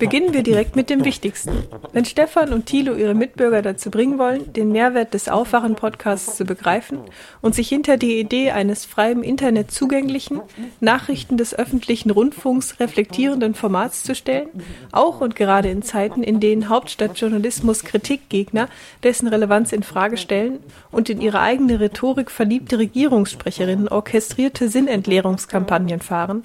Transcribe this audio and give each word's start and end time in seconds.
Beginnen 0.00 0.32
wir 0.32 0.42
direkt 0.42 0.76
mit 0.76 0.88
dem 0.88 1.04
Wichtigsten. 1.04 1.50
Wenn 1.92 2.06
Stefan 2.06 2.54
und 2.54 2.64
Thilo 2.64 2.94
ihre 2.94 3.12
Mitbürger 3.12 3.60
dazu 3.60 3.90
bringen 3.90 4.18
wollen, 4.18 4.50
den 4.54 4.72
Mehrwert 4.72 5.12
des 5.12 5.28
Aufwachen-Podcasts 5.28 6.38
zu 6.38 6.46
begreifen 6.46 7.00
und 7.42 7.54
sich 7.54 7.68
hinter 7.68 7.98
die 7.98 8.18
Idee 8.18 8.50
eines 8.50 8.86
freien 8.86 9.22
Internet 9.22 9.70
zugänglichen, 9.70 10.40
Nachrichten 10.80 11.36
des 11.36 11.54
öffentlichen 11.54 12.10
Rundfunks 12.10 12.80
reflektierenden 12.80 13.54
Formats 13.54 14.02
zu 14.02 14.14
stellen, 14.14 14.48
auch 14.90 15.20
und 15.20 15.36
gerade 15.36 15.68
in 15.68 15.82
Zeiten, 15.82 16.22
in 16.22 16.40
denen 16.40 16.70
Hauptstadtjournalismus 16.70 17.84
Kritikgegner 17.84 18.70
dessen 19.02 19.28
Relevanz 19.28 19.70
in 19.70 19.82
Frage 19.82 20.16
stellen 20.16 20.60
und 20.90 21.10
in 21.10 21.20
ihre 21.20 21.40
eigene 21.40 21.78
Rhetorik 21.78 22.30
verliebte 22.30 22.78
Regierungssprecherinnen 22.78 23.88
orchestrierte 23.88 24.70
Sinnentleerungskampagnen 24.70 26.00
fahren, 26.00 26.44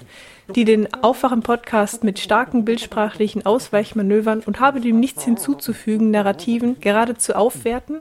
die 0.54 0.64
den 0.64 0.92
Aufwachen-Podcast 0.94 2.04
mit 2.04 2.18
starken 2.18 2.64
bildsprachlichen 2.64 3.44
Ausweichmanövern 3.44 4.40
und 4.40 4.60
habe 4.60 4.80
dem 4.80 5.00
nichts 5.00 5.24
hinzuzufügen 5.24 6.10
Narrativen 6.10 6.80
geradezu 6.80 7.34
aufwerten, 7.34 8.00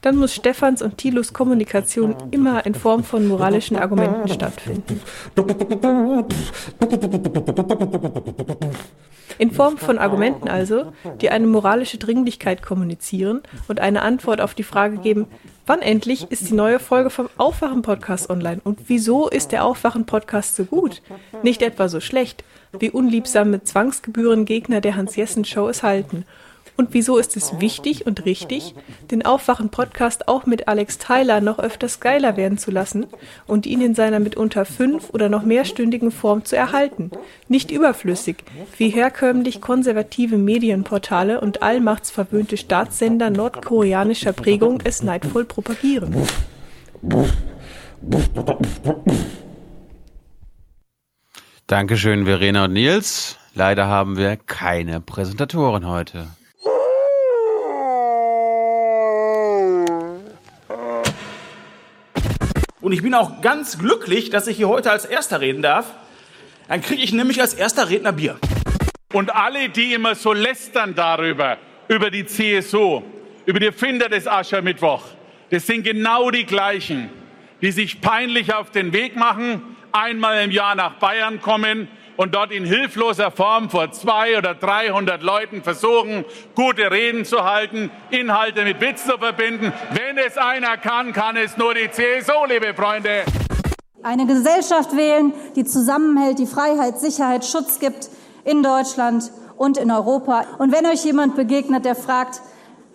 dann 0.00 0.16
muss 0.16 0.34
Stefans 0.34 0.82
und 0.82 0.98
Thilos 0.98 1.32
Kommunikation 1.32 2.14
immer 2.30 2.64
in 2.66 2.74
Form 2.74 3.04
von 3.04 3.26
moralischen 3.26 3.76
Argumenten 3.76 4.28
stattfinden. 4.28 5.00
In 9.38 9.52
Form 9.52 9.78
von 9.78 9.98
Argumenten 9.98 10.48
also, 10.48 10.92
die 11.22 11.30
eine 11.30 11.46
moralische 11.46 11.96
Dringlichkeit 11.96 12.62
kommunizieren 12.62 13.42
und 13.68 13.80
eine 13.80 14.02
Antwort 14.02 14.40
auf 14.40 14.52
die 14.52 14.62
Frage 14.62 14.98
geben, 14.98 15.28
wann 15.64 15.80
endlich 15.80 16.30
ist 16.30 16.50
die 16.50 16.54
neue 16.54 16.78
Folge 16.78 17.08
vom 17.08 17.30
Aufwachen-Podcast 17.38 18.28
online 18.28 18.60
und 18.64 18.80
wieso 18.88 19.28
ist 19.28 19.52
der 19.52 19.64
Aufwachen-Podcast 19.64 20.56
so 20.56 20.64
gut? 20.64 21.00
Nicht 21.42 21.62
etwa 21.62 21.88
so 21.88 22.00
schlecht, 22.00 22.44
wie 22.78 22.90
unliebsame 22.90 23.62
Zwangsgebührengegner 23.62 24.82
der 24.82 24.96
Hans-Jessen-Show 24.96 25.68
es 25.68 25.82
halten 25.82 26.26
und 26.80 26.94
wieso 26.94 27.18
ist 27.18 27.36
es 27.36 27.60
wichtig 27.60 28.06
und 28.06 28.24
richtig, 28.24 28.74
den 29.10 29.22
Aufwachen-Podcast 29.22 30.28
auch 30.28 30.46
mit 30.46 30.66
Alex 30.66 30.96
Tyler 30.96 31.42
noch 31.42 31.58
öfters 31.58 32.00
geiler 32.00 32.38
werden 32.38 32.56
zu 32.56 32.70
lassen 32.70 33.06
und 33.46 33.66
ihn 33.66 33.82
in 33.82 33.94
seiner 33.94 34.18
mitunter 34.18 34.64
fünf- 34.64 35.10
oder 35.10 35.28
noch 35.28 35.42
mehrstündigen 35.42 36.10
Form 36.10 36.46
zu 36.46 36.56
erhalten? 36.56 37.10
Nicht 37.48 37.70
überflüssig, 37.70 38.36
wie 38.78 38.88
herkömmlich 38.88 39.60
konservative 39.60 40.38
Medienportale 40.38 41.42
und 41.42 41.62
allmachtsverwöhnte 41.62 42.56
Staatssender 42.56 43.28
nordkoreanischer 43.28 44.32
Prägung 44.32 44.80
es 44.82 45.02
neidvoll 45.02 45.44
propagieren. 45.44 46.14
Dankeschön, 51.66 52.24
Verena 52.24 52.64
und 52.64 52.72
Nils. 52.72 53.36
Leider 53.54 53.86
haben 53.86 54.16
wir 54.16 54.38
keine 54.38 55.02
Präsentatoren 55.02 55.86
heute. 55.86 56.28
Und 62.80 62.92
ich 62.92 63.02
bin 63.02 63.14
auch 63.14 63.42
ganz 63.42 63.78
glücklich, 63.78 64.30
dass 64.30 64.46
ich 64.46 64.56
hier 64.56 64.68
heute 64.68 64.90
als 64.90 65.04
Erster 65.04 65.40
reden 65.40 65.60
darf. 65.62 65.86
Dann 66.68 66.80
kriege 66.80 67.02
ich 67.02 67.12
nämlich 67.12 67.40
als 67.40 67.52
erster 67.52 67.90
Redner 67.90 68.12
Bier. 68.12 68.38
Und 69.12 69.34
alle, 69.34 69.68
die 69.68 69.92
immer 69.92 70.14
so 70.14 70.32
lästern 70.32 70.94
darüber, 70.94 71.58
über 71.88 72.10
die 72.10 72.24
CSU, 72.24 73.02
über 73.44 73.60
die 73.60 73.66
Erfinder 73.66 74.08
des 74.08 74.26
Aschermittwoch, 74.26 75.02
das 75.50 75.66
sind 75.66 75.82
genau 75.82 76.30
die 76.30 76.46
gleichen, 76.46 77.10
die 77.60 77.72
sich 77.72 78.00
peinlich 78.00 78.54
auf 78.54 78.70
den 78.70 78.92
Weg 78.92 79.16
machen, 79.16 79.76
einmal 79.92 80.44
im 80.44 80.50
Jahr 80.50 80.74
nach 80.74 80.94
Bayern 80.94 81.42
kommen 81.42 81.88
und 82.20 82.34
dort 82.34 82.52
in 82.52 82.66
hilfloser 82.66 83.30
Form 83.30 83.70
vor 83.70 83.92
zwei 83.92 84.36
oder 84.36 84.54
300 84.54 85.22
Leuten 85.22 85.62
versuchen, 85.62 86.26
gute 86.54 86.90
Reden 86.90 87.24
zu 87.24 87.44
halten, 87.44 87.90
Inhalte 88.10 88.62
mit 88.64 88.78
Witz 88.78 89.06
zu 89.06 89.16
verbinden. 89.16 89.72
Wenn 89.94 90.18
es 90.18 90.36
einer 90.36 90.76
kann, 90.76 91.14
kann 91.14 91.38
es 91.38 91.56
nur 91.56 91.72
die 91.72 91.90
CSU, 91.90 92.44
liebe 92.46 92.74
Freunde. 92.74 93.22
Eine 94.02 94.26
Gesellschaft 94.26 94.94
wählen, 94.94 95.32
die 95.56 95.64
zusammenhält, 95.64 96.38
die 96.38 96.46
Freiheit, 96.46 97.00
Sicherheit, 97.00 97.46
Schutz 97.46 97.78
gibt 97.78 98.10
in 98.44 98.62
Deutschland 98.62 99.32
und 99.56 99.78
in 99.78 99.90
Europa. 99.90 100.44
Und 100.58 100.72
wenn 100.72 100.84
euch 100.84 101.02
jemand 101.06 101.36
begegnet, 101.36 101.86
der 101.86 101.94
fragt, 101.94 102.42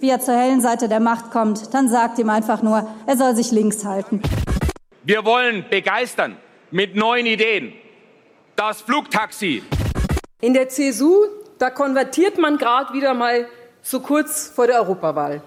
wie 0.01 0.11
er 0.11 0.19
zur 0.19 0.35
hellen 0.35 0.61
Seite 0.61 0.87
der 0.87 0.99
Macht 0.99 1.31
kommt, 1.31 1.73
dann 1.73 1.89
sagt 1.89 2.19
ihm 2.19 2.29
einfach 2.29 2.61
nur, 2.61 2.87
er 3.07 3.17
soll 3.17 3.35
sich 3.35 3.51
links 3.51 3.85
halten. 3.85 4.21
Wir 5.01 5.25
wollen 5.25 5.65
begeistern 5.67 6.37
mit 6.69 6.95
neuen 6.95 7.25
Ideen 7.25 7.73
das 8.55 8.81
Flugtaxi. 8.81 9.63
In 10.41 10.53
der 10.53 10.69
CSU, 10.69 11.25
da 11.57 11.69
konvertiert 11.69 12.37
man 12.37 12.57
gerade 12.57 12.93
wieder 12.93 13.13
mal 13.13 13.47
so 13.81 13.99
kurz 13.99 14.47
vor 14.47 14.67
der 14.67 14.81
Europawahl. 14.81 15.41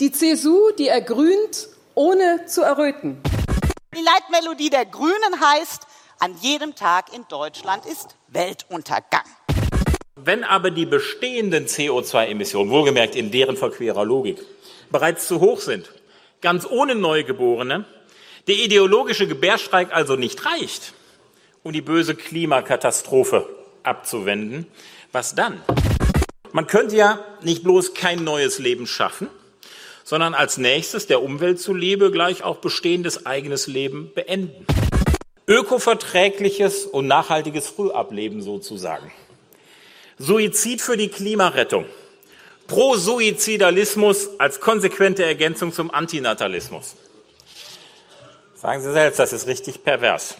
Die 0.00 0.10
CSU, 0.12 0.70
die 0.78 0.88
ergrünt, 0.88 1.68
ohne 1.94 2.46
zu 2.46 2.62
erröten. 2.62 3.20
Die 3.94 4.02
Leitmelodie 4.02 4.70
der 4.70 4.86
Grünen 4.86 5.40
heißt, 5.40 5.86
an 6.20 6.34
jedem 6.40 6.74
Tag 6.74 7.14
in 7.14 7.24
Deutschland 7.28 7.86
ist 7.86 8.16
Weltuntergang. 8.28 9.24
Wenn 10.16 10.44
aber 10.44 10.70
die 10.70 10.86
bestehenden 10.86 11.66
CO2-Emissionen, 11.66 12.70
wohlgemerkt 12.70 13.14
in 13.14 13.30
deren 13.30 13.56
verquerer 13.56 14.04
Logik, 14.04 14.38
bereits 14.90 15.28
zu 15.28 15.40
hoch 15.40 15.60
sind, 15.60 15.90
ganz 16.40 16.66
ohne 16.66 16.94
Neugeborene, 16.94 17.84
der 18.46 18.56
ideologische 18.56 19.28
Gebärstreik 19.28 19.92
also 19.92 20.16
nicht 20.16 20.44
reicht, 20.44 20.92
um 21.68 21.72
die 21.74 21.82
böse 21.82 22.14
Klimakatastrophe 22.14 23.46
abzuwenden. 23.82 24.66
Was 25.12 25.34
dann? 25.34 25.60
Man 26.52 26.66
könnte 26.66 26.96
ja 26.96 27.22
nicht 27.42 27.62
bloß 27.62 27.92
kein 27.92 28.24
neues 28.24 28.58
Leben 28.58 28.86
schaffen, 28.86 29.28
sondern 30.02 30.32
als 30.32 30.56
nächstes 30.56 31.08
der 31.08 31.22
Umwelt 31.22 31.60
zuliebe 31.60 32.10
gleich 32.10 32.42
auch 32.42 32.56
bestehendes 32.56 33.26
eigenes 33.26 33.66
Leben 33.66 34.10
beenden. 34.14 34.64
Ökoverträgliches 35.46 36.86
und 36.86 37.06
nachhaltiges 37.06 37.68
Frühableben 37.68 38.40
sozusagen. 38.40 39.12
Suizid 40.16 40.80
für 40.80 40.96
die 40.96 41.08
Klimarettung. 41.08 41.84
Pro-Suizidalismus 42.66 44.30
als 44.38 44.60
konsequente 44.60 45.22
Ergänzung 45.22 45.74
zum 45.74 45.90
Antinatalismus. 45.90 46.96
Sagen 48.54 48.80
Sie 48.80 48.90
selbst, 48.90 49.18
das 49.18 49.34
ist 49.34 49.46
richtig 49.46 49.84
pervers. 49.84 50.34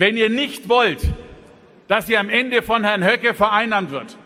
Wenn 0.00 0.16
ihr 0.16 0.30
nicht 0.30 0.68
wollt, 0.68 1.02
dass 1.88 2.08
ihr 2.08 2.20
am 2.20 2.30
Ende 2.30 2.62
von 2.62 2.84
Herrn 2.84 3.04
Höcke 3.04 3.34
vereinnahmt 3.34 3.90
wird, 3.90 4.16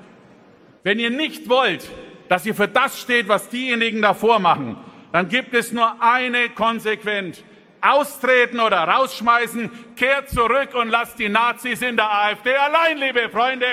wenn 0.83 0.99
ihr 0.99 1.09
nicht 1.09 1.49
wollt, 1.49 1.89
dass 2.29 2.45
ihr 2.45 2.55
für 2.55 2.69
das 2.69 3.01
steht, 3.01 3.27
was 3.27 3.49
diejenigen 3.49 4.03
davor 4.03 4.39
machen, 4.39 4.77
dann 5.13 5.31
gibt 5.31 5.55
es 5.55 5.73
nur 5.73 5.95
eine 6.03 6.51
Konsequenz. 6.51 7.43
Austreten 7.81 8.61
oder 8.61 8.81
rausschmeißen, 8.81 9.71
kehrt 9.97 10.29
zurück 10.29 10.75
und 10.75 10.91
lasst 10.91 11.19
die 11.19 11.31
Nazis 11.31 11.81
in 11.81 11.97
der 11.97 12.11
AfD 12.11 12.55
allein, 12.55 12.99
liebe 12.99 13.31
Freunde. 13.31 13.67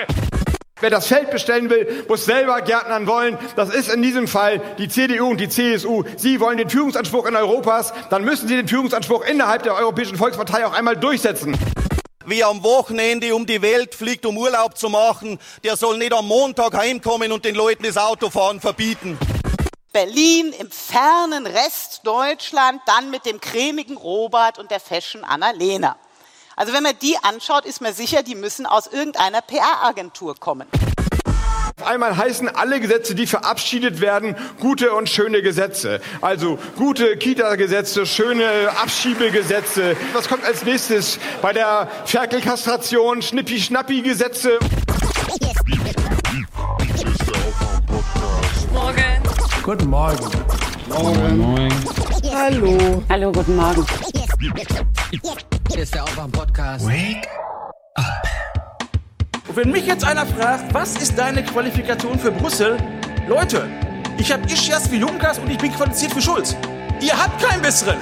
Wer 0.80 0.88
das 0.88 1.06
Feld 1.06 1.30
bestellen 1.30 1.68
will, 1.68 2.04
muss 2.08 2.24
selber 2.24 2.62
Gärtnern 2.62 3.06
wollen. 3.06 3.36
Das 3.56 3.68
ist 3.68 3.92
in 3.92 4.00
diesem 4.00 4.26
Fall 4.26 4.62
die 4.78 4.88
CDU 4.88 5.28
und 5.28 5.38
die 5.38 5.50
CSU. 5.50 6.04
Sie 6.16 6.40
wollen 6.40 6.56
den 6.56 6.70
Führungsanspruch 6.70 7.26
in 7.26 7.36
Europas, 7.36 7.92
dann 8.08 8.24
müssen 8.24 8.48
sie 8.48 8.56
den 8.56 8.68
Führungsanspruch 8.68 9.26
innerhalb 9.26 9.64
der 9.64 9.74
Europäischen 9.74 10.16
Volkspartei 10.16 10.64
auch 10.64 10.72
einmal 10.72 10.96
durchsetzen. 10.96 11.58
Wer 12.26 12.48
am 12.48 12.62
Wochenende 12.62 13.34
um 13.34 13.46
die 13.46 13.62
Welt 13.62 13.94
fliegt, 13.94 14.26
um 14.26 14.36
Urlaub 14.36 14.76
zu 14.76 14.90
machen, 14.90 15.38
der 15.64 15.78
soll 15.78 15.96
nicht 15.96 16.12
am 16.12 16.28
Montag 16.28 16.76
heimkommen 16.76 17.32
und 17.32 17.46
den 17.46 17.54
Leuten 17.54 17.84
das 17.84 17.96
Autofahren 17.96 18.60
verbieten. 18.60 19.18
Berlin 19.90 20.52
im 20.58 20.70
fernen 20.70 21.46
Rest 21.46 22.02
Deutschland, 22.04 22.82
dann 22.84 23.10
mit 23.10 23.24
dem 23.24 23.40
cremigen 23.40 23.96
Robert 23.96 24.58
und 24.58 24.70
der 24.70 24.80
Fashion 24.80 25.24
Annalena. 25.24 25.96
Also 26.56 26.74
wenn 26.74 26.82
man 26.82 26.98
die 27.00 27.16
anschaut, 27.22 27.64
ist 27.64 27.80
man 27.80 27.94
sicher, 27.94 28.22
die 28.22 28.34
müssen 28.34 28.66
aus 28.66 28.86
irgendeiner 28.86 29.40
PR-Agentur 29.40 30.36
kommen. 30.36 30.68
Auf 31.80 31.86
einmal 31.86 32.14
heißen 32.14 32.46
alle 32.46 32.78
Gesetze, 32.78 33.14
die 33.14 33.26
verabschiedet 33.26 34.02
werden, 34.02 34.36
gute 34.60 34.92
und 34.92 35.08
schöne 35.08 35.40
Gesetze. 35.40 36.02
Also 36.20 36.58
gute 36.76 37.16
Kita-Gesetze, 37.16 38.04
schöne 38.04 38.44
Abschiebegesetze. 38.82 39.96
Was 40.12 40.28
kommt 40.28 40.44
als 40.44 40.62
nächstes? 40.62 41.18
Bei 41.40 41.54
der 41.54 41.88
Ferkelkastration, 42.04 43.22
Schnippi-Schnappi-Gesetze. 43.22 44.58
Morgen. 48.74 49.22
Guten 49.62 49.88
Morgen. 49.88 50.30
Morgen. 50.90 51.38
Morgen. 51.38 51.74
Hallo. 52.34 53.02
Hallo, 53.08 53.32
guten 53.32 53.56
Morgen. 53.56 53.86
Hier 55.70 55.82
ist 55.82 55.94
der 55.94 56.04
Aufwach-Podcast. 56.04 56.86
Wake 56.86 57.26
up. 57.94 58.39
Und 59.50 59.56
wenn 59.56 59.72
mich 59.72 59.84
jetzt 59.84 60.04
einer 60.04 60.24
fragt, 60.26 60.72
was 60.72 60.96
ist 60.98 61.18
deine 61.18 61.42
Qualifikation 61.42 62.16
für 62.20 62.30
Brüssel? 62.30 62.76
Leute, 63.26 63.66
ich 64.16 64.30
habe 64.30 64.44
Ischias 64.44 64.88
wie 64.92 64.98
Junkas 64.98 65.40
und 65.40 65.50
ich 65.50 65.58
bin 65.58 65.72
qualifiziert 65.72 66.12
für 66.12 66.20
Schulz. 66.20 66.56
Ihr 67.00 67.20
habt 67.20 67.42
keinen 67.42 67.60
besseren. 67.60 67.98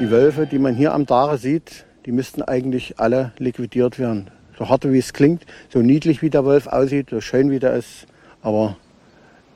Die 0.00 0.10
Wölfe, 0.10 0.46
die 0.46 0.58
man 0.58 0.74
hier 0.74 0.94
am 0.94 1.04
Dare 1.04 1.36
sieht, 1.36 1.84
die 2.06 2.12
müssten 2.12 2.40
eigentlich 2.40 2.98
alle 2.98 3.32
liquidiert 3.36 3.98
werden. 3.98 4.30
So 4.58 4.68
hart 4.68 4.84
wie 4.84 4.98
es 4.98 5.12
klingt, 5.12 5.44
so 5.72 5.80
niedlich 5.80 6.22
wie 6.22 6.30
der 6.30 6.44
Wolf 6.44 6.66
aussieht, 6.66 7.10
so 7.10 7.20
schön 7.20 7.50
wie 7.50 7.58
der 7.58 7.74
ist, 7.74 8.06
aber 8.42 8.76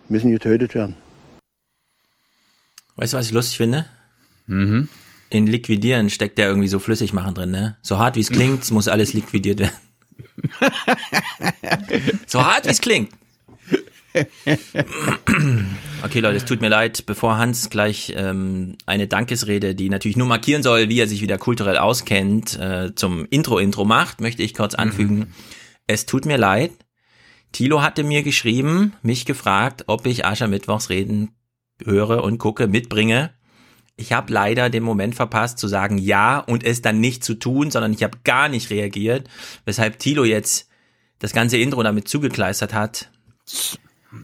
müssen 0.09 0.31
getötet 0.31 0.75
werden. 0.75 0.97
Weißt 2.97 3.13
du, 3.13 3.19
was 3.19 3.27
ich 3.27 3.33
lustig 3.33 3.59
finde? 3.59 3.87
Mhm. 4.47 4.89
In 5.29 5.47
liquidieren 5.47 6.09
steckt 6.09 6.39
ja 6.39 6.47
irgendwie 6.47 6.69
so 6.69 6.79
Flüssigmachen 6.79 7.35
drin, 7.35 7.51
ne? 7.51 7.77
So 7.83 7.99
hart 7.99 8.17
wie 8.17 8.21
es 8.21 8.31
klingt, 8.31 8.63
es 8.63 8.71
muss 8.71 8.89
alles 8.89 9.13
liquidiert 9.13 9.59
werden. 9.59 9.77
so 12.27 12.45
hart 12.45 12.65
wie 12.65 12.71
es 12.71 12.81
klingt. 12.81 13.13
Okay, 16.03 16.21
Leute, 16.21 16.37
es 16.37 16.45
tut 16.45 16.61
mir 16.61 16.69
leid, 16.69 17.05
bevor 17.07 17.39
Hans 17.39 17.71
gleich 17.71 18.13
ähm, 18.17 18.77
eine 18.87 19.07
Dankesrede, 19.07 19.75
die 19.75 19.89
natürlich 19.89 20.17
nur 20.17 20.27
markieren 20.27 20.63
soll, 20.63 20.89
wie 20.89 21.01
er 21.01 21.09
sich 21.09 21.23
wieder 21.23 21.39
kulturell 21.39 21.79
auskennt, 21.79 22.59
äh, 22.59 22.95
zum 22.95 23.27
Intro-Intro 23.29 23.85
macht, 23.85 24.21
möchte 24.21 24.43
ich 24.43 24.55
kurz 24.55 24.75
anfügen. 24.75 25.35
Es 25.87 26.07
tut 26.07 26.27
mir 26.27 26.37
leid. 26.37 26.73
Thilo 27.53 27.83
hatte 27.83 28.05
mir 28.05 28.23
geschrieben, 28.23 28.93
mich 29.03 29.25
gefragt, 29.25 29.85
ob 29.87 30.07
ich 30.07 30.27
Aschermittwochs 30.27 30.91
Reden 30.91 31.31
höre 31.85 32.23
und 32.23 32.39
gucke, 32.39 32.69
mitbringe. 32.69 33.31
Ich 33.97 34.13
habe 34.13 34.33
leider 34.33 34.69
den 34.69 34.83
Moment 34.83 35.15
verpasst 35.15 35.59
zu 35.59 35.69
sagen 35.69 35.97
ja 35.97 36.39
und 36.39 36.65
es 36.65 36.83
dann 36.83 37.01
nicht 37.01 37.25
zu 37.25 37.35
tun, 37.35 37.71
sondern 37.71 37.93
ich 37.95 38.03
habe 38.03 38.19
gar 38.25 38.49
nicht 38.49 38.71
reagiert, 38.71 39.29
weshalb 39.65 39.99
Thilo 39.99 40.25
jetzt 40.25 40.69
das 41.19 41.33
ganze 41.33 41.57
Intro 41.57 41.83
damit 41.83 42.09
zugekleistert 42.09 42.75
hat. 42.75 43.11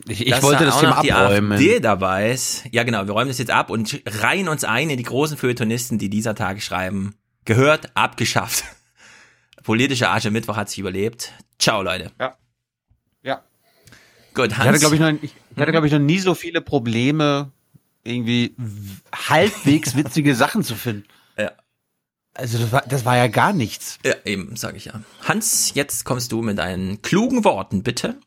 Ich, 0.08 0.26
ich 0.26 0.42
wollte 0.42 0.60
da 0.60 0.64
das 0.66 0.74
auch 0.76 0.80
Thema 0.80 0.94
noch 0.96 1.02
die 1.02 1.12
abräumen. 1.12 1.52
AfD 1.52 1.80
dabei 1.80 2.30
ist. 2.32 2.64
Ja, 2.70 2.82
genau, 2.84 3.06
wir 3.06 3.12
räumen 3.12 3.28
das 3.28 3.38
jetzt 3.38 3.50
ab 3.50 3.70
und 3.70 4.02
reihen 4.06 4.48
uns 4.48 4.64
ein 4.64 4.90
in 4.90 4.96
die 4.96 5.02
großen 5.02 5.36
Feuilletonisten, 5.36 5.98
die 5.98 6.08
dieser 6.10 6.34
Tage 6.34 6.60
schreiben. 6.60 7.14
Gehört, 7.44 7.90
abgeschafft. 7.96 8.64
Politische 9.62 10.08
Arche 10.08 10.30
Mittwoch 10.30 10.56
hat 10.56 10.68
sich 10.68 10.78
überlebt. 10.78 11.32
Ciao, 11.58 11.82
Leute. 11.82 12.10
Ja. 12.20 12.36
Ja. 13.22 13.42
Gut, 14.34 14.48
Ich 14.52 14.58
Hans. 14.58 14.68
hatte, 14.68 14.78
glaube 14.78 14.94
ich, 14.96 15.00
noch, 15.00 15.08
ich, 15.22 15.34
ich 15.54 15.60
hatte, 15.60 15.72
glaube 15.72 15.86
ich, 15.86 15.92
noch 15.92 15.98
nie 16.00 16.18
so 16.18 16.34
viele 16.34 16.60
Probleme, 16.60 17.52
irgendwie 18.04 18.54
halbwegs 19.14 19.94
witzige 19.96 20.34
Sachen 20.34 20.64
zu 20.64 20.74
finden. 20.74 21.04
Ja. 21.38 21.52
Also 22.34 22.58
das 22.58 22.72
war, 22.72 22.82
das 22.88 23.04
war 23.04 23.16
ja 23.16 23.26
gar 23.28 23.52
nichts. 23.52 23.98
Ja, 24.04 24.14
eben, 24.24 24.56
sage 24.56 24.76
ich 24.78 24.86
ja. 24.86 25.00
Hans, 25.22 25.72
jetzt 25.74 26.04
kommst 26.04 26.32
du 26.32 26.42
mit 26.42 26.58
deinen 26.58 27.02
klugen 27.02 27.44
Worten, 27.44 27.82
bitte. 27.82 28.18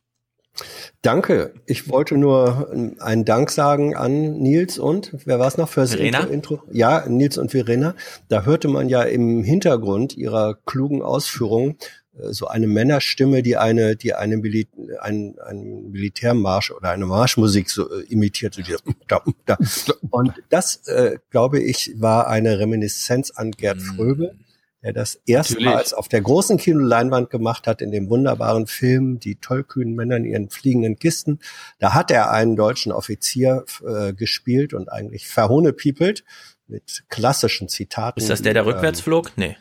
Danke. 1.01 1.53
Ich 1.65 1.89
wollte 1.89 2.17
nur 2.17 2.71
einen 2.99 3.25
Dank 3.25 3.51
sagen 3.51 3.95
an 3.95 4.37
Nils 4.39 4.79
und 4.79 5.11
wer 5.25 5.39
war 5.39 5.47
es 5.47 5.57
noch 5.57 5.69
fürs 5.69 5.91
Verena? 5.91 6.19
Intro, 6.19 6.55
Intro? 6.55 6.63
Ja, 6.71 7.05
Nils 7.07 7.37
und 7.37 7.51
Verena. 7.51 7.95
Da 8.29 8.43
hörte 8.43 8.67
man 8.67 8.89
ja 8.89 9.03
im 9.03 9.43
Hintergrund 9.43 10.15
ihrer 10.15 10.55
klugen 10.65 11.01
Ausführungen 11.01 11.77
äh, 12.17 12.31
so 12.31 12.47
eine 12.47 12.67
Männerstimme, 12.67 13.43
die 13.43 13.57
eine, 13.57 13.95
die 13.95 14.13
eine 14.13 14.37
Mili 14.37 14.67
ein, 14.99 15.35
ein 15.45 15.91
Militärmarsch 15.91 16.71
oder 16.71 16.91
eine 16.91 17.05
Marschmusik 17.05 17.69
so 17.69 17.89
äh, 17.91 18.03
imitierte. 18.09 18.63
Die, 18.63 18.75
da, 19.07 19.21
da. 19.45 19.57
Und 20.09 20.33
das, 20.49 20.87
äh, 20.87 21.17
glaube 21.29 21.59
ich, 21.59 21.93
war 21.97 22.27
eine 22.27 22.59
Reminiszenz 22.59 23.31
an 23.31 23.51
Gerd 23.51 23.81
Fröbe, 23.81 24.35
der 24.85 24.93
das 24.93 25.19
erstmals 25.25 25.93
auf 25.95 26.07
der 26.07 26.21
großen 26.21 26.57
Kinoleinwand 26.57 27.31
gemacht 27.31 27.65
hat 27.65 27.81
in 27.81 27.91
dem 27.91 28.07
wunderbaren 28.07 28.67
Film 28.67 29.19
Die 29.19 29.35
tollkühnen 29.35 29.95
Männer 29.95 30.17
in 30.17 30.25
ihren 30.25 30.49
fliegenden 30.51 30.97
Kisten. 30.99 31.39
Da 31.79 31.95
hat 31.95 32.11
er 32.11 32.29
einen 32.31 32.55
deutschen 32.55 32.91
Offizier 32.91 33.65
äh, 33.85 34.13
gespielt 34.13 34.75
und 34.75 34.89
eigentlich 34.91 35.27
verhohnepiepelt 35.27 36.23
mit 36.67 37.03
klassischen 37.09 37.67
Zitaten. 37.67 38.19
Ist 38.19 38.29
das 38.29 38.43
der, 38.43 38.53
der 38.53 38.61
ähm, 38.61 38.69
rückwärts 38.69 39.01
flog? 39.01 39.31
Nee. 39.37 39.57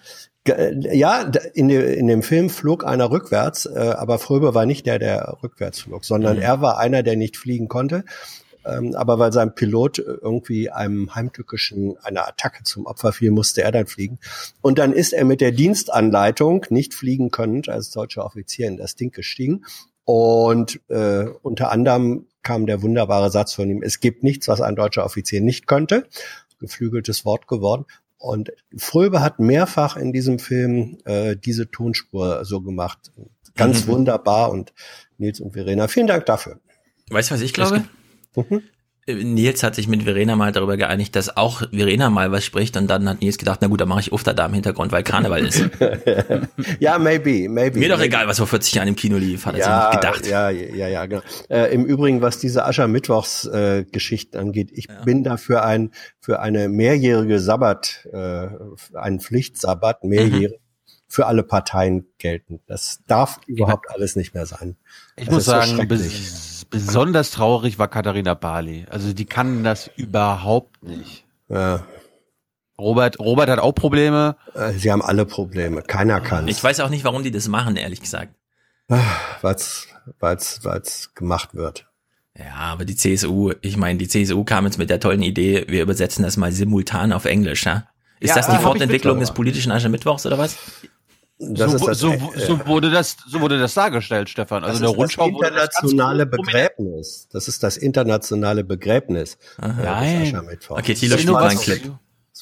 Äh, 0.46 0.94
Ja, 0.94 1.22
in, 1.54 1.68
de, 1.68 1.98
in 1.98 2.06
dem 2.06 2.22
Film 2.22 2.50
flog 2.50 2.84
einer 2.86 3.10
rückwärts, 3.10 3.64
äh, 3.64 3.78
aber 3.78 4.18
Fröbe 4.18 4.54
war 4.54 4.66
nicht 4.66 4.84
der, 4.84 4.98
der 4.98 5.38
rückwärts 5.42 5.80
flog, 5.80 6.04
sondern 6.04 6.36
Mhm. 6.36 6.42
er 6.42 6.60
war 6.60 6.78
einer, 6.78 7.02
der 7.02 7.16
nicht 7.16 7.38
fliegen 7.38 7.68
konnte. 7.68 8.04
Ähm, 8.64 8.94
aber 8.94 9.19
weil 9.19 9.32
sein 9.32 9.55
Pilot 9.55 9.99
irgendwie 9.99 10.70
einem 10.70 11.14
heimtückischen, 11.14 11.96
einer 12.02 12.26
Attacke 12.26 12.64
zum 12.64 12.87
Opfer 12.87 13.12
fiel, 13.12 13.31
musste 13.31 13.62
er 13.62 13.72
dann 13.72 13.87
fliegen. 13.87 14.19
Und 14.61 14.78
dann 14.78 14.93
ist 14.93 15.12
er 15.12 15.25
mit 15.25 15.40
der 15.40 15.52
Dienstanleitung, 15.52 16.66
nicht 16.70 16.94
fliegen 16.94 17.31
können, 17.31 17.62
als 17.69 17.90
deutscher 17.90 18.25
Offizier 18.25 18.69
in 18.69 18.76
das 18.76 18.94
Ding 18.96 19.11
gestiegen. 19.11 19.64
Und 20.05 20.81
äh, 20.88 21.25
unter 21.43 21.70
anderem 21.70 22.26
kam 22.43 22.66
der 22.66 22.82
wunderbare 22.82 23.31
Satz 23.31 23.55
von 23.55 23.70
ihm, 23.70 23.82
es 23.82 24.00
gibt 24.00 24.22
nichts, 24.22 24.49
was 24.49 24.61
ein 24.61 24.76
deutscher 24.76 25.05
Offizier 25.05 25.40
nicht 25.40 25.67
könnte. 25.67 26.06
Geflügeltes 26.60 27.25
Wort 27.25 27.49
geworden. 27.49 27.87
Und 28.19 28.52
Fröbe 28.76 29.20
hat 29.20 29.38
mehrfach 29.38 29.96
in 29.96 30.12
diesem 30.12 30.38
Film 30.38 30.99
äh, 31.05 31.37
diese 31.37 31.70
Tonspur 31.70 32.44
so 32.44 32.60
gemacht. 32.62 33.12
Ganz 33.55 33.87
Mhm. 33.87 33.90
wunderbar 33.93 34.50
und 34.50 34.72
Nils 35.19 35.40
und 35.40 35.52
Verena, 35.52 35.88
vielen 35.88 36.06
Dank 36.06 36.26
dafür. 36.26 36.58
Weißt 37.10 37.31
du, 37.31 37.34
was 37.34 37.40
ich 37.43 37.52
glaube? 37.52 37.84
Äh, 39.06 39.14
Nils 39.14 39.62
hat 39.62 39.75
sich 39.75 39.88
mit 39.88 40.04
Verena 40.04 40.36
mal 40.36 40.52
darüber 40.52 40.76
geeinigt, 40.76 41.14
dass 41.16 41.36
auch 41.36 41.62
Verena 41.70 42.10
mal 42.10 42.32
was 42.32 42.44
spricht 42.44 42.76
und 42.76 42.88
dann 42.88 43.08
hat 43.08 43.20
Nils 43.20 43.38
gedacht, 43.38 43.58
na 43.60 43.69
gut, 43.69 43.81
dann 43.81 43.88
mache 43.88 44.00
ich 44.00 44.12
Ufter 44.12 44.34
da 44.34 44.46
im 44.46 44.54
Hintergrund, 44.54 44.92
weil 44.92 45.02
Karneval 45.02 45.44
ist. 45.44 45.69
ja, 46.81 46.98
maybe, 46.98 47.48
maybe. 47.48 47.78
Mir 47.78 47.88
doch 47.88 47.98
maybe. 47.98 48.06
egal, 48.06 48.26
was 48.26 48.38
vor 48.38 48.46
40 48.46 48.75
Jahren 48.75 48.88
im 48.88 48.96
Kino 48.96 49.16
lief, 49.16 49.46
hat 49.46 49.54
er 49.54 49.60
ja, 49.60 49.90
sich 49.90 50.00
gedacht. 50.00 50.26
Ja, 50.26 50.50
ja, 50.50 50.88
ja, 50.88 51.06
genau. 51.06 51.22
Äh, 51.50 51.75
Im 51.75 51.84
Übrigen, 51.84 52.22
was 52.22 52.38
diese 52.38 52.64
Aschermittwochs-Geschichten 52.64 54.36
äh, 54.36 54.40
angeht, 54.40 54.70
ich 54.72 54.88
bin 55.04 55.22
dafür 55.22 55.64
ein 55.64 55.90
für 56.20 56.40
eine 56.40 56.69
mehrjährige 56.69 57.40
Sabbat, 57.40 58.08
äh, 58.12 58.48
einen 58.94 59.20
Pflichtsabbat, 59.20 60.04
mehrjährig, 60.04 60.58
für 61.06 61.26
alle 61.26 61.42
Parteien 61.42 62.06
gelten. 62.19 62.60
Das 62.66 63.00
darf 63.06 63.38
überhaupt 63.46 63.90
alles 63.90 64.16
nicht 64.16 64.34
mehr 64.34 64.46
sein. 64.46 64.76
Ich 65.16 65.26
Das 65.26 65.34
muss 65.34 65.44
sagen, 65.44 65.86
besonders 66.74 67.30
traurig 67.30 67.78
war 67.78 67.88
Katharina 67.88 68.34
Barley. 68.34 68.86
Also 68.90 69.12
die 69.12 69.24
kann 69.24 69.64
das 69.64 69.90
überhaupt 69.96 70.82
nicht. 70.82 71.24
Ja. 71.48 71.84
Robert, 72.78 73.18
Robert 73.20 73.48
hat 73.48 73.60
auch 73.60 73.72
Probleme. 73.72 74.36
Äh, 74.54 74.72
Sie 74.72 74.90
haben 74.90 75.02
alle 75.02 75.24
Probleme. 75.26 75.82
Keiner 75.82 76.20
kann 76.20 76.48
Ich 76.48 76.62
weiß 76.62 76.80
auch 76.80 76.88
nicht, 76.88 77.04
warum 77.04 77.22
die 77.22 77.30
das 77.30 77.48
machen, 77.48 77.76
ehrlich 77.76 78.00
gesagt. 78.00 78.34
weil's, 78.88 79.86
weil's, 80.19 80.60
weil's 80.64 81.14
gemacht 81.14 81.54
wird. 81.54 81.86
Ja, 82.36 82.54
aber 82.56 82.84
die 82.84 82.96
CSU, 82.96 83.52
ich 83.60 83.76
meine, 83.76 83.98
die 83.98 84.08
CSU 84.08 84.43
kam 84.43 84.64
jetzt 84.64 84.78
mit 84.78 84.90
der 84.90 84.98
tollen 84.98 85.22
Idee, 85.22 85.66
wir 85.69 85.82
übersetzen 85.82 86.24
das 86.24 86.36
mal 86.36 86.50
simultan 86.50 87.12
auf 87.12 87.26
Englisch, 87.26 87.64
ja? 87.64 87.84
Ist 88.19 88.31
Ja, 88.31 88.36
das 88.36 88.48
die 88.48 88.56
Fortentwicklung 88.62 89.20
des 89.20 89.32
politischen 89.32 89.70
Aschermittwochs 89.70 90.26
oder 90.26 90.38
was? 90.38 90.56
Das 91.51 91.70
so, 91.72 91.77
ist 91.77 91.86
das, 91.86 91.98
so, 91.98 92.13
äh, 92.13 92.19
so 92.46 92.67
wurde 92.67 92.91
das, 92.91 93.17
so 93.27 93.41
wurde 93.41 93.58
das 93.58 93.74
dargestellt, 93.74 94.29
Stefan. 94.29 94.65
Also 94.65 94.74
Das 94.74 94.81
der 94.81 94.91
ist 94.91 94.96
Rundschau 94.96 95.31
das 95.31 95.41
das 95.41 95.48
internationale 95.51 96.27
prominent- 96.27 96.77
Begräbnis. 96.77 97.29
Das 97.32 97.48
ist 97.48 97.63
das 97.63 97.77
internationale 97.77 98.65
Begräbnis. 98.65 99.36
des 99.39 99.77
Nein. 99.77 100.48
Okay, 100.69 100.94
Thilo, 100.94 101.10
Das 101.13 101.20
ist 101.20 101.22
spiel 101.22 101.32
mal 101.32 101.43
einen 101.44 101.51
Innovation. 101.53 101.60
Clip. 101.81 101.93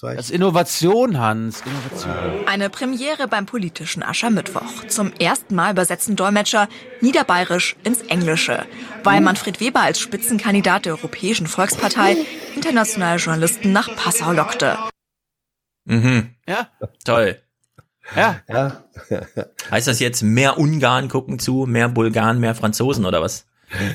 Das 0.00 0.24
ist 0.26 0.30
Innovation, 0.30 1.18
Hans. 1.18 1.62
Innovation. 1.66 2.46
Eine 2.46 2.70
Premiere 2.70 3.28
beim 3.28 3.46
politischen 3.46 4.02
Aschermittwoch. 4.02 4.86
Zum 4.88 5.12
ersten 5.12 5.54
Mal 5.54 5.72
übersetzen 5.72 6.16
Dolmetscher 6.16 6.68
Niederbayerisch 7.02 7.76
ins 7.84 8.00
Englische, 8.02 8.64
weil 9.04 9.20
Manfred 9.20 9.60
Weber 9.60 9.80
als 9.82 10.00
Spitzenkandidat 10.00 10.86
der 10.86 10.94
Europäischen 10.94 11.46
Volkspartei 11.46 12.16
internationale 12.56 13.18
Journalisten 13.18 13.72
nach 13.72 13.94
Passau 13.94 14.32
lockte. 14.32 14.78
Mhm. 15.84 16.30
Ja. 16.48 16.68
Toll. 17.04 17.40
Ja. 18.16 18.40
Ja. 18.48 18.84
Heißt 19.70 19.88
das 19.88 20.00
jetzt 20.00 20.22
mehr 20.22 20.58
Ungarn 20.58 21.08
gucken 21.08 21.38
zu, 21.38 21.66
mehr 21.66 21.88
Bulgaren, 21.88 22.40
mehr 22.40 22.54
Franzosen 22.54 23.04
oder 23.04 23.20
was? 23.22 23.46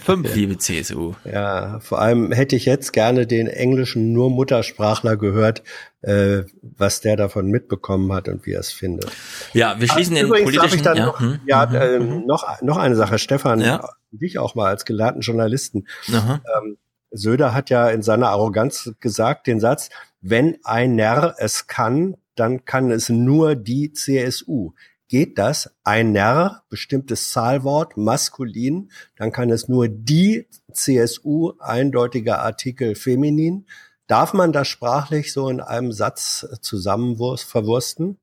Fünf. 0.04 0.34
Liebe 0.34 0.58
CSU. 0.58 1.14
Ja, 1.24 1.80
vor 1.82 2.02
allem 2.02 2.32
hätte 2.32 2.56
ich 2.56 2.66
jetzt 2.66 2.94
gerne 2.94 3.28
den 3.28 3.46
englischen 3.46 4.12
nur 4.12 4.32
Muttersprachler 4.32 5.18
gehört, 5.18 5.62
äh, 6.02 6.44
was 6.62 7.02
der 7.02 7.16
davon 7.16 7.52
mitbekommen 7.52 8.12
hat 8.12 8.28
und 8.28 8.48
wie 8.48 8.54
er 8.54 8.62
es 8.62 8.72
findet. 8.72 9.12
Ja, 9.54 9.80
wir 9.80 9.88
schließen 9.88 10.16
Ah, 10.16 10.20
den 10.22 10.28
Übrigens 10.30 10.52
darf 10.56 10.62
politischen. 10.62 10.78
ich 10.78 10.84
dann 10.84 10.98
ja, 10.98 11.06
noch, 11.06 11.20
hm, 11.20 11.40
ja, 11.46 11.70
hm, 11.70 11.76
äh, 11.76 12.00
hm, 12.00 12.26
noch, 12.26 12.62
noch 12.64 12.78
eine 12.78 12.96
Sache, 12.96 13.20
Stefan, 13.20 13.62
Ja. 13.62 13.88
dich 14.10 14.40
auch 14.40 14.56
mal 14.56 14.66
als 14.68 14.84
gelernten 14.86 15.22
Journalisten. 15.22 15.86
Ähm, 16.12 16.78
Söder 17.12 17.54
hat 17.54 17.70
ja 17.70 17.88
in 17.90 18.02
seiner 18.02 18.30
Arroganz 18.30 18.92
gesagt 19.00 19.46
den 19.46 19.60
Satz, 19.60 19.90
wenn 20.22 20.58
ein 20.64 20.96
Nerr 20.96 21.36
es 21.38 21.68
kann, 21.68 22.16
dann 22.40 22.66
kann 22.66 22.92
es 22.92 23.10
nur 23.10 23.56
die 23.56 23.92
CSU. 23.94 24.74
Geht 25.08 25.38
das? 25.38 25.74
Ein 25.84 26.12
Nerr, 26.12 26.64
bestimmtes 26.70 27.32
Zahlwort, 27.32 27.96
maskulin, 27.96 28.92
dann 29.16 29.32
kann 29.32 29.50
es 29.50 29.70
nur 29.70 29.88
die 29.88 30.48
CSU, 30.72 31.54
eindeutiger 31.60 32.40
Artikel 32.40 32.96
feminin. 32.96 33.68
Darf 34.08 34.34
man 34.34 34.52
das 34.52 34.68
sprachlich 34.68 35.32
so 35.32 35.50
in 35.50 35.62
einem 35.62 35.92
Satz 35.92 36.46
zusammen 36.62 37.18
verwursten? 37.38 38.20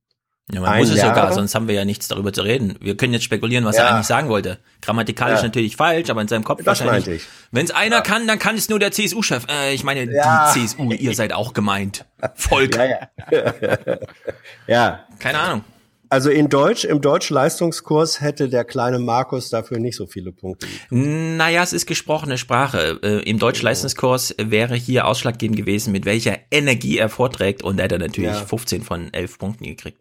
Ja, 0.52 0.60
man 0.60 0.70
Ein 0.72 0.80
muss 0.80 0.90
es 0.90 0.96
sogar, 1.00 1.16
Jahre? 1.16 1.32
sonst 1.32 1.54
haben 1.54 1.68
wir 1.68 1.74
ja 1.74 1.86
nichts 1.86 2.06
darüber 2.08 2.30
zu 2.30 2.42
reden. 2.42 2.74
Wir 2.80 2.98
können 2.98 3.14
jetzt 3.14 3.22
spekulieren, 3.24 3.64
was 3.64 3.76
Ja. 3.78 3.84
er 3.84 3.94
eigentlich 3.94 4.06
sagen 4.06 4.28
wollte. 4.28 4.58
Grammatikalisch 4.82 5.38
Ja. 5.38 5.44
natürlich 5.44 5.74
falsch, 5.76 6.10
aber 6.10 6.20
in 6.20 6.28
seinem 6.28 6.44
Kopf 6.44 6.62
Das 6.62 6.80
wahrscheinlich. 6.84 7.22
Wenn 7.50 7.64
es 7.64 7.70
einer 7.70 8.02
kann, 8.02 8.26
dann 8.26 8.38
kann 8.38 8.54
es 8.56 8.68
nur 8.68 8.78
der 8.78 8.92
CSU-Chef. 8.92 9.46
Äh, 9.48 9.72
ich 9.72 9.84
meine, 9.84 10.04
Ja. 10.12 10.52
die 10.54 10.60
CSU, 10.66 10.92
ihr 10.92 11.14
seid 11.14 11.32
auch 11.32 11.54
gemeint. 11.54 12.04
Volk. 12.34 12.76
Ja, 12.76 12.84
ja. 13.30 13.54
ja. 14.66 15.00
Keine 15.18 15.38
Ahnung. 15.38 15.64
Also 16.10 16.28
in 16.30 16.50
Deutsch, 16.50 16.84
im 16.84 17.00
Deutsch-Leistungskurs 17.00 18.20
hätte 18.20 18.48
der 18.50 18.64
kleine 18.64 18.98
Markus 18.98 19.48
dafür 19.48 19.78
nicht 19.78 19.96
so 19.96 20.06
viele 20.06 20.30
Punkte. 20.30 20.66
Naja, 20.90 21.62
es 21.62 21.72
ist 21.72 21.86
gesprochene 21.86 22.36
Sprache. 22.38 23.00
Äh, 23.02 23.28
Im 23.28 23.38
Deutschleistungskurs 23.38 24.34
wäre 24.38 24.74
hier 24.76 25.06
ausschlaggebend 25.06 25.56
gewesen, 25.56 25.90
mit 25.90 26.04
welcher 26.04 26.36
Energie 26.50 26.98
er 26.98 27.08
vorträgt 27.08 27.62
und 27.64 27.78
er 27.78 27.84
hätte 27.84 27.98
natürlich 27.98 28.30
Ja. 28.30 28.44
15 28.44 28.82
von 28.82 29.12
11 29.12 29.38
Punkten 29.38 29.64
gekriegt. 29.64 29.98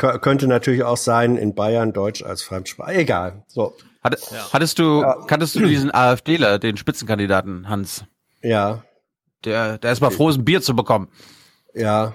Kö- 0.00 0.18
Könnte 0.18 0.46
natürlich 0.48 0.82
auch 0.82 0.96
sein, 0.96 1.36
in 1.36 1.54
Bayern 1.54 1.92
Deutsch 1.92 2.22
als 2.22 2.42
Fremdsprache. 2.42 2.94
Egal. 2.94 3.44
So. 3.46 3.74
Hatte, 4.02 4.18
Hattest 4.52 4.78
du, 4.78 5.02
kanntest 5.26 5.54
du 5.56 5.66
diesen 5.66 5.92
AfDler, 5.92 6.58
den 6.58 6.78
Spitzenkandidaten 6.78 7.68
Hans? 7.68 8.04
Ja. 8.42 8.82
Der, 9.44 9.76
der 9.78 9.92
ist 9.92 10.00
mal 10.00 10.10
froh, 10.10 10.30
ein 10.30 10.44
Bier 10.44 10.62
zu 10.62 10.74
bekommen. 10.74 11.08
Ja, 11.74 12.14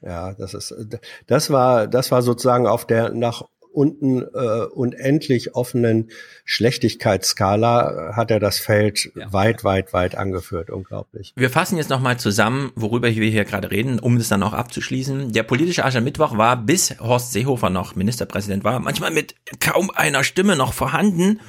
ja, 0.00 0.32
das 0.34 0.54
ist, 0.54 0.74
das 1.26 1.50
war, 1.50 1.86
das 1.86 2.10
war 2.10 2.22
sozusagen 2.22 2.66
auf 2.66 2.86
der 2.86 3.10
nach 3.10 3.42
unten 3.76 4.22
äh, 4.22 4.64
unendlich 4.74 5.54
offenen 5.54 6.10
Schlechtigkeitsskala 6.44 8.10
äh, 8.10 8.12
hat 8.14 8.30
er 8.30 8.40
das 8.40 8.58
Feld 8.58 9.12
weit, 9.14 9.64
weit, 9.64 9.92
weit 9.92 10.14
angeführt. 10.16 10.70
Unglaublich. 10.70 11.32
Wir 11.36 11.50
fassen 11.50 11.76
jetzt 11.76 11.90
nochmal 11.90 12.18
zusammen, 12.18 12.72
worüber 12.74 13.08
wir 13.08 13.30
hier 13.30 13.44
gerade 13.44 13.70
reden, 13.70 13.98
um 13.98 14.16
es 14.16 14.28
dann 14.28 14.42
auch 14.42 14.54
abzuschließen. 14.54 15.32
Der 15.32 15.42
politische 15.42 15.84
Aschermittwoch 15.84 16.38
war, 16.38 16.56
bis 16.56 16.98
Horst 16.98 17.32
Seehofer 17.32 17.68
noch 17.68 17.94
Ministerpräsident 17.94 18.64
war, 18.64 18.80
manchmal 18.80 19.10
mit 19.10 19.34
kaum 19.60 19.90
einer 19.90 20.24
Stimme 20.24 20.56
noch 20.56 20.72
vorhanden. 20.72 21.40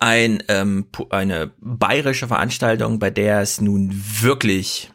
Ein, 0.00 0.42
ähm, 0.48 0.86
eine 1.08 1.50
bayerische 1.60 2.28
Veranstaltung, 2.28 2.98
bei 2.98 3.08
der 3.08 3.40
es 3.40 3.58
nun 3.60 3.90
wirklich 4.20 4.90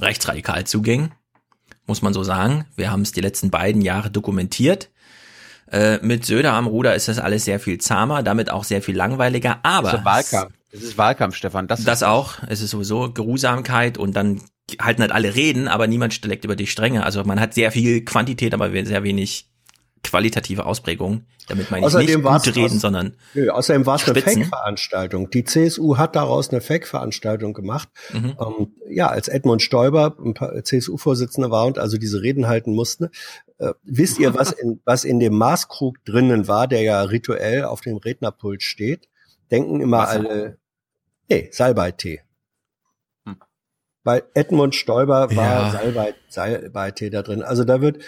rechtsradikal 0.00 0.64
zuging, 0.64 1.10
muss 1.86 2.02
man 2.02 2.12
so 2.12 2.22
sagen. 2.22 2.66
Wir 2.76 2.92
haben 2.92 3.02
es 3.02 3.10
die 3.10 3.20
letzten 3.20 3.50
beiden 3.50 3.82
Jahre 3.82 4.10
dokumentiert. 4.10 4.90
Äh, 5.70 5.98
mit 6.02 6.24
Söder 6.24 6.54
am 6.54 6.66
Ruder 6.66 6.94
ist 6.94 7.08
das 7.08 7.18
alles 7.18 7.44
sehr 7.44 7.60
viel 7.60 7.78
zahmer, 7.78 8.22
damit 8.22 8.50
auch 8.50 8.64
sehr 8.64 8.82
viel 8.82 8.96
langweiliger, 8.96 9.58
aber 9.62 9.90
Das 9.90 10.00
ist 10.00 10.04
Wahlkampf. 10.04 10.54
Das 10.72 10.82
ist 10.82 10.98
Wahlkampf, 10.98 11.34
Stefan. 11.36 11.66
Das, 11.66 11.84
das 11.84 12.02
ist 12.02 12.08
auch. 12.08 12.34
Es 12.48 12.60
ist 12.60 12.70
sowieso 12.70 13.10
Geruhsamkeit 13.12 13.96
und 13.96 14.14
dann 14.14 14.42
halten 14.80 15.00
halt 15.02 15.12
alle 15.12 15.34
reden, 15.34 15.66
aber 15.68 15.86
niemand 15.86 16.12
schlägt 16.12 16.44
über 16.44 16.56
die 16.56 16.66
Stränge. 16.66 17.04
Also 17.04 17.24
man 17.24 17.40
hat 17.40 17.54
sehr 17.54 17.72
viel 17.72 18.04
Quantität, 18.04 18.52
aber 18.52 18.70
sehr 18.84 19.02
wenig 19.02 19.46
qualitative 20.02 20.66
Ausprägung. 20.66 21.22
Damit 21.48 21.70
meine 21.70 21.86
ich 21.86 21.94
nicht 21.94 22.22
gut 22.22 22.56
reden, 22.56 22.78
sondern 22.78 23.14
Nö, 23.32 23.48
außerdem 23.50 23.86
war 23.86 23.96
es 23.96 24.06
eine. 24.06 24.20
Fake-Veranstaltung. 24.20 25.30
Die 25.30 25.44
CSU 25.44 25.96
hat 25.96 26.14
daraus 26.14 26.50
eine 26.50 26.60
Fake-Veranstaltung 26.60 27.54
gemacht. 27.54 27.88
Mhm. 28.12 28.36
Ähm, 28.38 28.72
ja, 28.90 29.06
als 29.08 29.28
Edmund 29.28 29.62
Stoiber 29.62 30.14
ein 30.22 30.34
paar 30.34 30.62
CSU-Vorsitzender 30.62 31.50
war 31.50 31.66
und 31.66 31.78
also 31.78 31.96
diese 31.96 32.20
Reden 32.20 32.48
halten 32.48 32.74
musste. 32.74 33.10
Äh, 33.58 33.74
wisst 33.82 34.18
ihr, 34.18 34.34
was 34.34 34.52
in, 34.52 34.80
was 34.84 35.04
in 35.04 35.20
dem 35.20 35.36
Maßkrug 35.36 36.04
drinnen 36.04 36.48
war, 36.48 36.68
der 36.68 36.82
ja 36.82 37.02
rituell 37.02 37.64
auf 37.64 37.80
dem 37.80 37.96
Rednerpult 37.96 38.62
steht? 38.62 39.08
Denken 39.50 39.80
immer 39.80 39.98
Wasser. 39.98 40.18
alle, 40.18 40.58
nee, 41.28 41.48
Salbeitee. 41.52 42.20
Bei 44.04 44.22
Edmund 44.32 44.74
Stoiber 44.74 45.36
war 45.36 45.66
Ja. 45.66 45.70
Salbei, 45.70 46.14
Salbeitee 46.28 47.10
da 47.10 47.20
drin. 47.20 47.42
Also 47.42 47.64
da 47.64 47.82
wird 47.82 47.98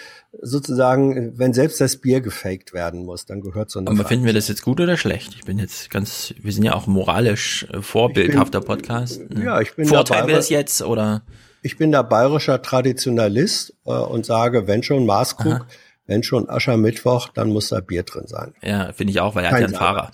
sozusagen, 0.41 1.37
wenn 1.37 1.53
selbst 1.53 1.79
das 1.79 1.97
Bier 1.97 2.21
gefaked 2.21 2.73
werden 2.73 3.05
muss, 3.05 3.27
dann 3.27 3.41
gehört 3.41 3.69
so 3.69 3.77
eine 3.77 3.91
aber 3.91 4.05
finden 4.05 4.25
wir 4.25 4.33
das 4.33 4.47
jetzt 4.47 4.63
gut 4.63 4.79
oder 4.79 4.97
schlecht? 4.97 5.35
Ich 5.35 5.43
bin 5.43 5.59
jetzt 5.59 5.91
ganz, 5.91 6.33
wir 6.41 6.53
sind 6.53 6.63
ja 6.63 6.73
auch 6.73 6.87
moralisch 6.87 7.67
äh, 7.71 7.83
vorbildhafter 7.83 8.61
Podcast. 8.61 9.29
ne? 9.29 9.45
Ja, 9.45 9.61
ich 9.61 9.75
bin 9.75 9.85
Vortreiben 9.85 10.21
dabei, 10.21 10.29
wir 10.29 10.35
das 10.37 10.49
jetzt 10.49 10.81
oder? 10.81 11.21
Ich 11.61 11.77
bin 11.77 11.91
da 11.91 12.01
bayerischer 12.01 12.61
Traditionalist 12.61 13.73
äh, 13.85 13.91
und 13.91 14.25
sage, 14.25 14.67
wenn 14.67 14.83
schon 14.83 15.05
Maßkrug, 15.05 15.53
Aha. 15.53 15.67
wenn 16.07 16.23
schon 16.23 16.49
Aschermittwoch, 16.49 17.29
dann 17.29 17.49
muss 17.49 17.69
da 17.69 17.79
Bier 17.81 18.03
drin 18.03 18.27
sein. 18.27 18.53
Ja, 18.63 18.91
finde 18.93 19.11
ich 19.11 19.19
auch, 19.19 19.35
weil 19.35 19.43
er 19.45 19.51
hat 19.51 19.59
Kein 19.59 19.61
ja 19.61 19.67
einen 19.67 19.77
Fahrer. 19.77 20.11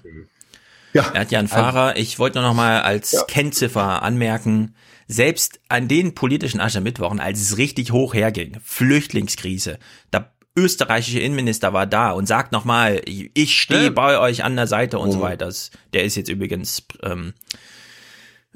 Ja. 0.93 1.05
Er 1.13 1.21
hat 1.21 1.31
ja 1.31 1.39
einen 1.39 1.47
Fahrer. 1.47 1.97
Ich 1.97 2.17
wollte 2.19 2.39
nur 2.39 2.47
noch 2.49 2.55
mal 2.55 2.81
als 2.81 3.25
Kennziffer 3.27 4.01
anmerken, 4.03 4.73
selbst 5.07 5.59
an 5.69 5.87
den 5.87 6.15
politischen 6.15 6.59
Aschermittwochen, 6.59 7.19
als 7.19 7.39
es 7.39 7.57
richtig 7.57 7.91
hoch 7.91 8.13
herging, 8.13 8.57
Flüchtlingskrise, 8.63 9.79
der 10.11 10.31
österreichische 10.57 11.19
Innenminister 11.19 11.71
war 11.71 11.85
da 11.85 12.11
und 12.11 12.25
sagt 12.25 12.51
noch 12.51 12.65
mal, 12.65 13.01
ich 13.05 13.61
stehe 13.61 13.83
Ja. 13.85 13.89
bei 13.91 14.17
euch 14.19 14.43
an 14.43 14.55
der 14.55 14.65
Seite 14.67 14.97
und 14.97 15.11
so 15.11 15.19
Mhm. 15.19 15.23
weiter. 15.23 15.53
Der 15.93 16.03
ist 16.03 16.15
jetzt 16.15 16.29
übrigens 16.29 16.83
ähm, 17.03 17.33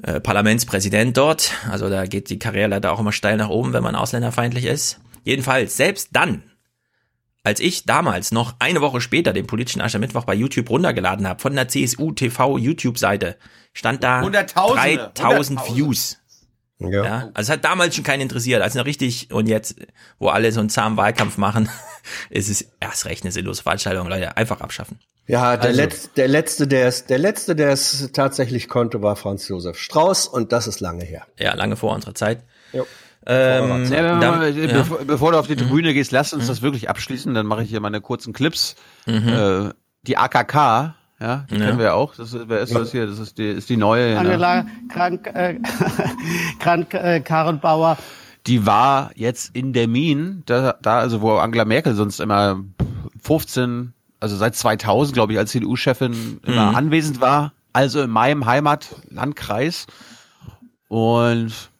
äh, 0.02 0.20
Parlamentspräsident 0.20 1.16
dort. 1.16 1.52
Also 1.70 1.88
da 1.88 2.06
geht 2.06 2.28
die 2.30 2.38
Karriere 2.38 2.68
leider 2.68 2.92
auch 2.92 3.00
immer 3.00 3.12
steil 3.12 3.36
nach 3.36 3.48
oben, 3.48 3.72
wenn 3.72 3.82
man 3.82 3.94
ausländerfeindlich 3.94 4.64
ist. 4.64 5.00
Jedenfalls, 5.24 5.76
selbst 5.76 6.10
dann, 6.12 6.42
als 7.44 7.60
ich 7.60 7.84
damals 7.84 8.32
noch 8.32 8.54
eine 8.58 8.80
Woche 8.80 9.00
später 9.00 9.32
den 9.32 9.46
politischen 9.46 9.80
Aschermittwoch 9.80 10.24
bei 10.24 10.34
YouTube 10.34 10.70
runtergeladen 10.70 11.26
habe, 11.26 11.40
von 11.40 11.54
der 11.54 11.68
CSU 11.68 12.12
TV 12.12 12.58
YouTube-Seite, 12.58 13.36
stand 13.72 14.02
da 14.02 14.22
Hunderttausende, 14.22 15.12
3000 15.14 15.60
Hunderttausende. 15.60 15.76
Views. 15.76 16.18
Ja. 16.90 17.04
Ja, 17.04 17.18
also 17.34 17.48
es 17.48 17.50
hat 17.50 17.64
damals 17.64 17.94
schon 17.94 18.04
keinen 18.04 18.22
interessiert, 18.22 18.62
also 18.62 18.78
noch 18.78 18.86
richtig, 18.86 19.30
und 19.32 19.46
jetzt, 19.48 19.76
wo 20.18 20.28
alle 20.28 20.50
so 20.52 20.60
einen 20.60 20.70
zahmen 20.70 20.96
Wahlkampf 20.96 21.36
machen, 21.38 21.68
ist 22.30 22.48
es 22.48 22.66
erst 22.80 23.04
recht 23.06 23.24
eine 23.24 23.32
sinnlose 23.32 23.62
Veranstaltung, 23.62 24.08
Leute, 24.08 24.36
einfach 24.36 24.60
abschaffen. 24.60 24.98
Ja, 25.26 25.56
der, 25.56 25.70
Also- 25.70 25.80
letzte, 25.82 26.08
der 26.16 26.28
letzte, 26.28 26.66
der 26.66 26.88
es, 26.88 27.04
der 27.06 27.18
letzte, 27.18 27.54
der 27.54 27.70
es 27.70 28.10
tatsächlich 28.12 28.68
konnte, 28.68 29.02
war 29.02 29.14
Franz 29.16 29.46
Josef 29.48 29.78
Strauß 29.78 30.26
und 30.26 30.50
das 30.52 30.66
ist 30.66 30.80
lange 30.80 31.04
her. 31.04 31.26
Ja, 31.38 31.54
lange 31.54 31.76
vor 31.76 31.94
unserer 31.94 32.14
Zeit. 32.14 32.42
Jo. 32.72 32.86
Ähm, 33.24 33.84
Ja, 33.92 34.18
dann- 34.18 34.56
ja. 34.58 34.66
bevor, 34.78 34.98
bevor 35.04 35.30
du 35.32 35.38
auf 35.38 35.46
die 35.46 35.54
Tribüne 35.54 35.94
gehst, 35.94 36.10
lass 36.10 36.32
uns 36.32 36.48
das 36.48 36.60
wirklich 36.60 36.88
abschließen. 36.90 37.32
Dann 37.34 37.46
mache 37.46 37.62
ich 37.62 37.70
hier 37.70 37.78
meine 37.78 38.00
kurzen 38.00 38.32
Clips. 38.32 38.74
Mhm. 39.06 39.28
Äh, 39.28 39.70
die 40.02 40.16
AKK, 40.16 40.96
ja, 41.22 41.46
die 41.50 41.54
Ja. 41.56 41.64
kennen 41.66 41.78
wir 41.78 41.84
ja 41.86 41.92
auch. 41.94 42.14
Das 42.16 42.32
ist, 42.34 42.48
wer 42.48 42.60
ist 42.60 42.74
das 42.74 42.90
hier? 42.90 43.06
Das 43.06 43.18
ist 43.18 43.38
die, 43.38 43.46
ist 43.48 43.68
die 43.70 43.76
neue. 43.78 44.12
Ja, 44.14 44.18
Angela 44.20 44.66
Krank, 44.90 45.26
äh, 45.32 45.58
Krank 46.58 46.92
äh, 46.94 47.20
Karrenbauer. 47.20 47.96
Die 48.46 48.66
war 48.66 49.12
jetzt 49.14 49.54
in 49.56 49.72
der 49.72 49.86
Min, 49.88 50.42
da, 50.46 50.74
da 50.82 50.98
also 50.98 51.20
wo 51.20 51.34
Angela 51.36 51.64
Merkel 51.64 51.94
sonst 51.94 52.18
immer 52.20 52.60
15, 53.22 53.92
also 54.20 54.36
seit 54.36 54.56
2000, 54.56 55.14
glaube 55.14 55.32
ich, 55.32 55.38
als 55.38 55.52
CDU-Chefin 55.52 56.40
immer 56.44 56.70
Mhm. 56.70 56.76
anwesend 56.76 57.20
war. 57.20 57.52
Also 57.72 58.02
in 58.02 58.10
meinem 58.10 58.44
Heimatlandkreis. 58.44 59.86
Und 60.88 61.70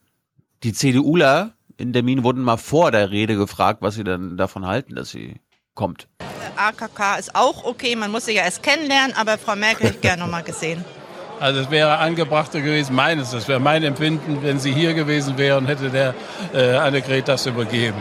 die 0.62 0.72
CDUler 0.72 1.52
in 1.76 1.92
der 1.92 2.02
Min 2.02 2.22
wurden 2.22 2.42
mal 2.42 2.56
vor 2.56 2.90
der 2.92 3.10
Rede 3.10 3.36
gefragt, 3.36 3.82
was 3.82 3.96
sie 3.96 4.04
dann 4.04 4.36
davon 4.36 4.66
halten, 4.66 4.94
dass 4.94 5.10
sie 5.10 5.40
kommt. 5.74 6.08
AKK 6.56 7.18
ist 7.18 7.34
auch 7.34 7.64
okay, 7.64 7.96
man 7.96 8.10
muss 8.10 8.26
sich 8.26 8.36
ja 8.36 8.44
erst 8.44 8.62
kennenlernen, 8.62 9.16
aber 9.16 9.38
Frau 9.38 9.56
Merkel 9.56 9.86
hätte 9.86 9.96
ich 9.96 10.00
gerne 10.00 10.22
noch 10.22 10.30
mal 10.30 10.42
gesehen. 10.42 10.84
Also 11.40 11.58
es 11.58 11.70
wäre 11.72 11.98
angebrachter 11.98 12.60
gewesen, 12.60 12.94
meines, 12.94 13.32
das 13.32 13.48
wäre 13.48 13.58
mein 13.58 13.82
Empfinden, 13.82 14.44
wenn 14.44 14.60
sie 14.60 14.72
hier 14.72 14.94
gewesen 14.94 15.36
wäre 15.36 15.58
und 15.58 15.66
hätte 15.66 15.90
der 15.90 16.14
äh, 16.54 16.76
Annegret 16.76 17.26
das 17.26 17.46
übergeben. 17.46 18.00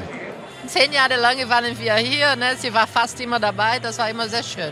Zehn 0.67 0.91
Jahre 0.91 1.15
lang 1.19 1.37
waren 1.49 1.75
wir 1.79 1.95
hier, 1.95 2.35
ne? 2.35 2.55
sie 2.55 2.71
war 2.71 2.85
fast 2.85 3.19
immer 3.19 3.39
dabei, 3.39 3.79
das 3.79 3.97
war 3.97 4.11
immer 4.11 4.29
sehr 4.29 4.43
schön. 4.43 4.71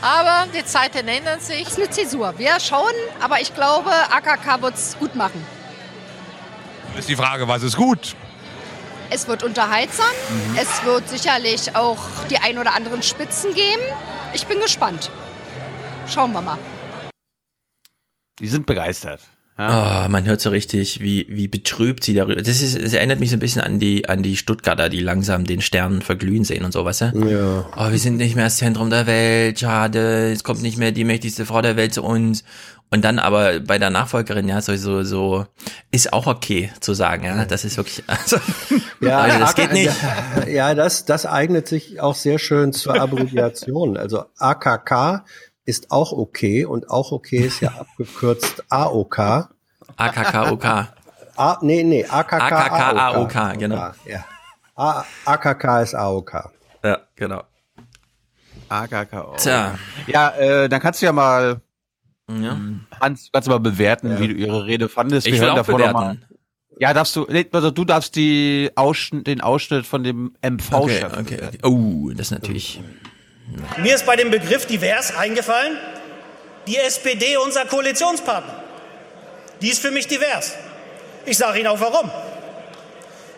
Aber 0.00 0.46
die 0.52 0.64
Zeiten 0.64 1.08
ändern 1.08 1.40
sich. 1.40 1.64
Das 1.64 1.72
ist 1.72 1.78
eine 1.78 1.90
Zäsur. 1.90 2.34
Wir 2.38 2.60
schauen, 2.60 2.94
aber 3.20 3.40
ich 3.40 3.54
glaube, 3.54 3.90
AKK 4.10 4.60
wird 4.60 4.74
es 4.74 4.96
gut 4.98 5.14
machen. 5.14 5.44
Ist 6.98 7.08
die 7.08 7.16
Frage, 7.16 7.48
was 7.48 7.62
ist 7.62 7.76
gut? 7.76 8.14
Es 9.14 9.28
wird 9.28 9.44
unterhaltsam. 9.44 10.06
Mhm. 10.28 10.58
Es 10.60 10.84
wird 10.84 11.08
sicherlich 11.08 11.76
auch 11.76 12.00
die 12.30 12.38
ein 12.38 12.58
oder 12.58 12.74
anderen 12.74 13.00
Spitzen 13.00 13.54
geben. 13.54 13.82
Ich 14.34 14.44
bin 14.48 14.58
gespannt. 14.58 15.08
Schauen 16.08 16.32
wir 16.32 16.42
mal. 16.42 16.58
Die 18.40 18.48
sind 18.48 18.66
begeistert. 18.66 19.20
Ah, 19.56 20.08
man 20.10 20.24
hört 20.24 20.40
so 20.40 20.50
richtig, 20.50 21.00
wie, 21.00 21.26
wie 21.28 21.46
betrübt 21.46 22.02
sie 22.02 22.14
darüber. 22.14 22.42
Das 22.42 22.60
ist, 22.60 22.76
es 22.76 22.92
erinnert 22.92 23.20
mich 23.20 23.30
so 23.30 23.36
ein 23.36 23.38
bisschen 23.38 23.62
an 23.62 23.78
die, 23.78 24.08
an 24.08 24.24
die 24.24 24.36
Stuttgarter, 24.36 24.88
die 24.88 24.98
langsam 24.98 25.44
den 25.44 25.60
Stern 25.60 26.02
verglühen 26.02 26.42
sehen 26.42 26.64
und 26.64 26.72
so, 26.72 26.84
weißt 26.84 27.02
du? 27.02 27.28
Ja. 27.28 27.70
Oh, 27.76 27.92
wir 27.92 27.98
sind 28.00 28.16
nicht 28.16 28.34
mehr 28.34 28.46
das 28.46 28.56
Zentrum 28.56 28.90
der 28.90 29.06
Welt, 29.06 29.60
schade, 29.60 30.32
es 30.32 30.42
kommt 30.42 30.62
nicht 30.62 30.76
mehr 30.76 30.90
die 30.90 31.04
mächtigste 31.04 31.46
Frau 31.46 31.62
der 31.62 31.76
Welt 31.76 31.94
zu 31.94 32.02
uns. 32.02 32.42
Und 32.94 33.04
dann 33.04 33.18
aber 33.18 33.58
bei 33.58 33.80
der 33.80 33.90
Nachfolgerin, 33.90 34.46
ja, 34.46 34.60
so, 34.60 34.76
so, 34.76 35.02
so, 35.02 35.46
ist 35.90 36.12
auch 36.12 36.28
okay 36.28 36.70
zu 36.78 36.94
sagen, 36.94 37.24
ja, 37.24 37.44
das 37.44 37.64
ist 37.64 37.76
wirklich, 37.76 38.04
also, 38.06 38.36
Ja, 39.00 39.26
Leute, 39.26 39.38
das 39.40 39.56
geht 39.56 39.72
nicht. 39.72 39.90
Ja, 40.42 40.46
ja, 40.46 40.74
das, 40.76 41.04
das 41.04 41.26
eignet 41.26 41.66
sich 41.66 42.00
auch 42.00 42.14
sehr 42.14 42.38
schön 42.38 42.72
zur 42.72 42.94
Abbreviation. 42.94 43.96
Also 43.96 44.26
AKK 44.38 45.24
ist 45.64 45.90
auch 45.90 46.12
okay 46.12 46.66
und 46.66 46.88
auch 46.88 47.10
okay 47.10 47.38
ist 47.38 47.60
ja 47.60 47.70
abgekürzt 47.70 48.62
AOK. 48.68 49.48
AKKOK. 49.96 50.64
A, 50.64 51.58
nee, 51.62 51.82
nee, 51.82 52.04
AKK, 52.04 52.42
AKK, 52.42 52.98
AOK. 52.98 53.36
AOK, 53.36 53.58
genau. 53.58 53.90
Ja. 54.04 54.24
A 54.76 55.04
AKK 55.24 55.82
ist 55.82 55.96
AOK. 55.96 56.48
Ja, 56.84 57.00
genau. 57.16 57.42
AKK. 58.68 59.36
Tja. 59.38 59.78
Ja, 60.06 60.28
äh, 60.36 60.68
dann 60.68 60.80
kannst 60.80 61.02
du 61.02 61.06
ja 61.06 61.12
mal 61.12 61.60
Ja. 62.30 62.58
Hans, 63.00 63.28
kannst 63.32 63.46
du 63.48 63.50
mal 63.50 63.58
bewerten, 63.60 64.18
wie 64.18 64.28
du 64.28 64.34
ihre 64.34 64.64
Rede 64.64 64.88
fandest. 64.88 65.26
Ich 65.26 65.34
will 65.34 65.40
hören 65.40 65.50
auch 65.50 65.56
davor 65.56 65.76
bewerten. 65.78 66.24
Ja, 66.78 66.92
darfst 66.92 67.14
du, 67.14 67.26
also 67.52 67.70
du 67.70 67.84
darfst 67.84 68.16
die 68.16 68.70
Ausschnitt, 68.74 69.26
den 69.26 69.40
Ausschnitt 69.40 69.86
von 69.86 70.02
dem 70.02 70.34
Okay, 70.42 70.50
MV-Chef. 70.50 71.12
okay, 71.18 71.40
okay. 71.46 71.58
Oh, 71.62 72.10
das 72.10 72.26
ist 72.26 72.30
natürlich. 72.32 72.80
Mir 73.80 73.94
ist 73.94 74.06
bei 74.06 74.16
dem 74.16 74.30
Begriff 74.30 74.66
divers 74.66 75.14
eingefallen, 75.14 75.76
die 76.66 76.76
SPD, 76.76 77.36
unser 77.44 77.66
Koalitionspartner. 77.66 78.62
Die 79.60 79.68
ist 79.68 79.80
für 79.80 79.90
mich 79.90 80.08
divers. 80.08 80.54
Ich 81.26 81.36
sage 81.36 81.58
Ihnen 81.58 81.68
auch 81.68 81.80
warum. 81.80 82.10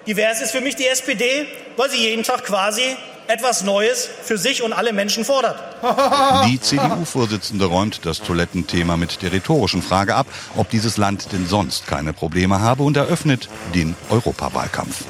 Divers 0.06 0.40
ist 0.40 0.52
für 0.52 0.60
mich 0.60 0.76
die 0.76 0.86
SPD, 0.86 1.46
weil 1.76 1.90
sie 1.90 1.96
jeden 1.96 2.22
Tag 2.22 2.44
quasi 2.44 2.96
etwas 3.26 3.64
Neues 3.64 4.08
für 4.22 4.38
sich 4.38 4.62
und 4.62 4.72
alle 4.72 4.92
Menschen 4.92 5.24
fordert. 5.24 5.58
Die 6.46 6.60
CDU-Vorsitzende 6.60 7.64
räumt 7.64 8.06
das 8.06 8.20
Toilettenthema 8.20 8.96
mit 8.96 9.20
der 9.22 9.32
rhetorischen 9.32 9.82
Frage 9.82 10.14
ab, 10.14 10.28
ob 10.56 10.70
dieses 10.70 10.96
Land 10.96 11.32
denn 11.32 11.46
sonst 11.48 11.88
keine 11.88 12.12
Probleme 12.12 12.60
habe 12.60 12.84
und 12.84 12.96
eröffnet 12.96 13.48
den 13.74 13.96
Europawahlkampf. 14.10 15.04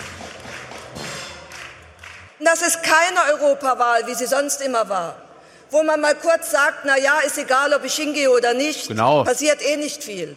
Das 2.41 2.63
ist 2.63 2.83
keine 2.83 3.39
Europawahl, 3.39 4.07
wie 4.07 4.15
sie 4.15 4.27
sonst 4.27 4.63
immer 4.63 4.89
war. 4.89 5.17
Wo 5.71 5.83
man 5.83 6.01
mal 6.01 6.15
kurz 6.15 6.53
sagt, 6.53 6.85
na 6.85 6.97
ja, 6.97 7.19
ist 7.27 7.37
egal, 7.37 7.75
ob 7.75 7.85
ich 7.85 7.95
hingehe 7.97 8.31
oder 8.31 8.55
nicht. 8.55 8.89
Genau. 8.89 9.25
Passiert 9.25 9.61
eh 9.61 9.77
nicht 9.77 10.03
viel. 10.03 10.37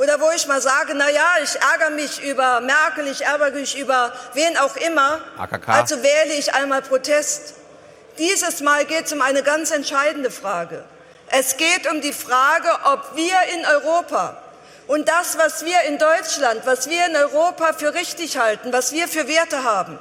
Oder 0.00 0.18
wo 0.18 0.30
ich 0.34 0.46
mal 0.46 0.62
sage, 0.62 0.94
na 0.94 1.10
ja, 1.10 1.28
ich 1.44 1.56
ärgere 1.60 1.90
mich 1.90 2.22
über 2.22 2.62
Merkel, 2.62 3.06
ich 3.06 3.20
ärgere 3.20 3.50
mich 3.50 3.78
über 3.78 4.10
wen 4.32 4.56
auch 4.56 4.74
immer. 4.76 5.20
AKK. 5.36 5.68
Also 5.68 6.02
wähle 6.02 6.32
ich 6.38 6.54
einmal 6.54 6.80
Protest. 6.80 7.52
Dieses 8.16 8.62
Mal 8.62 8.86
geht 8.86 9.04
es 9.04 9.12
um 9.12 9.20
eine 9.20 9.42
ganz 9.42 9.70
entscheidende 9.70 10.30
Frage. 10.30 10.82
Es 11.26 11.58
geht 11.58 11.86
um 11.92 12.00
die 12.00 12.14
Frage, 12.14 12.70
ob 12.84 13.14
wir 13.14 13.36
in 13.54 13.66
Europa 13.66 14.42
und 14.86 15.06
das, 15.06 15.36
was 15.36 15.66
wir 15.66 15.82
in 15.86 15.98
Deutschland, 15.98 16.62
was 16.64 16.88
wir 16.88 17.04
in 17.04 17.16
Europa 17.16 17.74
für 17.74 17.92
richtig 17.92 18.38
halten, 18.38 18.72
was 18.72 18.92
wir 18.92 19.06
für 19.06 19.28
Werte 19.28 19.64
haben, 19.64 19.98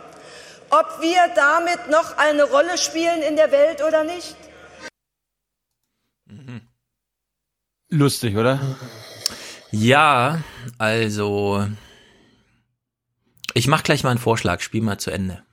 ob 0.70 1.01
wir 1.01 1.27
damit 1.36 1.89
noch 1.89 2.18
eine 2.18 2.44
Rolle 2.44 2.77
spielen 2.77 3.22
in 3.22 3.36
der 3.36 3.51
Welt 3.51 3.84
oder 3.84 4.06
nicht. 4.06 4.38
Lustig, 7.89 8.38
oder? 8.38 8.60
Ja, 9.71 10.39
also. 10.77 11.65
Ich 13.53 13.67
mach 13.67 13.83
gleich 13.83 14.03
mal 14.03 14.11
einen 14.11 14.19
Vorschlag, 14.19 14.61
spiel 14.61 14.81
mal 14.81 14.97
zu 14.99 15.11
Ende. 15.11 15.43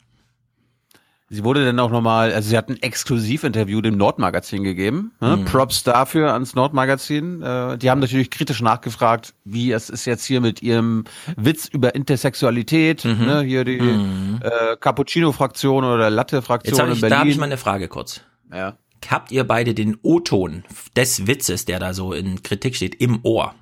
Sie 1.29 1.43
wurde 1.43 1.65
dann 1.65 1.81
auch 1.81 1.91
nochmal, 1.91 2.33
also 2.33 2.49
sie 2.51 2.57
hat 2.57 2.69
ein 2.69 2.81
Exklusivinterview 2.81 3.81
dem 3.81 3.97
Nordmagazin 3.97 4.63
gegeben. 4.63 5.11
Ne? 5.21 5.39
Mhm. 5.39 5.45
Props 5.47 5.83
dafür 5.83 6.33
ans 6.33 6.55
Nordmagazin. 6.55 7.43
Äh, 7.43 7.79
die 7.79 7.91
haben 7.91 7.99
natürlich 7.99 8.31
kritisch 8.31 8.61
nachgefragt, 8.63 9.35
wie 9.45 9.73
es 9.73 9.91
ist 9.91 10.05
jetzt 10.05 10.25
hier 10.25 10.41
mit 10.41 10.63
ihrem 10.63 11.03
Witz 11.37 11.67
über 11.67 11.97
Intersexualität, 11.97 13.05
Mhm. 13.05 13.25
ne? 13.27 13.43
hier 13.43 13.65
die 13.65 13.81
Mhm. 13.81 14.39
äh, 14.41 14.77
Cappuccino-Fraktion 14.77 15.83
oder 15.85 16.11
Latte-Fraktion 16.11 16.79
in 16.93 17.01
Berlin. 17.01 17.11
da 17.11 17.19
habe 17.19 17.29
ich 17.31 17.39
mal 17.39 17.47
eine 17.47 17.59
Frage 17.59 17.89
kurz. 17.89 18.21
Ja. 18.55 18.77
Habt 19.11 19.33
ihr 19.33 19.43
beide 19.45 19.75
den 19.75 19.97
O-Ton 20.03 20.63
des 20.95 21.27
Witzes, 21.27 21.65
der 21.65 21.81
da 21.81 21.93
so 21.93 22.13
in 22.13 22.45
Kritik 22.45 22.77
steht, 22.77 22.95
im 22.95 23.19
Ohr? 23.25 23.55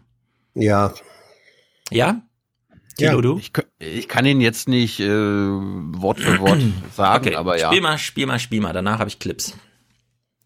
Ja. 0.55 0.93
Ja? 1.91 2.23
Ja. 2.99 3.17
Du? 3.21 3.39
Ich, 3.39 3.53
ich 3.81 4.09
kann 4.09 4.25
ihn 4.25 4.41
jetzt 4.41 4.69
nicht 4.69 5.01
äh, 5.01 5.09
Wort 5.09 6.21
für 6.21 6.39
Wort 6.41 6.61
sagen, 6.97 7.27
Okay, 7.29 7.37
aber 7.37 7.59
ja. 7.59 7.69
spiel 7.69 7.81
mal, 7.81 7.99
spiel 7.99 8.27
mal, 8.27 8.39
spiel 8.39 8.61
mal. 8.61 8.73
Danach 8.73 8.99
habe 9.01 9.09
ich 9.09 9.19
Clips. 9.19 9.55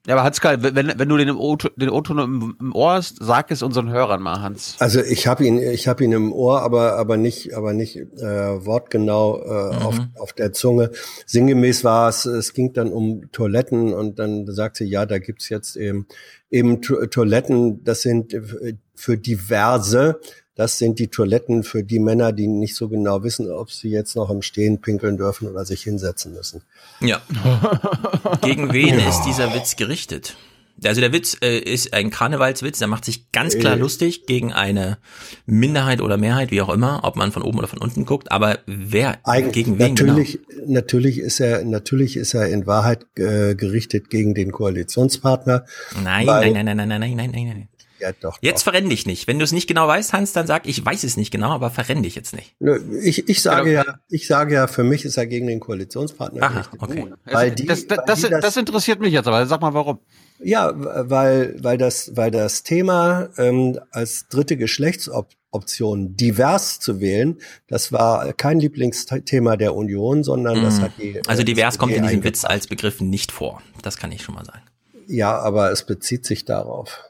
Ja, 0.07 0.15
aber 0.15 0.25
Hans-Karl, 0.25 0.63
wenn, 0.63 0.99
wenn 0.99 1.09
du 1.11 1.19
den 1.19 1.29
O-Ton 1.31 2.19
im, 2.19 2.57
im 2.59 2.75
Ohr 2.75 2.93
hast, 2.93 3.19
sag 3.21 3.51
es 3.51 3.63
unseren 3.63 3.91
Hörern 3.91 4.23
mal, 4.23 4.41
Hans. 4.41 4.77
Also 4.79 5.03
ich 5.03 5.27
habe 5.27 5.45
ihn, 5.47 5.59
ich 5.59 5.87
habe 5.87 6.03
ihn 6.03 6.13
im 6.13 6.33
Ohr, 6.33 6.63
aber 6.63 6.95
aber 6.97 7.19
nicht, 7.19 7.53
aber 7.53 7.75
nicht 7.75 7.97
äh, 7.97 8.65
wortgenau 8.65 9.43
äh, 9.43 9.77
Mhm. 9.77 9.83
auf, 9.83 9.99
auf 10.19 10.33
der 10.33 10.55
Zunge. 10.55 10.93
Sinngemäß 11.27 11.85
war 11.85 12.09
es, 12.09 12.25
es 12.25 12.55
ging 12.55 12.73
dann 12.73 12.91
um 12.91 13.31
Toiletten 13.33 13.93
und 13.93 14.19
dann 14.19 14.47
sagt 14.47 14.79
sie, 14.79 14.87
ja, 14.87 15.05
da 15.05 15.19
gibt's 15.19 15.51
jetzt 15.51 15.77
eben 15.77 16.07
eben 16.51 16.81
To- 16.81 17.05
Toiletten. 17.05 17.85
Das 17.85 18.01
sind 18.01 18.33
äh, 18.33 18.77
für 18.99 19.17
diverse. 19.17 20.21
Das 20.55 20.77
sind 20.79 20.99
die 20.99 21.07
Toiletten 21.09 21.63
für 21.63 21.85
die 21.85 22.01
Männer, 22.01 22.33
die 22.33 22.49
nicht 22.49 22.75
so 22.75 22.89
genau 22.89 23.23
wissen, 23.23 23.49
ob 23.51 23.71
sie 23.71 23.91
jetzt 23.91 24.17
noch 24.17 24.29
im 24.29 24.43
Stehen 24.43 24.81
pinkeln 24.81 25.17
dürfen 25.17 25.47
oder 25.49 25.65
sich 25.65 25.83
hinsetzen 25.83 26.33
müssen. 26.35 26.63
Ja. 27.01 27.23
Gegen 28.43 28.73
wen 28.73 28.99
ist 28.99 29.23
dieser 29.23 29.55
Witz 29.55 29.77
gerichtet? 29.77 30.37
Also 30.85 31.01
der 31.01 31.13
Witz 31.13 31.37
äh, 31.43 31.59
ist 31.59 31.93
ein 31.93 32.11
Karnevalswitz, 32.11 32.79
der 32.79 32.87
macht 32.87 33.05
sich 33.05 33.33
ganz 33.33 33.57
klar 33.59 33.75
Äh. 33.75 33.79
lustig 33.81 34.27
gegen 34.27 34.53
eine 34.53 34.99
Minderheit 35.45 36.01
oder 36.01 36.17
Mehrheit, 36.17 36.53
wie 36.53 36.61
auch 36.61 36.69
immer, 36.69 37.01
ob 37.03 37.17
man 37.17 37.33
von 37.33 37.43
oben 37.43 37.59
oder 37.59 37.67
von 37.67 37.81
unten 37.81 38.05
guckt, 38.05 38.31
aber 38.31 38.61
wer 38.67 39.19
Eigen, 39.25 39.51
gegen 39.51 39.79
wen 39.81 39.95
natürlich, 39.95 40.39
natürlich 40.67 41.19
ist 41.19 41.41
er, 41.41 41.65
natürlich 41.65 42.17
ist 42.17 42.33
er 42.35 42.47
in 42.49 42.69
Wahrheit 42.69 43.07
äh, 43.17 43.57
gerichtet 43.57 44.09
gegen 44.09 44.35
den 44.35 44.53
Koalitionspartner. 44.53 45.65
genau? 45.91 46.03
Nein, 46.05 46.27
weil- 46.29 46.53
nein, 46.53 46.65
nein, 46.67 46.77
nein, 46.77 46.89
nein, 46.89 47.01
nein, 47.01 47.17
nein, 47.17 47.31
nein, 47.33 47.47
nein. 47.49 47.69
Ja, 48.01 48.13
doch. 48.13 48.39
Jetzt 48.41 48.63
verrenn 48.63 48.89
dich 48.89 49.07
nicht. 49.07 49.27
Wenn 49.27 49.39
du 49.39 49.45
es 49.45 49.53
nicht 49.53 49.67
genau 49.67 49.89
weißt, 49.89 50.13
Hans, 50.13 50.33
dann 50.33 50.47
sag, 50.47 50.67
ich 50.67 50.85
weiß 50.85 51.05
es 51.05 51.17
nicht 51.17 51.31
genau, 51.31 51.51
aber 51.51 51.71
verrenn 51.71 52.03
dich 52.03 52.15
jetzt 52.15 52.35
nicht. 52.35 52.55
Nö, 52.61 52.79
Ich, 53.03 53.29
ich 53.29 53.43
sage 53.43 53.71
Genau. 53.71 53.85
ja, 53.85 53.99
ich 54.09 54.27
sage 54.27 54.55
ja, 54.55 54.67
für 54.67 54.85
mich 54.85 55.05
ist 55.05 55.17
er 55.17 55.27
gegen 55.27 55.47
den 55.47 55.61
Koalitionspartner 55.61 56.43
Aha, 56.43 56.63
okay. 56.79 57.13
Weil 57.27 57.51
die, 57.53 57.67
das, 57.67 57.87
das, 57.87 57.99
weil 57.99 58.05
das, 58.07 58.21
die 58.23 58.29
das 58.31 58.57
interessiert 58.57 59.01
mich 59.01 59.13
jetzt, 59.13 59.27
aber 59.27 59.45
sag 59.47 59.61
mal 59.61 59.75
warum. 59.75 59.99
ja, 60.43 60.73
weil, 60.75 61.57
weil 61.63 61.79
das, 61.79 62.13
weil 62.17 62.31
das 62.31 62.63
Thema 62.63 63.29
ähm, 63.37 63.79
als 63.91 64.27
dritte 64.29 64.57
Geschlechtsoption 64.57 66.17
divers 66.17 66.81
zu 66.81 67.01
wählen, 67.01 67.39
das 67.69 67.93
war 67.93 68.33
kein 68.35 68.61
Lieblingsthema 68.61 69.57
der 69.57 69.75
Union, 69.75 70.23
sondern 70.23 70.63
das 70.63 70.79
Mhm. 70.79 70.83
hat 70.83 70.93
die. 70.99 71.21
Also 71.27 71.43
äh, 71.43 71.45
divers 71.45 71.79
kommt 71.79 71.93
in 71.95 72.03
diesem 72.05 72.23
Witz 72.25 72.45
als 72.45 72.67
Begriff 72.67 73.01
nicht 73.01 73.33
vor. 73.33 73.63
Das 73.83 73.97
kann 73.97 74.13
ich 74.13 74.23
schon 74.23 74.35
mal 74.35 74.45
sagen. 74.45 74.63
Ja, 75.07 75.39
aber 75.39 75.71
es 75.73 75.85
bezieht 75.87 76.27
sich 76.27 76.45
darauf. 76.45 77.05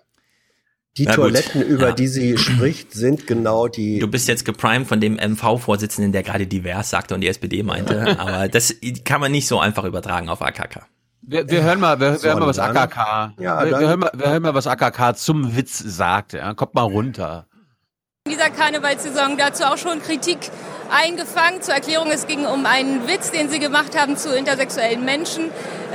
Die 0.99 1.05
Na 1.05 1.13
gut, 1.15 1.25
Toiletten, 1.27 1.63
über 1.63 1.89
ja. 1.89 1.93
die 1.95 2.09
sie 2.09 2.37
spricht, 2.39 2.93
sind 2.93 3.27
genau 3.27 3.69
die. 3.69 3.99
Du 4.01 4.09
bist 4.09 4.29
jetzt 4.29 4.45
geprimed 4.45 4.87
von 4.89 5.01
dem 5.01 5.17
MV-Vorsitzenden, 5.17 6.13
der 6.13 6.23
gerade 6.23 6.47
divers 6.47 6.91
sagte 6.91 7.15
und 7.15 7.21
die 7.21 7.29
SPD 7.29 7.63
meinte, 7.63 8.19
aber 8.21 8.49
das 8.49 8.75
kann 9.05 9.21
man 9.21 9.33
nicht 9.33 9.47
so 9.49 9.59
einfach 9.61 9.85
übertragen 9.85 10.29
auf 10.29 10.43
AKK. 10.43 10.87
Wir, 11.23 11.49
wir 11.49 11.63
hören 11.63 11.81
mal, 11.81 12.01
wir, 12.01 12.23
wir 12.23 12.31
hören 12.31 12.41
mal 12.41 12.47
was 12.49 12.57
dann- 12.57 12.77
AKK. 12.77 13.35
Ja, 13.39 13.63
wir, 13.65 13.71
dann- 13.71 13.81
wir, 13.81 13.89
hören 13.89 14.01
mal, 14.01 14.11
wir 14.15 14.31
hören 14.31 14.43
mal 14.43 14.55
was 14.55 14.67
AKK 14.67 15.15
zum 15.17 15.57
Witz 15.57 15.79
sagt. 15.79 16.33
Ja, 16.33 16.55
kommt 16.55 16.75
mal 16.75 16.83
runter. 16.83 17.47
In 18.27 18.33
dieser 18.33 18.51
Karnevalssaison 18.51 19.37
dazu 19.39 19.65
auch 19.65 19.79
schon 19.79 20.03
Kritik 20.03 20.39
eingefangen. 20.91 21.63
Zur 21.63 21.75
Erklärung, 21.75 22.11
es 22.11 22.27
ging 22.27 22.45
um 22.47 22.67
einen 22.67 23.07
Witz, 23.09 23.31
den 23.31 23.49
Sie 23.49 23.59
gemacht 23.59 23.99
haben 23.99 24.17
zu 24.17 24.35
intersexuellen 24.37 25.05
Menschen 25.05 25.45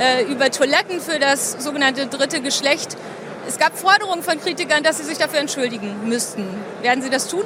äh, 0.00 0.24
über 0.24 0.50
Toiletten 0.50 1.00
für 1.00 1.18
das 1.18 1.52
sogenannte 1.62 2.06
dritte 2.06 2.40
Geschlecht. 2.40 2.96
Es 3.46 3.58
gab 3.58 3.76
Forderungen 3.78 4.22
von 4.22 4.40
Kritikern, 4.40 4.82
dass 4.82 4.98
Sie 4.98 5.04
sich 5.04 5.18
dafür 5.18 5.40
entschuldigen 5.40 6.08
müssten. 6.08 6.46
Werden 6.82 7.02
Sie 7.02 7.10
das 7.10 7.28
tun? 7.28 7.44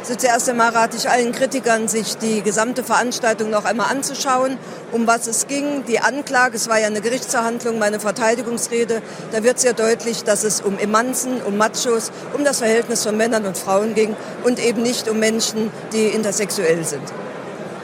Also 0.00 0.16
zuerst 0.16 0.50
einmal 0.50 0.68
rate 0.68 0.98
ich 0.98 1.08
allen 1.08 1.32
Kritikern, 1.32 1.88
sich 1.88 2.18
die 2.18 2.42
gesamte 2.42 2.84
Veranstaltung 2.84 3.48
noch 3.48 3.64
einmal 3.64 3.90
anzuschauen, 3.90 4.58
um 4.92 5.06
was 5.06 5.26
es 5.26 5.46
ging. 5.46 5.86
Die 5.86 5.98
Anklage, 5.98 6.56
es 6.56 6.68
war 6.68 6.78
ja 6.78 6.88
eine 6.88 7.00
Gerichtsverhandlung, 7.00 7.78
meine 7.78 8.00
Verteidigungsrede, 8.00 9.00
da 9.32 9.42
wird 9.42 9.58
sehr 9.58 9.72
deutlich, 9.72 10.22
dass 10.22 10.44
es 10.44 10.60
um 10.60 10.78
Emanzen, 10.78 11.40
um 11.40 11.56
Machos, 11.56 12.12
um 12.34 12.44
das 12.44 12.58
Verhältnis 12.58 13.02
von 13.02 13.16
Männern 13.16 13.46
und 13.46 13.56
Frauen 13.56 13.94
ging 13.94 14.14
und 14.42 14.58
eben 14.58 14.82
nicht 14.82 15.08
um 15.08 15.18
Menschen, 15.18 15.70
die 15.94 16.08
intersexuell 16.08 16.84
sind. 16.84 17.02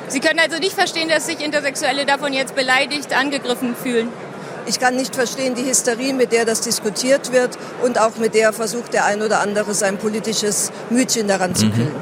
Sie 0.09 0.20
können 0.20 0.40
also 0.40 0.59
nicht 0.59 0.74
verstehen, 0.74 1.09
dass 1.09 1.24
sich 1.24 1.40
Intersexuelle 1.40 2.05
davon 2.05 2.35
jetzt 2.35 2.55
beleidigt, 2.55 3.16
angegriffen 3.16 3.74
fühlen. 3.74 4.09
Ich 4.66 4.79
kann 4.79 4.96
nicht 4.96 5.14
verstehen 5.14 5.55
die 5.55 5.64
Hysterie, 5.64 6.12
mit 6.12 6.33
der 6.33 6.44
das 6.44 6.61
diskutiert 6.61 7.33
wird 7.33 7.59
und 7.83 7.99
auch 8.01 8.16
mit 8.18 8.35
der 8.35 8.53
versucht 8.53 8.92
der 8.92 9.05
ein 9.05 9.23
oder 9.23 9.40
andere 9.40 9.75
sein 9.75 9.99
politisches 9.99 10.70
Mütchen 10.90 11.29
daran 11.29 11.55
zu 11.55 11.66
Mhm. 11.66 11.73
kühlen. 11.73 11.94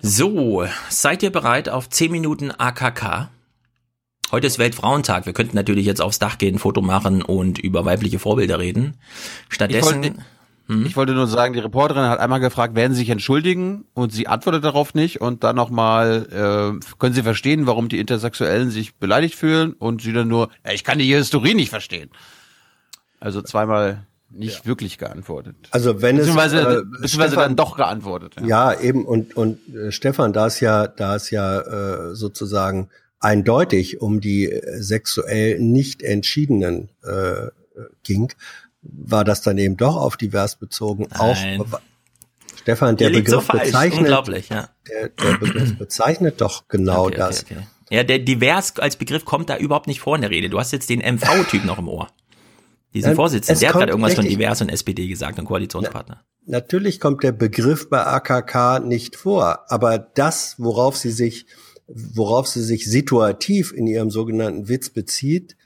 So, 0.00 0.64
seid 0.88 1.22
ihr 1.22 1.30
bereit 1.30 1.68
auf 1.68 1.88
10 1.88 2.10
Minuten 2.10 2.50
AKK? 2.50 3.30
Heute 4.32 4.46
ist 4.46 4.58
Weltfrauentag. 4.58 5.26
Wir 5.26 5.32
könnten 5.32 5.54
natürlich 5.56 5.86
jetzt 5.86 6.00
aufs 6.00 6.18
Dach 6.18 6.38
gehen, 6.38 6.56
ein 6.56 6.58
Foto 6.58 6.80
machen 6.80 7.22
und 7.22 7.58
über 7.58 7.84
weibliche 7.84 8.18
Vorbilder 8.18 8.58
reden. 8.58 8.96
Stattdessen, 9.48 10.24
Ich 10.68 10.74
wollte, 10.74 10.88
ich 10.88 10.96
wollte 10.96 11.12
nur 11.14 11.26
sagen, 11.26 11.54
die 11.54 11.60
Reporterin 11.60 12.04
hat 12.04 12.20
einmal 12.20 12.40
gefragt, 12.40 12.74
werden 12.74 12.92
Sie 12.92 13.00
sich 13.00 13.10
entschuldigen? 13.10 13.84
Und 13.94 14.12
sie 14.12 14.26
antwortet 14.26 14.64
darauf 14.64 14.94
nicht. 14.94 15.20
Und 15.20 15.44
dann 15.44 15.56
nochmal, 15.56 16.26
äh, 16.30 16.96
können 16.98 17.14
Sie 17.14 17.22
verstehen, 17.22 17.66
warum 17.66 17.88
die 17.88 17.98
Intersexuellen 17.98 18.70
sich 18.70 18.94
beleidigt 18.96 19.34
fühlen? 19.34 19.72
Und 19.72 20.02
sie 20.02 20.12
dann 20.12 20.28
nur, 20.28 20.48
ja, 20.64 20.72
ich 20.72 20.84
kann 20.84 20.98
die 20.98 21.12
Historie 21.14 21.54
nicht 21.54 21.70
verstehen. 21.70 22.10
Also 23.20 23.42
zweimal 23.42 24.06
nicht 24.30 24.66
wirklich 24.66 24.98
geantwortet. 24.98 25.56
Also 25.72 26.00
wenn 26.00 26.16
es 26.16 26.26
beziehungsweise, 26.26 26.60
äh, 26.60 26.82
beziehungsweise 26.84 27.32
Stefan- 27.32 27.42
dann 27.42 27.56
doch 27.56 27.76
geantwortet. 27.76 28.34
Ja, 28.44 28.78
eben 28.78 29.04
und 29.04 29.36
und 29.36 29.58
äh, 29.74 29.92
Stefan, 29.92 30.32
da 30.32 30.46
es 30.46 30.60
ja, 30.60 30.86
da 30.86 31.16
es 31.16 31.30
ja 31.30 31.60
äh, 31.60 32.14
sozusagen 32.14 32.88
eindeutig 33.20 34.00
um 34.00 34.20
die 34.20 34.50
äh, 34.50 34.80
sexuell 34.82 35.60
nicht 35.60 36.02
entschiedenen 36.02 36.88
äh, 37.02 37.48
ging, 38.02 38.32
war 38.82 39.24
das 39.24 39.42
dann 39.42 39.58
eben 39.58 39.76
doch 39.76 39.96
auf 39.96 40.16
divers 40.16 40.56
bezogen. 40.58 41.06
Nein. 41.10 41.60
Auch 41.60 41.80
Stefan, 42.56 42.96
der 42.96 43.08
so 43.08 43.14
Begriff 43.14 43.44
falsch. 43.44 43.64
bezeichnet, 43.64 44.00
Unglaublich, 44.00 44.48
ja. 44.48 44.68
der, 44.88 45.08
der 45.08 45.38
Begriff 45.38 45.76
bezeichnet 45.78 46.40
doch 46.40 46.68
genau 46.68 47.06
Okay, 47.06 47.08
okay, 47.08 47.16
das. 47.18 47.42
okay. 47.44 47.56
Ja, 47.90 48.04
der 48.04 48.18
divers 48.20 48.78
als 48.78 48.96
Begriff 48.96 49.24
kommt 49.24 49.50
da 49.50 49.56
überhaupt 49.58 49.86
nicht 49.86 50.00
vor 50.00 50.14
in 50.14 50.22
der 50.22 50.30
Rede. 50.30 50.48
Du 50.48 50.58
hast 50.58 50.72
jetzt 50.72 50.88
den 50.88 51.00
MV-Typ 51.00 51.64
noch 51.64 51.78
im 51.78 51.88
Ohr. 51.88 52.08
Diesen 52.94 53.10
Ähm, 53.10 53.16
Vorsitzenden, 53.16 53.60
der 53.60 53.68
hat 53.70 53.76
gerade 53.76 53.90
irgendwas 53.92 54.14
von 54.14 54.22
richtig- 54.24 54.38
divers 54.38 54.60
und 54.62 54.68
SPD 54.68 55.08
gesagt 55.08 55.38
und 55.38 55.44
Koalitionspartner. 55.46 56.22
Natürlich 56.46 57.00
kommt 57.00 57.22
der 57.22 57.32
Begriff 57.32 57.88
bei 57.88 58.04
AKK 58.04 58.80
nicht 58.80 59.16
vor, 59.16 59.70
aber 59.70 59.98
das, 59.98 60.56
worauf 60.58 60.96
sie 60.96 61.10
sich, 61.10 61.46
worauf 61.86 62.46
sie 62.48 62.62
sich 62.62 62.86
situativ 62.90 63.72
in 63.72 63.86
ihrem 63.86 64.10
sogenannten 64.10 64.68
Witz 64.68 64.90
bezieht, 64.90 65.56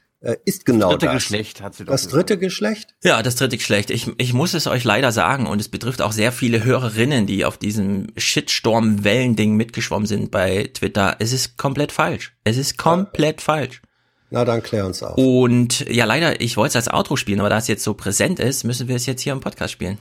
ist 0.45 0.65
genau 0.65 0.91
dritte 0.91 1.07
das. 1.07 1.15
Geschlecht 1.15 1.61
hat 1.61 1.75
sie 1.75 1.85
doch 1.85 1.93
Das 1.93 2.07
gesagt. 2.07 2.31
dritte 2.31 2.39
Geschlecht? 2.39 2.95
Ja, 3.05 3.23
das 3.23 3.37
dritte 3.37 3.57
Geschlecht. 3.59 3.91
Ich, 3.91 4.11
ich 4.19 4.33
muss 4.33 4.55
es 4.55 4.67
euch 4.67 4.83
leider 4.83 5.13
sagen 5.13 5.47
und 5.47 5.61
es 5.61 5.69
betrifft 5.69 6.03
auch 6.03 6.13
sehr 6.13 6.33
viele 6.33 6.65
Hörerinnen, 6.65 7.27
die 7.27 7.45
auf 7.45 7.59
diesem 7.59 8.09
Shitstorm-Wellending 8.17 9.55
mitgeschwommen 9.55 10.07
sind 10.07 10.31
bei 10.31 10.71
Twitter. 10.73 11.17
Es 11.19 11.33
ist 11.33 11.57
komplett 11.59 11.93
falsch. 11.93 12.35
Es 12.45 12.57
ist 12.57 12.79
komplett 12.79 13.41
falsch. 13.41 13.83
Na, 14.31 14.45
dann 14.45 14.63
klär 14.63 14.87
uns 14.87 15.03
auf. 15.03 15.17
Und 15.17 15.89
ja, 15.89 16.05
leider, 16.05 16.41
ich 16.41 16.57
wollte 16.57 16.77
es 16.79 16.87
als 16.87 16.93
Outro 16.93 17.17
spielen, 17.17 17.39
aber 17.41 17.51
da 17.51 17.59
es 17.59 17.69
jetzt 17.69 17.85
so 17.85 17.95
präsent 17.95 18.41
ist, 18.41 18.65
müssen 18.65 18.89
wir 18.89 18.97
es 18.97 19.07
jetzt 19.07 19.23
hier 19.23 19.33
im 19.33 19.41
Podcast 19.41 19.73
spielen. 19.73 19.99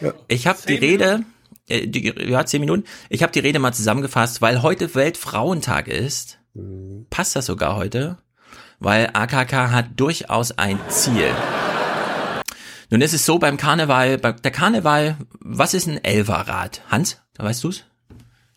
Ja. 0.00 0.12
Ich 0.26 0.46
habe 0.48 0.58
die 0.66 0.74
Rede, 0.74 1.20
äh, 1.68 1.86
die, 1.86 2.12
ja, 2.28 2.44
zehn 2.44 2.60
Minuten. 2.60 2.84
Ich 3.08 3.22
habe 3.22 3.32
die 3.32 3.38
Rede 3.38 3.60
mal 3.60 3.72
zusammengefasst, 3.72 4.42
weil 4.42 4.62
heute 4.62 4.94
Weltfrauentag 4.94 5.86
ist. 5.88 6.38
Passt 7.10 7.36
das 7.36 7.46
sogar 7.46 7.76
heute? 7.76 8.18
Weil 8.80 9.10
AKK 9.12 9.70
hat 9.72 9.86
durchaus 9.96 10.56
ein 10.56 10.78
Ziel. 10.88 11.30
Nun 12.90 13.00
ist 13.00 13.12
es 13.12 13.26
so 13.26 13.38
beim 13.38 13.56
Karneval, 13.56 14.18
bei 14.18 14.32
der 14.32 14.50
Karneval, 14.50 15.16
was 15.40 15.74
ist 15.74 15.86
ein 15.88 16.02
Elferrad? 16.02 16.82
Hans, 16.88 17.20
weißt 17.38 17.64
du's? 17.64 17.84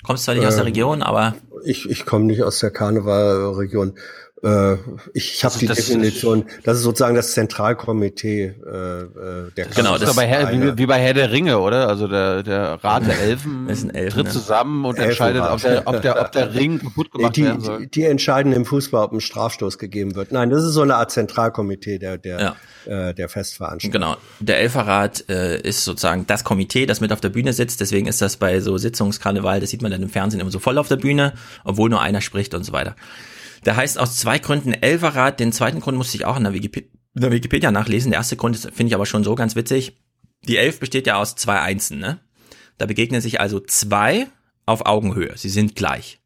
Kommst 0.04 0.24
zwar 0.26 0.36
nicht 0.36 0.46
aus 0.46 0.56
der 0.56 0.62
Ähm, 0.64 0.68
Region, 0.68 1.02
aber 1.02 1.36
Ich, 1.66 1.90
ich 1.90 2.06
komme 2.06 2.26
nicht 2.26 2.42
aus 2.44 2.60
der 2.60 2.72
Karnevalregion. 2.72 3.98
Äh, 4.44 4.78
ich 5.14 5.44
habe 5.44 5.54
ist 5.54 5.62
die 5.62 5.68
das- 5.68 5.78
Definition, 5.78 6.46
das 6.64 6.78
ist 6.78 6.84
sozusagen 6.84 7.16
das 7.16 7.34
Zentralkomitee 7.34 8.44
äh, 8.44 9.02
äh, 9.02 9.52
der 9.56 9.66
Genau, 9.68 9.98
Das 9.98 10.10
ist 10.10 10.16
bei 10.16 10.26
Herr, 10.26 10.52
wie, 10.52 10.78
wie 10.78 10.86
bei 10.88 11.00
Herr 11.00 11.14
der 11.14 11.32
Ringe, 11.32 11.60
oder? 11.60 11.88
Also 11.88 12.08
der, 12.08 12.42
der 12.42 12.84
Rat 12.84 13.06
der 13.06 13.20
Elfen 13.20 13.66
Das 13.68 13.82
sind 13.82 13.92
Elfen, 13.92 14.16
tritt 14.16 14.28
ja. 14.28 14.32
zusammen 14.32 14.86
und 14.86 14.98
entscheidet, 14.98 15.44
ob 15.44 15.62
der, 15.62 15.88
ob 15.88 16.02
der, 16.02 16.22
ob 16.22 16.32
der 16.32 16.56
Ring 16.56 16.80
kaputt 16.80 17.12
gemacht 17.12 17.36
die, 17.36 17.44
werden 17.44 17.62
soll. 17.62 17.80
die, 17.82 17.92
die 17.92 18.04
entscheiden 18.04 18.52
im 18.52 18.66
Fußball, 18.66 19.04
ob 19.04 19.12
ein 19.14 19.22
Strafstoß 19.22 19.78
gegeben 19.78 20.16
wird. 20.16 20.32
Nein, 20.32 20.50
das 20.50 20.64
ist 20.64 20.74
so 20.74 20.82
eine 20.82 20.96
Art 20.96 21.12
Zentralkomitee 21.12 22.00
der 22.00 22.18
der 22.18 22.56
äh, 22.86 23.14
der 23.14 23.30
Festveranstaltung. 23.30 23.92
Genau. 23.92 24.18
Der 24.40 24.60
Elferrat 24.60 25.30
äh, 25.30 25.62
ist 25.62 25.86
sozusagen 25.86 26.26
das 26.26 26.44
Komitee, 26.44 26.88
das 26.88 27.00
mit 27.00 27.12
auf 27.14 27.22
der 27.22 27.30
Bühne 27.30 27.54
sitzt. 27.54 27.80
Deswegen 27.80 28.08
ist 28.08 28.22
das 28.22 28.38
bei 28.38 28.60
so 28.60 28.78
Sitzungskarneval, 28.78 29.60
das 29.60 29.70
sieht 29.70 29.84
man 29.84 29.92
dann 29.92 30.02
im 30.02 30.10
Fernsehen 30.10 30.40
immer 30.40 30.52
so 30.52 30.60
voll 30.60 30.80
auf 30.80 30.88
der 30.88 30.96
Bühne, 30.98 31.34
obwohl 31.64 31.90
nur 31.92 32.02
einer 32.02 32.22
spricht 32.22 32.56
und 32.56 32.64
so 32.64 32.74
weiter. 32.74 32.96
Der 33.65 33.76
heißt 33.76 34.00
aus 34.00 34.17
zwei 34.17 34.39
Gründen 34.39 34.74
Elferrat. 34.74 35.39
Den 35.39 35.52
zweiten 35.52 35.80
Grund 35.80 35.97
musste 35.97 36.17
ich 36.17 36.26
auch 36.26 36.38
in 36.38 36.43
der, 36.43 36.54
Wikipe 36.54 36.82
in 37.13 37.21
der 37.21 37.32
Wikipedia 37.32 37.71
nachlesen. 37.71 38.12
Der 38.12 38.19
erste 38.19 38.38
Grund 38.38 38.58
finde 38.58 38.88
ich 38.88 38.95
aber 38.95 39.06
schon 39.06 39.24
so 39.24 39.36
ganz 39.36 39.56
witzig. 39.56 39.97
Die 40.47 40.58
Elf 40.58 40.80
besteht 40.80 41.08
ja 41.08 41.17
aus 41.17 41.36
zwei 41.36 41.60
Einsen, 41.60 42.00
ne? 42.00 42.19
Da 42.78 42.88
begegnen 42.88 43.21
sich 43.21 43.39
also 43.39 43.60
zwei 43.60 44.28
auf 44.65 44.86
Augenhöhe. 44.86 45.34
Sie 45.36 45.50
sind 45.50 45.76
gleich. 45.76 46.19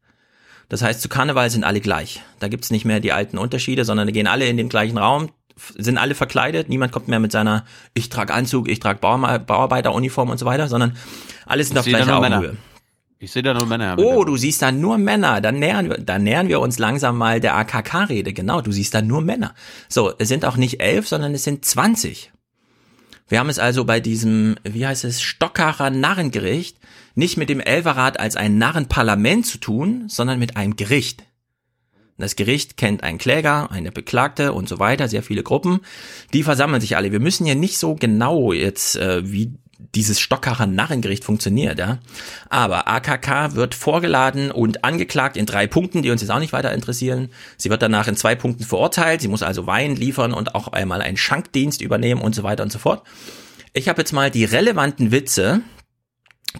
Das 0.68 0.82
heißt, 0.82 1.00
zu 1.00 1.08
Karneval 1.08 1.50
sind 1.50 1.64
alle 1.64 1.80
gleich. 1.80 2.22
Da 2.40 2.48
gibt's 2.48 2.70
nicht 2.70 2.84
mehr 2.84 3.00
die 3.00 3.12
alten 3.12 3.38
Unterschiede, 3.38 3.84
sondern 3.84 4.06
da 4.06 4.12
gehen 4.12 4.26
alle 4.26 4.46
in 4.46 4.56
den 4.56 4.68
gleichen 4.68 4.98
Raum, 4.98 5.30
sind 5.76 5.98
alle 5.98 6.14
verkleidet. 6.14 6.68
Niemand 6.68 6.92
kommt 6.92 7.08
mehr 7.08 7.20
mit 7.20 7.30
seiner 7.30 7.64
Ich 7.94 8.08
trage 8.08 8.32
Anzug, 8.34 8.68
ich 8.68 8.80
trage 8.80 9.00
Bauarbeiteruniform 9.00 10.30
und 10.30 10.38
so 10.38 10.46
weiter, 10.46 10.68
sondern 10.68 10.96
alle 11.44 11.62
sind 11.62 11.78
auf 11.78 11.84
gleicher 11.84 12.12
nur 12.12 12.20
Männer. 12.20 12.54
Ich 13.18 13.32
sehe 13.32 13.42
da 13.42 13.54
nur 13.54 13.66
Männer. 13.66 13.96
Oh, 13.98 14.24
du 14.24 14.36
siehst 14.36 14.60
da 14.60 14.70
nur 14.70 14.98
Männer. 14.98 15.40
Dann 15.40 15.58
nähern 15.58 15.88
wir, 15.88 15.98
dann 15.98 16.22
nähern 16.22 16.48
wir 16.48 16.60
uns 16.60 16.78
langsam 16.78 17.16
mal 17.16 17.40
der 17.40 17.56
AKK-Rede. 17.56 18.34
Genau, 18.34 18.60
du 18.60 18.72
siehst 18.72 18.94
da 18.94 19.00
nur 19.00 19.22
Männer. 19.22 19.54
So, 19.88 20.12
es 20.18 20.28
sind 20.28 20.44
auch 20.44 20.56
nicht 20.56 20.80
elf, 20.80 21.08
sondern 21.08 21.34
es 21.34 21.44
sind 21.44 21.64
20. 21.64 22.32
Wir 23.28 23.38
haben 23.40 23.48
es 23.48 23.58
also 23.58 23.84
bei 23.84 24.00
diesem, 24.00 24.56
wie 24.62 24.86
heißt 24.86 25.04
es, 25.04 25.22
Stockacher 25.22 25.90
Narrengericht 25.90 26.78
nicht 27.14 27.38
mit 27.38 27.48
dem 27.48 27.60
Elferrat 27.60 28.20
als 28.20 28.36
ein 28.36 28.58
Narrenparlament 28.58 29.46
zu 29.46 29.58
tun, 29.58 30.04
sondern 30.08 30.38
mit 30.38 30.56
einem 30.56 30.76
Gericht. 30.76 31.24
Das 32.18 32.36
Gericht 32.36 32.76
kennt 32.76 33.02
einen 33.02 33.18
Kläger, 33.18 33.70
eine 33.70 33.92
Beklagte 33.92 34.52
und 34.52 34.68
so 34.68 34.78
weiter, 34.78 35.08
sehr 35.08 35.22
viele 35.22 35.42
Gruppen. 35.42 35.80
Die 36.32 36.42
versammeln 36.42 36.80
sich 36.80 36.96
alle. 36.96 37.12
Wir 37.12 37.20
müssen 37.20 37.46
ja 37.46 37.54
nicht 37.54 37.78
so 37.78 37.94
genau 37.94 38.52
jetzt, 38.52 38.96
äh, 38.96 39.30
wie 39.30 39.54
dieses 39.78 40.20
Stockacher 40.20 40.66
Narrengericht 40.66 41.24
funktioniert, 41.24 41.78
ja. 41.78 41.98
Aber 42.48 42.88
AKK 42.88 43.54
wird 43.54 43.74
vorgeladen 43.74 44.50
und 44.50 44.84
angeklagt 44.84 45.36
in 45.36 45.46
drei 45.46 45.66
Punkten, 45.66 46.02
die 46.02 46.10
uns 46.10 46.20
jetzt 46.20 46.30
auch 46.30 46.38
nicht 46.38 46.52
weiter 46.52 46.72
interessieren. 46.72 47.30
Sie 47.56 47.70
wird 47.70 47.82
danach 47.82 48.08
in 48.08 48.16
zwei 48.16 48.34
Punkten 48.34 48.64
verurteilt. 48.64 49.20
Sie 49.20 49.28
muss 49.28 49.42
also 49.42 49.66
Wein 49.66 49.96
liefern 49.96 50.32
und 50.32 50.54
auch 50.54 50.68
einmal 50.68 51.02
einen 51.02 51.16
Schankdienst 51.16 51.80
übernehmen 51.80 52.20
und 52.20 52.34
so 52.34 52.42
weiter 52.42 52.62
und 52.62 52.72
so 52.72 52.78
fort. 52.78 53.06
Ich 53.72 53.88
habe 53.88 54.00
jetzt 54.00 54.12
mal 54.12 54.30
die 54.30 54.44
relevanten 54.44 55.12
Witze 55.12 55.62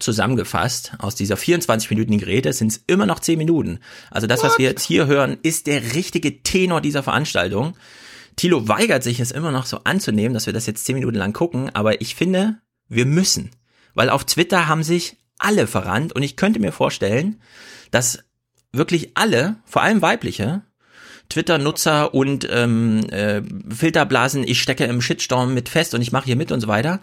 zusammengefasst 0.01 0.93
aus 0.99 1.15
dieser 1.15 1.37
24-minütigen 1.37 2.25
Rede 2.25 2.53
sind 2.53 2.73
es 2.73 2.85
immer 2.87 3.07
noch 3.07 3.21
10 3.21 3.39
Minuten. 3.39 3.79
Also 4.11 4.27
das, 4.27 4.43
was 4.43 4.59
wir 4.59 4.67
jetzt 4.67 4.85
hier 4.85 5.07
hören, 5.07 5.39
ist 5.43 5.67
der 5.67 5.95
richtige 5.95 6.43
Tenor 6.43 6.81
dieser 6.81 7.03
Veranstaltung. 7.03 7.75
Thilo 8.37 8.69
weigert 8.69 9.03
sich 9.03 9.21
es 9.21 9.31
immer 9.31 9.51
noch 9.51 9.65
so 9.65 9.81
anzunehmen, 9.85 10.35
dass 10.35 10.45
wir 10.45 10.53
das 10.53 10.67
jetzt 10.67 10.85
10 10.85 10.97
Minuten 10.97 11.17
lang 11.17 11.33
gucken, 11.33 11.75
aber 11.75 12.03
ich 12.03 12.15
finde, 12.15 12.59
wir 12.89 13.07
müssen. 13.07 13.51
Weil 13.95 14.11
auf 14.11 14.25
Twitter 14.25 14.69
haben 14.69 14.83
sich 14.83 15.17
alle 15.39 15.67
verrannt 15.67 16.13
und 16.13 16.23
ich 16.23 16.37
könnte 16.37 16.61
mir 16.61 16.73
vorstellen, 16.73 17.41
dass 17.91 18.25
wirklich 18.73 19.13
alle, 19.15 19.57
vor 19.65 19.83
allem 19.83 20.03
weibliche, 20.03 20.63
Twitter-Nutzer 21.29 22.15
und 22.15 22.47
ähm, 22.51 23.09
äh, 23.11 23.43
Filterblasen, 23.69 24.45
ich 24.47 24.63
stecke 24.63 24.85
im 24.85 25.01
Shitstorm 25.01 25.55
mit 25.55 25.69
fest 25.69 25.95
und 25.95 26.03
ich 26.03 26.13
mache 26.13 26.27
hier 26.27 26.37
mit 26.37 26.53
und 26.53 26.61
so 26.61 26.69
weiter, 26.69 27.01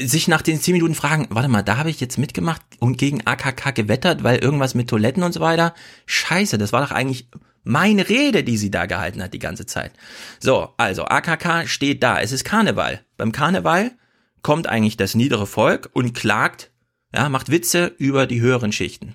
sich 0.00 0.28
nach 0.28 0.42
den 0.42 0.60
10 0.60 0.74
Minuten 0.74 0.94
fragen, 0.94 1.28
warte 1.30 1.48
mal, 1.48 1.62
da 1.62 1.76
habe 1.76 1.90
ich 1.90 2.00
jetzt 2.00 2.18
mitgemacht 2.18 2.62
und 2.80 2.98
gegen 2.98 3.26
AKK 3.26 3.72
gewettert, 3.72 4.24
weil 4.24 4.38
irgendwas 4.38 4.74
mit 4.74 4.88
Toiletten 4.88 5.22
und 5.22 5.32
so 5.32 5.40
weiter. 5.40 5.74
Scheiße, 6.06 6.58
das 6.58 6.72
war 6.72 6.82
doch 6.82 6.90
eigentlich 6.90 7.28
meine 7.62 8.08
Rede, 8.08 8.42
die 8.42 8.56
sie 8.56 8.70
da 8.70 8.86
gehalten 8.86 9.22
hat 9.22 9.34
die 9.34 9.38
ganze 9.38 9.66
Zeit. 9.66 9.92
So, 10.40 10.70
also 10.76 11.04
AKK 11.04 11.68
steht 11.68 12.02
da, 12.02 12.20
es 12.20 12.32
ist 12.32 12.44
Karneval. 12.44 13.02
Beim 13.16 13.32
Karneval 13.32 13.92
kommt 14.42 14.66
eigentlich 14.66 14.96
das 14.96 15.14
niedere 15.14 15.46
Volk 15.46 15.90
und 15.92 16.14
klagt, 16.14 16.70
ja, 17.14 17.28
macht 17.28 17.50
Witze 17.50 17.94
über 17.98 18.26
die 18.26 18.40
höheren 18.40 18.72
Schichten. 18.72 19.14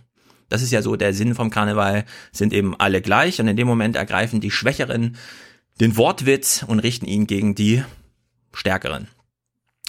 Das 0.49 0.61
ist 0.61 0.71
ja 0.71 0.81
so 0.81 0.95
der 0.95 1.13
Sinn 1.13 1.35
vom 1.35 1.49
Karneval, 1.49 2.05
sind 2.31 2.53
eben 2.53 2.75
alle 2.79 3.01
gleich 3.01 3.39
und 3.39 3.47
in 3.47 3.57
dem 3.57 3.67
Moment 3.67 3.95
ergreifen 3.95 4.41
die 4.41 4.51
Schwächeren 4.51 5.17
den 5.79 5.97
Wortwitz 5.97 6.63
und 6.65 6.79
richten 6.79 7.05
ihn 7.05 7.27
gegen 7.27 7.55
die 7.55 7.83
Stärkeren. 8.53 9.07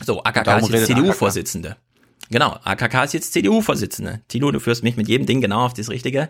So, 0.03 0.22
AKK 0.22 0.44
Darum 0.44 0.64
ist 0.64 0.70
jetzt 0.70 0.87
CDU-Vorsitzende. 0.87 1.77
Genau, 2.31 2.59
AKK 2.64 3.05
ist 3.05 3.14
jetzt 3.14 3.33
CDU-Vorsitzende. 3.33 4.20
Tilo, 4.29 4.51
du 4.51 4.61
führst 4.61 4.83
mich 4.83 4.96
mit 4.96 5.09
jedem 5.09 5.27
Ding 5.27 5.40
genau 5.40 5.64
auf 5.64 5.75
das 5.75 5.90
Richtige. 5.90 6.29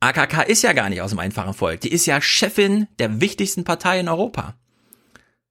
AKK 0.00 0.42
ist 0.46 0.62
ja 0.62 0.72
gar 0.72 0.88
nicht 0.88 1.02
aus 1.02 1.10
dem 1.10 1.18
einfachen 1.18 1.54
Volk. 1.54 1.80
Die 1.82 1.92
ist 1.92 2.06
ja 2.06 2.20
Chefin 2.20 2.86
der 2.98 3.20
wichtigsten 3.20 3.64
Partei 3.64 4.00
in 4.00 4.08
Europa. 4.08 4.54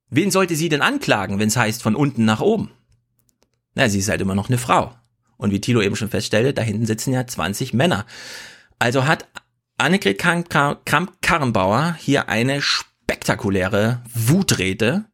Wen 0.10 0.32
sollte 0.32 0.56
sie 0.56 0.70
denn 0.70 0.82
anklagen, 0.82 1.40
wenn 1.40 1.48
es 1.48 1.58
heißt 1.58 1.82
von 1.84 1.96
unten 1.96 2.26
nach 2.26 2.42
oben? 2.42 2.72
Na, 3.76 3.90
sie 3.90 4.00
ist 4.00 4.10
halt 4.10 4.22
immer 4.22 4.36
noch 4.36 4.50
eine 4.50 4.58
Frau. 4.58 4.96
Und 5.38 5.52
wie 5.52 5.62
Thilo 5.62 5.82
eben 5.82 5.96
schon 5.96 6.10
feststellte, 6.10 6.54
da 6.54 6.62
hinten 6.62 6.86
sitzen 6.86 7.14
ja 7.14 7.28
20 7.28 7.74
Männer. 7.74 8.06
Also 8.80 9.06
hat 9.06 9.28
Annegret 9.78 10.18
Kramp-Karrenbauer 10.18 11.96
hier 12.00 12.30
eine 12.30 12.62
spektakuläre 12.62 14.02
Wutrede 14.14 15.06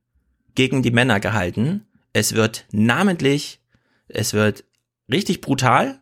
gegen 0.53 0.83
die 0.83 0.91
Männer 0.91 1.19
gehalten. 1.19 1.87
Es 2.13 2.33
wird 2.33 2.65
namentlich, 2.71 3.61
es 4.07 4.33
wird 4.33 4.63
richtig 5.11 5.41
brutal. 5.41 6.00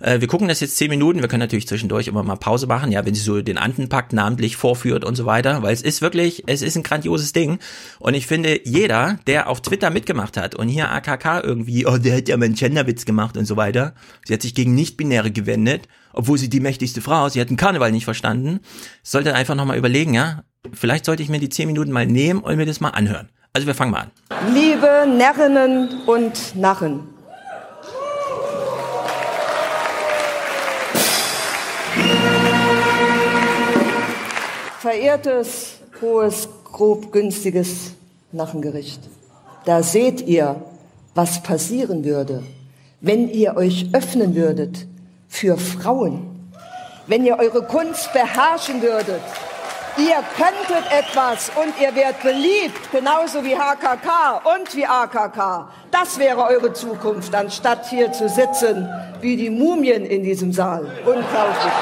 Äh, 0.00 0.20
wir 0.20 0.28
gucken 0.28 0.48
das 0.48 0.60
jetzt 0.60 0.76
zehn 0.76 0.90
Minuten. 0.90 1.20
Wir 1.20 1.28
können 1.28 1.40
natürlich 1.40 1.66
zwischendurch 1.66 2.08
immer 2.08 2.22
mal 2.22 2.36
Pause 2.36 2.66
machen, 2.66 2.92
ja, 2.92 3.04
wenn 3.04 3.14
sie 3.14 3.20
so 3.20 3.40
den 3.40 3.58
Antenpakt 3.58 4.12
namentlich 4.12 4.56
vorführt 4.56 5.04
und 5.04 5.14
so 5.14 5.26
weiter, 5.26 5.62
weil 5.62 5.72
es 5.72 5.82
ist 5.82 6.02
wirklich, 6.02 6.44
es 6.46 6.62
ist 6.62 6.76
ein 6.76 6.82
grandioses 6.82 7.32
Ding. 7.32 7.58
Und 7.98 8.14
ich 8.14 8.26
finde, 8.26 8.60
jeder, 8.66 9.18
der 9.26 9.48
auf 9.48 9.62
Twitter 9.62 9.90
mitgemacht 9.90 10.36
hat 10.36 10.54
und 10.54 10.68
hier 10.68 10.90
AKK 10.90 11.40
irgendwie, 11.42 11.86
oh, 11.86 11.98
der 11.98 12.18
hat 12.18 12.28
ja 12.28 12.36
meinen 12.36 12.54
Genderwitz 12.54 13.04
gemacht 13.04 13.36
und 13.36 13.46
so 13.46 13.56
weiter. 13.56 13.94
Sie 14.24 14.34
hat 14.34 14.42
sich 14.42 14.54
gegen 14.54 14.74
Nicht-Binäre 14.74 15.30
gewendet, 15.30 15.88
obwohl 16.12 16.38
sie 16.38 16.48
die 16.48 16.60
mächtigste 16.60 17.00
Frau 17.00 17.26
ist. 17.26 17.34
Sie 17.34 17.40
hat 17.40 17.50
den 17.50 17.56
Karneval 17.56 17.92
nicht 17.92 18.04
verstanden. 18.04 18.60
Sollte 19.02 19.34
einfach 19.34 19.54
nochmal 19.54 19.78
überlegen, 19.78 20.14
ja. 20.14 20.42
Vielleicht 20.72 21.04
sollte 21.04 21.22
ich 21.22 21.28
mir 21.28 21.38
die 21.38 21.48
zehn 21.48 21.68
Minuten 21.68 21.92
mal 21.92 22.06
nehmen 22.06 22.40
und 22.40 22.56
mir 22.56 22.66
das 22.66 22.80
mal 22.80 22.90
anhören. 22.90 23.28
Also 23.52 23.66
wir 23.66 23.74
fangen 23.74 23.92
mal 23.92 24.00
an. 24.00 24.10
Liebe 24.52 25.06
Närrinnen 25.08 26.02
und 26.06 26.56
Narren. 26.56 27.15
Verehrtes, 34.86 35.78
hohes, 36.00 36.48
grob 36.62 37.10
günstiges 37.10 37.90
Narrengericht, 38.30 39.00
da 39.64 39.82
seht 39.82 40.20
ihr, 40.20 40.62
was 41.12 41.42
passieren 41.42 42.04
würde, 42.04 42.44
wenn 43.00 43.28
ihr 43.28 43.56
euch 43.56 43.88
öffnen 43.92 44.36
würdet 44.36 44.86
für 45.26 45.56
Frauen, 45.56 46.52
wenn 47.08 47.26
ihr 47.26 47.36
eure 47.36 47.64
Kunst 47.64 48.12
beherrschen 48.12 48.80
würdet. 48.80 49.22
Ihr 49.98 50.22
könntet 50.36 50.86
etwas 50.92 51.50
und 51.60 51.74
ihr 51.80 51.92
werdet 51.96 52.22
beliebt, 52.22 52.92
genauso 52.92 53.42
wie 53.42 53.56
HKK 53.56 54.40
und 54.56 54.76
wie 54.76 54.86
AKK. 54.86 55.68
Das 55.90 56.16
wäre 56.16 56.44
eure 56.44 56.72
Zukunft, 56.72 57.34
anstatt 57.34 57.90
hier 57.90 58.12
zu 58.12 58.28
sitzen 58.28 58.88
wie 59.20 59.36
die 59.36 59.50
Mumien 59.50 60.06
in 60.06 60.22
diesem 60.22 60.52
Saal. 60.52 60.86
Unglaublich. 61.04 61.72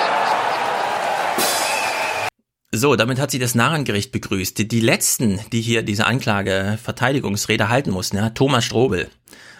So, 2.76 2.96
damit 2.96 3.20
hat 3.20 3.30
sie 3.30 3.38
das 3.38 3.54
Narrengericht 3.54 4.10
begrüßt. 4.10 4.58
Die, 4.58 4.66
die 4.66 4.80
letzten, 4.80 5.38
die 5.52 5.60
hier 5.60 5.84
diese 5.84 6.06
Anklage 6.06 6.76
Verteidigungsrede 6.82 7.68
halten 7.68 7.92
mussten, 7.92 8.16
ja, 8.16 8.30
Thomas 8.30 8.64
Strobel, 8.64 9.10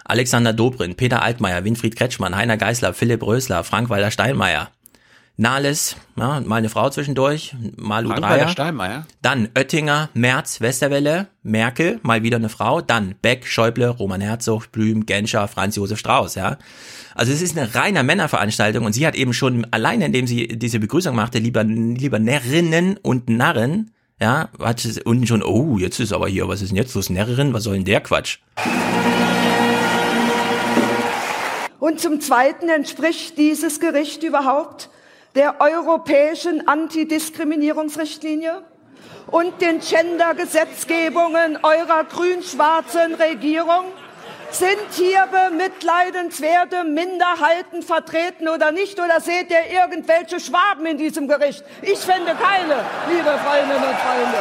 Alexander 0.03 0.51
Dobrin, 0.51 0.95
Peter 0.95 1.21
Altmaier, 1.21 1.63
Winfried 1.63 1.95
Kretschmann, 1.95 2.35
Heiner 2.35 2.57
Geißler, 2.57 2.93
Philipp 2.93 3.23
Rösler, 3.23 3.63
Frank 3.63 3.89
Walter 3.89 4.11
Steinmeier, 4.11 4.69
Nahles, 5.37 5.97
ja, 6.15 6.39
mal 6.39 6.55
eine 6.55 6.69
Frau 6.69 6.89
zwischendurch, 6.89 7.53
Dreyer, 7.75 8.47
Steinmeier. 8.47 9.05
dann 9.21 9.49
Oettinger, 9.53 10.09
Merz, 10.13 10.61
Westerwelle, 10.61 11.27
Merkel, 11.43 11.99
mal 12.03 12.23
wieder 12.23 12.37
eine 12.37 12.47
Frau, 12.47 12.79
dann 12.79 13.15
Beck, 13.21 13.45
Schäuble, 13.45 13.89
Roman 13.89 14.21
Herzog, 14.21 14.71
Blüm, 14.71 15.05
Genscher, 15.05 15.49
Franz 15.49 15.75
Josef 15.75 15.99
Strauß, 15.99 16.35
ja. 16.35 16.57
Also 17.15 17.33
es 17.33 17.41
ist 17.41 17.57
eine 17.57 17.75
reine 17.75 18.03
Männerveranstaltung 18.03 18.85
und 18.85 18.93
sie 18.93 19.05
hat 19.05 19.15
eben 19.15 19.33
schon 19.33 19.67
alleine, 19.71 20.05
indem 20.05 20.25
sie 20.25 20.47
diese 20.47 20.79
Begrüßung 20.79 21.13
machte, 21.13 21.39
lieber, 21.39 21.65
lieber 21.65 22.19
Närrinnen 22.19 22.95
und 23.01 23.27
Narren, 23.27 23.91
ja, 24.21 24.47
hat 24.57 24.79
sie 24.79 25.01
unten 25.03 25.27
schon, 25.27 25.43
oh, 25.43 25.77
jetzt 25.77 25.99
ist 25.99 26.13
aber 26.13 26.29
hier, 26.29 26.47
was 26.47 26.61
ist 26.61 26.69
denn 26.69 26.77
jetzt 26.77 26.95
los, 26.95 27.09
Närrin, 27.09 27.51
was 27.51 27.63
soll 27.63 27.73
denn 27.73 27.83
der 27.83 27.99
Quatsch? 27.99 28.37
Und 31.79 31.99
zum 31.99 32.21
Zweiten 32.21 32.69
entspricht 32.69 33.37
dieses 33.37 33.81
Gericht 33.81 34.23
überhaupt 34.23 34.89
der 35.35 35.59
europäischen 35.59 36.67
Antidiskriminierungsrichtlinie 36.67 38.63
und 39.27 39.61
den 39.61 39.79
Gender-Gesetzgebungen 39.81 41.59
eurer 41.61 42.05
grün-schwarzen 42.05 43.15
Regierung? 43.15 43.85
Sind 44.51 44.77
hier 44.91 45.27
bemitleidenswerte 45.27 46.85
Minderheiten 46.85 47.81
vertreten 47.81 48.47
oder 48.47 48.71
nicht? 48.71 48.97
Oder 48.99 49.19
seht 49.19 49.49
ihr 49.51 49.69
irgendwelche 49.69 50.39
Schwaben 50.39 50.85
in 50.85 50.97
diesem 50.97 51.27
Gericht? 51.27 51.63
Ich 51.81 51.99
finde 51.99 52.33
keine, 52.35 52.85
liebe 53.09 53.37
Freundinnen 53.43 53.83
und 53.83 53.97
Freunde. 53.97 54.37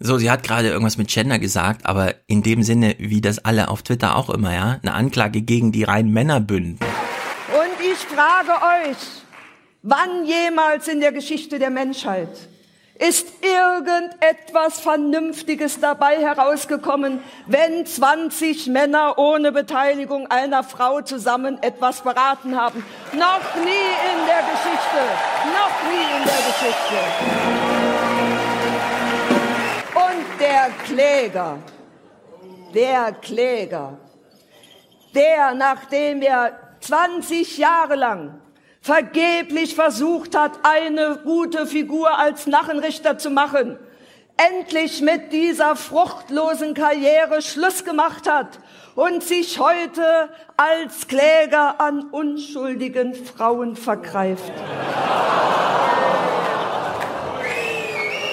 So, 0.00 0.16
sie 0.16 0.30
hat 0.30 0.44
gerade 0.44 0.68
irgendwas 0.68 0.96
mit 0.96 1.08
Gender 1.08 1.40
gesagt, 1.40 1.84
aber 1.84 2.14
in 2.28 2.44
dem 2.44 2.62
Sinne, 2.62 2.94
wie 2.98 3.20
das 3.20 3.44
alle 3.44 3.68
auf 3.68 3.82
Twitter 3.82 4.14
auch 4.14 4.30
immer, 4.30 4.54
ja, 4.54 4.78
eine 4.80 4.94
Anklage 4.94 5.42
gegen 5.42 5.72
die 5.72 5.82
reinen 5.82 6.12
Männerbünden. 6.12 6.78
Und 6.78 7.84
ich 7.84 7.98
frage 7.98 8.52
euch, 8.52 8.96
wann 9.82 10.24
jemals 10.24 10.86
in 10.86 11.00
der 11.00 11.10
Geschichte 11.10 11.58
der 11.58 11.70
Menschheit 11.70 12.28
ist 13.00 13.28
irgendetwas 13.42 14.80
Vernünftiges 14.80 15.80
dabei 15.80 16.18
herausgekommen, 16.18 17.20
wenn 17.46 17.86
20 17.86 18.66
Männer 18.68 19.18
ohne 19.18 19.52
Beteiligung 19.52 20.28
einer 20.28 20.64
Frau 20.64 21.00
zusammen 21.00 21.62
etwas 21.62 22.02
beraten 22.02 22.56
haben? 22.56 22.84
Noch 23.12 23.54
nie 23.56 23.70
in 23.70 24.26
der 24.26 24.42
Geschichte. 24.42 25.00
Noch 25.54 25.90
nie 25.90 26.18
in 26.18 26.24
der 26.24 26.42
Geschichte. 26.46 27.97
Der 30.40 30.70
Kläger, 30.84 31.58
der 32.72 33.12
Kläger, 33.20 33.98
der, 35.12 35.54
nachdem 35.54 36.22
er 36.22 36.52
20 36.80 37.58
Jahre 37.58 37.96
lang 37.96 38.40
vergeblich 38.80 39.74
versucht 39.74 40.36
hat, 40.36 40.52
eine 40.62 41.18
gute 41.24 41.66
Figur 41.66 42.16
als 42.16 42.46
Narrenrichter 42.46 43.18
zu 43.18 43.30
machen, 43.30 43.78
endlich 44.36 45.00
mit 45.00 45.32
dieser 45.32 45.74
fruchtlosen 45.74 46.72
Karriere 46.74 47.42
Schluss 47.42 47.84
gemacht 47.84 48.30
hat 48.30 48.60
und 48.94 49.24
sich 49.24 49.58
heute 49.58 50.28
als 50.56 51.08
Kläger 51.08 51.80
an 51.80 52.10
unschuldigen 52.10 53.14
Frauen 53.14 53.74
vergreift. 53.74 54.52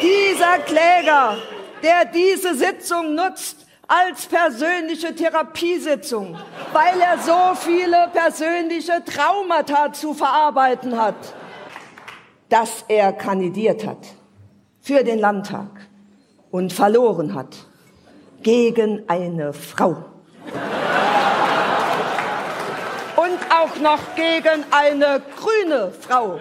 Dieser 0.01 0.59
Kläger, 0.59 1.37
der 1.85 2.05
diese 2.05 2.55
Sitzung 2.55 3.13
nutzt, 3.13 3.57
als 3.87 4.25
persönliche 4.25 5.13
Therapiesitzung, 5.13 6.35
weil 6.73 6.99
er 6.99 7.19
so 7.19 7.53
viele 7.55 8.09
persönliche 8.11 9.03
Traumata 9.05 9.93
zu 9.93 10.15
verarbeiten 10.15 10.99
hat, 10.99 11.15
dass 12.49 12.83
er 12.87 13.13
kandidiert 13.13 13.85
hat 13.85 13.99
für 14.81 15.03
den 15.03 15.19
Landtag 15.19 15.69
und 16.49 16.73
verloren 16.73 17.35
hat 17.35 17.55
gegen 18.41 19.07
eine 19.07 19.53
Frau. 19.53 20.05
Und 23.15 23.39
auch 23.51 23.75
noch 23.79 24.15
gegen 24.15 24.63
eine 24.71 25.21
grüne 25.37 25.91
Frau. 25.91 26.39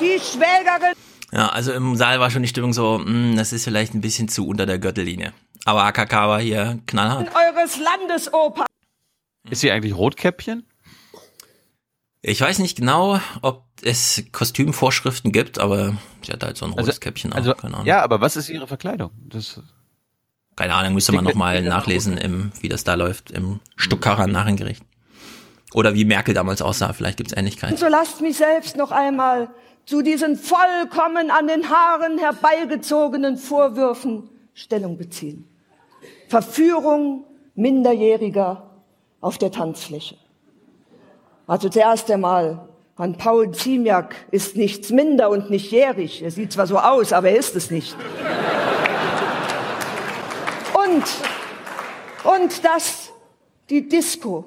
Die 0.00 0.18
Schwägerin 0.18 0.96
Ja, 1.32 1.48
also 1.48 1.72
im 1.72 1.96
Saal 1.96 2.20
war 2.20 2.30
schon 2.30 2.42
die 2.42 2.48
Stimmung 2.48 2.72
so, 2.72 2.98
mh, 2.98 3.36
das 3.36 3.52
ist 3.52 3.64
vielleicht 3.64 3.94
ein 3.94 4.00
bisschen 4.00 4.28
zu 4.28 4.46
unter 4.46 4.64
der 4.66 4.78
Gürtellinie. 4.78 5.32
Aber 5.64 5.82
AKK 5.84 6.12
war 6.28 6.40
hier 6.40 6.78
knallhart. 6.86 7.28
eures 7.34 7.78
Landesoper. 7.78 8.66
Ist 9.50 9.60
sie 9.60 9.70
eigentlich 9.70 9.94
Rotkäppchen? 9.96 10.64
Ich 12.22 12.40
weiß 12.40 12.58
nicht 12.60 12.76
genau, 12.76 13.20
ob 13.42 13.64
es 13.82 14.24
Kostümvorschriften 14.32 15.30
gibt, 15.32 15.58
aber 15.58 15.96
sie 16.24 16.32
hat 16.32 16.42
halt 16.42 16.56
so 16.56 16.64
ein 16.66 16.72
rotes 16.72 17.00
Käppchen 17.00 17.32
auch, 17.32 17.36
Also, 17.36 17.54
keine 17.54 17.74
Ahnung. 17.74 17.86
ja, 17.86 18.02
aber 18.02 18.20
was 18.20 18.36
ist 18.36 18.48
ihre 18.48 18.66
Verkleidung? 18.66 19.10
Das, 19.28 19.60
Keine 20.56 20.74
Ahnung, 20.74 20.94
müsste 20.94 21.12
man 21.12 21.24
nochmal 21.24 21.62
nachlesen, 21.62 22.16
im, 22.16 22.50
wie 22.60 22.68
das 22.68 22.82
da 22.84 22.94
läuft, 22.94 23.30
im 23.30 23.60
Stuttgarter 23.76 24.26
Nachrichtengericht. 24.26 24.82
Oder 25.74 25.94
wie 25.94 26.04
Merkel 26.04 26.34
damals 26.34 26.62
aussah, 26.62 26.92
vielleicht 26.94 27.18
gibt's 27.18 27.32
Ähnlichkeiten. 27.36 27.76
So 27.76 27.86
lasst 27.88 28.20
mich 28.22 28.36
selbst 28.36 28.76
noch 28.76 28.90
einmal 28.92 29.48
zu 29.86 30.02
diesen 30.02 30.36
vollkommen 30.36 31.30
an 31.30 31.46
den 31.46 31.70
Haaren 31.70 32.18
herbeigezogenen 32.18 33.38
Vorwürfen 33.38 34.28
Stellung 34.52 34.98
beziehen. 34.98 35.48
Verführung 36.28 37.24
Minderjähriger 37.54 38.68
auf 39.20 39.38
der 39.38 39.52
Tanzfläche. 39.52 40.16
Also 41.46 41.68
zuerst 41.68 42.10
einmal, 42.10 42.68
an 42.96 43.16
Paul 43.16 43.52
Ziemiak 43.52 44.16
ist 44.30 44.56
nichts 44.56 44.90
minder 44.90 45.30
und 45.30 45.50
nicht 45.50 45.70
jährig. 45.70 46.22
Er 46.22 46.30
sieht 46.30 46.52
zwar 46.52 46.66
so 46.66 46.78
aus, 46.78 47.12
aber 47.12 47.30
er 47.30 47.36
ist 47.36 47.54
es 47.54 47.70
nicht. 47.70 47.94
Und, 50.74 51.04
und 52.24 52.64
dass 52.64 53.12
die 53.70 53.88
Disco 53.88 54.46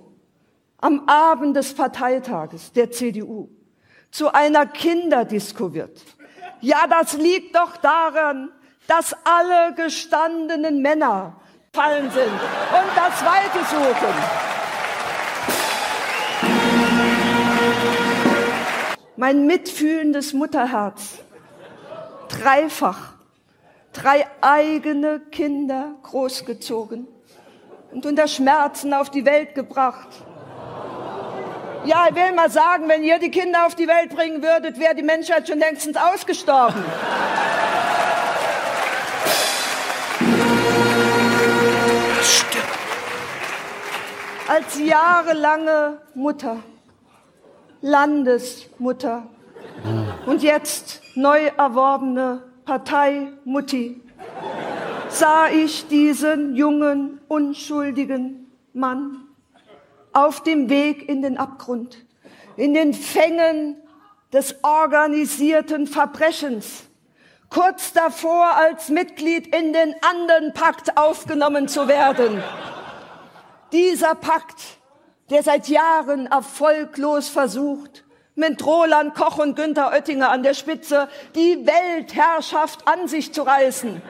am 0.77 1.07
Abend 1.07 1.55
des 1.55 1.73
Parteitages 1.73 2.73
der 2.73 2.91
CDU 2.91 3.49
zu 4.11 4.33
einer 4.33 4.65
Kinderdisco 4.65 5.73
wird. 5.73 6.01
Ja, 6.61 6.87
das 6.87 7.13
liegt 7.13 7.55
doch 7.55 7.77
daran, 7.77 8.49
dass 8.87 9.15
alle 9.23 9.73
gestandenen 9.75 10.81
Männer 10.81 11.39
fallen 11.73 12.09
sind 12.11 12.25
und 12.25 12.91
das 12.95 13.23
Weite 13.23 13.59
suchen. 13.69 14.13
Mein 19.15 19.45
mitfühlendes 19.45 20.33
Mutterherz, 20.33 21.19
dreifach, 22.29 23.13
drei 23.93 24.25
eigene 24.41 25.19
Kinder 25.19 25.95
großgezogen 26.03 27.07
und 27.91 28.05
unter 28.05 28.27
Schmerzen 28.27 28.93
auf 28.93 29.09
die 29.09 29.25
Welt 29.25 29.55
gebracht. 29.55 30.07
Ja, 31.85 32.07
ich 32.09 32.15
will 32.15 32.33
mal 32.35 32.49
sagen, 32.49 32.89
wenn 32.89 33.03
ihr 33.03 33.19
die 33.19 33.31
Kinder 33.31 33.65
auf 33.65 33.73
die 33.73 33.87
Welt 33.87 34.13
bringen 34.13 34.43
würdet, 34.43 34.77
wäre 34.79 34.95
die 34.95 35.03
Menschheit 35.03 35.47
schon 35.47 35.59
längstens 35.59 35.95
ausgestorben. 35.95 36.83
Als 44.47 44.79
jahrelange 44.79 46.01
Mutter, 46.15 46.57
Landesmutter 47.81 49.27
und 50.25 50.43
jetzt 50.43 51.01
neu 51.15 51.45
erworbene 51.55 52.43
Partei 52.65 53.29
Mutti 53.45 54.01
sah 55.07 55.47
ich 55.47 55.87
diesen 55.87 56.55
jungen, 56.55 57.21
unschuldigen 57.27 58.51
Mann 58.73 59.28
auf 60.25 60.43
dem 60.43 60.69
Weg 60.69 61.07
in 61.07 61.21
den 61.21 61.37
Abgrund, 61.37 61.97
in 62.57 62.73
den 62.73 62.93
Fängen 62.93 63.77
des 64.33 64.63
organisierten 64.63 65.87
Verbrechens, 65.87 66.83
kurz 67.49 67.93
davor 67.93 68.55
als 68.55 68.89
Mitglied 68.89 69.55
in 69.55 69.73
den 69.73 69.95
anderen 70.01 70.53
Pakt 70.53 70.97
aufgenommen 70.97 71.67
zu 71.67 71.87
werden. 71.87 72.43
Dieser 73.71 74.15
Pakt, 74.15 74.61
der 75.29 75.43
seit 75.43 75.67
Jahren 75.67 76.27
erfolglos 76.27 77.29
versucht, 77.29 78.03
mit 78.35 78.65
Roland 78.65 79.15
Koch 79.15 79.37
und 79.37 79.55
Günther 79.55 79.91
Oettinger 79.91 80.29
an 80.29 80.43
der 80.43 80.53
Spitze 80.53 81.09
die 81.35 81.65
Weltherrschaft 81.65 82.87
an 82.87 83.07
sich 83.07 83.33
zu 83.33 83.43
reißen. 83.43 84.01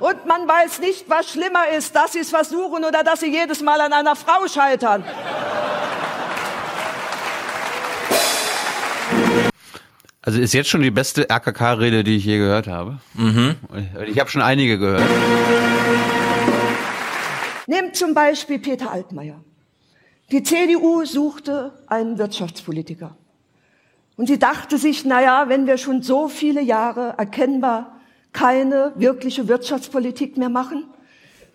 Und 0.00 0.26
man 0.26 0.46
weiß 0.46 0.80
nicht, 0.80 1.08
was 1.08 1.30
schlimmer 1.30 1.68
ist, 1.76 1.94
dass 1.94 2.12
sie 2.12 2.20
es 2.20 2.30
versuchen 2.30 2.84
oder 2.84 3.02
dass 3.02 3.20
sie 3.20 3.32
jedes 3.32 3.62
Mal 3.62 3.80
an 3.80 3.92
einer 3.92 4.14
Frau 4.14 4.46
scheitern. 4.46 5.04
Also 10.22 10.40
ist 10.40 10.52
jetzt 10.52 10.68
schon 10.68 10.82
die 10.82 10.90
beste 10.90 11.28
RKK-Rede, 11.30 12.04
die 12.04 12.16
ich 12.16 12.24
je 12.24 12.38
gehört 12.38 12.66
habe. 12.66 12.98
Mhm. 13.14 13.56
Ich 14.06 14.20
habe 14.20 14.28
schon 14.30 14.42
einige 14.42 14.78
gehört. 14.78 15.08
Nehmt 17.66 17.96
zum 17.96 18.14
Beispiel 18.14 18.58
Peter 18.58 18.90
Altmaier. 18.90 19.42
Die 20.30 20.42
CDU 20.42 21.04
suchte 21.06 21.72
einen 21.86 22.18
Wirtschaftspolitiker. 22.18 23.16
Und 24.16 24.26
sie 24.26 24.38
dachte 24.38 24.76
sich, 24.78 25.04
na 25.04 25.22
ja, 25.22 25.48
wenn 25.48 25.66
wir 25.66 25.78
schon 25.78 26.02
so 26.02 26.28
viele 26.28 26.60
Jahre 26.60 27.14
erkennbar 27.16 27.97
keine 28.32 28.92
wirkliche 28.96 29.48
Wirtschaftspolitik 29.48 30.36
mehr 30.36 30.48
machen, 30.48 30.84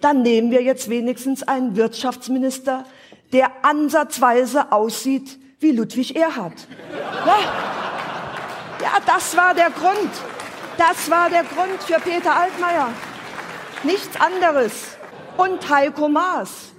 dann 0.01 0.21
nehmen 0.21 0.51
wir 0.51 0.61
jetzt 0.61 0.89
wenigstens 0.89 1.43
einen 1.43 1.75
Wirtschaftsminister, 1.75 2.85
der 3.31 3.49
ansatzweise 3.63 4.71
aussieht 4.71 5.39
wie 5.59 5.71
Ludwig 5.71 6.15
Erhard. 6.15 6.67
Ja, 7.25 7.39
ja, 8.81 8.91
das 9.05 9.35
war 9.37 9.53
der 9.53 9.69
Grund. 9.69 10.11
Das 10.77 11.09
war 11.09 11.29
der 11.29 11.43
Grund 11.43 11.81
für 11.85 11.99
Peter 11.99 12.35
Altmaier. 12.35 12.89
Nichts 13.83 14.19
anderes. 14.19 14.97
Und 15.37 15.69
Heiko 15.69 16.09
Maas. 16.09 16.73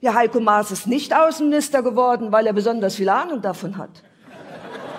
Ja, 0.00 0.14
Heiko 0.14 0.40
Maas 0.40 0.70
ist 0.70 0.86
nicht 0.86 1.14
Außenminister 1.14 1.82
geworden, 1.82 2.32
weil 2.32 2.46
er 2.46 2.52
besonders 2.52 2.96
viel 2.96 3.08
Ahnung 3.08 3.40
davon 3.40 3.78
hat. 3.78 4.02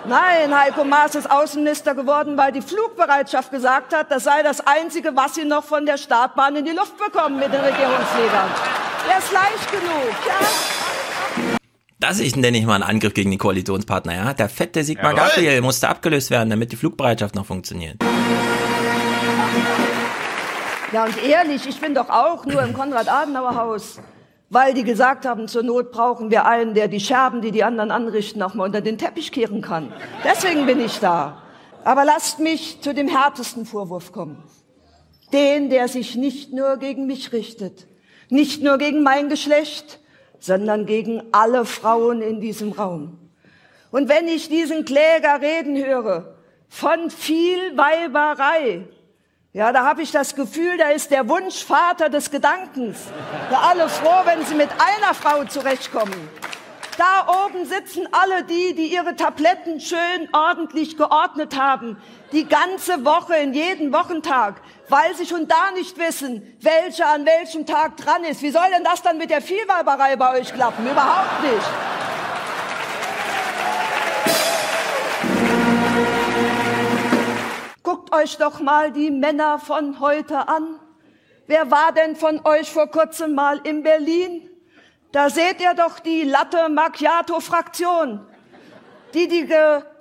Nein, 0.06 0.58
Heiko 0.58 0.84
Maas 0.84 1.14
ist 1.14 1.30
Außenminister 1.30 1.94
geworden, 1.94 2.36
weil 2.36 2.52
die 2.52 2.62
Flugbereitschaft 2.62 3.50
gesagt 3.50 3.94
hat, 3.94 4.10
das 4.10 4.24
sei 4.24 4.42
das 4.42 4.66
Einzige, 4.66 5.14
was 5.14 5.34
sie 5.34 5.44
noch 5.44 5.62
von 5.62 5.84
der 5.84 5.98
Startbahn 5.98 6.56
in 6.56 6.64
die 6.64 6.70
Luft 6.70 6.96
bekommen 6.96 7.38
mit 7.38 7.52
den 7.52 7.60
Regierungsfliegern. 7.60 8.48
Er 9.10 9.18
ist 9.18 9.32
leicht 9.32 9.70
genug, 9.70 10.14
ja. 10.26 11.56
Das 11.98 12.18
ist 12.18 12.36
nenne 12.36 12.56
ich 12.56 12.64
mal 12.64 12.76
einen 12.76 12.84
Angriff 12.84 13.12
gegen 13.12 13.30
den 13.30 13.38
Koalitionspartner, 13.38 14.14
ja. 14.14 14.32
Der 14.32 14.48
fette 14.48 14.82
Sigmar 14.82 15.14
Jawohl. 15.14 15.28
Gabriel 15.28 15.60
musste 15.60 15.88
abgelöst 15.88 16.30
werden, 16.30 16.48
damit 16.48 16.72
die 16.72 16.76
Flugbereitschaft 16.76 17.34
noch 17.34 17.44
funktioniert. 17.44 17.96
Ja, 20.92 21.04
und 21.04 21.22
ehrlich, 21.22 21.68
ich 21.68 21.80
bin 21.80 21.94
doch 21.94 22.08
auch 22.08 22.46
nur 22.46 22.62
im 22.62 22.72
Konrad-Adenauer-Haus, 22.72 24.00
weil 24.50 24.74
die 24.74 24.82
gesagt 24.82 25.24
haben, 25.24 25.46
zur 25.46 25.62
Not 25.62 25.92
brauchen 25.92 26.30
wir 26.32 26.44
einen, 26.44 26.74
der 26.74 26.88
die 26.88 26.98
Scherben, 27.00 27.40
die 27.40 27.52
die 27.52 27.62
anderen 27.62 27.92
anrichten, 27.92 28.42
auch 28.42 28.54
mal 28.54 28.64
unter 28.64 28.80
den 28.80 28.98
Teppich 28.98 29.30
kehren 29.30 29.62
kann. 29.62 29.92
Deswegen 30.24 30.66
bin 30.66 30.80
ich 30.80 30.98
da. 30.98 31.40
Aber 31.84 32.04
lasst 32.04 32.40
mich 32.40 32.80
zu 32.82 32.92
dem 32.92 33.08
härtesten 33.08 33.64
Vorwurf 33.64 34.12
kommen. 34.12 34.42
Den, 35.32 35.70
der 35.70 35.86
sich 35.86 36.16
nicht 36.16 36.52
nur 36.52 36.76
gegen 36.78 37.06
mich 37.06 37.32
richtet, 37.32 37.86
nicht 38.28 38.62
nur 38.62 38.76
gegen 38.78 39.04
mein 39.04 39.28
Geschlecht, 39.28 40.00
sondern 40.40 40.84
gegen 40.84 41.22
alle 41.30 41.64
Frauen 41.64 42.20
in 42.20 42.40
diesem 42.40 42.72
Raum. 42.72 43.18
Und 43.92 44.08
wenn 44.08 44.26
ich 44.26 44.48
diesen 44.48 44.84
Kläger 44.84 45.40
reden 45.40 45.76
höre 45.76 46.34
von 46.68 47.10
viel 47.10 47.76
Weiberei, 47.76 48.88
ja, 49.52 49.72
da 49.72 49.84
habe 49.84 50.02
ich 50.02 50.12
das 50.12 50.36
Gefühl, 50.36 50.76
da 50.78 50.90
ist 50.90 51.10
der 51.10 51.28
Wunschvater 51.28 52.08
des 52.08 52.30
Gedankens. 52.30 52.98
Ja, 53.50 53.60
alle 53.70 53.88
froh, 53.88 54.22
wenn 54.24 54.44
sie 54.44 54.54
mit 54.54 54.68
einer 54.70 55.12
Frau 55.12 55.44
zurechtkommen. 55.44 56.28
Da 56.96 57.46
oben 57.46 57.64
sitzen 57.64 58.06
alle 58.12 58.44
die, 58.44 58.74
die 58.74 58.92
ihre 58.92 59.16
Tabletten 59.16 59.80
schön 59.80 60.28
ordentlich 60.32 60.96
geordnet 60.96 61.58
haben. 61.58 61.96
Die 62.30 62.46
ganze 62.46 63.04
Woche, 63.04 63.36
in 63.36 63.54
jeden 63.54 63.92
Wochentag. 63.92 64.60
Weil 64.88 65.16
sie 65.16 65.26
schon 65.26 65.48
da 65.48 65.70
nicht 65.74 65.98
wissen, 65.98 66.42
welcher 66.60 67.08
an 67.08 67.24
welchem 67.24 67.64
Tag 67.64 67.96
dran 67.96 68.22
ist. 68.24 68.42
Wie 68.42 68.50
soll 68.50 68.68
denn 68.72 68.84
das 68.84 69.02
dann 69.02 69.18
mit 69.18 69.30
der 69.30 69.40
Vielweiberei 69.40 70.14
bei 70.16 70.38
euch 70.38 70.52
klappen? 70.52 70.86
Überhaupt 70.86 71.42
nicht. 71.42 71.66
Guckt 78.10 78.22
euch 78.24 78.38
doch 78.38 78.60
mal 78.60 78.90
die 78.90 79.10
Männer 79.10 79.58
von 79.60 80.00
heute 80.00 80.48
an. 80.48 80.80
Wer 81.46 81.70
war 81.70 81.92
denn 81.92 82.16
von 82.16 82.40
euch 82.44 82.70
vor 82.70 82.88
kurzem 82.88 83.34
mal 83.34 83.60
in 83.62 83.84
Berlin? 83.84 84.48
Da 85.12 85.30
seht 85.30 85.60
ihr 85.60 85.74
doch 85.74 86.00
die 86.00 86.24
Latte 86.24 86.68
Macchiato 86.68 87.38
Fraktion, 87.40 88.26
die 89.14 89.28
die, 89.28 89.48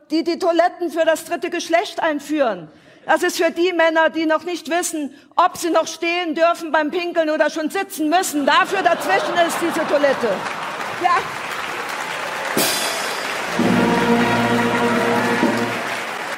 die 0.10 0.24
die 0.24 0.40
Toiletten 0.40 0.90
für 0.90 1.06
das 1.06 1.26
dritte 1.26 1.52
Geschlecht 1.52 2.02
einführen. 2.02 2.72
Das 3.06 3.22
ist 3.22 3.38
für 3.38 3.52
die 3.52 3.74
Männer, 3.74 4.10
die 4.10 4.26
noch 4.26 4.44
nicht 4.44 4.70
wissen, 4.70 5.14
ob 5.36 5.58
sie 5.58 5.70
noch 5.70 5.88
stehen 5.88 6.34
dürfen 6.34 6.72
beim 6.72 6.90
Pinkeln 6.90 7.30
oder 7.30 7.50
schon 7.52 7.70
sitzen 7.70 8.10
müssen. 8.10 8.46
Dafür 8.46 8.82
dazwischen 8.82 9.36
ist 9.48 9.58
diese 9.62 9.86
Toilette. 9.88 10.30
Ja. 11.04 11.49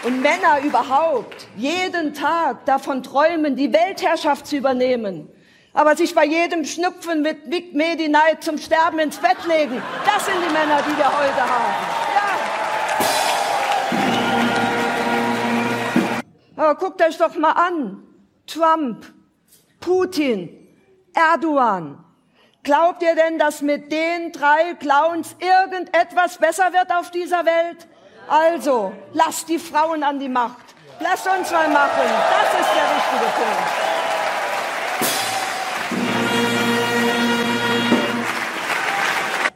Und 0.04 0.22
Männer 0.22 0.62
überhaupt 0.64 1.48
jeden 1.56 2.16
Tag 2.16 2.66
davon 2.66 3.04
träumen, 3.04 3.56
die 3.56 3.72
Weltherrschaft 3.72 4.48
zu 4.48 4.58
übernehmen. 4.58 5.30
Aber 5.74 5.96
sich 5.96 6.16
bei 6.16 6.26
jedem 6.26 6.66
Schnupfen 6.66 7.22
mit 7.22 7.52
Vic 7.52 7.76
Medi-Night 7.76 8.44
zum 8.44 8.58
Sterben 8.58 8.98
ins 9.00 9.18
Bett 9.18 9.38
legen. 9.48 9.82
Das 10.06 10.26
sind 10.26 10.36
die 10.44 10.52
Männer, 10.52 10.82
die 10.82 10.98
wir 10.98 11.06
heute 11.06 11.42
haben. 11.42 11.76
Ja. 16.58 16.64
Aber 16.64 16.76
guckt 16.76 17.02
euch 17.02 17.18
doch 17.18 17.36
mal 17.36 17.52
an. 17.52 18.04
Trump, 18.48 19.06
Putin, 19.80 20.68
Erdogan. 21.14 22.04
Glaubt 22.64 23.02
ihr 23.02 23.16
denn, 23.16 23.40
dass 23.40 23.62
mit 23.62 23.92
den 23.92 24.32
drei 24.32 24.74
Clowns 24.76 25.36
irgendetwas 25.40 26.38
besser 26.38 26.74
wird 26.74 26.92
auf 26.92 27.12
dieser 27.12 27.46
Welt? 27.46 27.88
Also, 28.32 28.94
lasst 29.12 29.50
die 29.50 29.60
Frauen 29.60 30.04
an 30.04 30.18
die 30.18 30.30
Macht. 30.30 30.74
Lasst 31.02 31.28
uns 31.28 31.52
mal 31.52 31.68
machen. 31.68 32.00
Das 32.00 32.62
ist 32.62 32.70
der 32.74 32.88
richtige 32.96 33.26
Punkt. 33.36 33.92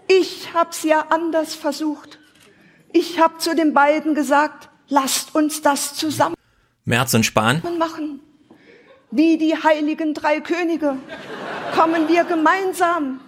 Ich 0.09 0.53
hab's 0.53 0.83
ja 0.83 1.05
anders 1.09 1.55
versucht. 1.55 2.19
Ich 2.91 3.17
hab 3.17 3.39
zu 3.39 3.55
den 3.55 3.73
beiden 3.73 4.13
gesagt, 4.13 4.67
lasst 4.89 5.33
uns 5.33 5.61
das 5.61 5.93
zusammen 5.93 6.35
Merz 6.83 7.13
und 7.13 7.25
Spahn. 7.25 7.61
machen. 7.79 8.19
Wie 9.09 9.37
die 9.37 9.55
heiligen 9.55 10.13
drei 10.13 10.41
Könige 10.41 10.97
kommen 11.73 12.09
wir 12.09 12.25
gemeinsam. 12.25 13.21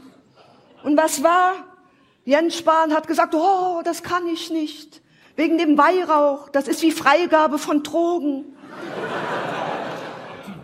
Und 0.84 0.98
was 0.98 1.24
war? 1.24 1.54
Jens 2.26 2.58
Spahn 2.58 2.94
hat 2.94 3.08
gesagt, 3.08 3.34
oh, 3.34 3.82
das 3.86 4.04
kann 4.04 4.28
ich 4.28 4.50
nicht. 4.50 5.02
Wegen 5.38 5.60
dem 5.60 5.78
Weihrauch, 5.78 6.50
das 6.50 6.68
ist 6.68 6.82
wie 6.82 6.92
Freigabe 6.92 7.60
von 7.60 7.84
Drogen. 7.84 8.58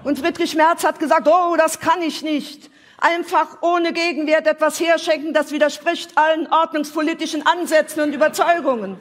Und 0.03 0.17
Friedrich 0.17 0.55
Merz 0.55 0.83
hat 0.83 0.99
gesagt, 0.99 1.27
oh, 1.27 1.55
das 1.55 1.79
kann 1.79 2.01
ich 2.01 2.23
nicht. 2.23 2.71
Einfach 2.97 3.61
ohne 3.61 3.93
Gegenwert 3.93 4.47
etwas 4.47 4.79
herschenken, 4.79 5.31
das 5.31 5.51
widerspricht 5.51 6.17
allen 6.17 6.51
ordnungspolitischen 6.51 7.45
Ansätzen 7.45 8.01
und 8.01 8.13
Überzeugungen. 8.13 8.97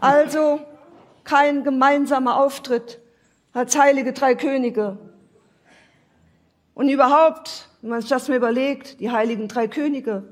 Also 0.00 0.60
kein 1.24 1.62
gemeinsamer 1.62 2.38
Auftritt 2.38 2.98
als 3.52 3.78
heilige 3.78 4.14
drei 4.14 4.34
Könige. 4.34 4.96
Und 6.72 6.88
überhaupt, 6.88 7.68
wenn 7.82 7.90
man 7.90 8.00
sich 8.00 8.08
das 8.08 8.28
mal 8.28 8.38
überlegt, 8.38 9.00
die 9.00 9.10
heiligen 9.10 9.48
drei 9.48 9.68
Könige. 9.68 10.24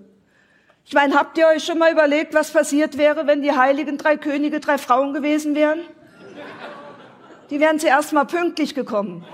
Ich 0.84 0.94
meine, 0.94 1.14
habt 1.14 1.38
ihr 1.38 1.46
euch 1.46 1.64
schon 1.64 1.78
mal 1.78 1.92
überlegt, 1.92 2.34
was 2.34 2.50
passiert 2.50 2.98
wäre, 2.98 3.26
wenn 3.26 3.42
die 3.42 3.52
heiligen 3.52 3.98
drei 3.98 4.16
Könige 4.16 4.60
drei 4.60 4.78
Frauen 4.78 5.12
gewesen 5.12 5.54
wären? 5.54 5.80
Die 7.50 7.60
wären 7.60 7.78
zuerst 7.78 8.12
mal 8.12 8.24
pünktlich 8.24 8.74
gekommen. 8.74 9.24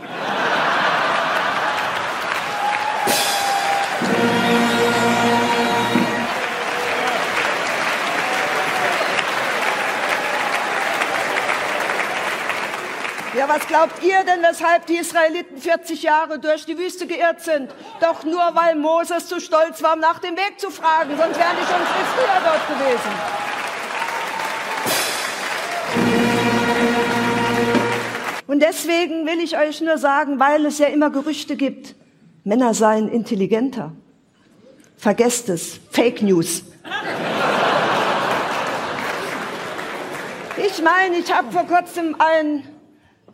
Ja, 13.37 13.47
was 13.49 13.67
glaubt 13.67 14.03
ihr 14.03 14.25
denn, 14.25 14.43
weshalb 14.43 14.87
die 14.87 14.97
Israeliten 14.97 15.59
40 15.59 16.03
Jahre 16.03 16.39
durch 16.39 16.65
die 16.65 16.79
Wüste 16.79 17.07
geirrt 17.07 17.43
sind? 17.43 17.71
Doch 18.01 18.25
nur, 18.25 18.41
weil 18.55 18.77
Moses 18.77 19.27
zu 19.27 19.41
stolz 19.41 19.83
war, 19.83 19.93
um 19.93 20.01
nach 20.01 20.21
dem 20.21 20.37
Weg 20.37 20.59
zu 20.59 20.71
fragen. 20.71 21.11
Sonst 21.19 21.39
wären 21.39 21.57
die 21.61 21.67
schon 21.67 21.83
viel 21.87 22.07
früher 22.15 22.41
dort 22.43 22.67
gewesen. 22.67 23.11
Und 28.47 28.61
deswegen 28.61 29.27
will 29.27 29.41
ich 29.41 29.59
euch 29.59 29.83
nur 29.83 29.99
sagen, 29.99 30.41
weil 30.41 30.65
es 30.65 30.79
ja 30.79 30.87
immer 30.87 31.11
Gerüchte 31.11 31.57
gibt, 31.57 31.95
Männer 32.45 32.73
seien 32.73 33.07
intelligenter. 33.07 33.93
Vergesst 34.97 35.51
es. 35.51 35.79
Fake 35.91 36.23
News. 36.23 36.63
Ich 40.57 40.83
meine, 40.83 41.17
ich 41.19 41.31
habe 41.31 41.53
vor 41.53 41.65
kurzem 41.65 42.17
ein, 42.19 42.63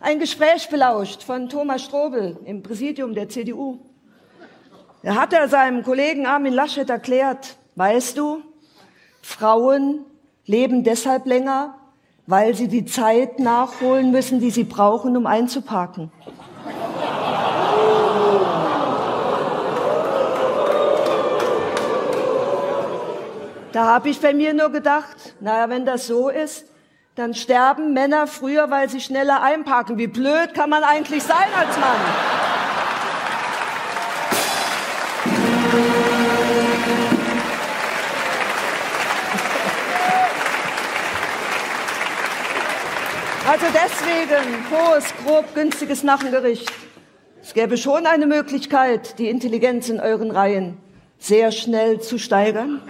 ein 0.03 0.19
Gespräch 0.19 0.69
belauscht 0.69 1.23
von 1.23 1.49
Thomas 1.49 1.85
Strobel 1.85 2.37
im 2.45 2.63
Präsidium 2.63 3.15
der 3.15 3.29
CDU. 3.29 3.79
Da 5.05 5.15
hat 5.15 5.33
er 5.33 5.49
seinem 5.49 5.85
Kollegen 5.85 6.27
Armin 6.27 6.53
Laschet 6.53 6.91
erklärt, 6.91 7.57
weißt 7.77 8.19
du, 8.19 8.43
Frauen 9.23 10.05
leben 10.45 10.83
deshalb 10.83 11.27
länger, 11.27 11.77
weil 12.27 12.55
sie 12.55 12.67
die 12.67 12.85
Zeit 12.85 13.39
nachholen 13.39 14.11
müssen, 14.11 14.41
die 14.41 14.51
sie 14.51 14.65
brauchen, 14.65 15.17
um 15.17 15.27
einzuparken. 15.27 16.11
Da 23.73 23.87
habe 23.87 24.09
ich 24.09 24.21
bei 24.21 24.35
mir 24.35 24.53
nur 24.53 24.71
gedacht, 24.71 25.37
naja, 25.41 25.69
wenn 25.71 25.87
das 25.87 26.09
so 26.09 26.29
ist, 26.29 26.67
dann 27.15 27.35
sterben 27.35 27.93
Männer 27.93 28.27
früher, 28.27 28.71
weil 28.71 28.89
sie 28.89 29.01
schneller 29.01 29.43
einparken. 29.43 29.99
Wie 29.99 30.07
blöd 30.07 30.55
kann 30.55 30.71
man 30.71 30.83
eigentlich 30.83 31.23
sein 31.23 31.49
als 31.55 31.77
Mann? 31.79 32.01
Also 43.47 43.67
deswegen 43.75 44.65
hohes, 44.71 45.05
grob, 45.23 45.55
günstiges 45.55 46.03
Nachengericht. 46.03 46.73
Es 47.43 47.53
gäbe 47.53 47.77
schon 47.77 48.07
eine 48.07 48.27
Möglichkeit, 48.27 49.19
die 49.19 49.29
Intelligenz 49.29 49.91
in 49.91 50.01
euren 50.01 50.31
Reihen 50.31 50.79
sehr 51.19 51.53
schnell 51.53 52.01
zu 52.01 52.19
steigern. 52.19 52.81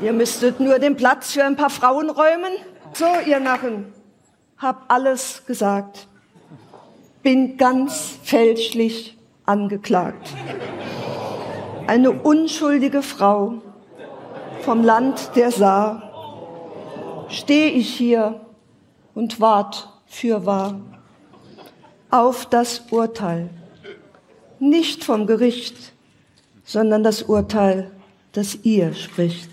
Ihr 0.00 0.12
müsstet 0.12 0.60
nur 0.60 0.78
den 0.78 0.96
Platz 0.96 1.32
für 1.32 1.44
ein 1.44 1.56
paar 1.56 1.70
Frauen 1.70 2.10
räumen. 2.10 2.52
So, 2.94 3.06
ihr 3.26 3.40
Narren, 3.40 3.92
hab 4.58 4.92
alles 4.92 5.44
gesagt. 5.46 6.08
Bin 7.22 7.56
ganz 7.56 8.18
fälschlich 8.22 9.16
angeklagt. 9.46 10.28
Eine 11.86 12.10
unschuldige 12.10 13.02
Frau 13.02 13.62
vom 14.62 14.82
Land 14.82 15.36
der 15.36 15.50
Saar 15.50 17.26
stehe 17.28 17.70
ich 17.70 17.94
hier 17.94 18.40
und 19.14 19.40
wart 19.40 19.88
fürwahr 20.06 20.80
auf 22.10 22.46
das 22.46 22.82
Urteil. 22.90 23.50
Nicht 24.58 25.04
vom 25.04 25.26
Gericht, 25.26 25.92
sondern 26.64 27.02
das 27.02 27.22
Urteil, 27.22 27.90
das 28.32 28.58
ihr 28.62 28.94
spricht. 28.94 29.50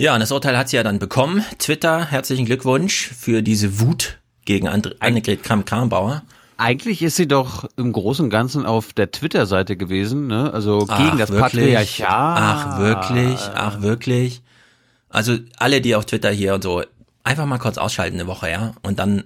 Ja, 0.00 0.14
und 0.14 0.20
das 0.20 0.32
Urteil 0.32 0.56
hat 0.56 0.70
sie 0.70 0.76
ja 0.76 0.82
dann 0.82 0.98
bekommen. 0.98 1.44
Twitter, 1.58 2.06
herzlichen 2.06 2.46
Glückwunsch 2.46 3.08
für 3.08 3.42
diese 3.42 3.80
Wut 3.80 4.16
gegen 4.46 4.66
And 4.66 4.96
Annegret 5.02 5.42
Kramp-Karrenbauer. 5.42 6.22
Eigentlich 6.56 7.02
ist 7.02 7.16
sie 7.16 7.28
doch 7.28 7.68
im 7.76 7.92
Großen 7.92 8.24
und 8.24 8.30
Ganzen 8.30 8.64
auf 8.64 8.94
der 8.94 9.10
Twitter-Seite 9.10 9.76
gewesen, 9.76 10.26
ne? 10.26 10.54
Also 10.54 10.78
gegen 10.78 10.90
Ach, 10.90 11.18
das 11.18 11.28
wirklich? 11.28 11.42
Patriarchat. 11.42 12.08
Ach, 12.08 12.78
wirklich? 12.78 13.40
Ach, 13.54 13.82
wirklich? 13.82 14.40
Also 15.10 15.36
alle, 15.58 15.82
die 15.82 15.94
auf 15.94 16.06
Twitter 16.06 16.30
hier 16.30 16.54
und 16.54 16.62
so, 16.62 16.82
einfach 17.22 17.44
mal 17.44 17.58
kurz 17.58 17.76
ausschalten 17.76 18.18
eine 18.18 18.26
Woche, 18.26 18.50
ja? 18.50 18.72
Und 18.80 18.98
dann 18.98 19.24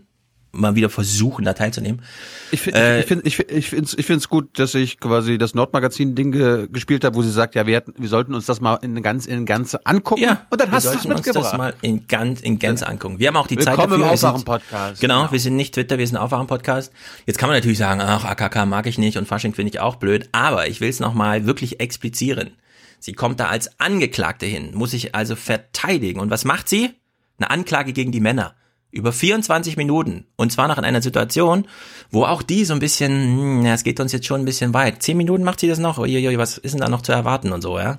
mal 0.54 0.74
wieder 0.74 0.88
versuchen, 0.90 1.44
da 1.44 1.52
teilzunehmen. 1.52 2.02
Ich 2.50 2.60
finde 2.60 2.78
Äh, 2.80 3.00
ich 3.00 3.06
find, 3.06 3.26
ich, 3.26 3.36
find- 3.36 3.50
ich 3.50 3.68
find's, 3.68 3.94
ich 3.98 4.06
find's 4.06 4.28
gut, 4.28 4.58
dass 4.58 4.74
ich 4.74 4.98
quasi 5.00 5.36
das 5.38 5.54
Nordmagazin-Ding 5.54 6.32
ge 6.32 6.68
gespielt 6.72 7.04
habe, 7.04 7.16
wo 7.16 7.22
sie 7.22 7.30
sagt, 7.30 7.54
ja, 7.54 7.66
wir, 7.66 7.74
hätten, 7.76 7.94
wir 7.98 8.08
sollten 8.08 8.34
uns 8.34 8.46
das 8.46 8.60
mal 8.60 8.76
in 8.82 9.02
ganz 9.02 9.26
in 9.26 9.44
ganz 9.46 9.74
angucken. 9.74 10.22
Ja, 10.22 10.46
und 10.50 10.60
dann 10.60 10.68
wir 10.70 10.76
hast 10.76 10.84
du 10.84 10.88
es 10.90 10.94
sollten 10.94 11.12
uns 11.12 11.26
mitgebracht. 11.26 11.52
das 11.52 11.58
mal 11.58 11.74
in 11.82 12.06
ganz 12.06 12.40
in 12.40 12.58
Gänze 12.58 12.86
angucken. 12.86 13.18
Wir 13.18 13.28
haben 13.28 13.36
auch 13.36 13.46
die 13.46 13.56
Zeit 13.58 13.76
Willkommen 13.76 13.90
dafür. 14.00 14.04
im 14.06 14.10
Wir 14.12 14.16
sind- 14.16 14.28
Aufwachen-Podcast. 14.28 15.00
Genau, 15.00 15.30
wir 15.32 15.40
sind 15.40 15.56
nicht 15.56 15.74
Twitter, 15.74 15.98
wir 15.98 16.06
sind 16.06 16.16
Aufwachen-Podcast. 16.16 16.92
Jetzt 17.26 17.38
kann 17.38 17.48
man 17.48 17.56
natürlich 17.58 17.78
sagen, 17.78 18.00
ach, 18.00 18.24
AKK 18.24 18.66
mag 18.66 18.86
ich 18.86 18.98
nicht 18.98 19.18
und 19.18 19.26
Fasching 19.26 19.54
finde 19.54 19.70
ich 19.70 19.80
auch 19.80 19.96
blöd, 19.96 20.28
aber 20.32 20.68
ich 20.68 20.80
will 20.80 20.88
es 20.88 21.00
nochmal 21.00 21.46
wirklich 21.46 21.80
explizieren. 21.80 22.52
Sie 23.00 23.12
kommt 23.12 23.38
da 23.40 23.48
als 23.48 23.78
Angeklagte 23.80 24.46
hin, 24.46 24.70
muss 24.74 24.92
sich 24.92 25.14
also 25.14 25.36
verteidigen. 25.36 26.20
Und 26.20 26.30
was 26.30 26.44
macht 26.44 26.68
sie? 26.68 26.90
Eine 27.38 27.50
Anklage 27.50 27.92
gegen 27.92 28.12
die 28.12 28.20
Männer. 28.20 28.54
Über 28.94 29.12
24 29.12 29.76
Minuten. 29.76 30.24
Und 30.36 30.52
zwar 30.52 30.68
noch 30.68 30.78
in 30.78 30.84
einer 30.84 31.02
Situation, 31.02 31.66
wo 32.10 32.24
auch 32.24 32.42
die 32.42 32.64
so 32.64 32.74
ein 32.74 32.78
bisschen, 32.78 33.10
hm, 33.10 33.66
ja, 33.66 33.74
es 33.74 33.82
geht 33.82 33.98
uns 33.98 34.12
jetzt 34.12 34.26
schon 34.26 34.42
ein 34.42 34.44
bisschen 34.44 34.72
weit. 34.72 35.02
Zehn 35.02 35.16
Minuten 35.16 35.42
macht 35.42 35.58
sie 35.58 35.68
das 35.68 35.80
noch. 35.80 35.98
Uiuiui, 35.98 36.38
was 36.38 36.58
ist 36.58 36.72
denn 36.72 36.80
da 36.80 36.88
noch 36.88 37.02
zu 37.02 37.10
erwarten 37.10 37.52
und 37.52 37.60
so, 37.60 37.78
ja? 37.78 37.98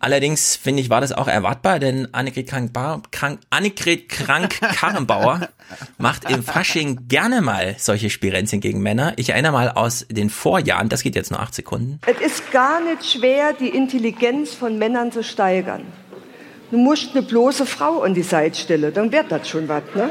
Allerdings 0.00 0.56
finde 0.56 0.82
ich, 0.82 0.90
war 0.90 1.00
das 1.00 1.12
auch 1.12 1.28
erwartbar, 1.28 1.78
denn 1.78 2.12
Annegret 2.12 2.48
Krank, 2.48 2.72
Krank, 3.12 3.38
Annegret 3.50 4.08
Krank 4.08 4.58
Karrenbauer 4.60 5.48
macht 5.98 6.28
im 6.28 6.42
Fasching 6.42 7.06
gerne 7.06 7.40
mal 7.40 7.76
solche 7.78 8.10
Spirenzien 8.10 8.60
gegen 8.60 8.80
Männer. 8.80 9.12
Ich 9.14 9.28
erinnere 9.28 9.52
mal 9.52 9.70
aus 9.70 10.04
den 10.10 10.28
Vorjahren, 10.28 10.88
das 10.88 11.04
geht 11.04 11.14
jetzt 11.14 11.30
nur 11.30 11.38
acht 11.38 11.54
Sekunden. 11.54 12.00
Es 12.04 12.20
ist 12.20 12.50
gar 12.50 12.80
nicht 12.80 13.08
schwer, 13.08 13.52
die 13.52 13.68
Intelligenz 13.68 14.52
von 14.52 14.76
Männern 14.76 15.12
zu 15.12 15.22
steigern. 15.22 15.84
Du 16.72 16.78
musst 16.78 17.10
eine 17.12 17.20
bloße 17.20 17.66
Frau 17.66 18.00
an 18.00 18.14
die 18.14 18.22
Seite 18.22 18.58
stellen, 18.58 18.94
dann 18.94 19.12
wird 19.12 19.30
das 19.30 19.46
schon 19.46 19.68
was, 19.68 19.82
ne? 19.94 20.08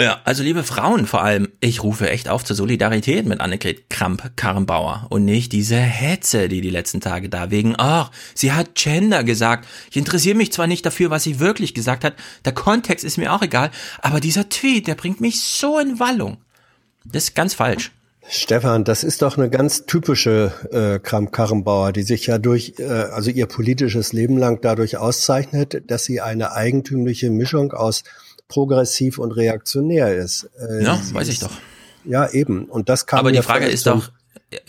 Ja, 0.00 0.20
also 0.22 0.44
liebe 0.44 0.62
Frauen 0.62 1.06
vor 1.06 1.24
allem, 1.24 1.48
ich 1.58 1.82
rufe 1.82 2.08
echt 2.08 2.28
auf 2.28 2.44
zur 2.44 2.54
Solidarität 2.54 3.26
mit 3.26 3.40
Annegret 3.40 3.90
Kramp-Karrenbauer 3.90 5.08
und 5.10 5.24
nicht 5.24 5.50
diese 5.50 5.76
Hetze, 5.76 6.48
die 6.48 6.60
die 6.60 6.70
letzten 6.70 7.00
Tage 7.00 7.28
da 7.28 7.50
wegen, 7.50 7.74
ach, 7.78 8.12
sie 8.32 8.52
hat 8.52 8.76
Gender 8.76 9.24
gesagt. 9.24 9.66
Ich 9.90 9.96
interessiere 9.96 10.36
mich 10.36 10.52
zwar 10.52 10.68
nicht 10.68 10.86
dafür, 10.86 11.10
was 11.10 11.24
sie 11.24 11.40
wirklich 11.40 11.74
gesagt 11.74 12.04
hat, 12.04 12.14
der 12.44 12.54
Kontext 12.54 13.04
ist 13.04 13.18
mir 13.18 13.32
auch 13.32 13.42
egal, 13.42 13.72
aber 14.00 14.20
dieser 14.20 14.48
Tweet, 14.48 14.86
der 14.86 14.94
bringt 14.94 15.20
mich 15.20 15.40
so 15.40 15.80
in 15.80 15.98
Wallung. 15.98 16.36
Das 17.04 17.24
ist 17.24 17.34
ganz 17.34 17.54
falsch. 17.54 17.90
Stefan, 18.28 18.84
das 18.84 19.04
ist 19.04 19.22
doch 19.22 19.36
eine 19.36 19.50
ganz 19.50 19.84
typische 19.86 20.52
äh, 20.72 20.98
Kramp-Karrenbauer, 20.98 21.92
die 21.92 22.02
sich 22.02 22.26
ja 22.26 22.38
durch, 22.38 22.74
äh, 22.78 22.84
also 22.84 23.30
ihr 23.30 23.46
politisches 23.46 24.12
Leben 24.12 24.38
lang 24.38 24.60
dadurch 24.62 24.96
auszeichnet, 24.96 25.82
dass 25.90 26.04
sie 26.04 26.20
eine 26.20 26.52
eigentümliche 26.52 27.30
Mischung 27.30 27.72
aus 27.72 28.02
progressiv 28.48 29.18
und 29.18 29.32
reaktionär 29.32 30.14
ist. 30.16 30.48
Äh, 30.58 30.84
Ja, 30.84 31.00
weiß 31.12 31.28
ich 31.28 31.34
ist- 31.34 31.42
doch. 31.42 31.52
Ja, 32.06 32.28
eben. 32.30 32.66
Und 32.66 32.88
das 32.88 33.06
kam 33.06 33.20
Aber 33.20 33.32
die 33.32 33.40
Frage 33.42 33.66
ist 33.66 33.86
doch, 33.86 34.10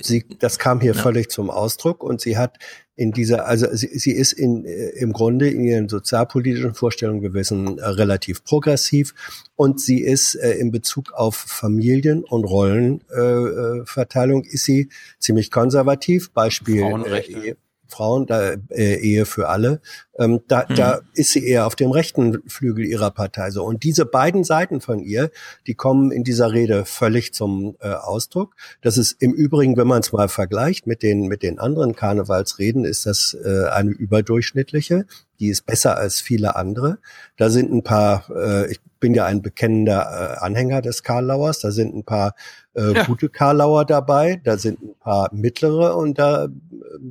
sie, 0.01 0.25
das 0.39 0.59
kam 0.59 0.81
hier 0.81 0.93
Ja. 0.95 1.01
völlig 1.01 1.29
zum 1.29 1.49
Ausdruck 1.49 2.03
und 2.03 2.21
sie 2.21 2.37
hat 2.37 2.57
in 2.95 3.11
dieser, 3.11 3.45
also 3.45 3.67
sie, 3.73 3.87
sie 3.99 4.11
ist 4.11 4.33
in, 4.33 4.65
äh, 4.65 4.89
im 4.91 5.11
Grunde 5.11 5.49
in 5.49 5.63
ihren 5.63 5.89
sozialpolitischen 5.89 6.73
Vorstellungen 6.73 7.21
gewesen 7.21 7.77
äh, 7.77 7.85
relativ 7.85 8.43
progressiv 8.43 9.13
und 9.55 9.81
sie 9.81 10.01
ist 10.01 10.35
äh, 10.35 10.53
in 10.53 10.71
Bezug 10.71 11.11
auf 11.13 11.35
Familien- 11.35 12.23
und 12.23 12.45
Rollenverteilung 12.45 14.43
äh, 14.43 14.47
äh, 14.47 14.53
ist 14.53 14.63
sie 14.63 14.89
ziemlich 15.19 15.51
konservativ. 15.51 16.31
Beispiel 16.31 16.81
Frauenrechte. 16.81 17.57
Frauen, 17.87 18.25
da, 18.25 18.53
äh, 18.69 18.95
Ehe 18.95 19.25
für 19.25 19.49
alle. 19.49 19.81
Ähm, 20.17 20.41
da, 20.47 20.65
Mhm. 20.69 20.75
da 20.75 21.01
ist 21.13 21.31
sie 21.31 21.45
eher 21.45 21.67
auf 21.67 21.75
dem 21.75 21.91
rechten 21.91 22.41
Flügel 22.47 22.85
ihrer 22.85 23.11
Partei. 23.11 23.51
So. 23.51 23.63
Und 23.63 23.83
diese 23.83 24.05
beiden 24.05 24.43
Seiten 24.43 24.81
von 24.81 24.99
ihr, 24.99 25.29
die 25.67 25.75
kommen 25.75 26.11
in 26.11 26.23
dieser 26.23 26.53
Rede 26.53 26.85
völlig 26.85 27.33
zum 27.33 27.75
äh, 27.81 27.89
Ausdruck. 27.89 28.55
Das 28.81 28.97
ist 28.97 29.21
im 29.21 29.33
Übrigen, 29.33 29.77
wenn 29.77 29.87
man 29.87 30.01
es 30.01 30.13
mal 30.13 30.29
vergleicht 30.29 30.87
mit 30.87 31.03
den, 31.03 31.27
mit 31.27 31.43
den 31.43 31.59
anderen 31.59 31.95
Karnevalsreden, 31.95 32.85
ist 32.85 33.05
das 33.05 33.35
äh, 33.43 33.67
eine 33.67 33.91
überdurchschnittliche. 33.91 35.05
Die 35.39 35.49
ist 35.49 35.65
besser 35.65 35.97
als 35.97 36.21
viele 36.21 36.55
andere. 36.55 36.97
Da 37.35 37.49
sind 37.49 37.71
ein 37.73 37.83
paar, 37.83 38.29
äh, 38.33 38.71
ich 38.71 38.79
bin 38.99 39.13
ja 39.13 39.25
ein 39.25 39.41
bekennender 39.41 40.37
äh, 40.39 40.43
Anhänger 40.45 40.81
des 40.81 41.03
Karlauers, 41.03 41.59
da 41.59 41.71
sind 41.71 41.93
ein 41.93 42.03
paar 42.05 42.35
äh, 42.75 42.93
Ja. 42.93 43.03
gute 43.05 43.29
Karlauer 43.29 43.85
dabei, 43.85 44.41
da 44.43 44.57
sind 44.57 44.81
ein 44.81 44.95
paar 44.99 45.29
mittlere 45.33 45.95
und 45.95 46.19
da 46.19 46.45
äh, 46.45 46.49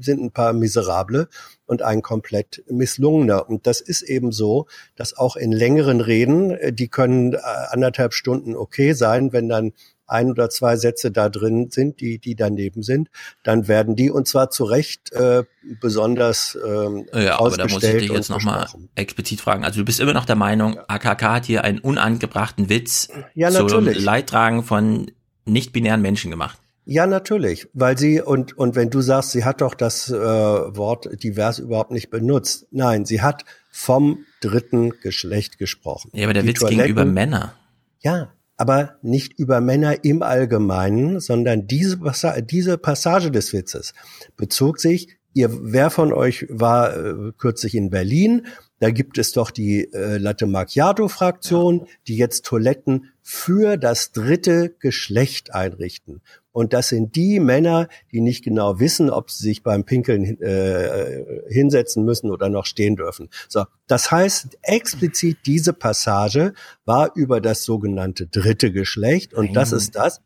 sind 0.00 0.22
ein 0.22 0.30
paar 0.30 0.52
miserable 0.52 1.28
und 1.66 1.82
ein 1.82 2.02
komplett 2.02 2.62
misslungener. 2.68 3.48
Und 3.48 3.66
das 3.66 3.80
ist 3.80 4.02
eben 4.02 4.32
so, 4.32 4.66
dass 4.96 5.16
auch 5.16 5.36
in 5.36 5.52
längeren 5.52 6.00
Reden, 6.00 6.50
äh, 6.50 6.72
die 6.72 6.88
können 6.88 7.34
äh, 7.34 7.38
anderthalb 7.70 8.12
Stunden 8.14 8.56
okay 8.56 8.92
sein, 8.92 9.32
wenn 9.32 9.48
dann 9.48 9.72
ein 10.06 10.30
oder 10.30 10.50
zwei 10.50 10.76
Sätze 10.76 11.10
da 11.10 11.28
drin 11.30 11.70
sind, 11.70 12.00
die, 12.00 12.18
die 12.18 12.34
daneben 12.34 12.82
sind, 12.82 13.08
dann 13.42 13.68
werden 13.68 13.96
die 13.96 14.10
und 14.10 14.28
zwar 14.28 14.50
zu 14.50 14.64
Recht 14.64 15.12
äh, 15.12 15.44
besonders 15.80 16.58
ähm, 16.62 17.06
Ja, 17.14 17.40
aber 17.40 17.56
da 17.56 17.66
muss 17.66 17.82
ich 17.82 17.96
dich 17.96 18.10
jetzt 18.10 18.28
nochmal 18.28 18.66
explizit 18.94 19.40
fragen. 19.40 19.64
Also 19.64 19.80
du 19.80 19.84
bist 19.86 20.00
immer 20.00 20.12
noch 20.12 20.26
der 20.26 20.36
Meinung, 20.36 20.78
AKK 20.88 21.22
hat 21.22 21.46
hier 21.46 21.64
einen 21.64 21.78
unangebrachten 21.78 22.68
Witz 22.68 23.08
Ja, 23.34 23.50
zum. 23.50 23.86
Leidtragen 23.86 24.62
von 24.62 25.10
nicht-binären 25.46 26.02
Menschen 26.02 26.30
gemacht. 26.30 26.58
Ja, 26.86 27.06
natürlich, 27.06 27.66
weil 27.72 27.96
sie 27.96 28.20
und 28.20 28.58
und 28.58 28.74
wenn 28.76 28.90
du 28.90 29.00
sagst, 29.00 29.30
sie 29.30 29.44
hat 29.44 29.62
doch 29.62 29.74
das 29.74 30.10
äh, 30.10 30.14
Wort 30.14 31.08
divers 31.22 31.58
überhaupt 31.58 31.90
nicht 31.92 32.10
benutzt. 32.10 32.66
Nein, 32.70 33.06
sie 33.06 33.22
hat 33.22 33.44
vom 33.70 34.18
dritten 34.42 34.90
Geschlecht 35.00 35.56
gesprochen. 35.58 36.10
Ja, 36.12 36.24
aber 36.24 36.34
der 36.34 36.42
Die 36.42 36.50
Witz 36.50 36.60
ging 36.60 36.78
Toiletten- 36.78 36.90
über 36.90 37.04
Männer. 37.06 37.54
Ja, 38.00 38.34
aber 38.58 38.96
nicht 39.00 39.38
über 39.38 39.62
Männer 39.62 40.04
im 40.04 40.22
Allgemeinen, 40.22 41.20
sondern 41.20 41.66
diese, 41.66 41.96
Passa 41.96 42.40
diese 42.42 42.76
Passage 42.76 43.30
des 43.30 43.52
Witzes 43.54 43.94
bezog 44.36 44.78
sich, 44.78 45.08
ihr, 45.32 45.48
wer 45.72 45.88
von 45.88 46.12
euch 46.12 46.46
war 46.50 46.94
äh, 46.96 47.32
kürzlich 47.38 47.74
in 47.74 47.88
Berlin? 47.88 48.46
Da 48.80 48.90
gibt 48.90 49.18
es 49.18 49.32
doch 49.32 49.50
die 49.50 49.92
äh, 49.92 50.18
Latte 50.18 50.46
Macchiato-Fraktion, 50.46 51.86
die 52.06 52.16
jetzt 52.16 52.44
Toiletten 52.44 53.12
für 53.22 53.76
das 53.76 54.12
dritte 54.12 54.74
Geschlecht 54.78 55.54
einrichten. 55.54 56.20
Und 56.52 56.72
das 56.72 56.88
sind 56.88 57.16
die 57.16 57.40
Männer, 57.40 57.88
die 58.12 58.20
nicht 58.20 58.44
genau 58.44 58.78
wissen, 58.78 59.10
ob 59.10 59.30
sie 59.30 59.42
sich 59.44 59.62
beim 59.62 59.84
Pinkeln 59.84 60.40
äh, 60.40 61.24
hinsetzen 61.48 62.04
müssen 62.04 62.30
oder 62.30 62.48
noch 62.48 62.66
stehen 62.66 62.96
dürfen. 62.96 63.28
So, 63.48 63.64
das 63.86 64.10
heißt 64.10 64.58
explizit 64.62 65.38
diese 65.46 65.72
Passage 65.72 66.52
war 66.84 67.12
über 67.16 67.40
das 67.40 67.64
sogenannte 67.64 68.26
dritte 68.26 68.70
Geschlecht 68.70 69.34
und 69.34 69.54
das 69.54 69.70
Nein. 69.70 69.78
ist 69.78 69.96
das. 69.96 70.20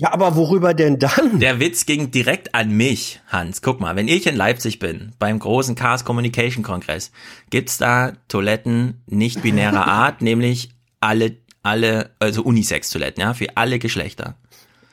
Ja, 0.00 0.12
aber 0.12 0.36
worüber 0.36 0.74
denn 0.74 1.00
dann? 1.00 1.40
Der 1.40 1.58
Witz 1.58 1.84
ging 1.84 2.12
direkt 2.12 2.54
an 2.54 2.70
mich, 2.70 3.20
Hans. 3.26 3.62
Guck 3.62 3.80
mal, 3.80 3.96
wenn 3.96 4.06
ich 4.06 4.28
in 4.28 4.36
Leipzig 4.36 4.78
bin, 4.78 5.10
beim 5.18 5.40
großen 5.40 5.74
Chaos 5.74 6.04
Communication 6.04 6.62
Kongress, 6.62 7.10
gibt's 7.50 7.78
da 7.78 8.12
Toiletten 8.28 9.02
nicht 9.06 9.42
binärer 9.42 9.86
Art, 9.88 10.22
nämlich 10.22 10.70
alle, 11.00 11.36
alle, 11.64 12.10
also 12.20 12.42
Unisex-Toiletten, 12.42 13.22
ja, 13.22 13.34
für 13.34 13.56
alle 13.56 13.80
Geschlechter. 13.80 14.36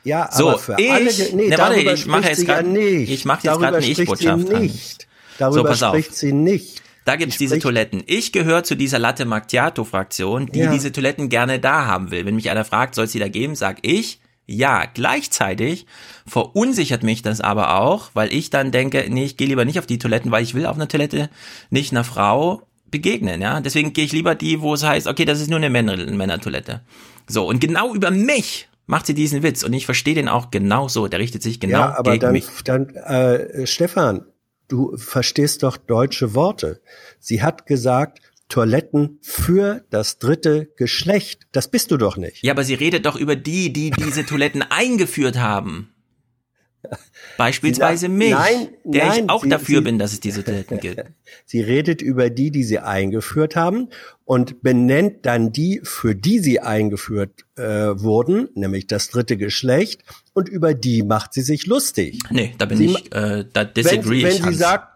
Ja, 0.02 0.28
So, 0.32 0.48
aber 0.50 0.58
für 0.58 0.74
ich- 0.76 0.90
alle, 0.90 1.10
nee, 1.36 1.48
Ne, 1.50 1.58
warte, 1.58 1.80
ich 1.80 2.06
mache 2.06 2.28
jetzt 2.28 2.40
sie 2.40 2.46
ja 2.46 2.60
ich 2.62 3.24
mache 3.24 3.46
jetzt 3.46 3.58
grad 3.60 3.74
eine 3.76 3.86
Ich-Botschaft 3.86 4.48
sie 4.48 4.54
an. 4.54 4.62
nicht. 4.62 5.06
Darüber 5.38 5.68
pass 5.68 5.82
auf. 5.84 5.94
spricht 5.94 6.16
sie 6.16 6.32
nicht. 6.32 6.82
Da 7.04 7.14
gibt's 7.14 7.38
diese 7.38 7.60
Toiletten. 7.60 8.02
Ich 8.06 8.32
gehöre 8.32 8.64
zu 8.64 8.74
dieser 8.74 8.98
Latte 8.98 9.24
Macchiato-Fraktion, 9.24 10.46
die 10.46 10.58
Ja. 10.60 10.72
diese 10.72 10.90
Toiletten 10.90 11.28
gerne 11.28 11.60
da 11.60 11.86
haben 11.86 12.10
will. 12.10 12.26
Wenn 12.26 12.34
mich 12.34 12.50
einer 12.50 12.64
fragt, 12.64 12.96
soll 12.96 13.04
es 13.04 13.12
die 13.12 13.20
da 13.20 13.28
geben, 13.28 13.54
sag 13.54 13.78
ich, 13.82 14.18
ja. 14.46 14.84
Gleichzeitig 14.92 15.86
verunsichert 16.26 17.02
mich 17.02 17.22
das 17.22 17.40
aber 17.40 17.80
auch, 17.80 18.10
weil 18.14 18.32
ich 18.32 18.50
dann 18.50 18.72
denke, 18.72 19.06
nee, 19.08 19.24
ich 19.24 19.36
gehe 19.36 19.48
lieber 19.48 19.64
nicht 19.64 19.78
auf 19.78 19.86
die 19.86 19.98
Toiletten, 19.98 20.30
weil 20.30 20.42
ich 20.42 20.54
will 20.54 20.66
auf 20.66 20.76
einer 20.76 20.88
Toilette 20.88 21.30
nicht 21.70 21.92
einer 21.92 22.04
Frau 22.04 22.62
begegnen, 22.90 23.40
ja. 23.42 23.60
Deswegen 23.60 23.92
gehe 23.92 24.04
ich 24.04 24.12
lieber 24.12 24.34
die, 24.34 24.60
wo 24.60 24.74
es 24.74 24.84
heißt, 24.84 25.06
okay, 25.06 25.24
das 25.24 25.40
ist 25.40 25.50
nur 25.50 25.58
eine 25.58 25.70
Männer 25.70 25.96
Männertoilette. 25.96 26.82
So, 27.26 27.46
und 27.46 27.60
genau 27.60 27.94
über 27.94 28.10
mich 28.10 28.68
macht 28.86 29.06
sie 29.06 29.14
diesen 29.14 29.42
Witz 29.42 29.62
und 29.64 29.72
ich 29.72 29.84
verstehe 29.84 30.14
den 30.14 30.28
auch 30.28 30.50
genau 30.50 30.88
so. 30.88 31.08
Der 31.08 31.18
richtet 31.18 31.42
sich 31.42 31.60
genau 31.60 31.78
ja, 31.78 31.98
aber 31.98 32.12
gegen 32.12 32.22
dann, 32.22 32.32
mich. 32.32 32.46
dann 32.64 32.88
äh, 32.90 33.66
Stefan, 33.66 34.24
du 34.68 34.96
verstehst 34.96 35.62
doch 35.62 35.76
deutsche 35.76 36.34
Worte. 36.34 36.80
Sie 37.18 37.42
hat 37.42 37.66
gesagt, 37.66 38.20
Toiletten 38.48 39.18
für 39.22 39.84
das 39.90 40.18
dritte 40.18 40.68
Geschlecht. 40.76 41.46
Das 41.52 41.68
bist 41.68 41.90
du 41.90 41.96
doch 41.96 42.16
nicht. 42.16 42.42
Ja, 42.44 42.52
aber 42.52 42.64
sie 42.64 42.74
redet 42.74 43.04
doch 43.06 43.16
über 43.16 43.36
die, 43.36 43.72
die 43.72 43.90
diese 43.90 44.24
Toiletten 44.24 44.62
eingeführt 44.62 45.36
haben. 45.38 45.92
Beispielsweise 47.36 48.06
Sie- 48.06 48.12
mich, 48.12 48.30
nein, 48.30 48.68
der 48.84 49.06
nein, 49.06 49.24
ich 49.24 49.30
auch 49.30 49.42
sie- 49.42 49.48
dafür 49.48 49.78
sie- 49.78 49.84
bin, 49.84 49.98
dass 49.98 50.12
es 50.12 50.20
diese 50.20 50.44
Toiletten 50.44 50.78
gibt. 50.80 51.02
Sie 51.44 51.60
redet 51.60 52.02
über 52.02 52.30
die, 52.30 52.50
die 52.50 52.62
sie 52.64 52.78
eingeführt 52.78 53.56
haben 53.56 53.88
und 54.24 54.62
benennt 54.62 55.26
dann 55.26 55.52
die, 55.52 55.80
für 55.82 56.14
die 56.14 56.38
sie 56.38 56.60
eingeführt 56.60 57.44
äh, 57.56 57.62
wurden, 58.00 58.48
nämlich 58.54 58.86
das 58.86 59.08
dritte 59.08 59.36
Geschlecht, 59.36 60.02
und 60.34 60.48
über 60.48 60.74
die 60.74 61.02
macht 61.02 61.34
sie 61.34 61.42
sich 61.42 61.66
lustig. 61.66 62.20
Nee, 62.30 62.54
da 62.58 62.66
bin 62.66 62.78
Sie 62.78 62.86
ich, 62.86 63.12
äh, 63.14 63.44
da 63.52 63.64
disagree 63.64 64.22
wenn, 64.22 64.24
wenn 64.24 64.30
ich. 64.30 64.36
sie 64.36 64.42
Hans. 64.42 64.58
sagt, 64.58 64.95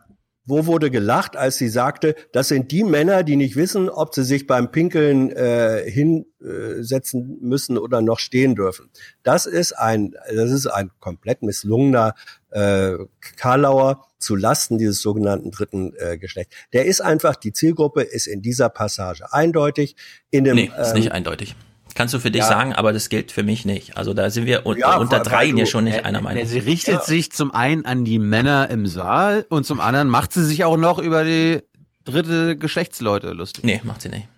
wo 0.51 0.66
wurde 0.66 0.90
gelacht, 0.90 1.36
als 1.36 1.57
sie 1.57 1.68
sagte, 1.68 2.14
das 2.32 2.48
sind 2.48 2.70
die 2.72 2.84
Männer, 2.84 3.22
die 3.22 3.36
nicht 3.36 3.57
wissen, 3.57 3.88
ob 3.88 4.14
sie 4.14 4.24
sich 4.24 4.46
beim 4.46 4.70
Pinkeln 4.70 5.30
äh, 5.30 5.88
hinsetzen 5.90 7.38
müssen 7.40 7.78
oder 7.78 8.03
noch 8.03 8.18
stehen 8.18 8.55
dürfen. 8.55 8.90
Das 9.22 9.46
ist 9.46 9.72
ein, 9.72 10.14
das 10.34 10.51
ist 10.51 10.66
ein 10.66 10.90
komplett 11.01 11.42
misslungener 11.42 12.14
äh, 12.51 12.98
Karlauer 13.36 14.07
zu 14.18 14.36
Lasten 14.36 14.76
dieses 14.76 15.01
sogenannten 15.01 15.51
dritten 15.51 15.94
äh, 15.96 16.18
Geschlechts. 16.18 16.55
Der 16.72 16.84
ist 16.84 17.01
einfach, 17.01 17.36
die 17.36 17.53
Zielgruppe 17.53 18.03
ist 18.03 18.26
in 18.26 18.42
dieser 18.42 18.68
Passage 18.68 19.32
eindeutig. 19.32 19.96
In 20.30 20.44
dem, 20.44 20.57
nee, 20.57 20.70
ist 20.78 20.90
ähm, 20.90 20.94
nicht 20.94 21.12
eindeutig. 21.12 21.57
Kannst 21.95 22.14
du 22.14 22.18
für 22.20 22.30
dich 22.30 22.41
ja. 22.41 22.49
sagen, 22.49 22.72
aber 22.72 22.93
das 22.93 23.09
gilt 23.09 23.32
für 23.32 23.43
mich 23.43 23.64
nicht. 23.64 23.97
Also 23.97 24.14
da 24.14 24.30
sind 24.30 24.47
wir 24.47 24.64
un 24.66 24.78
Ja, 24.78 24.97
unter 24.97 25.20
dreien 25.20 25.57
ja 25.57 25.66
schon 25.66 25.84
nicht 25.84 25.99
äh, 25.99 26.03
einer 26.03 26.20
Meinung. 26.20 26.47
Sie 26.47 26.59
richtet 26.59 27.05
sich 27.05 27.32
zum 27.32 27.53
einen 27.53 27.84
an 27.84 28.05
die 28.05 28.18
Männer 28.18 28.70
im 28.70 28.86
Saal 28.86 29.45
und 29.49 29.66
zum 29.66 29.80
anderen 29.80 30.09
macht 30.09 30.32
sie 30.32 30.45
sich 30.45 30.64
auch 30.64 30.76
noch 30.76 30.99
über 30.99 31.24
die 31.24 31.61
dritte 32.05 32.57
Geschlechtsleute 32.57 33.30
lustig. 33.32 33.64
Nee, 33.64 33.80
macht 33.84 34.03
sie 34.03 34.09
nicht. 34.09 34.28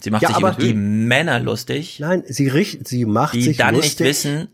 Sie 0.00 0.10
macht 0.10 0.22
Ja, 0.22 0.28
sich 0.28 0.36
aber- 0.38 0.50
über 0.56 0.62
die 0.62 0.74
Männer 0.74 1.38
lustig, 1.38 1.98
Nein, 2.00 2.24
sie 2.26 2.48
richt, 2.48 2.88
sie 2.88 3.04
macht 3.04 3.34
die 3.34 3.42
sich 3.42 3.56
dann 3.56 3.74
lustig. 3.76 4.00
nicht 4.00 4.08
wissen, 4.08 4.48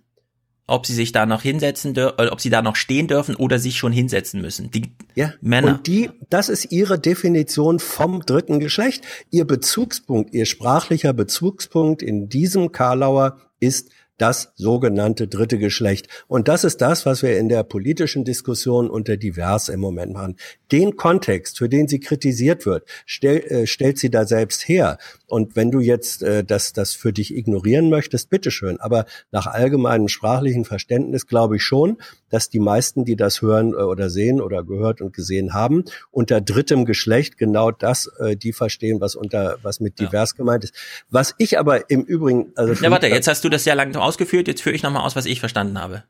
ob 0.68 0.86
sie 0.86 0.94
sich 0.94 1.12
da 1.12 1.26
noch 1.26 1.42
hinsetzen 1.42 1.94
dürfen, 1.94 2.28
ob 2.28 2.40
sie 2.40 2.50
da 2.50 2.62
noch 2.62 2.76
stehen 2.76 3.08
dürfen 3.08 3.34
oder 3.34 3.58
sich 3.58 3.76
schon 3.78 3.90
hinsetzen 3.90 4.40
müssen. 4.40 4.70
Die 4.70 4.92
Ja, 5.14 5.32
Männer. 5.40 5.68
Und 5.68 5.86
die, 5.86 6.10
das 6.30 6.48
ist 6.48 6.70
ihre 6.70 6.98
Definition 6.98 7.80
vom 7.80 8.20
dritten 8.20 8.60
Geschlecht. 8.60 9.02
Ihr 9.30 9.46
Bezugspunkt, 9.46 10.34
ihr 10.34 10.46
sprachlicher 10.46 11.14
Bezugspunkt 11.14 12.02
in 12.02 12.28
diesem 12.28 12.70
Karlauer 12.70 13.38
ist 13.60 13.90
das 14.18 14.52
sogenannte 14.56 15.28
dritte 15.28 15.58
Geschlecht. 15.58 16.08
Und 16.26 16.48
das 16.48 16.64
ist 16.64 16.80
das, 16.80 17.06
was 17.06 17.22
wir 17.22 17.38
in 17.38 17.48
der 17.48 17.62
politischen 17.62 18.24
Diskussion 18.24 18.90
unter 18.90 19.16
divers 19.16 19.68
im 19.68 19.80
Moment 19.80 20.12
machen. 20.12 20.36
Den 20.70 20.96
Kontext, 20.96 21.58
für 21.58 21.68
den 21.68 21.88
sie 21.88 22.00
kritisiert 22.00 22.66
wird, 22.66 22.84
stell, 23.06 23.38
äh, 23.38 23.66
stellt 23.66 23.98
sie 23.98 24.10
da 24.10 24.26
selbst 24.26 24.68
her. 24.68 24.98
Und 25.26 25.56
wenn 25.56 25.70
du 25.70 25.80
jetzt 25.80 26.22
äh, 26.22 26.44
das, 26.44 26.72
das 26.72 26.92
für 26.92 27.12
dich 27.12 27.34
ignorieren 27.34 27.90
möchtest, 27.90 28.30
bitteschön. 28.30 28.80
Aber 28.80 29.06
nach 29.30 29.46
allgemeinem 29.46 30.08
sprachlichen 30.08 30.64
Verständnis 30.64 31.26
glaube 31.26 31.56
ich 31.56 31.62
schon, 31.62 31.98
dass 32.30 32.48
die 32.48 32.60
meisten, 32.60 33.04
die 33.04 33.16
das 33.16 33.42
hören 33.42 33.72
äh, 33.72 33.76
oder 33.76 34.10
sehen 34.10 34.40
oder 34.40 34.64
gehört 34.64 35.00
und 35.00 35.12
gesehen 35.14 35.54
haben, 35.54 35.84
unter 36.10 36.40
drittem 36.40 36.84
Geschlecht 36.84 37.38
genau 37.38 37.70
das, 37.70 38.10
äh, 38.18 38.36
die 38.36 38.52
verstehen, 38.52 39.00
was 39.00 39.14
unter 39.14 39.58
was 39.62 39.80
mit 39.80 39.98
divers 40.00 40.34
gemeint 40.34 40.64
ist. 40.64 40.74
Was 41.10 41.34
ich 41.38 41.58
aber 41.58 41.90
im 41.90 42.02
Übrigen, 42.02 42.52
also 42.56 42.72
Ja, 42.82 42.90
warte, 42.90 43.08
jetzt 43.08 43.28
hast 43.28 43.44
du 43.44 43.48
das 43.48 43.64
ja 43.64 43.74
lang 43.74 43.92
ausgeführt, 44.09 44.48
jetzt 44.48 44.62
führe 44.62 44.74
ich 44.74 44.82
nochmal 44.82 45.04
aus, 45.04 45.16
was 45.16 45.26
ich 45.26 45.40
verstanden 45.40 45.78
habe. 45.78 46.04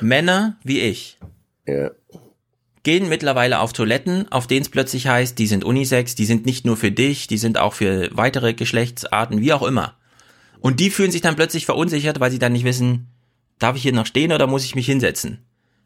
Männer 0.00 0.56
wie 0.62 0.80
ich 0.80 1.18
Ja. 1.66 1.90
gehen 2.82 3.08
mittlerweile 3.08 3.60
auf 3.60 3.72
Toiletten, 3.72 4.30
auf 4.30 4.46
denen 4.46 4.62
es 4.62 4.68
plötzlich 4.68 5.06
heißt, 5.06 5.38
die 5.38 5.46
sind 5.46 5.64
Unisex, 5.64 6.14
die 6.14 6.24
sind 6.24 6.46
nicht 6.46 6.64
nur 6.64 6.76
für 6.76 6.92
dich, 6.92 7.26
die 7.26 7.38
sind 7.38 7.58
auch 7.58 7.74
für 7.74 8.08
weitere 8.12 8.54
Geschlechtsarten, 8.54 9.40
wie 9.40 9.52
auch 9.52 9.62
immer. 9.62 9.96
Und 10.60 10.78
die 10.80 10.90
fühlen 10.90 11.10
sich 11.10 11.20
dann 11.20 11.36
plötzlich 11.36 11.66
verunsichert, 11.66 12.20
weil 12.20 12.30
sie 12.30 12.38
dann 12.38 12.52
nicht 12.52 12.64
wissen, 12.64 13.08
darf 13.58 13.76
ich 13.76 13.82
hier 13.82 13.92
noch 13.92 14.06
stehen 14.06 14.32
oder 14.32 14.46
muss 14.46 14.64
ich 14.64 14.74
mich 14.74 14.86
hinsetzen? 14.86 15.38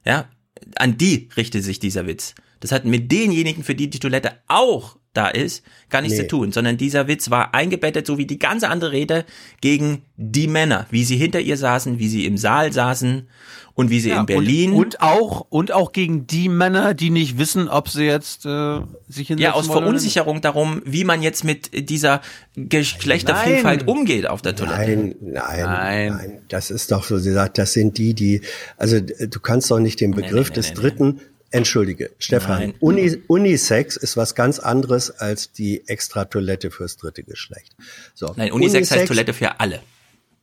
Ja, 0.05 0.29
an 0.77 0.99
die 0.99 1.29
richtet 1.37 1.65
sich 1.65 1.79
dieser 1.79 2.07
Witz. 2.07 2.35
Das 2.61 2.73
hat 2.73 2.85
mit 2.85 3.11
denjenigen, 3.13 3.65
für 3.65 3.75
die 3.75 3.91
die 3.91 3.99
Toilette 3.99 4.33
auch 4.49 4.97
da 5.17 5.29
ist, 5.29 5.63
gar 5.91 6.03
nichts 6.03 6.17
Nee. 6.19 6.25
zu 6.25 6.29
tun, 6.29 6.53
sondern 6.53 6.77
dieser 6.77 7.09
Witz 7.09 7.31
war 7.31 7.55
eingebettet, 7.55 8.07
so 8.07 8.19
wie 8.19 8.27
die 8.27 8.39
ganze 8.39 8.69
andere 8.69 8.93
Rede, 8.93 9.25
gegen 9.61 10.03
die 10.17 10.49
Männer, 10.49 10.87
wie 10.91 11.05
sie 11.05 11.17
hinter 11.17 11.41
ihr 11.41 11.57
saßen, 11.57 11.99
wie 11.99 12.09
sie 12.09 12.27
im 12.27 12.37
Saal 12.37 12.73
saßen 12.73 13.29
und 13.75 13.91
wie 13.91 14.01
sie 14.01 14.09
Ja, 14.11 14.21
in 14.21 14.27
Berlin 14.27 14.73
Und, 14.73 14.79
und 14.97 15.01
auch 15.03 15.47
und 15.51 15.71
auch 15.73 15.93
gegen 15.93 16.27
die 16.27 16.49
Männer, 16.49 16.95
die 16.95 17.11
nicht 17.11 17.39
wissen, 17.39 17.69
ob 17.69 17.89
sie 17.89 18.05
jetzt 18.05 18.47
äh, 18.47 18.81
sich 19.09 19.29
hinsetzen 19.29 19.39
Ja, 19.39 19.53
aus. 19.53 19.67
Verunsicherung 19.67 20.41
darum, 20.41 20.81
wie 20.87 21.05
man 21.05 21.23
jetzt 21.23 21.45
mit 21.45 21.89
dieser 21.91 22.21
Geschlechtervielfalt 22.57 23.81
Nein. 23.81 23.89
umgeht 23.89 24.27
auf 24.29 24.43
der 24.43 24.55
Toilette. 24.57 24.97
Nein, 24.97 25.15
nein, 25.21 25.65
nein, 26.11 26.39
Das 26.49 26.71
ist 26.71 26.91
doch 26.93 27.05
so, 27.05 27.19
sie 27.19 27.33
sagt, 27.33 27.59
das 27.59 27.73
sind 27.73 27.99
die, 27.99 28.15
die, 28.15 28.41
also 28.77 28.99
du 29.01 29.41
kannst 29.41 29.71
doch 29.71 29.79
nicht 29.81 30.01
den 30.01 30.13
Begriff 30.13 30.51
des 30.51 30.73
dritten, 30.73 31.21
entschuldige, 31.51 32.11
Stefan, 32.19 32.61
Nein. 32.61 32.75
Uni, 32.81 33.23
Unisex 33.27 33.97
ist 33.97 34.17
was 34.17 34.35
ganz 34.35 34.59
anderes 34.59 35.11
als 35.11 35.53
die 35.53 35.87
Extratoilette 35.89 36.71
fürs 36.71 36.97
dritte 36.97 37.23
Geschlecht. 37.23 37.77
So, 38.15 38.33
Nein, 38.37 38.53
Unisex 38.53 38.91
heißt 38.91 39.09
Toilette 39.09 39.33
für 39.33 39.61
alle. 39.61 39.81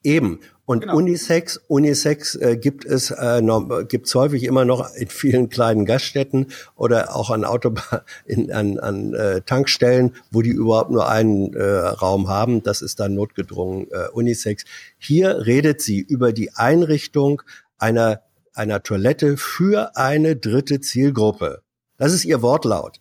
Eben. 0.03 0.39
Und 0.65 0.81
Genau. 0.81 0.95
Unisex, 0.95 1.59
Unisex 1.67 2.35
äh, 2.35 2.55
gibt 2.55 2.85
es 2.85 3.11
äh, 3.11 3.41
noch, 3.41 3.85
gibt's 3.87 4.15
häufig 4.15 4.43
immer 4.43 4.63
noch 4.63 4.93
in 4.95 5.09
vielen 5.09 5.49
kleinen 5.49 5.85
Gaststätten 5.85 6.47
oder 6.75 7.15
auch 7.15 7.29
an 7.31 7.43
Autobahn, 7.43 8.01
in, 8.25 8.51
an, 8.51 8.79
an 8.79 9.13
äh, 9.13 9.41
Tankstellen, 9.41 10.15
wo 10.31 10.41
die 10.41 10.51
überhaupt 10.51 10.91
nur 10.91 11.09
einen 11.09 11.53
äh, 11.53 11.63
Raum 11.63 12.29
haben. 12.29 12.63
Das 12.63 12.81
ist 12.81 13.01
dann 13.01 13.13
notgedrungen 13.13 13.87
äh, 13.91 14.07
Unisex. 14.13 14.63
Hier 14.97 15.45
redet 15.45 15.81
sie 15.81 15.99
über 15.99 16.31
die 16.31 16.53
Einrichtung 16.53 17.41
einer 17.77 18.21
einer 18.53 18.83
Toilette 18.83 19.37
für 19.37 19.95
eine 19.97 20.35
dritte 20.35 20.81
Zielgruppe. 20.81 21.61
Das 21.97 22.13
ist 22.13 22.25
ihr 22.25 22.41
Wortlaut 22.41 22.99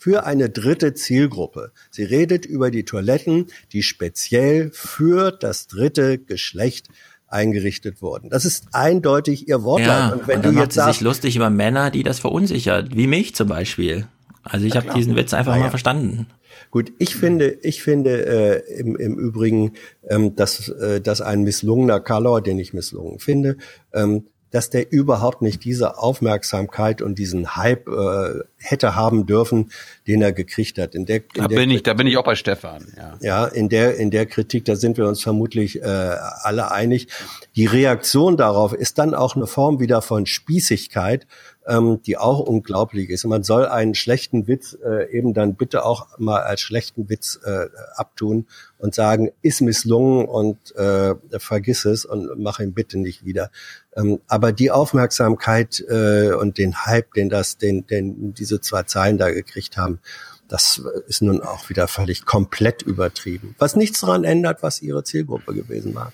für 0.00 0.24
eine 0.24 0.48
dritte 0.48 0.94
Zielgruppe. 0.94 1.72
Sie 1.90 2.04
redet 2.04 2.46
über 2.46 2.70
die 2.70 2.84
Toiletten, 2.86 3.48
die 3.72 3.82
speziell 3.82 4.70
für 4.72 5.30
das 5.30 5.66
dritte 5.66 6.16
Geschlecht 6.18 6.88
eingerichtet 7.28 8.00
wurden. 8.00 8.30
Das 8.30 8.46
ist 8.46 8.68
eindeutig 8.72 9.46
ihr 9.46 9.62
Wortlaut. 9.62 9.88
Ja, 9.88 10.08
und 10.08 10.26
wenn 10.26 10.36
und 10.36 10.44
du 10.44 10.48
dann 10.48 10.54
macht 10.54 10.64
jetzt 10.64 10.74
sie 10.74 10.92
sich 10.92 11.00
lustig 11.02 11.36
über 11.36 11.50
Männer, 11.50 11.90
die 11.90 12.02
das 12.02 12.18
verunsichert, 12.18 12.96
wie 12.96 13.06
mich 13.06 13.34
zum 13.34 13.48
Beispiel. 13.48 14.06
Also 14.42 14.64
ich 14.64 14.74
habe 14.74 14.92
diesen 14.94 15.16
Witz 15.16 15.34
einfach 15.34 15.54
Ja, 15.54 15.60
mal 15.60 15.70
verstanden. 15.70 16.26
Gut, 16.70 16.92
ich 16.98 17.14
finde, 17.14 17.58
ich 17.62 17.82
finde 17.82 18.26
äh, 18.26 18.80
im, 18.80 18.96
im 18.96 19.18
Übrigen, 19.18 19.72
ähm, 20.08 20.34
dass, 20.34 20.68
äh, 20.68 21.00
dass 21.00 21.20
ein 21.20 21.42
misslungener 21.42 22.00
Color, 22.00 22.40
den 22.40 22.58
ich 22.58 22.72
misslungen 22.72 23.18
finde, 23.18 23.58
ähm, 23.92 24.26
dass 24.50 24.70
der 24.70 24.92
überhaupt 24.92 25.42
nicht 25.42 25.64
diese 25.64 25.98
Aufmerksamkeit 25.98 27.02
und 27.02 27.18
diesen 27.18 27.56
Hype 27.56 27.88
äh, 27.88 28.40
hätte 28.56 28.94
haben 28.96 29.26
dürfen, 29.26 29.70
den 30.06 30.22
er 30.22 30.32
gekriegt 30.32 30.78
hat. 30.78 30.94
In 30.94 31.06
der, 31.06 31.16
in 31.16 31.22
Da 31.34 31.48
der 31.48 31.56
bin 31.56 31.70
ich, 31.70 31.82
da 31.82 31.94
bin 31.94 32.06
ich 32.06 32.16
auch 32.16 32.24
bei 32.24 32.34
Stefan. 32.34 32.86
Ja. 32.96 33.18
Ja, 33.20 33.46
in 33.46 33.68
der, 33.68 33.96
in 33.96 34.10
der 34.10 34.26
Kritik, 34.26 34.64
da 34.64 34.76
sind 34.76 34.96
wir 34.96 35.06
uns 35.06 35.22
vermutlich 35.22 35.80
äh, 35.82 35.84
alle 35.84 36.70
einig. 36.70 37.08
Die 37.56 37.66
Reaktion 37.66 38.36
darauf 38.36 38.72
ist 38.72 38.98
dann 38.98 39.14
auch 39.14 39.36
eine 39.36 39.46
Form 39.46 39.80
wieder 39.80 40.02
von 40.02 40.26
Spießigkeit, 40.26 41.26
ähm, 41.70 42.02
die 42.02 42.18
auch 42.18 42.40
unglaublich 42.40 43.08
ist. 43.10 43.24
Man 43.24 43.44
soll 43.44 43.66
einen 43.66 43.94
schlechten 43.94 44.48
Witz 44.48 44.76
äh, 44.84 45.10
eben 45.16 45.32
dann 45.32 45.54
bitte 45.54 45.84
auch 45.84 46.18
mal 46.18 46.42
als 46.42 46.60
schlechten 46.60 47.08
Witz 47.08 47.38
äh, 47.44 47.66
abtun 47.94 48.46
und 48.78 48.94
sagen, 48.94 49.30
ist 49.40 49.60
misslungen 49.60 50.26
und 50.26 50.74
äh, 50.76 51.14
vergiss 51.38 51.84
es 51.84 52.04
und 52.04 52.38
mach 52.38 52.58
ihn 52.58 52.74
bitte 52.74 52.98
nicht 52.98 53.24
wieder. 53.24 53.50
Ähm, 53.96 54.20
aber 54.26 54.52
die 54.52 54.70
Aufmerksamkeit 54.70 55.82
äh, 55.88 56.32
und 56.32 56.58
den 56.58 56.84
Hype, 56.84 57.14
den 57.14 57.28
das, 57.28 57.56
den, 57.56 57.86
den 57.86 58.34
diese 58.34 58.60
zwei 58.60 58.82
Zeilen 58.82 59.16
da 59.16 59.30
gekriegt 59.30 59.76
haben, 59.76 60.00
das 60.48 60.82
ist 61.06 61.22
nun 61.22 61.40
auch 61.40 61.70
wieder 61.70 61.86
völlig 61.86 62.26
komplett 62.26 62.82
übertrieben. 62.82 63.54
Was 63.58 63.76
nichts 63.76 64.00
daran 64.00 64.24
ändert, 64.24 64.64
was 64.64 64.82
ihre 64.82 65.04
Zielgruppe 65.04 65.54
gewesen 65.54 65.94
war. 65.94 66.12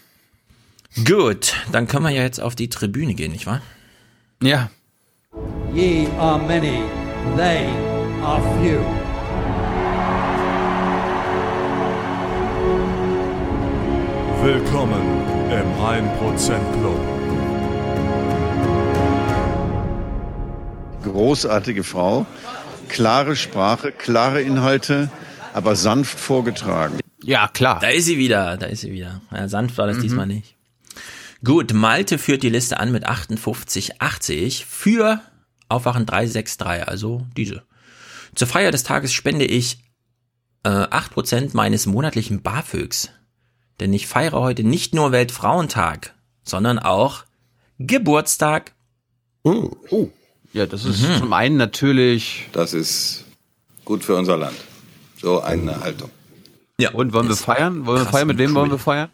Gut, 1.06 1.54
dann 1.72 1.86
können 1.86 2.04
wir 2.04 2.10
ja 2.10 2.22
jetzt 2.22 2.40
auf 2.40 2.54
die 2.54 2.68
Tribüne 2.68 3.14
gehen, 3.14 3.32
nicht 3.32 3.46
wahr? 3.46 3.62
Ja. 4.42 4.70
Ye 5.72 6.06
are 6.18 6.38
many, 6.38 6.78
they 7.36 7.66
are 8.22 8.40
few. 8.60 8.80
Willkommen 14.42 15.02
im 15.50 15.84
1% 15.84 16.72
Club. 16.78 17.00
Großartige 21.02 21.84
Frau, 21.84 22.26
klare 22.88 23.36
Sprache, 23.36 23.92
klare 23.92 24.42
Inhalte, 24.42 25.10
aber 25.54 25.76
sanft 25.76 26.18
vorgetragen. 26.18 26.98
Ja, 27.22 27.48
klar. 27.48 27.78
Da 27.80 27.88
ist 27.88 28.04
sie 28.06 28.18
wieder, 28.18 28.56
da 28.56 28.66
ist 28.66 28.82
sie 28.82 28.92
wieder. 28.92 29.20
Ja, 29.32 29.48
sanft 29.48 29.78
war 29.78 29.86
das 29.86 29.96
Mhm. 29.98 30.02
diesmal 30.02 30.26
nicht. 30.26 30.55
Gut, 31.44 31.72
Malte 31.72 32.18
führt 32.18 32.42
die 32.42 32.48
Liste 32.48 32.80
an 32.80 32.92
mit 32.92 33.06
58,80 33.06 34.64
für 34.64 35.20
Aufwachen 35.68 36.06
363, 36.06 36.88
also 36.88 37.26
diese. 37.36 37.62
Zur 38.34 38.48
Feier 38.48 38.70
des 38.70 38.84
Tages 38.84 39.12
spende 39.12 39.44
ich 39.44 39.78
äh, 40.62 40.68
8% 40.68 41.50
meines 41.52 41.86
monatlichen 41.86 42.42
BAföGs. 42.42 43.10
Denn 43.80 43.92
ich 43.92 44.06
feiere 44.06 44.40
heute 44.40 44.64
nicht 44.64 44.94
nur 44.94 45.12
Weltfrauentag, 45.12 46.14
sondern 46.42 46.78
auch 46.78 47.24
Geburtstag. 47.78 48.72
Oh. 49.42 49.70
Ja, 50.52 50.66
das 50.66 50.86
ist 50.86 51.02
zum 51.18 51.32
einen 51.32 51.56
natürlich. 51.56 52.48
Das 52.52 52.72
ist 52.72 53.24
gut 53.84 54.04
für 54.04 54.16
unser 54.16 54.38
Land. 54.38 54.56
So 55.20 55.40
eine 55.42 55.80
Haltung. 55.80 56.10
Ja. 56.78 56.92
Und 56.92 57.12
wollen 57.12 57.28
wir 57.28 57.36
feiern? 57.36 57.84
Wollen 57.84 58.04
wir 58.04 58.10
feiern? 58.10 58.26
Mit 58.26 58.38
wem 58.38 58.54
wollen 58.54 58.70
cool. 58.70 58.76
wir 58.76 58.78
feiern? 58.78 59.10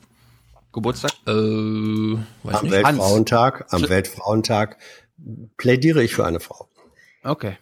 Geburtstag? 0.73 1.13
Äh, 1.27 1.31
weiß 1.31 2.57
Am 2.57 2.63
nicht. 2.63 2.73
Weltfrauentag, 2.73 3.67
am 3.71 3.89
Weltfrauentag 3.89 4.79
plädiere 5.57 6.03
ich 6.03 6.15
für 6.15 6.25
eine 6.25 6.41
Frau. 6.41 6.69
Okay. 7.23 7.57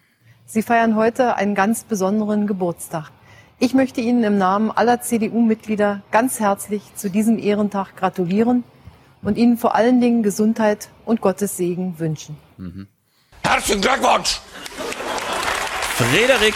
Sie 0.45 0.61
feiern 0.61 0.95
heute 0.95 1.35
einen 1.35 1.55
ganz 1.55 1.83
besonderen 1.83 2.47
Geburtstag. 2.47 3.11
Ich 3.59 3.73
möchte 3.73 4.01
Ihnen 4.01 4.23
im 4.23 4.37
Namen 4.37 4.71
aller 4.71 5.01
CDU-Mitglieder 5.01 6.01
ganz 6.11 6.39
herzlich 6.39 6.81
zu 6.95 7.09
diesem 7.09 7.37
Ehrentag 7.37 7.95
gratulieren 7.95 8.63
und 9.21 9.37
Ihnen 9.37 9.57
vor 9.57 9.75
allen 9.75 10.01
Dingen 10.01 10.23
Gesundheit 10.23 10.89
und 11.05 11.21
Gottes 11.21 11.57
Segen 11.57 11.99
wünschen. 11.99 12.37
Herzlichen 13.43 13.81
Glückwunsch! 13.81 14.41
Frederik, 15.95 16.55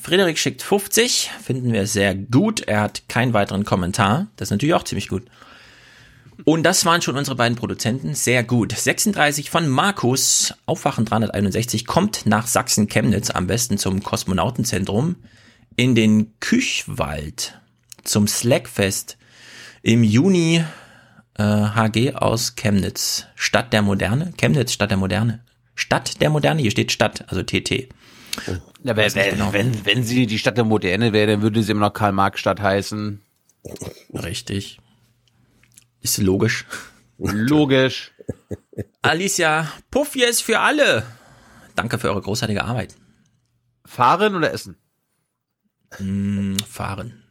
Frederik 0.00 0.38
schickt 0.38 0.62
50, 0.62 1.32
finden 1.42 1.72
wir 1.72 1.86
sehr 1.88 2.14
gut. 2.14 2.60
Er 2.60 2.80
hat 2.82 3.08
keinen 3.08 3.34
weiteren 3.34 3.64
Kommentar. 3.64 4.28
Das 4.36 4.46
ist 4.46 4.52
natürlich 4.52 4.74
auch 4.74 4.84
ziemlich 4.84 5.08
gut. 5.08 5.24
Und 6.44 6.64
das 6.64 6.84
waren 6.84 7.02
schon 7.02 7.16
unsere 7.16 7.36
beiden 7.36 7.56
Produzenten. 7.56 8.14
Sehr 8.14 8.42
gut. 8.42 8.72
36 8.72 9.50
von 9.50 9.68
Markus, 9.68 10.54
Aufwachen 10.66 11.04
361, 11.04 11.86
kommt 11.86 12.26
nach 12.26 12.46
Sachsen-Chemnitz, 12.46 13.30
am 13.30 13.46
besten 13.46 13.78
zum 13.78 14.02
Kosmonautenzentrum, 14.02 15.16
in 15.76 15.94
den 15.94 16.38
Küchwald, 16.40 17.60
zum 18.04 18.26
Slackfest 18.26 19.18
im 19.82 20.02
Juni 20.02 20.64
äh, 21.38 21.42
HG 21.42 22.14
aus 22.14 22.56
Chemnitz. 22.56 23.26
Stadt 23.34 23.72
der 23.72 23.82
Moderne? 23.82 24.32
Chemnitz, 24.36 24.72
Stadt 24.72 24.90
der 24.90 24.98
Moderne. 24.98 25.44
Stadt 25.74 26.20
der 26.20 26.30
Moderne, 26.30 26.60
hier 26.60 26.70
steht 26.70 26.92
Stadt, 26.92 27.24
also 27.28 27.42
TT. 27.42 27.88
Ja, 28.46 28.60
wenn, 28.82 28.96
Weiß 28.96 29.14
nicht 29.14 29.26
wenn, 29.26 29.32
genau. 29.34 29.52
wenn, 29.52 29.86
wenn 29.86 30.04
sie 30.04 30.26
die 30.26 30.38
Stadt 30.38 30.56
der 30.56 30.64
Moderne 30.64 31.12
wäre, 31.12 31.32
dann 31.32 31.42
würde 31.42 31.62
sie 31.62 31.72
immer 31.72 31.86
noch 31.86 31.92
Karl-Marx-Stadt 31.92 32.60
heißen. 32.60 33.20
Richtig. 34.12 34.78
Ist 36.02 36.18
logisch. 36.18 36.66
Logisch. 37.18 38.12
Alicia, 39.02 39.68
Puffies 39.90 40.40
für 40.40 40.58
alle. 40.58 41.06
Danke 41.74 41.98
für 41.98 42.08
eure 42.08 42.20
großartige 42.20 42.64
Arbeit. 42.64 42.96
Fahren 43.84 44.34
oder 44.34 44.52
essen? 44.52 44.76
Mm, 45.98 46.56
fahren. 46.58 47.22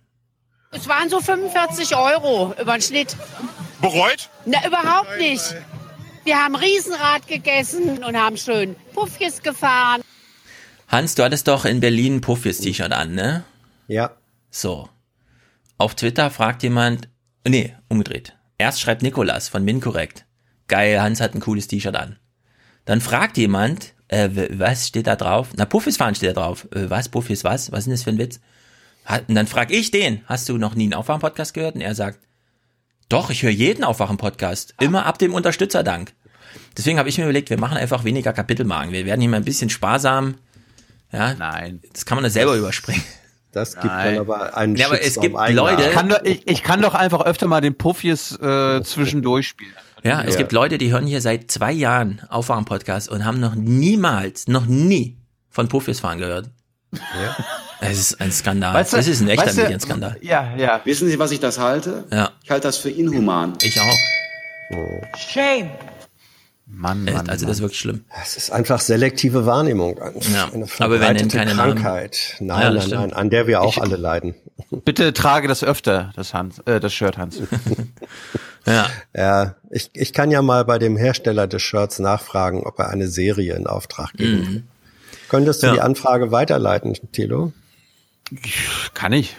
Es 0.72 0.88
waren 0.88 1.10
so 1.10 1.20
45 1.20 1.96
Euro 1.96 2.54
über 2.60 2.74
den 2.74 2.82
Schnitt. 2.82 3.18
Bereut? 3.82 4.30
Na, 4.46 4.66
überhaupt 4.66 5.18
nicht. 5.18 5.56
Wir 6.24 6.38
haben 6.38 6.56
Riesenrad 6.56 7.28
gegessen 7.28 8.04
und 8.04 8.16
haben 8.16 8.38
schön 8.38 8.76
Puffjes 8.94 9.42
gefahren. 9.42 10.02
Hans, 10.88 11.16
du 11.16 11.24
hattest 11.24 11.48
doch 11.48 11.66
in 11.66 11.80
Berlin 11.80 12.18
ein 12.18 12.22
Puffies-T-Shirt 12.22 12.92
an, 12.92 13.16
ne? 13.16 13.44
Ja. 13.88 14.16
So. 14.50 14.90
Auf 15.78 15.96
Twitter 15.96 16.30
fragt 16.30 16.64
jemand, 16.64 17.10
nee, 17.46 17.76
umgedreht. 17.90 18.38
Erst 18.62 18.80
schreibt 18.80 19.02
Nikolas 19.02 19.50
von 19.50 19.64
Minkorrekt. 19.64 20.26
Geil, 20.68 21.02
Hans 21.02 21.20
hat 21.20 21.34
ein 21.34 21.40
cooles 21.40 21.68
T-Shirt 21.68 21.96
an. 21.96 22.18
Dann 22.86 23.02
fragt 23.02 23.36
jemand, 23.38 23.96
äh, 24.08 24.30
was 24.52 24.88
steht 24.88 25.08
da 25.08 25.16
drauf? 25.16 25.50
Na, 25.56 25.66
Puffis 25.66 25.98
fahren 25.98 26.14
steht 26.14 26.38
da 26.38 26.42
drauf. 26.42 26.68
Äh, 26.72 26.88
was, 26.88 27.10
Puffis 27.10 27.44
was? 27.44 27.72
Was 27.72 27.80
ist 27.80 27.86
denn 27.86 27.94
das 27.94 28.04
für 28.04 28.12
ein 28.12 28.20
Witz? 28.20 28.40
Und 29.28 29.34
dann 29.34 29.48
frag 29.48 29.72
ich 29.72 29.90
den, 29.90 30.22
hast 30.28 30.48
du 30.48 30.60
noch 30.60 30.76
nie 30.76 30.84
einen 30.84 30.94
Aufwachen-Podcast 30.94 31.56
gehört? 31.56 31.74
Und 31.74 31.82
er 31.82 31.96
sagt, 31.96 32.20
doch, 33.10 33.32
ich 33.32 33.42
höre 33.42 33.50
jeden 33.50 33.84
Aufwachen-Podcast. 33.84 34.76
Immer 34.80 35.08
ab 35.08 35.18
dem 35.18 35.34
Unterstützerdank. 35.34 36.14
Deswegen 36.78 37.00
habe 37.00 37.10
ich 37.10 37.18
mir 37.18 37.24
überlegt, 37.24 37.50
wir 37.50 37.60
machen 37.60 37.80
einfach 37.80 38.04
weniger 38.04 38.32
Kapitelmarken. 38.32 38.94
Wir 38.94 39.08
werden 39.08 39.22
hier 39.22 39.30
mal 39.32 39.38
ein 39.38 39.44
bisschen 39.44 39.72
sparsam. 39.72 40.36
Ja, 41.12 41.34
Nein. 41.34 41.82
Das 41.94 42.06
kann 42.06 42.16
man 42.16 42.26
das 42.26 42.34
selber 42.34 42.56
überspringen. 42.56 43.02
Das 43.52 43.74
gibt 43.74 43.86
Nein. 43.86 44.16
dann 44.16 44.22
aber 44.22 44.56
einen 44.58 44.76
Ja, 44.78 44.88
aber 44.88 45.02
es 45.02 45.20
gibt 45.20 45.36
Leute-. 45.50 45.84
Ich 45.84 45.92
kann, 45.92 46.08
doch, 46.10 46.22
ich, 46.24 46.48
ich 46.48 46.64
kann 46.64 46.82
doch 46.82 46.94
einfach 46.96 47.22
öfter 47.26 47.48
mal 47.48 47.60
den 47.62 47.76
Puffies 47.78 48.38
äh, 48.40 48.82
zwischendurch 48.84 49.48
spielen. 49.50 49.74
Ja, 50.04 50.22
es 50.24 50.34
Ja. 50.34 50.38
gibt 50.40 50.52
Leute, 50.52 50.78
die 50.78 50.92
hören 50.92 51.06
hier 51.06 51.22
seit 51.22 51.52
zwei 51.52 51.72
Jahren 51.72 52.22
Aufwachen-Podcast 52.30 53.10
und 53.10 53.26
haben 53.26 53.40
noch 53.40 53.54
niemals, 53.56 54.48
noch 54.48 54.66
nie 54.66 55.18
von 55.50 55.68
Puffis 55.68 56.00
fahren 56.00 56.18
gehört. 56.18 56.50
Ja. 56.94 57.00
Es 57.82 57.98
ist 58.00 58.22
ein 58.22 58.32
Skandal. 58.32 58.74
Weißt 58.74 58.94
du- 58.94 58.98
das 58.98 59.08
ist 59.08 59.22
ein 59.22 59.28
echter 59.28 59.46
weißt 59.48 59.58
du- 59.58 59.62
Medienskandal. 59.64 60.18
Ja, 60.22 60.56
ja. 60.58 60.82
Wissen 60.86 61.08
Sie, 61.10 61.20
was 61.20 61.32
ich 61.32 61.40
das 61.40 61.60
halte? 61.60 62.06
Ja. 62.12 62.32
Ich 62.44 62.50
halte 62.52 62.68
das 62.68 62.78
für 62.78 62.90
inhuman. 62.90 63.54
Ich 63.62 63.80
auch. 63.80 65.18
Shame. 65.18 65.70
Mann, 66.74 67.06
Echt, 67.08 67.18
Mann, 67.18 67.30
also 67.30 67.46
das 67.46 67.58
ist 67.58 67.62
wirklich 67.62 67.80
schlimm. 67.80 68.06
Es 68.24 68.38
ist 68.38 68.52
einfach 68.52 68.80
selektive 68.80 69.46
Wahrnehmung. 69.46 69.98
Ja, 70.34 70.50
Eine 70.54 70.66
aber 70.80 71.00
wir 71.00 71.14
nennen 71.14 71.30
verbreitete 71.30 71.38
keine 71.38 71.56
Namen. 71.56 71.74
Krankheit. 71.76 72.36
Ja, 72.40 72.46
Nein, 72.46 72.74
das 72.76 72.88
nein, 72.88 73.00
nein, 73.02 73.14
an 73.14 73.30
der 73.30 73.48
wir 73.48 73.62
auch 73.62 73.78
Ich- 73.78 73.82
alle 73.84 73.98
leiden. 73.98 74.36
Bitte 74.86 75.12
trage 75.14 75.48
das 75.48 75.64
öfter, 75.64 76.12
das, 76.16 76.34
Hans, 76.34 76.60
äh, 76.66 76.80
das 76.80 76.94
Shirt, 76.94 77.18
Hans. 77.18 77.42
Ja. 78.68 78.88
Ja, 79.16 79.56
ich, 79.72 79.90
ich 79.94 80.14
kann 80.14 80.30
ja 80.30 80.44
mal 80.44 80.64
bei 80.66 80.78
dem 80.78 80.96
Hersteller 80.96 81.48
des 81.48 81.64
Shirts 81.64 81.98
nachfragen, 81.98 82.62
ob 82.64 82.78
er 82.78 82.90
eine 82.90 83.08
Serie 83.08 83.56
in 83.56 83.66
Auftrag 83.66 84.14
geben 84.14 84.32
will. 84.48 84.50
Mhm. 84.50 84.64
Könntest 85.30 85.64
du 85.64 85.68
Ja. 85.68 85.74
die 85.74 85.82
Anfrage 85.82 86.32
weiterleiten, 86.32 86.96
Thilo? 87.12 87.54
Kann 88.94 89.14
ich. 89.14 89.36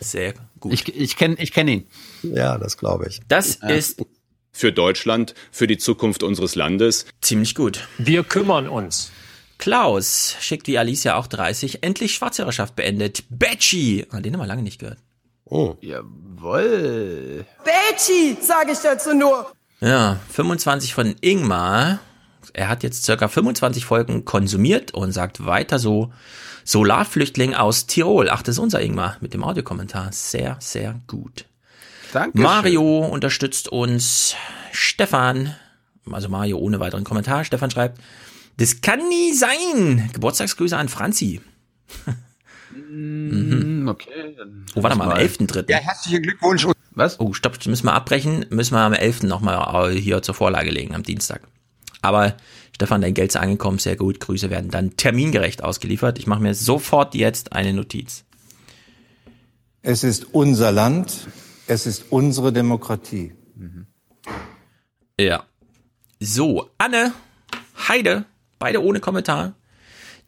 Sehr 0.00 0.32
gut. 0.60 0.72
Ich, 0.72 0.96
ich 0.96 1.16
kenne 1.18 1.34
ich 1.38 1.52
kenn 1.52 1.68
ihn. 1.68 1.86
Ja, 2.22 2.56
das 2.56 2.78
glaube 2.78 3.06
ich. 3.08 3.20
Das 3.28 3.56
ist 3.56 4.02
für 4.58 4.72
Deutschland, 4.72 5.34
für 5.52 5.66
die 5.66 5.78
Zukunft 5.78 6.22
unseres 6.22 6.54
Landes. 6.54 7.06
ziemlich 7.20 7.54
gut. 7.54 7.86
Wir 7.98 8.24
kümmern 8.24 8.68
uns. 8.68 9.12
Klaus 9.58 10.36
schickt 10.40 10.66
wie 10.66 10.78
Alicia 10.78 11.16
auch 11.16 11.26
30. 11.26 11.82
Endlich 11.82 12.14
Schwarzhörerschaft 12.14 12.76
beendet. 12.76 13.24
Betschi. 13.28 14.06
Ah, 14.10 14.20
den 14.20 14.34
haben 14.34 14.40
wir 14.40 14.46
lange 14.46 14.62
nicht 14.62 14.78
gehört. 14.78 14.98
Oh. 15.44 15.76
Jawoll. 15.80 17.44
Betty, 17.64 18.36
sage 18.40 18.72
ich 18.72 18.78
dazu 18.78 19.14
nur. 19.14 19.50
Ja, 19.80 20.20
25 20.30 20.94
von 20.94 21.16
Ingmar. 21.20 22.00
Er 22.52 22.68
hat 22.68 22.82
jetzt 22.82 23.04
circa 23.04 23.28
25 23.28 23.84
Folgen 23.84 24.24
konsumiert 24.24 24.92
und 24.92 25.12
sagt 25.12 25.44
weiter 25.46 25.78
so. 25.78 26.12
Solarflüchtling 26.64 27.54
aus 27.54 27.86
Tirol. 27.86 28.28
Ach, 28.30 28.42
das 28.42 28.56
ist 28.56 28.58
unser 28.58 28.80
Ingmar 28.80 29.16
mit 29.20 29.34
dem 29.34 29.42
Audiokommentar. 29.42 30.12
Sehr, 30.12 30.56
sehr 30.60 31.00
gut. 31.06 31.46
Danke. 32.12 32.40
Mario 32.40 33.06
unterstützt 33.06 33.68
uns. 33.68 34.34
Stefan, 34.72 35.54
also 36.10 36.28
Mario 36.28 36.58
ohne 36.58 36.80
weiteren 36.80 37.04
Kommentar. 37.04 37.44
Stefan 37.44 37.70
schreibt, 37.70 38.00
das 38.56 38.80
kann 38.80 39.08
nie 39.08 39.32
sein. 39.32 40.10
Geburtstagsgrüße 40.12 40.76
an 40.76 40.88
Franzi. 40.88 41.40
Mhm. 42.90 43.86
Okay. 43.88 44.36
Oh, 44.74 44.82
warte 44.82 44.96
mal, 44.96 45.04
am 45.04 45.10
mal. 45.10 45.20
11.3. 45.20 45.70
Ja, 45.70 45.78
herzlichen 45.78 46.22
Glückwunsch. 46.22 46.66
Was? 46.90 47.20
Oh, 47.20 47.32
stopp, 47.32 47.64
müssen 47.66 47.86
wir 47.86 47.94
abbrechen. 47.94 48.46
Müssen 48.50 48.74
wir 48.74 48.80
am 48.80 48.92
11. 48.92 49.22
nochmal 49.22 49.92
hier 49.92 50.22
zur 50.22 50.34
Vorlage 50.34 50.70
legen, 50.70 50.94
am 50.94 51.02
Dienstag. 51.02 51.42
Aber 52.02 52.36
Stefan, 52.74 53.00
dein 53.00 53.14
Geld 53.14 53.30
ist 53.30 53.36
angekommen, 53.36 53.78
sehr 53.78 53.96
gut. 53.96 54.20
Grüße 54.20 54.50
werden 54.50 54.70
dann 54.70 54.96
termingerecht 54.96 55.64
ausgeliefert. 55.64 56.18
Ich 56.18 56.26
mache 56.26 56.42
mir 56.42 56.54
sofort 56.54 57.14
jetzt 57.14 57.52
eine 57.52 57.72
Notiz. 57.72 58.24
Es 59.82 60.04
ist 60.04 60.34
unser 60.34 60.72
Land, 60.72 61.28
es 61.68 61.86
ist 61.86 62.06
unsere 62.10 62.52
Demokratie. 62.52 63.32
Ja. 65.20 65.44
So, 66.18 66.70
Anne, 66.78 67.12
Heide, 67.88 68.24
beide 68.58 68.82
ohne 68.82 69.00
Kommentar. 69.00 69.54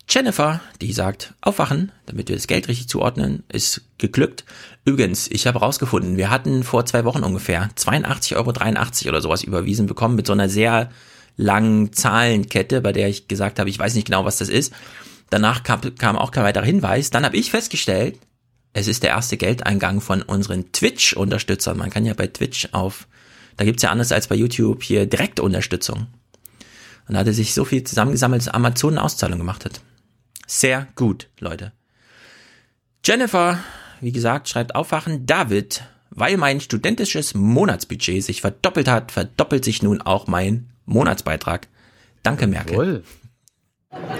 Jennifer, 0.09 0.61
die 0.80 0.93
sagt, 0.93 1.34
aufwachen, 1.41 1.93
damit 2.07 2.28
wir 2.28 2.36
das 2.36 2.47
Geld 2.47 2.68
richtig 2.68 2.88
zuordnen, 2.88 3.45
ist 3.51 3.82
geglückt. 3.99 4.45
Übrigens, 4.84 5.28
ich 5.28 5.47
habe 5.47 5.61
rausgefunden, 5.61 6.16
wir 6.16 6.30
hatten 6.30 6.64
vor 6.64 6.84
zwei 6.84 7.05
Wochen 7.05 7.22
ungefähr 7.22 7.70
82,83 7.76 8.36
Euro 8.36 9.09
oder 9.11 9.20
sowas 9.20 9.45
überwiesen 9.45 9.86
bekommen 9.86 10.16
mit 10.16 10.26
so 10.26 10.32
einer 10.32 10.49
sehr 10.49 10.91
langen 11.36 11.93
Zahlenkette, 11.93 12.80
bei 12.80 12.93
der 12.93 13.09
ich 13.09 13.28
gesagt 13.28 13.59
habe, 13.59 13.70
ich 13.70 13.78
weiß 13.78 13.95
nicht 13.95 14.07
genau, 14.07 14.24
was 14.24 14.38
das 14.38 14.49
ist. 14.49 14.72
Danach 15.30 15.62
kam, 15.62 15.80
kam 15.97 16.18
auch 16.18 16.32
kein 16.32 16.45
weiterer 16.45 16.64
Hinweis. 16.64 17.11
Dann 17.11 17.24
habe 17.24 17.36
ich 17.36 17.53
festgestellt, 17.53 18.18
es 18.73 18.87
ist 18.87 19.03
der 19.03 19.11
erste 19.11 19.37
Geldeingang 19.37 20.01
von 20.01 20.23
unseren 20.23 20.73
Twitch-Unterstützern. 20.73 21.77
Man 21.77 21.91
kann 21.91 22.07
ja 22.07 22.14
bei 22.14 22.29
Twitch 22.29 22.68
auf, 22.73 23.09
da 23.57 23.64
gibt's 23.64 23.83
ja 23.83 23.91
anders 23.91 24.12
als 24.12 24.29
bei 24.29 24.37
YouTube 24.37 24.83
hier 24.83 25.07
Direktunterstützung. 25.07 26.07
Und 27.09 27.14
da 27.14 27.21
hatte 27.21 27.33
sich 27.33 27.55
so 27.55 27.64
viel 27.64 27.83
zusammengesammelt, 27.83 28.43
dass 28.43 28.55
Amazon 28.55 28.95
eine 28.95 29.03
Auszahlung 29.03 29.39
gemacht 29.39 29.64
hat. 29.64 29.81
Sehr 30.47 30.87
gut, 30.95 31.29
Leute. 31.41 31.73
Jennifer, 33.05 33.59
wie 34.01 34.12
gesagt, 34.12 34.49
schreibt 34.49 34.75
aufwachen. 34.75 35.27
David, 35.27 35.83
weil 36.11 36.37
mein 36.37 36.61
studentisches 36.61 37.35
Monatsbudget 37.35 38.23
sich 38.23 38.41
verdoppelt 38.41 38.87
hat, 38.87 39.11
verdoppelt 39.11 39.64
sich 39.64 39.83
nun 39.83 40.01
auch 40.01 40.29
mein 40.29 40.71
Monatsbeitrag. 40.87 41.66
Danke, 42.23 42.47
Merkel. 42.47 43.03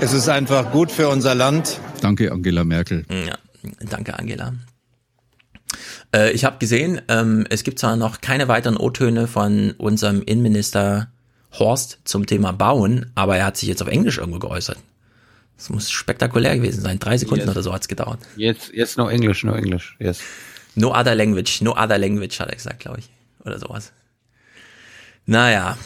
Es 0.01 0.13
ist 0.13 0.29
einfach 0.29 0.73
gut 0.73 0.91
für 0.91 1.09
unser 1.09 1.37
Land. 1.37 1.79
Danke, 2.01 2.33
Angela 2.33 2.65
Merkel. 2.65 3.05
Ja, 3.09 3.39
danke, 3.81 4.19
Angela. 4.19 4.55
Äh, 6.15 6.33
ich 6.33 6.45
habe 6.45 6.59
gesehen, 6.59 7.01
ähm, 7.09 7.47
es 7.51 7.63
gibt 7.63 7.79
zwar 7.79 7.97
noch 7.97 8.21
keine 8.21 8.49
weiteren 8.49 8.77
O-Töne 8.77 9.27
von 9.27 9.73
unserem 9.79 10.23
Innenminister 10.23 11.09
Horst 11.53 11.99
zum 12.05 12.27
Thema 12.27 12.53
Bauen, 12.53 13.11
aber 13.15 13.37
er 13.37 13.47
hat 13.47 13.57
sich 13.57 13.69
jetzt 13.69 13.83
auf 13.83 13.89
Englisch 13.89 14.19
irgendwo 14.19 14.39
geäußert. 14.39 14.79
Das 15.57 15.69
muss 15.69 15.91
spektakulär 15.91 16.57
gewesen 16.57 16.81
sein. 16.81 16.99
Drei 16.99 17.19
Sekunden 17.19 17.43
Yes. 17.45 17.51
oder 17.51 17.63
so 17.63 17.73
hat's 17.73 17.89
gedauert. 17.89 18.21
Jetzt, 18.37 18.73
jetzt 18.73 18.97
nur 18.97 19.11
Englisch, 19.11 19.45
nur 19.45 19.57
Englisch. 19.57 19.97
Yes. 19.99 20.21
No 20.75 20.95
other 20.99 21.15
language, 21.15 21.61
no 21.61 21.73
other 21.73 21.99
language, 21.99 22.41
hat 22.41 22.49
er 22.49 22.55
gesagt, 22.57 22.81
glaube 22.81 23.01
ich. 23.01 23.11
Oder 23.45 23.59
sowas. 23.59 23.93
Naja. 25.27 25.77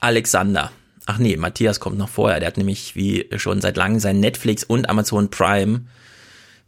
Alexander. 0.00 0.70
Ach 1.06 1.18
nee, 1.18 1.36
Matthias 1.36 1.80
kommt 1.80 1.98
noch 1.98 2.08
vorher. 2.08 2.38
Der 2.38 2.46
hat 2.48 2.56
nämlich 2.56 2.94
wie 2.94 3.28
schon 3.36 3.60
seit 3.60 3.76
langem 3.76 3.98
sein 3.98 4.20
Netflix 4.20 4.62
und 4.62 4.88
Amazon 4.88 5.30
Prime 5.30 5.86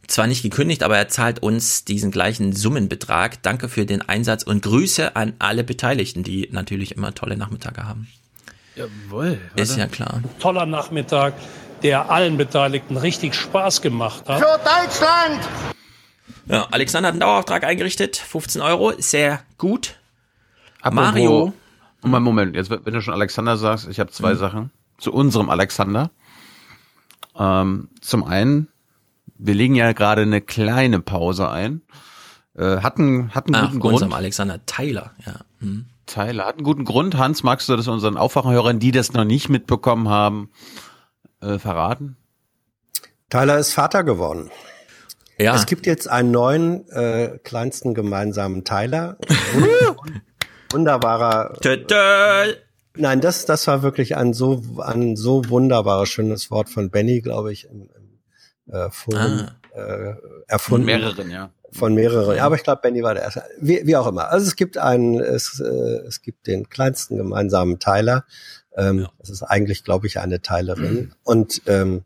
zwar 0.07 0.27
nicht 0.27 0.43
gekündigt, 0.43 0.83
aber 0.83 0.97
er 0.97 1.07
zahlt 1.07 1.39
uns 1.41 1.85
diesen 1.85 2.11
gleichen 2.11 2.53
Summenbetrag. 2.53 3.41
Danke 3.43 3.69
für 3.69 3.85
den 3.85 4.01
Einsatz 4.01 4.43
und 4.43 4.61
Grüße 4.61 5.15
an 5.15 5.33
alle 5.39 5.63
Beteiligten, 5.63 6.23
die 6.23 6.49
natürlich 6.51 6.95
immer 6.95 7.13
tolle 7.13 7.37
Nachmittage 7.37 7.83
haben. 7.85 8.07
Jawohl. 8.75 9.39
Ist 9.55 9.77
ja 9.77 9.87
klar. 9.87 10.21
Toller 10.39 10.65
Nachmittag, 10.65 11.33
der 11.83 12.09
allen 12.09 12.37
Beteiligten 12.37 12.97
richtig 12.97 13.35
Spaß 13.35 13.81
gemacht 13.81 14.27
hat. 14.27 14.39
Für 14.39 14.59
Deutschland! 14.59 15.41
Ja, 16.47 16.67
Alexander 16.71 17.07
hat 17.07 17.13
einen 17.13 17.19
Dauerauftrag 17.21 17.63
eingerichtet, 17.63 18.17
15 18.17 18.61
Euro, 18.61 18.93
sehr 18.97 19.41
gut. 19.57 19.95
Apropos- 20.81 21.05
Mario. 21.05 21.53
Moment, 22.01 22.23
Moment, 22.25 22.55
jetzt, 22.55 22.69
wenn 22.71 22.93
du 22.93 23.01
schon 23.01 23.13
Alexander 23.13 23.57
sagst, 23.57 23.87
ich 23.87 23.99
habe 23.99 24.09
zwei 24.11 24.33
Mhm. 24.33 24.37
Sachen 24.37 24.71
zu 24.97 25.13
unserem 25.13 25.49
Alexander. 25.49 26.09
Ähm, 27.37 27.89
zum 28.01 28.23
einen, 28.23 28.67
wir 29.43 29.53
legen 29.55 29.75
ja 29.75 29.91
gerade 29.93 30.21
eine 30.21 30.41
kleine 30.41 30.99
Pause 30.99 31.49
ein. 31.49 31.81
Äh, 32.55 32.77
hatten 32.77 33.33
hatten 33.33 33.55
Ach, 33.55 33.67
guten 33.67 33.79
Grund. 33.79 33.93
unserem 33.95 34.13
Alexander 34.13 34.65
Tyler, 34.65 35.11
ja. 35.25 35.41
Hm. 35.59 35.85
Tyler 36.05 36.45
hat 36.45 36.55
einen 36.55 36.63
guten 36.63 36.83
Grund. 36.85 37.17
Hans, 37.17 37.43
magst 37.43 37.69
du 37.69 37.75
das 37.75 37.87
unseren 37.87 38.17
Aufwachenhörern, 38.17 38.79
die 38.79 38.91
das 38.91 39.13
noch 39.13 39.23
nicht 39.23 39.49
mitbekommen 39.49 40.09
haben, 40.09 40.49
äh, 41.41 41.57
verraten? 41.57 42.17
Tyler 43.29 43.57
ist 43.57 43.71
Vater 43.73 44.03
geworden. 44.03 44.51
Ja. 45.37 45.55
Es 45.55 45.65
gibt 45.65 45.85
jetzt 45.85 46.09
einen 46.09 46.31
neuen 46.31 46.87
äh, 46.89 47.39
kleinsten 47.43 47.93
gemeinsamen. 47.93 48.63
Wund- 48.63 49.15
Wunderbarer. 50.71 51.57
Nein, 52.97 53.21
das, 53.21 53.45
das 53.45 53.67
war 53.67 53.81
wirklich 53.81 54.17
ein 54.17 54.33
so, 54.33 54.61
ein 54.83 55.15
so 55.15 55.47
wunderbares, 55.49 56.09
schönes 56.09 56.51
Wort 56.51 56.69
von 56.69 56.89
Benny, 56.89 57.21
glaube 57.21 57.53
ich, 57.53 57.69
im, 57.69 57.89
äh, 58.71 58.89
Forum 58.89 59.47
äh, 59.73 60.13
erfunden. 60.47 60.59
Von 60.59 60.85
mehreren, 60.85 61.31
ja. 61.31 61.51
Von 61.71 61.93
mehreren. 61.93 62.35
Ja, 62.35 62.45
aber 62.45 62.55
ich 62.55 62.63
glaube, 62.63 62.81
Benny 62.81 63.03
war 63.03 63.13
der 63.13 63.23
erste. 63.23 63.43
Wie, 63.59 63.85
wie 63.85 63.95
auch 63.95 64.07
immer. 64.07 64.29
Also 64.29 64.47
es 64.47 64.55
gibt 64.55 64.77
einen, 64.77 65.19
es, 65.19 65.59
äh, 65.59 66.07
es 66.07 66.21
gibt 66.21 66.47
den 66.47 66.69
kleinsten 66.69 67.17
gemeinsamen 67.17 67.79
Teiler. 67.79 68.25
Ähm, 68.75 69.07
Das 69.19 69.29
ist 69.29 69.43
eigentlich, 69.43 69.83
glaube 69.83 70.07
ich, 70.07 70.19
eine 70.19 70.41
Teilerin. 70.41 71.13
Und 71.23 71.61
ähm, 71.67 72.03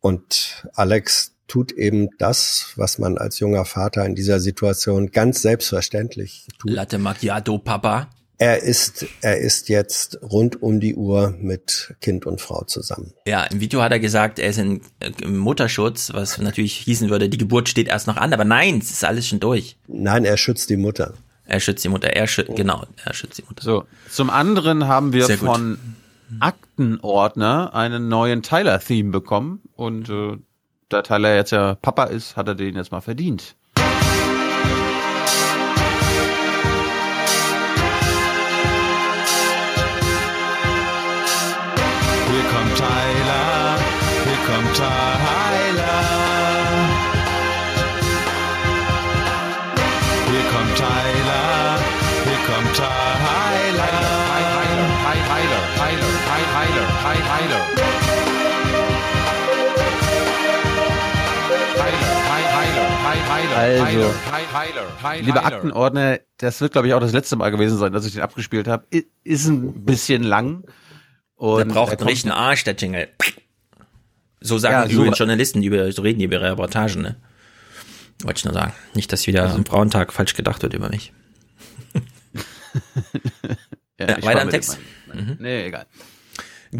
und 0.00 0.64
Alex 0.74 1.34
tut 1.48 1.72
eben 1.72 2.08
das, 2.18 2.72
was 2.76 2.98
man 2.98 3.18
als 3.18 3.40
junger 3.40 3.64
Vater 3.64 4.04
in 4.04 4.14
dieser 4.14 4.38
Situation 4.38 5.10
ganz 5.10 5.42
selbstverständlich 5.42 6.46
tut. 6.58 6.70
Latte 6.70 6.98
Macchiato, 6.98 7.58
Papa. 7.58 8.10
Er 8.40 8.62
ist, 8.62 9.04
er 9.20 9.38
ist 9.38 9.68
jetzt 9.68 10.22
rund 10.22 10.62
um 10.62 10.78
die 10.78 10.94
Uhr 10.94 11.34
mit 11.40 11.96
Kind 12.00 12.24
und 12.24 12.40
Frau 12.40 12.62
zusammen. 12.64 13.12
Ja, 13.26 13.42
im 13.44 13.60
Video 13.60 13.82
hat 13.82 13.90
er 13.90 13.98
gesagt, 13.98 14.38
er 14.38 14.50
ist 14.50 14.58
in, 14.58 14.80
äh, 15.00 15.10
im 15.22 15.38
Mutterschutz, 15.38 16.12
was 16.14 16.38
natürlich 16.38 16.76
hießen 16.76 17.10
würde, 17.10 17.28
die 17.28 17.38
Geburt 17.38 17.68
steht 17.68 17.88
erst 17.88 18.06
noch 18.06 18.16
an, 18.16 18.32
aber 18.32 18.44
nein, 18.44 18.78
es 18.78 18.90
ist 18.92 19.04
alles 19.04 19.26
schon 19.26 19.40
durch. 19.40 19.76
Nein, 19.88 20.24
er 20.24 20.36
schützt 20.36 20.70
die 20.70 20.76
Mutter. 20.76 21.14
Er 21.46 21.58
schützt 21.58 21.82
die 21.82 21.88
Mutter, 21.88 22.10
er 22.10 22.28
schützt, 22.28 22.54
genau, 22.54 22.84
er 23.04 23.14
schützt 23.14 23.38
die 23.38 23.44
Mutter. 23.48 23.62
So, 23.62 23.84
zum 24.08 24.30
anderen 24.30 24.86
haben 24.86 25.12
wir 25.12 25.24
Sehr 25.24 25.38
gut. 25.38 25.48
von 25.48 25.78
Aktenordner 26.38 27.74
einen 27.74 28.08
neuen 28.08 28.42
Tyler-Theme 28.42 29.10
bekommen 29.10 29.62
und 29.74 30.08
äh, 30.10 30.36
da 30.88 31.02
Tyler 31.02 31.34
jetzt 31.34 31.50
ja 31.50 31.74
Papa 31.74 32.04
ist, 32.04 32.36
hat 32.36 32.48
er 32.48 32.54
den 32.54 32.76
jetzt 32.76 32.92
mal 32.92 33.00
verdient. 33.00 33.56
Kommt 44.48 44.74
Tyler. 44.74 44.88
Hier 50.30 50.44
kommt 50.52 50.74
Tyler, 50.76 51.78
hier 52.24 52.40
kommt 52.46 52.74
Tyler. 52.74 52.88
Tyler, 53.68 54.06
Tyler, 55.28 55.62
Tyler, 55.76 56.12
Tyler, 56.54 56.86
Tyler. 57.04 57.62
Tyler, 61.74 62.08
Tyler, 63.28 63.58
Also, 63.58 65.20
lieber 65.20 65.44
Aktenordner, 65.44 66.20
das 66.38 66.60
wird, 66.60 66.72
glaube 66.72 66.88
ich, 66.88 66.94
auch 66.94 67.00
das 67.00 67.12
letzte 67.12 67.36
Mal 67.36 67.50
gewesen 67.50 67.76
sein, 67.76 67.92
dass 67.92 68.06
ich 68.06 68.14
den 68.14 68.22
abgespielt 68.22 68.66
habe. 68.66 68.86
Ist 69.24 69.46
ein 69.46 69.84
bisschen 69.84 70.22
lang. 70.22 70.64
Und 71.36 71.58
Der 71.58 71.64
braucht 71.66 71.98
einen 71.98 72.08
richtigen 72.08 72.32
Arsch, 72.32 72.64
der 72.64 72.74
Jingle. 72.74 73.08
So 74.40 74.58
sagen 74.58 74.72
Ja, 74.74 74.86
die 74.86 74.94
so- 74.94 75.04
Journalisten, 75.04 75.60
die 75.60 75.66
über, 75.68 75.90
so 75.92 76.02
reden 76.02 76.18
die 76.18 76.24
über 76.26 76.36
ihre 76.36 76.50
Reportagen, 76.52 77.02
ne? 77.02 77.16
Wollte 78.22 78.38
ich 78.38 78.44
nur 78.44 78.54
sagen. 78.54 78.72
Nicht, 78.94 79.12
dass 79.12 79.26
wieder 79.26 79.52
am 79.52 79.64
Frauentag 79.64 80.12
falsch 80.12 80.34
gedacht 80.34 80.62
wird 80.62 80.74
über 80.74 80.88
mich. 80.88 81.12
Ja, 84.00 84.10
Ja, 84.10 84.22
weiter 84.22 84.42
im 84.42 84.50
Text. 84.50 84.78
dem- 85.12 85.36
Nee, 85.40 85.66
egal. 85.66 85.86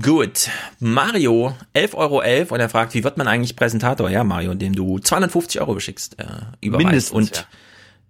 Gut. 0.02 0.48
Mario, 0.78 1.56
11,11 1.74 1.94
Euro 1.94 2.54
und 2.54 2.60
er 2.60 2.68
fragt, 2.68 2.94
wie 2.94 3.02
wird 3.02 3.16
man 3.16 3.26
eigentlich 3.26 3.56
Präsentator? 3.56 4.08
Ja, 4.10 4.22
Mario, 4.22 4.52
indem 4.52 4.74
du 4.74 4.98
250 5.00 5.60
Euro 5.60 5.74
beschickst, 5.74 6.18
äh, 6.20 6.24
überweist 6.60 6.84
Mindestens, 6.86 7.10
und 7.12 7.36
ja. 7.38 7.42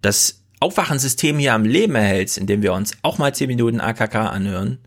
das 0.01 0.43
Aufwachensystem 0.59 1.39
hier 1.39 1.53
am 1.53 1.63
Leben 1.65 1.95
erhältst, 1.95 2.37
indem 2.37 2.61
wir 2.61 2.73
uns 2.73 2.91
auch 3.01 3.17
mal 3.17 3.33
10 3.33 3.47
Minuten 3.47 3.79
AKK 3.81 4.27
anhören. 4.29 4.77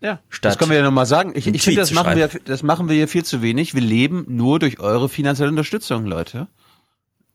Ja, 0.00 0.20
Statt 0.28 0.50
das 0.50 0.58
können 0.58 0.70
wir 0.70 0.78
ja 0.78 0.84
nochmal 0.84 1.06
sagen. 1.06 1.32
Ich, 1.34 1.46
ich 1.46 1.62
finde, 1.62 1.80
das 1.80 1.90
machen 1.92 2.16
wir, 2.16 2.28
das 2.28 2.62
machen 2.62 2.88
wir 2.88 2.94
hier 2.94 3.08
viel 3.08 3.24
zu 3.24 3.42
wenig. 3.42 3.74
Wir 3.74 3.80
leben 3.80 4.24
nur 4.28 4.58
durch 4.58 4.78
eure 4.78 5.08
finanzielle 5.08 5.50
Unterstützung, 5.50 6.06
Leute. 6.06 6.46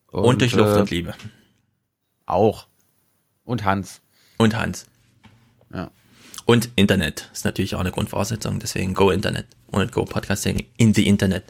Und, 0.07 0.41
durch 0.41 0.53
Luft 0.53 0.77
äh, 0.77 0.79
und 0.79 0.89
Liebe. 0.91 1.13
Auch. 2.25 2.67
Und 3.43 3.65
Hans. 3.65 4.01
Und 4.37 4.55
Hans. 4.55 4.85
Ja. 5.73 5.91
Und 6.45 6.69
Internet 6.75 7.29
ist 7.33 7.45
natürlich 7.45 7.75
auch 7.75 7.79
eine 7.79 7.91
Grundvoraussetzung, 7.91 8.59
deswegen 8.59 8.93
Go 8.93 9.11
Internet 9.11 9.47
und 9.67 9.91
Go 9.91 10.05
Podcasting 10.05 10.65
in 10.77 10.93
the 10.93 11.07
Internet. 11.07 11.43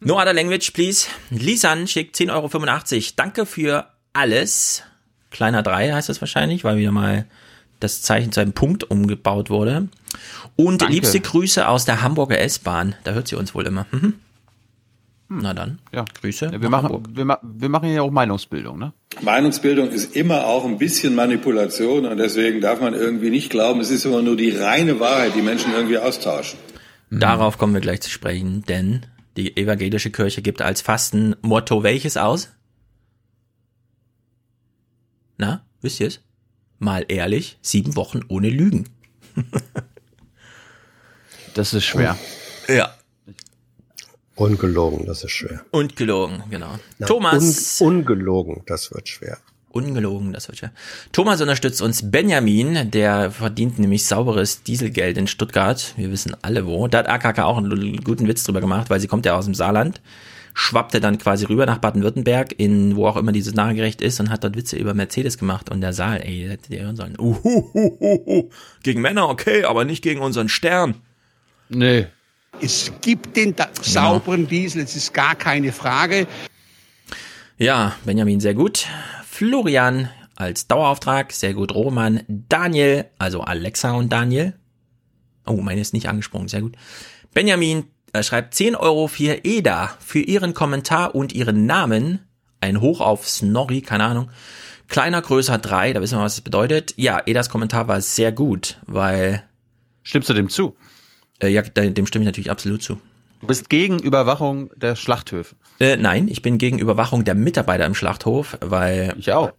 No 0.00 0.20
other 0.20 0.32
language, 0.32 0.72
please. 0.72 1.08
Lisan 1.30 1.88
schickt 1.88 2.16
10,85 2.16 2.94
Euro. 2.96 3.12
Danke 3.16 3.46
für 3.46 3.88
alles. 4.12 4.82
Kleiner 5.30 5.62
3 5.62 5.92
heißt 5.92 6.08
das 6.08 6.20
wahrscheinlich, 6.20 6.64
weil 6.64 6.76
wieder 6.76 6.92
mal 6.92 7.26
das 7.80 8.02
Zeichen 8.02 8.32
zu 8.32 8.40
einem 8.40 8.52
Punkt 8.52 8.90
umgebaut 8.90 9.50
wurde. 9.50 9.88
Und 10.56 10.82
Danke. 10.82 10.94
liebste 10.94 11.20
Grüße 11.20 11.66
aus 11.66 11.84
der 11.84 12.02
Hamburger 12.02 12.38
S-Bahn. 12.38 12.94
Da 13.04 13.12
hört 13.12 13.28
sie 13.28 13.36
uns 13.36 13.54
wohl 13.54 13.66
immer. 13.66 13.86
Mhm. 13.90 14.14
Na 15.32 15.54
dann. 15.54 15.78
Ja. 15.92 16.04
Grüße. 16.20 16.50
Ja, 16.52 16.60
wir, 16.60 16.68
machen, 16.68 17.04
wir, 17.14 17.38
wir 17.40 17.68
machen 17.68 17.88
hier 17.88 18.02
auch 18.02 18.10
Meinungsbildung, 18.10 18.78
ne? 18.78 18.92
Meinungsbildung 19.22 19.88
ist 19.88 20.16
immer 20.16 20.46
auch 20.46 20.64
ein 20.64 20.76
bisschen 20.76 21.14
Manipulation 21.14 22.04
und 22.04 22.18
deswegen 22.18 22.60
darf 22.60 22.80
man 22.80 22.94
irgendwie 22.94 23.30
nicht 23.30 23.48
glauben, 23.48 23.80
es 23.80 23.90
ist 23.90 24.04
immer 24.04 24.22
nur 24.22 24.36
die 24.36 24.50
reine 24.50 24.98
Wahrheit, 24.98 25.36
die 25.36 25.42
Menschen 25.42 25.72
irgendwie 25.72 25.98
austauschen. 25.98 26.58
Darauf 27.10 27.58
kommen 27.58 27.74
wir 27.74 27.80
gleich 27.80 28.00
zu 28.00 28.10
sprechen, 28.10 28.64
denn 28.68 29.06
die 29.36 29.56
evangelische 29.56 30.10
Kirche 30.10 30.42
gibt 30.42 30.62
als 30.62 30.80
Fastenmotto 30.80 31.84
welches 31.84 32.16
aus? 32.16 32.50
Na, 35.38 35.64
wisst 35.80 36.00
ihr 36.00 36.08
es? 36.08 36.20
Mal 36.80 37.04
ehrlich, 37.08 37.58
sieben 37.62 37.94
Wochen 37.94 38.22
ohne 38.28 38.50
Lügen. 38.50 38.88
Das 41.54 41.74
ist 41.74 41.84
schwer. 41.84 42.16
Ja. 42.68 42.94
Ungelogen, 44.36 45.04
das 45.04 45.24
ist 45.24 45.32
schwer. 45.32 45.64
Und 45.72 45.96
gelogen, 45.96 46.44
genau. 46.48 46.78
Na, 46.98 47.06
Thomas. 47.08 47.80
Un 47.80 47.96
ungelogen, 47.96 48.62
das 48.66 48.92
wird 48.92 49.08
schwer. 49.08 49.38
Ungelogen, 49.70 50.32
das 50.32 50.48
wird 50.48 50.58
schwer. 50.58 50.72
Thomas 51.12 51.40
unterstützt 51.40 51.82
uns 51.82 52.10
Benjamin, 52.10 52.90
der 52.90 53.30
verdient 53.30 53.78
nämlich 53.78 54.06
sauberes 54.06 54.62
Dieselgeld 54.62 55.18
in 55.18 55.26
Stuttgart. 55.26 55.92
Wir 55.96 56.10
wissen 56.10 56.36
alle 56.42 56.66
wo. 56.66 56.88
Da 56.88 56.98
hat 56.98 57.08
AKK 57.08 57.40
auch 57.40 57.58
einen 57.58 57.96
guten 58.02 58.28
Witz 58.28 58.44
drüber 58.44 58.60
gemacht, 58.60 58.90
weil 58.90 59.00
sie 59.00 59.08
kommt 59.08 59.26
ja 59.26 59.36
aus 59.36 59.44
dem 59.44 59.54
Saarland. 59.54 60.00
Schwappte 60.54 61.00
dann 61.00 61.18
quasi 61.18 61.44
rüber 61.44 61.66
nach 61.66 61.78
Baden-Württemberg, 61.78 62.54
in 62.58 62.96
wo 62.96 63.06
auch 63.06 63.16
immer 63.16 63.32
dieses 63.32 63.54
Nahegerecht 63.54 64.02
ist, 64.02 64.20
und 64.20 64.30
hat 64.30 64.44
dort 64.44 64.56
Witze 64.56 64.76
über 64.76 64.94
Mercedes 64.94 65.38
gemacht. 65.38 65.70
Und 65.70 65.80
der 65.80 65.92
Saal, 65.92 66.20
ey, 66.22 66.46
hättet 66.48 66.70
ihr 66.70 66.82
hören 66.82 66.96
sollen. 66.96 67.18
Uhuhuhuhu. 67.18 68.50
Gegen 68.82 69.00
Männer, 69.00 69.28
okay, 69.28 69.64
aber 69.64 69.84
nicht 69.84 70.02
gegen 70.02 70.20
unseren 70.20 70.48
Stern. 70.48 70.96
Nee. 71.68 72.06
Es 72.60 72.92
gibt 73.00 73.36
den 73.36 73.54
da 73.54 73.68
sauberen 73.80 74.46
Diesel, 74.48 74.82
es 74.82 74.96
ist 74.96 75.14
gar 75.14 75.34
keine 75.34 75.72
Frage. 75.72 76.26
Ja, 77.56 77.94
Benjamin, 78.04 78.40
sehr 78.40 78.54
gut. 78.54 78.86
Florian 79.24 80.10
als 80.34 80.66
Dauerauftrag, 80.66 81.32
sehr 81.32 81.54
gut. 81.54 81.74
Roman, 81.74 82.22
Daniel, 82.26 83.06
also 83.18 83.42
Alexa 83.42 83.92
und 83.92 84.10
Daniel. 84.10 84.54
Oh, 85.46 85.56
meine 85.56 85.80
ist 85.80 85.94
nicht 85.94 86.08
angesprungen, 86.08 86.48
sehr 86.48 86.62
gut. 86.62 86.76
Benjamin 87.32 87.84
äh, 88.12 88.22
schreibt 88.22 88.54
10 88.54 88.76
Euro 88.76 89.08
für 89.08 89.44
Eda 89.44 89.96
für 90.00 90.20
ihren 90.20 90.54
Kommentar 90.54 91.14
und 91.14 91.32
ihren 91.32 91.66
Namen. 91.66 92.20
Ein 92.60 92.80
Hoch 92.80 93.00
auf 93.00 93.26
Snorri, 93.26 93.80
keine 93.80 94.04
Ahnung. 94.04 94.30
Kleiner, 94.88 95.22
größer 95.22 95.58
3, 95.58 95.92
da 95.92 96.00
wissen 96.02 96.18
wir, 96.18 96.22
was 96.24 96.34
das 96.34 96.40
bedeutet. 96.42 96.94
Ja, 96.96 97.22
Edas 97.24 97.48
Kommentar 97.48 97.88
war 97.88 98.00
sehr 98.00 98.32
gut, 98.32 98.78
weil... 98.86 99.44
Stimmst 100.02 100.28
du 100.28 100.34
dem 100.34 100.48
zu? 100.48 100.76
Äh, 101.38 101.48
ja, 101.48 101.62
dem 101.62 102.06
stimme 102.06 102.24
ich 102.24 102.26
natürlich 102.26 102.50
absolut 102.50 102.82
zu. 102.82 103.00
Du 103.40 103.46
bist 103.46 103.70
gegen 103.70 103.98
Überwachung 103.98 104.70
der 104.76 104.96
Schlachthöfe. 104.96 105.54
Äh, 105.78 105.96
nein, 105.96 106.28
ich 106.28 106.42
bin 106.42 106.58
gegen 106.58 106.78
Überwachung 106.78 107.24
der 107.24 107.34
Mitarbeiter 107.34 107.86
im 107.86 107.94
Schlachthof, 107.94 108.58
weil. 108.60 109.14
Ich 109.18 109.32
auch. 109.32 109.52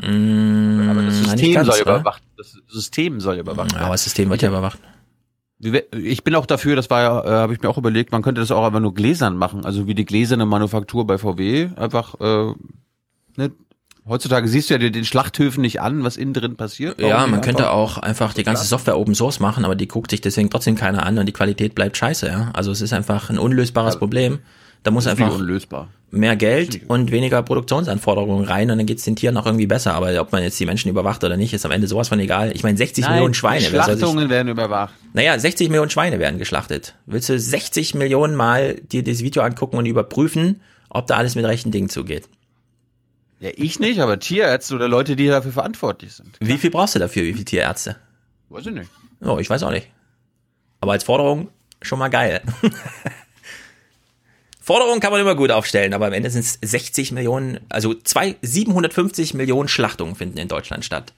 Mh, 0.00 0.90
Aber 0.90 1.02
das 1.02 1.16
System 1.18 1.54
ganz, 1.54 1.66
soll 1.68 1.82
oder? 1.82 1.94
überwacht. 1.96 2.22
Das 2.36 2.56
System 2.68 3.20
soll 3.20 3.38
überwacht 3.38 3.72
Ja, 3.72 3.78
aber 3.80 3.92
das 3.92 4.04
System 4.04 4.30
wird 4.30 4.42
ja 4.42 4.50
überwacht. 4.50 4.78
Ich 5.58 6.22
bin 6.22 6.34
auch 6.34 6.46
dafür, 6.46 6.76
das 6.76 6.90
war 6.90 7.02
ja, 7.02 7.24
äh, 7.24 7.30
habe 7.30 7.54
ich 7.54 7.62
mir 7.62 7.70
auch 7.70 7.78
überlegt, 7.78 8.12
man 8.12 8.22
könnte 8.22 8.42
das 8.42 8.50
auch 8.50 8.64
einfach 8.66 8.80
nur 8.80 8.92
gläsern 8.92 9.36
machen, 9.36 9.64
also 9.64 9.86
wie 9.86 9.94
die 9.94 10.04
gläserne 10.04 10.44
Manufaktur 10.44 11.06
bei 11.06 11.16
VW, 11.16 11.70
einfach, 11.76 12.20
äh, 12.20 12.52
ne, 13.36 13.52
heutzutage 14.06 14.48
siehst 14.48 14.68
du 14.68 14.74
ja 14.74 14.78
den 14.78 14.92
den 14.92 15.04
Schlachthöfen 15.06 15.62
nicht 15.62 15.80
an, 15.80 16.04
was 16.04 16.18
innen 16.18 16.34
drin 16.34 16.56
passiert. 16.56 17.00
Ja, 17.00 17.26
man 17.26 17.40
könnte 17.40 17.70
auch 17.70 17.96
einfach 17.96 18.34
die 18.34 18.42
ganze 18.42 18.64
Software 18.64 18.98
Open 18.98 19.14
Source 19.14 19.40
machen, 19.40 19.64
aber 19.64 19.74
die 19.74 19.88
guckt 19.88 20.10
sich 20.10 20.20
deswegen 20.20 20.50
trotzdem 20.50 20.76
keiner 20.76 21.04
an 21.06 21.18
und 21.18 21.26
die 21.26 21.32
Qualität 21.32 21.74
bleibt 21.74 21.96
scheiße, 21.96 22.26
ja. 22.28 22.50
Also 22.52 22.70
es 22.70 22.82
ist 22.82 22.92
einfach 22.92 23.30
ein 23.30 23.38
unlösbares 23.38 23.98
Problem. 23.98 24.40
Da 24.86 24.92
muss 24.92 25.08
einfach 25.08 25.34
unlösbar. 25.34 25.88
mehr 26.12 26.36
Geld 26.36 26.82
und 26.88 27.10
weniger 27.10 27.42
Produktionsanforderungen 27.42 28.44
rein 28.44 28.70
und 28.70 28.78
dann 28.78 28.86
geht's 28.86 29.02
den 29.02 29.16
Tieren 29.16 29.36
auch 29.36 29.44
irgendwie 29.44 29.66
besser. 29.66 29.94
Aber 29.94 30.18
ob 30.20 30.30
man 30.30 30.44
jetzt 30.44 30.60
die 30.60 30.64
Menschen 30.64 30.88
überwacht 30.90 31.24
oder 31.24 31.36
nicht, 31.36 31.52
ist 31.52 31.64
am 31.66 31.72
Ende 31.72 31.88
sowas 31.88 32.08
von 32.08 32.20
egal. 32.20 32.52
Ich 32.54 32.62
meine, 32.62 32.78
60 32.78 33.02
Nein, 33.02 33.14
Millionen 33.14 33.34
Schweine. 33.34 33.58
die 33.58 33.64
soll 33.64 33.72
sich- 33.72 33.84
Schlachtungen 33.98 34.30
werden 34.30 34.46
überwacht. 34.46 34.94
Naja, 35.12 35.36
60 35.36 35.70
Millionen 35.70 35.90
Schweine 35.90 36.20
werden 36.20 36.38
geschlachtet. 36.38 36.94
Willst 37.04 37.28
du 37.28 37.36
60 37.36 37.96
Millionen 37.96 38.36
Mal 38.36 38.76
dir 38.76 39.02
das 39.02 39.24
Video 39.24 39.42
angucken 39.42 39.76
und 39.76 39.86
überprüfen, 39.86 40.60
ob 40.88 41.08
da 41.08 41.16
alles 41.16 41.34
mit 41.34 41.44
rechten 41.44 41.72
Dingen 41.72 41.88
zugeht? 41.88 42.28
Ja, 43.40 43.50
ich 43.56 43.80
nicht, 43.80 43.98
aber 43.98 44.20
Tierärzte 44.20 44.76
oder 44.76 44.86
Leute, 44.86 45.16
die 45.16 45.26
dafür 45.26 45.50
verantwortlich 45.50 46.12
sind. 46.12 46.36
Wie 46.38 46.58
viel 46.58 46.70
brauchst 46.70 46.94
du 46.94 47.00
dafür? 47.00 47.24
Wie 47.24 47.32
viele 47.32 47.44
Tierärzte? 47.44 47.96
Weiß 48.50 48.64
ich 48.66 48.72
nicht. 48.72 48.88
Oh, 49.20 49.38
ich 49.40 49.50
weiß 49.50 49.64
auch 49.64 49.72
nicht. 49.72 49.88
Aber 50.80 50.92
als 50.92 51.02
Forderung 51.02 51.48
schon 51.82 51.98
mal 51.98 52.06
geil. 52.08 52.40
Forderung 54.66 54.98
kann 54.98 55.12
man 55.12 55.20
immer 55.20 55.36
gut 55.36 55.52
aufstellen, 55.52 55.94
aber 55.94 56.08
am 56.08 56.12
Ende 56.12 56.28
sind 56.28 56.40
es 56.40 56.58
60 56.60 57.12
Millionen, 57.12 57.60
also 57.68 57.94
zwei, 57.94 58.34
750 58.42 59.32
Millionen 59.34 59.68
Schlachtungen 59.68 60.16
finden 60.16 60.38
in 60.38 60.48
Deutschland 60.48 60.84
statt. 60.84 61.12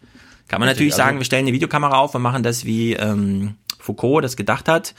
Kann 0.49 0.61
man 0.61 0.69
natürlich 0.69 0.93
Also- 0.93 0.99
sagen, 1.03 1.17
wir 1.19 1.25
stellen 1.25 1.47
eine 1.47 1.55
Videokamera 1.55 1.97
auf 1.99 2.15
und 2.15 2.21
machen 2.21 2.43
das, 2.43 2.67
wie 2.67 2.93
ähm, 2.93 3.55
Foucault 3.79 4.23
das 4.23 4.37
gedacht 4.37 4.69
hat. 4.69 4.95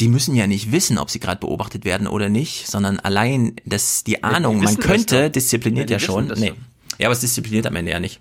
Die 0.00 0.08
müssen 0.08 0.34
ja 0.34 0.48
nicht 0.48 0.72
wissen, 0.72 0.98
ob 0.98 1.08
sie 1.08 1.20
gerade 1.20 1.38
beobachtet 1.38 1.84
werden 1.84 2.08
oder 2.08 2.28
nicht, 2.28 2.66
sondern 2.66 2.98
allein 2.98 3.54
das, 3.64 4.02
die 4.02 4.24
Ahnung, 4.24 4.60
man 4.60 4.76
könnte, 4.80 5.30
diszipliniert 5.30 5.88
Ja, 5.88 5.98
ja, 5.98 6.00
schon. 6.00 6.32
Nee. 6.36 6.54
Ja, 6.98 7.06
aber 7.06 7.12
es 7.12 7.20
diszipliniert 7.20 7.68
am 7.68 7.76
Ende 7.76 7.92
ja 7.92 8.00
nicht. 8.00 8.18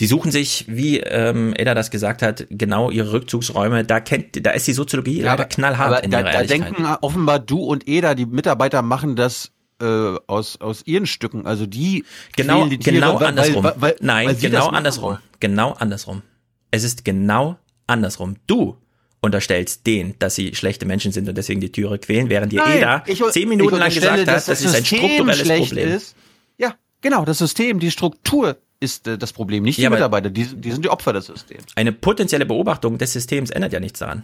Die 0.00 0.06
suchen 0.06 0.30
sich, 0.30 0.64
wie 0.68 1.00
ähm, 1.00 1.54
Edda 1.56 1.74
das 1.74 1.90
gesagt 1.90 2.20
hat, 2.22 2.46
genau 2.50 2.90
ihre 2.90 3.12
Rückzugsräume. 3.12 3.84
Da 3.84 4.00
kennt, 4.00 4.44
da 4.44 4.50
ist 4.50 4.66
die 4.66 4.72
Soziologie 4.74 5.22
leider 5.22 5.46
knallhart 5.46 5.88
aber 5.88 6.04
in 6.04 6.10
da, 6.10 6.20
ihrer 6.20 6.32
da 6.32 6.42
denken 6.44 6.84
offenbar 7.00 7.38
du 7.38 7.60
und 7.60 7.88
Eda, 7.88 8.14
die 8.14 8.26
Mitarbeiter 8.26 8.82
machen 8.82 9.16
das 9.16 9.52
äh, 9.80 9.84
aus, 10.26 10.60
aus 10.60 10.82
ihren 10.86 11.06
Stücken. 11.06 11.46
Also 11.46 11.66
die 11.66 12.04
Genau, 12.36 12.58
quälen 12.58 12.70
die 12.70 12.78
Tiere, 12.78 12.96
genau 12.96 13.20
weil- 13.20 13.26
andersrum. 13.28 13.64
Weil, 13.64 13.74
weil, 13.78 13.96
Nein, 14.00 14.36
genau 14.40 14.68
andersrum. 14.68 15.18
Genau 15.40 15.72
andersrum. 15.72 16.22
Es 16.70 16.84
ist 16.84 17.04
genau 17.04 17.56
andersrum. 17.86 18.36
Du 18.46 18.76
unterstellst 19.22 19.86
denen, 19.86 20.14
dass 20.18 20.34
sie 20.34 20.54
schlechte 20.54 20.84
Menschen 20.86 21.10
sind 21.12 21.28
und 21.28 21.36
deswegen 21.38 21.60
die 21.60 21.72
Türe 21.72 21.98
quälen, 21.98 22.28
während 22.28 22.52
dir 22.52 22.60
Nein, 22.62 22.78
Eda 22.78 23.02
ich- 23.06 23.22
zehn 23.30 23.48
Minuten 23.48 23.76
lang 23.76 23.92
gesagt 23.92 24.20
hat, 24.20 24.28
dass 24.28 24.44
das, 24.46 24.60
das 24.60 24.62
ist 24.62 24.74
ein 24.76 24.84
strukturelles 24.84 25.48
Problem. 25.68 25.88
ist. 25.88 26.14
Ja, 26.58 26.74
genau, 27.00 27.24
das 27.24 27.38
System, 27.38 27.78
die 27.78 27.90
Struktur 27.90 28.56
ist 28.80 29.06
äh, 29.06 29.16
das 29.18 29.32
Problem, 29.32 29.62
nicht 29.62 29.78
die 29.78 29.82
Ja, 29.82 29.88
aber- 29.88 29.96
Mitarbeiter, 29.96 30.30
die, 30.30 30.44
die 30.44 30.72
sind 30.72 30.84
die 30.84 30.88
Opfer 30.90 31.12
des 31.12 31.26
Systems. 31.26 31.64
Eine 31.76 31.92
potenzielle 31.92 32.46
Beobachtung 32.46 32.98
des 32.98 33.12
Systems 33.12 33.50
ändert 33.50 33.72
ja 33.72 33.80
nichts 33.80 33.98
daran. 34.00 34.22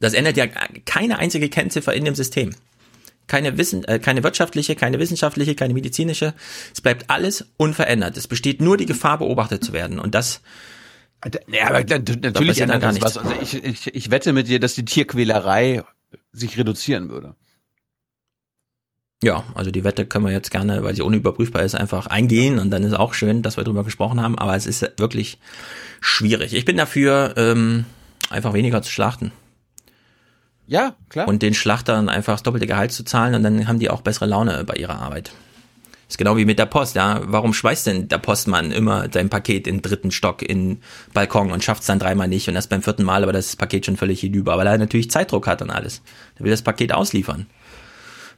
Das 0.00 0.14
ändert 0.14 0.36
ja 0.36 0.46
keine 0.46 1.18
einzige 1.18 1.48
Kennziffer 1.48 1.94
in 1.94 2.04
dem 2.04 2.14
System. 2.14 2.54
Keine, 3.26 3.56
Wissen, 3.56 3.84
äh, 3.84 3.98
keine 3.98 4.22
wirtschaftliche, 4.22 4.76
keine 4.76 4.98
wissenschaftliche, 4.98 5.54
keine 5.54 5.72
medizinische. 5.72 6.34
Es 6.74 6.80
bleibt 6.82 7.08
alles 7.08 7.46
unverändert. 7.56 8.16
Es 8.18 8.28
besteht 8.28 8.60
nur 8.60 8.76
die 8.76 8.84
Gefahr, 8.86 9.18
beobachtet 9.18 9.64
zu 9.64 9.72
werden. 9.72 9.98
Und 9.98 10.14
das 10.14 10.42
Ja, 11.50 11.68
aber 11.68 11.82
natürlich 11.84 12.60
ändert 12.60 12.82
gar 12.82 12.92
nichts. 12.92 13.16
Also 13.16 13.32
ich, 13.40 13.64
ich, 13.64 13.94
ich 13.94 14.10
wette 14.10 14.34
mit 14.34 14.48
dir, 14.48 14.60
dass 14.60 14.74
die 14.74 14.84
Tierquälerei 14.84 15.82
sich 16.32 16.58
reduzieren 16.58 17.08
würde. 17.08 17.34
Ja, 19.24 19.42
also 19.54 19.70
die 19.70 19.84
Wette 19.84 20.04
können 20.04 20.26
wir 20.26 20.32
jetzt 20.32 20.50
gerne, 20.50 20.84
weil 20.84 20.94
sie 20.94 21.00
unüberprüfbar 21.00 21.62
ist, 21.62 21.74
einfach 21.74 22.08
eingehen 22.08 22.58
und 22.58 22.70
dann 22.70 22.82
ist 22.82 22.92
auch 22.92 23.14
schön, 23.14 23.40
dass 23.40 23.56
wir 23.56 23.64
drüber 23.64 23.82
gesprochen 23.82 24.20
haben, 24.20 24.38
aber 24.38 24.54
es 24.54 24.66
ist 24.66 24.82
wirklich 24.98 25.38
schwierig. 26.02 26.52
Ich 26.52 26.66
bin 26.66 26.76
dafür, 26.76 27.32
ähm, 27.38 27.86
einfach 28.28 28.52
weniger 28.52 28.82
zu 28.82 28.92
schlachten. 28.92 29.32
Ja, 30.66 30.94
klar. 31.08 31.26
Und 31.26 31.40
den 31.40 31.54
Schlachtern 31.54 32.10
einfach 32.10 32.34
das 32.34 32.42
doppelte 32.42 32.66
Gehalt 32.66 32.92
zu 32.92 33.02
zahlen 33.02 33.34
und 33.34 33.42
dann 33.42 33.66
haben 33.66 33.78
die 33.78 33.88
auch 33.88 34.02
bessere 34.02 34.26
Laune 34.26 34.62
bei 34.64 34.74
ihrer 34.74 34.96
Arbeit. 34.96 35.32
Ist 36.06 36.18
genau 36.18 36.36
wie 36.36 36.44
mit 36.44 36.58
der 36.58 36.66
Post, 36.66 36.94
ja. 36.94 37.22
Warum 37.24 37.54
schmeißt 37.54 37.86
denn 37.86 38.08
der 38.08 38.18
Postmann 38.18 38.72
immer 38.72 39.06
sein 39.10 39.30
Paket 39.30 39.66
in 39.66 39.76
den 39.76 39.82
dritten 39.82 40.10
Stock 40.10 40.42
in 40.42 40.82
Balkon 41.14 41.50
und 41.50 41.64
schafft 41.64 41.80
es 41.80 41.86
dann 41.86 41.98
dreimal 41.98 42.28
nicht 42.28 42.46
und 42.46 42.56
erst 42.56 42.68
beim 42.68 42.82
vierten 42.82 43.04
Mal, 43.04 43.22
aber 43.22 43.32
das 43.32 43.56
Paket 43.56 43.86
schon 43.86 43.96
völlig 43.96 44.20
hinüber, 44.20 44.58
weil 44.58 44.66
er 44.66 44.76
natürlich 44.76 45.10
Zeitdruck 45.10 45.46
hat 45.46 45.62
und 45.62 45.70
alles. 45.70 46.02
Der 46.38 46.44
will 46.44 46.50
das 46.50 46.60
Paket 46.60 46.92
ausliefern. 46.92 47.46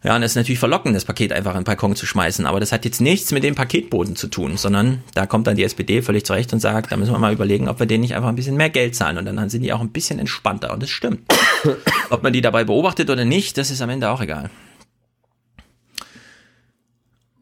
Ja, 0.03 0.14
und 0.14 0.22
es 0.22 0.32
ist 0.32 0.36
natürlich 0.36 0.59
verlockend, 0.59 0.94
das 0.94 1.05
Paket 1.05 1.32
einfach 1.32 1.53
in 1.53 1.61
den 1.61 1.64
Balkon 1.64 1.97
zu 1.97 2.07
schmeißen, 2.07 2.47
aber 2.47 2.61
das 2.61 2.70
hat 2.70 2.84
jetzt 2.84 3.01
nichts 3.01 3.32
mit 3.32 3.42
dem 3.42 3.55
Paketboden 3.55 4.14
zu 4.14 4.28
tun, 4.28 4.57
sondern 4.57 5.03
da 5.14 5.26
kommt 5.26 5.47
dann 5.47 5.57
die 5.57 5.64
SPD 5.64 6.03
völlig 6.03 6.24
zurecht 6.24 6.53
und 6.53 6.61
sagt, 6.61 6.92
da 6.92 6.97
müssen 6.97 7.12
wir 7.12 7.18
mal 7.18 7.32
überlegen, 7.32 7.68
ob 7.68 7.80
wir 7.80 7.86
denen 7.86 8.03
nicht 8.03 8.14
einfach 8.14 8.28
ein 8.28 8.36
bisschen 8.36 8.57
mehr 8.57 8.70
Geld 8.70 8.94
zahlen 8.94 9.18
und 9.18 9.24
dann 9.24 9.49
sind 9.49 9.62
die 9.62 9.72
auch 9.72 9.80
ein 9.80 9.90
bisschen 9.90 10.18
entspannter 10.18 10.72
und 10.72 10.82
das 10.82 10.90
stimmt. 10.90 11.20
ob 12.11 12.22
man 12.22 12.32
die 12.32 12.40
dabei 12.40 12.64
beobachtet 12.64 13.11
oder 13.11 13.24
nicht, 13.24 13.59
das 13.59 13.70
ist 13.70 13.80
am 13.80 13.90
Ende 13.90 14.11
auch 14.11 14.20
egal. 14.20 14.51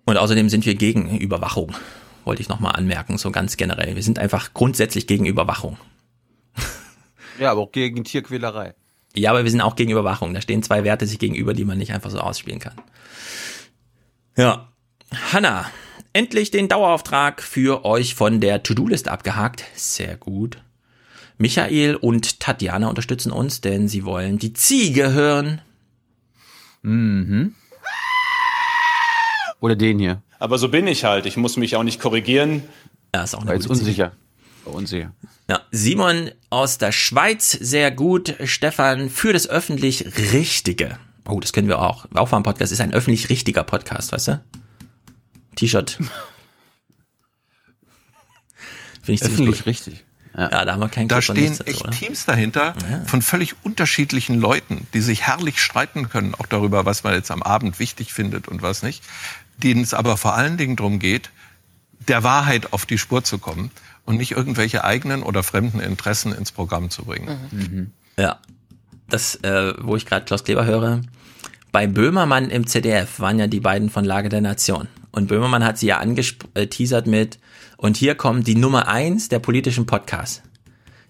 Und 0.06 0.16
außerdem 0.16 0.48
sind 0.48 0.64
wir 0.64 0.74
gegen 0.74 1.18
Überwachung, 1.18 1.74
wollte 2.24 2.42
ich 2.42 2.48
nochmal 2.48 2.76
anmerken, 2.76 3.18
so 3.18 3.30
ganz 3.30 3.56
generell. 3.56 3.96
Wir 3.96 4.02
sind 4.02 4.18
einfach 4.18 4.54
grundsätzlich 4.54 5.06
gegen 5.06 5.26
Überwachung. 5.26 5.76
Ja, 7.38 7.50
aber 7.50 7.62
auch 7.62 7.72
gegen 7.72 8.04
Tierquälerei. 8.04 8.74
Ja, 9.16 9.30
aber 9.30 9.44
wir 9.44 9.50
sind 9.50 9.60
auch 9.60 9.76
gegen 9.76 9.92
Überwachung. 9.92 10.34
Da 10.34 10.40
stehen 10.40 10.62
zwei 10.62 10.84
Werte 10.84 11.06
sich 11.06 11.18
gegenüber, 11.18 11.54
die 11.54 11.64
man 11.64 11.78
nicht 11.78 11.92
einfach 11.92 12.10
so 12.10 12.18
ausspielen 12.18 12.58
kann. 12.58 12.74
Ja. 14.36 14.68
Hanna, 15.32 15.66
endlich 16.12 16.50
den 16.50 16.68
Dauerauftrag 16.68 17.40
für 17.42 17.84
euch 17.84 18.14
von 18.16 18.40
der 18.40 18.62
To-Do-List 18.64 19.08
abgehakt. 19.08 19.64
Sehr 19.74 20.16
gut. 20.16 20.58
Michael 21.38 21.96
und 21.96 22.40
Tatjana 22.40 22.88
unterstützen 22.88 23.30
uns, 23.32 23.60
denn 23.60 23.86
sie 23.88 24.04
wollen 24.04 24.38
die 24.38 24.52
Ziege 24.52 25.12
hören. 25.12 25.60
Mhm. 26.82 27.54
Oder 29.60 29.76
den 29.76 29.98
hier. 29.98 30.22
Aber 30.38 30.58
so 30.58 30.68
bin 30.68 30.86
ich 30.86 31.04
halt. 31.04 31.26
Ich 31.26 31.36
muss 31.36 31.56
mich 31.56 31.76
auch 31.76 31.82
nicht 31.84 32.00
korrigieren. 32.00 32.62
Ja, 33.14 33.22
ist 33.22 33.34
auch 33.34 33.40
eine 33.40 33.48
War 33.48 33.54
jetzt 33.54 33.68
gute 33.68 33.78
Ziege. 33.78 33.88
unsicher. 33.90 34.12
War 34.12 34.23
unsicher. 34.70 35.12
Ja, 35.48 35.60
Simon 35.70 36.30
aus 36.50 36.78
der 36.78 36.92
Schweiz, 36.92 37.50
sehr 37.52 37.90
gut. 37.90 38.34
Stefan 38.44 39.10
für 39.10 39.32
das 39.32 39.46
öffentlich 39.48 40.06
Richtige. 40.32 40.98
Oh, 41.26 41.40
das 41.40 41.52
können 41.52 41.68
wir 41.68 41.80
auch. 41.80 42.06
Aufwärm 42.14 42.42
Podcast 42.42 42.72
ist 42.72 42.80
ein 42.80 42.92
öffentlich 42.92 43.28
richtiger 43.28 43.64
Podcast, 43.64 44.12
weißt 44.12 44.28
du? 44.28 44.44
T-Shirt. 45.56 45.98
Finde 49.02 49.12
ich 49.12 49.20
ziemlich 49.20 49.22
Öffentlich 49.22 49.58
gut. 49.58 49.66
richtig. 49.66 50.04
Ja. 50.36 50.64
da 50.64 50.72
haben 50.72 50.80
wir 50.80 50.88
keinen 50.88 51.06
Da 51.08 51.16
und 51.16 51.22
stehen 51.22 51.52
dazu, 51.56 51.64
echt 51.64 51.82
oder? 51.82 51.90
Teams 51.92 52.24
dahinter 52.24 52.74
von 53.06 53.22
völlig 53.22 53.54
unterschiedlichen 53.62 54.40
Leuten, 54.40 54.86
die 54.92 55.00
sich 55.00 55.22
herrlich 55.22 55.60
streiten 55.60 56.08
können, 56.08 56.34
auch 56.34 56.46
darüber, 56.46 56.84
was 56.84 57.04
man 57.04 57.14
jetzt 57.14 57.30
am 57.30 57.42
Abend 57.42 57.78
wichtig 57.78 58.12
findet 58.12 58.48
und 58.48 58.60
was 58.60 58.82
nicht, 58.82 59.04
denen 59.58 59.82
es 59.82 59.94
aber 59.94 60.16
vor 60.16 60.34
allen 60.34 60.56
Dingen 60.56 60.74
darum 60.74 60.98
geht, 60.98 61.30
der 62.08 62.24
Wahrheit 62.24 62.72
auf 62.72 62.84
die 62.84 62.98
Spur 62.98 63.22
zu 63.22 63.38
kommen 63.38 63.70
und 64.04 64.16
nicht 64.16 64.32
irgendwelche 64.32 64.84
eigenen 64.84 65.22
oder 65.22 65.42
fremden 65.42 65.80
Interessen 65.80 66.32
ins 66.32 66.52
Programm 66.52 66.90
zu 66.90 67.04
bringen. 67.04 67.92
Ja. 68.16 68.38
Das, 69.08 69.36
äh, 69.36 69.74
wo 69.80 69.96
ich 69.96 70.06
gerade 70.06 70.24
Klaus 70.24 70.44
Kleber 70.44 70.64
höre, 70.64 71.02
bei 71.72 71.86
Böhmermann 71.86 72.50
im 72.50 72.66
ZDF 72.66 73.20
waren 73.20 73.38
ja 73.38 73.46
die 73.46 73.60
beiden 73.60 73.90
von 73.90 74.04
Lage 74.04 74.28
der 74.28 74.40
Nation. 74.40 74.88
Und 75.10 75.28
Böhmermann 75.28 75.64
hat 75.64 75.78
sie 75.78 75.86
ja 75.86 75.98
angeteasert 75.98 77.06
mit, 77.06 77.38
und 77.76 77.96
hier 77.96 78.14
kommt 78.14 78.46
die 78.46 78.54
Nummer 78.54 78.88
eins 78.88 79.28
der 79.28 79.40
politischen 79.40 79.84
Podcasts. 79.84 80.42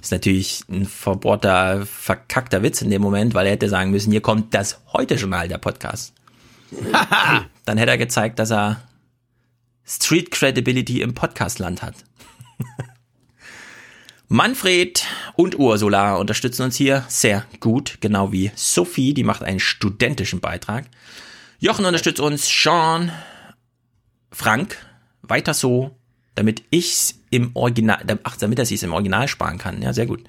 Ist 0.00 0.12
natürlich 0.12 0.64
ein 0.70 0.86
verbohrter, 0.86 1.86
verkackter 1.86 2.62
Witz 2.62 2.82
in 2.82 2.90
dem 2.90 3.00
Moment, 3.00 3.32
weil 3.32 3.46
er 3.46 3.52
hätte 3.52 3.68
sagen 3.68 3.90
müssen, 3.90 4.10
hier 4.10 4.20
kommt 4.20 4.52
das 4.52 4.80
Heute-Journal 4.92 5.48
der 5.48 5.58
Podcast. 5.58 6.12
Dann 7.64 7.78
hätte 7.78 7.92
er 7.92 7.98
gezeigt, 7.98 8.38
dass 8.38 8.50
er 8.50 8.82
Street 9.86 10.30
Credibility 10.30 11.00
im 11.00 11.14
Podcastland 11.14 11.82
hat. 11.82 11.94
Manfred 14.28 15.04
und 15.36 15.58
Ursula 15.58 16.16
unterstützen 16.16 16.62
uns 16.62 16.76
hier 16.76 17.04
sehr 17.08 17.44
gut, 17.60 17.98
genau 18.00 18.32
wie 18.32 18.50
Sophie, 18.54 19.14
die 19.14 19.24
macht 19.24 19.42
einen 19.42 19.60
studentischen 19.60 20.40
Beitrag. 20.40 20.86
Jochen 21.60 21.84
unterstützt 21.84 22.20
uns, 22.20 22.48
Sean, 22.48 23.12
Frank, 24.32 24.78
weiter 25.22 25.54
so, 25.54 25.96
damit 26.34 26.62
ich's 26.70 27.20
im 27.30 27.50
Original, 27.54 28.02
ach, 28.24 28.36
damit 28.36 28.58
er 28.58 28.66
sich's 28.66 28.82
im 28.82 28.92
Original 28.92 29.28
sparen 29.28 29.58
kann. 29.58 29.82
Ja, 29.82 29.92
sehr 29.92 30.06
gut. 30.06 30.24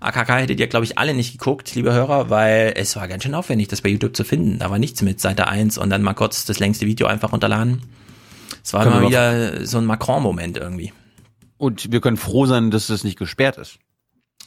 AKK 0.00 0.38
hättet 0.38 0.60
ihr, 0.60 0.66
glaube 0.66 0.84
ich, 0.86 0.96
alle 0.96 1.12
nicht 1.12 1.32
geguckt, 1.32 1.74
liebe 1.74 1.92
Hörer, 1.92 2.30
weil 2.30 2.72
es 2.76 2.96
war 2.96 3.06
ganz 3.06 3.22
schön 3.22 3.34
aufwendig, 3.34 3.68
das 3.68 3.82
bei 3.82 3.90
YouTube 3.90 4.16
zu 4.16 4.24
finden. 4.24 4.58
Da 4.58 4.70
war 4.70 4.78
nichts 4.78 5.02
mit 5.02 5.20
Seite 5.20 5.46
1 5.48 5.76
und 5.76 5.90
dann 5.90 6.02
mal 6.02 6.14
kurz 6.14 6.46
das 6.46 6.58
längste 6.58 6.86
Video 6.86 7.06
einfach 7.06 7.32
runterladen. 7.32 7.82
Es 8.64 8.72
war 8.72 8.84
Können 8.84 8.96
immer 8.96 9.02
wir 9.02 9.08
wieder 9.08 9.66
so 9.66 9.78
ein 9.78 9.84
Macron-Moment 9.84 10.56
irgendwie. 10.56 10.92
Und 11.60 11.92
wir 11.92 12.00
können 12.00 12.16
froh 12.16 12.46
sein, 12.46 12.70
dass 12.70 12.88
es 12.88 13.04
nicht 13.04 13.18
gesperrt 13.18 13.58
ist. 13.58 13.80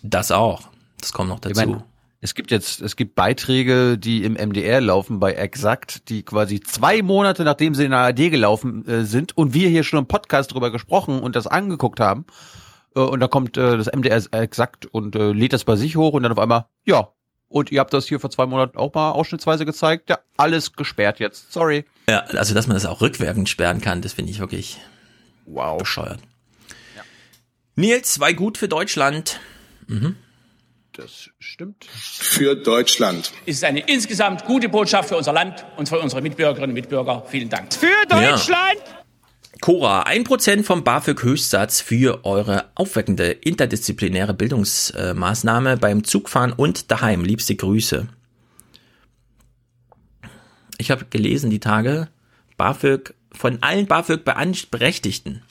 Das 0.01 0.31
auch. 0.31 0.63
Das 0.99 1.13
kommt 1.13 1.29
noch 1.29 1.39
dazu. 1.39 1.51
Ich 1.51 1.55
meine, 1.67 1.83
es 2.21 2.33
gibt 2.33 2.49
jetzt, 2.49 2.81
es 2.81 2.95
gibt 2.95 3.13
Beiträge, 3.13 3.99
die 3.99 4.23
im 4.23 4.33
MDR 4.33 4.81
laufen 4.81 5.19
bei 5.19 5.33
Exakt, 5.33 6.09
die 6.09 6.23
quasi 6.23 6.59
zwei 6.59 7.03
Monate 7.03 7.43
nachdem 7.43 7.75
sie 7.75 7.85
in 7.85 7.91
der 7.91 7.99
ARD 7.99 8.31
gelaufen 8.31 8.87
äh, 8.87 9.03
sind 9.05 9.37
und 9.37 9.53
wir 9.53 9.69
hier 9.69 9.83
schon 9.83 9.99
im 9.99 10.07
Podcast 10.07 10.55
drüber 10.55 10.71
gesprochen 10.71 11.19
und 11.19 11.35
das 11.35 11.45
angeguckt 11.45 11.99
haben. 11.99 12.25
Äh, 12.95 13.01
und 13.01 13.19
da 13.19 13.27
kommt 13.27 13.57
äh, 13.57 13.77
das 13.77 13.91
MDR 13.93 14.19
Exakt 14.31 14.87
und 14.87 15.15
äh, 15.15 15.33
lädt 15.33 15.53
das 15.53 15.65
bei 15.65 15.75
sich 15.75 15.95
hoch 15.95 16.13
und 16.13 16.23
dann 16.23 16.31
auf 16.31 16.39
einmal, 16.39 16.65
ja, 16.83 17.09
und 17.47 17.71
ihr 17.71 17.79
habt 17.79 17.93
das 17.93 18.07
hier 18.07 18.19
vor 18.19 18.31
zwei 18.31 18.47
Monaten 18.47 18.75
auch 18.75 18.91
mal 18.95 19.11
ausschnittsweise 19.11 19.65
gezeigt. 19.65 20.09
Ja, 20.09 20.17
alles 20.35 20.73
gesperrt 20.73 21.19
jetzt. 21.19 21.53
Sorry. 21.53 21.85
Ja, 22.09 22.21
also 22.21 22.55
dass 22.55 22.65
man 22.65 22.73
das 22.73 22.87
auch 22.87 23.01
rückwirkend 23.01 23.49
sperren 23.49 23.81
kann, 23.81 24.01
das 24.01 24.13
finde 24.13 24.31
ich 24.31 24.39
wirklich 24.39 24.79
wow. 25.45 25.77
bescheuert. 25.77 26.17
Nils, 27.75 28.19
war 28.19 28.33
gut 28.33 28.57
für 28.57 28.67
Deutschland. 28.67 29.39
Mhm. 29.87 30.15
Das 30.93 31.31
stimmt. 31.39 31.85
Für 31.85 32.55
Deutschland. 32.55 33.31
Es 33.47 33.55
ist 33.55 33.63
eine 33.63 33.79
insgesamt 33.79 34.45
gute 34.45 34.69
Botschaft 34.69 35.09
für 35.09 35.17
unser 35.17 35.33
Land 35.33 35.65
und 35.75 35.89
für 35.89 35.99
unsere 35.99 36.21
Mitbürgerinnen 36.21 36.69
und 36.69 36.75
Mitbürger. 36.75 37.25
Vielen 37.27 37.49
Dank. 37.49 37.73
Für 37.73 38.05
Deutschland! 38.07 38.79
Cora, 39.59 40.03
1% 40.03 40.63
vom 40.63 40.83
BAföG-Höchstsatz 40.83 41.81
für 41.81 42.25
eure 42.25 42.69
aufweckende 42.75 43.31
interdisziplinäre 43.31 44.33
Bildungsmaßnahme 44.33 45.77
beim 45.77 46.03
Zugfahren 46.03 46.51
und 46.51 46.91
daheim. 46.91 47.23
Liebste 47.23 47.55
Grüße. 47.55 48.07
Ich 50.77 50.91
habe 50.91 51.05
gelesen 51.05 51.49
die 51.49 51.61
Tage, 51.61 52.09
BAföG, 52.57 53.15
von 53.31 53.63
allen 53.63 53.87
BAföG-Berechtigten 53.87 55.43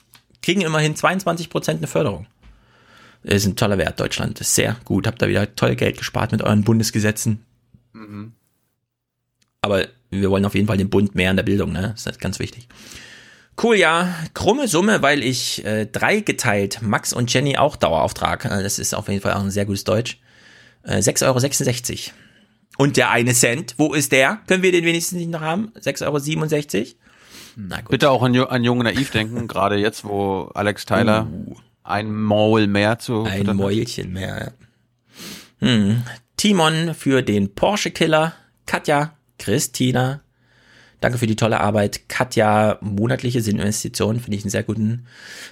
kriegen 0.43 0.61
immerhin 0.61 0.95
22% 0.95 1.71
eine 1.71 1.87
Förderung. 1.87 2.27
Das 3.23 3.37
ist 3.37 3.47
ein 3.47 3.57
toller 3.57 3.79
Wert, 3.79 4.01
Deutschland. 4.01 4.41
Das 4.41 4.49
ist 4.49 4.57
sehr 4.57 4.77
gut. 4.85 5.07
Habt 5.07 5.23
da 5.23 5.29
wieder 5.29 5.55
toll 5.55 5.77
Geld 5.77 5.97
gespart 5.97 6.33
mit 6.33 6.43
euren 6.43 6.65
Bundesgesetzen. 6.65 7.45
Mhm. 7.93 8.33
Aber 9.63 9.87
wir 10.11 10.31
wollen 10.31 10.45
auf 10.45 10.55
jeden 10.55 10.67
Fall 10.67 10.77
den 10.77 10.91
Bund 10.91 11.15
mehr 11.15 11.31
in 11.31 11.37
der 11.37 11.45
Bildung, 11.45 11.73
ne? 11.73 11.93
Das 11.95 12.07
ist 12.07 12.21
ganz 12.21 12.41
wichtig. 12.41 12.67
Cool, 13.63 13.77
ja. 13.77 14.13
Krumme 14.35 14.67
Summe, 14.67 15.03
weil 15.03 15.23
ich 15.23 15.65
äh, 15.65 15.87
drei 15.87 16.21
geteilt, 16.21 16.83
Max 16.83 17.13
und 17.13 17.33
Jenny 17.33 17.57
auch 17.57 17.77
Dauerauftrag. 17.77 18.45
Äh, 18.45 18.63
das 18.63 18.81
ist 18.81 18.95
auf 18.95 19.09
jeden 19.09 19.21
Fall 19.21 19.35
auch 19.35 19.41
ein 19.41 19.53
sehr 19.53 19.67
gutes 19.67 19.85
Deutsch. 19.85 20.19
Äh, 20.83 20.99
6,66 20.99 22.09
Euro. 22.09 22.15
Und 22.79 22.97
der 22.97 23.11
eine 23.11 23.35
Cent, 23.35 23.75
wo 23.79 23.95
ist 23.95 24.11
der? 24.11 24.41
Können 24.49 24.63
wir 24.63 24.73
den 24.73 24.85
wenigstens 24.85 25.19
nicht 25.19 25.31
noch 25.31 25.43
haben? 25.43 25.73
6,67 25.79 26.79
Euro? 26.79 26.87
Na 27.57 27.81
gut. 27.81 27.91
Bitte 27.91 28.11
auch 28.11 28.23
an, 28.23 28.37
an 28.37 28.65
Jung 28.65 28.79
Naiv 28.79 29.11
denken, 29.11 29.49
gerade 29.49 29.77
jetzt, 29.77 30.05
wo 30.05 30.51
Alex 30.55 30.87
Tyler 30.87 31.27
ein 31.85 32.13
Maul 32.13 32.67
mehr 32.67 32.99
zu 32.99 33.25
Ein. 33.25 33.57
Mäulchen 33.57 34.13
mehr. 34.13 34.53
ja. 35.61 35.67
Hm. 35.69 36.03
Timon 36.37 36.95
für 36.95 37.23
den 37.23 37.55
Porsche 37.55 37.91
Killer. 37.91 38.35
Katja, 38.67 39.15
Christina. 39.39 40.21
Danke 41.01 41.19
für 41.19 41.27
die 41.27 41.37
tolle 41.37 41.61
Arbeit. 41.61 42.09
Katja, 42.09 42.79
monatliche 42.81 43.41
Sinninvestition, 43.43 44.21
finde 44.21 44.37
ich 44.37 44.45
einen 44.45 44.51
sehr 44.51 44.63
guten 44.63 45.07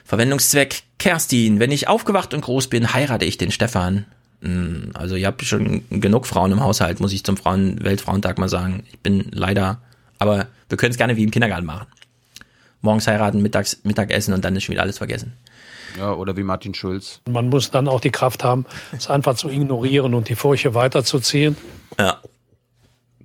Verwendungszweck. 0.05 0.82
Kerstin, 0.98 1.59
wenn 1.61 1.72
ich 1.72 1.88
aufgewacht 1.88 2.34
und 2.34 2.40
groß 2.42 2.68
bin, 2.68 2.92
heirate 2.94 3.24
ich 3.24 3.36
den 3.38 3.51
Stefan. 3.51 4.07
Hm, 4.42 4.90
Also 4.94 5.16
ihr 5.16 5.26
habt 5.26 5.42
schon 5.44 5.82
genug 5.90 6.26
Frauen 6.26 6.53
im 6.53 6.61
Haushalt, 6.61 7.01
muss 7.01 7.12
ich 7.12 7.24
zum 7.24 7.36
Frauen 7.36 7.82
Weltfrauentag 7.82 8.38
mal 8.38 8.48
sagen. 8.48 8.84
Ich 8.90 9.01
bin 9.01 9.26
leider, 9.32 9.80
aber 10.18 10.46
wir 10.71 10.79
können 10.79 10.93
es 10.93 10.97
gerne 10.97 11.16
wie 11.16 11.25
im 11.25 11.31
Kindergarten 11.31 11.66
machen. 11.66 11.87
Morgens 12.81 13.07
heiraten, 13.07 13.43
mittags 13.43 13.81
Mittagessen 13.83 14.33
und 14.33 14.45
dann 14.45 14.57
ist 14.57 14.64
schon 14.64 14.73
wieder 14.73 14.83
alles 14.83 14.99
vergessen. 14.99 15.35
Ja, 15.99 16.12
oder 16.14 16.37
wie 16.37 16.43
Martin 16.43 16.73
Schulz. 16.73 17.21
Man 17.29 17.49
muss 17.49 17.71
dann 17.71 17.89
auch 17.89 18.01
die 18.01 18.11
Kraft 18.11 18.45
haben, 18.45 18.64
es 18.97 19.11
einfach 19.11 19.35
zu 19.35 19.51
ignorieren 19.51 20.14
und 20.14 20.29
die 20.29 20.37
Furche 20.37 20.75
weiterzuziehen. 20.75 21.57
Ja. 21.99 22.23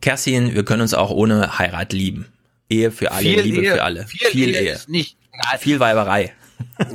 Kerstin, 0.02 0.54
wir 0.54 0.66
können 0.66 0.82
uns 0.82 0.94
auch 0.94 1.12
ohne 1.12 1.58
Heirat 1.58 1.94
lieben. 1.94 2.26
Ehe 2.70 2.92
für 2.92 3.12
alle, 3.12 3.22
Viel 3.22 3.42
Liebe 3.42 3.62
Ehe. 3.62 3.74
für 3.74 3.84
alle. 3.84 4.08
Viel 4.08 4.56
Ehe 4.56 4.74
ist 4.74 4.90
nicht 4.90 5.18
Viel 5.60 5.80
Weiberei. 5.80 6.34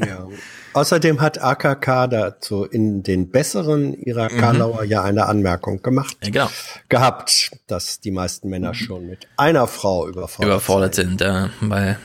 Ja. 0.04 0.26
Außerdem 0.72 1.20
hat 1.20 1.42
AKK 1.42 2.06
dazu 2.06 2.64
in 2.64 3.02
den 3.02 3.30
besseren 3.30 3.94
ihrer 3.94 4.30
Mhm. 4.30 4.38
Karlauer 4.38 4.84
ja 4.84 5.02
eine 5.02 5.26
Anmerkung 5.26 5.82
gemacht. 5.82 6.16
Ja, 6.22 6.30
genau. 6.30 6.50
Gehabt, 6.88 7.50
dass 7.66 8.00
die 8.00 8.10
meisten 8.12 8.48
Männer 8.48 8.74
schon 8.74 9.06
mit 9.06 9.26
einer 9.36 9.66
Frau 9.66 10.06
überfordert, 10.06 10.50
überfordert 10.50 10.94
sind, 10.94 11.22
äh, 11.22 11.48
weil 11.60 11.98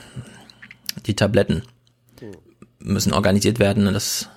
die 1.06 1.14
Tabletten 1.14 1.62
müssen 2.78 3.12
organisiert 3.12 3.58
werden 3.58 3.86
und 3.86 3.94
das 3.94 4.28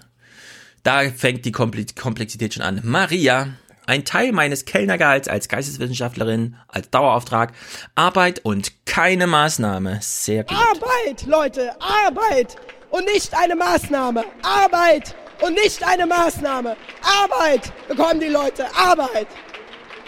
da 0.83 1.01
fängt 1.09 1.45
die 1.45 1.51
Komplexität 1.51 2.53
schon 2.53 2.63
an. 2.63 2.79
Maria, 2.83 3.49
ein 3.85 4.05
Teil 4.05 4.31
meines 4.31 4.65
Kellnergehalts 4.65 5.27
als 5.27 5.49
Geisteswissenschaftlerin, 5.49 6.55
als 6.67 6.89
Dauerauftrag, 6.89 7.53
Arbeit 7.95 8.39
und 8.45 8.85
keine 8.85 9.27
Maßnahme. 9.27 9.99
Sehr 10.01 10.45
gut. 10.45 10.57
Arbeit, 10.57 11.25
Leute, 11.25 11.71
Arbeit 11.81 12.55
und 12.89 13.05
nicht 13.05 13.33
eine 13.35 13.55
Maßnahme. 13.55 14.25
Arbeit 14.41 15.15
und 15.41 15.53
nicht 15.53 15.83
eine 15.83 16.05
Maßnahme. 16.05 16.75
Arbeit 17.01 17.71
bekommen 17.87 18.19
die 18.19 18.27
Leute, 18.27 18.65
Arbeit. 18.75 19.27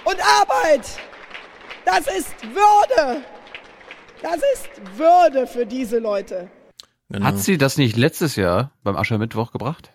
Und 0.03 0.17
Arbeit, 0.19 0.87
das 1.85 2.07
ist 2.07 2.33
Würde. 2.43 3.23
Das 4.21 4.35
ist 4.53 4.97
Würde 4.97 5.47
für 5.47 5.65
diese 5.65 5.99
Leute. 5.99 6.49
Genau. 7.09 7.25
Hat 7.25 7.39
sie 7.39 7.57
das 7.57 7.77
nicht 7.77 7.97
letztes 7.97 8.35
Jahr 8.35 8.71
beim 8.83 8.95
Aschermittwoch 8.95 9.51
gebracht? 9.51 9.91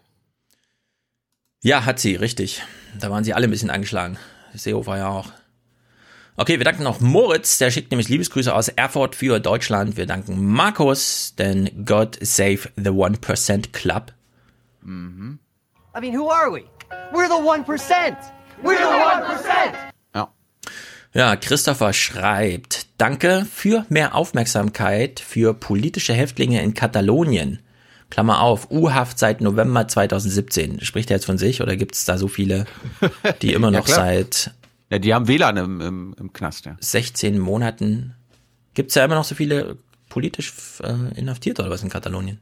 Ja, 1.63 1.85
hat 1.85 1.99
sie, 1.99 2.15
richtig. 2.15 2.63
Da 2.99 3.11
waren 3.11 3.25
sie 3.25 3.35
alle 3.35 3.49
ein 3.49 3.51
bisschen 3.51 3.71
angeschlagen. 3.71 4.19
Seehofer 4.55 4.99
ja 4.99 5.09
auch. 5.09 5.33
Okay, 6.39 6.59
wir 6.59 6.65
danken 6.65 6.83
noch 6.83 7.01
Moritz, 7.01 7.57
der 7.57 7.71
schickt 7.71 7.91
nämlich 7.91 8.11
Liebesgrüße 8.11 8.55
aus 8.55 8.69
Erfurt 8.69 9.15
für 9.15 9.41
Deutschland. 9.41 9.97
Wir 9.97 10.05
danken 10.07 10.45
Markus, 10.53 11.35
denn 11.39 11.71
God 11.87 12.19
save 12.21 12.69
the 12.77 12.91
1% 12.91 13.73
Club. 13.73 14.13
I 14.85 14.91
mean, 16.01 16.15
who 16.15 16.31
are 16.31 16.53
we? 16.53 16.65
We're 17.13 17.27
the 17.29 17.43
1%. 17.43 18.17
We're 18.63 18.77
the 18.77 18.85
1%. 18.85 19.75
Ja, 21.15 21.35
Christopher 21.37 21.95
schreibt, 21.95 22.89
danke 22.99 23.47
für 23.51 23.87
mehr 23.89 24.15
Aufmerksamkeit 24.15 25.19
für 25.19 25.55
politische 25.55 26.13
Häftlinge 26.13 26.61
in 26.63 26.75
Katalonien. 26.75 27.61
Klammer 28.11 28.43
auf, 28.43 28.71
U-Haft 28.71 29.19
seit 29.19 29.41
November 29.41 29.89
2017. 29.89 30.83
Spricht 30.83 31.11
er 31.11 31.17
jetzt 31.17 31.25
von 31.25 31.39
sich 31.39 31.63
oder 31.63 31.77
gibt 31.77 31.95
es 31.95 32.05
da 32.05 32.19
so 32.19 32.29
viele, 32.29 32.67
die 33.41 33.53
immer 33.55 33.73
Ja, 33.73 33.79
noch 33.79 33.87
klar. 33.87 33.97
seit 33.97 34.51
Ja, 34.91 34.99
die 34.99 35.13
haben 35.15 35.27
WLAN 35.27 35.57
im, 35.57 35.81
im, 35.81 36.17
im 36.19 36.33
Knast, 36.33 36.67
ja. 36.67 36.77
16 36.81 37.39
Monaten. 37.39 38.15
Gibt 38.75 38.91
es 38.91 38.95
ja 38.95 39.05
immer 39.05 39.17
noch 39.17 39.25
so 39.25 39.35
viele 39.35 39.79
politisch 40.09 40.53
äh, 40.83 41.19
Inhaftierte 41.19 41.63
oder 41.63 41.71
was 41.71 41.83
in 41.83 41.89
Katalonien? 41.89 42.41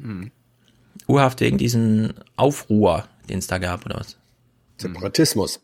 Hm. 0.00 0.30
U-Haft 1.08 1.40
wegen 1.40 1.58
diesen 1.58 2.14
Aufruhr, 2.36 3.04
den 3.28 3.38
es 3.38 3.46
da 3.46 3.58
gab 3.58 3.86
oder 3.86 4.00
was? 4.00 4.16
Separatismus. 4.78 5.60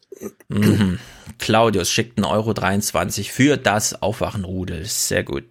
Mhm. 0.49 0.99
Claudius 1.39 1.91
schickt 1.91 2.19
einen 2.19 2.25
Euro 2.25 2.53
23 2.53 3.33
für 3.33 3.57
das 3.57 4.01
Aufwachenrudel. 4.01 4.85
Sehr 4.85 5.25
gut. 5.25 5.45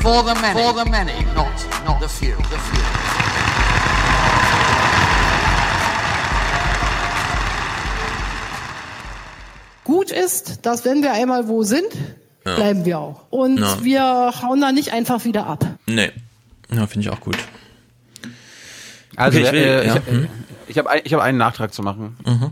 For 0.00 0.22
the 0.22 0.34
many. 0.40 0.60
For 0.60 0.84
the 0.84 0.90
many, 0.90 1.12
not, 1.34 1.46
not 1.86 2.00
the 2.00 2.08
few. 2.08 2.36
The 2.36 2.58
few. 2.58 3.03
Gut 9.94 10.10
ist, 10.10 10.66
dass 10.66 10.84
wenn 10.84 11.02
wir 11.02 11.12
einmal 11.12 11.46
wo 11.46 11.62
sind, 11.62 11.86
Ja. 12.44 12.56
bleiben 12.56 12.84
wir 12.84 12.98
auch. 12.98 13.22
Und 13.30 13.58
Ja. 13.60 13.78
wir 13.84 14.32
hauen 14.42 14.60
da 14.60 14.72
nicht 14.72 14.92
einfach 14.92 15.24
wieder 15.24 15.46
ab. 15.46 15.64
Nee. 15.86 16.10
Ja, 16.72 16.86
finde 16.88 17.06
ich 17.06 17.10
auch 17.14 17.20
gut. 17.20 17.36
Also 19.16 19.38
Okay, 19.38 19.46
ich 19.46 19.52
will- 19.52 19.62
äh, 19.62 19.86
ja. 19.86 19.96
ich, 19.96 20.12
äh, 20.12 20.26
ich 20.66 20.78
habe 20.78 20.88
ich 21.04 21.14
hab 21.14 21.20
einen 21.20 21.38
Nachtrag 21.38 21.72
zu 21.72 21.82
machen 21.82 22.16
Mhm. 22.26 22.50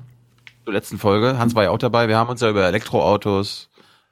zur 0.64 0.72
letzten 0.72 0.98
Folge. 0.98 1.36
Hans 1.38 1.54
war 1.56 1.64
ja 1.64 1.70
auch 1.70 1.78
dabei. 1.78 2.06
Wir 2.08 2.16
haben 2.16 2.30
uns 2.30 2.40
ja 2.40 2.48
über 2.48 2.64
Elektroautos 2.66 3.68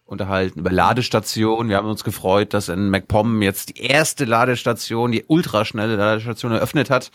unterhalten, 0.07 0.59
über 0.59 0.73
Ladestationen. 0.73 1.69
Wir 1.69 1.77
haben 1.77 1.89
uns 1.89 2.03
gefreut, 2.03 2.53
dass 2.53 2.69
in 2.69 2.91
MacPom 2.91 3.43
jetzt 3.43 3.69
die 3.69 3.81
erste 3.81 4.25
Ladestation, 4.25 5.13
die 5.13 5.25
ultraschnelle 5.29 5.95
Ladestation 5.95 6.51
eröffnet 6.51 6.91
hat. 6.91 7.13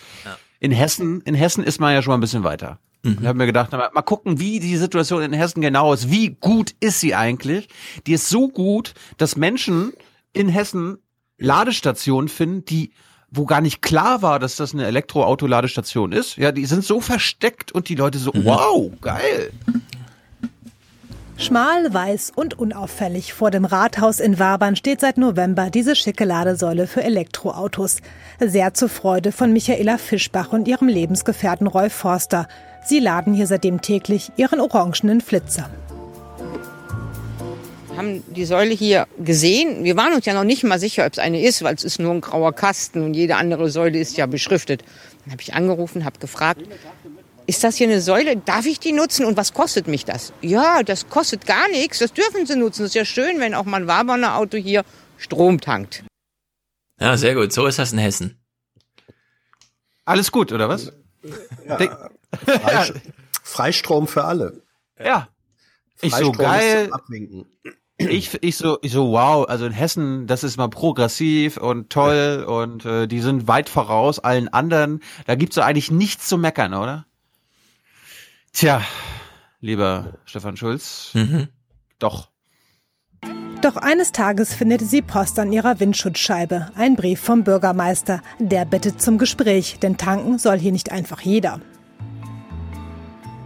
In 0.62 0.72
Hessen, 0.72 1.20
in 1.22 1.36
Hessen 1.36 1.64
ist 1.66 1.82
man 1.82 1.94
ja 1.94 2.02
schon 2.02 2.12
mal 2.12 2.18
ein 2.18 2.22
bisschen 2.22 2.46
weiter. 2.46 2.80
Mhm. 3.06 3.18
Ich 3.22 3.28
habe 3.28 3.38
mir 3.38 3.46
gedacht, 3.46 3.72
mal, 3.72 3.90
mal 3.94 4.02
gucken, 4.02 4.40
wie 4.40 4.60
die 4.60 4.78
Situation 4.78 5.22
in 5.22 5.34
Hessen 5.34 5.62
genau 5.62 5.94
ist. 5.94 6.10
Wie 6.10 6.36
gut 6.40 6.76
ist 6.80 7.00
sie 7.00 7.16
eigentlich? 7.16 7.70
Die 8.08 8.14
ist 8.14 8.30
so 8.30 8.48
gut, 8.50 8.94
dass 9.18 9.38
Menschen 9.38 9.94
in 10.34 10.50
Hessen 10.50 10.98
Ladestationen 11.38 12.30
finden, 12.30 12.66
die 12.66 12.92
wo 13.32 13.46
gar 13.46 13.60
nicht 13.60 13.82
klar 13.82 14.22
war, 14.22 14.40
dass 14.40 14.56
das 14.56 14.74
eine 14.74 14.86
Elektroauto-Ladestation 14.86 16.14
ist. 16.14 16.38
Ja, 16.38 16.54
die 16.54 16.66
sind 16.66 16.86
so 16.86 17.02
versteckt 17.02 17.72
und 17.72 17.90
die 17.90 17.96
Leute 17.96 18.18
so, 18.18 18.32
wow, 18.34 18.90
geil. 19.02 19.52
Schmal, 21.38 21.94
weiß 21.94 22.32
und 22.34 22.58
unauffällig 22.58 23.34
vor 23.34 23.52
dem 23.52 23.66
Rathaus 23.66 24.22
in 24.22 24.40
Wabern 24.40 24.78
steht 24.78 25.02
seit 25.02 25.18
November 25.18 25.70
diese 25.70 25.98
schicke 25.98 26.24
Ladesäule 26.24 26.88
für 26.88 27.04
Elektroautos. 27.04 27.98
Sehr 28.40 28.74
zur 28.74 28.88
Freude 28.88 29.34
von 29.34 29.52
Michaela 29.52 29.98
Fischbach 29.98 30.54
und 30.54 30.66
ihrem 30.70 30.88
Lebensgefährten 30.88 31.68
Roy 31.68 31.90
Forster. 31.90 32.48
Sie 32.86 33.00
laden 33.00 33.34
hier 33.34 33.48
seitdem 33.48 33.82
täglich 33.82 34.32
ihren 34.38 34.60
orangenen 34.60 35.20
Flitzer. 35.20 35.70
Wir 37.88 37.98
haben 37.98 38.24
die 38.34 38.46
Säule 38.46 38.74
hier 38.74 39.08
gesehen. 39.18 39.84
Wir 39.84 39.98
waren 39.98 40.14
uns 40.14 40.26
ja 40.26 40.34
noch 40.34 40.44
nicht 40.44 40.64
mal 40.64 40.80
sicher, 40.80 41.06
ob 41.06 41.14
es 41.14 41.20
eine 41.20 41.42
ist, 41.42 41.64
weil 41.64 41.74
es 41.74 41.84
ist 41.84 41.98
nur 41.98 42.14
ein 42.14 42.22
grauer 42.22 42.54
Kasten 42.54 43.02
und 43.02 43.16
jede 43.16 43.38
andere 43.38 43.70
Säule 43.72 43.98
ist 43.98 44.18
ja 44.18 44.28
beschriftet. 44.28 44.84
Dann 45.24 45.32
habe 45.32 45.42
ich 45.42 45.54
angerufen, 45.56 46.06
habe 46.06 46.20
gefragt, 46.20 46.62
ist 47.48 47.64
das 47.64 47.78
hier 47.78 47.88
eine 47.88 48.02
Säule? 48.02 48.38
Darf 48.38 48.68
ich 48.68 48.80
die 48.80 48.92
nutzen 48.92 49.26
und 49.26 49.36
was 49.38 49.54
kostet 49.54 49.88
mich 49.88 50.06
das? 50.06 50.34
Ja, 50.42 50.84
das 50.84 51.10
kostet 51.10 51.48
gar 51.48 51.68
nichts, 51.70 52.00
das 52.00 52.14
dürfen 52.14 52.46
Sie 52.46 52.56
nutzen. 52.56 52.84
Das 52.84 52.90
ist 52.90 52.96
ja 52.96 53.06
schön, 53.06 53.40
wenn 53.40 53.56
auch 53.56 53.66
mal 53.66 53.82
ein 53.82 53.88
Warburner 53.88 54.36
Auto 54.36 54.58
hier 54.58 54.84
Strom 55.18 55.60
tankt. 55.60 56.04
Ja, 57.00 57.18
sehr 57.18 57.34
gut. 57.34 57.52
So 57.52 57.66
ist 57.66 57.80
das 57.80 57.94
in 57.94 58.00
Hessen. 58.00 58.38
Alles 60.06 60.32
gut, 60.32 60.52
oder 60.52 60.70
was? 60.70 60.92
Denk- 61.80 61.98
Freisch 62.46 62.94
Freistrom 63.44 64.08
für 64.08 64.24
alle. 64.26 64.62
Ja. 65.04 65.28
Ich 66.02 66.14
so 66.16 66.32
geil. 66.32 66.90
Abwinken. 66.92 67.46
Ich, 67.98 68.38
ich 68.44 68.58
so, 68.58 68.78
ich 68.82 68.92
so, 68.92 69.12
wow, 69.12 69.48
also 69.48 69.66
in 69.66 69.72
Hessen, 69.72 70.28
das 70.28 70.44
ist 70.44 70.58
mal 70.58 70.68
progressiv 70.68 71.56
und 71.56 71.90
toll 71.90 72.44
und 72.46 72.84
äh, 72.86 73.08
die 73.08 73.22
sind 73.22 73.48
weit 73.48 73.70
voraus 73.70 74.20
allen 74.20 74.50
anderen. 74.50 75.02
Da 75.28 75.36
gibt's 75.36 75.56
so 75.56 75.62
eigentlich 75.62 75.92
nichts 75.92 76.28
zu 76.28 76.38
meckern, 76.38 76.74
oder? 76.74 77.06
Tja, 78.52 78.82
lieber 79.62 80.18
Stefan 80.26 80.58
Schulz, 80.58 81.12
Mhm. 81.14 81.48
doch. 82.00 82.30
Doch 83.66 83.78
eines 83.78 84.12
Tages 84.12 84.54
findet 84.54 84.82
sie 84.82 85.02
Post 85.02 85.40
an 85.40 85.52
ihrer 85.52 85.80
Windschutzscheibe. 85.80 86.68
Ein 86.76 86.96
Brief 86.96 87.20
vom 87.20 87.44
Bürgermeister. 87.44 88.22
Der 88.38 88.64
bittet 88.64 89.02
zum 89.02 89.18
Gespräch, 89.18 89.80
denn 89.82 89.98
tanken 89.98 90.38
soll 90.38 90.60
hier 90.60 90.72
nicht 90.72 90.92
einfach 90.92 91.22
jeder. 91.22 91.60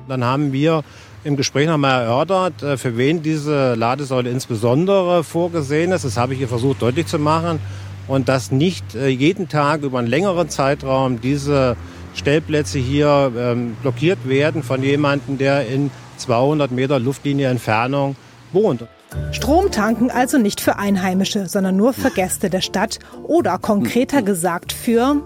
Dann 0.10 0.26
haben 0.26 0.52
wir 0.52 0.84
im 1.24 1.38
Gespräch 1.38 1.68
nochmal 1.70 2.04
erörtert, 2.04 2.62
äh, 2.62 2.76
für 2.76 2.98
wen 2.98 3.24
diese 3.24 3.76
Ladesäule 3.76 4.30
insbesondere 4.30 5.24
vorgesehen 5.24 5.94
ist. 5.94 6.04
Das 6.04 6.18
habe 6.18 6.34
ich 6.34 6.42
ihr 6.42 6.50
versucht 6.50 6.82
deutlich 6.82 7.08
zu 7.08 7.18
machen. 7.18 7.62
Und 8.10 8.28
dass 8.28 8.52
nicht 8.52 8.96
äh, 8.96 9.08
jeden 9.08 9.48
Tag 9.48 9.84
über 9.84 10.00
einen 10.00 10.10
längeren 10.10 10.50
Zeitraum 10.50 11.22
diese 11.22 11.78
Stellplätze 12.14 12.78
hier 12.78 13.32
ähm, 13.38 13.78
blockiert 13.82 14.28
werden 14.28 14.64
von 14.64 14.84
jemandem, 14.84 15.38
der 15.38 15.66
in 15.70 15.92
200 16.18 16.72
Meter 16.72 17.00
Luftlinie 17.00 17.48
Entfernung 17.48 18.18
wohnt. 18.52 18.84
Strom 19.32 19.72
tanken 19.72 20.12
also 20.12 20.38
nicht 20.38 20.62
für 20.62 20.78
Einheimische, 20.78 21.48
sondern 21.48 21.76
nur 21.76 21.94
für 21.94 22.12
Gäste 22.12 22.50
der 22.50 22.62
Stadt 22.62 23.00
oder 23.24 23.58
konkreter 23.58 24.22
gesagt 24.22 24.72
für 24.74 25.22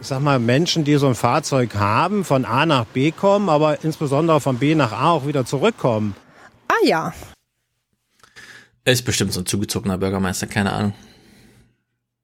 ich 0.00 0.08
sag 0.08 0.20
mal, 0.20 0.38
Menschen, 0.38 0.84
die 0.84 0.96
so 0.96 1.06
ein 1.06 1.14
Fahrzeug 1.14 1.76
haben, 1.76 2.24
von 2.26 2.44
A 2.44 2.66
nach 2.66 2.84
B 2.84 3.10
kommen, 3.10 3.48
aber 3.48 3.82
insbesondere 3.84 4.38
von 4.38 4.58
B 4.58 4.74
nach 4.74 4.92
A 4.92 5.12
auch 5.12 5.26
wieder 5.26 5.46
zurückkommen. 5.46 6.14
Ah 6.68 6.74
ja, 6.86 7.14
Ist 8.84 9.06
bestimmt 9.06 9.32
so 9.32 9.40
ein 9.40 9.46
zugezogener 9.46 9.96
Bürgermeister, 9.96 10.46
keine 10.46 10.72
Ahnung. 10.74 10.92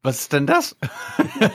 Was 0.03 0.21
ist 0.21 0.33
denn 0.35 0.47
das? 0.47 0.77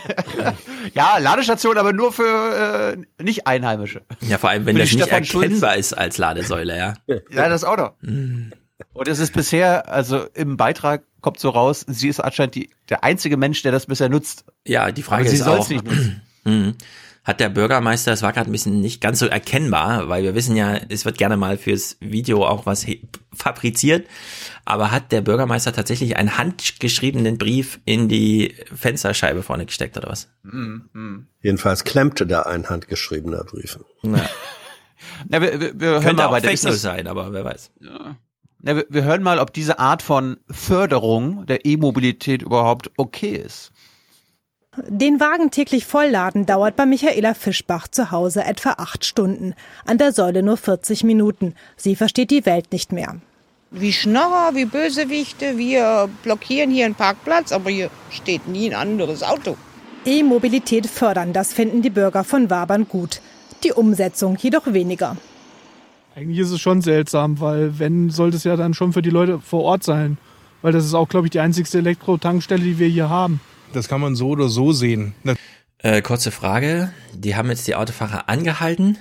ja, 0.95 1.17
Ladestation, 1.19 1.77
aber 1.77 1.93
nur 1.93 2.11
für 2.11 2.95
äh, 3.19 3.23
nicht 3.23 3.45
Einheimische. 3.45 4.01
Ja, 4.21 4.39
vor 4.39 4.49
allem, 4.49 4.65
wenn 4.65 4.75
Bin 4.75 4.81
das 4.81 4.89
ich 4.89 4.95
nicht 4.95 5.05
Stefan 5.05 5.25
Schulz? 5.25 5.43
erkennbar 5.45 5.75
ist 5.77 5.93
als 5.93 6.17
Ladesäule, 6.17 6.75
ja. 6.75 6.93
Ja, 7.29 7.49
das 7.49 7.63
auch 7.63 7.77
noch. 7.77 7.93
Und 8.93 9.07
es 9.07 9.19
ist 9.19 9.33
bisher, 9.33 9.89
also 9.89 10.25
im 10.33 10.57
Beitrag 10.57 11.03
kommt 11.21 11.39
so 11.39 11.49
raus, 11.49 11.85
sie 11.87 12.09
ist 12.09 12.19
anscheinend 12.19 12.55
die, 12.55 12.69
der 12.89 13.03
einzige 13.03 13.37
Mensch, 13.37 13.61
der 13.63 13.71
das 13.71 13.85
bisher 13.85 14.09
nutzt. 14.09 14.45
Ja, 14.65 14.91
die 14.91 15.01
Frage 15.03 15.21
Aber 15.21 15.29
sie 15.29 15.37
ist 15.37 15.45
soll's 15.45 15.65
auch. 15.65 15.69
nicht 15.69 15.85
nutzen. 15.85 16.21
Mhm. 16.43 16.75
hat 17.25 17.39
der 17.39 17.49
Bürgermeister, 17.49 18.11
es 18.13 18.21
war 18.21 18.33
gerade 18.33 18.49
ein 18.49 18.51
bisschen 18.51 18.81
nicht 18.81 19.01
ganz 19.01 19.17
so 19.17 19.25
erkennbar, 19.25 20.09
weil 20.09 20.23
wir 20.23 20.35
wissen 20.35 20.55
ja, 20.55 20.75
es 20.89 21.05
wird 21.05 21.17
gerne 21.17 21.37
mal 21.37 21.57
fürs 21.57 21.97
Video 21.99 22.45
auch 22.45 22.67
was 22.67 22.85
fabriziert, 23.33 24.07
aber 24.63 24.91
hat 24.91 25.11
der 25.11 25.21
Bürgermeister 25.21 25.73
tatsächlich 25.73 26.17
einen 26.17 26.37
handgeschriebenen 26.37 27.39
Brief 27.39 27.79
in 27.85 28.09
die 28.09 28.53
Fensterscheibe 28.75 29.41
vorne 29.41 29.65
gesteckt 29.65 29.97
oder 29.97 30.09
was? 30.09 30.29
Mhm. 30.43 31.25
Jedenfalls 31.41 31.83
klemmte 31.83 32.27
da 32.27 32.43
ein 32.43 32.69
handgeschriebener 32.69 33.43
Brief. 33.43 33.79
Ja. 34.03 34.29
Ja, 35.29 35.41
wir, 35.41 35.59
wir, 35.59 35.79
wir 35.79 35.87
hören 35.89 36.03
Könnte 36.03 36.27
auch 36.27 36.31
weiter. 36.31 36.47
Fake 36.47 36.63
News 36.63 36.81
sein, 36.81 37.07
aber 37.07 37.31
wer 37.31 37.43
weiß. 37.43 37.69
ja, 37.81 38.15
wir, 38.65 38.85
wir 38.89 39.03
hören 39.03 39.21
mal, 39.21 39.39
ob 39.39 39.53
diese 39.53 39.79
Art 39.79 40.01
von 40.01 40.37
Förderung 40.49 41.45
der 41.45 41.65
E-Mobilität 41.65 42.41
überhaupt 42.41 42.91
okay 42.97 43.35
ist. 43.35 43.71
Den 44.87 45.19
Wagen 45.21 45.51
täglich 45.51 45.85
vollladen 45.85 46.45
dauert 46.45 46.75
bei 46.75 46.85
Michaela 46.85 47.33
Fischbach 47.33 47.87
zu 47.87 48.11
Hause 48.11 48.43
etwa 48.43 48.71
acht 48.71 49.05
Stunden. 49.05 49.53
An 49.85 49.97
der 49.97 50.11
Säule 50.11 50.43
nur 50.43 50.57
40 50.57 51.03
Minuten. 51.03 51.53
Sie 51.77 51.95
versteht 51.95 52.31
die 52.31 52.45
Welt 52.45 52.73
nicht 52.73 52.91
mehr. 52.91 53.15
Wie 53.71 53.93
Schnorrer, 53.93 54.53
wie 54.53 54.65
Bösewichte, 54.65 55.57
wir 55.57 56.09
blockieren 56.23 56.71
hier 56.71 56.85
einen 56.85 56.95
Parkplatz, 56.95 57.51
aber 57.51 57.69
hier 57.69 57.89
steht 58.09 58.47
nie 58.47 58.69
ein 58.69 58.75
anderes 58.75 59.23
Auto. 59.23 59.57
E-Mobilität 60.05 60.87
fördern, 60.87 61.33
das 61.33 61.53
finden 61.53 61.81
die 61.81 61.89
Bürger 61.89 62.23
von 62.23 62.49
Wabern 62.49 62.87
gut. 62.87 63.21
Die 63.63 63.73
Umsetzung 63.73 64.37
jedoch 64.37 64.73
weniger. 64.73 65.17
Eigentlich 66.15 66.39
ist 66.39 66.51
es 66.51 66.61
schon 66.61 66.81
seltsam, 66.81 67.41
weil 67.41 67.77
wenn, 67.77 68.09
sollte 68.09 68.37
es 68.37 68.45
ja 68.45 68.55
dann 68.55 68.73
schon 68.73 68.93
für 68.93 69.01
die 69.01 69.09
Leute 69.09 69.39
vor 69.39 69.63
Ort 69.63 69.83
sein. 69.83 70.17
Weil 70.61 70.71
das 70.71 70.85
ist 70.85 70.93
auch, 70.93 71.09
glaube 71.09 71.27
ich, 71.27 71.31
die 71.31 71.41
einzigste 71.41 71.77
Elektro-Tankstelle, 71.79 72.63
die 72.63 72.79
wir 72.79 72.87
hier 72.87 73.09
haben. 73.09 73.41
Das 73.73 73.89
kann 73.89 73.99
man 73.99 74.15
so 74.15 74.29
oder 74.29 74.47
so 74.47 74.71
sehen. 74.71 75.13
Äh, 75.79 76.01
kurze 76.01 76.31
Frage. 76.31 76.91
Die 77.13 77.35
haben 77.35 77.49
jetzt 77.49 77.67
die 77.67 77.75
Autofahrer 77.75 78.29
angehalten. 78.29 78.97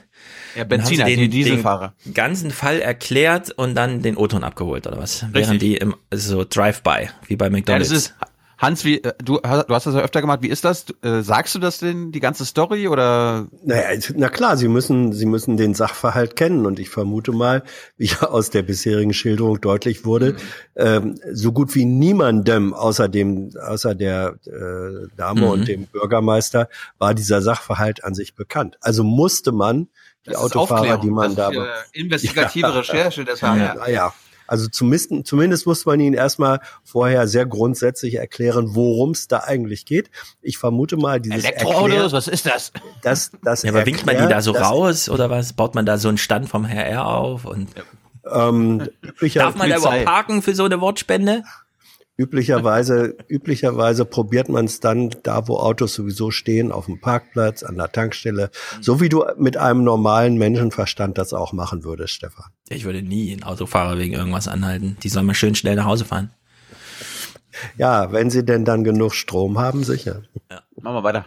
Ja, 0.57 0.65
Benziner, 0.65 1.05
den, 1.07 1.21
die 1.21 1.29
Dieselfahrer. 1.29 1.95
Den 2.05 2.15
ganzen 2.15 2.51
Fall 2.51 2.81
erklärt 2.81 3.51
und 3.53 3.75
dann 3.77 4.03
den 4.03 4.17
O-Ton 4.17 4.43
abgeholt, 4.43 4.87
oder 4.87 4.99
was? 4.99 5.25
Während 5.31 5.63
die 5.63 5.77
im, 5.77 5.95
so 6.13 6.45
Drive-by, 6.45 7.11
wie 7.29 7.37
bei 7.37 7.47
Ja, 7.47 7.51
McDonalds. 7.53 7.89
das 7.91 7.99
ist, 7.99 8.15
Hans, 8.59 8.85
wie, 8.85 9.03
äh, 9.03 9.13
du, 9.25 9.41
hast- 9.43 9.69
du 9.69 9.75
hast 9.75 9.87
das 9.87 9.95
ja 9.95 10.01
öfter 10.01 10.21
gemacht. 10.21 10.41
Wie 10.43 10.49
ist 10.49 10.65
das? 10.65 10.87
Äh, 11.03 11.23
sagst 11.23 11.55
du 11.55 11.59
das 11.59 11.79
denn, 11.79 12.13
die 12.13 12.21
ganze 12.21 12.45
Story 12.45 12.89
oder? 12.89 13.47
Naja, 13.65 13.99
na 14.17 14.29
klar, 14.29 14.57
Sie 14.57 14.69
müssen, 14.69 15.13
Sie 15.13 15.27
müssen 15.27 15.57
den 15.57 15.75
Sachverhalt 15.75 16.37
kennen 16.37 16.65
und 16.67 16.79
ich 16.79 16.89
vermute 16.91 17.33
mal, 17.33 17.63
wie 17.97 18.07
ja 18.07 18.23
aus 18.31 18.51
der 18.51 18.63
bisherigen 18.63 19.13
Schilderung 19.13 19.61
deutlich 19.61 20.05
wurde, 20.05 20.37
ähm, 20.77 21.19
so 21.33 21.53
gut 21.53 21.75
wie 21.75 21.85
niemandem 21.85 22.75
außer 22.75 23.09
dem, 23.09 23.51
außer 23.61 23.95
der 23.95 24.37
äh, 24.47 25.09
Dame 25.17 25.41
Mhm. 25.43 25.47
und 25.49 25.69
dem 25.69 25.87
Bürgermeister 25.87 26.69
war 26.99 27.15
dieser 27.15 27.43
Sachverhalt 27.43 28.05
an 28.05 28.15
sich 28.15 28.35
bekannt. 28.35 28.77
Also 28.81 29.03
musste 29.05 29.53
man 29.53 29.89
die 30.27 30.31
Das 30.31 30.37
Autofahrer, 30.41 30.99
die 30.99 31.11
man 31.11 31.35
da 31.37 31.51
äh, 31.51 31.67
investigative 31.93 32.75
Recherche, 32.77 33.25
das 33.25 33.43
war 33.43 33.59
ja. 33.59 33.75
ja, 33.77 33.89
ja. 33.89 34.15
Also 34.47 34.69
zumindest, 34.69 35.27
zumindest 35.27 35.67
muss 35.67 35.87
man 35.87 36.01
ihnen 36.01 36.15
erstmal 36.15 36.61
vorher 36.83 37.27
sehr 37.29 37.47
grundsätzlich 37.47 38.15
erklären, 38.15 38.75
worum 38.75 39.11
es 39.11 39.29
da 39.29 39.39
eigentlich 39.41 39.87
geht. 39.87 40.11
Ich 40.43 40.59
vermute 40.59 40.97
mal, 40.97 41.21
dieses 41.21 41.45
Elektroautos, 41.45 41.91
Erklär- 41.95 42.13
was 42.13 42.29
ist 42.29 42.47
das? 42.47 42.73
Das, 43.03 43.31
das 43.43 43.63
ja, 43.63 43.71
aber 43.71 43.87
winkt 43.87 44.05
man 44.07 44.17
die 44.17 44.23
erklärt, 44.23 44.39
da 44.39 44.43
so 44.43 44.53
raus 44.53 45.09
oder 45.09 45.31
was? 45.31 45.53
Baut 45.55 45.75
man 45.75 45.87
da 45.87 45.99
so 45.99 46.09
einen 46.09 46.19
Stand 46.19 46.49
vom 46.49 46.69
HR 46.69 47.07
auf 47.07 47.45
und 47.45 47.69
Ähm, 48.31 48.89
darf 49.35 49.55
man 49.55 49.69
da 49.69 49.77
überhaupt 49.77 50.05
parken 50.05 50.43
für 50.43 50.55
so 50.55 50.65
eine 50.65 50.81
Wortspende? 50.81 51.43
Üblicherweise, 52.17 53.17
üblicherweise 53.29 54.05
probiert 54.05 54.49
man 54.49 54.67
es 54.67 54.81
dann 54.81 55.11
da, 55.23 55.49
wo 55.49 55.59
Autos 55.59 55.95
sowieso 55.95 56.31
stehen, 56.31 56.73
auf 56.73 56.87
dem 56.87 57.01
Parkplatz, 57.01 57.63
an 57.63 57.77
der 57.77 57.91
Tankstelle, 57.91 58.51
so 58.81 59.01
wie 59.01 59.09
du 59.09 59.25
mit 59.37 59.57
einem 59.57 59.85
normalen 59.85 60.39
Menschenverstand 60.39 61.19
das 61.19 61.33
auch 61.33 61.53
machen 61.53 61.85
würdest, 61.85 62.15
Stefan. 62.15 62.47
Ich 62.69 62.85
würde 62.85 63.03
nie 63.03 63.33
einen 63.33 63.43
Autofahrer 63.43 63.99
wegen 63.99 64.15
irgendwas 64.15 64.49
anhalten. 64.49 64.97
Die 65.03 65.09
sollen 65.09 65.27
mal 65.27 65.35
schön 65.35 65.55
schnell 65.55 65.77
nach 65.77 65.87
Hause 65.87 66.05
fahren. 66.05 66.31
Ja, 67.77 68.13
wenn 68.13 68.31
sie 68.31 68.45
denn 68.45 68.65
dann 68.65 68.85
genug 68.85 69.15
Strom 69.15 69.59
haben, 69.59 69.85
sicher. 69.85 70.23
Machen 70.81 70.97
wir 70.97 71.05
weiter. 71.05 71.25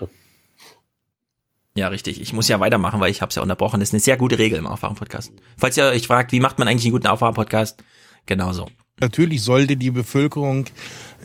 Ja, 1.75 1.89
richtig. 1.89 2.19
Ich 2.19 2.33
muss 2.33 2.47
ja 2.47 2.59
weitermachen, 2.59 2.99
weil 2.99 3.11
ich 3.11 3.21
habe 3.21 3.29
es 3.29 3.35
ja 3.35 3.41
unterbrochen. 3.41 3.79
Das 3.79 3.89
ist 3.89 3.93
eine 3.93 3.99
sehr 3.99 4.17
gute 4.17 4.39
Regel 4.39 4.57
im 4.57 4.65
Aufwachen-Podcast. 4.65 5.31
Falls 5.57 5.77
ihr 5.77 5.85
euch 5.85 6.07
fragt, 6.07 6.31
wie 6.31 6.39
macht 6.39 6.57
man 6.57 6.67
eigentlich 6.67 6.85
einen 6.85 6.93
guten 6.93 7.07
Aufwachen-Podcast? 7.07 7.83
Genauso. 8.25 8.67
Natürlich 8.99 9.43
sollte 9.43 9.77
die 9.77 9.91
Bevölkerung 9.91 10.65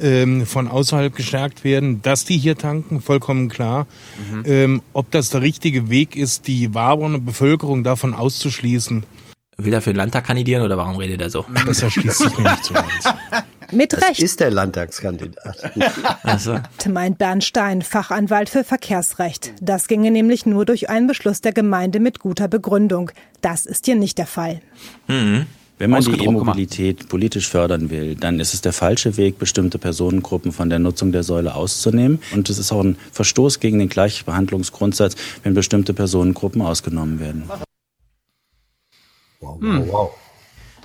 ähm, 0.01 0.45
von 0.47 0.69
außerhalb 0.69 1.15
gestärkt 1.15 1.65
werden, 1.65 2.03
dass 2.03 2.25
die 2.25 2.37
hier 2.37 2.57
tanken, 2.57 3.01
vollkommen 3.01 3.49
klar. 3.49 3.87
Mhm. 4.31 4.43
Ähm, 4.45 4.83
ob 4.93 5.11
das 5.11 5.31
der 5.31 5.43
richtige 5.43 5.89
Weg 5.89 6.17
ist, 6.17 6.47
die 6.47 6.75
Waberner 6.75 7.19
Bevölkerung 7.19 7.83
davon 7.83 8.13
auszuschließen, 8.13 9.05
Will 9.59 9.75
er 9.75 9.83
für 9.83 9.91
den 9.91 9.97
Landtag 9.97 10.25
kandidieren 10.25 10.63
oder 10.63 10.77
warum 10.77 10.97
redet 10.97 11.21
er 11.21 11.31
so? 11.31 11.45
das 11.67 11.83
erschließt 11.83 12.19
sich 12.19 12.39
mir 12.39 12.51
nicht 12.51 12.65
so 12.65 12.75
ganz. 12.75 12.89
Mit 13.71 13.93
Das 13.95 14.03
Recht, 14.03 14.21
ist 14.21 14.41
der 14.41 14.51
Landtagskandidat. 14.51 15.73
Also, 16.23 16.59
meint 16.91 17.17
Bernd 17.17 17.43
Stein, 17.43 17.81
Fachanwalt 17.81 18.51
für 18.51 18.65
Verkehrsrecht. 18.65 19.53
Das 19.61 19.89
ginge 19.89 20.11
nämlich 20.11 20.45
nur 20.45 20.67
durch 20.67 20.91
einen 20.91 21.07
Beschluss 21.07 21.41
der 21.41 21.53
Gemeinde 21.53 21.99
mit 21.99 22.19
guter 22.19 22.49
Begründung. 22.49 23.11
Das 23.41 23.65
ist 23.65 23.87
hier 23.87 23.97
nicht 23.97 24.19
der 24.19 24.27
Fall. 24.27 24.61
mhm. 25.09 25.47
Wenn 25.83 25.91
man 25.91 26.05
die 26.05 26.13
E-Mobilität 26.13 27.09
politisch 27.09 27.49
fördern 27.49 27.91
will, 27.91 28.15
dann 28.15 28.39
ist 28.39 28.55
es 28.55 28.61
der 28.61 28.73
falsche 28.73 29.17
Weg, 29.17 29.41
bestimmte 29.41 29.79
Personengruppen 29.79 30.53
von 30.53 30.71
der 30.71 30.79
Nutzung 30.79 31.11
der 31.11 31.25
Säule 31.25 31.57
auszunehmen. 31.57 32.21
Und 32.33 32.49
es 32.49 32.59
ist 32.59 32.71
auch 32.71 32.85
ein 32.85 32.97
Verstoß 33.11 33.59
gegen 33.59 33.81
den 33.81 33.89
Gleichbehandlungsgrundsatz, 33.89 35.17
wenn 35.43 35.55
bestimmte 35.55 35.93
Personengruppen 35.93 36.63
ausgenommen 36.63 37.19
werden. 37.19 37.51
Wow, 39.41 39.61
Hm. 39.61 39.79
wow, 39.81 39.93
wow. 39.93 40.11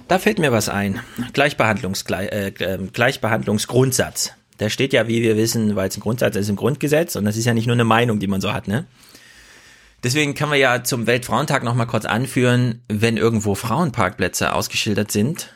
Da 0.07 0.18
fällt 0.18 0.40
mir 0.40 0.52
was 0.52 0.68
ein. 0.68 0.99
Gleichbehandlungs, 1.32 2.03
äh, 2.10 2.48
äh, 2.48 2.80
Gleichbehandlungsgrundsatz. 2.91 4.32
Der 4.60 4.72
steht 4.72 4.94
ja, 4.94 5.07
wie 5.07 5.22
wir 5.22 5.38
wissen, 5.38 5.76
weil 5.76 5.90
es 5.90 5.98
ein 5.98 6.02
Grundsatz 6.02 6.36
ist, 6.36 6.49
im 6.49 6.56
Grundgesetz 6.56 7.15
und 7.15 7.26
das 7.26 7.38
ist 7.38 7.45
ja 7.45 7.53
nicht 7.53 7.68
nur 7.68 7.76
eine 7.76 7.84
Meinung, 7.84 8.18
die 8.19 8.26
man 8.26 8.41
so 8.41 8.52
hat, 8.52 8.68
ne? 8.68 8.88
Deswegen 10.03 10.36
kann 10.36 10.49
man 10.49 10.60
ja 10.60 10.84
zum 10.84 11.07
Weltfrauentag 11.07 11.64
noch 11.64 11.74
mal 11.74 11.86
kurz 11.86 12.06
anführen, 12.06 12.84
wenn 12.88 13.18
irgendwo 13.18 13.56
Frauenparkplätze 13.56 14.53
ausgeschildert 14.53 15.11
sind, 15.11 15.53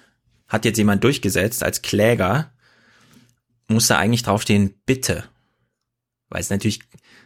hat 0.48 0.66
jetzt 0.66 0.78
jemand 0.78 1.04
durchgesetzt 1.04 1.64
als 1.64 1.82
Kläger, 1.82 2.52
muss 3.68 3.88
da 3.88 3.98
eigentlich 3.98 4.24
draufstehen, 4.24 4.74
bitte. 4.86 5.24
Weil 6.30 6.42
es 6.42 6.50
natürlich 6.50 6.82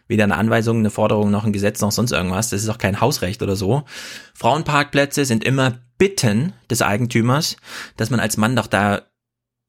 weder 0.08 0.26
eine 0.26 0.38
Anweisung, 0.38 0.80
eine 0.80 0.92
Forderung, 0.92 1.32
noch 1.32 1.46
ein 1.46 1.54
Gesetz, 1.54 1.82
noch 1.82 1.92
sonst 1.92 2.12
irgendwas. 2.12 2.50
Das 2.50 2.62
ist 2.62 2.70
auch 2.70 2.78
kein 2.78 3.02
Hausrecht 3.02 3.42
oder 3.42 3.56
so. 3.56 3.86
Frauenparkplätze 4.34 5.26
sind 5.26 5.44
immer 5.44 5.80
Bitten 5.98 6.54
des 6.70 6.82
Eigentümers, 6.82 7.56
dass 7.98 8.10
man 8.10 8.20
als 8.20 8.38
Mann 8.38 8.56
doch 8.56 8.68
da 8.68 9.04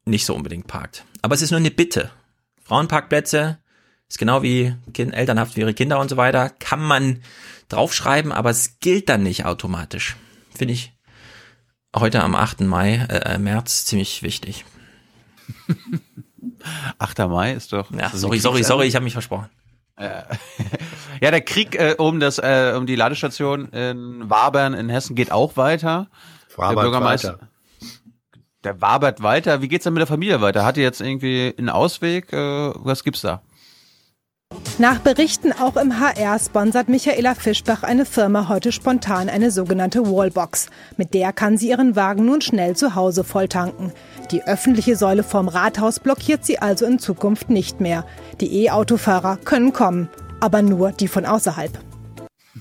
nicht 0.04 0.26
so 0.26 0.34
unbedingt 0.34 0.66
parkt. 0.66 1.04
Aber 1.22 1.34
es 1.34 1.42
ist 1.42 1.50
nur 1.50 1.60
eine 1.60 1.70
Bitte. 1.70 2.10
Frauenparkplätze 2.62 3.58
ist 4.08 4.18
genau 4.18 4.42
wie 4.42 4.74
kind, 4.94 5.14
Elternhaft 5.14 5.54
für 5.54 5.60
ihre 5.60 5.74
Kinder 5.74 5.98
und 5.98 6.08
so 6.08 6.16
weiter. 6.16 6.50
Kann 6.50 6.80
man 6.80 7.22
draufschreiben, 7.68 8.32
aber 8.32 8.50
es 8.50 8.78
gilt 8.80 9.08
dann 9.08 9.22
nicht 9.22 9.44
automatisch. 9.44 10.16
Finde 10.54 10.74
ich 10.74 10.92
heute 11.94 12.22
am 12.22 12.34
8. 12.34 12.60
Mai, 12.60 12.94
äh, 13.08 13.38
März 13.38 13.84
ziemlich 13.84 14.22
wichtig. 14.22 14.64
8. 16.98 17.18
Mai 17.28 17.52
ist 17.52 17.72
doch. 17.72 17.90
Ja, 17.90 18.06
ist 18.06 18.20
sorry, 18.20 18.38
sorry, 18.38 18.62
sorry, 18.62 18.86
ich 18.86 18.94
habe 18.94 19.04
mich 19.04 19.12
versprochen. 19.12 19.48
Ja, 21.22 21.30
der 21.30 21.40
Krieg 21.40 21.74
äh, 21.76 21.94
um 21.96 22.20
das 22.20 22.38
äh, 22.38 22.74
um 22.76 22.84
die 22.84 22.94
Ladestation 22.96 23.70
in 23.70 24.28
Wabern 24.28 24.74
in 24.74 24.90
Hessen 24.90 25.16
geht 25.16 25.32
auch 25.32 25.56
weiter. 25.56 26.08
Wabert 26.56 26.76
der 26.76 26.82
Bürgermeister, 26.82 27.32
weiter. 27.32 27.48
der 28.64 28.80
wabert 28.82 29.22
weiter. 29.22 29.62
Wie 29.62 29.68
geht's 29.68 29.84
denn 29.84 29.94
mit 29.94 30.02
der 30.02 30.06
Familie 30.06 30.42
weiter? 30.42 30.66
Hat 30.66 30.76
ihr 30.76 30.82
jetzt 30.82 31.00
irgendwie 31.00 31.54
einen 31.56 31.70
Ausweg? 31.70 32.34
Äh, 32.34 32.36
was 32.74 33.02
gibt's 33.02 33.22
da? 33.22 33.40
Nach 34.78 34.98
Berichten 34.98 35.52
auch 35.52 35.76
im 35.76 35.98
HR 35.98 36.38
sponsert 36.38 36.90
Michaela 36.90 37.34
Fischbach 37.34 37.82
eine 37.82 38.04
Firma 38.04 38.48
heute 38.48 38.72
spontan 38.72 39.30
eine 39.30 39.50
sogenannte 39.50 40.04
Wallbox. 40.04 40.68
Mit 40.98 41.14
der 41.14 41.32
kann 41.32 41.56
sie 41.56 41.70
ihren 41.70 41.96
Wagen 41.96 42.26
nun 42.26 42.42
schnell 42.42 42.76
zu 42.76 42.94
Hause 42.94 43.24
volltanken. 43.24 43.92
Die 44.30 44.42
öffentliche 44.42 44.96
Säule 44.96 45.22
vorm 45.22 45.48
Rathaus 45.48 45.98
blockiert 45.98 46.44
sie 46.44 46.58
also 46.58 46.84
in 46.84 46.98
Zukunft 46.98 47.48
nicht 47.48 47.80
mehr. 47.80 48.04
Die 48.42 48.64
E-Autofahrer 48.64 49.38
können 49.38 49.72
kommen, 49.72 50.10
aber 50.40 50.60
nur 50.60 50.92
die 50.92 51.08
von 51.08 51.24
außerhalb. 51.24 51.72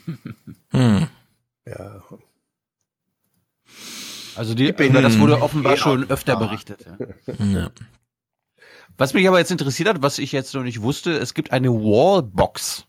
Hm. 0.72 1.08
Ja. 1.66 2.02
Also 4.36 4.54
die, 4.56 4.68
über 4.68 5.02
das 5.02 5.18
wurde 5.20 5.42
offenbar 5.42 5.78
schon 5.78 6.10
öfter 6.10 6.36
berichtet. 6.36 6.86
Ja. 7.40 7.46
Ja. 7.46 7.72
Was 8.98 9.14
mich 9.14 9.28
aber 9.28 9.40
jetzt 9.40 9.52
interessiert 9.52 9.90
hat, 9.90 10.02
was 10.02 10.20
ich 10.20 10.32
jetzt 10.32 10.54
noch 10.54 10.64
nicht 10.64 10.82
wusste, 10.82 11.12
es 11.18 11.34
gibt 11.34 11.52
eine 11.52 11.70
Wallbox. 11.70 12.86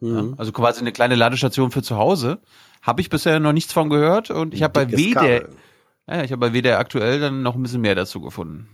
Ja, 0.00 0.24
also 0.36 0.52
quasi 0.52 0.80
eine 0.80 0.92
kleine 0.92 1.14
Ladestation 1.14 1.70
für 1.70 1.82
zu 1.82 1.96
Hause. 1.96 2.40
Habe 2.82 3.00
ich 3.00 3.10
bisher 3.10 3.40
noch 3.40 3.52
nichts 3.52 3.72
von 3.72 3.90
gehört 3.90 4.30
und 4.30 4.54
ich 4.54 4.62
habe 4.62 4.72
bei 4.72 4.90
WDR, 4.90 5.48
ja, 6.08 6.24
ich 6.24 6.32
habe 6.32 6.38
bei 6.38 6.52
WDR 6.52 6.78
aktuell 6.78 7.20
dann 7.20 7.42
noch 7.42 7.54
ein 7.54 7.62
bisschen 7.62 7.82
mehr 7.82 7.94
dazu 7.94 8.20
gefunden. 8.20 8.68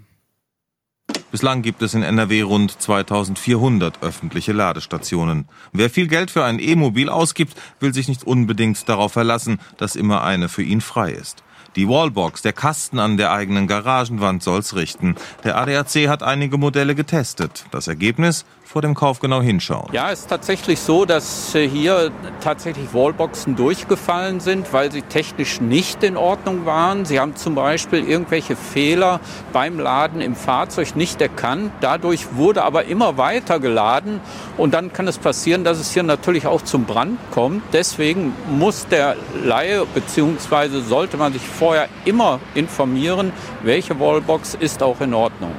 Bislang 1.32 1.62
gibt 1.62 1.82
es 1.82 1.94
in 1.94 2.02
NRW 2.02 2.42
rund 2.42 2.80
2400 2.80 4.02
öffentliche 4.02 4.52
Ladestationen. 4.52 5.48
Wer 5.72 5.90
viel 5.90 6.06
Geld 6.06 6.30
für 6.30 6.44
ein 6.44 6.60
E-Mobil 6.60 7.08
ausgibt, 7.08 7.54
will 7.80 7.92
sich 7.92 8.06
nicht 8.08 8.24
unbedingt 8.24 8.88
darauf 8.88 9.12
verlassen, 9.12 9.58
dass 9.76 9.96
immer 9.96 10.22
eine 10.22 10.48
für 10.48 10.62
ihn 10.62 10.80
frei 10.80 11.10
ist. 11.10 11.42
Die 11.76 11.86
Wallbox, 11.86 12.40
der 12.40 12.54
Kasten 12.54 12.98
an 12.98 13.18
der 13.18 13.32
eigenen 13.32 13.66
Garagenwand 13.66 14.42
soll's 14.42 14.74
richten. 14.74 15.14
Der 15.44 15.58
ADAC 15.58 16.08
hat 16.08 16.22
einige 16.22 16.56
Modelle 16.56 16.94
getestet. 16.94 17.66
Das 17.70 17.86
Ergebnis? 17.86 18.46
Vor 18.66 18.82
dem 18.82 18.94
Kauf 18.94 19.20
genau 19.20 19.40
hinschauen. 19.40 19.88
Ja, 19.92 20.10
es 20.10 20.20
ist 20.20 20.28
tatsächlich 20.28 20.80
so, 20.80 21.04
dass 21.04 21.54
äh, 21.54 21.68
hier 21.68 22.10
tatsächlich 22.40 22.92
Wallboxen 22.92 23.54
durchgefallen 23.54 24.40
sind, 24.40 24.72
weil 24.72 24.90
sie 24.90 25.02
technisch 25.02 25.60
nicht 25.60 26.02
in 26.02 26.16
Ordnung 26.16 26.66
waren. 26.66 27.04
Sie 27.04 27.20
haben 27.20 27.36
zum 27.36 27.54
Beispiel 27.54 28.00
irgendwelche 28.00 28.56
Fehler 28.56 29.20
beim 29.52 29.78
Laden 29.78 30.20
im 30.20 30.34
Fahrzeug 30.34 30.96
nicht 30.96 31.20
erkannt. 31.20 31.70
Dadurch 31.80 32.34
wurde 32.34 32.64
aber 32.64 32.86
immer 32.86 33.16
weiter 33.16 33.60
geladen 33.60 34.20
und 34.56 34.74
dann 34.74 34.92
kann 34.92 35.06
es 35.06 35.18
passieren, 35.18 35.62
dass 35.62 35.78
es 35.78 35.92
hier 35.92 36.02
natürlich 36.02 36.48
auch 36.48 36.62
zum 36.62 36.86
Brand 36.86 37.20
kommt. 37.30 37.62
Deswegen 37.72 38.34
muss 38.50 38.88
der 38.88 39.14
Laie 39.44 39.86
bzw. 39.86 40.80
sollte 40.80 41.16
man 41.16 41.32
sich 41.32 41.46
vorher 41.46 41.88
immer 42.04 42.40
informieren, 42.54 43.32
welche 43.62 44.00
Wallbox 44.00 44.56
ist 44.58 44.82
auch 44.82 45.00
in 45.00 45.14
Ordnung. 45.14 45.52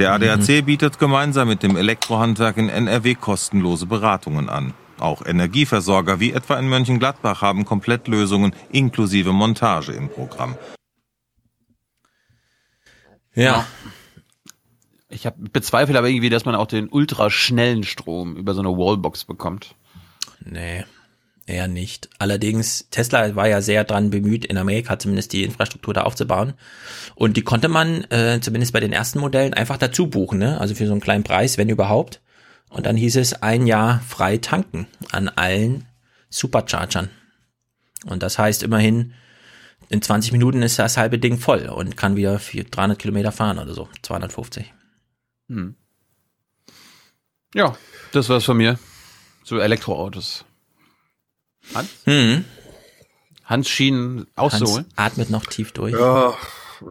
Der 0.00 0.12
ADAC 0.14 0.64
bietet 0.64 0.98
gemeinsam 0.98 1.48
mit 1.48 1.62
dem 1.62 1.76
Elektrohandwerk 1.76 2.56
in 2.56 2.70
NRW 2.70 3.14
kostenlose 3.16 3.84
Beratungen 3.84 4.48
an. 4.48 4.72
Auch 4.98 5.26
Energieversorger 5.26 6.20
wie 6.20 6.32
etwa 6.32 6.58
in 6.58 6.70
Mönchengladbach 6.70 7.42
haben 7.42 7.66
Komplettlösungen 7.66 8.54
inklusive 8.72 9.34
Montage 9.34 9.92
im 9.92 10.08
Programm. 10.08 10.56
Ja. 13.34 13.66
Ich 15.10 15.26
hab, 15.26 15.34
bezweifle 15.52 15.98
aber 15.98 16.08
irgendwie, 16.08 16.30
dass 16.30 16.46
man 16.46 16.54
auch 16.54 16.66
den 16.66 16.88
ultraschnellen 16.88 17.84
Strom 17.84 18.36
über 18.36 18.54
so 18.54 18.60
eine 18.60 18.70
Wallbox 18.70 19.26
bekommt. 19.26 19.74
Nee, 20.42 20.86
eher 21.50 21.68
nicht. 21.68 22.08
Allerdings, 22.18 22.88
Tesla 22.90 23.34
war 23.36 23.48
ja 23.48 23.60
sehr 23.60 23.84
dran 23.84 24.10
bemüht, 24.10 24.44
in 24.44 24.56
Amerika 24.56 24.98
zumindest 24.98 25.32
die 25.32 25.44
Infrastruktur 25.44 25.94
da 25.94 26.02
aufzubauen. 26.02 26.54
Und 27.14 27.36
die 27.36 27.42
konnte 27.42 27.68
man, 27.68 28.04
äh, 28.10 28.40
zumindest 28.40 28.72
bei 28.72 28.80
den 28.80 28.92
ersten 28.92 29.18
Modellen, 29.18 29.54
einfach 29.54 29.76
dazu 29.76 30.08
buchen, 30.08 30.38
ne? 30.38 30.60
Also 30.60 30.74
für 30.74 30.86
so 30.86 30.92
einen 30.92 31.00
kleinen 31.00 31.24
Preis, 31.24 31.58
wenn 31.58 31.68
überhaupt. 31.68 32.20
Und 32.68 32.86
dann 32.86 32.96
hieß 32.96 33.16
es 33.16 33.42
ein 33.42 33.66
Jahr 33.66 34.00
frei 34.06 34.38
tanken 34.38 34.86
an 35.10 35.28
allen 35.28 35.86
Superchargern. 36.30 37.10
Und 38.06 38.22
das 38.22 38.38
heißt 38.38 38.62
immerhin, 38.62 39.12
in 39.88 40.00
20 40.00 40.32
Minuten 40.32 40.62
ist 40.62 40.78
das 40.78 40.96
halbe 40.96 41.18
Ding 41.18 41.38
voll 41.38 41.66
und 41.66 41.96
kann 41.96 42.16
wieder 42.16 42.38
400, 42.38 42.76
300 42.76 42.98
Kilometer 42.98 43.32
fahren 43.32 43.58
oder 43.58 43.74
so, 43.74 43.88
250. 44.02 44.72
Hm. 45.48 45.74
Ja, 47.54 47.76
das 48.12 48.28
war's 48.28 48.44
von 48.44 48.56
mir. 48.56 48.78
Zu 49.42 49.58
Elektroautos. 49.58 50.44
Hans? 51.74 51.88
Hm. 52.04 52.44
Hans 53.44 53.68
schien 53.68 54.26
auszuholen. 54.36 54.86
Hans 54.96 55.12
atmet 55.12 55.30
noch 55.30 55.46
tief 55.46 55.72
durch. 55.72 55.92
Ja, 55.92 56.34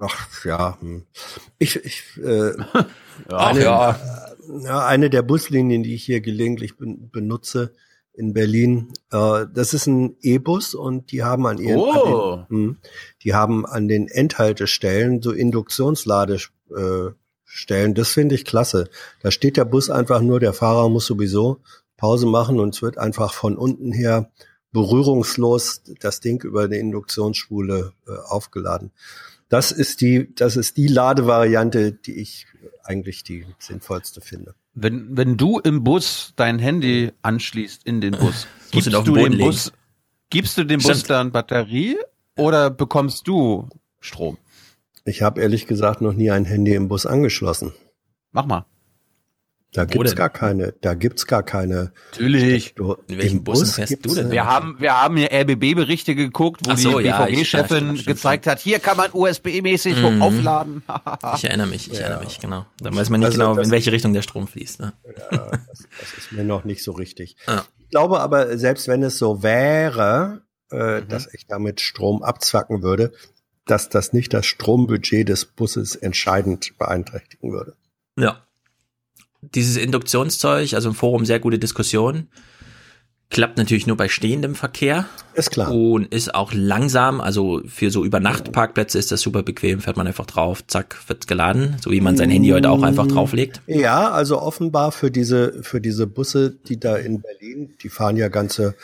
ach, 0.01 0.45
ja. 0.45 0.77
hm. 0.81 1.05
Ich, 1.57 1.75
ich, 1.77 2.03
äh, 2.23 2.53
Ach, 3.29 3.49
eine, 3.49 3.61
ja. 3.63 3.99
ja, 4.63 4.85
eine 4.85 5.09
der 5.09 5.21
Buslinien, 5.21 5.83
die 5.83 5.95
ich 5.95 6.03
hier 6.03 6.21
gelegentlich 6.21 6.77
ben, 6.77 7.09
benutze 7.11 7.73
in 8.13 8.33
Berlin, 8.33 8.91
äh, 9.11 9.45
das 9.53 9.73
ist 9.73 9.87
ein 9.87 10.17
E-Bus 10.21 10.75
und 10.75 11.11
die 11.11 11.23
haben 11.23 11.47
an 11.47 11.57
ihren, 11.57 11.79
Oh. 11.79 11.91
an 11.91 12.45
den, 12.49 12.57
hm, 12.57 12.77
die 13.23 13.33
haben 13.33 13.65
an 13.65 13.87
den 13.87 14.07
Endhaltestellen 14.07 15.21
so 15.21 15.31
Induktionsladestellen. 15.31 17.13
Äh, 17.91 17.93
das 17.93 18.09
finde 18.09 18.35
ich 18.35 18.43
klasse. 18.45 18.89
Da 19.21 19.31
steht 19.31 19.55
der 19.57 19.65
Bus 19.65 19.89
einfach 19.89 20.21
nur, 20.21 20.39
der 20.41 20.53
Fahrer 20.53 20.89
muss 20.89 21.05
sowieso 21.05 21.61
Pause 21.95 22.25
machen 22.25 22.59
und 22.59 22.75
es 22.75 22.81
wird 22.81 22.97
einfach 22.97 23.33
von 23.33 23.57
unten 23.57 23.91
her 23.91 24.31
berührungslos 24.71 25.81
das 25.99 26.19
Ding 26.19 26.43
über 26.43 26.63
eine 26.63 26.77
Induktionsspule 26.77 27.93
äh, 28.07 28.11
aufgeladen. 28.27 28.91
Das 29.49 29.71
ist 29.71 30.01
die, 30.01 30.33
das 30.35 30.55
ist 30.55 30.77
die 30.77 30.87
Ladevariante, 30.87 31.91
die 31.91 32.19
ich 32.19 32.45
eigentlich 32.83 33.23
die 33.23 33.45
sinnvollste 33.57 34.21
finde. 34.21 34.53
Wenn, 34.75 35.17
wenn 35.17 35.37
du 35.37 35.59
im 35.59 35.83
Bus 35.83 36.33
dein 36.35 36.59
Handy 36.59 37.11
anschließt 37.23 37.83
in 37.83 37.99
den 37.99 38.11
Bus, 38.11 38.47
gibst 38.71 38.93
du 38.93 39.01
dem. 39.01 39.37
Bus, 39.39 39.73
gibst 40.29 40.57
du 40.57 40.63
dem 40.63 40.81
Bus 40.81 41.03
dann 41.03 41.31
Batterie 41.31 41.97
oder 42.37 42.69
bekommst 42.69 43.27
du 43.27 43.67
Strom? 43.99 44.37
Ich 45.03 45.23
habe 45.23 45.41
ehrlich 45.41 45.65
gesagt 45.65 46.01
noch 46.01 46.13
nie 46.13 46.29
ein 46.29 46.45
Handy 46.45 46.75
im 46.75 46.87
Bus 46.87 47.07
angeschlossen. 47.07 47.73
Mach 48.31 48.45
mal. 48.45 48.65
Da 49.71 49.83
Wo 49.83 49.85
gibt's 49.87 50.11
denn? 50.11 50.17
gar 50.17 50.29
keine, 50.31 50.73
da 50.81 50.95
gibt's 50.95 51.27
gar 51.27 51.43
keine. 51.43 51.91
Natürlich. 52.11 52.73
In 52.75 52.87
welchen 53.19 53.43
Bussen 53.43 53.61
Bus 53.65 53.75
fährst 53.75 54.03
du 54.03 54.15
denn? 54.15 54.31
Wir 54.31 54.45
haben, 54.47 54.77
wir 54.79 54.99
haben 54.99 55.15
hier 55.15 55.29
RBB-Berichte 55.31 56.15
geguckt, 56.15 56.61
wo 56.65 56.75
so, 56.75 56.97
die 56.99 57.05
ja, 57.05 57.23
BVG-Chefin 57.25 57.95
ja, 57.95 58.01
gezeigt 58.03 58.47
hat, 58.47 58.59
hier 58.59 58.79
kann 58.79 58.97
man 58.97 59.11
USB-mäßig 59.13 59.95
Mhm. 60.01 60.21
aufladen. 60.23 60.83
Ich 61.35 61.43
erinnere 61.45 61.67
mich, 61.67 61.91
ich 61.91 61.99
erinnere 61.99 62.23
mich, 62.23 62.39
genau. 62.39 62.65
Dann 62.79 62.95
weiß 62.95 63.11
man 63.11 63.19
nicht 63.19 63.27
Also 63.27 63.37
genau, 63.39 63.57
in 63.61 63.69
welche 63.69 63.91
Richtung 63.91 64.13
der 64.13 64.23
Strom 64.23 64.47
fließt. 64.47 64.79
Ne? 64.79 64.93
Ja, 65.31 65.51
das, 65.51 65.85
das 65.99 66.13
ist 66.17 66.31
mir 66.31 66.43
noch 66.43 66.63
nicht 66.63 66.83
so 66.83 66.91
richtig. 66.93 67.35
Ja. 67.47 67.63
Ich 67.77 67.89
glaube 67.89 68.21
aber, 68.21 68.57
selbst 68.57 68.87
wenn 68.87 69.03
es 69.03 69.17
so 69.19 69.43
wäre, 69.43 70.41
äh, 70.71 71.01
Mhm. 71.01 71.07
dass 71.09 71.31
ich 71.33 71.45
damit 71.47 71.79
Strom 71.81 72.23
abzwacken 72.23 72.81
würde, 72.81 73.11
dass 73.67 73.89
das 73.89 74.13
nicht 74.13 74.33
das 74.33 74.47
Strombudget 74.47 75.29
des 75.29 75.45
Busses 75.45 75.95
entscheidend 75.95 76.75
beeinträchtigen 76.79 77.51
würde. 77.51 77.75
Ja. 78.17 78.43
Dieses 79.41 79.77
Induktionszeug, 79.77 80.73
also 80.73 80.89
im 80.89 80.95
Forum 80.95 81.25
sehr 81.25 81.39
gute 81.39 81.59
Diskussion, 81.59 82.27
klappt 83.29 83.57
natürlich 83.57 83.85
nur 83.85 83.95
bei 83.95 84.09
stehendem 84.09 84.55
Verkehr. 84.55 85.05
Ist 85.35 85.51
klar. 85.51 85.71
Und 85.71 86.13
ist 86.13 86.33
auch 86.33 86.51
langsam, 86.53 87.21
also 87.21 87.61
für 87.67 87.91
so 87.91 88.03
Übernachtparkplätze 88.03 88.97
ist 88.97 89.11
das 89.11 89.21
super 89.21 89.43
bequem, 89.43 89.81
fährt 89.81 89.97
man 89.97 90.07
einfach 90.07 90.25
drauf, 90.25 90.65
zack, 90.65 90.97
wird 91.07 91.27
geladen, 91.27 91.77
so 91.81 91.91
wie 91.91 92.01
man 92.01 92.17
sein 92.17 92.29
Handy 92.31 92.49
heute 92.49 92.69
auch 92.69 92.81
einfach 92.81 93.07
drauflegt. 93.07 93.61
Ja, 93.67 94.09
also 94.11 94.41
offenbar 94.41 94.91
für 94.91 95.11
diese, 95.11 95.61
für 95.61 95.79
diese 95.79 96.07
Busse, 96.07 96.57
die 96.67 96.79
da 96.79 96.97
in 96.97 97.21
Berlin, 97.21 97.75
die 97.83 97.89
fahren 97.89 98.17
ja 98.17 98.29
ganze 98.29 98.75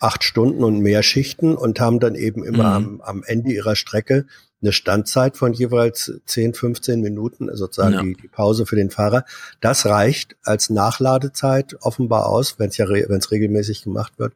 acht 0.00 0.24
Stunden 0.24 0.64
und 0.64 0.80
mehr 0.80 1.04
Schichten 1.04 1.54
und 1.54 1.78
haben 1.78 2.00
dann 2.00 2.16
eben 2.16 2.42
immer 2.44 2.80
Mhm. 2.80 2.86
am, 2.86 3.00
am 3.02 3.22
Ende 3.24 3.52
ihrer 3.52 3.76
Strecke 3.76 4.26
eine 4.62 4.72
Standzeit 4.72 5.36
von 5.36 5.52
jeweils 5.52 6.12
10, 6.26 6.54
15 6.54 7.00
Minuten, 7.00 7.50
also 7.50 7.64
sozusagen 7.64 7.94
Ja. 7.94 8.02
die, 8.02 8.14
die 8.14 8.28
Pause 8.28 8.64
für 8.66 8.76
den 8.76 8.90
Fahrer. 8.90 9.24
Das 9.60 9.84
reicht 9.86 10.36
als 10.44 10.70
Nachladezeit 10.70 11.76
offenbar 11.80 12.26
aus, 12.26 12.58
wenn 12.58 12.68
es 12.68 12.76
ja 12.76 12.88
wenn 12.88 13.18
es 13.18 13.30
regelmäßig 13.30 13.82
gemacht 13.82 14.14
wird, 14.18 14.34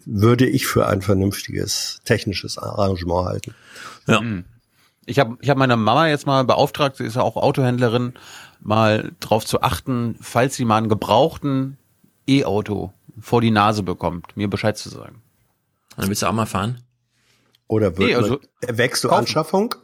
würde 0.07 0.47
ich 0.47 0.67
für 0.67 0.87
ein 0.87 1.03
vernünftiges 1.03 2.01
technisches 2.05 2.57
Arrangement 2.57 3.29
halten. 3.29 3.55
Ja. 4.07 4.23
Ich 5.05 5.19
habe 5.19 5.37
ich 5.43 5.51
hab 5.51 5.59
meine 5.59 5.77
Mama 5.77 6.09
jetzt 6.09 6.27
mal 6.27 6.45
beauftragt, 6.45 6.97
sie 6.97 7.05
ist 7.05 7.17
ja 7.17 7.23
auch 7.23 7.37
Autohändlerin, 7.37 8.15
mal 8.61 9.13
drauf 9.21 9.45
zu 9.45 9.61
achten, 9.61 10.17
falls 10.23 10.57
sie 10.57 10.65
mal 10.65 10.79
einen 10.79 10.89
gebrauchten 10.89 11.77
E-Auto 12.27 12.95
vor 13.21 13.43
die 13.43 13.51
Nase 13.51 13.83
bekommt, 13.83 14.35
mir 14.35 14.49
Bescheid 14.49 14.79
zu 14.79 14.89
sagen. 14.89 15.17
Und 15.97 16.03
dann 16.03 16.09
willst 16.09 16.23
du 16.23 16.27
auch 16.27 16.33
mal 16.33 16.47
fahren? 16.47 16.83
Oder 17.67 17.99
wird 17.99 18.09
Nee, 18.09 18.15
also 18.15 18.31
man, 18.31 18.41
erwächst 18.63 19.05
du 19.05 19.09
kaufen. 19.09 19.21
Anschaffung? 19.21 19.75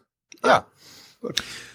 Ja. 0.42 0.66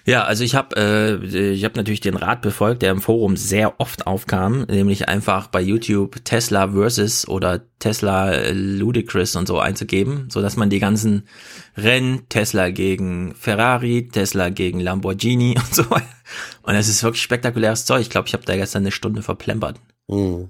Ja, 0.09 0.23
also 0.23 0.43
ich 0.43 0.55
habe 0.55 0.75
äh, 0.75 1.51
ich 1.53 1.63
habe 1.63 1.75
natürlich 1.75 2.01
den 2.01 2.15
Rat 2.15 2.41
befolgt, 2.41 2.81
der 2.81 2.89
im 2.89 2.99
Forum 2.99 3.37
sehr 3.37 3.79
oft 3.79 4.07
aufkam, 4.07 4.63
nämlich 4.63 5.07
einfach 5.07 5.47
bei 5.47 5.61
YouTube 5.61 6.25
Tesla 6.25 6.69
versus 6.69 7.27
oder 7.27 7.61
Tesla 7.77 8.31
äh, 8.31 8.51
Ludicrous 8.51 9.35
und 9.35 9.47
so 9.47 9.59
einzugeben, 9.59 10.25
so 10.31 10.41
dass 10.41 10.57
man 10.57 10.71
die 10.71 10.79
ganzen 10.79 11.27
Rennen 11.77 12.27
Tesla 12.27 12.71
gegen 12.71 13.35
Ferrari, 13.35 14.09
Tesla 14.11 14.49
gegen 14.49 14.79
Lamborghini 14.79 15.55
und 15.57 15.75
so 15.75 15.87
weiter. 15.91 16.07
Und 16.63 16.73
es 16.73 16.87
ist 16.87 17.03
wirklich 17.03 17.21
spektakuläres 17.21 17.85
Zeug. 17.85 18.01
Ich 18.01 18.09
glaube, 18.09 18.27
ich 18.27 18.33
habe 18.33 18.45
da 18.45 18.55
gestern 18.55 18.81
eine 18.81 18.91
Stunde 18.91 19.21
verplempert. 19.21 19.79
Mhm. 20.07 20.49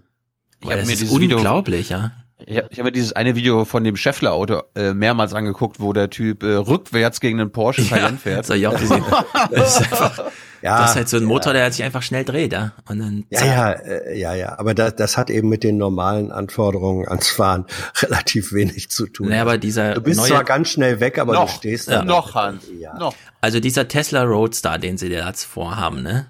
Weil 0.61 0.77
das 0.77 0.89
ist 0.89 1.11
unglaublich, 1.11 1.89
ja. 1.89 2.13
Ich 2.45 2.57
habe 2.57 2.69
hab 2.71 2.83
mir 2.85 2.91
dieses 2.91 3.13
eine 3.13 3.35
Video 3.35 3.65
von 3.65 3.83
dem 3.83 3.95
Scheffler-Auto 3.97 4.61
äh, 4.75 4.93
mehrmals 4.93 5.33
angeguckt, 5.33 5.79
wo 5.79 5.91
der 5.93 6.09
Typ 6.09 6.43
äh, 6.43 6.53
rückwärts 6.55 7.19
gegen 7.19 7.39
einen 7.41 7.51
Porsche 7.51 7.83
Cayenne 7.83 8.17
fährt. 8.17 8.39
Das, 8.39 8.49
hab 8.49 8.55
ich 8.57 8.67
auch 8.67 8.79
gesehen. 8.79 9.03
das 9.51 9.81
ist 9.81 9.91
einfach, 9.91 10.31
Ja, 10.61 10.81
das 10.81 10.91
ist 10.91 10.95
halt 10.95 11.09
so 11.09 11.17
ein 11.17 11.25
Motor, 11.25 11.53
ja. 11.53 11.59
der 11.59 11.71
sich 11.71 11.83
einfach 11.83 12.01
schnell 12.01 12.23
dreht, 12.23 12.53
ja. 12.53 12.71
Und 12.87 12.99
dann 12.99 13.25
Ja, 13.29 13.45
ja, 13.45 13.71
äh, 13.71 14.17
ja, 14.17 14.33
ja. 14.35 14.57
Aber 14.57 14.73
das, 14.73 14.95
das 14.95 15.17
hat 15.17 15.29
eben 15.29 15.49
mit 15.49 15.63
den 15.63 15.77
normalen 15.77 16.31
Anforderungen 16.31 17.07
ans 17.07 17.29
Fahren 17.29 17.65
relativ 18.01 18.53
wenig 18.53 18.89
zu 18.89 19.07
tun. 19.07 19.29
Naja, 19.29 19.41
aber 19.41 19.57
dieser 19.57 19.93
du 19.95 20.01
bist 20.01 20.19
neue- 20.19 20.29
zwar 20.29 20.43
ganz 20.45 20.69
schnell 20.69 20.99
weg, 21.01 21.19
aber 21.19 21.33
Noch, 21.33 21.51
du 21.51 21.57
stehst 21.57 21.89
ja. 21.89 21.99
da. 21.99 22.05
Noch, 22.05 22.35
Hans. 22.35 22.63
Ja. 22.79 22.97
Noch. 22.97 23.15
Also 23.41 23.59
dieser 23.59 23.87
Tesla 23.89 24.23
Roadster, 24.23 24.77
den 24.77 24.97
sie 24.97 25.09
da 25.09 25.27
jetzt 25.27 25.43
vorhaben, 25.43 26.03
ne? 26.03 26.27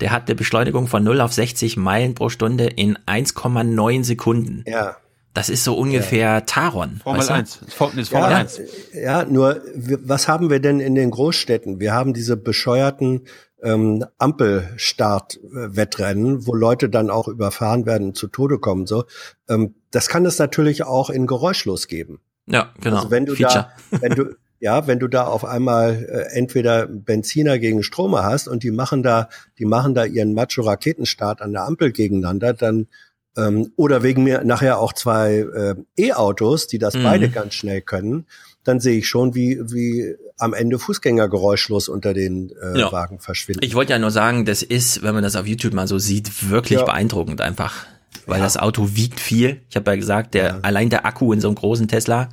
Der 0.00 0.10
hat 0.10 0.26
eine 0.26 0.34
Beschleunigung 0.34 0.88
von 0.88 1.02
0 1.04 1.20
auf 1.22 1.32
60 1.32 1.76
Meilen 1.76 2.14
pro 2.14 2.28
Stunde 2.28 2.66
in 2.66 2.98
1,9 3.06 4.04
Sekunden. 4.04 4.62
Ja. 4.66 4.96
Das 5.36 5.48
ist 5.50 5.64
so 5.64 5.76
ungefähr 5.76 6.46
Taron. 6.46 7.00
Formel 7.02 7.20
weißt 7.20 7.28
du? 7.28 7.34
1. 7.34 7.58
Das 7.58 7.68
ist 7.68 7.74
Formel 7.74 8.02
Formel 8.06 8.30
Ja, 8.30 8.36
1. 8.38 8.60
ja, 8.94 9.26
nur 9.26 9.60
was 10.02 10.28
haben 10.28 10.48
wir 10.48 10.60
denn 10.60 10.80
in 10.80 10.94
den 10.94 11.10
Großstädten? 11.10 11.78
Wir 11.78 11.92
haben 11.92 12.14
diese 12.14 12.38
bescheuerten 12.38 13.26
ähm, 13.62 14.06
Ampelstartwettrennen, 14.16 16.46
wo 16.46 16.54
Leute 16.54 16.88
dann 16.88 17.10
auch 17.10 17.28
überfahren 17.28 17.84
werden, 17.84 18.06
und 18.08 18.16
zu 18.16 18.28
Tode 18.28 18.58
kommen. 18.58 18.86
So, 18.86 19.04
ähm, 19.46 19.74
das 19.90 20.08
kann 20.08 20.24
es 20.24 20.38
natürlich 20.38 20.84
auch 20.84 21.10
in 21.10 21.26
geräuschlos 21.26 21.86
geben. 21.86 22.20
Ja, 22.46 22.72
genau. 22.80 22.96
Also 22.96 23.10
wenn 23.10 23.26
du 23.26 23.34
Feature. 23.34 23.68
da, 23.90 23.98
wenn 24.00 24.14
du 24.14 24.36
ja, 24.58 24.86
wenn 24.86 24.98
du 24.98 25.06
da 25.06 25.26
auf 25.26 25.44
einmal 25.44 26.06
äh, 26.08 26.34
entweder 26.34 26.86
Benziner 26.86 27.58
gegen 27.58 27.82
Stromer 27.82 28.24
hast 28.24 28.48
und 28.48 28.62
die 28.62 28.70
machen 28.70 29.02
da, 29.02 29.28
die 29.58 29.66
machen 29.66 29.94
da 29.94 30.06
ihren 30.06 30.32
Macho-Raketenstart 30.32 31.42
an 31.42 31.52
der 31.52 31.64
Ampel 31.64 31.92
gegeneinander, 31.92 32.54
dann 32.54 32.86
ähm, 33.36 33.72
oder 33.76 34.02
wegen 34.02 34.22
mir 34.24 34.42
nachher 34.44 34.78
auch 34.78 34.92
zwei 34.92 35.38
äh, 35.38 35.74
E-Autos, 35.96 36.66
die 36.66 36.78
das 36.78 36.94
Mhm. 36.94 37.02
beide 37.02 37.28
ganz 37.28 37.54
schnell 37.54 37.80
können, 37.80 38.26
dann 38.64 38.80
sehe 38.80 38.98
ich 38.98 39.08
schon, 39.08 39.34
wie 39.34 39.60
wie 39.70 40.14
am 40.38 40.52
Ende 40.54 40.78
Fußgänger 40.78 41.28
geräuschlos 41.28 41.88
unter 41.88 42.12
den 42.14 42.50
äh, 42.62 42.80
Ja. 42.80 42.92
Wagen 42.92 43.20
verschwinden. 43.20 43.64
Ich 43.64 43.74
wollte 43.74 43.92
ja 43.92 43.98
nur 43.98 44.10
sagen, 44.10 44.44
das 44.44 44.62
ist, 44.62 45.02
wenn 45.02 45.14
man 45.14 45.22
das 45.22 45.36
auf 45.36 45.46
YouTube 45.46 45.72
mal 45.72 45.86
so 45.88 45.98
sieht, 45.98 46.50
wirklich 46.50 46.80
Ja. 46.80 46.84
beeindruckend 46.84 47.40
einfach. 47.40 47.86
Weil 48.26 48.40
das 48.40 48.56
Auto 48.56 48.88
wiegt 48.96 49.20
viel. 49.20 49.60
Ich 49.70 49.76
habe 49.76 49.90
ja 49.92 49.96
gesagt, 49.96 50.34
der 50.34 50.58
allein 50.64 50.90
der 50.90 51.06
Akku 51.06 51.32
in 51.32 51.40
so 51.40 51.46
einem 51.48 51.54
großen 51.54 51.86
Tesla, 51.86 52.28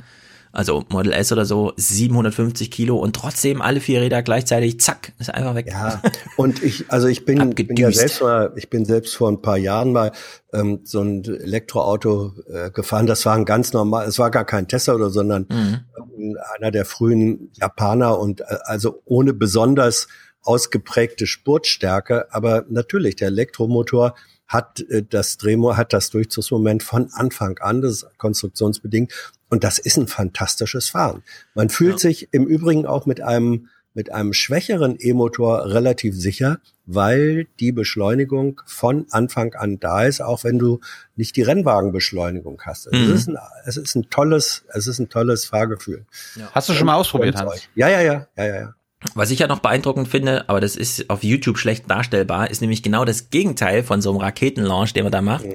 also 0.54 0.86
Model 0.90 1.12
S 1.14 1.32
oder 1.32 1.46
so, 1.46 1.74
750 1.78 2.70
Kilo 2.70 2.98
und 2.98 3.16
trotzdem 3.16 3.60
alle 3.62 3.80
vier 3.80 4.02
Räder 4.02 4.22
gleichzeitig, 4.22 4.80
zack, 4.80 5.12
ist 5.20 5.34
einfach 5.34 5.56
weg. 5.56 5.68
Ja, 5.70 6.00
und 6.38 6.64
ich, 6.64 6.86
also 6.90 7.08
ich 7.08 7.26
bin, 7.26 7.50
bin 7.56 7.76
ja 7.76 7.92
selbst 7.92 8.22
mal, 8.22 8.54
ich 8.56 8.70
bin 8.70 8.86
selbst 8.86 9.16
vor 9.16 9.30
ein 9.30 9.42
paar 9.42 9.58
Jahren 9.58 9.92
mal 9.92 10.12
ähm, 10.54 10.82
so 10.84 11.02
ein 11.02 11.26
Elektroauto 11.26 12.34
äh, 12.48 12.70
gefahren. 12.70 13.08
Das 13.08 13.26
war 13.26 13.36
ein 13.36 13.46
ganz 13.46 13.74
normal, 13.74 14.08
es 14.08 14.20
war 14.20 14.30
gar 14.30 14.46
kein 14.46 14.68
Tesla 14.68 14.94
oder, 14.94 15.10
sondern 15.10 15.48
Mhm. 15.50 16.38
einer 16.58 16.72
der 16.72 16.86
frühen 16.86 17.50
Japaner 17.54 18.20
und 18.20 18.42
äh, 18.42 18.46
also 18.66 19.02
ohne 19.06 19.34
besonders 19.34 20.08
ausgeprägte 20.44 21.26
Spurtstärke. 21.26 22.32
Aber 22.32 22.66
natürlich, 22.70 23.16
der 23.16 23.30
Elektromotor 23.30 24.16
hat 24.48 24.82
äh, 24.82 25.04
das 25.04 25.38
Drehmo, 25.38 25.78
hat 25.78 25.94
das 25.94 26.10
Durchzugsmoment 26.12 26.84
von 26.84 27.10
Anfang 27.14 27.58
an, 27.60 27.82
das 27.82 28.04
ist 28.04 28.18
konstruktionsbedingt. 28.18 29.12
Und 29.54 29.64
das 29.64 29.78
ist 29.78 29.98
ein 29.98 30.08
fantastisches 30.08 30.90
Fahren. 30.90 31.22
Man 31.54 31.70
fühlt 31.70 32.00
sich 32.00 32.30
im 32.32 32.48
Übrigen 32.48 32.88
auch 32.88 33.06
mit 33.06 33.22
einem 33.22 33.70
mit 33.94 34.12
einem 34.12 34.34
schwächeren 34.34 34.96
E-Motor 34.98 35.68
relativ 35.68 36.16
sicher, 36.16 36.58
weil 36.88 37.46
die 37.60 37.72
Beschleunigung 37.72 38.62
von 38.66 39.06
Anfang 39.12 39.54
an 39.54 39.80
da 39.80 40.06
ist, 40.06 40.22
auch 40.22 40.44
wenn 40.44 40.58
du 40.58 40.80
nicht 41.16 41.36
die 41.36 41.44
Rennwagenbeschleunigung 41.44 42.60
hast. 42.66 42.88
Also 42.88 42.98
Mhm. 42.98 43.12
Es, 43.12 43.20
ist 43.20 43.28
ein, 43.28 43.38
es 43.66 43.78
ist 43.78 43.96
ein 43.96 44.10
tolles, 44.10 44.64
es 44.70 44.88
ist 44.88 44.98
ein 44.98 45.10
tolles 45.10 45.46
Fahrgefühl. 45.46 46.08
Hast 46.52 46.70
du 46.70 46.74
schon 46.74 46.88
mal 46.88 46.96
ausprobiert, 46.96 47.36
Hans? 47.36 47.70
Ja, 47.76 47.90
ja, 47.90 48.02
ja, 48.02 48.26
ja, 48.36 48.46
ja, 48.46 48.56
ja. 48.56 48.76
Was 49.14 49.30
ich 49.30 49.38
ja 49.38 49.46
noch 49.46 49.60
beeindruckend 49.60 50.08
finde, 50.08 50.50
aber 50.50 50.62
das 50.62 50.76
ist 50.76 51.12
auf 51.12 51.24
YouTube 51.24 51.60
schlecht 51.60 51.88
darstellbar, 51.92 52.50
ist 52.50 52.62
nämlich 52.62 52.82
genau 52.82 53.06
das 53.06 53.30
Gegenteil 53.30 53.84
von 53.84 54.02
so 54.02 54.10
einem 54.10 54.20
Raketenlaunch, 54.20 54.94
den 54.94 55.04
man 55.04 55.12
da 55.12 55.22
macht. 55.22 55.46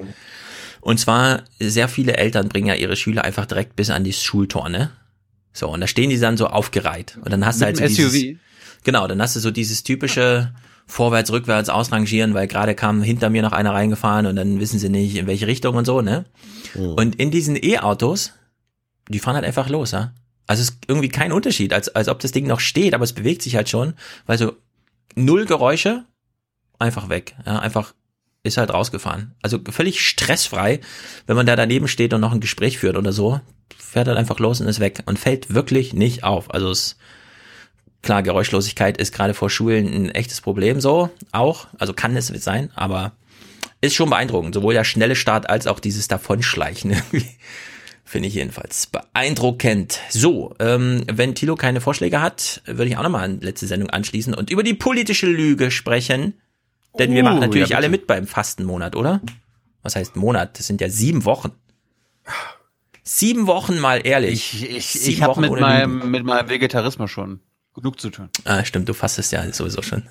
Und 0.81 0.99
zwar, 0.99 1.43
sehr 1.59 1.87
viele 1.87 2.17
Eltern 2.17 2.49
bringen 2.49 2.67
ja 2.67 2.75
ihre 2.75 2.95
Schüler 2.95 3.23
einfach 3.23 3.45
direkt 3.45 3.75
bis 3.75 3.89
an 3.89 4.03
die 4.03 4.13
Schultor, 4.13 4.69
ne? 4.69 4.91
So, 5.53 5.69
und 5.69 5.81
da 5.81 5.87
stehen 5.87 6.09
die 6.09 6.19
dann 6.19 6.37
so 6.37 6.47
aufgereiht. 6.47 7.17
Und 7.17 7.31
dann 7.31 7.45
hast 7.45 7.61
du 7.61 7.65
halt 7.65 7.77
so 7.77 7.85
dieses, 7.85 8.13
SUV? 8.13 8.37
Genau, 8.83 9.07
dann 9.07 9.21
hast 9.21 9.35
du 9.35 9.39
so 9.39 9.51
dieses 9.51 9.83
typische 9.83 10.53
vorwärts, 10.85 11.31
rückwärts 11.31 11.69
ausrangieren, 11.69 12.33
weil 12.33 12.47
gerade 12.47 12.75
kam 12.75 13.01
hinter 13.01 13.29
mir 13.29 13.41
noch 13.41 13.51
einer 13.51 13.73
reingefahren 13.73 14.25
und 14.25 14.35
dann 14.35 14.59
wissen 14.59 14.79
sie 14.79 14.89
nicht, 14.89 15.15
in 15.15 15.27
welche 15.27 15.47
Richtung 15.47 15.75
und 15.75 15.85
so, 15.85 16.01
ne? 16.01 16.25
Und 16.95 17.15
in 17.15 17.29
diesen 17.29 17.55
E-Autos, 17.55 18.33
die 19.07 19.19
fahren 19.19 19.35
halt 19.35 19.45
einfach 19.45 19.69
los, 19.69 19.91
ja? 19.91 20.13
Also 20.47 20.63
es 20.63 20.69
ist 20.69 20.79
irgendwie 20.87 21.09
kein 21.09 21.31
Unterschied, 21.31 21.73
als, 21.73 21.89
als 21.89 22.07
ob 22.07 22.19
das 22.19 22.31
Ding 22.31 22.47
noch 22.47 22.59
steht, 22.59 22.95
aber 22.95 23.03
es 23.03 23.13
bewegt 23.13 23.43
sich 23.43 23.55
halt 23.55 23.69
schon, 23.69 23.93
weil 24.25 24.39
so 24.39 24.53
null 25.15 25.45
Geräusche, 25.45 26.05
einfach 26.79 27.09
weg, 27.09 27.35
ja, 27.45 27.59
einfach 27.59 27.93
ist 28.43 28.57
halt 28.57 28.73
rausgefahren. 28.73 29.35
Also 29.41 29.59
völlig 29.69 30.01
stressfrei, 30.01 30.79
wenn 31.27 31.35
man 31.35 31.45
da 31.45 31.55
daneben 31.55 31.87
steht 31.87 32.13
und 32.13 32.21
noch 32.21 32.31
ein 32.31 32.39
Gespräch 32.39 32.77
führt 32.77 32.97
oder 32.97 33.11
so, 33.11 33.41
fährt 33.77 34.07
halt 34.07 34.17
einfach 34.17 34.39
los 34.39 34.61
und 34.61 34.67
ist 34.67 34.79
weg 34.79 35.03
und 35.05 35.19
fällt 35.19 35.53
wirklich 35.53 35.93
nicht 35.93 36.23
auf. 36.23 36.53
Also 36.53 36.71
es 36.71 36.97
klar, 38.01 38.23
Geräuschlosigkeit 38.23 38.97
ist 38.97 39.13
gerade 39.13 39.33
vor 39.33 39.49
Schulen 39.49 39.87
ein 39.87 40.09
echtes 40.11 40.41
Problem 40.41 40.79
so, 40.79 41.09
auch, 41.31 41.67
also 41.77 41.93
kann 41.93 42.15
es 42.15 42.27
sein, 42.27 42.71
aber 42.75 43.13
ist 43.81 43.95
schon 43.95 44.09
beeindruckend, 44.09 44.53
sowohl 44.53 44.73
der 44.73 44.83
schnelle 44.83 45.15
Start 45.15 45.49
als 45.49 45.67
auch 45.67 45.79
dieses 45.79 46.07
Davonschleichen. 46.07 46.95
Finde 48.03 48.27
ich 48.27 48.33
jedenfalls 48.33 48.87
beeindruckend. 48.87 49.99
So, 50.09 50.55
ähm, 50.59 51.03
wenn 51.05 51.35
Thilo 51.35 51.55
keine 51.55 51.79
Vorschläge 51.79 52.21
hat, 52.21 52.61
würde 52.65 52.87
ich 52.89 52.97
auch 52.97 53.03
nochmal 53.03 53.25
an 53.25 53.39
letzte 53.39 53.67
Sendung 53.67 53.91
anschließen 53.91 54.33
und 54.33 54.49
über 54.49 54.63
die 54.63 54.73
politische 54.73 55.27
Lüge 55.27 55.69
sprechen. 55.69 56.33
Denn 56.99 57.13
wir 57.13 57.21
Uh, 57.21 57.25
machen 57.25 57.39
natürlich 57.39 57.69
ja, 57.69 57.77
alle 57.77 57.89
mit 57.89 58.07
beim 58.07 58.27
Fastenmonat, 58.27 58.95
oder? 58.95 59.21
Was 59.81 59.95
heißt 59.95 60.15
Monat? 60.15 60.59
Das 60.59 60.67
sind 60.67 60.81
ja 60.81 60.89
sieben 60.89 61.25
Wochen. 61.25 61.51
Sieben 63.03 63.47
Wochen 63.47 63.79
mal 63.79 64.05
ehrlich. 64.05 64.53
Ich, 64.53 64.69
ich, 64.69 64.85
Sieben 64.87 65.09
ich 65.09 65.21
habe 65.23 65.41
mit 65.41 65.51
meinem, 65.59 65.99
Lügen. 65.99 66.11
mit 66.11 66.23
meinem 66.25 66.49
Vegetarismus 66.49 67.09
schon 67.09 67.39
genug 67.73 67.99
zu 67.99 68.09
tun. 68.09 68.29
Ah, 68.45 68.63
stimmt, 68.63 68.87
du 68.87 68.93
fastest 68.93 69.31
ja 69.31 69.51
sowieso 69.51 69.81
schon. 69.81 70.03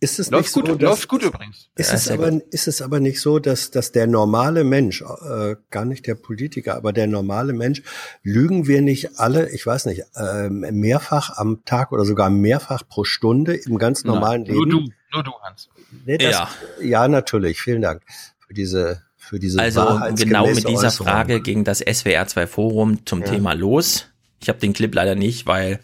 Ist 0.00 0.18
es 0.18 0.30
Läuft 0.30 0.46
nicht 0.46 0.52
gut, 0.54 0.66
so, 0.66 0.74
dass, 0.74 0.90
läuft 0.90 1.08
gut 1.08 1.22
übrigens. 1.22 1.70
Ist, 1.76 1.90
Ja, 1.90 1.94
es 1.94 2.10
aber, 2.10 2.32
ist 2.50 2.66
es 2.66 2.82
aber 2.82 2.98
nicht 2.98 3.20
so, 3.20 3.38
dass, 3.38 3.70
dass 3.70 3.92
der 3.92 4.08
normale 4.08 4.64
Mensch, 4.64 5.00
äh, 5.00 5.54
gar 5.70 5.84
nicht 5.84 6.08
der 6.08 6.16
Politiker, 6.16 6.74
aber 6.74 6.92
der 6.92 7.06
normale 7.06 7.52
Mensch, 7.52 7.82
lügen 8.24 8.66
wir 8.66 8.82
nicht 8.82 9.20
alle, 9.20 9.48
ich 9.50 9.64
weiß 9.64 9.86
nicht, 9.86 10.02
äh, 10.16 10.50
mehrfach 10.50 11.38
am 11.38 11.64
Tag 11.64 11.92
oder 11.92 12.04
sogar 12.04 12.30
mehrfach 12.30 12.82
pro 12.88 13.04
Stunde 13.04 13.54
im 13.54 13.78
ganz 13.78 14.02
normalen 14.02 14.42
Nein, 14.42 14.54
nur 14.54 14.66
Leben? 14.66 14.86
du, 14.86 14.92
nur 15.14 15.22
du, 15.22 15.32
Hans. 15.40 15.68
Nee, 16.06 16.18
das, 16.18 16.32
Ja. 16.32 16.48
ja. 16.80 17.08
natürlich, 17.08 17.60
vielen 17.60 17.82
Dank 17.82 18.02
für 18.46 18.54
diese, 18.54 19.02
für 19.16 19.38
diese 19.38 19.60
Also 19.60 20.00
genau 20.16 20.46
mit 20.46 20.66
dieser 20.68 20.86
Äußerung. 20.88 21.06
Frage 21.06 21.40
ging 21.40 21.64
das 21.64 21.80
SWR 21.80 22.26
2 22.26 22.46
Forum 22.46 23.04
zum 23.06 23.20
Ja. 23.20 23.28
Thema 23.28 23.52
los. 23.54 24.06
Ich 24.40 24.48
habe 24.48 24.58
den 24.58 24.72
Clip 24.72 24.92
leider 24.94 25.14
nicht, 25.14 25.46
weil 25.46 25.78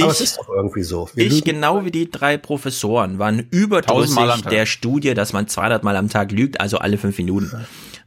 Aber 0.00 0.10
ich- 0.12 0.16
es 0.16 0.20
ist 0.20 0.38
doch 0.38 0.48
irgendwie 0.48 0.82
so. 0.82 1.08
Wir 1.14 1.26
Ich 1.26 1.44
genau 1.44 1.84
wie 1.84 1.90
die 1.90 2.10
drei 2.10 2.36
Professoren 2.36 3.18
waren 3.18 3.46
überdrüssig 3.50 4.42
der 4.50 4.66
Studie, 4.66 5.14
dass 5.14 5.32
man 5.32 5.48
200 5.48 5.84
Mal 5.84 5.96
am 5.96 6.08
Tag 6.10 6.32
lügt, 6.32 6.60
also 6.60 6.78
alle 6.78 6.98
fünf 6.98 7.16
Minuten. 7.18 7.50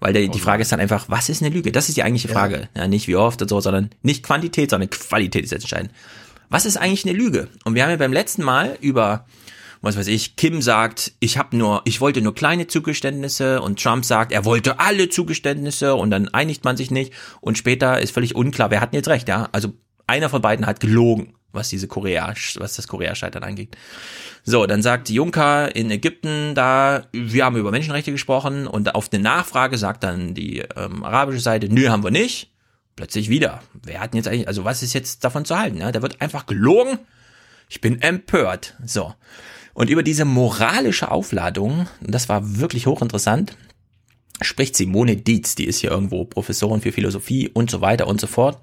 Weil 0.01 0.13
der, 0.13 0.27
die 0.27 0.39
Frage 0.39 0.61
ist 0.61 0.71
dann 0.71 0.79
einfach, 0.79 1.05
was 1.09 1.27
ist 1.29 1.41
eine 1.41 1.53
Lüge? 1.53 1.71
Das 1.73 1.89
ist 1.89 1.97
die 1.97 2.03
eigentliche 2.03 2.29
Frage. 2.29 2.69
Ja. 2.75 2.87
nicht 2.87 3.07
wie 3.07 3.15
oft 3.17 3.41
und 3.41 3.47
so, 3.49 3.59
sondern 3.59 3.89
nicht 4.01 4.23
Quantität, 4.23 4.69
sondern 4.69 4.89
Qualität 4.89 5.43
ist 5.43 5.51
jetzt 5.51 5.63
entscheidend. 5.63 5.91
Was 6.49 6.65
ist 6.65 6.77
eigentlich 6.77 7.05
eine 7.05 7.17
Lüge? 7.17 7.47
Und 7.65 7.75
wir 7.75 7.83
haben 7.83 7.89
ja 7.91 7.97
beim 7.97 8.13
letzten 8.13 8.43
Mal 8.43 8.77
über, 8.81 9.25
was 9.81 9.97
weiß 9.97 10.07
ich, 10.07 10.35
Kim 10.35 10.61
sagt, 10.61 11.13
ich 11.19 11.37
habe 11.37 11.55
nur, 11.55 11.81
ich 11.85 12.01
wollte 12.01 12.21
nur 12.21 12.35
kleine 12.35 12.67
Zugeständnisse 12.67 13.61
und 13.61 13.81
Trump 13.81 14.03
sagt, 14.03 14.31
er 14.31 14.45
wollte 14.45 14.79
alle 14.79 15.09
Zugeständnisse 15.09 15.95
und 15.95 16.11
dann 16.11 16.27
einigt 16.29 16.63
man 16.65 16.77
sich 16.77 16.91
nicht 16.91 17.13
und 17.41 17.57
später 17.57 17.99
ist 17.99 18.11
völlig 18.11 18.35
unklar, 18.35 18.71
wer 18.71 18.81
hat 18.81 18.91
denn 18.91 18.97
jetzt 18.97 19.07
recht, 19.07 19.29
ja? 19.29 19.47
Also 19.51 19.73
einer 20.07 20.29
von 20.29 20.41
beiden 20.41 20.65
hat 20.65 20.79
gelogen, 20.79 21.33
was 21.51 21.69
diese 21.69 21.87
Korea, 21.87 22.33
was 22.55 22.75
das 22.75 22.87
Korea-Scheitern 22.87 23.43
angeht. 23.43 23.77
So, 24.43 24.65
dann 24.65 24.81
sagt 24.81 25.09
Juncker 25.09 25.75
in 25.75 25.91
Ägypten 25.91 26.55
da, 26.55 27.07
wir 27.11 27.45
haben 27.45 27.55
über 27.55 27.71
Menschenrechte 27.71 28.11
gesprochen 28.11 28.67
und 28.67 28.95
auf 28.95 29.09
eine 29.11 29.21
Nachfrage 29.21 29.77
sagt 29.77 30.03
dann 30.03 30.33
die 30.33 30.59
ähm, 30.75 31.03
arabische 31.03 31.39
Seite, 31.39 31.69
nö, 31.69 31.89
haben 31.89 32.03
wir 32.03 32.11
nicht. 32.11 32.51
Plötzlich 32.95 33.29
wieder. 33.29 33.63
Wer 33.81 34.01
hat 34.01 34.11
denn 34.11 34.17
jetzt 34.17 34.27
eigentlich, 34.27 34.47
also 34.49 34.65
was 34.65 34.83
ist 34.83 34.93
jetzt 34.93 35.23
davon 35.23 35.45
zu 35.45 35.57
halten? 35.57 35.77
Ja? 35.77 35.91
Da 35.93 36.01
wird 36.01 36.19
einfach 36.19 36.45
gelogen. 36.47 36.99
Ich 37.69 37.79
bin 37.79 38.01
empört. 38.01 38.75
So. 38.85 39.13
Und 39.73 39.89
über 39.89 40.03
diese 40.03 40.25
moralische 40.25 41.11
Aufladung, 41.11 41.87
das 42.01 42.29
war 42.29 42.59
wirklich 42.59 42.87
hochinteressant, 42.87 43.55
spricht 44.41 44.75
Simone 44.75 45.17
Dietz, 45.17 45.55
die 45.55 45.65
ist 45.65 45.79
hier 45.79 45.91
irgendwo 45.91 46.25
Professorin 46.25 46.81
für 46.81 46.91
Philosophie 46.91 47.49
und 47.49 47.69
so 47.69 47.81
weiter 47.81 48.07
und 48.07 48.21
so 48.21 48.27
fort. 48.27 48.59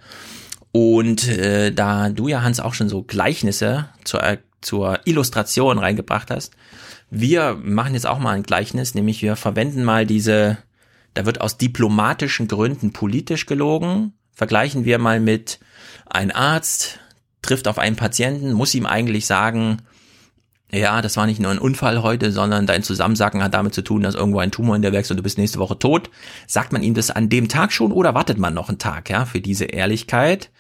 Und 0.73 1.29
äh, 1.29 1.73
da 1.73 2.11
du 2.11 2.29
ja, 2.29 2.43
Hans, 2.43 2.61
auch 2.61 2.75
schon 2.75 2.89
so 2.89 3.03
Gleichnisse 3.03 3.89
zur, 4.05 4.23
zur 4.61 5.01
Illustration 5.05 5.79
reingebracht 5.79 6.31
hast, 6.31 6.55
wir 7.11 7.59
machen 7.63 7.95
jetzt 7.95 8.07
auch 8.07 8.19
mal 8.19 8.33
ein 8.33 8.43
Gleichnis, 8.43 8.95
nämlich 8.95 9.23
wir 9.23 9.37
verwenden 9.37 9.85
mal 9.85 10.07
diese, 10.07 10.59
da 11.15 11.25
wird 11.25 11.41
aus 11.41 11.57
diplomatischen 11.57 12.49
Gründen 12.49 12.93
politisch 12.93 13.47
gelogen, 13.47 14.13
vergleichen 14.33 14.85
wir 14.85 14.99
mal 14.99 15.21
mit 15.21 15.61
ein 16.07 16.31
Arzt 16.31 16.99
trifft 17.43 17.69
auf 17.69 17.79
einen 17.79 17.97
Patienten, 17.97 18.53
muss 18.53 18.75
ihm 18.75 18.87
eigentlich 18.87 19.27
sagen, 19.27 19.79
ja, 20.73 21.01
das 21.01 21.17
war 21.17 21.27
nicht 21.27 21.41
nur 21.41 21.53
ein 21.53 21.59
Unfall 21.59 22.03
heute, 22.03 22.33
sondern 22.33 22.67
dein 22.67 22.83
Zusammensacken 22.83 23.43
hat 23.43 23.55
damit 23.55 23.73
zu 23.73 23.83
tun, 23.83 24.03
dass 24.03 24.17
irgendwo 24.17 24.41
ein 24.41 24.51
Tumor 24.51 24.75
in 24.75 24.83
der 24.83 24.93
wächst 24.93 25.11
und 25.11 25.17
du 25.17 25.23
bist 25.23 25.39
nächste 25.39 25.61
Woche 25.61 25.79
tot. 25.79 26.11
Sagt 26.49 26.73
man 26.73 26.83
ihm 26.83 26.95
das 26.95 27.11
an 27.11 27.29
dem 27.29 27.49
Tag 27.49 27.73
schon 27.73 27.93
oder 27.93 28.15
wartet 28.15 28.39
man 28.39 28.55
noch 28.55 28.69
einen 28.69 28.79
Tag, 28.79 29.09
ja, 29.09 29.25
für 29.27 29.41
diese 29.41 29.67
Ehrlichkeit? 29.67 30.51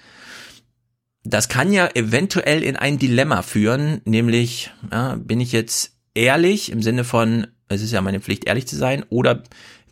Das 1.25 1.49
kann 1.49 1.73
ja 1.73 1.89
eventuell 1.95 2.63
in 2.63 2.77
ein 2.77 2.99
Dilemma 2.99 3.43
führen, 3.43 4.01
nämlich, 4.05 4.71
ja, 4.93 5.17
bin 5.17 5.41
ich 5.41 5.51
jetzt 5.51 5.97
ehrlich 6.15 6.71
im 6.71 6.83
Sinne 6.83 7.03
von, 7.03 7.49
es 7.69 7.83
ist 7.83 7.93
ja 7.93 8.01
meine 8.01 8.21
Pflicht, 8.21 8.45
ehrlich 8.45 8.69
zu 8.69 8.77
sein, 8.77 9.05
oder 9.09 9.43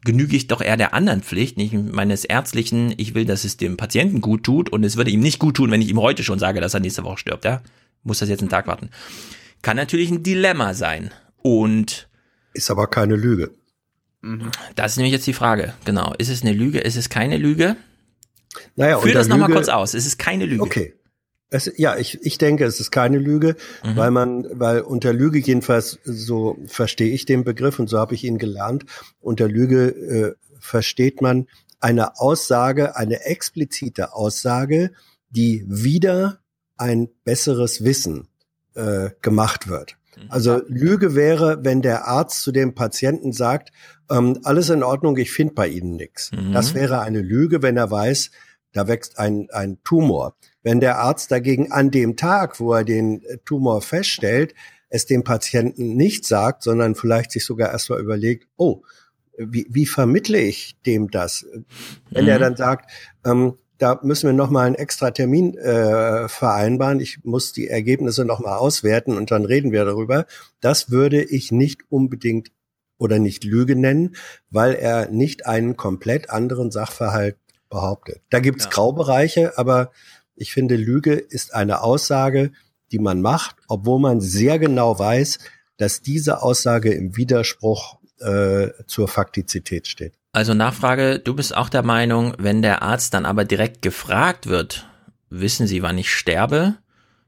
genüge 0.04 0.36
ich 0.36 0.46
doch 0.46 0.60
eher 0.60 0.76
der 0.76 0.94
anderen 0.94 1.22
Pflicht, 1.22 1.56
nicht 1.56 1.72
meines 1.72 2.24
ärztlichen, 2.24 2.94
ich 2.98 3.16
will, 3.16 3.24
dass 3.24 3.42
es 3.42 3.56
dem 3.56 3.76
Patienten 3.76 4.20
gut 4.20 4.44
tut 4.44 4.70
und 4.70 4.84
es 4.84 4.96
würde 4.96 5.10
ihm 5.10 5.20
nicht 5.20 5.40
gut 5.40 5.56
tun, 5.56 5.72
wenn 5.72 5.82
ich 5.82 5.88
ihm 5.88 6.00
heute 6.00 6.22
schon 6.22 6.38
sage, 6.38 6.60
dass 6.60 6.74
er 6.74 6.80
nächste 6.80 7.02
Woche 7.02 7.18
stirbt, 7.18 7.44
ja? 7.44 7.62
Muss 8.04 8.20
das 8.20 8.28
jetzt 8.28 8.40
einen 8.40 8.50
Tag 8.50 8.68
warten 8.68 8.90
kann 9.64 9.76
natürlich 9.76 10.10
ein 10.10 10.22
Dilemma 10.22 10.74
sein. 10.74 11.10
Und 11.42 12.08
ist 12.52 12.70
aber 12.70 12.86
keine 12.86 13.16
Lüge. 13.16 13.50
Das 14.74 14.92
ist 14.92 14.96
nämlich 14.96 15.12
jetzt 15.12 15.26
die 15.26 15.32
Frage. 15.32 15.74
Genau. 15.84 16.14
Ist 16.16 16.28
es 16.28 16.42
eine 16.42 16.52
Lüge? 16.52 16.78
Ist 16.80 16.96
es 16.96 17.08
keine 17.08 17.36
Lüge? 17.36 17.76
Naja, 18.76 18.98
Führ 18.98 19.12
das 19.12 19.28
nochmal 19.28 19.50
kurz 19.50 19.68
aus. 19.68 19.94
Es 19.94 20.06
ist 20.06 20.18
keine 20.18 20.46
Lüge. 20.46 20.62
Okay. 20.62 20.94
Es, 21.50 21.70
ja, 21.76 21.96
ich, 21.96 22.18
ich 22.22 22.38
denke, 22.38 22.64
es 22.64 22.80
ist 22.80 22.90
keine 22.90 23.18
Lüge, 23.18 23.56
mhm. 23.84 23.96
weil 23.96 24.10
man, 24.10 24.46
weil 24.52 24.80
unter 24.80 25.12
Lüge 25.12 25.38
jedenfalls 25.38 25.98
so 26.04 26.56
verstehe 26.66 27.12
ich 27.12 27.26
den 27.26 27.44
Begriff 27.44 27.78
und 27.78 27.88
so 27.88 27.98
habe 27.98 28.14
ich 28.14 28.24
ihn 28.24 28.38
gelernt. 28.38 28.84
Unter 29.20 29.48
Lüge 29.48 29.88
äh, 29.88 30.34
versteht 30.58 31.20
man 31.20 31.46
eine 31.80 32.18
Aussage, 32.18 32.96
eine 32.96 33.24
explizite 33.24 34.14
Aussage, 34.14 34.90
die 35.30 35.64
wieder 35.68 36.40
ein 36.76 37.08
besseres 37.24 37.84
Wissen 37.84 38.28
äh, 38.74 39.10
gemacht 39.22 39.68
wird. 39.68 39.96
Mhm. 40.16 40.22
Also 40.28 40.62
Lüge 40.66 41.14
wäre, 41.14 41.64
wenn 41.64 41.82
der 41.82 42.06
Arzt 42.06 42.42
zu 42.42 42.52
dem 42.52 42.74
Patienten 42.74 43.32
sagt, 43.32 43.70
ähm, 44.10 44.40
alles 44.44 44.70
in 44.70 44.82
Ordnung, 44.82 45.16
ich 45.16 45.32
finde 45.32 45.54
bei 45.54 45.68
Ihnen 45.68 45.96
nichts. 45.96 46.30
Mhm. 46.32 46.52
Das 46.52 46.74
wäre 46.74 47.00
eine 47.00 47.20
Lüge, 47.20 47.62
wenn 47.62 47.76
er 47.76 47.90
weiß, 47.90 48.30
da 48.72 48.88
wächst 48.88 49.18
ein, 49.18 49.48
ein 49.52 49.78
Tumor. 49.84 50.36
Wenn 50.62 50.80
der 50.80 50.98
Arzt 50.98 51.30
dagegen 51.30 51.72
an 51.72 51.90
dem 51.90 52.16
Tag, 52.16 52.60
wo 52.60 52.72
er 52.72 52.84
den 52.84 53.22
äh, 53.22 53.38
Tumor 53.44 53.82
feststellt, 53.82 54.54
es 54.88 55.06
dem 55.06 55.24
Patienten 55.24 55.96
nicht 55.96 56.26
sagt, 56.26 56.62
sondern 56.62 56.94
vielleicht 56.94 57.32
sich 57.32 57.44
sogar 57.44 57.70
erstmal 57.70 58.00
überlegt, 58.00 58.46
oh, 58.56 58.82
wie, 59.36 59.66
wie 59.68 59.86
vermittle 59.86 60.38
ich 60.38 60.76
dem 60.86 61.10
das? 61.10 61.46
Wenn 62.10 62.24
mhm. 62.24 62.30
er 62.30 62.38
dann 62.38 62.56
sagt, 62.56 62.90
ähm, 63.24 63.54
da 63.78 64.00
müssen 64.02 64.28
wir 64.28 64.32
nochmal 64.32 64.66
einen 64.66 64.74
extra 64.74 65.10
Termin 65.10 65.56
äh, 65.56 66.28
vereinbaren. 66.28 67.00
Ich 67.00 67.24
muss 67.24 67.52
die 67.52 67.68
Ergebnisse 67.68 68.24
nochmal 68.24 68.58
auswerten 68.58 69.16
und 69.16 69.30
dann 69.30 69.44
reden 69.44 69.72
wir 69.72 69.84
darüber. 69.84 70.26
Das 70.60 70.90
würde 70.90 71.22
ich 71.22 71.52
nicht 71.52 71.82
unbedingt 71.90 72.50
oder 72.98 73.18
nicht 73.18 73.44
Lüge 73.44 73.76
nennen, 73.76 74.16
weil 74.50 74.74
er 74.74 75.10
nicht 75.10 75.46
einen 75.46 75.76
komplett 75.76 76.30
anderen 76.30 76.70
Sachverhalt 76.70 77.36
behauptet. 77.68 78.22
Da 78.30 78.40
gibt's 78.40 78.64
ja. 78.64 78.70
Graubereiche, 78.70 79.58
aber 79.58 79.90
ich 80.36 80.52
finde, 80.52 80.76
Lüge 80.76 81.14
ist 81.14 81.54
eine 81.54 81.82
Aussage, 81.82 82.52
die 82.92 82.98
man 82.98 83.20
macht, 83.20 83.56
obwohl 83.68 84.00
man 84.00 84.20
sehr 84.20 84.58
genau 84.58 84.98
weiß, 84.98 85.38
dass 85.76 86.00
diese 86.00 86.42
Aussage 86.42 86.92
im 86.92 87.16
Widerspruch 87.16 87.98
äh, 88.20 88.68
zur 88.86 89.08
Faktizität 89.08 89.88
steht. 89.88 90.14
Also 90.34 90.52
Nachfrage, 90.52 91.20
du 91.20 91.34
bist 91.34 91.56
auch 91.56 91.68
der 91.68 91.84
Meinung, 91.84 92.34
wenn 92.38 92.60
der 92.60 92.82
Arzt 92.82 93.14
dann 93.14 93.24
aber 93.24 93.44
direkt 93.44 93.82
gefragt 93.82 94.48
wird, 94.48 94.84
wissen 95.30 95.68
Sie, 95.68 95.80
wann 95.80 95.96
ich 95.96 96.12
sterbe? 96.12 96.74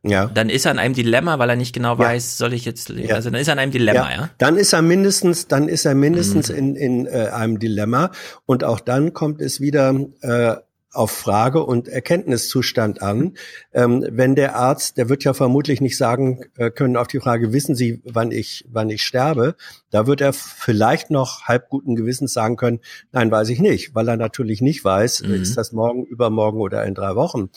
Ja. 0.02 0.28
Dann 0.34 0.50
ist 0.50 0.66
er 0.66 0.72
in 0.72 0.80
einem 0.80 0.94
Dilemma, 0.94 1.38
weil 1.38 1.50
er 1.50 1.56
nicht 1.56 1.72
genau 1.72 1.98
weiß, 1.98 2.36
soll 2.36 2.52
ich 2.52 2.64
jetzt, 2.64 2.90
ja. 2.90 3.14
also 3.14 3.30
dann 3.30 3.40
ist 3.40 3.46
er 3.46 3.54
in 3.54 3.58
einem 3.60 3.72
Dilemma, 3.72 4.10
ja. 4.10 4.16
ja? 4.16 4.30
Dann 4.38 4.56
ist 4.56 4.72
er 4.72 4.82
mindestens, 4.82 5.46
dann 5.46 5.68
ist 5.68 5.84
er 5.84 5.94
mindestens 5.94 6.48
mhm. 6.48 6.56
in, 6.56 6.76
in 6.76 7.06
äh, 7.06 7.28
einem 7.32 7.60
Dilemma 7.60 8.10
und 8.44 8.64
auch 8.64 8.80
dann 8.80 9.12
kommt 9.12 9.40
es 9.40 9.60
wieder 9.60 9.94
äh, 10.22 10.56
auf 10.92 11.10
Frage 11.10 11.62
und 11.62 11.88
Erkenntniszustand 11.88 13.02
an. 13.02 13.34
Ähm, 13.72 14.06
wenn 14.10 14.34
der 14.34 14.56
Arzt, 14.56 14.96
der 14.96 15.08
wird 15.08 15.24
ja 15.24 15.34
vermutlich 15.34 15.80
nicht 15.80 15.96
sagen 15.96 16.40
äh, 16.56 16.70
können 16.70 16.96
auf 16.96 17.08
die 17.08 17.20
Frage, 17.20 17.52
wissen 17.52 17.74
Sie, 17.74 18.02
wann 18.04 18.30
ich, 18.30 18.64
wann 18.68 18.88
ich 18.90 19.02
sterbe? 19.02 19.56
Da 19.90 20.06
wird 20.06 20.20
er 20.20 20.32
vielleicht 20.32 21.10
noch 21.10 21.42
halb 21.42 21.68
guten 21.68 21.96
Gewissens 21.96 22.32
sagen 22.32 22.56
können, 22.56 22.80
nein, 23.12 23.30
weiß 23.30 23.48
ich 23.50 23.60
nicht, 23.60 23.94
weil 23.94 24.08
er 24.08 24.16
natürlich 24.16 24.60
nicht 24.62 24.84
weiß, 24.84 25.22
mhm. 25.22 25.34
ist 25.34 25.56
das 25.56 25.72
morgen, 25.72 26.04
übermorgen 26.04 26.60
oder 26.60 26.84
in 26.84 26.94
drei 26.94 27.14
Wochen. 27.14 27.50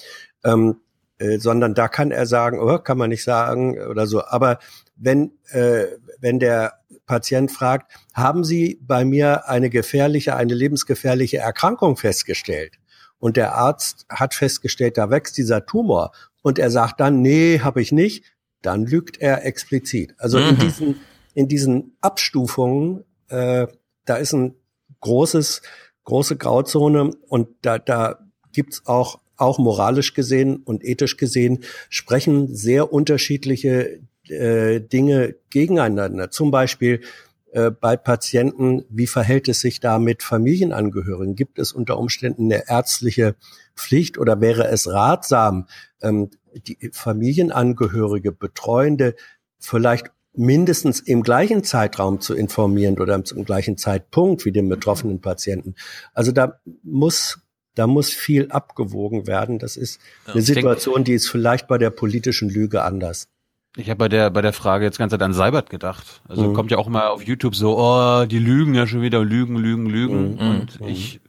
Ähm, 0.44 0.78
äh, 1.20 1.38
sondern 1.38 1.74
da 1.74 1.90
kann 1.90 2.12
er 2.12 2.26
sagen, 2.26 2.60
oh, 2.60 2.78
kann 2.80 2.98
man 2.98 3.10
nicht 3.10 3.26
sagen 3.26 3.78
oder 3.78 4.08
so. 4.08 4.24
Aber 4.24 4.60
wenn, 4.96 5.34
äh, 5.50 5.86
wenn 6.20 6.40
der 6.40 6.80
Patient 7.06 7.52
fragt, 7.52 7.92
haben 8.14 8.44
Sie 8.44 8.80
bei 8.82 9.04
mir 9.04 9.50
eine 9.50 9.70
gefährliche, 9.70 10.36
eine 10.36 10.54
lebensgefährliche 10.54 11.38
Erkrankung 11.38 11.98
festgestellt? 11.98 12.80
Und 13.20 13.38
der 13.38 13.56
Arzt 13.56 14.06
hat 14.10 14.34
festgestellt, 14.34 14.98
da 14.98 15.10
wächst 15.10 15.38
dieser 15.38 15.66
Tumor 15.66 16.12
und 16.42 16.60
er 16.60 16.72
sagt 16.72 17.00
dann, 17.00 17.22
nee, 17.22 17.60
habe 17.60 17.82
ich 17.82 17.92
nicht, 17.92 18.24
dann 18.62 18.86
lügt 18.86 19.22
er 19.22 19.46
explizit. 19.46 20.16
Also 20.18 20.40
mhm. 20.40 20.50
in 20.50 20.58
diesen 20.58 20.96
in 21.36 21.48
diesen 21.48 21.98
Abstufungen, 22.02 23.04
äh, 23.30 23.68
da 24.06 24.16
ist 24.16 24.34
ein 24.34 24.56
großes 25.02 25.62
große 26.04 26.38
Grauzone 26.38 27.12
und 27.28 27.50
da 27.62 27.78
da 27.78 28.20
gibt's 28.52 28.86
auch 28.86 29.20
auch 29.38 29.58
moralisch 29.58 30.14
gesehen 30.14 30.58
und 30.58 30.84
ethisch 30.84 31.16
gesehen 31.18 31.64
sprechen 31.90 32.54
sehr 32.54 32.92
unterschiedliche 32.92 34.02
äh, 34.28 34.82
Dinge 34.82 35.36
gegeneinander. 35.50 36.30
Zum 36.30 36.52
Beispiel 36.52 37.02
äh, 37.52 37.72
bei 37.72 37.98
Patienten, 37.98 38.86
wie 38.90 39.08
verhält 39.08 39.48
es 39.48 39.60
sich 39.62 39.80
da 39.80 40.00
mit 40.00 40.24
Familienangehörigen? 40.24 41.36
Gibt 41.36 41.60
es 41.60 41.74
unter 41.74 41.98
Umständen 41.98 42.52
eine 42.52 42.70
ärztliche 42.70 43.36
Pflicht 43.76 44.18
oder 44.18 44.42
wäre 44.42 44.68
es 44.68 44.88
ratsam, 44.88 45.68
ähm, 46.02 46.30
die 46.54 46.90
Familienangehörige, 46.92 48.32
Betreuende 48.32 49.16
vielleicht 49.60 50.12
mindestens 50.34 51.00
im 51.00 51.24
gleichen 51.24 51.64
Zeitraum 51.64 52.22
zu 52.22 52.36
informieren 52.36 53.00
oder 53.00 53.24
zum 53.24 53.44
gleichen 53.46 53.78
Zeitpunkt 53.78 54.46
wie 54.46 54.52
den 54.52 54.70
betroffenen 54.70 55.22
Patienten? 55.22 55.76
Also 56.14 56.32
da 56.32 56.60
muss 56.84 57.40
da 57.76 57.88
muss 57.88 58.10
viel 58.10 58.52
abgewogen 58.52 59.26
werden. 59.26 59.58
Das 59.58 59.78
ist 59.78 60.02
eine 60.26 60.42
Situation, 60.42 61.04
die 61.04 61.14
ist 61.14 61.30
vielleicht 61.30 61.68
bei 61.68 61.78
der 61.78 61.92
politischen 61.92 62.50
Lüge 62.50 62.84
anders. 62.84 63.30
Ich 63.76 63.90
habe 63.90 63.98
bei 63.98 64.10
der 64.10 64.30
bei 64.30 64.42
der 64.42 64.54
Frage 64.54 64.86
jetzt 64.86 64.98
ganz 64.98 65.12
Zeit 65.12 65.22
an 65.22 65.34
Seibert 65.34 65.70
gedacht. 65.70 66.22
Also 66.28 66.50
mhm. 66.50 66.54
kommt 66.54 66.72
ja 66.72 66.78
auch 66.78 66.88
immer 66.88 67.12
auf 67.12 67.24
YouTube 67.24 67.56
so, 67.56 67.78
oh, 67.78 68.26
die 68.26 68.40
lügen 68.40 68.74
ja 68.74 68.88
schon 68.88 69.02
wieder, 69.02 69.24
lügen, 69.24 69.58
lügen, 69.58 69.86
lügen. 69.86 70.34
Mhm. 70.34 70.40
Und 70.40 70.82
mhm. 70.82 70.88
ich, 70.88 71.22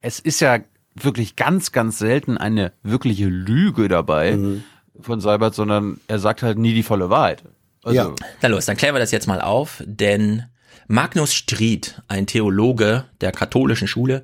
es 0.00 0.20
ist 0.20 0.40
ja 0.40 0.58
wirklich 0.94 1.36
ganz, 1.36 1.72
ganz 1.72 1.98
selten 1.98 2.38
eine 2.38 2.72
wirkliche 2.82 3.26
Lüge 3.26 3.88
dabei 3.88 4.36
mhm. 4.36 4.64
von 5.00 5.20
Seibert, 5.20 5.54
sondern 5.54 6.00
er 6.06 6.18
sagt 6.18 6.42
halt 6.42 6.58
nie 6.58 6.74
die 6.74 6.82
volle 6.82 7.10
Wahrheit. 7.10 7.44
Also, 7.82 7.96
ja. 7.96 8.14
Na 8.42 8.48
los, 8.48 8.66
dann 8.66 8.76
klären 8.76 8.94
wir 8.94 9.00
das 9.00 9.12
jetzt 9.12 9.26
mal 9.26 9.40
auf, 9.40 9.82
denn 9.86 10.44
Magnus 10.88 11.34
Stried, 11.34 12.02
ein 12.08 12.26
Theologe 12.26 13.04
der 13.20 13.32
katholischen 13.32 13.88
Schule, 13.88 14.22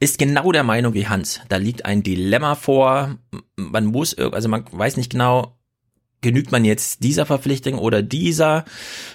ist 0.00 0.18
genau 0.18 0.52
der 0.52 0.62
Meinung 0.62 0.94
wie 0.94 1.08
Hans. 1.08 1.40
Da 1.48 1.56
liegt 1.56 1.84
ein 1.84 2.02
Dilemma 2.02 2.54
vor. 2.54 3.16
Man 3.56 3.86
muss, 3.86 4.16
also 4.16 4.48
man 4.48 4.64
weiß 4.70 4.96
nicht 4.96 5.10
genau, 5.10 5.57
genügt 6.20 6.52
man 6.52 6.64
jetzt 6.64 7.02
dieser 7.02 7.26
Verpflichtung 7.26 7.78
oder 7.78 8.02
dieser? 8.02 8.64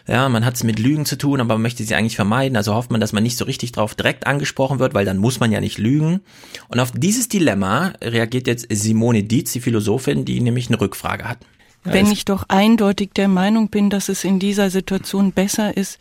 Ja, 0.08 0.30
man 0.30 0.46
hat 0.46 0.56
es 0.56 0.64
mit 0.64 0.80
Lügen 0.80 1.06
zu 1.06 1.18
tun, 1.18 1.42
aber 1.42 1.56
man 1.56 1.62
möchte 1.62 1.84
sie 1.84 1.96
eigentlich 1.96 2.16
vermeiden. 2.16 2.58
Also 2.58 2.74
hofft 2.74 2.92
man, 2.92 3.02
dass 3.02 3.14
man 3.14 3.24
nicht 3.24 3.38
so 3.38 3.46
richtig 3.46 3.72
drauf 3.72 3.96
direkt 3.96 4.28
angesprochen 4.28 4.80
wird, 4.80 4.94
weil 4.94 5.06
dann 5.06 5.18
muss 5.18 5.40
man 5.40 5.52
ja 5.52 5.60
nicht 5.60 5.78
lügen. 5.78 6.22
Und 6.70 6.80
auf 6.80 6.92
dieses 6.92 7.28
Dilemma 7.28 7.94
reagiert 8.02 8.48
jetzt 8.48 8.68
Simone 8.70 9.24
Dietz, 9.24 9.52
die 9.52 9.62
Philosophin, 9.62 10.26
die 10.26 10.40
nämlich 10.42 10.68
eine 10.68 10.80
Rückfrage 10.80 11.28
hat. 11.28 11.40
Wenn 11.86 12.10
ich 12.10 12.24
doch 12.24 12.46
eindeutig 12.48 13.12
der 13.14 13.28
Meinung 13.28 13.70
bin, 13.70 13.90
dass 13.90 14.08
es 14.08 14.24
in 14.24 14.40
dieser 14.40 14.70
Situation 14.70 15.34
besser 15.34 15.76
ist, 15.76 16.00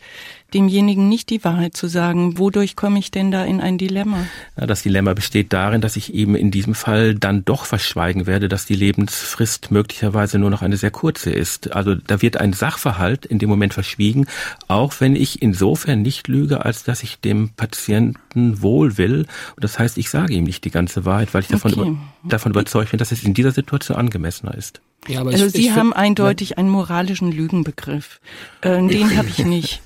demjenigen 0.53 1.09
nicht 1.09 1.29
die 1.29 1.43
Wahrheit 1.43 1.75
zu 1.75 1.87
sagen. 1.87 2.37
Wodurch 2.37 2.75
komme 2.75 2.99
ich 2.99 3.11
denn 3.11 3.31
da 3.31 3.43
in 3.43 3.61
ein 3.61 3.77
Dilemma? 3.77 4.25
Ja, 4.59 4.65
das 4.65 4.83
Dilemma 4.83 5.13
besteht 5.13 5.53
darin, 5.53 5.81
dass 5.81 5.95
ich 5.95 6.13
eben 6.13 6.35
in 6.35 6.51
diesem 6.51 6.75
Fall 6.75 7.15
dann 7.15 7.45
doch 7.45 7.65
verschweigen 7.65 8.27
werde, 8.27 8.49
dass 8.49 8.65
die 8.65 8.75
Lebensfrist 8.75 9.71
möglicherweise 9.71 10.39
nur 10.39 10.49
noch 10.49 10.61
eine 10.61 10.77
sehr 10.77 10.91
kurze 10.91 11.31
ist. 11.31 11.73
Also 11.73 11.95
da 11.95 12.21
wird 12.21 12.37
ein 12.37 12.53
Sachverhalt 12.53 13.25
in 13.25 13.39
dem 13.39 13.49
Moment 13.49 13.73
verschwiegen, 13.73 14.27
auch 14.67 14.93
wenn 14.99 15.15
ich 15.15 15.41
insofern 15.41 16.01
nicht 16.01 16.27
lüge, 16.27 16.65
als 16.65 16.83
dass 16.83 17.03
ich 17.03 17.19
dem 17.19 17.49
Patienten 17.49 18.61
wohl 18.61 18.97
will. 18.97 19.25
Und 19.55 19.63
das 19.63 19.79
heißt, 19.79 19.97
ich 19.97 20.09
sage 20.09 20.33
ihm 20.33 20.43
nicht 20.43 20.63
die 20.65 20.71
ganze 20.71 21.05
Wahrheit, 21.05 21.33
weil 21.33 21.41
ich 21.41 21.47
davon, 21.47 21.73
okay. 21.73 21.89
über, 21.89 21.97
davon 22.23 22.51
überzeugt 22.51 22.91
bin, 22.91 22.97
dass 22.97 23.11
es 23.11 23.23
in 23.23 23.33
dieser 23.33 23.51
Situation 23.51 23.97
angemessener 23.97 24.55
ist. 24.55 24.81
Ja, 25.07 25.21
aber 25.21 25.31
also 25.31 25.45
ich, 25.45 25.53
Sie 25.53 25.67
ich 25.67 25.71
haben 25.71 25.93
eindeutig 25.93 26.57
einen 26.57 26.69
moralischen 26.69 27.31
Lügenbegriff. 27.31 28.19
Äh, 28.61 28.85
den 28.87 29.17
habe 29.17 29.27
ich 29.27 29.39
nicht. 29.45 29.81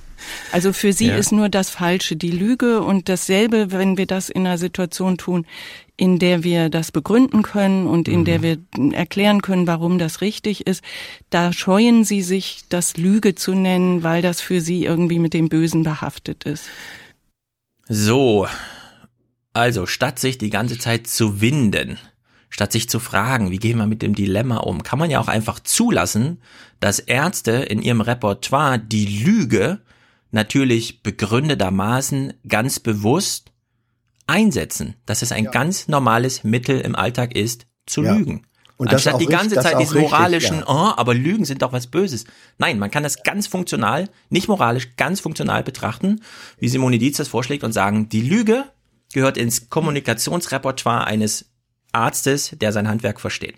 Also 0.52 0.74
für 0.74 0.94
Sie 0.94 1.08
ja. 1.08 1.16
ist 1.16 1.32
nur 1.32 1.50
das 1.50 1.70
Falsche 1.70 2.16
die 2.16 2.32
Lüge 2.32 2.82
und 2.82 3.10
dasselbe, 3.10 3.72
wenn 3.72 3.98
wir 3.98 4.06
das 4.06 4.30
in 4.30 4.46
einer 4.46 4.58
Situation 4.58 5.18
tun, 5.18 5.46
in 5.98 6.20
der 6.20 6.44
wir 6.44 6.70
das 6.70 6.92
begründen 6.92 7.42
können 7.42 7.88
und 7.88 8.08
in 8.08 8.20
mhm. 8.20 8.26
der 8.26 8.42
wir 8.44 8.58
erklären 8.94 9.42
können, 9.42 9.66
warum 9.66 9.98
das 9.98 10.22
richtig 10.22 10.68
ist, 10.68 10.84
da 11.32 11.52
scheuen 11.52 12.04
Sie 12.04 12.22
sich, 12.22 12.64
das 12.70 12.98
Lüge 12.98 13.34
zu 13.34 13.56
nennen, 13.56 14.04
weil 14.04 14.22
das 14.22 14.40
für 14.40 14.62
Sie 14.62 14.86
irgendwie 14.86 15.20
mit 15.20 15.34
dem 15.34 15.50
Bösen 15.50 15.84
behaftet 15.84 16.44
ist. 16.44 16.66
So, 17.90 18.48
also 19.54 19.88
statt 19.88 20.20
sich 20.20 20.38
die 20.38 20.52
ganze 20.52 20.78
Zeit 20.78 21.08
zu 21.08 21.42
winden, 21.42 21.98
statt 22.50 22.72
sich 22.72 22.88
zu 22.90 23.00
fragen, 23.00 23.50
wie 23.50 23.58
gehen 23.58 23.78
wir 23.78 23.88
mit 23.88 24.04
dem 24.04 24.14
Dilemma 24.14 24.58
um, 24.58 24.84
kann 24.84 25.00
man 25.00 25.10
ja 25.10 25.20
auch 25.20 25.28
einfach 25.28 25.60
zulassen, 25.60 26.42
dass 26.80 27.00
Ärzte 27.00 27.54
in 27.54 27.82
ihrem 27.82 28.02
Repertoire 28.02 28.78
die 28.78 29.24
Lüge 29.24 29.80
natürlich 30.32 31.04
begründetermaßen 31.04 32.34
ganz 32.48 32.80
bewusst 32.80 33.52
einsetzen, 34.28 34.96
dass 35.06 35.22
es 35.22 35.32
ein 35.32 35.46
ja. 35.46 35.52
ganz 35.52 35.88
normales 35.88 36.44
Mittel 36.44 36.80
im 36.82 36.96
Alltag 36.96 37.36
ist, 37.36 37.66
zu 37.86 38.04
ja. 38.04 38.14
lügen. 38.14 38.46
Und 38.78 38.94
Anstatt 38.94 39.20
die 39.20 39.26
ganze 39.26 39.56
richtig, 39.56 39.72
Zeit 39.72 39.82
diesen 39.82 40.02
moralischen, 40.02 40.58
richtig, 40.58 40.70
ja. 40.70 40.92
oh, 40.92 40.94
aber 40.96 41.16
Lügen 41.16 41.46
sind 41.46 41.64
doch 41.64 41.74
was 41.74 41.88
Böses. 41.88 42.26
Nein, 42.60 42.78
man 42.78 42.92
kann 42.92 43.02
das 43.02 43.24
ganz 43.24 43.48
funktional, 43.48 44.08
nicht 44.30 44.48
moralisch, 44.48 44.96
ganz 44.98 45.20
funktional 45.20 45.64
betrachten, 45.64 46.22
wie 46.60 46.70
Simone 46.70 47.00
Dietz 47.00 47.18
das 47.18 47.28
vorschlägt 47.28 47.64
und 47.64 47.72
sagen, 47.72 48.08
die 48.10 48.22
Lüge 48.22 48.66
gehört 49.14 49.38
ins 49.38 49.70
Kommunikationsrepertoire 49.72 51.06
eines 51.06 51.50
Arztes, 51.92 52.56
der 52.62 52.72
sein 52.72 52.88
Handwerk 52.88 53.20
versteht. 53.20 53.56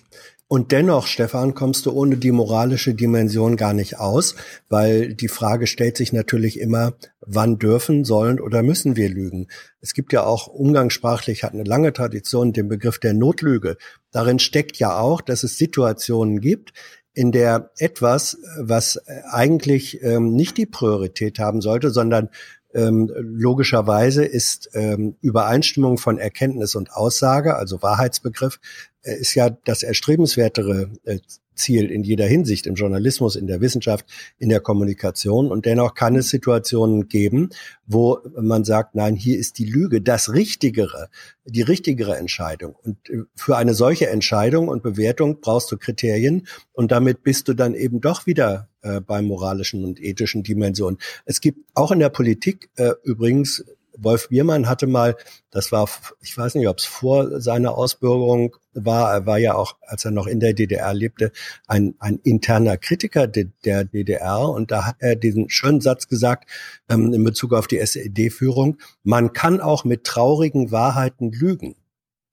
Und 0.51 0.71
dennoch, 0.71 1.05
Stefan, 1.05 1.53
kommst 1.53 1.85
du 1.85 1.91
ohne 1.91 2.17
die 2.17 2.31
moralische 2.31 2.95
Dimension 2.95 3.55
gar 3.55 3.73
nicht 3.73 3.99
aus, 3.99 4.34
weil 4.67 5.13
die 5.13 5.27
Frage 5.27 5.67
stellt 5.67 5.95
sich 5.95 6.11
natürlich 6.11 6.59
immer, 6.59 6.93
wann 7.21 7.59
dürfen, 7.59 8.03
sollen 8.03 8.39
oder 8.39 8.63
müssen 8.63 8.95
wir 8.95 9.09
lügen? 9.09 9.47
Es 9.80 9.93
gibt 9.93 10.11
ja 10.11 10.23
auch 10.23 10.47
umgangssprachlich, 10.47 11.43
hat 11.43 11.53
eine 11.53 11.65
lange 11.65 11.93
Tradition, 11.93 12.51
den 12.51 12.67
Begriff 12.67 12.97
der 12.97 13.13
Notlüge. 13.13 13.77
Darin 14.09 14.39
steckt 14.39 14.77
ja 14.77 14.97
auch, 14.97 15.21
dass 15.21 15.43
es 15.43 15.59
Situationen 15.59 16.41
gibt, 16.41 16.73
in 17.13 17.31
der 17.31 17.69
etwas, 17.77 18.39
was 18.57 18.99
eigentlich 19.30 20.01
ähm, 20.01 20.34
nicht 20.34 20.57
die 20.57 20.65
Priorität 20.65 21.38
haben 21.38 21.61
sollte, 21.61 21.91
sondern 21.91 22.30
ähm, 22.73 23.11
logischerweise 23.15 24.25
ist 24.25 24.69
ähm, 24.73 25.15
Übereinstimmung 25.21 25.97
von 25.97 26.17
Erkenntnis 26.17 26.75
und 26.75 26.91
Aussage, 26.93 27.55
also 27.55 27.81
Wahrheitsbegriff, 27.81 28.59
äh, 29.01 29.15
ist 29.15 29.35
ja 29.35 29.49
das 29.49 29.83
erstrebenswertere 29.83 30.91
äh, 31.03 31.19
Ziel 31.60 31.91
in 31.91 32.03
jeder 32.03 32.26
Hinsicht, 32.26 32.65
im 32.65 32.76
Journalismus, 32.76 33.36
in 33.36 33.48
der 33.48 33.61
Wissenschaft, 33.61 34.06
in 34.38 34.49
der 34.49 34.60
Kommunikation. 34.60 35.52
Und 35.52 35.65
dennoch 35.65 35.94
kann 35.94 36.15
es 36.15 36.30
Situationen 36.30 37.07
geben, 37.07 37.49
wo 37.86 38.19
man 38.40 38.64
sagt, 38.64 38.95
nein, 38.95 39.15
hier 39.15 39.38
ist 39.38 39.60
die 39.60 39.65
Lüge 39.65 40.02
das 40.02 40.34
Richtigere, 40.34 41.10
die 41.45 41.61
richtigere 41.61 42.18
Entscheidung. 42.18 42.76
Und 42.84 43.10
äh, 43.10 43.23
für 43.36 43.57
eine 43.57 43.73
solche 43.73 44.10
Entscheidung 44.10 44.68
und 44.68 44.84
Bewertung 44.84 45.41
brauchst 45.41 45.72
du 45.72 45.77
Kriterien 45.77 46.48
und 46.72 46.91
damit 46.91 47.23
bist 47.23 47.48
du 47.48 47.53
dann 47.53 47.76
eben 47.76 48.02
doch 48.02 48.26
wieder 48.26 48.69
äh, 48.81 49.02
bei 49.02 49.22
moralischen 49.22 49.84
und 49.84 50.02
ethischen 50.02 50.44
Dimensionen. 50.44 50.99
Es 51.26 51.41
gibt 51.41 51.60
auch 51.73 51.91
in 51.91 51.99
der 51.99 52.10
Politik 52.10 52.69
äh, 52.76 52.91
übrigens 53.03 53.64
Wolf 54.01 54.30
Biermann 54.30 54.67
hatte 54.67 54.88
mal, 54.88 55.15
das 55.51 55.71
war, 55.71 55.89
ich 56.21 56.38
weiß 56.38 56.55
nicht, 56.55 56.67
ob 56.67 56.77
es 56.77 56.85
vor 56.85 57.41
seiner 57.41 57.77
Ausbürgerung 57.77 58.55
war, 58.73 59.13
er 59.13 59.26
war 59.26 59.38
ja 59.38 59.55
auch, 59.55 59.77
als 59.81 60.05
er 60.05 60.11
noch 60.11 60.27
in 60.27 60.39
der 60.39 60.53
DDR 60.53 60.93
lebte, 60.93 61.31
ein, 61.67 61.95
ein 61.99 62.19
interner 62.23 62.77
Kritiker 62.77 63.27
de, 63.27 63.49
der 63.65 63.84
DDR 63.84 64.49
und 64.49 64.71
da 64.71 64.85
hat 64.85 64.95
er 64.99 65.15
diesen 65.15 65.49
schönen 65.49 65.81
Satz 65.81 66.07
gesagt 66.07 66.49
ähm, 66.89 67.13
in 67.13 67.23
Bezug 67.23 67.53
auf 67.53 67.67
die 67.67 67.80
SED-Führung, 67.80 68.77
man 69.03 69.34
kann 69.34 69.61
auch 69.61 69.84
mit 69.84 70.03
traurigen 70.03 70.71
Wahrheiten 70.71 71.31
lügen. 71.31 71.76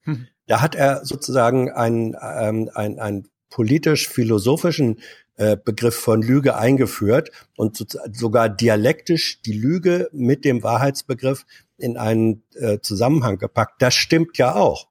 Hm. 0.02 0.26
Da 0.46 0.60
hat 0.60 0.74
er 0.74 1.04
sozusagen 1.04 1.70
einen, 1.70 2.14
ähm, 2.22 2.70
einen, 2.74 2.98
einen 2.98 3.28
politisch-philosophischen 3.50 5.00
äh, 5.36 5.56
Begriff 5.62 5.94
von 5.94 6.22
Lüge 6.22 6.56
eingeführt 6.56 7.30
und 7.56 7.76
sogar 8.12 8.48
dialektisch 8.48 9.42
die 9.42 9.52
Lüge 9.52 10.08
mit 10.12 10.44
dem 10.44 10.62
Wahrheitsbegriff 10.62 11.44
in 11.78 11.96
einen 11.96 12.42
äh, 12.54 12.78
Zusammenhang 12.80 13.38
gepackt. 13.38 13.82
Das 13.82 13.94
stimmt 13.94 14.38
ja 14.38 14.54
auch. 14.54 14.88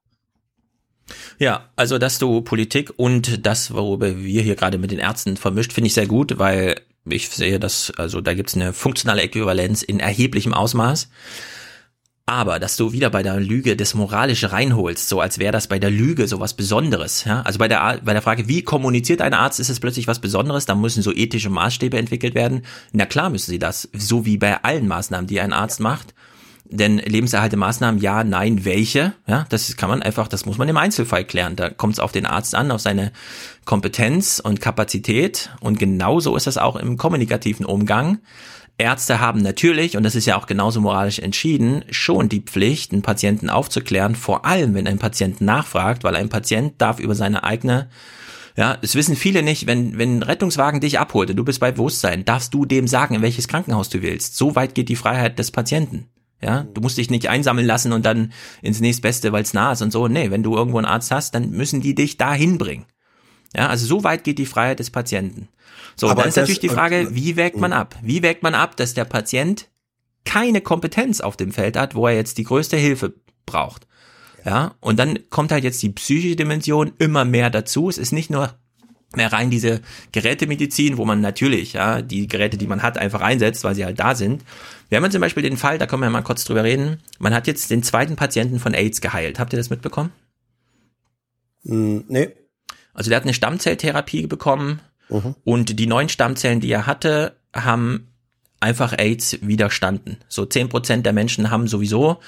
Ja, 1.38 1.70
also 1.76 1.98
dass 1.98 2.20
du 2.20 2.42
Politik 2.42 2.94
und 2.98 3.46
das, 3.46 3.74
worüber 3.74 4.18
wir 4.18 4.42
hier 4.42 4.56
gerade 4.56 4.78
mit 4.78 4.92
den 4.92 5.00
Ärzten 5.00 5.38
vermischt, 5.38 5.74
finde 5.74 5.88
ich 5.88 5.94
sehr 5.94 6.08
gut, 6.08 6.40
weil 6.40 6.82
ich 7.08 7.30
sehe, 7.30 7.60
dass, 7.60 7.92
also 7.98 8.22
da 8.22 8.34
gibt 8.34 8.50
es 8.50 8.56
eine 8.56 8.74
funktionale 8.74 9.22
Äquivalenz 9.22 9.84
in 9.84 10.00
erheblichem 10.00 10.54
Ausmaß. 10.54 11.10
Aber, 12.28 12.60
dass 12.60 12.76
du 12.76 12.92
wieder 12.92 13.12
bei 13.12 13.22
der 13.22 13.40
Lüge 13.40 13.76
das 13.76 13.94
Moralische 13.94 14.52
reinholst, 14.52 15.10
so 15.10 15.22
als 15.22 15.38
wäre 15.38 15.52
das 15.52 15.68
bei 15.68 15.78
der 15.78 15.92
Lüge 15.92 16.28
so 16.28 16.40
was 16.40 16.56
Besonderes, 16.56 17.24
ja? 17.24 17.44
Also 17.44 17.60
bei 17.60 17.68
der, 17.68 18.02
bei 18.04 18.14
der 18.14 18.24
Frage, 18.24 18.48
wie 18.48 18.64
kommuniziert 18.64 19.22
ein 19.22 19.36
Arzt, 19.36 19.60
ist 19.60 19.70
es 19.70 19.80
plötzlich 19.80 20.08
was 20.08 20.20
Besonderes, 20.20 20.66
da 20.66 20.74
müssen 20.74 21.04
so 21.04 21.14
ethische 21.14 21.52
Maßstäbe 21.52 21.98
entwickelt 22.00 22.34
werden. 22.34 22.66
Na 22.94 23.06
klar 23.06 23.30
müssen 23.30 23.52
sie 23.52 23.60
das, 23.60 23.90
so 23.94 24.26
wie 24.26 24.38
bei 24.38 24.64
allen 24.64 24.88
Maßnahmen, 24.88 25.28
die 25.28 25.40
ein 25.40 25.54
Arzt 25.54 25.80
macht. 25.80 26.16
Denn 26.68 26.98
lebenserhalte 26.98 27.58
Maßnahmen, 27.58 28.02
ja, 28.02 28.24
nein, 28.24 28.66
welche? 28.66 29.14
Ja, 29.28 29.46
das 29.50 29.78
kann 29.78 29.92
man 29.92 30.02
einfach, 30.02 30.28
das 30.28 30.48
muss 30.48 30.58
man 30.58 30.68
im 30.68 30.78
Einzelfall 30.78 31.24
klären. 31.24 31.56
Da 31.56 31.70
kommt 31.70 31.94
es 31.94 32.00
auf 32.00 32.12
den 32.12 32.26
Arzt 32.26 32.56
an, 32.56 32.72
auf 32.72 32.82
seine 32.82 33.12
Kompetenz 33.66 34.42
und 34.44 34.62
Kapazität. 34.62 35.52
Und 35.60 35.78
genauso 35.78 36.36
ist 36.36 36.48
das 36.48 36.58
auch 36.58 36.76
im 36.76 36.98
kommunikativen 36.98 37.68
Umgang. 37.68 38.18
Ärzte 38.78 39.20
haben 39.20 39.42
natürlich, 39.42 39.96
und 39.96 40.04
das 40.04 40.16
ist 40.16 40.26
ja 40.26 40.38
auch 40.38 40.48
genauso 40.48 40.82
moralisch 40.82 41.20
entschieden, 41.20 41.86
schon 41.90 42.28
die 42.28 42.42
Pflicht, 42.42 42.92
einen 42.92 43.02
Patienten 43.02 43.50
aufzuklären, 43.50 44.16
vor 44.16 44.46
allem 44.46 44.74
wenn 44.74 44.88
ein 44.88 45.00
Patient 45.00 45.40
nachfragt, 45.40 46.04
weil 46.04 46.16
ein 46.16 46.30
Patient 46.30 46.74
darf 46.80 47.00
über 47.00 47.16
seine 47.16 47.44
eigene 47.44 47.90
ja, 48.58 48.78
es 48.82 48.96
wissen 48.96 49.18
viele 49.18 49.44
nicht, 49.44 49.68
wenn, 49.68 49.98
wenn 49.98 50.20
ein 50.20 50.24
Rettungswagen 50.24 50.80
dich 50.80 50.98
abholt 50.98 51.30
und 51.30 51.36
du 51.36 51.44
bist 51.44 51.60
bei 51.60 51.74
Bewusstsein, 51.74 52.24
darfst 52.24 52.54
du 52.54 52.66
dem 52.66 52.88
sagen, 52.88 53.16
in 53.16 53.22
welches 53.22 53.50
Krankenhaus 53.50 53.90
du 53.90 54.02
willst. 54.02 54.38
So 54.38 54.56
weit 54.56 54.76
geht 54.76 54.88
die 54.88 54.96
Freiheit 54.96 55.38
des 55.40 55.52
Patienten. 55.52 56.08
Ja, 56.42 56.64
du 56.74 56.82
musst 56.82 56.98
dich 56.98 57.10
nicht 57.10 57.28
einsammeln 57.28 57.68
lassen 57.68 57.92
und 57.92 58.06
dann 58.06 58.32
ins 58.62 58.80
nächstbeste, 58.80 59.32
weil 59.32 59.44
es 59.44 59.54
nah 59.54 59.72
ist 59.72 59.82
und 59.82 59.92
so. 59.92 60.08
Nee, 60.08 60.32
wenn 60.32 60.44
du 60.44 60.56
irgendwo 60.56 60.78
einen 60.78 60.86
Arzt 60.86 61.12
hast, 61.12 61.36
dann 61.36 61.52
müssen 61.52 61.82
die 61.82 61.96
dich 61.96 62.18
dahin 62.18 62.58
bringen. 62.58 62.86
Ja, 63.56 63.68
also 63.68 63.86
so 63.86 64.04
weit 64.04 64.24
geht 64.24 64.38
die 64.38 64.46
Freiheit 64.46 64.80
des 64.80 64.90
Patienten. 64.90 65.48
So, 65.96 66.10
Aber 66.10 66.22
dann 66.22 66.30
ist 66.30 66.36
natürlich 66.36 66.60
die 66.60 66.70
Frage, 66.70 67.16
wie 67.16 67.36
wägt 67.36 67.58
man 67.58 67.72
ab? 67.72 67.96
Wie 68.02 68.22
wägt 68.22 68.44
man 68.44 68.54
ab, 68.54 68.76
dass 68.76 68.94
der 68.94 69.06
Patient 69.06 69.70
keine 70.26 70.60
Kompetenz 70.60 71.22
auf 71.22 71.38
dem 71.38 71.52
Feld 71.52 71.78
hat, 71.78 71.96
wo 71.96 72.08
er 72.08 72.16
jetzt 72.16 72.38
die 72.38 72.44
größte 72.44 72.76
Hilfe 72.76 73.14
braucht? 73.46 73.88
Ja, 74.44 74.76
und 74.80 75.00
dann 75.00 75.20
kommt 75.30 75.52
halt 75.52 75.64
jetzt 75.64 75.82
die 75.82 75.90
psychische 75.90 76.36
Dimension 76.36 76.94
immer 77.00 77.26
mehr 77.26 77.50
dazu. 77.50 77.90
Es 77.90 77.98
ist 77.98 78.12
nicht 78.12 78.30
nur 78.30 78.54
mehr 79.16 79.32
rein 79.32 79.50
diese 79.50 79.82
Gerätemedizin, 80.12 80.98
wo 80.98 81.06
man 81.06 81.22
natürlich 81.22 81.74
ja 81.74 82.02
die 82.02 82.28
Geräte, 82.28 82.58
die 82.58 82.68
man 82.68 82.84
hat, 82.84 82.98
einfach 82.98 83.22
einsetzt, 83.22 83.64
weil 83.64 83.74
sie 83.74 83.86
halt 83.86 84.00
da 84.00 84.14
sind. 84.14 84.44
Wir 84.90 84.98
haben 84.98 85.10
zum 85.10 85.22
Beispiel 85.22 85.44
den 85.44 85.58
Fall, 85.58 85.78
da 85.78 85.88
können 85.88 86.02
wir 86.02 86.10
mal 86.10 86.22
kurz 86.22 86.44
drüber 86.44 86.64
reden. 86.64 87.02
Man 87.18 87.34
hat 87.34 87.48
jetzt 87.48 87.72
den 87.72 87.82
zweiten 87.82 88.18
Patienten 88.18 88.60
von 88.60 88.74
AIDS 88.74 89.02
geheilt. 89.02 89.40
Habt 89.40 89.54
ihr 89.54 89.58
das 89.58 89.70
mitbekommen? 89.70 90.12
Mm, 91.64 92.00
nee. 92.08 92.30
Also 92.96 93.10
der 93.10 93.18
hat 93.18 93.24
eine 93.24 93.34
Stammzelltherapie 93.34 94.26
bekommen 94.26 94.80
mhm. 95.10 95.36
und 95.44 95.78
die 95.78 95.88
neuen 95.88 96.10
Stammzellen, 96.10 96.62
die 96.62 96.72
er 96.72 96.88
hatte, 96.88 97.36
haben 97.54 98.08
einfach 98.60 98.98
AIDS 98.98 99.38
widerstanden. 99.42 100.18
So 100.28 100.46
zehn 100.46 100.70
Prozent 100.70 101.06
der 101.06 101.14
Menschen 101.14 101.52
haben 101.52 101.68
sowieso 101.68 102.20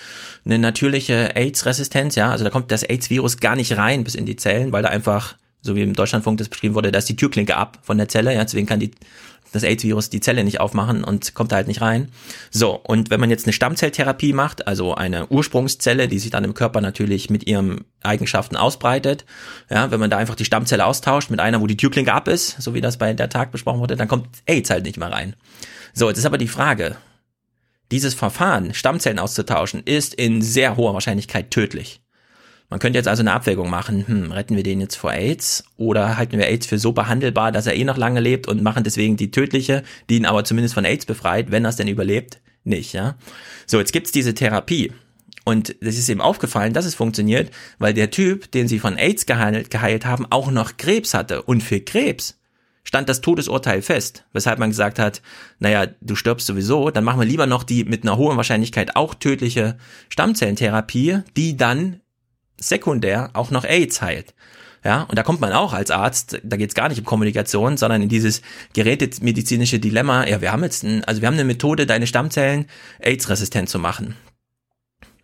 eine 0.45 0.60
natürliche 0.60 1.35
AIDS-Resistenz, 1.35 2.15
ja. 2.15 2.30
Also 2.30 2.44
da 2.44 2.49
kommt 2.52 2.72
das 2.72 2.84
AIDS-Virus 2.84 3.38
gar 3.38 3.56
nicht 3.56 3.76
rein 3.77 4.03
bis 4.03 4.14
in 4.14 4.26
die 4.26 4.35
Zellen, 4.35 4.72
weil 4.72 4.84
da 4.84 4.89
einfach, 4.89 5.38
so 5.68 5.76
wie 5.76 5.84
im 5.84 5.94
Deutschlandfunk 5.94 6.39
das 6.39 6.49
beschrieben 6.49 6.73
wurde, 6.73 6.91
da 6.91 6.98
ist 6.98 7.10
die 7.10 7.15
Türklinke 7.15 7.56
ab 7.56 7.80
von 7.84 7.98
der 7.98 8.10
Zelle, 8.10 8.34
ja. 8.34 8.44
Deswegen 8.44 8.65
kann 8.65 8.80
die 8.80 8.91
das 9.52 9.64
AIDS-Virus 9.64 10.10
die 10.10 10.19
Zelle 10.19 10.44
nicht 10.44 10.60
aufmachen 10.60 11.03
und 11.03 11.34
kommt 11.34 11.52
da 11.52 11.57
halt 11.57 11.68
nicht 11.68 11.81
rein. 11.81 12.10
So, 12.52 12.76
und 12.76 13.10
wenn 13.10 13.19
man 13.19 13.30
jetzt 13.30 13.45
eine 13.45 13.53
Stammzelltherapie 13.53 14.34
macht, 14.34 14.68
also 14.68 14.95
eine 14.95 15.27
Ursprungszelle, 15.27 16.07
die 16.07 16.19
sich 16.19 16.31
dann 16.31 16.44
im 16.44 16.53
Körper 16.53 16.81
natürlich 16.81 17.30
mit 17.30 17.48
ihren 17.48 17.85
Eigenschaften 18.02 18.56
ausbreitet, 18.56 19.26
ja, 19.69 19.91
wenn 19.91 19.99
man 19.99 20.10
da 20.10 20.18
einfach 20.18 20.35
die 20.35 20.45
Stammzelle 20.45 20.85
austauscht 20.85 21.30
mit 21.30 21.39
einer, 21.39 21.61
wo 21.61 21.68
die 21.68 21.77
Türklinke 21.77 22.14
ab 22.14 22.27
ist, 22.27 22.61
so 22.61 22.73
wie 22.73 22.81
das 22.81 22.98
bei 22.98 23.14
der 23.14 23.30
Tag 23.30 23.52
besprochen 23.52 23.80
wurde, 23.80 23.95
dann 23.95 24.07
kommt 24.07 24.27
AIDS 24.45 24.69
halt 24.69 24.84
nicht 24.84 24.98
mehr 24.98 25.11
rein. 25.11 25.35
So, 25.94 26.10
jetzt 26.10 26.18
ist 26.18 26.26
aber 26.26 26.38
die 26.38 26.48
Frage, 26.48 26.98
dieses 27.91 28.14
Verfahren, 28.14 28.73
Stammzellen 28.73 29.19
auszutauschen, 29.19 29.81
ist 29.84 30.14
in 30.14 30.41
sehr 30.41 30.76
hoher 30.76 30.94
Wahrscheinlichkeit 30.94 31.52
tödlich. 31.52 32.02
Man 32.69 32.80
könnte 32.80 32.99
jetzt 32.99 33.07
also 33.07 33.22
eine 33.22 33.31
Abwägung 33.31 33.69
machen, 33.69 34.06
hm, 34.07 34.31
retten 34.31 34.56
wir 34.57 34.64
den 34.64 34.81
jetzt 34.81 34.95
vor 34.95 35.14
AIDS 35.14 35.64
oder 35.77 36.18
halten 36.18 36.38
wir 36.38 36.48
AIDS 36.48 36.68
für 36.68 36.77
so 36.77 36.91
behandelbar, 36.91 37.53
dass 37.53 37.65
er 37.65 37.76
eh 37.76 37.85
noch 37.85 37.98
lange 37.98 38.19
lebt 38.19 38.48
und 38.48 38.61
machen 38.61 38.84
deswegen 38.84 39.15
die 39.15 39.31
tödliche, 39.31 39.84
die 40.10 40.18
ihn 40.18 40.26
aber 40.26 40.44
zumindest 40.44 40.73
von 40.73 40.84
AIDS 40.84 41.06
befreit, 41.06 41.49
wenn 41.49 41.64
er 41.64 41.69
es 41.69 41.77
denn 41.77 41.88
überlebt, 41.88 42.41
nicht, 42.65 42.91
ja. 42.91 43.15
So, 43.65 43.80
jetzt 43.80 43.94
gibt's 43.94 44.11
diese 44.11 44.34
Therapie. 44.34 44.91
Und 45.45 45.76
das 45.80 45.98
ist 45.98 46.10
ihm 46.10 46.19
aufgefallen, 46.19 46.73
dass 46.73 46.84
es 46.84 46.95
funktioniert, 46.95 47.52
weil 47.80 47.94
der 47.94 48.11
Typ, 48.11 48.52
den 48.52 48.68
sie 48.68 48.80
von 48.80 48.98
AIDS 48.98 49.26
geheilt, 49.26 49.69
geheilt 49.69 50.06
haben, 50.06 50.26
auch 50.30 50.52
noch 50.52 50.76
Krebs 50.76 51.14
hatte. 51.14 51.44
Und 51.44 51.64
für 51.64 51.80
Krebs 51.80 52.38
stand 52.84 53.07
das 53.07 53.22
Todesurteil 53.22 53.81
fest, 53.81 54.26
weshalb 54.34 54.60
man 54.60 54.72
gesagt 54.72 54.99
hat, 54.99 55.22
naja, 55.60 55.88
du 56.02 56.15
stirbst 56.15 56.48
sowieso, 56.48 56.89
dann 56.89 57.06
machen 57.06 57.22
wir 57.22 57.26
lieber 57.26 57.45
noch 57.45 57.64
die 57.64 57.85
mit 57.85 58.03
einer 58.03 58.18
hohen 58.18 58.35
Wahrscheinlichkeit 58.35 58.98
auch 58.98 59.14
tödliche 59.14 59.77
Stammzellentherapie, 60.10 61.19
die 61.38 61.56
dann 61.56 62.02
sekundär 62.60 63.30
auch 63.34 63.52
noch 63.52 63.64
AIDS 63.64 64.02
heilt. 64.02 64.34
Ja, 64.84 65.04
und 65.04 65.18
da 65.18 65.24
kommt 65.24 65.42
man 65.42 65.52
auch 65.52 65.74
als 65.74 65.92
Arzt, 65.92 66.40
da 66.44 66.56
geht 66.56 66.70
es 66.70 66.76
gar 66.76 66.88
nicht 66.88 67.00
um 67.00 67.06
Kommunikation, 67.06 67.78
sondern 67.78 68.02
in 68.04 68.10
dieses 68.10 68.42
gerätemedizinische 68.74 69.80
Dilemma, 69.80 70.26
ja, 70.28 70.40
wir 70.40 70.52
haben 70.52 70.64
jetzt 70.64 70.84
ein, 70.84 71.04
also 71.04 71.22
wir 71.22 71.28
haben 71.28 71.34
eine 71.34 71.44
Methode, 71.44 71.86
deine 71.86 72.08
Stammzellen 72.08 72.68
AIDS-resistent 73.00 73.70
zu 73.70 73.80
machen. 73.80 74.16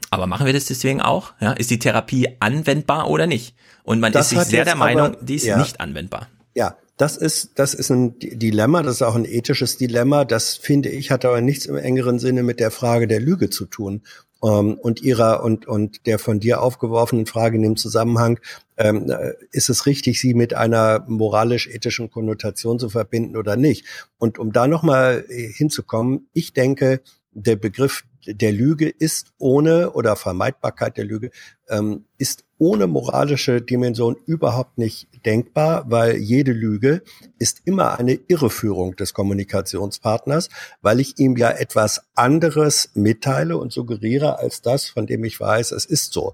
Aber 0.10 0.28
machen 0.28 0.46
wir 0.46 0.54
das 0.54 0.66
deswegen 0.66 1.02
auch? 1.02 1.34
Ja, 1.40 1.54
ist 1.54 1.72
die 1.72 1.80
Therapie 1.80 2.28
anwendbar 2.40 3.10
oder 3.10 3.26
nicht? 3.26 3.56
Und 3.84 4.00
man 4.00 4.12
Das 4.12 4.32
ist 4.32 4.40
sich 4.40 4.48
sehr 4.50 4.66
der 4.66 4.76
Meinung, 4.76 5.08
aber- 5.16 5.24
die 5.24 5.36
ist 5.36 5.46
ja. 5.46 5.58
nicht 5.58 5.80
anwendbar. 5.80 6.28
Ja, 6.56 6.78
das 6.98 7.18
ist, 7.18 7.52
das 7.56 7.74
ist 7.74 7.90
ein 7.90 8.20
Dilemma, 8.20 8.84
das 8.84 8.96
ist 8.96 9.02
auch 9.02 9.16
ein 9.16 9.26
ethisches 9.26 9.78
Dilemma. 9.78 10.26
Das 10.26 10.56
finde 10.56 10.90
ich, 10.90 11.10
hat 11.10 11.26
aber 11.26 11.42
nichts 11.42 11.66
im 11.66 11.78
engeren 11.78 12.20
Sinne 12.20 12.44
mit 12.44 12.60
der 12.60 12.70
Frage 12.70 13.08
der 13.08 13.20
Lüge 13.20 13.50
zu 13.50 13.66
tun. 13.66 14.04
Ähm, 14.44 14.76
und 14.76 15.02
ihrer 15.02 15.44
und, 15.44 15.68
und 15.68 16.06
der 16.06 16.20
von 16.20 16.40
dir 16.40 16.62
aufgeworfenen 16.62 17.26
Frage 17.26 17.56
in 17.56 17.64
dem 17.64 17.76
Zusammenhang, 17.78 18.40
ähm, 18.78 19.10
äh, 19.10 19.34
ist 19.52 19.70
es 19.70 19.86
richtig, 19.86 20.20
sie 20.20 20.34
mit 20.34 20.54
einer 20.54 21.06
moralisch-ethischen 21.08 22.10
Konnotation 22.10 22.80
zu 22.80 22.90
verbinden 22.90 23.38
oder 23.38 23.56
nicht? 23.56 23.86
Und 24.18 24.40
um 24.40 24.52
da 24.52 24.68
nochmal 24.68 25.26
hinzukommen, 25.30 26.28
ich 26.34 26.54
denke, 26.54 27.02
der 27.32 27.56
Begriff 27.56 28.04
der 28.26 28.52
Lüge 28.52 28.90
ist 28.90 29.34
ohne 29.38 29.92
oder 29.92 30.16
Vermeidbarkeit 30.16 30.98
der 30.98 31.06
Lüge 31.06 31.32
ähm, 31.68 32.06
ist 32.18 32.46
ohne 32.58 32.88
moralische 32.88 33.62
Dimension 33.62 34.16
überhaupt 34.26 34.78
nicht 34.78 35.08
denkbar, 35.26 35.86
weil 35.90 36.18
jede 36.18 36.52
Lüge 36.52 37.02
ist 37.40 37.62
immer 37.66 38.00
eine 38.00 38.14
Irreführung 38.28 38.96
des 38.96 39.14
Kommunikationspartners, 39.14 40.50
weil 40.82 41.00
ich 41.00 41.20
ihm 41.20 41.38
ja 41.38 41.50
etwas 41.50 42.02
anderes 42.16 42.92
mitteile 42.94 43.58
und 43.58 43.72
suggeriere 43.72 44.40
als 44.40 44.62
das, 44.62 44.88
von 44.88 45.08
dem 45.08 45.24
ich 45.24 45.40
weiß, 45.40 45.72
es 45.72 45.86
ist 45.86 46.14
so. 46.14 46.34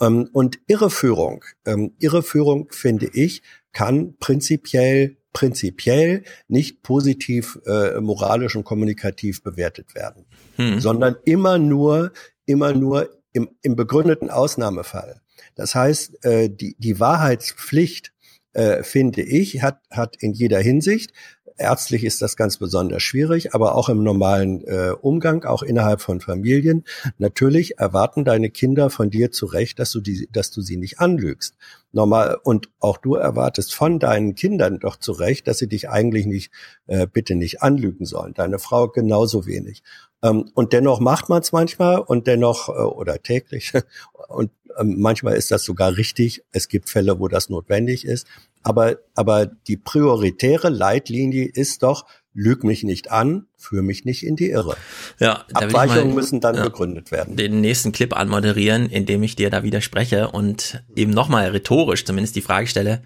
Ähm, 0.00 0.28
und 0.32 0.58
Irreführung, 0.66 1.44
ähm, 1.66 1.92
Irreführung 1.98 2.68
finde 2.70 3.08
ich, 3.12 3.42
kann 3.72 4.14
prinzipiell 4.18 5.16
prinzipiell 5.32 6.24
nicht 6.48 6.82
positiv 6.82 7.60
äh, 7.64 8.00
moralisch 8.00 8.56
und 8.56 8.64
kommunikativ 8.64 9.44
bewertet 9.44 9.94
werden, 9.94 10.26
Hm. 10.56 10.80
sondern 10.80 11.14
immer 11.24 11.56
nur 11.56 12.10
immer 12.50 12.72
nur 12.72 13.08
im, 13.32 13.48
im 13.62 13.76
begründeten 13.76 14.28
Ausnahmefall. 14.28 15.20
Das 15.54 15.74
heißt, 15.74 16.24
äh, 16.24 16.50
die, 16.50 16.74
die 16.78 16.98
Wahrheitspflicht, 16.98 18.12
äh, 18.52 18.82
finde 18.82 19.22
ich, 19.22 19.62
hat, 19.62 19.80
hat 19.90 20.16
in 20.18 20.32
jeder 20.32 20.58
Hinsicht, 20.58 21.12
ärztlich 21.60 22.04
ist 22.04 22.22
das 22.22 22.36
ganz 22.36 22.56
besonders 22.56 23.02
schwierig, 23.02 23.54
aber 23.54 23.74
auch 23.74 23.88
im 23.88 24.02
normalen 24.02 24.64
äh, 24.64 24.92
Umgang, 25.00 25.44
auch 25.44 25.62
innerhalb 25.62 26.00
von 26.00 26.20
Familien. 26.20 26.84
Natürlich 27.18 27.78
erwarten 27.78 28.24
deine 28.24 28.50
Kinder 28.50 28.90
von 28.90 29.10
dir 29.10 29.30
zu 29.30 29.46
Recht, 29.46 29.78
dass 29.78 29.92
du, 29.92 30.00
die, 30.00 30.28
dass 30.32 30.50
du 30.50 30.62
sie 30.62 30.76
nicht 30.76 30.98
anlügst. 30.98 31.54
Normal, 31.92 32.38
und 32.42 32.68
auch 32.80 32.96
du 32.96 33.14
erwartest 33.14 33.74
von 33.74 33.98
deinen 33.98 34.34
Kindern 34.34 34.78
doch 34.78 34.96
zu 34.96 35.12
Recht, 35.12 35.46
dass 35.46 35.58
sie 35.58 35.68
dich 35.68 35.88
eigentlich 35.90 36.26
nicht, 36.26 36.50
äh, 36.86 37.06
bitte 37.06 37.34
nicht 37.34 37.62
anlügen 37.62 38.06
sollen. 38.06 38.32
Deine 38.34 38.58
Frau 38.58 38.88
genauso 38.88 39.46
wenig. 39.46 39.82
Ähm, 40.22 40.50
und 40.54 40.72
dennoch 40.72 41.00
macht 41.00 41.28
man 41.28 41.42
es 41.42 41.52
manchmal 41.52 42.00
und 42.00 42.26
dennoch, 42.26 42.68
äh, 42.68 42.72
oder 42.72 43.22
täglich, 43.22 43.72
und 44.28 44.50
manchmal 44.82 45.34
ist 45.36 45.50
das 45.50 45.64
sogar 45.64 45.96
richtig. 45.96 46.44
Es 46.52 46.68
gibt 46.68 46.88
Fälle, 46.88 47.18
wo 47.18 47.28
das 47.28 47.48
notwendig 47.48 48.04
ist. 48.04 48.26
Aber, 48.62 48.98
aber 49.14 49.46
die 49.46 49.76
prioritäre 49.76 50.68
Leitlinie 50.68 51.46
ist 51.46 51.82
doch, 51.82 52.06
lüg 52.34 52.62
mich 52.62 52.84
nicht 52.84 53.10
an, 53.10 53.46
führe 53.56 53.82
mich 53.82 54.04
nicht 54.04 54.24
in 54.24 54.36
die 54.36 54.50
Irre. 54.50 54.76
Ja, 55.18 55.44
Abweichungen 55.52 56.14
müssen 56.14 56.40
dann 56.40 56.56
ja, 56.56 56.64
begründet 56.64 57.10
werden. 57.10 57.36
Den 57.36 57.60
nächsten 57.60 57.92
Clip 57.92 58.14
anmoderieren, 58.16 58.88
indem 58.88 59.22
ich 59.22 59.36
dir 59.36 59.50
da 59.50 59.62
widerspreche 59.62 60.30
und 60.30 60.82
eben 60.94 61.12
nochmal 61.12 61.48
rhetorisch 61.48 62.04
zumindest 62.04 62.36
die 62.36 62.42
Frage 62.42 62.66
stelle, 62.66 63.02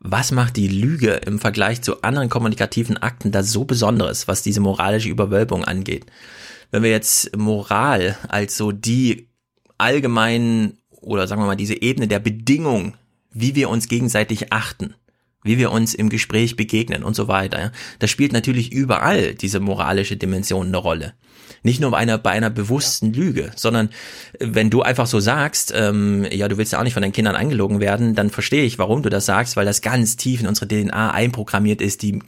was 0.00 0.30
macht 0.30 0.56
die 0.56 0.68
Lüge 0.68 1.14
im 1.26 1.40
Vergleich 1.40 1.82
zu 1.82 2.02
anderen 2.02 2.28
kommunikativen 2.28 2.98
Akten 2.98 3.32
da 3.32 3.42
so 3.42 3.64
Besonderes, 3.64 4.28
was 4.28 4.42
diese 4.42 4.60
moralische 4.60 5.08
Überwölbung 5.08 5.64
angeht? 5.64 6.06
Wenn 6.70 6.82
wir 6.82 6.90
jetzt 6.90 7.36
Moral 7.36 8.16
als 8.28 8.56
so 8.56 8.70
die 8.70 9.28
allgemeinen 9.76 10.78
oder 11.00 11.26
sagen 11.26 11.40
wir 11.40 11.46
mal 11.46 11.56
diese 11.56 11.80
Ebene 11.80 12.08
der 12.08 12.18
Bedingung, 12.18 12.94
wie 13.32 13.54
wir 13.54 13.70
uns 13.70 13.88
gegenseitig 13.88 14.52
achten, 14.52 14.94
wie 15.42 15.58
wir 15.58 15.70
uns 15.70 15.94
im 15.94 16.08
Gespräch 16.08 16.56
begegnen 16.56 17.04
und 17.04 17.14
so 17.14 17.28
weiter. 17.28 17.60
Ja. 17.60 17.72
Da 17.98 18.06
spielt 18.06 18.32
natürlich 18.32 18.72
überall 18.72 19.34
diese 19.34 19.60
moralische 19.60 20.16
Dimension 20.16 20.68
eine 20.68 20.76
Rolle. 20.76 21.14
Nicht 21.62 21.80
nur 21.80 21.90
bei 21.90 21.98
einer, 21.98 22.18
bei 22.18 22.30
einer 22.30 22.50
bewussten 22.50 23.12
Lüge, 23.12 23.50
sondern 23.56 23.88
äh, 24.38 24.46
wenn 24.50 24.70
du 24.70 24.82
einfach 24.82 25.06
so 25.06 25.20
sagst, 25.20 25.72
ähm, 25.74 26.26
ja, 26.30 26.48
du 26.48 26.56
willst 26.56 26.72
ja 26.72 26.78
auch 26.78 26.84
nicht 26.84 26.94
von 26.94 27.02
deinen 27.02 27.12
Kindern 27.12 27.34
angelogen 27.34 27.80
werden, 27.80 28.14
dann 28.14 28.30
verstehe 28.30 28.64
ich, 28.64 28.78
warum 28.78 29.02
du 29.02 29.08
das 29.08 29.26
sagst, 29.26 29.56
weil 29.56 29.66
das 29.66 29.80
ganz 29.80 30.16
tief 30.16 30.40
in 30.40 30.46
unsere 30.46 30.68
DNA 30.68 31.10
einprogrammiert 31.10 31.80
ist. 31.80 32.02
Die 32.02 32.20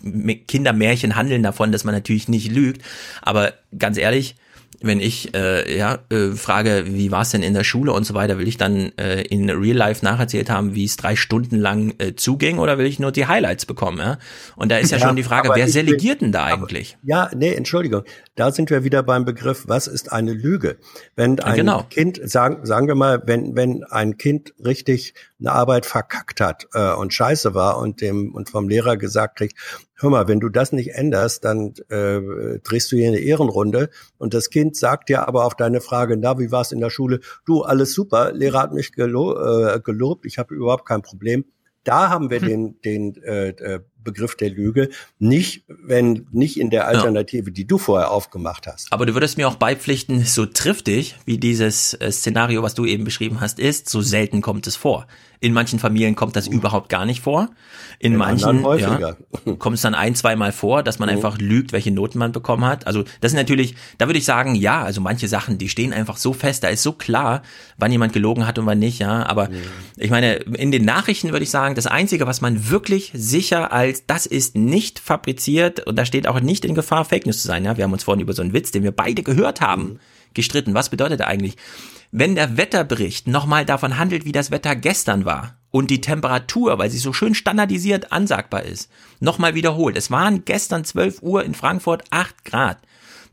Kindermärchen 0.49 1.17
handeln 1.17 1.43
davon, 1.43 1.73
dass 1.73 1.85
man 1.85 1.95
natürlich 1.95 2.29
nicht 2.29 2.51
lügt. 2.51 2.83
Aber 3.23 3.55
ganz 3.77 3.99
ehrlich, 3.99 4.37
wenn 4.83 5.01
ich 5.01 5.35
äh, 5.35 5.77
ja 5.77 5.99
äh, 6.11 6.31
frage, 6.31 6.85
wie 6.87 7.11
war 7.11 7.23
es 7.23 7.31
denn 7.31 7.43
in 7.43 7.55
der 7.55 7.65
Schule 7.65 7.93
und 7.93 8.05
so 8.05 8.15
weiter, 8.15 8.39
will 8.39 8.49
ich 8.49 8.57
dann 8.57 8.93
äh, 8.97 9.23
in 9.23 9.51
Real 9.51 9.77
Life 9.77 10.05
nacherzählt 10.05 10.49
haben, 10.49 10.75
wie 10.75 10.85
es 10.85 10.97
drei 10.97 11.17
Stunden 11.17 11.57
lang 11.57 11.95
äh, 11.99 12.15
zuging 12.15 12.59
oder 12.59 12.79
will 12.79 12.87
ich 12.87 12.99
nur 12.99 13.13
die 13.13 13.27
Highlights 13.27 13.67
bekommen? 13.67 13.99
Ja? 13.99 14.19
Und 14.57 14.71
da 14.71 14.79
ist 14.79 14.91
ja, 14.91 14.99
Ja, 14.99 15.07
schon 15.07 15.17
die 15.17 15.23
Frage, 15.23 15.51
wer 15.55 15.67
delegiert 15.67 16.21
denn 16.23 16.33
da 16.33 16.45
eigentlich? 16.45 16.97
Ja, 17.03 17.31
nee, 17.35 17.53
Entschuldigung. 17.53 18.03
Da 18.41 18.51
sind 18.51 18.71
wir 18.71 18.85
wieder 18.85 19.03
beim 19.03 19.27
Begriff, 19.27 19.65
was 19.67 19.87
ist 19.87 20.13
eine 20.13 20.33
Lüge? 20.33 20.79
Wenn 21.15 21.41
ein 21.41 21.57
genau. 21.57 21.83
Kind, 21.91 22.19
sagen, 22.25 22.65
sagen 22.65 22.89
wir 22.89 22.95
mal, 22.95 23.23
wenn, 23.27 23.55
wenn 23.55 23.85
ein 23.85 24.17
Kind 24.17 24.55
richtig 24.65 25.13
eine 25.39 25.53
Arbeit 25.53 25.85
verkackt 25.85 26.41
hat 26.41 26.67
äh, 26.73 26.95
und 26.95 27.13
scheiße 27.13 27.53
war 27.53 27.77
und 27.77 28.01
dem 28.01 28.35
und 28.35 28.49
vom 28.49 28.71
Lehrer 28.71 28.97
gesagt 28.97 29.37
kriegt, 29.37 29.59
hör 29.95 30.09
mal, 30.09 30.27
wenn 30.27 30.41
du 30.41 30.49
das 30.49 30.73
nicht 30.73 30.95
änderst, 30.95 31.45
dann 31.45 31.75
äh, 31.91 32.61
drehst 32.61 32.91
du 32.91 32.97
hier 32.97 33.09
eine 33.09 33.19
Ehrenrunde. 33.19 33.91
Und 34.17 34.33
das 34.33 34.49
Kind 34.49 34.75
sagt 34.75 35.11
dir 35.11 35.29
aber 35.29 35.45
auf 35.45 35.55
deine 35.55 35.83
Frage, 35.83 36.17
na, 36.17 36.39
wie 36.39 36.51
war 36.51 36.63
es 36.63 36.73
in 36.73 36.81
der 36.81 36.89
Schule? 36.89 37.21
Du, 37.45 37.61
alles 37.61 37.93
super, 37.93 38.33
Lehrer 38.33 38.63
hat 38.63 38.73
mich 38.73 38.93
gelo 38.93 39.37
äh, 39.37 39.81
gelobt, 39.81 40.25
ich 40.25 40.39
habe 40.39 40.55
überhaupt 40.55 40.87
kein 40.87 41.03
Problem. 41.03 41.45
Da 41.85 42.11
haben 42.11 42.31
wir 42.31 42.41
den, 42.41 42.81
den 42.83 43.17
äh, 43.23 43.49
äh, 43.49 43.81
Begriff 44.03 44.37
der 44.37 44.51
Lüge 44.51 44.91
nicht, 45.19 45.65
wenn 45.69 46.27
nicht 46.31 46.59
in 46.59 46.71
der 46.71 46.87
Alternative, 46.87 47.53
die 47.53 47.67
du 47.67 47.79
vorher 47.79 48.11
aufgemacht 48.11 48.67
hast. 48.67 48.93
Aber 48.93 49.07
du 49.07 49.15
würdest 49.15 49.37
mir 49.37 49.49
auch 49.49 49.57
beipflichten, 49.57 50.25
so 50.25 50.47
triftig, 50.47 51.17
wie 51.25 51.39
dieses 51.39 51.95
äh, 51.95 52.11
Szenario, 52.13 52.63
was 52.63 52.75
du 52.75 52.85
eben 52.85 53.05
beschrieben 53.05 53.41
hast, 53.41 53.59
ist, 53.59 53.89
so 53.89 54.03
selten 54.03 54.43
kommt 54.43 54.67
es 54.67 54.77
vor. 54.77 55.07
In 55.43 55.55
manchen 55.55 55.79
Familien 55.79 56.17
kommt 56.17 56.37
das 56.37 56.47
überhaupt 56.47 56.91
gar 56.91 57.07
nicht 57.07 57.23
vor. 57.23 57.49
In, 57.99 58.13
In 58.13 58.19
manchen 58.19 58.63
ja, 58.79 59.17
kommt 59.59 59.77
es 59.77 59.83
dann 59.83 59.95
ein, 59.95 60.15
zweimal 60.15 60.53
vor, 60.53 60.83
dass 60.83 60.99
man 60.99 61.09
einfach 61.09 61.39
lügt, 61.39 61.73
welche 61.73 61.91
Noten 61.91 62.19
man 62.19 62.33
bekommen 62.33 62.65
hat. 62.65 62.87
Also 62.87 63.05
das 63.21 63.33
ist 63.33 63.37
natürlich, 63.37 63.75
da 63.97 64.07
würde 64.07 64.19
ich 64.19 64.27
sagen, 64.27 64.55
ja, 64.55 64.83
also 64.83 65.01
manche 65.01 65.29
Sachen, 65.29 65.57
die 65.57 65.71
stehen 65.71 65.95
einfach 65.95 66.19
so 66.19 66.35
fest, 66.35 66.63
da 66.63 66.69
ist 66.69 66.83
so 66.83 66.93
klar, 66.93 67.43
wann 67.79 67.91
jemand 67.91 68.13
gelogen 68.13 68.47
hat 68.47 68.59
und 68.59 68.67
wann 68.67 68.79
nicht, 68.79 68.99
ja. 68.99 69.27
Aber 69.27 69.49
ich 69.97 70.11
meine, 70.11 70.35
in 70.35 70.73
den 70.73 70.85
Nachrichten 70.85 71.33
würde 71.33 71.45
ich 71.45 71.51
sagen, 71.51 71.75
das 71.75 71.87
Einzige, 71.87 72.27
was 72.27 72.43
man 72.43 72.69
wirklich 72.69 73.11
sicher 73.15 73.73
als 73.73 74.05
das 74.07 74.27
ist 74.27 74.57
nicht 74.57 74.99
fabriziert 74.99 75.87
und 75.87 75.97
da 75.97 76.05
steht 76.05 76.29
auch 76.29 76.41
nicht 76.41 76.67
in 76.67 76.75
Gefahr, 76.75 77.07
Fake 77.07 77.25
News 77.25 77.41
zu 77.41 77.49
sein. 77.49 77.65
Ja, 77.65 77.79
wir 77.79 77.85
haben 77.85 77.93
uns 77.93 78.05
vorhin 78.05 78.21
über 78.21 78.35
so 78.35 78.43
einen 78.43 78.53
Witz, 78.53 78.73
den 78.73 78.83
wir 78.83 78.93
beide 78.93 79.23
gehört 79.23 79.61
haben, 79.63 80.01
gestritten. 80.35 80.75
Was 80.75 80.91
bedeutet 80.91 81.21
er 81.21 81.29
eigentlich? 81.29 81.57
Wenn 82.13 82.35
der 82.35 82.57
Wetterbericht 82.57 83.29
nochmal 83.29 83.65
davon 83.65 83.97
handelt, 83.97 84.25
wie 84.25 84.33
das 84.33 84.51
Wetter 84.51 84.75
gestern 84.75 85.25
war 85.25 85.57
und 85.71 85.91
die 85.91 86.01
Temperatur, 86.01 86.79
weil 86.79 86.91
sie 86.91 86.99
so 86.99 87.13
schön 87.13 87.35
standardisiert 87.35 88.11
ansagbar 88.11 88.65
ist, 88.65 88.91
nochmal 89.21 89.55
wiederholt. 89.55 89.97
Es 89.97 90.11
waren 90.11 90.45
gestern 90.45 90.85
12 90.85 91.23
Uhr 91.23 91.45
in 91.45 91.55
Frankfurt 91.55 92.03
8 92.11 92.45
Grad. 92.45 92.79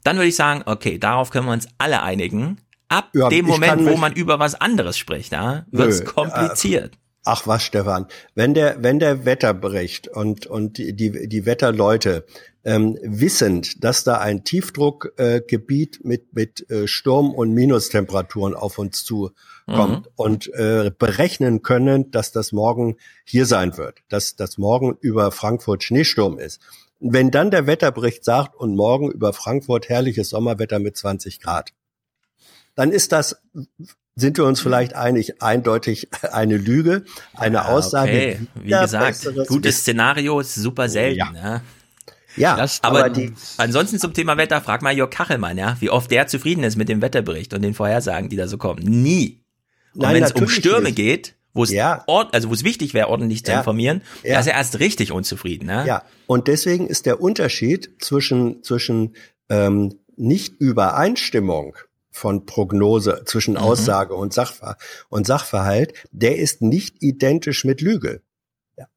Dann 0.03 0.17
würde 0.17 0.29
ich 0.29 0.35
sagen, 0.35 0.61
okay, 0.65 0.99
darauf 0.99 1.31
können 1.31 1.47
wir 1.47 1.53
uns 1.53 1.67
alle 1.79 2.03
einigen. 2.03 2.57
Ab 2.87 3.09
Ja, 3.13 3.29
dem 3.29 3.45
Moment, 3.45 3.83
wo 3.85 3.97
man 3.97 4.13
über 4.13 4.39
was 4.39 4.55
anderes 4.55 4.97
spricht, 4.97 5.33
ja, 5.33 5.65
wird's 5.71 5.99
Nö, 5.99 6.05
kompliziert. 6.05 6.97
Ach 7.25 7.45
was, 7.45 7.63
Stefan. 7.63 8.05
Wenn 8.35 8.53
der, 8.53 8.81
wenn 8.81 8.99
der 8.99 9.25
Wetterbericht 9.25 10.07
und, 10.07 10.47
und 10.47 10.77
die, 10.77 10.95
die 10.95 11.45
Wetterleute 11.45 12.25
ähm, 12.67 12.99
wissend, 13.01 13.81
dass 13.85 14.03
da 14.03 14.17
ein 14.17 14.43
Tiefdruckgebiet 14.43 15.95
äh, 15.95 15.99
mit, 16.07 16.35
mit 16.35 16.69
äh, 16.69 16.85
Sturm- 16.85 17.33
und 17.33 17.53
Minustemperaturen 17.53 18.53
auf 18.55 18.77
uns 18.77 19.05
zukommt 19.05 20.05
mhm. 20.05 20.11
und 20.17 20.53
äh, 20.53 20.91
berechnen 20.99 21.61
können, 21.61 22.11
dass 22.11 22.33
das 22.33 22.51
morgen 22.51 22.97
hier 23.23 23.45
sein 23.45 23.77
wird, 23.77 23.99
dass 24.09 24.35
das 24.35 24.57
morgen 24.57 24.97
über 24.99 25.31
Frankfurt 25.31 25.81
Schneesturm 25.81 26.37
ist. 26.37 26.59
Wenn 26.99 27.31
dann 27.31 27.51
der 27.51 27.67
Wetterbericht 27.67 28.25
sagt 28.25 28.53
und 28.53 28.75
morgen 28.75 29.09
über 29.11 29.31
Frankfurt 29.31 29.87
herrliches 29.87 30.29
Sommerwetter 30.29 30.79
mit 30.79 30.97
20 30.97 31.39
Grad, 31.39 31.71
dann 32.75 32.91
ist 32.91 33.13
das 33.13 33.37
sind 34.19 34.37
wir 34.37 34.45
uns 34.45 34.59
vielleicht 34.59 34.95
einig, 34.95 35.41
eindeutig 35.41 36.09
eine 36.31 36.57
Lüge, 36.57 37.05
eine 37.33 37.57
ja, 37.57 37.65
Aussage. 37.67 38.11
Okay. 38.11 38.39
Wie 38.55 38.69
gesagt, 38.71 39.47
gutes 39.47 39.77
Szenario 39.77 40.39
ist 40.39 40.55
super 40.55 40.89
selten. 40.89 41.35
Ja. 41.35 41.61
Ja. 42.37 42.57
Ja, 42.57 42.67
aber, 42.81 42.99
aber 43.05 43.09
die, 43.09 43.33
ansonsten 43.57 43.99
zum 43.99 44.13
Thema 44.13 44.37
Wetter, 44.37 44.61
frag 44.61 44.81
mal 44.81 44.95
Jörg 44.95 45.09
Kachelmann, 45.09 45.57
ja, 45.57 45.75
wie 45.79 45.89
oft 45.89 46.09
der 46.11 46.27
zufrieden 46.27 46.63
ist 46.63 46.77
mit 46.77 46.89
dem 46.89 47.01
Wetterbericht 47.01 47.53
und 47.53 47.61
den 47.61 47.73
Vorhersagen, 47.73 48.29
die 48.29 48.35
da 48.35 48.47
so 48.47 48.57
kommen. 48.57 48.83
Nie. 48.83 49.43
Und 49.95 50.03
wenn 50.03 50.23
es 50.23 50.31
um 50.31 50.47
Stürme 50.47 50.85
nicht. 50.85 50.95
geht, 50.95 51.35
wo 51.53 51.63
es 51.63 51.71
ja. 51.71 52.03
Also 52.07 52.49
wo 52.49 52.53
es 52.53 52.63
wichtig 52.63 52.93
wäre, 52.93 53.09
ordentlich 53.09 53.43
zu 53.43 53.51
ja. 53.51 53.57
informieren, 53.57 54.01
ja. 54.23 54.35
da 54.35 54.39
ist 54.39 54.47
er 54.47 54.53
erst 54.53 54.79
richtig 54.79 55.11
unzufrieden. 55.11 55.65
Ne? 55.65 55.83
Ja, 55.85 56.03
und 56.27 56.47
deswegen 56.47 56.87
ist 56.87 57.05
der 57.05 57.19
Unterschied 57.19 57.95
zwischen 57.99 58.63
zwischen 58.63 59.15
ähm, 59.49 59.99
Nicht-Übereinstimmung 60.15 61.75
von 62.11 62.45
Prognose 62.45 63.23
zwischen 63.25 63.53
mhm. 63.53 63.61
Aussage 63.61 64.15
und, 64.15 64.33
Sachver 64.33 64.77
und 65.09 65.27
Sachverhalt, 65.27 65.93
der 66.11 66.37
ist 66.37 66.61
nicht 66.61 67.01
identisch 67.01 67.63
mit 67.63 67.81
Lüge. 67.81 68.21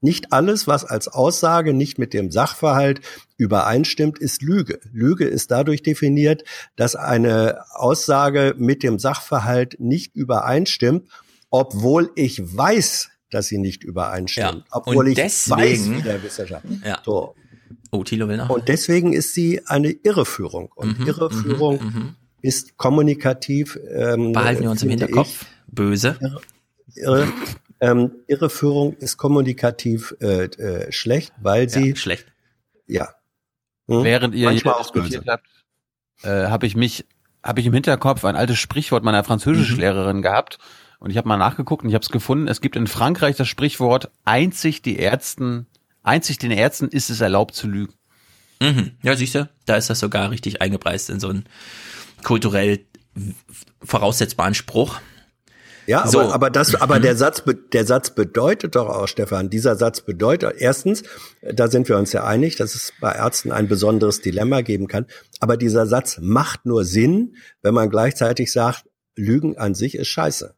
Nicht 0.01 0.33
alles, 0.33 0.67
was 0.67 0.85
als 0.85 1.09
Aussage 1.09 1.73
nicht 1.73 1.99
mit 1.99 2.13
dem 2.13 2.31
Sachverhalt 2.31 3.01
übereinstimmt, 3.37 4.19
ist 4.19 4.43
Lüge. 4.43 4.81
Lüge 4.93 5.27
ist 5.27 5.51
dadurch 5.51 5.83
definiert, 5.83 6.45
dass 6.77 6.97
eine 6.97 7.61
Aussage 7.75 8.55
mit 8.59 8.83
dem 8.83 8.99
Sachverhalt 8.99 9.77
nicht 9.81 10.15
übereinstimmt, 10.15 11.09
obwohl 11.49 12.11
ich 12.15 12.57
weiß, 12.57 13.11
dass 13.31 13.47
sie 13.47 13.59
nicht 13.59 13.83
übereinstimmt. 13.85 14.59
Ja. 14.59 14.65
Obwohl 14.71 14.97
und 14.97 15.07
ich 15.09 15.15
deswegen, 15.15 15.61
weiß, 15.61 15.91
wie 15.91 16.03
der 16.03 16.23
Wissenschaft. 16.23 16.67
Ja. 16.85 16.99
So. 17.05 17.35
Oh, 17.91 18.05
Thilo 18.05 18.29
will 18.29 18.37
noch. 18.37 18.51
Und 18.51 18.69
deswegen 18.69 19.13
ist 19.13 19.35
sie 19.35 19.67
eine 19.67 19.91
Irreführung. 19.91 20.71
Und 20.75 21.01
mhm, 21.01 21.07
Irreführung 21.07 21.83
mhm, 21.83 21.87
mhm. 21.87 22.17
ist 22.43 22.77
kommunikativ. 22.77 23.79
Ähm, 23.91 24.33
Behalten 24.33 24.63
wir 24.63 24.71
uns 24.71 24.83
im 24.83 24.91
Hinterkopf. 24.91 25.29
Ich, 25.43 25.75
Böse. 25.75 26.19
Irre, 26.21 26.41
irre, 26.95 27.33
ähm, 27.81 28.13
Irreführung 28.27 28.95
ist 28.95 29.17
kommunikativ 29.17 30.15
äh, 30.21 30.45
äh, 30.45 30.93
schlecht, 30.93 31.33
weil 31.41 31.69
sie 31.69 31.91
ja, 31.91 31.97
schlecht. 31.97 32.27
Ja. 32.87 33.15
Hm? 33.89 34.05
Während 34.05 34.35
ihr 34.35 34.49
Manchmal 34.49 34.75
hier 34.75 34.83
diskutiert 34.83 35.25
habt, 35.27 35.47
äh, 36.23 36.47
habe 36.49 36.67
ich 36.67 36.77
mich, 36.77 37.07
habe 37.43 37.61
ich 37.61 37.67
im 37.67 37.73
Hinterkopf 37.73 38.25
ein 38.25 38.37
altes 38.37 38.59
Sprichwort 38.59 39.03
meiner 39.03 39.25
Französischlehrerin 39.25 40.19
mhm. 40.19 40.23
gehabt 40.23 40.59
und 40.99 41.11
ich 41.11 41.17
habe 41.17 41.29
mal 41.29 41.39
nachgeguckt 41.39 41.83
und 41.83 41.89
ich 41.89 41.95
habe 41.95 42.05
es 42.05 42.11
gefunden. 42.11 42.47
Es 42.47 42.61
gibt 42.61 42.77
in 42.77 42.87
Frankreich 42.87 43.37
das 43.37 43.49
Sprichwort: 43.49 44.11
Einzig 44.25 44.83
die 44.83 44.99
Ärzten, 44.99 45.67
einzig 46.03 46.39
den 46.39 46.51
Ärzten 46.51 46.89
ist 46.89 47.11
es 47.11 47.21
erlaubt 47.21 47.55
zu 47.55 47.67
lügen. 47.67 47.95
Mhm. 48.61 48.93
Ja, 49.03 49.17
siehst 49.17 49.35
du, 49.35 49.49
da 49.65 49.77
ist 49.77 49.89
das 49.89 50.01
sogar 50.01 50.31
richtig 50.31 50.61
eingepreist 50.61 51.09
in 51.09 51.19
so 51.19 51.29
einen 51.29 51.47
kulturell 52.23 52.85
voraussetzbaren 53.83 54.55
Spruch. 54.55 55.01
Ja, 55.91 56.07
so. 56.07 56.21
aber, 56.21 56.35
aber 56.35 56.51
das, 56.51 56.81
aber 56.81 57.01
der 57.01 57.17
Satz, 57.17 57.43
der 57.73 57.85
Satz 57.85 58.11
bedeutet 58.15 58.77
doch 58.77 58.89
auch, 58.89 59.09
Stefan, 59.09 59.51
dieser 59.51 59.75
Satz 59.75 60.03
bedeutet, 60.03 60.55
erstens, 60.59 61.03
da 61.43 61.67
sind 61.67 61.89
wir 61.89 61.99
uns 61.99 62.13
ja 62.13 62.23
einig, 62.23 62.55
dass 62.55 62.77
es 62.77 62.93
bei 63.01 63.11
Ärzten 63.11 63.51
ein 63.51 63.67
besonderes 63.67 64.21
Dilemma 64.21 64.61
geben 64.61 64.87
kann. 64.87 65.07
Aber 65.41 65.57
dieser 65.57 65.89
Satz 65.89 66.19
macht 66.21 66.65
nur 66.65 66.85
Sinn, 66.85 67.35
wenn 67.63 67.75
man 67.75 67.91
gleichzeitig 67.91 68.53
sagt, 68.53 68.85
Lügen 69.17 69.59
an 69.59 69.75
sich 69.75 69.97
ist 69.97 70.07
scheiße. 70.07 70.55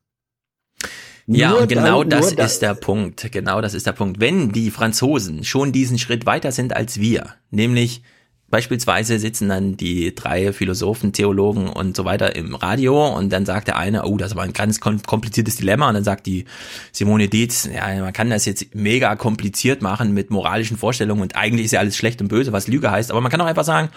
Ja, 1.26 1.52
nur 1.52 1.62
und 1.62 1.68
genau 1.68 2.04
dann, 2.04 2.20
das 2.20 2.32
ist 2.32 2.60
der 2.60 2.74
Punkt. 2.74 3.32
Genau 3.32 3.62
das 3.62 3.72
ist 3.72 3.86
der 3.86 3.92
Punkt. 3.92 4.20
Wenn 4.20 4.52
die 4.52 4.70
Franzosen 4.70 5.44
schon 5.44 5.72
diesen 5.72 5.98
Schritt 5.98 6.26
weiter 6.26 6.52
sind 6.52 6.76
als 6.76 7.00
wir, 7.00 7.36
nämlich 7.50 8.02
Beispielsweise 8.52 9.18
sitzen 9.18 9.48
dann 9.48 9.78
die 9.78 10.14
drei 10.14 10.52
Philosophen, 10.52 11.14
Theologen 11.14 11.70
und 11.70 11.96
so 11.96 12.04
weiter 12.04 12.36
im 12.36 12.54
Radio 12.54 13.08
und 13.16 13.32
dann 13.32 13.46
sagt 13.46 13.68
der 13.68 13.78
eine, 13.78 14.04
oh, 14.04 14.18
das 14.18 14.32
aber 14.32 14.42
ein 14.42 14.52
ganz 14.52 14.78
kompliziertes 14.78 15.56
Dilemma. 15.56 15.88
Und 15.88 15.94
dann 15.94 16.04
sagt 16.04 16.26
die 16.26 16.44
Simone 16.92 17.28
Dietz, 17.28 17.66
ja, 17.74 17.98
man 18.02 18.12
kann 18.12 18.28
das 18.28 18.44
jetzt 18.44 18.74
mega 18.74 19.16
kompliziert 19.16 19.80
machen 19.80 20.12
mit 20.12 20.28
moralischen 20.28 20.76
Vorstellungen 20.76 21.22
und 21.22 21.34
eigentlich 21.34 21.64
ist 21.64 21.72
ja 21.72 21.80
alles 21.80 21.96
schlecht 21.96 22.20
und 22.20 22.28
böse, 22.28 22.52
was 22.52 22.68
Lüge 22.68 22.90
heißt, 22.90 23.10
aber 23.10 23.22
man 23.22 23.32
kann 23.32 23.40
auch 23.40 23.46
einfach 23.46 23.64
sagen, 23.64 23.88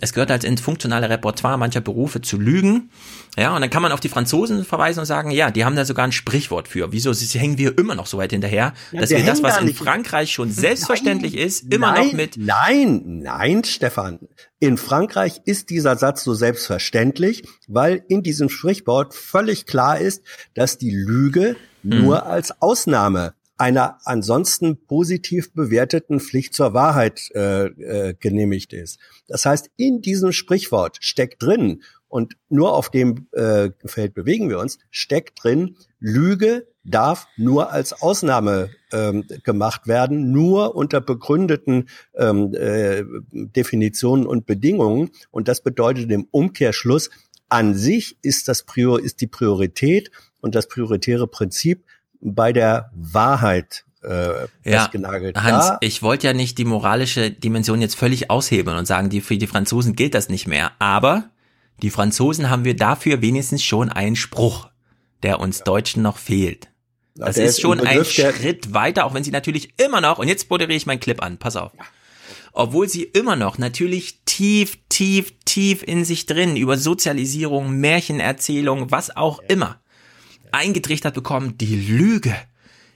es 0.00 0.12
gehört 0.12 0.30
halt 0.30 0.42
ins 0.42 0.60
funktionale 0.60 1.08
Repertoire 1.08 1.56
mancher 1.56 1.80
Berufe 1.80 2.20
zu 2.20 2.38
lügen. 2.38 2.90
Ja, 3.36 3.54
und 3.54 3.60
dann 3.60 3.70
kann 3.70 3.82
man 3.82 3.92
auf 3.92 4.00
die 4.00 4.08
Franzosen 4.08 4.64
verweisen 4.64 5.00
und 5.00 5.06
sagen, 5.06 5.30
ja, 5.30 5.52
die 5.52 5.64
haben 5.64 5.76
da 5.76 5.84
sogar 5.84 6.04
ein 6.04 6.12
Sprichwort 6.12 6.66
für. 6.66 6.90
Wieso 6.90 7.12
hängen 7.12 7.58
wir 7.58 7.78
immer 7.78 7.94
noch 7.94 8.06
so 8.06 8.18
weit 8.18 8.32
hinterher, 8.32 8.74
ja, 8.90 9.00
dass 9.00 9.10
wir, 9.10 9.18
wir 9.18 9.24
das, 9.24 9.42
was 9.42 9.60
in 9.60 9.72
Frankreich 9.72 10.32
schon 10.32 10.50
selbstverständlich 10.50 11.34
nein, 11.34 11.46
ist, 11.46 11.72
immer 11.72 11.92
nein, 11.92 12.06
noch 12.06 12.12
mit. 12.12 12.36
Nein, 12.36 13.02
nein, 13.22 13.62
Stefan. 13.64 14.18
In 14.58 14.78
Frankreich 14.78 15.42
ist 15.44 15.70
dieser 15.70 15.96
Satz 15.96 16.24
so 16.24 16.34
selbstverständlich, 16.34 17.44
weil 17.68 18.04
in 18.08 18.22
diesem 18.22 18.48
Sprichwort 18.48 19.14
völlig 19.14 19.66
klar 19.66 19.98
ist, 19.98 20.22
dass 20.54 20.78
die 20.78 20.90
Lüge 20.90 21.56
hm. 21.82 22.02
nur 22.02 22.26
als 22.26 22.60
Ausnahme 22.60 23.34
einer 23.56 23.98
ansonsten 24.04 24.84
positiv 24.86 25.52
bewerteten 25.52 26.20
Pflicht 26.20 26.54
zur 26.54 26.74
Wahrheit 26.74 27.30
äh, 27.34 27.66
äh, 27.66 28.14
genehmigt 28.14 28.72
ist. 28.72 28.98
Das 29.28 29.46
heißt, 29.46 29.70
in 29.76 30.00
diesem 30.00 30.32
Sprichwort 30.32 30.98
steckt 31.00 31.42
drin, 31.42 31.82
und 32.14 32.36
nur 32.48 32.74
auf 32.74 32.90
dem 32.90 33.26
äh, 33.32 33.70
Feld 33.86 34.14
bewegen 34.14 34.48
wir 34.48 34.60
uns, 34.60 34.78
steckt 34.92 35.42
drin, 35.42 35.74
Lüge 35.98 36.68
darf 36.84 37.26
nur 37.36 37.72
als 37.72 37.92
Ausnahme 37.92 38.70
ähm, 38.92 39.24
gemacht 39.42 39.88
werden, 39.88 40.30
nur 40.30 40.76
unter 40.76 41.00
begründeten 41.00 41.88
ähm, 42.14 42.54
äh, 42.54 43.02
Definitionen 43.32 44.26
und 44.26 44.46
Bedingungen. 44.46 45.10
Und 45.32 45.48
das 45.48 45.60
bedeutet 45.60 46.08
im 46.12 46.28
Umkehrschluss, 46.30 47.10
an 47.48 47.74
sich 47.74 48.16
ist 48.22 48.46
das 48.46 48.62
Prior, 48.62 49.00
ist 49.02 49.20
die 49.20 49.26
Priorität 49.26 50.12
und 50.40 50.54
das 50.54 50.68
prioritäre 50.68 51.26
Prinzip 51.26 51.84
bei 52.24 52.52
der 52.52 52.90
Wahrheit 52.94 53.84
äh, 54.02 54.46
ja, 54.64 54.90
Hans, 54.92 55.66
da, 55.68 55.78
ich 55.80 56.02
wollte 56.02 56.26
ja 56.26 56.34
nicht 56.34 56.58
die 56.58 56.66
moralische 56.66 57.30
Dimension 57.30 57.80
jetzt 57.80 57.94
völlig 57.94 58.30
aushebeln 58.30 58.76
und 58.76 58.86
sagen, 58.86 59.08
die, 59.08 59.22
für 59.22 59.38
die 59.38 59.46
Franzosen 59.46 59.96
gilt 59.96 60.14
das 60.14 60.28
nicht 60.28 60.46
mehr. 60.46 60.72
Aber 60.78 61.30
die 61.80 61.88
Franzosen 61.88 62.50
haben 62.50 62.64
wir 62.64 62.76
dafür 62.76 63.22
wenigstens 63.22 63.62
schon 63.62 63.88
einen 63.88 64.16
Spruch, 64.16 64.68
der 65.22 65.40
uns 65.40 65.60
ja. 65.60 65.64
Deutschen 65.64 66.02
noch 66.02 66.18
fehlt. 66.18 66.68
Das 67.14 67.38
ist, 67.38 67.50
ist 67.50 67.60
schon 67.62 67.80
ein 67.80 68.04
Schritt 68.04 68.74
weiter, 68.74 69.06
auch 69.06 69.14
wenn 69.14 69.24
sie 69.24 69.30
natürlich 69.30 69.72
immer 69.78 70.00
noch, 70.00 70.18
und 70.18 70.28
jetzt 70.28 70.50
moderiere 70.50 70.76
ich 70.76 70.84
meinen 70.84 71.00
Clip 71.00 71.22
an, 71.22 71.38
pass 71.38 71.56
auf. 71.56 71.72
Obwohl 72.52 72.88
sie 72.88 73.04
immer 73.04 73.36
noch 73.36 73.56
natürlich 73.56 74.20
tief, 74.26 74.78
tief, 74.88 75.32
tief 75.44 75.82
in 75.82 76.04
sich 76.04 76.26
drin 76.26 76.56
über 76.56 76.76
Sozialisierung, 76.76 77.76
Märchenerzählung, 77.78 78.90
was 78.90 79.16
auch 79.16 79.38
immer 79.48 79.80
eingetrichtert 80.54 81.14
bekommen, 81.14 81.58
die 81.58 81.76
Lüge 81.76 82.34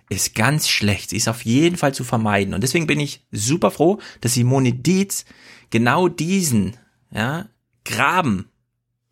ist 0.09 0.35
ganz 0.35 0.69
schlecht. 0.69 1.11
Sie 1.11 1.17
ist 1.17 1.29
auf 1.29 1.45
jeden 1.45 1.77
Fall 1.77 1.93
zu 1.93 2.05
vermeiden. 2.05 2.55
Und 2.55 2.63
deswegen 2.63 2.87
bin 2.87 3.01
ich 3.01 3.27
super 3.31 3.71
froh, 3.71 3.99
dass 4.21 4.35
Simone 4.35 4.73
Dietz 4.73 5.25
genau 5.71 6.09
diesen, 6.09 6.77
ja, 7.11 7.47
Graben, 7.85 8.47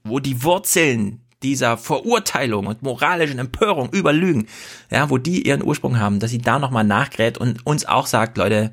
wo 0.05 0.21
die 0.21 0.43
Wurzeln 0.43 1.21
dieser 1.43 1.77
Verurteilung 1.77 2.67
und 2.67 2.83
moralischen 2.83 3.39
Empörung 3.39 3.91
über 3.91 4.13
Lügen, 4.13 4.47
ja, 4.91 5.11
wo 5.11 5.19
die 5.19 5.47
ihren 5.47 5.63
Ursprung 5.63 5.99
haben, 5.99 6.21
dass 6.21 6.31
sie 6.31 6.39
da 6.39 6.59
nochmal 6.59 6.85
nachgräht 6.85 7.39
und 7.39 7.67
uns 7.67 7.85
auch 7.85 8.07
sagt, 8.07 8.39
Leute, 8.39 8.73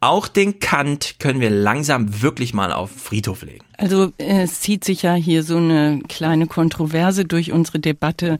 auch 0.00 0.28
den 0.28 0.60
Kant 0.60 1.16
können 1.18 1.40
wir 1.40 1.50
langsam 1.50 2.22
wirklich 2.22 2.54
mal 2.54 2.72
auf 2.72 2.90
Friedhof 2.90 3.42
legen. 3.42 3.64
Also 3.76 4.12
es 4.16 4.60
zieht 4.60 4.82
sich 4.82 5.02
ja 5.02 5.14
hier 5.14 5.42
so 5.42 5.58
eine 5.58 6.00
kleine 6.08 6.46
Kontroverse 6.46 7.26
durch 7.26 7.52
unsere 7.52 7.80
Debatte, 7.80 8.38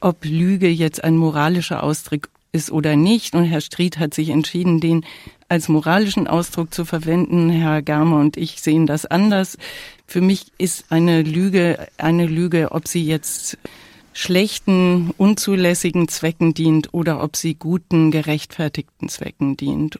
ob 0.00 0.24
Lüge 0.24 0.68
jetzt 0.68 1.02
ein 1.04 1.16
moralischer 1.16 1.82
Ausdruck 1.82 2.28
ist 2.52 2.70
oder 2.70 2.96
nicht. 2.96 3.34
Und 3.34 3.44
Herr 3.44 3.60
Stried 3.60 3.98
hat 3.98 4.14
sich 4.14 4.30
entschieden, 4.30 4.80
den 4.80 5.04
als 5.48 5.68
moralischen 5.68 6.26
Ausdruck 6.26 6.72
zu 6.72 6.84
verwenden. 6.84 7.50
Herr 7.50 7.82
Garmer 7.82 8.18
und 8.18 8.36
ich 8.36 8.60
sehen 8.60 8.86
das 8.86 9.06
anders. 9.06 9.58
Für 10.06 10.20
mich 10.20 10.46
ist 10.58 10.86
eine 10.90 11.22
Lüge 11.22 11.88
eine 11.98 12.26
Lüge, 12.26 12.72
ob 12.72 12.88
sie 12.88 13.04
jetzt 13.04 13.58
schlechten, 14.12 15.10
unzulässigen 15.16 16.08
Zwecken 16.08 16.54
dient 16.54 16.92
oder 16.92 17.22
ob 17.22 17.36
sie 17.36 17.54
guten, 17.54 18.10
gerechtfertigten 18.10 19.08
Zwecken 19.08 19.56
dient. 19.56 19.98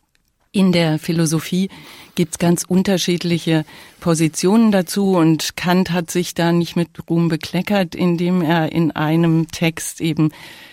In 0.53 0.73
der 0.73 0.99
Philosophie 0.99 1.69
gibt's 2.17 2.39
ganz 2.39 2.65
unterschiedliche 2.67 3.65
Positionen 4.01 4.73
dazu 4.73 5.13
und 5.13 5.57
Kant 5.57 5.93
hat 5.93 6.11
sich 6.11 6.35
da 6.35 6.51
nicht 6.51 6.75
mit 6.75 6.89
Ruhm 7.09 7.29
bekleckert, 7.29 7.95
indem 7.95 8.43
er 8.43 8.73
in 8.73 8.91
einem 8.91 9.47
Text 9.53 10.01
eben 10.01 10.33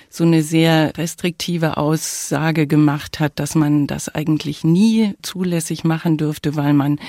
so 0.10 0.24
eine 0.24 0.42
sehr 0.42 0.98
restriktive 0.98 1.78
Aussage 1.78 2.66
gemacht 2.66 3.20
hat, 3.20 3.38
dass 3.38 3.54
man 3.54 3.86
das 3.86 4.10
eigentlich 4.10 4.64
nie 4.64 5.14
zulässig 5.22 5.84
machen 5.84 6.18
dürfte, 6.18 6.56
weil 6.56 6.74
man 6.74 7.00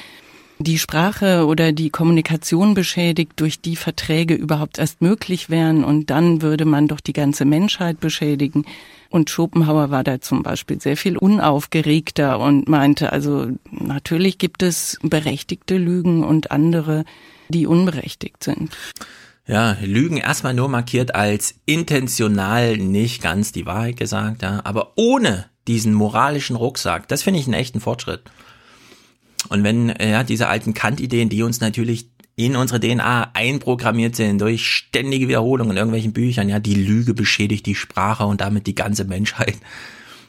die 0.59 0.79
Sprache 0.79 1.47
oder 1.47 1.73
die 1.73 1.91
Kommunikation 1.91 2.75
beschädigt, 2.75 3.33
durch 3.37 3.61
die 3.61 3.77
Verträge 3.77 4.35
überhaupt 4.35 4.79
erst 4.79 5.01
möglich 5.01 5.51
wären 5.51 5.85
und 5.85 6.11
dann 6.11 6.43
würde 6.43 6.65
man 6.65 6.89
doch 6.89 7.01
die 7.01 7.13
ganze 7.13 7.45
Menschheit 7.45 8.01
beschädigen. 8.01 8.65
Und 9.11 9.31
Schopenhauer 9.31 9.91
war 9.91 10.05
da 10.05 10.21
zum 10.21 10.43
Beispiel 10.43 10.81
sehr 10.81 10.97
viel 10.97 11.17
unaufgeregter 11.17 12.39
und 12.41 12.69
meinte, 12.69 13.13
also 13.13 13.47
natürlich 13.71 14.39
gibt 14.39 14.63
es 14.63 14.99
berechtigte 15.03 15.79
Lügen 15.79 16.25
und 16.25 16.51
andere, 16.51 17.05
die 17.49 17.67
unberechtigt 17.67 18.45
sind. 18.45 18.77
Ja, 19.47 19.79
Lügen 19.81 20.19
erstmal 20.19 20.53
nur 20.53 20.69
markiert 20.69 21.15
als 21.15 21.55
intentional 21.65 22.77
nicht 22.77 23.23
ganz 23.23 23.51
die 23.53 23.65
Wahrheit 23.65 23.97
gesagt, 23.97 24.43
ja, 24.43 24.61
aber 24.65 24.93
ohne 24.97 25.47
diesen 25.67 25.95
moralischen 25.95 26.57
Rucksack, 26.57 27.09
das 27.09 27.23
finde 27.23 27.41
ich 27.41 27.47
einen 27.47 27.55
echten 27.55 27.81
Fortschritt. 27.81 28.23
Und 29.49 29.65
wenn 29.65 29.95
ja 30.01 30.25
diese 30.25 30.49
alten 30.49 30.75
Kant-Ideen, 30.75 31.29
die 31.29 31.43
uns 31.43 31.61
natürlich 31.61 32.11
in 32.37 32.55
unsere 32.55 32.79
DNA 32.79 33.31
einprogrammiert 33.35 34.15
sind 34.15 34.41
durch 34.41 34.67
ständige 34.67 35.27
Wiederholungen 35.27 35.73
in 35.73 35.77
irgendwelchen 35.77 36.13
Büchern, 36.13 36.49
ja, 36.49 36.61
die 36.61 36.75
Lüge 36.75 37.15
beschädigt 37.15 37.67
die 37.67 37.75
Sprache 37.75 38.25
und 38.27 38.41
damit 38.41 38.67
die 38.67 38.75
ganze 38.77 39.05
Menschheit. 39.05 39.57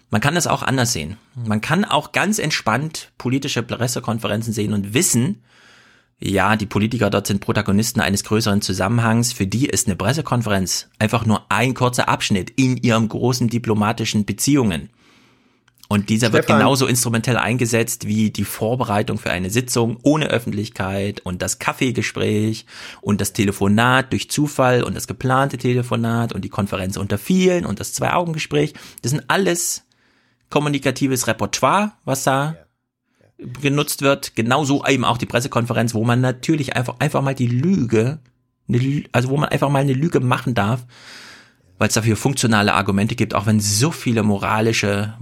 Man 0.10 0.22
kann 0.22 0.34
das 0.34 0.48
auch 0.48 0.64
anders 0.64 0.92
sehen. 0.92 1.18
Man 1.36 1.62
kann 1.62 1.86
auch 1.86 2.12
ganz 2.12 2.40
entspannt 2.40 3.12
politische 3.20 3.62
Pressekonferenzen 3.62 4.54
sehen 4.54 4.74
und 4.74 4.96
wissen, 4.96 5.44
ja, 6.20 6.56
die 6.56 6.66
Politiker 6.66 7.10
dort 7.10 7.28
sind 7.28 7.40
Protagonisten 7.42 8.02
eines 8.02 8.24
größeren 8.24 8.62
Zusammenhangs. 8.62 9.32
Für 9.32 9.48
die 9.48 9.68
ist 9.68 9.88
eine 9.88 9.96
Pressekonferenz 9.96 10.90
einfach 11.00 11.26
nur 11.26 11.46
ein 11.50 11.74
kurzer 11.74 12.10
Abschnitt 12.10 12.52
in 12.58 12.76
ihren 12.76 13.08
großen 13.08 13.48
diplomatischen 13.48 14.26
Beziehungen. 14.26 14.90
Und 15.92 16.10
dieser 16.10 16.28
Stefan. 16.28 16.48
wird 16.48 16.60
genauso 16.60 16.86
instrumentell 16.86 17.36
eingesetzt 17.36 18.06
wie 18.06 18.30
die 18.30 18.44
Vorbereitung 18.44 19.18
für 19.18 19.32
eine 19.32 19.50
Sitzung 19.50 19.98
ohne 20.04 20.28
Öffentlichkeit 20.28 21.20
und 21.22 21.42
das 21.42 21.58
Kaffeegespräch 21.58 22.68
und 23.02 23.20
das 23.20 23.34
Telefonat 23.34 24.12
durch 24.12 24.30
Zufall 24.30 24.84
und 24.84 24.96
das 24.96 25.08
geplante 25.08 25.58
Telefonat 25.58 26.32
und 26.32 26.46
die 26.46 26.50
Konferenz 26.50 26.96
unter 26.96 27.18
vielen 27.18 27.66
und 27.66 27.80
das 27.80 27.94
Zwei-Augen-Gespräch. 27.94 28.76
Das 29.02 29.10
sind 29.10 29.24
alles 29.30 29.84
kommunikatives 30.52 31.26
Repertoire, 31.26 31.94
was 32.06 32.24
da 32.24 32.56
genutzt 33.60 34.04
wird. 34.04 34.36
Genauso 34.36 34.86
eben 34.86 35.06
auch 35.06 35.18
die 35.18 35.26
Pressekonferenz, 35.26 35.96
wo 35.96 36.04
man 36.04 36.22
natürlich 36.22 36.76
einfach, 36.76 36.98
einfach 37.00 37.24
mal 37.24 37.34
die 37.34 37.48
Lüge, 37.48 38.20
also 39.12 39.30
wo 39.30 39.38
man 39.38 39.50
einfach 39.50 39.70
mal 39.70 39.80
eine 39.80 39.94
Lüge 39.94 40.20
machen 40.20 40.54
darf, 40.54 40.86
weil 41.80 41.88
es 41.88 41.96
dafür 41.96 42.16
funktionale 42.16 42.74
Argumente 42.74 43.16
gibt, 43.16 43.34
auch 43.34 43.48
wenn 43.48 43.60
so 43.60 43.92
viele 43.92 44.22
moralische 44.22 45.16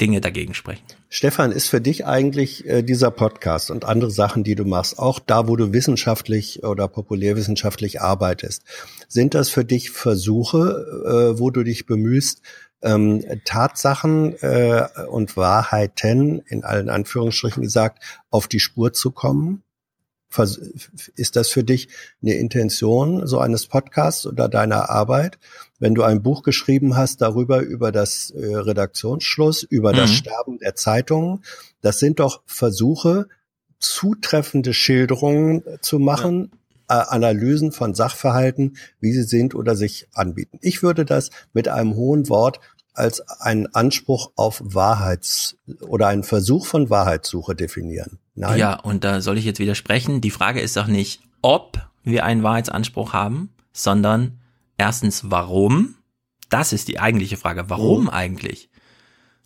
Dinge 0.00 0.20
dagegen 0.20 0.54
sprechen. 0.54 0.82
Stefan, 1.08 1.50
ist 1.50 1.68
für 1.68 1.80
dich 1.80 2.06
eigentlich 2.06 2.66
äh, 2.66 2.82
dieser 2.82 3.10
Podcast 3.10 3.70
und 3.70 3.84
andere 3.84 4.10
Sachen, 4.10 4.44
die 4.44 4.54
du 4.54 4.64
machst, 4.64 4.98
auch 4.98 5.18
da, 5.18 5.48
wo 5.48 5.56
du 5.56 5.72
wissenschaftlich 5.72 6.62
oder 6.62 6.88
populärwissenschaftlich 6.88 8.00
arbeitest, 8.00 8.62
sind 9.08 9.34
das 9.34 9.50
für 9.50 9.64
dich 9.64 9.90
Versuche, 9.90 11.34
äh, 11.34 11.38
wo 11.38 11.50
du 11.50 11.64
dich 11.64 11.86
bemühst, 11.86 12.42
ähm, 12.82 13.24
Tatsachen 13.44 14.34
äh, 14.40 14.86
und 15.08 15.36
Wahrheiten 15.36 16.40
in 16.46 16.64
allen 16.64 16.88
Anführungsstrichen 16.88 17.62
gesagt 17.62 18.02
auf 18.30 18.48
die 18.48 18.60
Spur 18.60 18.92
zu 18.92 19.10
kommen? 19.10 19.62
Ist 21.16 21.36
das 21.36 21.48
für 21.48 21.64
dich 21.64 21.88
eine 22.22 22.34
Intention 22.34 23.26
so 23.26 23.38
eines 23.38 23.66
Podcasts 23.66 24.26
oder 24.26 24.48
deiner 24.48 24.90
Arbeit? 24.90 25.38
Wenn 25.78 25.94
du 25.94 26.02
ein 26.02 26.22
Buch 26.22 26.42
geschrieben 26.42 26.96
hast 26.96 27.20
darüber, 27.20 27.60
über 27.60 27.92
das 27.92 28.30
äh, 28.30 28.54
Redaktionsschluss, 28.54 29.62
über 29.62 29.92
mhm. 29.92 29.96
das 29.96 30.10
Sterben 30.10 30.58
der 30.58 30.74
Zeitungen, 30.74 31.44
das 31.80 31.98
sind 31.98 32.20
doch 32.20 32.42
Versuche, 32.46 33.28
zutreffende 33.78 34.74
Schilderungen 34.74 35.62
zu 35.80 35.98
machen, 35.98 36.52
ja. 36.88 37.00
äh, 37.00 37.04
Analysen 37.08 37.72
von 37.72 37.94
Sachverhalten, 37.94 38.76
wie 39.00 39.12
sie 39.12 39.24
sind 39.24 39.54
oder 39.54 39.76
sich 39.76 40.08
anbieten. 40.12 40.58
Ich 40.62 40.82
würde 40.82 41.04
das 41.04 41.30
mit 41.52 41.68
einem 41.68 41.94
hohen 41.96 42.28
Wort 42.28 42.60
als 42.94 43.20
einen 43.40 43.66
Anspruch 43.74 44.32
auf 44.36 44.62
Wahrheits- 44.64 45.56
oder 45.80 46.08
einen 46.08 46.24
Versuch 46.24 46.66
von 46.66 46.90
Wahrheitssuche 46.90 47.54
definieren. 47.54 48.18
Nein. 48.34 48.58
Ja, 48.58 48.74
und 48.80 49.04
da 49.04 49.20
soll 49.20 49.38
ich 49.38 49.44
jetzt 49.44 49.60
widersprechen. 49.60 50.20
Die 50.20 50.30
Frage 50.30 50.60
ist 50.60 50.76
doch 50.76 50.86
nicht, 50.86 51.20
ob 51.42 51.78
wir 52.02 52.24
einen 52.24 52.42
Wahrheitsanspruch 52.42 53.12
haben, 53.12 53.50
sondern 53.72 54.40
erstens, 54.78 55.30
warum? 55.30 55.96
Das 56.48 56.72
ist 56.72 56.88
die 56.88 56.98
eigentliche 56.98 57.36
Frage. 57.36 57.68
Warum 57.68 58.08
oh. 58.08 58.12
eigentlich? 58.12 58.70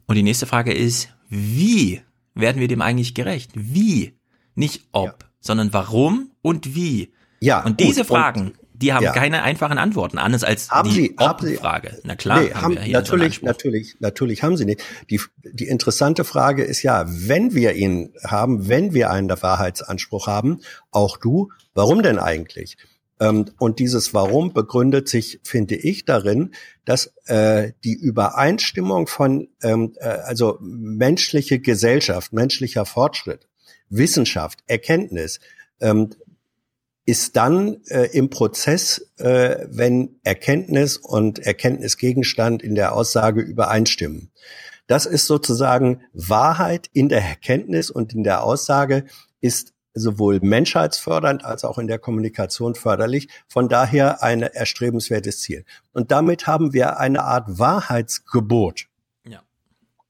Und 0.07 0.15
die 0.17 0.23
nächste 0.23 0.47
Frage 0.47 0.73
ist, 0.73 1.09
wie 1.29 2.01
werden 2.35 2.61
wir 2.61 2.69
dem 2.69 2.83
eigentlich 2.83 3.15
gerecht? 3.15 3.53
Wie? 3.55 4.19
Nicht 4.55 4.85
ob, 4.93 5.23
ja. 5.23 5.29
sondern 5.41 5.73
warum 5.73 6.31
und 6.43 6.75
wie? 6.75 7.13
Ja. 7.41 7.65
Und 7.65 7.81
diese 7.81 8.01
gut, 8.01 8.09
Fragen, 8.09 8.55
die 8.83 8.93
haben 8.93 9.05
ja. 9.05 9.13
keine 9.13 9.43
einfachen 9.43 9.79
Antworten, 9.79 10.19
anders 10.19 10.45
als 10.45 10.71
haben 10.71 10.91
die 10.91 11.15
Sie, 11.41 11.57
Frage. 11.57 11.99
Na 12.05 12.17
klar, 12.17 12.41
nee, 12.41 12.51
haben, 12.53 12.79
haben 12.79 12.91
natürlich, 12.91 13.43
natürlich, 13.43 13.97
natürlich 14.01 14.43
haben 14.43 14.57
Sie 14.57 14.65
nicht. 14.65 14.83
Die, 15.11 15.21
die 15.45 15.67
interessante 15.67 16.25
Frage 16.25 16.65
ist 16.65 16.83
ja, 16.83 17.05
wenn 17.07 17.55
wir 17.55 17.75
ihn 17.75 18.13
haben, 18.25 18.69
wenn 18.69 18.93
wir 18.93 19.11
einen 19.11 19.31
Wahrheitsanspruch 19.31 20.27
haben, 20.27 20.61
auch 20.91 21.17
du, 21.17 21.51
warum 21.75 22.03
denn 22.03 22.19
eigentlich? 22.19 22.77
Ähm, 23.19 23.47
und 23.59 23.79
dieses 23.79 24.13
Warum 24.15 24.53
begründet 24.53 25.09
sich, 25.09 25.41
finde 25.43 25.75
ich, 25.77 26.05
darin, 26.05 26.53
dass 26.85 27.13
äh, 27.27 27.73
die 27.85 27.95
Übereinstimmung 27.95 29.07
von, 29.07 29.49
ähm, 29.63 29.95
äh, 29.97 30.09
also 30.09 30.59
menschliche 30.61 31.59
Gesellschaft, 31.59 32.33
menschlicher 32.33 32.85
Fortschritt, 32.85 33.49
Wissenschaft, 33.89 34.61
Erkenntnis, 34.67 35.41
ähm, 35.81 36.11
ist 37.07 37.37
dann 37.37 37.83
äh, 37.87 38.09
im 38.13 38.31
Prozess, 38.31 39.13
äh, 39.19 39.67
wenn 39.71 40.19
Erkenntnis 40.25 40.97
und 40.97 41.39
Erkenntnisgegenstand 41.39 42.63
in 42.63 42.75
der 42.75 42.95
Aussage 42.95 43.41
übereinstimmen. 43.41 44.33
Das 44.89 45.07
ist 45.07 45.27
sozusagen 45.27 46.03
Wahrheit 46.13 46.91
in 46.93 47.09
der 47.09 47.23
Erkenntnis 47.23 47.91
und 47.91 48.13
in 48.13 48.25
der 48.25 48.43
Aussage 48.43 49.07
ist 49.41 49.73
sowohl 49.95 50.41
menschheitsfördernd 50.41 51.45
als 51.45 51.65
auch 51.65 51.79
in 51.79 51.87
der 51.87 51.99
Kommunikation 51.99 52.75
förderlich. 52.75 53.29
Von 53.49 53.69
daher 53.69 54.23
ein 54.23 54.43
erstrebenswertes 54.43 55.41
Ziel. 55.41 55.65
Und 55.93 56.11
damit 56.11 56.47
haben 56.47 56.73
wir 56.73 56.99
eine 56.99 57.23
Art 57.23 57.59
Wahrheitsgebot. 57.59 58.87
Ja. 59.25 59.43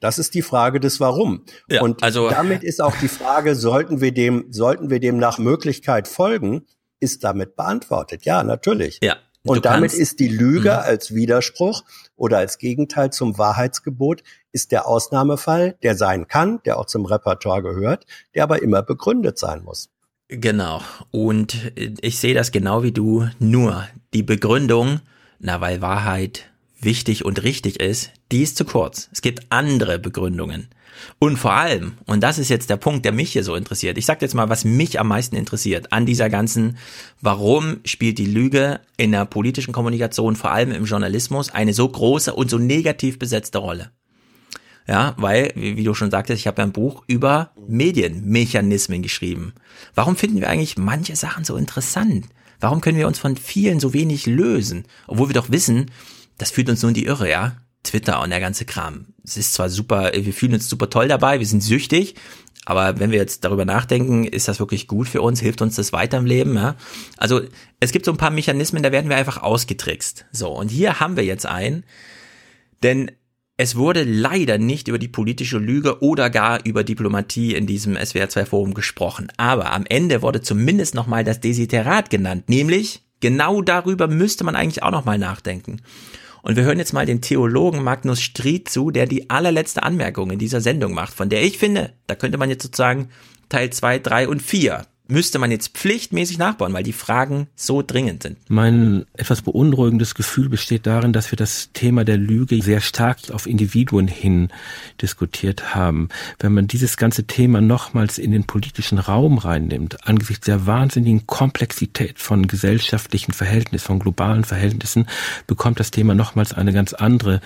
Das 0.00 0.18
ist 0.18 0.34
die 0.34 0.42
Frage 0.42 0.80
des 0.80 0.98
Warum. 0.98 1.44
Ja, 1.68 1.82
und 1.82 2.02
also, 2.02 2.28
damit 2.28 2.64
ist 2.64 2.82
auch 2.82 2.96
die 2.96 3.08
Frage, 3.08 3.54
sollten 3.54 4.00
wir 4.00 4.12
dem, 4.12 4.46
sollten 4.50 4.90
wir 4.90 4.98
dem 4.98 5.18
nach 5.18 5.38
Möglichkeit 5.38 6.08
folgen? 6.08 6.66
Ist 7.06 7.24
damit 7.24 7.56
beantwortet. 7.56 8.24
Ja, 8.24 8.42
natürlich. 8.42 8.98
Ja. 9.02 9.16
Und 9.44 9.64
damit 9.64 9.94
ist 9.94 10.18
die 10.18 10.28
Lüge 10.28 10.70
mh. 10.70 10.78
als 10.78 11.14
Widerspruch 11.14 11.84
oder 12.16 12.38
als 12.38 12.58
Gegenteil 12.58 13.10
zum 13.10 13.38
Wahrheitsgebot 13.38 14.24
ist 14.50 14.72
der 14.72 14.88
Ausnahmefall, 14.88 15.76
der 15.84 15.94
sein 15.94 16.26
kann, 16.26 16.60
der 16.64 16.78
auch 16.78 16.86
zum 16.86 17.06
Repertoire 17.06 17.62
gehört, 17.62 18.06
der 18.34 18.42
aber 18.42 18.60
immer 18.62 18.82
begründet 18.82 19.38
sein 19.38 19.62
muss. 19.62 19.88
Genau. 20.28 20.82
Und 21.12 21.72
ich 21.76 22.18
sehe 22.18 22.34
das 22.34 22.50
genau 22.50 22.82
wie 22.82 22.90
du. 22.90 23.28
Nur 23.38 23.86
die 24.12 24.24
Begründung, 24.24 25.00
na, 25.38 25.60
weil 25.60 25.80
Wahrheit 25.80 26.50
wichtig 26.80 27.24
und 27.24 27.44
richtig 27.44 27.80
ist, 27.80 28.10
die 28.32 28.42
ist 28.42 28.56
zu 28.56 28.64
kurz. 28.64 29.08
Es 29.12 29.22
gibt 29.22 29.46
andere 29.50 30.00
Begründungen. 30.00 30.68
Und 31.18 31.36
vor 31.36 31.52
allem, 31.52 31.94
und 32.06 32.22
das 32.22 32.38
ist 32.38 32.48
jetzt 32.48 32.70
der 32.70 32.76
Punkt, 32.76 33.04
der 33.04 33.12
mich 33.12 33.32
hier 33.32 33.44
so 33.44 33.54
interessiert, 33.54 33.98
ich 33.98 34.06
sag 34.06 34.22
jetzt 34.22 34.34
mal, 34.34 34.48
was 34.48 34.64
mich 34.64 35.00
am 35.00 35.08
meisten 35.08 35.36
interessiert 35.36 35.92
an 35.92 36.06
dieser 36.06 36.30
ganzen, 36.30 36.78
warum 37.20 37.78
spielt 37.84 38.18
die 38.18 38.26
Lüge 38.26 38.80
in 38.96 39.12
der 39.12 39.24
politischen 39.24 39.72
Kommunikation, 39.72 40.36
vor 40.36 40.50
allem 40.50 40.72
im 40.72 40.84
Journalismus, 40.84 41.50
eine 41.50 41.72
so 41.72 41.88
große 41.88 42.34
und 42.34 42.50
so 42.50 42.58
negativ 42.58 43.18
besetzte 43.18 43.58
Rolle? 43.58 43.90
Ja, 44.88 45.14
weil, 45.16 45.52
wie, 45.56 45.82
du 45.82 45.94
schon 45.94 46.12
sagtest, 46.12 46.38
ich 46.38 46.46
habe 46.46 46.62
ja 46.62 46.66
ein 46.66 46.72
Buch 46.72 47.02
über 47.08 47.50
Medienmechanismen 47.66 49.02
geschrieben. 49.02 49.52
Warum 49.96 50.14
finden 50.14 50.40
wir 50.40 50.48
eigentlich 50.48 50.78
manche 50.78 51.16
Sachen 51.16 51.44
so 51.44 51.56
interessant? 51.56 52.26
Warum 52.60 52.80
können 52.80 52.98
wir 52.98 53.08
uns 53.08 53.18
von 53.18 53.36
vielen 53.36 53.80
so 53.80 53.92
wenig 53.92 54.26
lösen? 54.26 54.84
Obwohl 55.08 55.28
wir 55.28 55.34
doch 55.34 55.50
wissen, 55.50 55.90
das 56.38 56.52
führt 56.52 56.68
uns 56.68 56.82
nur 56.82 56.90
in 56.90 56.94
die 56.94 57.06
Irre, 57.06 57.28
ja? 57.28 57.56
Twitter 57.86 58.22
und 58.22 58.30
der 58.30 58.40
ganze 58.40 58.64
Kram. 58.64 59.06
Es 59.24 59.36
ist 59.36 59.54
zwar 59.54 59.68
super, 59.68 60.12
wir 60.14 60.32
fühlen 60.32 60.54
uns 60.54 60.68
super 60.68 60.90
toll 60.90 61.08
dabei, 61.08 61.38
wir 61.38 61.46
sind 61.46 61.62
süchtig, 61.62 62.14
aber 62.64 62.98
wenn 62.98 63.12
wir 63.12 63.18
jetzt 63.18 63.44
darüber 63.44 63.64
nachdenken, 63.64 64.24
ist 64.24 64.48
das 64.48 64.58
wirklich 64.58 64.88
gut 64.88 65.08
für 65.08 65.22
uns, 65.22 65.40
hilft 65.40 65.62
uns 65.62 65.76
das 65.76 65.92
weiter 65.92 66.18
im 66.18 66.26
Leben, 66.26 66.56
ja? 66.56 66.76
Also, 67.16 67.42
es 67.78 67.92
gibt 67.92 68.04
so 68.04 68.10
ein 68.10 68.18
paar 68.18 68.30
Mechanismen, 68.30 68.82
da 68.82 68.90
werden 68.90 69.08
wir 69.08 69.16
einfach 69.16 69.42
ausgetrickst. 69.42 70.26
So, 70.32 70.48
und 70.48 70.68
hier 70.68 70.98
haben 70.98 71.16
wir 71.16 71.24
jetzt 71.24 71.46
einen, 71.46 71.84
denn 72.82 73.12
es 73.56 73.76
wurde 73.76 74.02
leider 74.02 74.58
nicht 74.58 74.88
über 74.88 74.98
die 74.98 75.08
politische 75.08 75.58
Lüge 75.58 76.02
oder 76.02 76.28
gar 76.28 76.64
über 76.66 76.84
Diplomatie 76.84 77.54
in 77.54 77.66
diesem 77.66 77.96
SWR2-Forum 77.96 78.74
gesprochen. 78.74 79.28
Aber 79.38 79.72
am 79.72 79.86
Ende 79.86 80.20
wurde 80.20 80.42
zumindest 80.42 80.94
nochmal 80.94 81.24
das 81.24 81.40
Desiderat 81.40 82.10
genannt, 82.10 82.48
nämlich 82.48 83.02
genau 83.20 83.62
darüber 83.62 84.08
müsste 84.08 84.44
man 84.44 84.56
eigentlich 84.56 84.82
auch 84.82 84.90
nochmal 84.90 85.18
nachdenken. 85.18 85.80
Und 86.46 86.54
wir 86.54 86.62
hören 86.62 86.78
jetzt 86.78 86.92
mal 86.92 87.06
den 87.06 87.22
Theologen 87.22 87.82
Magnus 87.82 88.20
Stried 88.20 88.68
zu, 88.68 88.92
der 88.92 89.06
die 89.06 89.30
allerletzte 89.30 89.82
Anmerkung 89.82 90.30
in 90.30 90.38
dieser 90.38 90.60
Sendung 90.60 90.94
macht, 90.94 91.12
von 91.12 91.28
der 91.28 91.42
ich 91.42 91.58
finde, 91.58 91.94
da 92.06 92.14
könnte 92.14 92.38
man 92.38 92.48
jetzt 92.48 92.62
sozusagen 92.62 93.08
Teil 93.48 93.70
2, 93.70 93.98
3 93.98 94.28
und 94.28 94.40
4 94.40 94.86
müsste 95.08 95.38
man 95.38 95.50
jetzt 95.50 95.76
pflichtmäßig 95.76 96.38
nachbauen, 96.38 96.72
weil 96.72 96.82
die 96.82 96.92
Fragen 96.92 97.48
so 97.54 97.82
dringend 97.82 98.22
sind. 98.22 98.38
Mein 98.48 99.06
etwas 99.14 99.42
beunruhigendes 99.42 100.14
Gefühl 100.14 100.48
besteht 100.48 100.86
darin, 100.86 101.12
dass 101.12 101.30
wir 101.30 101.36
das 101.36 101.70
Thema 101.72 102.04
der 102.04 102.16
Lüge 102.16 102.62
sehr 102.62 102.80
stark 102.80 103.18
auf 103.32 103.46
Individuen 103.46 104.08
hin 104.08 104.48
diskutiert 105.00 105.74
haben. 105.74 106.08
Wenn 106.38 106.54
man 106.54 106.66
dieses 106.66 106.96
ganze 106.96 107.24
Thema 107.24 107.60
nochmals 107.60 108.18
in 108.18 108.32
den 108.32 108.44
politischen 108.44 108.98
Raum 108.98 109.38
reinnimmt, 109.38 110.06
angesichts 110.06 110.46
der 110.46 110.66
wahnsinnigen 110.66 111.26
Komplexität 111.26 112.18
von 112.18 112.46
gesellschaftlichen 112.46 113.32
Verhältnissen, 113.32 113.86
von 113.86 113.98
globalen 113.98 114.44
Verhältnissen, 114.44 115.06
bekommt 115.46 115.80
das 115.80 115.90
Thema 115.90 116.14
nochmals 116.14 116.52
eine 116.52 116.72
ganz 116.72 116.92
andere 116.92 117.40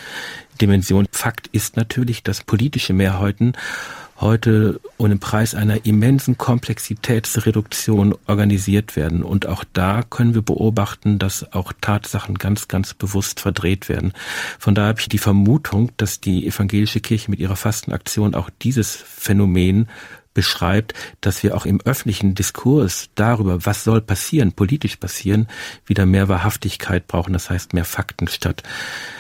Dimension. 0.61 1.07
Fakt 1.13 1.49
ist 1.49 1.77
natürlich, 1.77 2.23
dass 2.23 2.45
politische 2.45 2.93
Mehrheiten 2.93 3.55
heute 4.21 4.81
ohne 4.99 5.17
Preis 5.17 5.55
einer 5.55 5.87
immensen 5.87 6.37
Komplexitätsreduktion 6.37 8.15
organisiert 8.27 8.97
werden. 8.97 9.23
Und 9.23 9.47
auch 9.47 9.65
da 9.73 10.03
können 10.03 10.35
wir 10.35 10.43
beobachten, 10.43 11.19
dass 11.19 11.53
auch 11.53 11.73
Tatsachen 11.81 12.37
ganz, 12.37 12.69
ganz 12.69 12.95
bewusst 12.95 13.41
verdreht 13.41 13.89
werden. 13.89 14.13
Von 14.59 14.75
daher 14.75 14.91
habe 14.91 15.01
ich 15.01 15.09
die 15.09 15.19
Vermutung, 15.19 15.91
dass 15.97 16.21
die 16.21 16.47
evangelische 16.47 17.01
Kirche 17.01 17.31
mit 17.31 17.41
ihrer 17.41 17.57
Fastenaktion 17.57 18.35
auch 18.35 18.51
dieses 18.63 18.95
Phänomen 18.95 19.89
beschreibt, 20.35 20.95
dass 21.21 21.43
wir 21.43 21.57
auch 21.57 21.67
im 21.67 21.81
öffentlichen 21.81 22.35
Diskurs 22.35 23.11
darüber, 23.15 23.67
was 23.67 23.85
soll 23.85 24.01
passieren, 24.01 24.53
politisch 24.53 24.97
passieren, 24.97 25.49
wieder 25.87 26.07
mehr 26.07 26.29
Wahrhaftigkeit 26.29 27.07
brauchen. 27.09 27.33
Das 27.33 27.51
heißt 27.51 27.75
mehr 27.75 27.85
Fakten 27.85 28.29
statt 28.29 28.63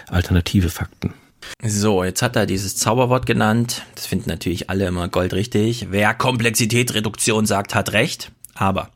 alternative 0.08 0.70
Fakten. 0.70 1.14
So, 1.62 2.04
jetzt 2.04 2.22
hat 2.22 2.36
er 2.36 2.46
dieses 2.46 2.76
Zauberwort 2.76 3.26
genannt. 3.26 3.82
Das 3.94 4.06
finden 4.06 4.30
natürlich 4.30 4.70
alle 4.70 4.86
immer 4.86 5.08
goldrichtig. 5.08 5.88
Wer 5.90 6.14
Komplexitätsreduktion 6.14 7.46
sagt, 7.46 7.74
hat 7.74 7.92
recht. 7.92 8.32
Aber 8.54 8.90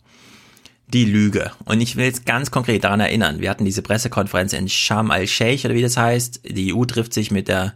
die 0.88 1.04
Lüge. 1.04 1.50
Und 1.64 1.80
ich 1.80 1.96
will 1.96 2.04
jetzt 2.04 2.26
ganz 2.26 2.50
konkret 2.50 2.84
daran 2.84 3.00
erinnern. 3.00 3.40
Wir 3.40 3.50
hatten 3.50 3.64
diese 3.64 3.82
Pressekonferenz 3.82 4.52
in 4.52 4.68
Sharm 4.68 5.10
el-Sheikh 5.10 5.66
oder 5.66 5.74
wie 5.74 5.82
das 5.82 5.96
heißt. 5.96 6.42
Die 6.44 6.74
EU 6.74 6.84
trifft 6.84 7.14
sich 7.14 7.30
mit 7.30 7.48
der 7.48 7.74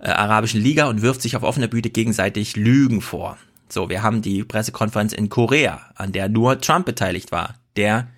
äh, 0.00 0.08
Arabischen 0.08 0.60
Liga 0.60 0.88
und 0.88 1.02
wirft 1.02 1.22
sich 1.22 1.36
auf 1.36 1.42
offener 1.42 1.68
Bühne 1.68 1.90
gegenseitig 1.90 2.56
Lügen 2.56 3.00
vor. 3.00 3.36
So, 3.68 3.90
wir 3.90 4.02
haben 4.02 4.22
die 4.22 4.44
Pressekonferenz 4.44 5.12
in 5.12 5.28
Korea, 5.28 5.80
an 5.94 6.12
der 6.12 6.28
nur 6.28 6.60
Trump 6.60 6.86
beteiligt 6.86 7.32
war, 7.32 7.56
der 7.76 8.08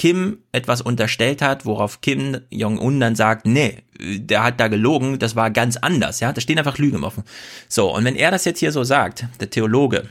Kim 0.00 0.38
etwas 0.50 0.80
unterstellt 0.80 1.42
hat, 1.42 1.66
worauf 1.66 2.00
Kim 2.00 2.40
Jong-un 2.48 3.00
dann 3.00 3.14
sagt, 3.14 3.44
nee, 3.44 3.82
der 4.00 4.42
hat 4.42 4.58
da 4.58 4.68
gelogen, 4.68 5.18
das 5.18 5.36
war 5.36 5.50
ganz 5.50 5.76
anders, 5.76 6.20
ja, 6.20 6.32
da 6.32 6.40
stehen 6.40 6.58
einfach 6.58 6.78
Lügen 6.78 7.04
Offen. 7.04 7.22
So, 7.68 7.94
und 7.94 8.06
wenn 8.06 8.16
er 8.16 8.30
das 8.30 8.46
jetzt 8.46 8.60
hier 8.60 8.72
so 8.72 8.82
sagt, 8.82 9.26
der 9.40 9.50
Theologe, 9.50 10.08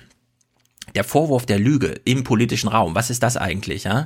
der 0.94 1.04
Vorwurf 1.04 1.48
der 1.48 1.58
Lüge 1.58 2.00
im 2.06 2.24
politischen 2.24 2.68
Raum, 2.68 2.94
was 2.94 3.10
ist 3.10 3.24
das 3.24 3.36
eigentlich, 3.36 3.86
ja? 3.86 4.06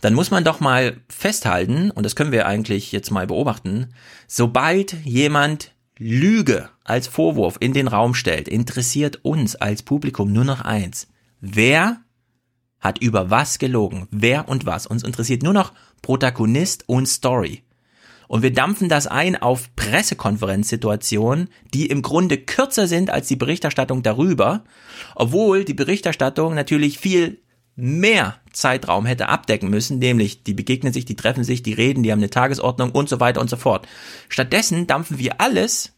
Dann 0.00 0.14
muss 0.14 0.30
man 0.30 0.44
doch 0.44 0.60
mal 0.60 0.96
festhalten, 1.10 1.90
und 1.90 2.06
das 2.06 2.16
können 2.16 2.32
wir 2.32 2.46
eigentlich 2.46 2.90
jetzt 2.90 3.10
mal 3.10 3.26
beobachten, 3.26 3.88
sobald 4.26 4.94
jemand 5.04 5.72
Lüge 5.98 6.70
als 6.84 7.06
Vorwurf 7.06 7.58
in 7.60 7.74
den 7.74 7.88
Raum 7.88 8.14
stellt, 8.14 8.48
interessiert 8.48 9.18
uns 9.24 9.56
als 9.56 9.82
Publikum 9.82 10.32
nur 10.32 10.44
noch 10.46 10.62
eins. 10.62 11.08
Wer 11.42 11.98
hat 12.82 12.98
über 12.98 13.30
was 13.30 13.58
gelogen, 13.58 14.08
wer 14.10 14.48
und 14.48 14.66
was. 14.66 14.86
Uns 14.86 15.04
interessiert 15.04 15.42
nur 15.42 15.54
noch 15.54 15.72
Protagonist 16.02 16.84
und 16.88 17.06
Story. 17.06 17.62
Und 18.28 18.42
wir 18.42 18.52
dampfen 18.52 18.88
das 18.88 19.06
ein 19.06 19.36
auf 19.36 19.74
Pressekonferenzsituationen, 19.76 21.48
die 21.72 21.86
im 21.86 22.02
Grunde 22.02 22.38
kürzer 22.38 22.86
sind 22.86 23.10
als 23.10 23.28
die 23.28 23.36
Berichterstattung 23.36 24.02
darüber, 24.02 24.64
obwohl 25.14 25.64
die 25.64 25.74
Berichterstattung 25.74 26.54
natürlich 26.54 26.98
viel 26.98 27.42
mehr 27.76 28.36
Zeitraum 28.52 29.06
hätte 29.06 29.28
abdecken 29.28 29.70
müssen, 29.70 29.98
nämlich 29.98 30.44
die 30.44 30.54
begegnen 30.54 30.92
sich, 30.92 31.04
die 31.04 31.16
treffen 31.16 31.44
sich, 31.44 31.62
die 31.62 31.72
reden, 31.72 32.02
die 32.02 32.12
haben 32.12 32.20
eine 32.20 32.30
Tagesordnung 32.30 32.90
und 32.92 33.08
so 33.08 33.20
weiter 33.20 33.40
und 33.40 33.48
so 33.48 33.56
fort. 33.56 33.86
Stattdessen 34.28 34.86
dampfen 34.86 35.18
wir 35.18 35.40
alles, 35.40 35.92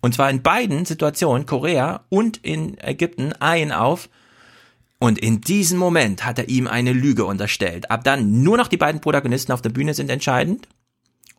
und 0.00 0.14
zwar 0.14 0.30
in 0.30 0.42
beiden 0.42 0.84
Situationen, 0.84 1.46
Korea 1.46 2.04
und 2.08 2.38
in 2.38 2.78
Ägypten, 2.78 3.32
ein 3.34 3.72
auf, 3.72 4.08
und 5.00 5.18
in 5.18 5.40
diesem 5.40 5.78
Moment 5.78 6.26
hat 6.26 6.38
er 6.38 6.50
ihm 6.50 6.68
eine 6.68 6.92
Lüge 6.92 7.24
unterstellt. 7.24 7.90
Ab 7.90 8.04
dann 8.04 8.42
nur 8.42 8.58
noch 8.58 8.68
die 8.68 8.76
beiden 8.76 9.00
Protagonisten 9.00 9.50
auf 9.50 9.62
der 9.62 9.70
Bühne 9.70 9.94
sind 9.94 10.10
entscheidend. 10.10 10.68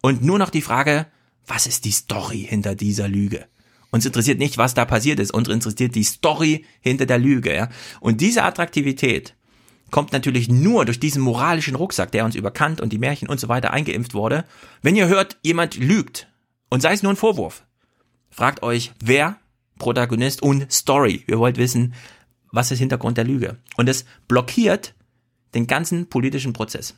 Und 0.01 0.23
nur 0.23 0.39
noch 0.39 0.49
die 0.49 0.63
Frage, 0.63 1.05
was 1.45 1.67
ist 1.67 1.85
die 1.85 1.91
Story 1.91 2.43
hinter 2.49 2.73
dieser 2.73 3.07
Lüge? 3.07 3.45
Uns 3.91 4.03
interessiert 4.03 4.39
nicht, 4.39 4.57
was 4.57 4.73
da 4.73 4.83
passiert 4.83 5.19
ist. 5.19 5.31
Uns 5.31 5.47
interessiert 5.47 5.93
die 5.93 6.03
Story 6.03 6.65
hinter 6.79 7.05
der 7.05 7.19
Lüge. 7.19 7.53
Ja? 7.53 7.69
Und 7.99 8.19
diese 8.19 8.43
Attraktivität 8.43 9.35
kommt 9.91 10.11
natürlich 10.11 10.49
nur 10.49 10.85
durch 10.85 10.99
diesen 10.99 11.21
moralischen 11.21 11.75
Rucksack, 11.75 12.11
der 12.11 12.25
uns 12.25 12.33
über 12.33 12.49
Kant 12.49 12.81
und 12.81 12.91
die 12.91 12.97
Märchen 12.97 13.29
und 13.29 13.39
so 13.39 13.47
weiter 13.47 13.71
eingeimpft 13.71 14.15
wurde. 14.15 14.43
Wenn 14.81 14.95
ihr 14.95 15.07
hört, 15.07 15.37
jemand 15.43 15.75
lügt, 15.77 16.27
und 16.69 16.81
sei 16.81 16.93
es 16.93 17.03
nur 17.03 17.13
ein 17.13 17.17
Vorwurf, 17.17 17.63
fragt 18.31 18.63
euch, 18.63 18.91
wer, 19.03 19.37
Protagonist 19.77 20.41
und 20.41 20.71
Story. 20.71 21.23
Wir 21.27 21.37
wollt 21.37 21.57
wissen, 21.57 21.93
was 22.51 22.71
ist 22.71 22.79
Hintergrund 22.79 23.17
der 23.17 23.23
Lüge. 23.23 23.57
Und 23.77 23.89
es 23.89 24.05
blockiert 24.27 24.93
den 25.53 25.67
ganzen 25.67 26.07
politischen 26.07 26.53
Prozess. 26.53 26.95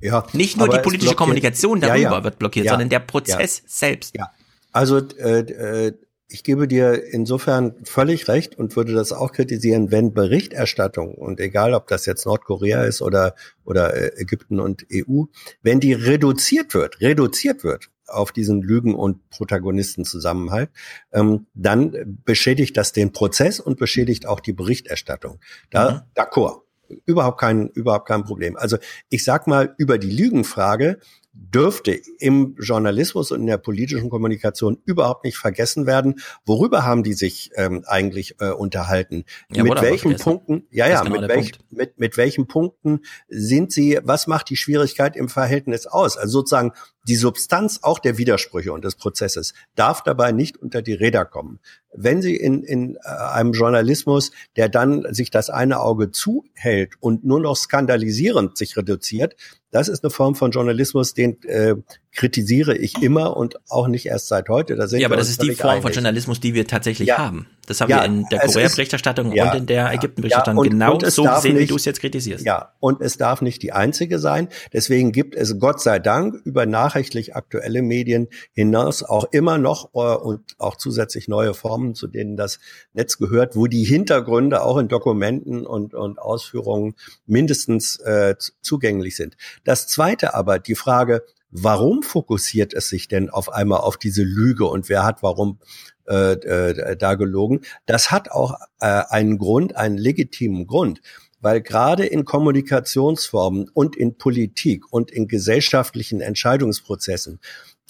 Ja, 0.00 0.26
Nicht 0.32 0.56
nur 0.56 0.68
die 0.68 0.78
politische 0.78 1.14
Kommunikation 1.14 1.80
darüber 1.80 1.96
ja, 1.98 2.12
ja. 2.12 2.24
wird 2.24 2.38
blockiert, 2.38 2.68
sondern 2.68 2.88
der 2.88 2.98
Prozess 2.98 3.62
selbst. 3.66 4.16
Ja. 4.16 4.32
Also 4.72 4.98
äh, 4.98 5.40
äh, 5.40 5.92
ich 6.32 6.44
gebe 6.44 6.66
dir 6.66 7.12
insofern 7.12 7.74
völlig 7.84 8.26
recht 8.28 8.58
und 8.58 8.74
würde 8.74 8.94
das 8.94 9.12
auch 9.12 9.32
kritisieren, 9.32 9.90
wenn 9.90 10.14
Berichterstattung 10.14 11.14
und 11.14 11.40
egal 11.40 11.74
ob 11.74 11.86
das 11.88 12.06
jetzt 12.06 12.24
Nordkorea 12.24 12.84
ist 12.84 13.02
oder 13.02 13.34
oder 13.64 13.94
äh, 13.94 14.20
Ägypten 14.20 14.58
und 14.58 14.86
EU, 14.92 15.24
wenn 15.62 15.78
die 15.78 15.92
reduziert 15.92 16.74
wird, 16.74 17.00
reduziert 17.00 17.64
wird 17.64 17.90
auf 18.06 18.32
diesen 18.32 18.62
Lügen- 18.62 18.94
und 18.94 19.28
Protagonistenzusammenhalt, 19.30 20.70
ähm, 21.12 21.46
dann 21.54 22.18
beschädigt 22.24 22.76
das 22.76 22.92
den 22.92 23.12
Prozess 23.12 23.60
und 23.60 23.78
beschädigt 23.78 24.26
auch 24.26 24.40
die 24.40 24.52
Berichterstattung. 24.52 25.38
Da, 25.70 25.90
mhm. 25.90 26.20
d'accord. 26.20 26.62
Überhaupt 27.06 27.40
kein, 27.40 27.68
überhaupt 27.68 28.06
kein 28.06 28.24
Problem. 28.24 28.56
Also 28.56 28.76
ich 29.08 29.24
sag 29.24 29.46
mal, 29.46 29.74
über 29.78 29.96
die 29.96 30.10
Lügenfrage 30.10 30.98
dürfte 31.32 31.98
im 32.18 32.56
Journalismus 32.58 33.32
und 33.32 33.40
in 33.40 33.46
der 33.46 33.56
politischen 33.56 34.10
Kommunikation 34.10 34.78
überhaupt 34.84 35.24
nicht 35.24 35.38
vergessen 35.38 35.86
werden. 35.86 36.20
Worüber 36.44 36.84
haben 36.84 37.02
die 37.02 37.14
sich 37.14 37.50
ähm, 37.56 37.84
eigentlich 37.86 38.36
äh, 38.40 38.50
unterhalten? 38.50 39.24
Ja, 39.50 39.64
mit 39.64 39.80
welchen 39.80 40.16
Punkten? 40.16 40.66
Ja, 40.70 40.88
ja, 40.88 41.02
genau 41.02 41.20
mit, 41.20 41.28
welch, 41.28 41.52
Punkt. 41.52 41.72
mit, 41.72 41.98
mit 41.98 42.16
welchen 42.16 42.46
Punkten 42.46 43.00
sind 43.28 43.72
sie? 43.72 43.98
Was 44.02 44.26
macht 44.26 44.50
die 44.50 44.56
Schwierigkeit 44.56 45.16
im 45.16 45.28
Verhältnis 45.28 45.86
aus? 45.86 46.18
Also 46.18 46.40
sozusagen 46.40 46.72
die 47.08 47.16
Substanz 47.16 47.80
auch 47.82 47.98
der 47.98 48.18
Widersprüche 48.18 48.72
und 48.72 48.84
des 48.84 48.94
Prozesses 48.94 49.54
darf 49.74 50.02
dabei 50.02 50.32
nicht 50.32 50.56
unter 50.56 50.82
die 50.82 50.94
Räder 50.94 51.24
kommen. 51.24 51.58
Wenn 51.94 52.22
Sie 52.22 52.36
in, 52.36 52.62
in 52.62 52.96
äh, 52.96 53.08
einem 53.08 53.52
Journalismus, 53.52 54.30
der 54.56 54.68
dann 54.68 55.12
sich 55.12 55.30
das 55.30 55.50
eine 55.50 55.80
Auge 55.80 56.10
zuhält 56.10 56.94
und 57.00 57.24
nur 57.24 57.40
noch 57.40 57.56
skandalisierend 57.56 58.56
sich 58.56 58.76
reduziert, 58.76 59.36
das 59.70 59.88
ist 59.88 60.04
eine 60.04 60.10
Form 60.10 60.34
von 60.34 60.50
Journalismus, 60.50 61.14
den 61.14 61.42
äh, 61.44 61.74
kritisiere 62.12 62.76
ich 62.76 63.02
immer 63.02 63.36
und 63.36 63.56
auch 63.70 63.88
nicht 63.88 64.06
erst 64.06 64.28
seit 64.28 64.48
heute. 64.48 64.74
Ja, 64.74 65.08
aber 65.08 65.16
das 65.16 65.30
ist 65.30 65.42
die 65.42 65.54
Form 65.54 65.70
einig. 65.70 65.82
von 65.82 65.92
Journalismus, 65.92 66.40
die 66.40 66.54
wir 66.54 66.66
tatsächlich 66.66 67.08
ja. 67.08 67.18
haben. 67.18 67.46
Das 67.66 67.80
haben 67.80 67.90
ja, 67.90 67.98
wir 67.98 68.04
in 68.06 68.24
der 68.28 68.40
Korea-Berichterstattung 68.40 69.32
ja, 69.32 69.52
und 69.52 69.58
in 69.58 69.66
der 69.66 69.92
Ägypten-Berichterstattung 69.92 70.64
genau 70.64 70.98
so 70.98 71.22
gesehen, 71.24 71.54
nicht, 71.54 71.62
wie 71.62 71.66
du 71.68 71.76
es 71.76 71.84
jetzt 71.84 72.00
kritisierst. 72.00 72.44
Ja, 72.44 72.72
und 72.80 73.00
es 73.00 73.18
darf 73.18 73.40
nicht 73.40 73.62
die 73.62 73.72
einzige 73.72 74.18
sein. 74.18 74.48
Deswegen 74.72 75.12
gibt 75.12 75.36
es 75.36 75.58
Gott 75.60 75.80
sei 75.80 76.00
Dank 76.00 76.34
über 76.44 76.66
nachrichtlich 76.66 77.36
aktuelle 77.36 77.82
Medien 77.82 78.28
hinaus 78.52 79.04
auch 79.04 79.24
immer 79.30 79.58
noch 79.58 79.94
äh, 79.94 79.98
und 79.98 80.56
auch 80.58 80.76
zusätzlich 80.76 81.28
neue 81.28 81.54
Formen, 81.54 81.94
zu 81.94 82.08
denen 82.08 82.36
das 82.36 82.58
Netz 82.94 83.18
gehört, 83.18 83.54
wo 83.54 83.68
die 83.68 83.84
Hintergründe 83.84 84.62
auch 84.62 84.78
in 84.78 84.88
Dokumenten 84.88 85.64
und, 85.64 85.94
und 85.94 86.18
Ausführungen 86.18 86.94
mindestens 87.26 87.96
äh, 88.00 88.34
zugänglich 88.60 89.14
sind. 89.14 89.36
Das 89.64 89.86
Zweite 89.86 90.34
aber, 90.34 90.58
die 90.58 90.74
Frage, 90.74 91.22
warum 91.52 92.02
fokussiert 92.02 92.74
es 92.74 92.88
sich 92.88 93.06
denn 93.06 93.30
auf 93.30 93.52
einmal 93.52 93.80
auf 93.80 93.98
diese 93.98 94.22
Lüge 94.22 94.64
und 94.64 94.88
wer 94.88 95.04
hat 95.04 95.22
warum 95.22 95.58
äh, 96.06 96.32
äh, 96.32 96.96
da 96.96 97.14
gelogen? 97.14 97.60
Das 97.86 98.10
hat 98.10 98.30
auch 98.30 98.54
äh, 98.80 99.02
einen 99.08 99.38
Grund, 99.38 99.76
einen 99.76 99.98
legitimen 99.98 100.66
Grund 100.66 101.00
weil 101.42 101.60
gerade 101.60 102.06
in 102.06 102.24
Kommunikationsformen 102.24 103.68
und 103.74 103.96
in 103.96 104.16
Politik 104.16 104.84
und 104.90 105.10
in 105.10 105.28
gesellschaftlichen 105.28 106.20
Entscheidungsprozessen, 106.20 107.40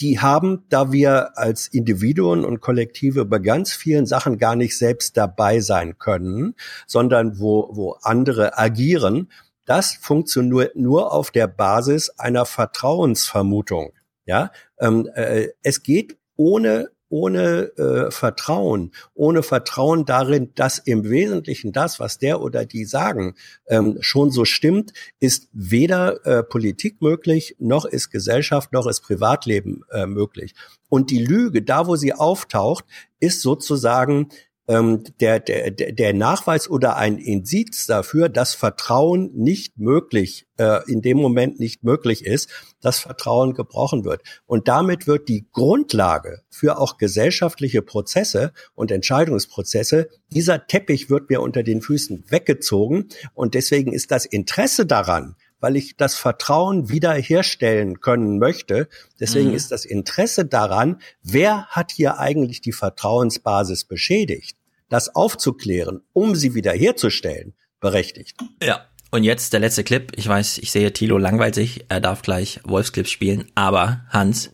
die 0.01 0.19
haben, 0.19 0.65
da 0.71 0.91
wir 0.91 1.39
als 1.39 1.69
Individuen 1.69 2.45
und 2.45 2.61
Kollektive 2.61 3.25
bei 3.27 3.39
ganz 3.39 3.73
vielen 3.73 4.07
Sachen 4.07 4.39
gar 4.39 4.57
nicht 4.57 4.77
selbst 4.77 5.17
dabei 5.17 5.61
sein 5.61 5.99
können, 5.99 6.55
sondern 6.87 7.39
wo, 7.39 7.69
wo 7.73 7.93
andere 8.03 8.59
agieren, 8.59 9.31
das 9.67 9.93
funktioniert 9.93 10.75
nur 10.75 11.13
auf 11.13 11.31
der 11.31 11.47
Basis 11.47 12.11
einer 12.19 12.47
Vertrauensvermutung. 12.47 13.93
Ja, 14.25 14.51
Ähm, 14.79 15.09
äh, 15.15 15.49
es 15.63 15.83
geht 15.83 16.17
ohne 16.37 16.91
ohne 17.13 17.77
äh, 17.77 18.11
Vertrauen, 18.11 18.91
ohne 19.13 19.43
Vertrauen 19.43 20.07
darin, 20.07 20.51
dass 20.55 20.79
im 20.79 21.05
Wesentlichen 21.05 21.71
das, 21.71 22.01
was 22.01 22.17
der 22.17 22.41
oder 22.41 22.65
die 22.65 22.87
sagen, 22.87 23.35
ähm, 23.69 23.99
schon 24.01 24.31
so 24.31 24.47
stimmt, 24.47 24.95
ist 25.21 25.51
weder 25.53 26.25
äh, 26.25 26.43
Politik 26.43 27.03
möglich, 27.03 27.55
noch 27.59 27.85
ist 27.85 28.11
Gesellschaft, 28.11 28.73
noch 28.73 28.87
ist 28.87 29.03
Privatleben 29.03 29.83
äh, 29.91 30.07
möglich. 30.07 30.55
Und 30.89 31.11
die 31.11 31.23
Lüge, 31.23 31.61
da 31.61 31.87
wo 31.87 31.97
sie 31.97 32.15
auftaucht, 32.15 32.87
ist 33.21 33.43
sozusagen 33.43 34.31
ähm, 34.69 35.05
der, 35.21 35.41
der, 35.41 35.71
der 35.71 36.15
Nachweis 36.15 36.69
oder 36.71 36.97
ein 36.97 37.19
Indiz 37.19 37.87
dafür, 37.87 38.29
dass 38.29 38.55
Vertrauen 38.55 39.31
nicht 39.35 39.79
möglich, 39.79 40.47
äh, 40.59 40.81
in 40.91 41.03
dem 41.03 41.19
Moment 41.19 41.59
nicht 41.59 41.83
möglich 41.83 42.25
ist, 42.25 42.49
dass 42.81 42.99
Vertrauen 42.99 43.55
gebrochen 43.55 44.05
wird. 44.05 44.23
Und 44.47 44.69
damit 44.69 45.07
wird 45.07 45.29
die 45.29 45.47
Grundlage 45.53 46.43
für 46.49 46.79
auch 46.79 46.97
gesellschaftliche 46.97 47.83
Prozesse 47.83 48.53
und 48.75 48.91
Entscheidungsprozesse, 48.91 50.09
dieser 50.31 50.67
Teppich 50.67 51.11
wird 51.11 51.29
mir 51.29 51.41
unter 51.41 51.63
den 51.63 51.83
Füßen 51.83 52.25
weggezogen. 52.29 53.09
Und 53.35 53.55
deswegen 53.55 53.93
ist 53.93 54.11
das 54.11 54.25
Interesse 54.25 54.87
daran, 54.87 55.37
weil 55.63 55.77
ich 55.77 55.97
das 55.97 56.17
Vertrauen 56.17 56.91
wiederherstellen 56.91 58.01
können 58.01 58.39
möchte. 58.39 58.89
Deswegen 59.21 59.51
mhm. 59.51 59.55
ist 59.55 59.73
das 59.73 59.85
Interesse 59.85 60.45
daran, 60.45 61.01
wer 61.23 61.67
hat 61.67 61.93
hier 61.93 62.19
eigentlich 62.19 62.61
die 62.61 62.73
Vertrauensbasis 62.73 63.85
beschädigt, 63.85 64.59
das 64.89 65.15
aufzuklären, 65.15 66.03
um 66.13 66.35
sie 66.35 66.55
wiederherzustellen, 66.55 67.55
berechtigt. 67.81 68.37
Ja. 68.63 68.87
Und 69.15 69.25
jetzt 69.25 69.53
der 69.53 69.61
letzte 69.61 69.85
Clip. 69.85 70.11
Ich 70.17 70.27
weiß, 70.27 70.57
ich 70.57 70.73
sehe, 70.73 70.91
Thilo 70.91 71.19
langweilt 71.19 71.55
sich. 71.55 71.85
Er 71.91 72.01
darf 72.01 72.23
gleich 72.23 72.61
Wolfsclips 72.65 73.11
spielen. 73.11 73.45
Aber 73.55 74.07
Hans, 74.09 74.53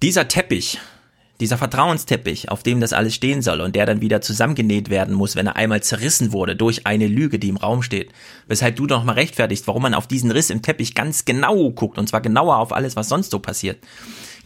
dieser 0.00 0.26
Teppich, 0.26 0.78
dieser 1.40 1.58
Vertrauensteppich, 1.58 2.50
auf 2.50 2.62
dem 2.62 2.80
das 2.80 2.92
alles 2.92 3.14
stehen 3.14 3.42
soll 3.42 3.60
und 3.60 3.76
der 3.76 3.86
dann 3.86 4.00
wieder 4.00 4.20
zusammengenäht 4.20 4.90
werden 4.90 5.14
muss, 5.14 5.36
wenn 5.36 5.46
er 5.46 5.56
einmal 5.56 5.82
zerrissen 5.82 6.32
wurde 6.32 6.56
durch 6.56 6.86
eine 6.86 7.06
Lüge, 7.06 7.38
die 7.38 7.48
im 7.48 7.56
Raum 7.56 7.82
steht. 7.82 8.10
Weshalb 8.48 8.76
du 8.76 8.86
doch 8.86 9.04
mal 9.04 9.12
rechtfertigst, 9.12 9.66
warum 9.66 9.82
man 9.82 9.94
auf 9.94 10.08
diesen 10.08 10.32
Riss 10.32 10.50
im 10.50 10.62
Teppich 10.62 10.94
ganz 10.94 11.24
genau 11.24 11.70
guckt 11.70 11.98
und 11.98 12.08
zwar 12.08 12.20
genauer 12.20 12.56
auf 12.56 12.72
alles, 12.72 12.96
was 12.96 13.08
sonst 13.08 13.30
so 13.30 13.38
passiert. 13.38 13.78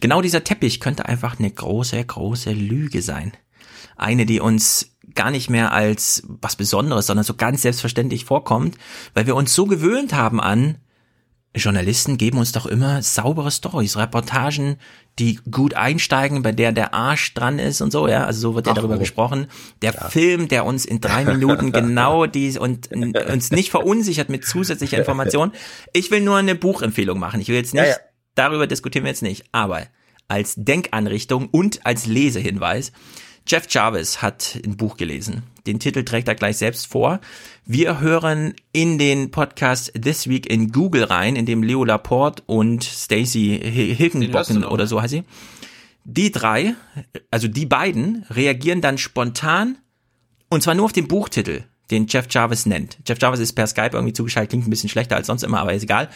Genau 0.01 0.21
dieser 0.21 0.43
Teppich 0.43 0.79
könnte 0.79 1.05
einfach 1.05 1.39
eine 1.39 1.49
große, 1.49 2.03
große 2.03 2.51
Lüge 2.51 3.01
sein. 3.01 3.31
Eine, 3.95 4.25
die 4.25 4.39
uns 4.39 4.91
gar 5.15 5.31
nicht 5.31 5.49
mehr 5.49 5.71
als 5.71 6.23
was 6.27 6.55
Besonderes, 6.55 7.07
sondern 7.07 7.23
so 7.23 7.35
ganz 7.35 7.61
selbstverständlich 7.61 8.25
vorkommt, 8.25 8.77
weil 9.13 9.27
wir 9.27 9.35
uns 9.35 9.53
so 9.53 9.65
gewöhnt 9.65 10.13
haben 10.13 10.41
an, 10.41 10.77
Journalisten 11.55 12.17
geben 12.17 12.39
uns 12.39 12.51
doch 12.51 12.65
immer 12.65 13.01
saubere 13.03 13.51
Stories, 13.51 13.95
Reportagen, 13.95 14.77
die 15.19 15.39
gut 15.49 15.75
einsteigen, 15.75 16.41
bei 16.41 16.51
der 16.51 16.71
der 16.71 16.93
Arsch 16.95 17.33
dran 17.35 17.59
ist 17.59 17.81
und 17.81 17.91
so, 17.91 18.07
ja, 18.07 18.25
also 18.25 18.39
so 18.39 18.55
wird 18.55 18.65
ja 18.65 18.73
darüber 18.73 18.95
oh. 18.95 18.99
gesprochen. 18.99 19.47
Der 19.83 19.93
ja. 19.93 20.09
Film, 20.09 20.47
der 20.47 20.65
uns 20.65 20.85
in 20.85 20.99
drei 20.99 21.25
Minuten 21.25 21.71
genau 21.71 22.25
dies 22.25 22.57
und 22.57 22.89
uns 22.91 23.51
nicht 23.51 23.69
verunsichert 23.69 24.29
mit 24.29 24.45
zusätzlicher 24.45 24.97
Information. 24.97 25.51
Ich 25.93 26.09
will 26.09 26.21
nur 26.21 26.37
eine 26.37 26.55
Buchempfehlung 26.55 27.19
machen. 27.19 27.39
Ich 27.39 27.49
will 27.49 27.55
jetzt 27.55 27.75
nicht, 27.75 27.83
ja, 27.83 27.89
ja. 27.89 27.97
darüber 28.33 28.65
diskutieren 28.65 29.05
wir 29.05 29.11
jetzt 29.11 29.21
nicht, 29.21 29.45
aber 29.51 29.83
als 30.27 30.55
Denkanrichtung 30.57 31.49
und 31.49 31.85
als 31.85 32.07
Lesehinweis. 32.07 32.91
Jeff 33.45 33.65
Jarvis 33.69 34.21
hat 34.21 34.59
ein 34.65 34.77
Buch 34.77 34.97
gelesen. 34.97 35.43
Den 35.67 35.79
Titel 35.79 36.03
trägt 36.03 36.27
er 36.27 36.35
gleich 36.35 36.57
selbst 36.57 36.87
vor. 36.87 37.19
Wir 37.65 37.99
hören 37.99 38.53
in 38.71 38.97
den 38.97 39.31
Podcast 39.31 39.93
This 40.01 40.27
Week 40.27 40.49
in 40.49 40.71
Google 40.71 41.03
rein, 41.03 41.35
in 41.35 41.45
dem 41.45 41.63
Leo 41.63 41.83
Laporte 41.83 42.43
und 42.45 42.83
Stacey 42.83 43.59
Hilkenbocken 43.97 44.63
oder 44.65 44.87
so 44.87 45.01
heißt 45.01 45.11
sie. 45.11 45.23
Die 46.05 46.31
drei, 46.31 46.75
also 47.31 47.47
die 47.47 47.65
beiden, 47.65 48.25
reagieren 48.29 48.81
dann 48.81 48.97
spontan 48.97 49.77
und 50.49 50.61
zwar 50.63 50.75
nur 50.75 50.85
auf 50.85 50.93
den 50.93 51.07
Buchtitel, 51.07 51.63
den 51.91 52.07
Jeff 52.07 52.27
Jarvis 52.29 52.65
nennt. 52.65 52.97
Jeff 53.07 53.19
Jarvis 53.21 53.39
ist 53.39 53.53
per 53.53 53.67
Skype 53.67 53.91
irgendwie 53.93 54.13
zugeschaltet, 54.13 54.51
klingt 54.51 54.67
ein 54.67 54.69
bisschen 54.69 54.89
schlechter 54.89 55.15
als 55.15 55.27
sonst 55.27 55.43
immer, 55.43 55.59
aber 55.59 55.73
ist 55.73 55.83
egal. 55.83 56.09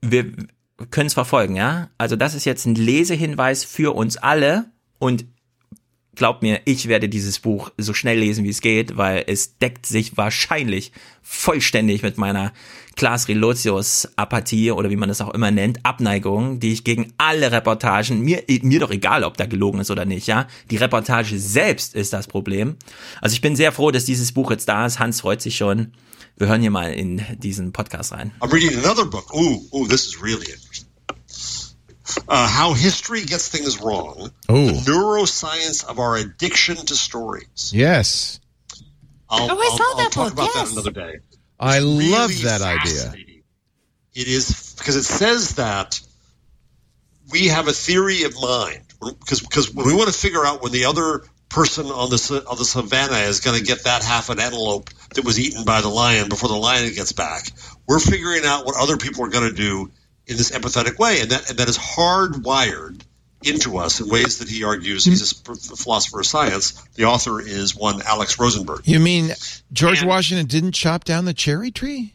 Wir 0.00 0.32
können 0.90 1.06
es 1.06 1.14
verfolgen, 1.14 1.56
ja? 1.56 1.90
Also 1.98 2.16
das 2.16 2.34
ist 2.34 2.44
jetzt 2.44 2.64
ein 2.66 2.74
Lesehinweis 2.74 3.64
für 3.64 3.94
uns 3.94 4.16
alle 4.16 4.66
und 4.98 5.26
glaubt 6.16 6.42
mir, 6.42 6.60
ich 6.64 6.88
werde 6.88 7.08
dieses 7.08 7.38
Buch 7.38 7.70
so 7.76 7.94
schnell 7.94 8.18
lesen, 8.18 8.44
wie 8.44 8.50
es 8.50 8.60
geht, 8.60 8.96
weil 8.96 9.24
es 9.26 9.58
deckt 9.58 9.86
sich 9.86 10.16
wahrscheinlich 10.16 10.92
vollständig 11.22 12.02
mit 12.02 12.18
meiner 12.18 12.52
Class 12.96 13.28
Relotius 13.28 14.08
Apathie 14.16 14.70
oder 14.70 14.90
wie 14.90 14.96
man 14.96 15.08
das 15.08 15.20
auch 15.20 15.34
immer 15.34 15.50
nennt, 15.50 15.84
Abneigung, 15.84 16.60
die 16.60 16.72
ich 16.72 16.84
gegen 16.84 17.12
alle 17.18 17.50
Reportagen, 17.50 18.20
mir, 18.20 18.42
mir 18.62 18.80
doch 18.80 18.90
egal, 18.90 19.24
ob 19.24 19.36
da 19.36 19.46
gelogen 19.46 19.80
ist 19.80 19.90
oder 19.90 20.04
nicht, 20.04 20.26
ja. 20.26 20.46
Die 20.70 20.76
Reportage 20.76 21.38
selbst 21.38 21.94
ist 21.94 22.12
das 22.12 22.26
Problem. 22.26 22.76
Also 23.20 23.34
ich 23.34 23.40
bin 23.40 23.56
sehr 23.56 23.72
froh, 23.72 23.90
dass 23.90 24.04
dieses 24.04 24.32
Buch 24.32 24.50
jetzt 24.50 24.68
da 24.68 24.86
ist. 24.86 24.98
Hans 24.98 25.20
freut 25.20 25.42
sich 25.42 25.56
schon. 25.56 25.92
Wir 26.36 26.48
hören 26.48 26.60
hier 26.60 26.70
mal 26.70 26.92
in 26.92 27.22
diesen 27.38 27.72
Podcast 27.72 28.12
rein. 28.12 28.32
I'm 28.40 28.52
reading 28.52 28.76
another 28.76 29.04
book. 29.04 29.32
Ooh, 29.34 29.62
ooh, 29.72 29.86
this 29.86 30.06
is 30.06 30.20
really. 30.22 30.46
Uh, 32.28 32.48
how 32.48 32.74
history 32.74 33.24
gets 33.24 33.48
things 33.48 33.80
wrong, 33.80 34.30
Ooh. 34.50 34.66
the 34.66 34.72
neuroscience 34.72 35.84
of 35.86 35.98
our 35.98 36.16
addiction 36.16 36.76
to 36.76 36.94
stories. 36.94 37.72
Yes. 37.74 38.40
I'll, 39.28 39.50
oh, 39.50 39.58
I 39.58 39.68
I'll, 39.70 39.76
saw 39.76 39.84
I'll 39.84 39.96
that 39.96 40.12
talk 40.12 40.24
book. 40.28 40.32
about 40.34 40.50
yes. 40.54 40.68
that 40.68 40.72
another 40.72 40.90
day. 40.90 41.18
I 41.58 41.76
It's 41.76 41.84
love 41.86 42.30
really 42.30 42.42
that 42.42 42.62
idea. 42.62 43.14
It 44.14 44.28
is 44.28 44.74
because 44.78 44.96
it 44.96 45.04
says 45.04 45.56
that 45.56 46.00
we 47.32 47.48
have 47.48 47.68
a 47.68 47.72
theory 47.72 48.24
of 48.24 48.34
mind 48.40 48.82
because 49.00 49.40
because 49.40 49.72
when 49.72 49.86
we 49.86 49.94
want 49.94 50.12
to 50.12 50.18
figure 50.18 50.44
out 50.44 50.62
when 50.62 50.72
the 50.72 50.84
other 50.84 51.22
person 51.48 51.86
on 51.86 52.10
the 52.10 52.44
on 52.48 52.58
the 52.58 52.64
savannah 52.64 53.28
is 53.28 53.40
going 53.40 53.58
to 53.58 53.64
get 53.64 53.84
that 53.84 54.02
half 54.02 54.28
an 54.30 54.40
antelope 54.40 54.90
that 55.14 55.24
was 55.24 55.38
eaten 55.38 55.64
by 55.64 55.80
the 55.80 55.88
lion 55.88 56.28
before 56.28 56.48
the 56.48 56.56
lion 56.56 56.92
gets 56.94 57.12
back, 57.12 57.46
we're 57.88 58.00
figuring 58.00 58.42
out 58.44 58.66
what 58.66 58.76
other 58.76 58.96
people 58.96 59.24
are 59.24 59.30
going 59.30 59.48
to 59.48 59.54
do 59.56 59.90
in 60.26 60.36
this 60.36 60.50
empathetic 60.52 60.98
way, 60.98 61.20
and 61.20 61.30
that 61.30 61.50
and 61.50 61.58
that 61.58 61.68
is 61.68 61.78
hardwired 61.78 63.02
into 63.44 63.76
us 63.76 64.00
in 64.00 64.08
ways 64.08 64.38
that 64.38 64.48
he 64.48 64.64
argues. 64.64 65.04
He's 65.04 65.32
a 65.32 65.54
philosopher 65.76 66.20
of 66.20 66.26
science. 66.26 66.72
The 66.94 67.04
author 67.04 67.40
is 67.40 67.76
one 67.76 68.00
Alex 68.02 68.38
Rosenberg. 68.38 68.80
You 68.84 69.00
mean 69.00 69.30
George 69.72 70.02
Washington 70.02 70.46
didn't 70.46 70.72
chop 70.72 71.04
down 71.04 71.24
the 71.26 71.34
cherry 71.34 71.70
tree? 71.70 72.14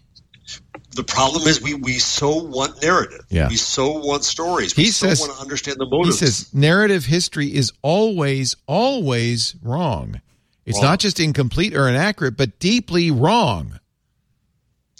The 0.95 1.03
problem 1.03 1.47
is 1.47 1.61
we 1.61 1.75
we 1.75 1.99
so 1.99 2.43
want 2.43 2.81
narrative. 2.81 3.23
Yeah. 3.29 3.47
We 3.49 3.57
so 3.57 3.99
want 3.99 4.23
stories. 4.23 4.75
We 4.75 4.85
He 4.85 4.89
so 4.91 5.07
says- 5.09 5.19
want 5.19 5.33
to 5.33 5.39
understand 5.39 5.77
the 5.77 5.85
He 6.03 6.11
says 6.11 6.51
narrative 6.53 7.05
history 7.05 7.53
is 7.53 7.71
always, 7.83 8.55
always 8.67 9.55
wrong. 9.61 10.19
It's 10.65 10.77
Wrong. 10.79 10.85
not 10.85 10.99
just 10.99 11.19
incomplete 11.19 11.75
or 11.75 11.87
inaccurate, 11.87 12.37
but 12.37 12.59
deeply 12.59 13.11
wrong. 13.11 13.79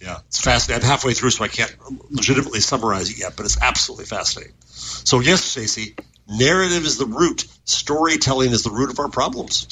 Yeah, 0.01 0.19
it's 0.27 0.39
fascinating. 0.41 0.83
I'm 0.85 0.89
halfway 0.89 1.13
through, 1.13 1.31
so 1.31 1.43
I 1.43 1.47
can't 1.49 1.75
legitimately 2.09 2.61
summarize 2.61 3.09
it 3.11 3.19
yet, 3.19 3.33
but 3.35 3.45
it's 3.45 3.61
absolutely 3.61 4.05
fascinating. 4.05 4.53
So, 4.65 5.19
yes, 5.19 5.43
Stacey, 5.43 5.95
narrative 6.27 6.85
is 6.85 6.97
the 6.97 7.05
root. 7.05 7.45
Storytelling 7.65 8.51
is 8.51 8.63
the 8.63 8.71
root 8.71 8.89
of 8.89 8.99
our 8.99 9.09
problems. 9.09 9.67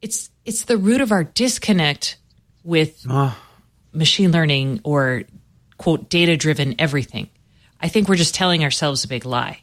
it's 0.00 0.30
it's 0.44 0.64
the 0.64 0.76
root 0.76 1.00
of 1.00 1.12
our 1.12 1.22
disconnect 1.22 2.16
with 2.64 3.06
machine 3.92 4.32
learning 4.32 4.80
or 4.84 5.22
quote 5.78 6.08
data 6.08 6.36
driven 6.36 6.74
everything. 6.80 7.28
I 7.80 7.88
think 7.88 8.08
we're 8.08 8.16
just 8.16 8.34
telling 8.34 8.64
ourselves 8.64 9.04
a 9.04 9.08
big 9.08 9.24
lie. 9.24 9.60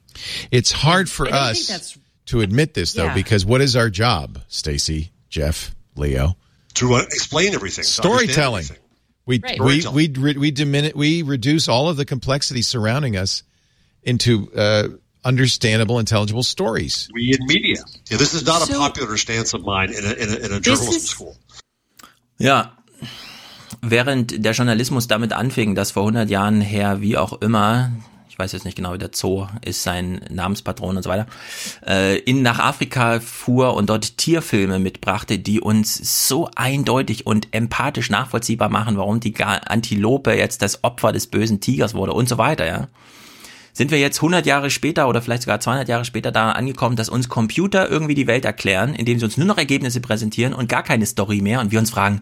It's 0.51 0.71
hard 0.71 1.09
for 1.09 1.25
And 1.25 1.35
us 1.35 1.97
to 2.27 2.41
admit 2.41 2.73
this, 2.73 2.93
though, 2.93 3.05
Yeah. 3.05 3.13
because 3.13 3.45
what 3.45 3.61
is 3.61 3.75
our 3.75 3.89
job, 3.89 4.39
Stacy, 4.49 5.11
Jeff, 5.29 5.73
Leo? 5.95 6.35
To 6.75 6.93
uh, 6.95 6.99
explain 7.01 7.53
everything. 7.53 7.83
Storytelling. 7.85 8.63
everything. 8.65 8.83
We 9.29 9.39
Right. 9.43 9.59
we 9.61 9.85
we 9.93 10.07
we 10.09 10.33
we 10.37 10.51
diminish 10.51 10.95
we 10.95 11.21
reduce 11.21 11.69
all 11.71 11.87
of 11.87 11.97
the 11.97 12.05
complexity 12.05 12.63
surrounding 12.63 13.15
us 13.15 13.43
into 14.01 14.49
uh, 14.55 14.87
understandable, 15.23 15.99
intelligible 15.99 16.41
stories. 16.43 17.07
We 17.13 17.35
in 17.39 17.45
media. 17.45 17.83
Yeah, 18.09 18.17
this 18.17 18.33
is 18.33 18.43
not 18.43 18.67
a 18.67 18.73
popular 18.73 19.17
stance 19.17 19.53
of 19.53 19.61
mine 19.63 19.91
in 19.93 20.03
a, 20.03 20.13
in 20.23 20.29
a, 20.33 20.45
in 20.45 20.51
a 20.53 20.59
journalism 20.59 20.95
is- 20.95 21.09
school. 21.09 21.35
Ja, 22.39 22.71
während 23.83 24.43
der 24.43 24.53
Journalismus 24.53 25.07
damit 25.07 25.31
anfing, 25.33 25.75
dass 25.75 25.91
vor 25.91 26.03
100 26.03 26.29
Jahren 26.29 26.61
her, 26.61 27.01
wie 27.01 27.15
auch 27.17 27.33
immer, 27.41 27.91
ich 28.39 28.43
weiß 28.45 28.53
jetzt 28.53 28.63
nicht 28.63 28.77
genau, 28.77 28.93
wie 28.93 28.97
der 28.97 29.09
Zoo 29.13 29.47
ist 29.65 29.83
sein 29.83 30.21
Namenspatron 30.29 30.95
und 30.95 31.03
so 31.03 31.09
weiter, 31.09 31.27
äh, 31.85 32.19
in 32.19 32.41
nach 32.41 32.59
Afrika 32.59 33.19
fuhr 33.19 33.73
und 33.73 33.89
dort 33.89 34.17
Tierfilme 34.17 34.79
mitbrachte, 34.79 35.39
die 35.39 35.59
uns 35.59 36.27
so 36.29 36.49
eindeutig 36.55 37.27
und 37.27 37.49
empathisch 37.53 38.09
nachvollziehbar 38.09 38.69
machen, 38.69 38.95
warum 38.95 39.19
die 39.19 39.35
Antilope 39.43 40.31
jetzt 40.35 40.61
das 40.61 40.85
Opfer 40.85 41.11
des 41.11 41.27
bösen 41.27 41.59
Tigers 41.59 41.93
wurde 41.93 42.13
und 42.13 42.29
so 42.29 42.37
weiter, 42.37 42.65
ja. 42.65 42.87
Sind 43.73 43.91
wir 43.91 43.99
jetzt 43.99 44.19
100 44.19 44.45
Jahre 44.45 44.69
später 44.69 45.09
oder 45.09 45.21
vielleicht 45.21 45.43
sogar 45.43 45.59
200 45.59 45.89
Jahre 45.89 46.05
später 46.05 46.31
da 46.31 46.53
angekommen, 46.53 46.95
dass 46.95 47.09
uns 47.09 47.27
Computer 47.27 47.89
irgendwie 47.89 48.15
die 48.15 48.27
Welt 48.27 48.45
erklären, 48.45 48.95
indem 48.95 49.19
sie 49.19 49.25
uns 49.25 49.35
nur 49.35 49.47
noch 49.47 49.57
Ergebnisse 49.57 49.99
präsentieren 49.99 50.53
und 50.53 50.69
gar 50.69 50.83
keine 50.83 51.05
Story 51.05 51.41
mehr 51.41 51.59
und 51.59 51.73
wir 51.73 51.79
uns 51.79 51.91
fragen, 51.91 52.21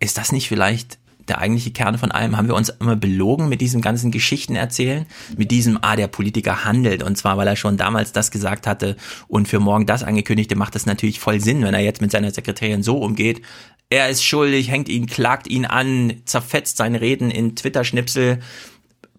ist 0.00 0.18
das 0.18 0.32
nicht 0.32 0.48
vielleicht 0.48 0.98
der 1.28 1.38
eigentliche 1.38 1.70
Kern 1.70 1.98
von 1.98 2.10
allem? 2.10 2.36
Haben 2.36 2.48
wir 2.48 2.54
uns 2.54 2.68
immer 2.68 2.96
belogen 2.96 3.48
mit 3.48 3.60
diesem 3.60 3.80
ganzen 3.80 4.10
Geschichten 4.10 4.56
erzählen? 4.56 5.06
Mit 5.36 5.50
diesem, 5.50 5.78
ah, 5.82 5.96
der 5.96 6.08
Politiker 6.08 6.64
handelt 6.64 7.02
und 7.02 7.16
zwar, 7.16 7.36
weil 7.36 7.48
er 7.48 7.56
schon 7.56 7.76
damals 7.76 8.12
das 8.12 8.30
gesagt 8.30 8.66
hatte 8.66 8.96
und 9.28 9.48
für 9.48 9.60
morgen 9.60 9.86
das 9.86 10.02
angekündigte, 10.02 10.56
macht 10.56 10.74
das 10.74 10.86
natürlich 10.86 11.20
voll 11.20 11.40
Sinn, 11.40 11.62
wenn 11.62 11.74
er 11.74 11.80
jetzt 11.80 12.00
mit 12.00 12.10
seiner 12.10 12.30
Sekretärin 12.30 12.82
so 12.82 12.98
umgeht. 12.98 13.42
Er 13.90 14.08
ist 14.08 14.24
schuldig, 14.24 14.70
hängt 14.70 14.88
ihn, 14.88 15.06
klagt 15.06 15.48
ihn 15.48 15.66
an, 15.66 16.14
zerfetzt 16.24 16.78
seine 16.78 17.00
Reden 17.00 17.30
in 17.30 17.56
Twitter-Schnipsel, 17.56 18.40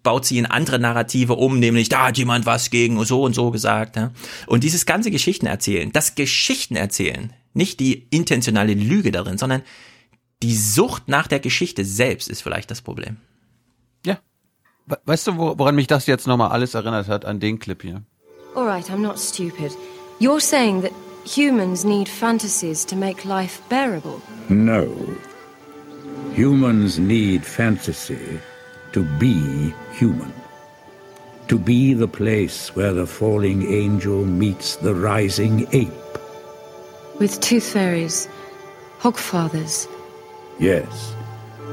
baut 0.02 0.24
sie 0.24 0.38
in 0.38 0.46
andere 0.46 0.78
Narrative 0.78 1.34
um, 1.34 1.58
nämlich 1.58 1.88
da 1.88 2.08
hat 2.08 2.18
jemand 2.18 2.46
was 2.46 2.70
gegen 2.70 3.02
so 3.04 3.22
und 3.22 3.34
so 3.34 3.50
gesagt. 3.50 3.96
Ja? 3.96 4.12
Und 4.46 4.62
dieses 4.62 4.86
ganze 4.86 5.10
Geschichten 5.10 5.46
erzählen, 5.46 5.92
das 5.92 6.14
Geschichten 6.14 6.76
erzählen, 6.76 7.32
nicht 7.54 7.80
die 7.80 8.06
intentionale 8.10 8.74
Lüge 8.74 9.12
darin, 9.12 9.38
sondern 9.38 9.62
die 10.42 10.54
Sucht 10.54 11.08
nach 11.08 11.26
der 11.26 11.40
Geschichte 11.40 11.84
selbst 11.84 12.28
ist 12.28 12.42
vielleicht 12.42 12.70
das 12.70 12.82
Problem. 12.82 13.16
Ja. 14.04 14.18
Weißt 15.04 15.26
du, 15.26 15.36
woran 15.36 15.74
mich 15.74 15.86
das 15.86 16.06
jetzt 16.06 16.26
nochmal 16.26 16.50
alles 16.50 16.74
erinnert 16.74 17.08
hat, 17.08 17.24
an 17.24 17.40
den 17.40 17.58
Clip 17.58 17.80
hier? 17.80 18.02
Alright, 18.54 18.90
I'm 18.90 18.98
not 18.98 19.18
stupid. 19.18 19.72
You're 20.20 20.40
saying 20.40 20.82
that 20.82 20.92
humans 21.24 21.84
need 21.84 22.08
fantasies 22.08 22.84
to 22.86 22.96
make 22.96 23.24
life 23.26 23.60
bearable? 23.68 24.20
No. 24.48 24.86
Humans 26.34 26.98
need 26.98 27.44
fantasy 27.44 28.40
to 28.92 29.02
be 29.18 29.72
human. 29.92 30.32
To 31.48 31.58
be 31.58 31.94
the 31.94 32.08
place 32.08 32.74
where 32.74 32.92
the 32.92 33.06
falling 33.06 33.66
angel 33.72 34.24
meets 34.24 34.76
the 34.76 34.94
rising 34.94 35.66
ape. 35.72 36.18
With 37.18 37.40
tooth 37.40 37.72
fairies, 37.72 38.28
hogfathers. 39.00 39.88
Yes. 40.58 41.14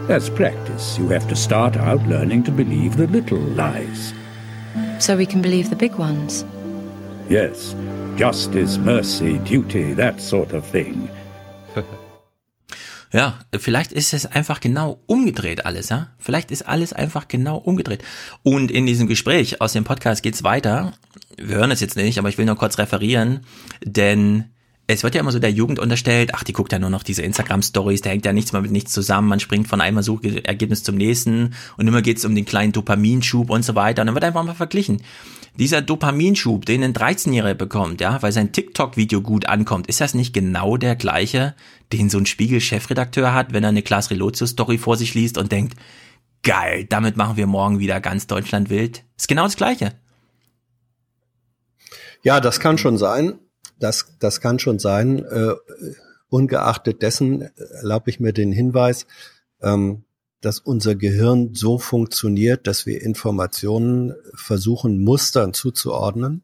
As 0.10 0.30
practice, 0.30 0.98
you 0.98 1.08
have 1.10 1.28
to 1.28 1.36
start 1.36 1.78
out 1.78 2.02
learning 2.08 2.44
to 2.44 2.52
believe 2.52 2.98
the 2.98 3.08
little 3.08 3.38
lies. 3.38 4.14
So 5.00 5.16
we 5.16 5.26
can 5.26 5.42
believe 5.42 5.70
the 5.70 5.76
big 5.76 5.96
ones. 5.96 6.46
Yes. 7.30 7.76
Justice, 8.18 8.78
mercy, 8.78 9.38
duty, 9.40 9.94
that 9.94 10.20
sort 10.20 10.54
of 10.54 10.66
thing. 10.66 11.10
Ja, 13.14 13.40
vielleicht 13.60 13.92
ist 13.92 14.14
es 14.14 14.26
einfach 14.26 14.62
genau 14.62 15.02
umgedreht 15.06 15.66
alles, 15.66 15.90
ja? 15.90 16.12
Vielleicht 16.18 16.50
ist 16.50 16.66
alles 16.66 16.94
einfach 16.94 17.28
genau 17.28 17.58
umgedreht. 17.58 18.06
Und 18.42 18.72
in 18.72 18.86
diesem 18.86 19.06
Gespräch 19.06 19.60
aus 19.60 19.74
dem 19.74 19.84
Podcast 19.84 20.24
geht's 20.24 20.46
weiter. 20.46 20.94
Wir 21.36 21.58
hören 21.58 21.72
es 21.72 21.82
jetzt 21.82 21.98
nicht, 21.98 22.20
aber 22.20 22.30
ich 22.30 22.38
will 22.38 22.46
nur 22.46 22.56
kurz 22.56 22.78
referieren, 22.78 23.42
denn 23.84 24.46
es 24.94 25.04
wird 25.04 25.16
ja 25.16 25.22
immer 25.22 25.32
so 25.32 25.40
der 25.40 25.52
Jugend 25.52 25.80
unterstellt, 25.80 26.32
ach, 26.34 26.44
die 26.44 26.54
guckt 26.54 26.72
ja 26.72 26.80
nur 26.80 26.90
noch 26.90 27.04
diese 27.04 27.22
Instagram-Stories, 27.22 28.02
da 28.02 28.10
hängt 28.10 28.26
ja 28.26 28.34
nichts 28.34 28.54
mehr 28.54 28.62
mit 28.62 28.72
nichts 28.72 28.92
zusammen, 28.92 29.28
man 29.28 29.40
springt 29.40 29.68
von 29.68 29.82
einem 29.82 30.02
Suchergebnis 30.02 30.84
zum 30.84 30.96
nächsten 30.96 31.54
und 31.78 31.88
immer 31.88 32.02
geht's 32.02 32.26
um 32.26 32.36
den 32.36 32.46
kleinen 32.46 32.72
Dopaminschub 32.72 33.50
und 33.50 33.64
so 33.64 33.76
weiter 33.76 34.02
und 34.02 34.08
dann 34.08 34.16
wird 34.16 34.26
einfach 34.26 34.44
mal 34.44 34.54
verglichen. 34.54 35.02
Dieser 35.58 35.82
Dopaminschub, 35.82 36.66
den 36.66 36.84
ein 36.84 36.94
13-Jähriger 36.94 37.56
bekommt, 37.56 38.00
ja, 38.00 38.22
weil 38.22 38.32
sein 38.32 38.54
TikTok-Video 38.54 39.22
gut 39.22 39.48
ankommt, 39.48 39.88
ist 39.88 40.00
das 40.00 40.14
nicht 40.14 40.34
genau 40.34 40.78
der 40.78 40.96
gleiche, 40.96 41.56
den 41.92 42.10
so 42.10 42.18
ein 42.18 42.26
Spiegel-Chefredakteur 42.26 43.34
hat, 43.34 43.52
wenn 43.52 43.64
er 43.64 43.70
eine 43.70 43.82
Klaas 43.82 44.12
Relotius-Story 44.12 44.78
vor 44.78 44.96
sich 44.96 45.14
liest 45.14 45.38
und 45.38 45.52
denkt, 45.52 45.76
geil, 46.44 46.86
damit 46.88 47.18
machen 47.18 47.36
wir 47.36 47.48
morgen 47.48 47.80
wieder 47.80 48.00
ganz 48.00 48.28
Deutschland 48.28 48.70
wild? 48.70 49.04
Ist 49.18 49.28
genau 49.28 49.44
das 49.44 49.58
Gleiche. 49.58 49.94
Ja, 52.24 52.40
das 52.40 52.60
kann 52.62 52.78
schon 52.78 52.98
sein. 52.98 53.41
Das, 53.82 54.06
das 54.20 54.40
kann 54.40 54.60
schon 54.60 54.80
sein. 54.80 55.26
Äh, 55.26 55.56
ungeachtet 56.30 57.02
dessen 57.02 57.42
erlaube 57.58 58.10
ich 58.10 58.20
mir 58.20 58.32
den 58.32 58.52
Hinweis, 58.52 59.08
ähm, 59.62 60.04
dass 60.40 60.60
unser 60.60 60.96
Gehirn 60.96 61.54
so 61.54 61.78
funktioniert, 61.78 62.68
dass 62.68 62.86
wir 62.86 63.02
Informationen 63.02 64.14
versuchen, 64.34 65.04
Mustern 65.04 65.54
zuzuordnen 65.54 66.44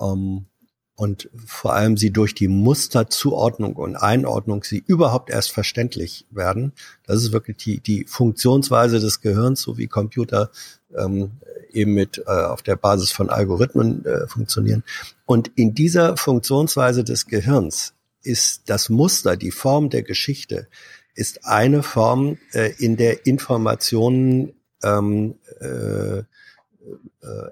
ähm, 0.00 0.46
und 0.94 1.30
vor 1.46 1.74
allem 1.74 1.96
sie 1.96 2.10
durch 2.10 2.34
die 2.34 2.48
Musterzuordnung 2.48 3.76
und 3.76 3.96
Einordnung 3.96 4.62
sie 4.62 4.82
überhaupt 4.86 5.30
erst 5.30 5.52
verständlich 5.52 6.26
werden. 6.30 6.72
Das 7.06 7.22
ist 7.22 7.32
wirklich 7.32 7.56
die, 7.56 7.80
die 7.80 8.04
Funktionsweise 8.04 9.00
des 9.00 9.20
Gehirns, 9.20 9.62
so 9.62 9.78
wie 9.78 9.86
Computer 9.86 10.50
ähm, 10.96 11.32
eben 11.78 11.94
mit 11.94 12.18
äh, 12.18 12.30
auf 12.30 12.62
der 12.62 12.76
Basis 12.76 13.12
von 13.12 13.30
Algorithmen 13.30 14.04
äh, 14.04 14.26
funktionieren. 14.26 14.84
Und 15.26 15.50
in 15.56 15.74
dieser 15.74 16.16
Funktionsweise 16.16 17.04
des 17.04 17.26
Gehirns 17.26 17.94
ist 18.22 18.62
das 18.66 18.88
Muster, 18.88 19.36
die 19.36 19.50
Form 19.50 19.90
der 19.90 20.02
Geschichte, 20.02 20.68
ist 21.14 21.44
eine 21.44 21.82
Form, 21.82 22.38
äh, 22.52 22.72
in 22.78 22.96
der 22.96 23.26
Informationen 23.26 24.54
ähm, 24.82 25.34
äh, 25.60 26.18
äh, 26.18 26.24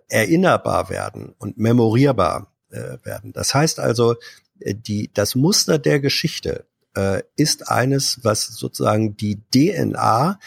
erinnerbar 0.08 0.88
werden 0.90 1.34
und 1.38 1.58
memorierbar 1.58 2.52
äh, 2.70 2.98
werden. 3.02 3.32
Das 3.32 3.54
heißt 3.54 3.80
also, 3.80 4.16
äh, 4.60 4.74
die, 4.74 5.10
das 5.12 5.34
Muster 5.34 5.78
der 5.78 6.00
Geschichte 6.00 6.66
äh, 6.96 7.22
ist 7.36 7.68
eines, 7.68 8.20
was 8.22 8.46
sozusagen 8.46 9.16
die 9.16 9.42
DNA 9.52 10.38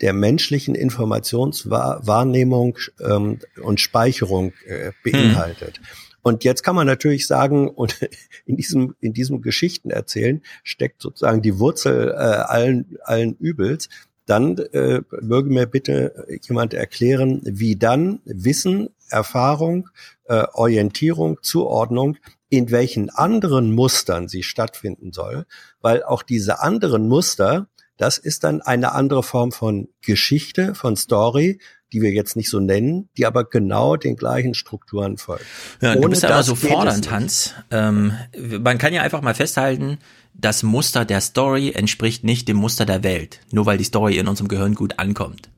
der 0.00 0.12
menschlichen 0.12 0.74
Informationswahrnehmung 0.74 2.78
ähm, 3.00 3.38
und 3.62 3.80
Speicherung 3.80 4.52
äh, 4.66 4.92
beinhaltet. 5.02 5.78
Hm. 5.78 5.84
Und 6.22 6.42
jetzt 6.42 6.64
kann 6.64 6.74
man 6.74 6.86
natürlich 6.86 7.26
sagen, 7.26 7.68
und 7.68 7.96
in 8.46 8.56
diesem, 8.56 8.96
in 9.00 9.12
diesem 9.12 9.42
Geschichtenerzählen 9.42 10.42
steckt 10.64 11.00
sozusagen 11.00 11.40
die 11.40 11.58
Wurzel 11.58 12.10
äh, 12.10 12.14
allen, 12.14 12.98
allen 13.04 13.36
Übels. 13.36 13.88
Dann 14.26 14.58
äh, 14.58 15.02
möge 15.20 15.50
mir 15.50 15.66
bitte 15.66 16.26
jemand 16.42 16.74
erklären, 16.74 17.42
wie 17.44 17.76
dann 17.76 18.18
Wissen, 18.24 18.88
Erfahrung, 19.08 19.88
äh, 20.24 20.44
Orientierung, 20.52 21.38
Zuordnung 21.42 22.16
in 22.48 22.70
welchen 22.70 23.10
anderen 23.10 23.72
Mustern 23.72 24.28
sie 24.28 24.42
stattfinden 24.42 25.12
soll, 25.12 25.46
weil 25.80 26.02
auch 26.02 26.22
diese 26.22 26.60
anderen 26.60 27.08
Muster, 27.08 27.68
das 27.96 28.18
ist 28.18 28.44
dann 28.44 28.60
eine 28.62 28.92
andere 28.92 29.22
Form 29.22 29.52
von 29.52 29.88
Geschichte, 30.02 30.74
von 30.74 30.96
Story, 30.96 31.58
die 31.92 32.02
wir 32.02 32.10
jetzt 32.10 32.36
nicht 32.36 32.50
so 32.50 32.60
nennen, 32.60 33.08
die 33.16 33.26
aber 33.26 33.44
genau 33.44 33.96
den 33.96 34.16
gleichen 34.16 34.54
Strukturen 34.54 35.18
folgen. 35.18 35.44
Ja, 35.80 35.94
du 35.94 36.08
bist 36.08 36.24
aber 36.24 36.42
so 36.42 36.54
fordernd, 36.54 37.10
Hans. 37.10 37.54
Ähm, 37.70 38.12
man 38.60 38.78
kann 38.78 38.92
ja 38.92 39.02
einfach 39.02 39.22
mal 39.22 39.34
festhalten, 39.34 39.98
das 40.34 40.62
Muster 40.62 41.04
der 41.04 41.20
Story 41.20 41.72
entspricht 41.74 42.24
nicht 42.24 42.48
dem 42.48 42.56
Muster 42.56 42.84
der 42.84 43.02
Welt, 43.02 43.40
nur 43.50 43.66
weil 43.66 43.78
die 43.78 43.84
Story 43.84 44.18
in 44.18 44.28
unserem 44.28 44.48
Gehirn 44.48 44.74
gut 44.74 44.98
ankommt. 44.98 45.48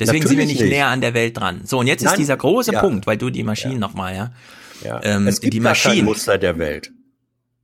Deswegen 0.00 0.22
Natürlich 0.22 0.28
sind 0.28 0.38
wir 0.38 0.46
nicht, 0.46 0.60
nicht, 0.60 0.70
näher 0.70 0.88
an 0.88 1.00
der 1.00 1.14
Welt 1.14 1.36
dran. 1.36 1.62
So, 1.64 1.78
und 1.78 1.86
jetzt 1.86 2.02
Nein, 2.02 2.14
ist 2.14 2.18
dieser 2.18 2.36
große 2.36 2.72
ja. 2.72 2.80
Punkt, 2.80 3.06
weil 3.06 3.16
du 3.16 3.30
die 3.30 3.42
Maschinen 3.42 3.74
ja. 3.74 3.78
nochmal, 3.78 4.14
ja. 4.14 4.32
ja. 4.84 5.00
Ähm, 5.02 5.26
es 5.26 5.40
gibt 5.40 5.54
die 5.54 5.60
Maschinen. 5.60 6.04
Muster 6.04 6.38
der 6.38 6.58
Welt. 6.58 6.92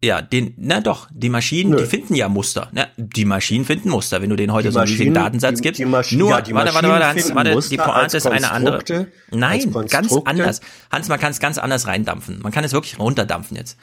Ja, 0.04 0.20
den, 0.20 0.52
na 0.58 0.80
doch, 0.80 1.08
die 1.10 1.30
Maschinen, 1.30 1.70
Nö. 1.70 1.78
die 1.78 1.86
finden 1.86 2.14
ja 2.14 2.28
Muster. 2.28 2.68
Na, 2.72 2.88
die 2.96 3.24
Maschinen 3.24 3.64
finden 3.64 3.88
Muster, 3.88 4.20
wenn 4.20 4.28
du 4.28 4.36
denen 4.36 4.52
heute 4.52 4.68
die 4.68 4.74
so 4.74 4.80
einen 4.80 4.88
riesigen 4.88 5.14
Datensatz 5.14 5.62
gibst. 5.62 5.80
Die, 5.80 5.84
die 5.84 6.16
Nur, 6.16 6.30
ja, 6.30 6.36
warte, 6.36 6.54
warte, 6.54 6.74
warte, 6.74 7.06
Hans, 7.06 7.34
warte, 7.34 7.68
die 7.70 7.76
Pointe 7.78 8.16
ist 8.18 8.26
eine 8.26 8.50
andere. 8.50 9.08
Nein, 9.30 9.72
ganz 9.88 10.12
anders. 10.24 10.60
Hans, 10.90 11.08
man 11.08 11.18
kann 11.18 11.30
es 11.30 11.40
ganz 11.40 11.56
anders 11.56 11.86
reindampfen. 11.86 12.40
Man 12.42 12.52
kann 12.52 12.64
es 12.64 12.72
wirklich 12.72 12.98
runterdampfen 12.98 13.56
jetzt. 13.56 13.78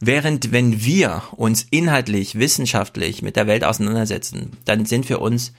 Während 0.00 0.52
wenn 0.52 0.84
wir 0.84 1.22
uns 1.32 1.66
inhaltlich, 1.70 2.38
wissenschaftlich 2.38 3.20
mit 3.20 3.36
der 3.36 3.46
Welt 3.46 3.64
auseinandersetzen, 3.64 4.52
dann 4.64 4.86
sind 4.86 5.06
für 5.06 5.18
uns 5.18 5.52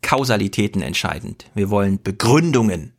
Kausalitäten 0.00 0.82
entscheidend. 0.82 1.46
Wir 1.54 1.70
wollen 1.70 2.02
Begründungen 2.02 2.94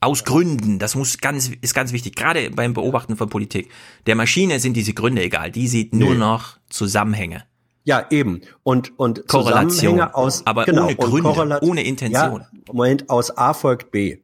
aus 0.00 0.24
Gründen, 0.24 0.78
das 0.78 0.94
muss 0.94 1.18
ganz, 1.18 1.50
ist 1.60 1.74
ganz 1.74 1.92
wichtig, 1.92 2.14
gerade 2.14 2.50
beim 2.50 2.74
Beobachten 2.74 3.16
von 3.16 3.28
Politik. 3.28 3.70
Der 4.06 4.14
Maschine 4.14 4.60
sind 4.60 4.74
diese 4.74 4.94
Gründe 4.94 5.22
egal, 5.22 5.50
die 5.50 5.68
sieht 5.68 5.94
nur 5.94 6.12
nee. 6.12 6.18
noch 6.18 6.58
Zusammenhänge. 6.68 7.44
Ja, 7.84 8.06
eben. 8.10 8.42
Und, 8.62 8.98
und 8.98 9.26
Korrelation, 9.28 10.00
aus, 10.00 10.46
aber 10.46 10.66
genau, 10.66 10.84
ohne 10.84 10.96
Gründe, 10.96 11.58
ohne 11.62 11.82
Intention. 11.82 12.42
Ja, 12.42 12.72
Moment, 12.72 13.08
aus 13.08 13.36
A 13.36 13.54
folgt 13.54 13.90
B. 13.90 14.18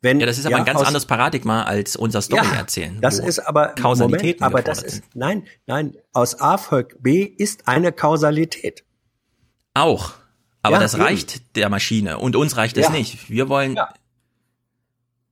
Wenn, 0.00 0.20
ja, 0.20 0.26
das 0.26 0.38
ist 0.38 0.46
aber 0.46 0.56
ja, 0.56 0.58
ein 0.58 0.64
ganz 0.64 0.80
aus, 0.80 0.86
anderes 0.86 1.06
Paradigma 1.06 1.64
als 1.64 1.96
unser 1.96 2.22
Story 2.22 2.46
ja, 2.46 2.58
erzählen. 2.58 2.98
Das 3.00 3.18
ist 3.18 3.40
aber 3.40 3.68
Kausalitäten 3.68 4.44
Moment, 4.44 4.54
aber 4.54 4.62
das 4.62 4.82
ist 4.82 5.02
nein, 5.14 5.44
nein, 5.66 5.96
aus 6.12 6.40
A 6.40 6.56
folgt 6.56 7.02
B 7.02 7.22
ist 7.22 7.66
eine 7.66 7.90
Kausalität. 7.92 8.84
Auch, 9.74 10.12
aber 10.62 10.76
ja, 10.76 10.82
das 10.82 10.94
eben. 10.94 11.02
reicht 11.02 11.56
der 11.56 11.68
Maschine 11.68 12.18
und 12.18 12.36
uns 12.36 12.56
reicht 12.56 12.76
es 12.76 12.90
nicht. 12.90 13.28
Wir 13.28 13.48
wollen 13.48 13.76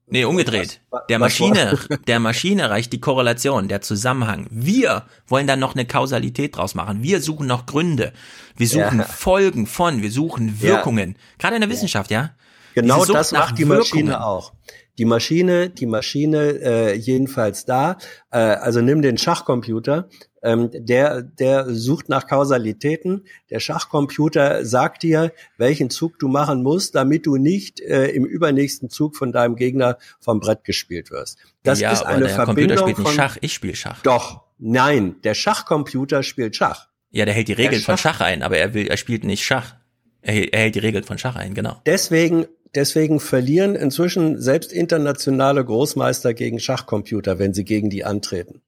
Nee, 0.08 0.24
umgedreht. 0.24 0.80
Der 1.08 1.18
Maschine, 1.18 1.78
der 2.06 2.20
Maschine 2.20 2.70
reicht 2.70 2.92
die 2.92 3.00
Korrelation, 3.00 3.66
der 3.66 3.80
Zusammenhang. 3.80 4.46
Wir 4.50 5.04
wollen 5.26 5.48
dann 5.48 5.58
noch 5.58 5.74
eine 5.74 5.84
Kausalität 5.84 6.56
draus 6.56 6.76
machen. 6.76 7.02
Wir 7.02 7.20
suchen 7.20 7.48
noch 7.48 7.66
Gründe. 7.66 8.12
Wir 8.56 8.68
suchen 8.68 8.98
ja. 8.98 9.04
Folgen 9.04 9.66
von, 9.66 10.02
wir 10.02 10.12
suchen 10.12 10.62
Wirkungen. 10.62 11.10
Ja. 11.10 11.16
Gerade 11.38 11.56
in 11.56 11.60
der 11.62 11.70
Wissenschaft, 11.70 12.10
ja? 12.12 12.30
Genau 12.74 13.04
das 13.04 13.32
macht 13.32 13.58
die 13.58 13.64
Maschine 13.64 14.10
Wirkungen. 14.10 14.22
auch. 14.22 14.52
Die 14.98 15.04
Maschine, 15.04 15.70
die 15.70 15.86
Maschine 15.86 16.60
äh, 16.62 16.94
jedenfalls 16.94 17.64
da. 17.64 17.98
Äh, 18.30 18.38
also 18.38 18.80
nimm 18.80 19.02
den 19.02 19.18
Schachcomputer. 19.18 20.08
Ähm, 20.46 20.70
der, 20.72 21.22
der 21.22 21.74
sucht 21.74 22.08
nach 22.08 22.26
Kausalitäten. 22.26 23.24
Der 23.50 23.60
Schachcomputer 23.60 24.64
sagt 24.64 25.02
dir, 25.02 25.32
welchen 25.58 25.90
Zug 25.90 26.18
du 26.18 26.28
machen 26.28 26.62
musst, 26.62 26.94
damit 26.94 27.26
du 27.26 27.36
nicht 27.36 27.80
äh, 27.80 28.06
im 28.08 28.24
übernächsten 28.24 28.88
Zug 28.88 29.16
von 29.16 29.32
deinem 29.32 29.56
Gegner 29.56 29.98
vom 30.20 30.40
Brett 30.40 30.64
gespielt 30.64 31.10
wirst. 31.10 31.38
Das 31.62 31.80
ja, 31.80 31.92
ist 31.92 32.02
eine 32.06 32.26
der 32.26 32.34
Verbindung 32.34 32.76
Computer 32.76 32.78
spielt 32.78 32.98
nicht 32.98 33.06
von, 33.06 33.14
Schach, 33.14 33.36
ich 33.40 33.52
spiele 33.52 33.74
Schach. 33.76 34.02
Doch, 34.02 34.42
nein, 34.58 35.16
der 35.24 35.34
Schachcomputer 35.34 36.22
spielt 36.22 36.56
Schach. 36.56 36.88
Ja, 37.10 37.24
der 37.24 37.34
hält 37.34 37.48
die 37.48 37.52
Regeln 37.54 37.82
von 37.82 37.96
Schach 37.96 38.20
ein, 38.20 38.42
aber 38.42 38.56
er 38.58 38.72
will, 38.74 38.86
er 38.86 38.96
spielt 38.96 39.24
nicht 39.24 39.44
Schach. 39.44 39.74
Er, 40.22 40.34
hält- 40.34 40.52
er 40.52 40.60
hält 40.60 40.74
die 40.74 40.80
Regeln 40.80 41.04
von 41.04 41.18
Schach 41.18 41.36
ein, 41.36 41.54
genau. 41.54 41.80
Deswegen, 41.86 42.46
deswegen 42.74 43.20
verlieren 43.20 43.74
inzwischen 43.74 44.40
selbst 44.40 44.72
internationale 44.72 45.64
Großmeister 45.64 46.34
gegen 46.34 46.60
Schachcomputer, 46.60 47.38
wenn 47.38 47.54
sie 47.54 47.64
gegen 47.64 47.90
die 47.90 48.04
antreten. 48.04 48.60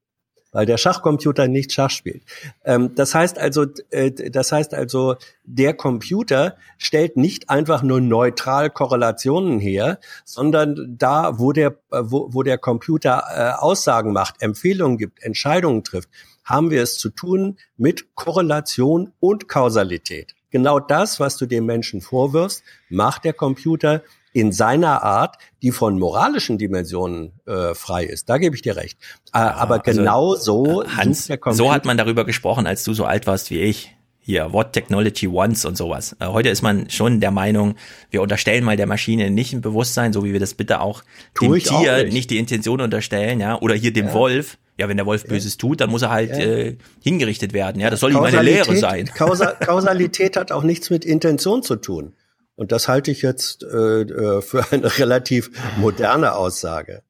Weil 0.52 0.66
der 0.66 0.78
Schachcomputer 0.78 1.46
nicht 1.46 1.72
Schach 1.72 1.90
spielt. 1.90 2.22
Ähm, 2.64 2.94
das 2.94 3.14
heißt 3.14 3.38
also, 3.38 3.66
äh, 3.90 4.10
das 4.30 4.50
heißt 4.52 4.72
also, 4.74 5.16
der 5.44 5.74
Computer 5.74 6.56
stellt 6.78 7.16
nicht 7.16 7.50
einfach 7.50 7.82
nur 7.82 8.00
neutral 8.00 8.70
Korrelationen 8.70 9.58
her, 9.58 9.98
sondern 10.24 10.96
da, 10.98 11.38
wo 11.38 11.52
der, 11.52 11.72
äh, 11.90 12.00
wo, 12.02 12.28
wo 12.32 12.42
der 12.42 12.58
Computer 12.58 13.24
äh, 13.30 13.60
Aussagen 13.60 14.12
macht, 14.12 14.40
Empfehlungen 14.40 14.96
gibt, 14.96 15.22
Entscheidungen 15.22 15.84
trifft, 15.84 16.08
haben 16.44 16.70
wir 16.70 16.82
es 16.82 16.96
zu 16.96 17.10
tun 17.10 17.58
mit 17.76 18.14
Korrelation 18.14 19.12
und 19.20 19.48
Kausalität. 19.48 20.34
Genau 20.50 20.80
das, 20.80 21.20
was 21.20 21.36
du 21.36 21.44
dem 21.44 21.66
Menschen 21.66 22.00
vorwirfst, 22.00 22.62
macht 22.88 23.24
der 23.24 23.34
Computer 23.34 24.02
in 24.32 24.52
seiner 24.52 25.02
Art, 25.02 25.36
die 25.62 25.70
von 25.72 25.98
moralischen 25.98 26.58
Dimensionen 26.58 27.32
äh, 27.46 27.74
frei 27.74 28.04
ist. 28.04 28.28
Da 28.28 28.38
gebe 28.38 28.54
ich 28.54 28.62
dir 28.62 28.76
recht. 28.76 28.98
Äh, 29.32 29.38
aber 29.38 29.82
also, 29.86 30.00
genau 30.00 30.34
so 30.34 30.84
Hans, 30.86 31.26
der 31.26 31.38
Computer. 31.38 31.64
so 31.64 31.72
hat 31.72 31.84
man 31.84 31.96
darüber 31.96 32.24
gesprochen, 32.24 32.66
als 32.66 32.84
du 32.84 32.92
so 32.94 33.04
alt 33.04 33.26
warst 33.26 33.50
wie 33.50 33.60
ich. 33.60 33.94
Hier, 34.20 34.52
what 34.52 34.74
technology 34.74 35.26
wants 35.32 35.64
und 35.64 35.78
sowas. 35.78 36.14
Äh, 36.20 36.26
Heute 36.26 36.50
ist 36.50 36.60
man 36.60 36.90
schon 36.90 37.18
der 37.20 37.30
Meinung, 37.30 37.76
wir 38.10 38.20
unterstellen 38.20 38.62
mal 38.62 38.76
der 38.76 38.86
Maschine 38.86 39.30
nicht 39.30 39.54
ein 39.54 39.62
Bewusstsein, 39.62 40.12
so 40.12 40.22
wie 40.22 40.34
wir 40.34 40.40
das 40.40 40.52
bitte 40.52 40.80
auch 40.82 41.02
Tu 41.34 41.46
dem 41.46 41.54
ich 41.54 41.70
auch 41.70 41.80
Tier 41.80 42.04
nicht. 42.04 42.12
nicht. 42.12 42.30
die 42.30 42.36
Intention 42.38 42.82
unterstellen, 42.82 43.40
ja, 43.40 43.58
oder 43.58 43.74
hier 43.74 43.92
dem 43.92 44.08
Ja. 44.08 44.12
Wolf. 44.12 44.58
Ja, 44.76 44.86
wenn 44.88 44.96
der 44.98 45.06
Wolf 45.06 45.24
Böses 45.24 45.56
tut, 45.56 45.80
dann 45.80 45.90
muss 45.90 46.02
er 46.02 46.10
halt 46.10 46.30
Ja. 46.30 46.36
äh, 46.44 46.76
hingerichtet 47.02 47.52
werden. 47.54 47.80
Ja, 47.80 47.88
das 47.90 48.00
soll 48.00 48.12
ihm 48.12 48.18
eine 48.22 48.42
Lehre 48.42 48.76
sein. 48.76 49.06
Kausa 49.12 49.46
Kausalität 49.52 50.36
hat 50.36 50.52
auch 50.52 50.62
nichts 50.62 50.90
mit 50.90 51.04
Intention 51.06 51.62
zu 51.62 51.76
tun. 51.76 52.12
Und 52.58 52.72
das 52.72 52.88
halte 52.88 53.12
ich 53.12 53.22
jetzt 53.22 53.62
äh, 53.62 54.00
äh, 54.00 54.42
für 54.42 54.72
eine 54.72 54.98
relativ 54.98 55.48
moderne 55.76 56.34
Aussage. 56.34 57.04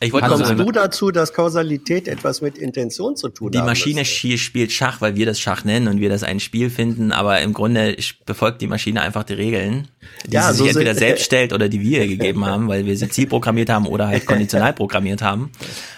Ich 0.00 0.12
wollte 0.12 0.26
kommst 0.28 0.40
nur 0.40 0.48
sagen, 0.48 0.58
du 0.58 0.72
dazu, 0.72 1.10
dass 1.10 1.32
Kausalität 1.32 2.06
etwas 2.06 2.42
mit 2.42 2.58
Intention 2.58 3.16
zu 3.16 3.30
tun 3.30 3.50
Die 3.52 3.58
haben 3.58 3.64
Maschine 3.66 4.02
schi- 4.02 4.36
spielt 4.36 4.70
Schach, 4.70 5.00
weil 5.00 5.16
wir 5.16 5.24
das 5.24 5.40
Schach 5.40 5.64
nennen 5.64 5.88
und 5.88 6.00
wir 6.00 6.10
das 6.10 6.22
ein 6.22 6.38
Spiel 6.38 6.68
finden, 6.68 7.12
aber 7.12 7.40
im 7.40 7.54
Grunde 7.54 7.96
befolgt 8.26 8.60
die 8.60 8.66
Maschine 8.66 9.00
einfach 9.00 9.24
die 9.24 9.32
Regeln, 9.32 9.88
die 10.26 10.34
Ja, 10.34 10.52
sie 10.52 10.58
so 10.58 10.64
sich 10.64 10.74
entweder 10.74 10.94
selbst 10.94 11.24
stellt 11.24 11.54
oder 11.54 11.70
die 11.70 11.80
wir 11.80 12.02
ihr 12.02 12.08
gegeben 12.08 12.44
haben, 12.44 12.68
weil 12.68 12.84
wir 12.84 12.94
sie 12.94 13.08
zielprogrammiert 13.08 13.70
haben 13.70 13.86
oder 13.86 14.08
halt 14.08 14.26
konditional 14.26 14.74
programmiert 14.74 15.22
haben. 15.22 15.50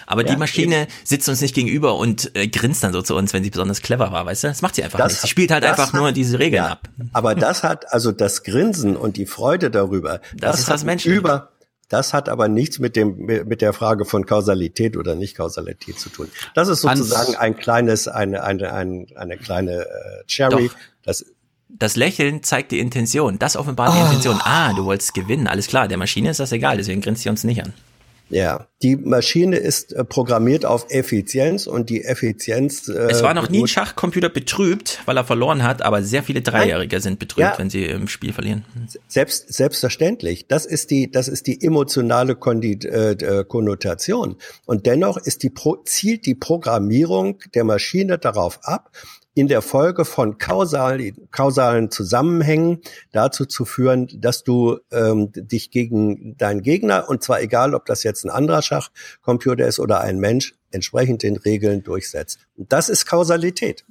Aber 0.07 0.25
Ja, 0.25 0.31
die 0.33 0.37
Maschine 0.39 0.87
sitzt 1.03 1.27
uns 1.27 1.41
nicht 1.41 1.53
gegenüber 1.53 1.97
und 1.97 2.31
äh, 2.37 2.47
grinst 2.47 2.83
dann 2.85 2.93
so 2.93 3.01
zu 3.01 3.15
uns, 3.17 3.33
wenn 3.33 3.43
sie 3.43 3.49
besonders 3.49 3.81
clever 3.81 4.13
war, 4.13 4.25
weißt 4.25 4.45
du? 4.45 4.47
Das 4.47 4.61
macht 4.61 4.75
sie 4.75 4.83
einfach 4.83 4.97
Das 4.97 5.11
nicht. 5.11 5.21
Sie 5.23 5.27
spielt 5.27 5.51
halt 5.51 5.63
das 5.65 5.71
einfach 5.71 5.91
hat- 5.93 5.99
nur 5.99 6.13
diese 6.13 6.39
Regeln 6.39 6.63
Ja, 6.63 6.71
ab. 6.71 6.87
Aber 7.11 7.35
das 7.35 7.63
hat, 7.63 7.91
also 7.93 8.13
das 8.13 8.43
Grinsen 8.43 8.95
und 8.95 9.17
die 9.17 9.25
Freude 9.25 9.69
darüber, 9.69 10.21
Das 10.37 10.57
ist 10.59 10.67
hat 10.67 10.75
was 10.75 10.83
Menschliches. 10.85 11.19
über, 11.19 11.49
das 11.89 12.13
hat 12.13 12.29
aber 12.29 12.47
nichts 12.47 12.79
mit 12.79 12.95
dem, 12.95 13.25
mit 13.25 13.61
der 13.61 13.73
Frage 13.73 14.05
von 14.05 14.25
Kausalität 14.25 14.95
oder 14.95 15.15
Nicht-Kausalität 15.15 15.99
zu 15.99 16.09
tun. 16.09 16.27
Das 16.53 16.67
ist 16.67 16.81
sozusagen 16.81 17.35
ein 17.35 17.57
kleines, 17.57 18.07
eine, 18.07 18.43
eine, 18.43 18.71
eine, 18.71 19.07
eine 19.15 19.37
kleine 19.37 19.81
äh, 19.81 20.23
Cherry. 20.27 20.67
Doch. 20.67 20.75
Das, 21.03 21.25
Das 21.67 21.95
Lächeln 21.95 22.43
zeigt 22.43 22.71
die 22.71 22.79
Intention. 22.79 23.39
Das 23.39 23.55
offenbart 23.55 23.95
die 23.95 23.99
Intention. 23.99 24.39
Ah, 24.43 24.73
du 24.73 24.85
wolltest 24.85 25.13
gewinnen. 25.13 25.47
Alles 25.47 25.67
klar. 25.67 25.87
Der 25.87 25.97
Maschine 25.97 26.29
ist 26.29 26.39
das 26.39 26.51
egal, 26.51 26.77
deswegen 26.77 27.01
grinst 27.01 27.23
sie 27.23 27.29
uns 27.29 27.43
nicht 27.43 27.63
an. 27.63 27.73
Ja, 28.29 28.67
die 28.81 28.95
Maschine 28.95 29.57
ist 29.57 29.91
äh, 29.93 30.03
programmiert 30.05 30.65
auf 30.65 30.85
Effizienz 30.89 31.67
und 31.67 31.89
die 31.89 32.03
Effizienz. 32.05 32.87
Äh, 32.87 33.07
Es 33.09 33.23
war 33.23 33.33
noch 33.33 33.49
nie 33.49 33.61
ein 33.63 33.67
Schachcomputer 33.67 34.29
betrübt, 34.29 35.01
weil 35.05 35.17
er 35.17 35.23
verloren 35.25 35.63
hat, 35.63 35.81
aber 35.81 36.03
sehr 36.03 36.23
viele 36.23 36.41
Dreijährige 36.41 37.01
sind 37.01 37.19
betrübt, 37.19 37.39
Ja. 37.41 37.53
wenn 37.57 37.69
sie 37.69 37.85
im 37.85 38.07
Spiel 38.07 38.31
verlieren. 38.31 38.63
Selbst, 39.07 39.51
selbstverständlich. 39.53 40.47
Das 40.47 40.65
ist 40.65 40.91
die, 40.91 41.11
das 41.11 41.27
ist 41.27 41.47
die 41.47 41.61
emotionale 41.63 42.35
Kondi 42.35 42.79
äh, 42.83 43.11
äh, 43.11 43.43
Konnotation. 43.43 44.35
Und 44.65 44.85
dennoch 44.85 45.17
ist 45.17 45.43
die 45.43 45.49
Pro 45.49 45.77
zielt 45.83 46.25
die 46.25 46.35
Programmierung 46.35 47.39
der 47.55 47.63
Maschine 47.63 48.17
darauf 48.17 48.59
ab, 48.63 48.91
in 49.39 49.47
der 49.47 49.61
Folge 49.61 50.03
von 50.03 50.37
kausalen, 50.37 51.29
kausalen 51.31 51.91
Zusammenhängen 51.91 52.81
dazu 53.13 53.45
zu 53.45 53.63
führen, 53.63 54.09
dass 54.19 54.43
du 54.43 54.79
ähm, 54.91 55.31
dich 55.33 55.71
gegen 55.71 56.35
deinen 56.37 56.61
Gegner, 56.61 57.07
und 57.07 57.23
zwar 57.23 57.41
egal, 57.41 57.73
ob 57.73 57.85
das 57.85 58.03
jetzt 58.03 58.25
ein 58.25 58.29
anderer 58.29 58.61
Schachcomputer 58.61 59.65
ist 59.65 59.79
oder 59.79 60.01
ein 60.01 60.19
Mensch, 60.19 60.55
entsprechend 60.71 61.23
den 61.23 61.37
Regeln 61.37 61.83
durchsetzt. 61.83 62.39
Und 62.57 62.73
das 62.73 62.89
ist 62.89 63.05
Kausalität. 63.05 63.85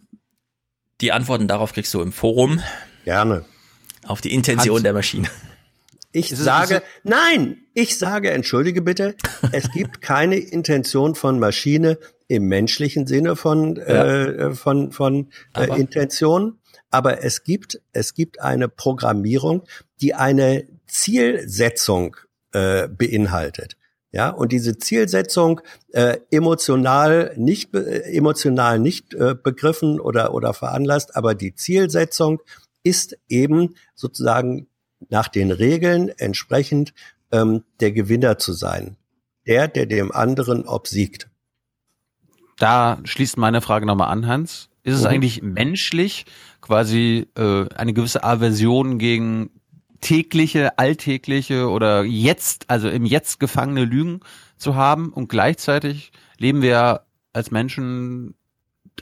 Die 1.01 1.13
Antworten 1.13 1.49
darauf 1.49 1.73
kriegst 1.73 1.95
du 1.95 2.03
im 2.03 2.13
Forum. 2.13 2.61
Gerne. 3.05 3.45
Auf 4.07 4.21
die 4.21 4.35
Intention 4.35 4.75
Hans. 4.77 4.83
der 4.83 4.93
Maschine. 4.93 5.29
Ich 6.13 6.33
Ist 6.33 6.41
es- 6.41 6.45
sage, 6.45 6.83
nein, 7.05 7.59
ich 7.75 7.99
sage, 7.99 8.31
entschuldige 8.33 8.83
bitte, 8.83 9.15
es 9.53 9.71
gibt 9.73 10.01
keine 10.03 10.37
Intention 10.37 11.15
von 11.15 11.39
Maschine 11.39 11.99
im 12.29 12.47
menschlichen 12.47 13.07
Sinne 13.07 13.37
von, 13.37 13.77
äh, 13.79 14.53
von, 14.55 14.93
von 14.93 15.31
äh, 15.55 15.65
Aber- 15.65 15.77
Intention, 15.77 16.59
aber 16.91 17.25
es 17.25 17.43
gibt, 17.43 17.81
es 17.93 18.15
gibt 18.15 18.41
eine 18.41 18.69
Programmierung, 18.69 19.65
die 20.01 20.15
eine 20.15 20.67
Zielsetzung 20.87 22.17
äh, 22.53 22.89
beinhaltet. 22.89 23.77
Ja, 24.11 24.31
und 24.31 24.53
diese 24.53 24.79
Zielsetzung 24.79 25.61
äh, 25.93 26.17
emotional 26.31 27.35
nicht 27.37 27.75
äh, 27.75 28.01
emotional 28.11 28.79
nicht 28.79 29.13
äh, 29.13 29.35
begriffen 29.35 30.01
oder 30.01 30.33
oder 30.33 30.55
veranlasst, 30.55 31.15
aber 31.15 31.35
die 31.35 31.55
Zielsetzung 31.55 32.41
ist 32.83 33.19
eben 33.29 33.75
sozusagen 33.95 34.67
nach 35.11 35.29
den 35.29 35.51
Regeln 35.51 36.09
entsprechend 36.17 36.95
ähm, 37.33 37.65
der 37.81 37.93
Gewinner 37.93 38.39
zu 38.39 38.55
sein, 38.55 38.97
der 39.47 39.69
der 39.69 39.85
dem 39.85 40.11
anderen 40.11 40.67
obsiegt. 40.67 41.29
Da 42.59 42.99
schließt 43.05 43.37
meine 43.37 43.61
Frage 43.61 43.87
nochmal 43.87 44.09
an, 44.11 44.27
Hans. 44.27 44.69
Ist 44.83 44.97
es 44.97 45.03
Mhm. 45.03 45.07
eigentlich 45.09 45.43
menschlich, 45.43 46.27
quasi 46.61 47.27
äh, 47.37 47.67
eine 47.75 47.93
gewisse 47.93 48.25
Aversion 48.25 48.99
gegen 48.99 49.51
tägliche, 50.01 50.79
alltägliche 50.79 51.69
oder 51.69 52.05
jetzt, 52.05 52.71
also 52.71 52.89
im 52.89 53.05
Jetzt 53.05 53.41
gefangene 53.41 53.85
Lügen 53.85 54.21
zu 54.57 54.75
haben 54.77 55.13
und 55.13 55.29
gleichzeitig 55.29 56.13
leben 56.39 56.63
wir 56.63 57.03
als 57.33 57.51
Menschen 57.51 58.35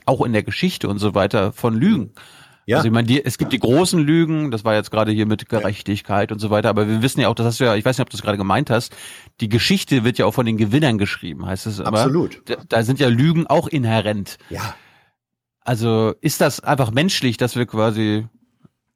auch 0.05 0.25
in 0.25 0.33
der 0.33 0.43
Geschichte 0.43 0.87
und 0.89 0.99
so 0.99 1.15
weiter 1.15 1.51
von 1.51 1.75
Lügen. 1.75 2.11
Ja. 2.67 2.77
Also 2.77 2.87
ich 2.89 2.93
meine, 2.93 3.07
die, 3.07 3.23
es 3.23 3.37
gibt 3.37 3.53
die 3.53 3.59
großen 3.59 3.99
Lügen, 3.99 4.51
das 4.51 4.63
war 4.65 4.75
jetzt 4.75 4.91
gerade 4.91 5.11
hier 5.11 5.25
mit 5.25 5.47
Gerechtigkeit 5.47 6.31
und 6.33 6.39
so 6.39 6.49
weiter, 6.49 6.69
aber 6.69 6.87
wir 6.87 7.01
wissen 7.01 7.21
ja 7.21 7.29
auch, 7.29 7.33
das 7.35 7.45
hast 7.45 7.59
du 7.59 7.63
ja, 7.63 7.75
ich 7.75 7.85
weiß 7.85 7.97
nicht, 7.97 8.03
ob 8.03 8.09
du 8.09 8.17
es 8.17 8.21
gerade 8.21 8.37
gemeint 8.37 8.69
hast, 8.69 8.93
die 9.39 9.47
Geschichte 9.49 10.03
wird 10.03 10.17
ja 10.17 10.25
auch 10.25 10.33
von 10.33 10.45
den 10.45 10.57
Gewinnern 10.57 10.97
geschrieben, 10.97 11.45
heißt 11.45 11.65
es 11.65 11.79
aber. 11.79 12.01
Absolut. 12.01 12.41
Da, 12.45 12.57
da 12.67 12.83
sind 12.83 12.99
ja 12.99 13.07
Lügen 13.07 13.47
auch 13.47 13.67
inhärent. 13.67 14.37
Ja. 14.49 14.75
Also 15.61 16.13
ist 16.21 16.41
das 16.41 16.59
einfach 16.59 16.91
menschlich, 16.91 17.37
dass 17.37 17.55
wir 17.55 17.65
quasi 17.65 18.27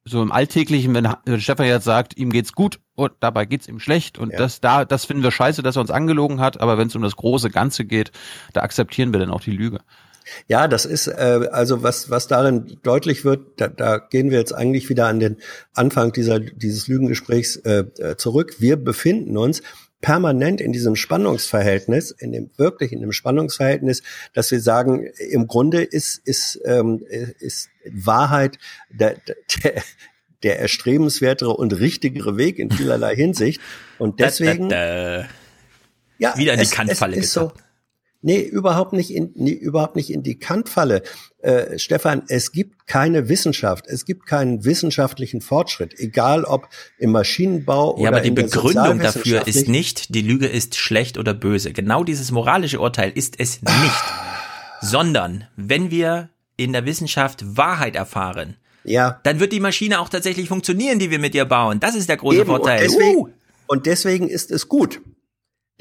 so 0.03 0.21
im 0.21 0.31
Alltäglichen, 0.31 0.93
wenn 0.93 1.07
wenn 1.25 1.39
Stefan 1.39 1.65
jetzt 1.67 1.83
sagt, 1.85 2.17
ihm 2.17 2.31
geht's 2.31 2.53
gut 2.53 2.79
und 2.95 3.11
dabei 3.19 3.45
geht's 3.45 3.67
ihm 3.67 3.79
schlecht 3.79 4.17
und 4.17 4.31
Ja. 4.31 4.37
das 4.39 4.59
da, 4.59 4.83
das 4.83 5.05
finden 5.05 5.23
wir 5.23 5.31
scheiße, 5.31 5.61
dass 5.63 5.77
er 5.77 5.81
uns 5.81 5.91
angelogen 5.91 6.39
hat, 6.41 6.59
aber 6.59 6.77
wenn 6.77 6.87
es 6.87 6.95
um 6.95 7.03
das 7.03 7.15
große 7.15 7.49
Ganze 7.51 7.85
geht, 7.85 8.11
da 8.53 8.61
akzeptieren 8.61 9.13
wir 9.13 9.19
dann 9.19 9.29
auch 9.31 9.41
die 9.41 9.51
Lüge. 9.51 9.79
Ja, 10.47 10.67
das 10.67 10.85
ist 10.85 11.07
äh, 11.07 11.49
also 11.51 11.83
was 11.83 12.09
was 12.09 12.27
darin 12.27 12.77
deutlich 12.83 13.25
wird. 13.25 13.41
Da, 13.57 13.67
da 13.67 13.97
gehen 13.97 14.31
wir 14.31 14.39
jetzt 14.39 14.53
eigentlich 14.53 14.89
wieder 14.89 15.07
an 15.07 15.19
den 15.19 15.37
Anfang 15.73 16.11
dieser 16.11 16.39
dieses 16.39 16.87
Lügengesprächs 16.87 17.57
äh, 17.57 17.85
äh, 17.97 18.15
zurück. 18.17 18.55
Wir 18.59 18.77
befinden 18.77 19.37
uns 19.37 19.61
permanent 20.01 20.61
in 20.61 20.73
diesem 20.73 20.95
Spannungsverhältnis, 20.95 22.11
in 22.11 22.31
dem 22.31 22.49
wirklich 22.57 22.91
in 22.91 23.01
dem 23.01 23.11
Spannungsverhältnis, 23.11 24.01
dass 24.33 24.51
wir 24.51 24.59
sagen, 24.59 25.05
im 25.29 25.47
Grunde 25.47 25.83
ist 25.83 26.19
ist 26.25 26.59
ähm, 26.65 27.05
ist 27.39 27.69
Wahrheit 27.85 28.57
der, 28.89 29.17
der 29.63 29.83
der 30.43 30.59
erstrebenswertere 30.59 31.51
und 31.51 31.73
richtigere 31.79 32.35
Weg 32.37 32.57
in 32.57 32.71
vielerlei 32.71 33.15
Hinsicht 33.15 33.61
und 33.99 34.19
deswegen 34.19 34.69
Da, 34.69 34.85
da, 34.85 35.17
da. 35.19 35.27
ja, 36.17 36.37
Wieder 36.37 36.53
in 36.53 36.59
die 36.59 36.65
es, 36.65 36.71
Kantfalle 36.71 37.17
es 37.17 37.25
ist 37.25 37.33
so. 37.33 37.51
Nee, 38.23 38.41
überhaupt 38.41 38.93
nicht 38.93 39.13
in, 39.13 39.31
nee, 39.35 39.51
überhaupt 39.51 39.95
nicht 39.95 40.11
in 40.11 40.21
die 40.21 40.37
Kantfalle. 40.37 41.01
Äh, 41.39 41.79
Stefan, 41.79 42.23
es 42.27 42.51
gibt 42.51 42.85
keine 42.87 43.29
Wissenschaft, 43.29 43.87
es 43.87 44.05
gibt 44.05 44.27
keinen 44.27 44.63
wissenschaftlichen 44.63 45.41
Fortschritt, 45.41 45.99
egal 45.99 46.43
ob 46.43 46.69
im 46.99 47.11
Maschinenbau 47.11 47.95
oder 47.95 48.03
Ja, 48.03 48.09
aber 48.09 48.21
die 48.21 48.31
Begründung 48.31 48.99
dafür 48.99 49.47
ist 49.47 49.67
nicht, 49.67 50.13
die 50.13 50.21
Lüge 50.21 50.47
ist 50.47 50.75
schlecht 50.75 51.17
oder 51.17 51.33
böse. 51.33 51.73
Genau 51.73 52.03
dieses 52.03 52.31
moralische 52.31 52.79
Urteil 52.79 53.11
ist 53.15 53.39
es 53.39 53.61
nicht. 53.61 54.03
sondern 54.81 55.45
wenn 55.55 55.91
wir 55.91 56.29
in 56.57 56.73
der 56.73 56.85
Wissenschaft 56.85 57.57
Wahrheit 57.57 57.95
erfahren, 57.95 58.57
ja. 58.83 59.19
dann 59.23 59.39
wird 59.39 59.53
die 59.53 59.59
Maschine 59.59 59.99
auch 59.99 60.09
tatsächlich 60.09 60.47
funktionieren, 60.47 60.99
die 60.99 61.11
wir 61.11 61.19
mit 61.19 61.35
ihr 61.35 61.45
bauen. 61.45 61.79
Das 61.79 61.95
ist 61.95 62.09
der 62.09 62.17
große 62.17 62.39
Eben, 62.39 62.47
Vorteil. 62.47 62.83
Und 62.87 62.91
deswegen, 62.91 63.17
Uh! 63.17 63.29
und 63.67 63.85
deswegen 63.85 64.27
ist 64.27 64.51
es 64.51 64.67
gut. 64.67 65.01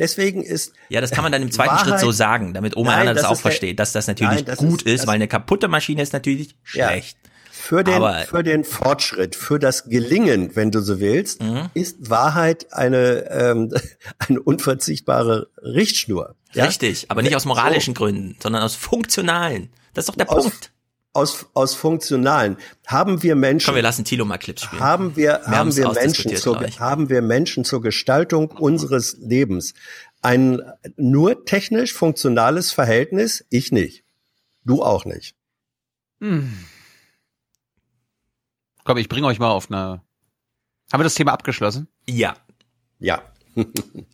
Deswegen 0.00 0.42
ist. 0.42 0.72
Ja, 0.88 1.00
das 1.00 1.12
kann 1.12 1.22
man 1.22 1.30
dann 1.30 1.42
im 1.42 1.52
zweiten 1.52 1.70
Wahrheit, 1.70 1.86
Schritt 1.88 2.00
so 2.00 2.10
sagen, 2.10 2.54
damit 2.54 2.76
Oma 2.76 2.90
Nein, 2.90 2.98
Erna 3.00 3.12
das, 3.14 3.22
das 3.22 3.30
auch 3.30 3.40
versteht, 3.40 3.78
dass 3.78 3.92
das 3.92 4.08
natürlich 4.08 4.34
Nein, 4.38 4.44
das 4.46 4.58
gut 4.58 4.82
ist- 4.82 5.02
ist, 5.02 5.06
weil 5.06 5.14
eine 5.14 5.28
kaputte 5.28 5.68
Maschine 5.68 6.02
ist 6.02 6.12
natürlich 6.12 6.56
Ja. 6.74 6.88
schlecht. 6.88 7.18
Für 7.52 7.84
den, 7.84 7.94
Aber- 7.94 8.20
für 8.28 8.42
den 8.42 8.64
Fortschritt, 8.64 9.36
für 9.36 9.58
das 9.58 9.84
Gelingen, 9.84 10.56
wenn 10.56 10.70
du 10.72 10.80
so 10.80 10.98
willst, 10.98 11.42
Mhm. 11.42 11.68
ist 11.74 12.08
Wahrheit 12.10 12.72
eine, 12.72 13.30
ähm, 13.30 13.72
eine 14.18 14.40
unverzichtbare 14.40 15.48
Richtschnur. 15.62 16.34
Ja? 16.54 16.64
Richtig, 16.64 17.06
aber 17.10 17.22
nicht 17.22 17.36
aus 17.36 17.44
moralischen 17.44 17.94
Gründen, 17.94 18.36
sondern 18.42 18.62
aus 18.62 18.74
funktionalen. 18.74 19.68
Das 19.94 20.04
ist 20.04 20.08
doch 20.08 20.16
der 20.16 20.30
Aus- 20.32 20.44
Punkt. 20.44 20.72
Aus, 21.12 21.46
aus 21.54 21.74
funktionalen. 21.74 22.56
Haben 22.86 23.24
wir 23.24 23.34
Menschen. 23.34 23.66
Komm, 23.66 23.74
wir 23.74 23.82
lassen 23.82 24.04
Thilo 24.04 24.24
mal 24.24 24.38
Clips 24.38 24.62
spielen. 24.62 24.80
haben 24.80 25.16
wir, 25.16 25.40
haben 25.44 25.56
haben's 25.56 25.76
wir 25.76 25.90
Menschen 25.92 26.36
zur, 26.36 26.60
haben 26.78 27.08
wir 27.08 27.20
Menschen 27.20 27.64
zur 27.64 27.82
Gestaltung 27.82 28.50
unseres 28.52 29.16
Lebens 29.18 29.74
ein 30.22 30.60
nur 30.96 31.44
technisch 31.44 31.92
funktionales 31.94 32.72
Verhältnis? 32.72 33.44
Ich 33.50 33.72
nicht. 33.72 34.04
Du 34.64 34.82
auch 34.82 35.04
nicht. 35.04 35.34
Hm. 36.20 36.52
Komm, 38.84 38.98
ich 38.98 39.08
bringe 39.08 39.26
euch 39.26 39.38
mal 39.38 39.50
auf 39.50 39.70
eine. 39.70 40.02
Haben 40.92 41.00
wir 41.00 41.04
das 41.04 41.14
Thema 41.14 41.32
abgeschlossen? 41.32 41.88
Ja. 42.08 42.36
Ja. 42.98 43.22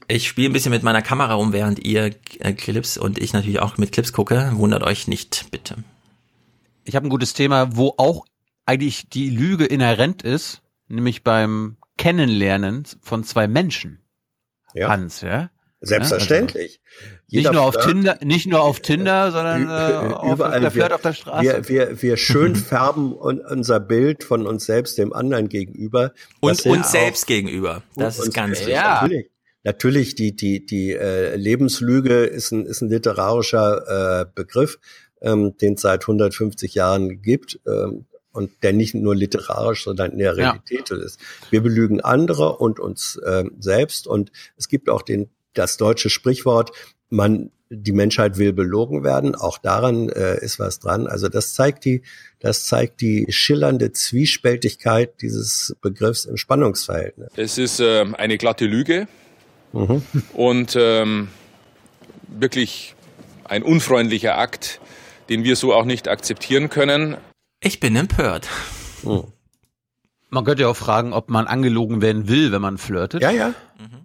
Ich 0.08 0.28
spiele 0.28 0.50
ein 0.50 0.52
bisschen 0.52 0.70
mit 0.70 0.84
meiner 0.84 1.02
Kamera 1.02 1.34
rum, 1.34 1.52
während 1.52 1.84
ihr 1.84 2.14
äh, 2.38 2.52
Clips 2.52 2.96
und 2.96 3.18
ich 3.18 3.32
natürlich 3.32 3.58
auch 3.58 3.76
mit 3.76 3.90
Clips 3.90 4.12
gucke. 4.12 4.52
Wundert 4.54 4.84
euch 4.84 5.08
nicht, 5.08 5.50
bitte. 5.50 5.82
Ich 6.86 6.96
habe 6.96 7.06
ein 7.06 7.10
gutes 7.10 7.34
Thema, 7.34 7.76
wo 7.76 7.94
auch 7.96 8.24
eigentlich 8.64 9.08
die 9.08 9.30
Lüge 9.30 9.64
inhärent 9.66 10.22
ist, 10.22 10.62
nämlich 10.88 11.22
beim 11.24 11.76
Kennenlernen 11.98 12.84
von 13.00 13.24
zwei 13.24 13.48
Menschen. 13.48 14.00
Ja. 14.74 14.88
Hans, 14.88 15.20
ja? 15.20 15.50
Selbstverständlich. 15.80 16.80
Nicht 17.28 17.44
Jeder 17.44 17.52
nur 17.52 17.62
auf 17.62 17.74
Flirt- 17.74 17.86
Tinder, 17.88 18.18
nicht 18.24 18.46
nur 18.46 18.62
auf 18.62 18.80
Tinder, 18.80 19.30
sondern 19.30 19.68
äh, 19.68 20.06
auf 20.14 20.34
Überall 20.34 20.60
der 20.60 20.70
Flirt 20.70 20.88
wir, 20.90 20.94
auf 20.94 21.02
der 21.02 21.12
Straße. 21.12 21.42
Wir, 21.44 21.68
wir, 21.68 22.02
wir 22.02 22.16
schön 22.16 22.56
färben 22.56 23.12
un, 23.14 23.40
unser 23.40 23.78
Bild 23.80 24.24
von 24.24 24.46
uns 24.46 24.66
selbst 24.66 24.96
dem 24.98 25.12
anderen 25.12 25.48
gegenüber. 25.48 26.12
Und 26.40 26.64
uns 26.66 26.86
auch- 26.86 26.90
selbst 26.90 27.26
gegenüber. 27.26 27.82
Das 27.94 28.18
ist 28.18 28.32
ganz 28.34 28.58
selbst. 28.58 28.68
wichtig. 28.68 28.76
Natürlich, 29.02 29.30
natürlich 29.64 30.14
die, 30.14 30.34
die, 30.36 30.64
die 30.66 30.92
äh, 30.92 31.36
Lebenslüge 31.36 32.24
ist 32.24 32.52
ein, 32.52 32.66
ist 32.66 32.80
ein 32.80 32.88
literarischer 32.88 34.22
äh, 34.22 34.26
Begriff, 34.34 34.78
ähm, 35.26 35.56
den 35.58 35.74
es 35.74 35.82
seit 35.82 36.02
150 36.04 36.74
Jahren 36.74 37.20
gibt. 37.22 37.58
Ähm, 37.66 38.06
und 38.32 38.50
der 38.62 38.74
nicht 38.74 38.94
nur 38.94 39.16
literarisch, 39.16 39.84
sondern 39.84 40.12
in 40.12 40.18
der 40.18 40.36
Ja. 40.36 40.50
Realität 40.50 40.90
ist. 40.90 41.18
Wir 41.50 41.62
belügen 41.62 42.02
andere 42.02 42.56
und 42.58 42.78
uns 42.78 43.18
ähm, 43.26 43.52
selbst. 43.58 44.06
Und 44.06 44.30
es 44.58 44.68
gibt 44.68 44.90
auch 44.90 45.00
den, 45.00 45.30
das 45.54 45.78
deutsche 45.78 46.10
Sprichwort, 46.10 46.70
man, 47.08 47.50
die 47.70 47.92
Menschheit 47.92 48.36
will 48.36 48.52
belogen 48.52 49.02
werden. 49.04 49.34
Auch 49.34 49.56
daran 49.56 50.10
äh, 50.10 50.38
ist 50.44 50.58
was 50.58 50.80
dran. 50.80 51.06
Also 51.06 51.30
das 51.30 51.54
zeigt 51.54 51.86
die, 51.86 52.02
das 52.38 52.66
zeigt 52.66 53.00
die 53.00 53.24
schillernde 53.30 53.92
Zwiespältigkeit 53.92 55.22
dieses 55.22 55.74
Begriffs 55.80 56.26
im 56.26 56.36
Spannungsverhältnis. 56.36 57.30
Es 57.36 57.56
ist 57.56 57.80
ähm, 57.80 58.14
eine 58.14 58.36
glatte 58.36 58.66
Lüge 58.66 59.08
Mhm. 59.72 60.02
und 60.34 60.76
ähm, 60.78 61.28
wirklich 62.28 62.94
ein 63.44 63.62
unfreundlicher 63.62 64.36
Akt, 64.38 64.80
den 65.28 65.44
wir 65.44 65.56
so 65.56 65.74
auch 65.74 65.84
nicht 65.84 66.08
akzeptieren 66.08 66.68
können. 66.68 67.16
Ich 67.60 67.80
bin 67.80 67.96
empört. 67.96 68.48
Man 70.30 70.44
könnte 70.44 70.62
ja 70.62 70.68
auch 70.68 70.76
fragen, 70.76 71.12
ob 71.12 71.30
man 71.30 71.46
angelogen 71.46 72.02
werden 72.02 72.28
will, 72.28 72.52
wenn 72.52 72.60
man 72.60 72.78
flirtet. 72.78 73.22
Ja, 73.22 73.30
ja, 73.30 73.54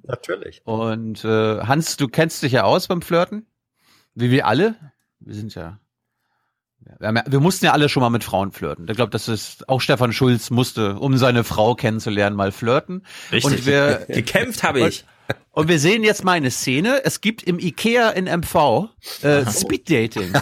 natürlich. 0.04 0.62
Und 0.66 1.26
äh, 1.26 1.62
Hans, 1.62 1.98
du 1.98 2.08
kennst 2.08 2.44
dich 2.44 2.54
ja 2.54 2.64
aus 2.64 2.88
beim 2.88 3.02
Flirten, 3.02 3.46
wie 4.14 4.32
wir 4.32 4.48
alle. 4.48 4.76
Wir 5.20 5.36
sind 5.36 5.54
ja, 5.56 5.80
wir, 6.80 7.14
ja, 7.14 7.24
wir 7.26 7.40
mussten 7.40 7.66
ja 7.66 7.74
alle 7.74 7.90
schon 7.90 8.02
mal 8.02 8.10
mit 8.10 8.24
Frauen 8.24 8.52
flirten. 8.52 8.88
Ich 8.90 8.96
glaube, 8.96 9.12
das 9.12 9.28
ist 9.28 9.68
auch 9.70 9.82
Stefan 9.82 10.14
Schulz 10.14 10.50
musste, 10.50 10.96
um 10.96 11.18
seine 11.18 11.44
Frau 11.44 11.76
kennenzulernen, 11.76 12.36
mal 12.36 12.52
flirten. 12.52 13.06
Richtig. 13.32 13.60
Und 13.60 13.66
wir, 13.66 14.06
Gekämpft 14.08 14.64
habe 14.64 14.88
ich. 14.88 15.06
Und 15.52 15.68
wir 15.68 15.80
sehen 15.80 16.04
jetzt 16.04 16.24
mal 16.24 16.34
eine 16.34 16.52
Szene. 16.52 17.02
Es 17.04 17.22
gibt 17.22 17.44
im 17.44 17.60
Ikea 17.60 18.10
in 18.12 18.26
MV 18.26 18.90
äh, 19.22 19.46
Speed 19.46 19.90
Dating. 19.90 20.34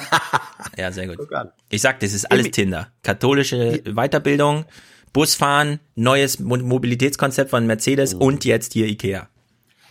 Ja, 0.77 0.91
sehr 0.91 1.07
gut. 1.07 1.27
Ich 1.69 1.81
sag, 1.81 1.99
das 1.99 2.13
ist 2.13 2.31
alles 2.31 2.51
Tinder. 2.51 2.87
Katholische 3.03 3.81
Weiterbildung, 3.85 4.65
Busfahren, 5.13 5.79
neues 5.95 6.39
Mo 6.39 6.57
Mobilitätskonzept 6.57 7.49
von 7.49 7.65
Mercedes 7.65 8.13
und 8.13 8.45
jetzt 8.45 8.73
hier 8.73 8.87
Ikea. 8.87 9.27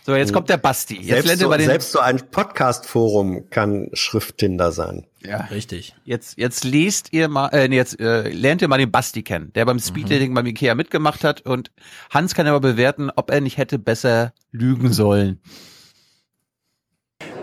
So, 0.09 0.15
jetzt 0.15 0.33
kommt 0.33 0.49
der 0.49 0.57
Basti. 0.57 0.95
Jetzt 0.95 1.27
Selbst 1.27 1.39
so, 1.39 1.51
den, 1.53 1.65
selbst 1.67 1.91
so 1.91 1.99
ein 1.99 2.31
Podcast-Forum 2.31 3.51
kann 3.51 3.91
Schrifttinder 3.93 4.71
sein. 4.71 5.05
ja. 5.23 5.41
Richtig. 5.51 5.93
Jetzt, 6.03 6.35
jetzt 6.39 6.63
lest 6.63 7.13
ihr 7.13 7.27
mal, 7.27 7.49
äh, 7.49 7.71
jetzt 7.71 7.99
äh, 7.99 8.27
lernt 8.27 8.63
ihr 8.63 8.67
mal 8.69 8.79
den 8.79 8.89
Basti 8.89 9.21
kennen, 9.21 9.53
der 9.53 9.65
beim 9.65 9.77
Speeddating 9.77 10.33
beim 10.33 10.47
Ikea 10.47 10.73
mitgemacht 10.73 11.23
hat 11.23 11.41
und 11.41 11.69
Hans 12.09 12.33
kann 12.33 12.47
aber 12.47 12.59
bewerten, 12.59 13.11
ob 13.15 13.29
er 13.29 13.39
nicht 13.39 13.59
hätte 13.59 13.77
besser 13.77 14.33
lügen 14.51 14.91
sollen. 14.93 15.41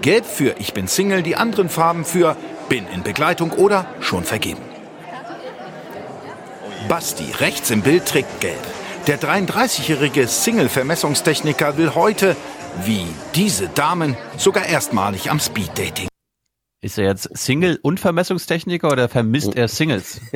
Gelb 0.01 0.27
für 0.27 0.57
Ich 0.59 0.75
bin 0.75 0.89
Single, 0.89 1.23
die 1.23 1.37
anderen 1.37 1.69
Farben 1.69 2.05
für 2.05 2.37
Bin 2.69 2.89
in 2.93 3.05
Begleitung 3.05 3.53
oder 3.53 3.87
schon 4.01 4.25
vergeben. 4.25 4.63
Basti 6.89 7.27
rechts 7.39 7.71
im 7.71 7.83
Bild 7.83 8.07
trägt 8.07 8.41
gelb. 8.41 8.59
Der 9.07 9.21
33-jährige 9.21 10.27
Single-Vermessungstechniker 10.27 11.77
will 11.77 11.95
heute, 11.95 12.35
wie 12.85 13.07
diese 13.35 13.69
Damen, 13.69 14.17
sogar 14.37 14.67
erstmalig 14.67 15.31
am 15.31 15.41
Speeddating. 15.41 16.09
Ist 16.83 16.99
er 16.99 17.05
jetzt 17.07 17.31
Single 17.37 17.79
und 17.83 17.99
Vermessungstechniker 17.99 18.91
oder 18.93 19.09
vermisst 19.09 19.55
er 19.57 19.69
Singles? 19.69 20.21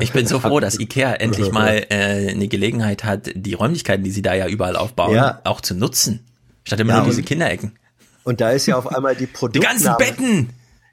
Ich 0.00 0.12
bin 0.12 0.26
so 0.26 0.40
froh, 0.40 0.58
dass 0.58 0.80
Ikea 0.80 1.12
endlich 1.12 1.52
mal 1.52 1.86
äh, 1.90 2.30
eine 2.32 2.48
Gelegenheit 2.48 3.04
hat, 3.04 3.30
die 3.36 3.54
Räumlichkeiten, 3.54 4.02
die 4.02 4.10
sie 4.10 4.20
da 4.20 4.34
ja 4.34 4.48
überall 4.48 4.74
aufbauen, 4.74 5.14
Ja. 5.14 5.40
auch 5.44 5.60
zu 5.60 5.76
nutzen. 5.76 6.26
Statt 6.64 6.80
immer 6.80 6.94
Ja, 6.94 6.98
nur 6.98 7.06
diese 7.10 7.22
Kinderecken. 7.22 7.78
Und 8.24 8.40
da 8.40 8.50
ist 8.50 8.66
ja 8.66 8.76
auf 8.76 8.88
einmal 8.88 9.14
die 9.14 9.26
Die 9.26 9.32
Produktname. 9.32 9.68
ganzen 9.68 9.96
Betten! 9.96 10.50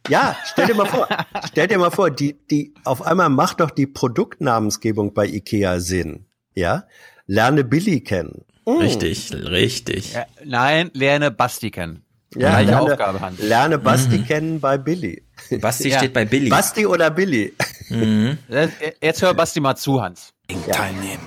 Ja, 0.10 0.38
stell 0.46 0.68
dir 0.68 0.76
mal 0.76 0.86
vor, 0.86 1.08
stell 1.48 1.68
dir 1.68 1.80
mal 1.80 1.90
vor, 1.90 2.12
die, 2.12 2.36
die, 2.52 2.76
auf 2.84 3.02
einmal 3.02 3.30
macht 3.30 3.62
doch 3.62 3.72
die 3.72 3.88
Produktnamensgebung 3.88 5.16
bei 5.16 5.26
Ikea 5.26 5.80
Sinn. 5.80 6.28
Ja? 6.54 6.86
Lerne 7.26 7.64
Billy 7.64 8.02
kennen. 8.02 8.46
Mm. 8.66 8.78
Richtig, 8.80 9.34
richtig. 9.34 10.14
Ja, 10.14 10.26
nein, 10.46 10.90
lerne 10.94 11.32
Basti 11.32 11.72
kennen. 11.72 12.04
Ja, 12.36 12.50
Gleiche 12.50 12.72
lerne, 12.72 12.92
Aufgabe, 12.94 13.22
Hans. 13.22 13.40
lerne 13.42 13.78
Basti 13.78 14.18
Mhm. 14.20 14.26
kennen 14.26 14.60
bei 14.60 14.78
Billy. 14.78 15.22
Basti 15.62 15.90
Ja. 15.90 15.98
steht 16.00 16.14
bei 16.14 16.26
Billy. 16.26 16.50
Basti 16.50 16.86
oder 16.86 17.10
Billy? 17.12 17.54
Mhm. 17.90 18.38
Äh, 18.50 18.70
Jetzt 19.02 19.22
hör 19.22 19.34
Basti 19.34 19.60
mal 19.60 19.76
zu, 19.76 20.02
Hans. 20.02 20.34
Teilnehmen. 20.72 21.22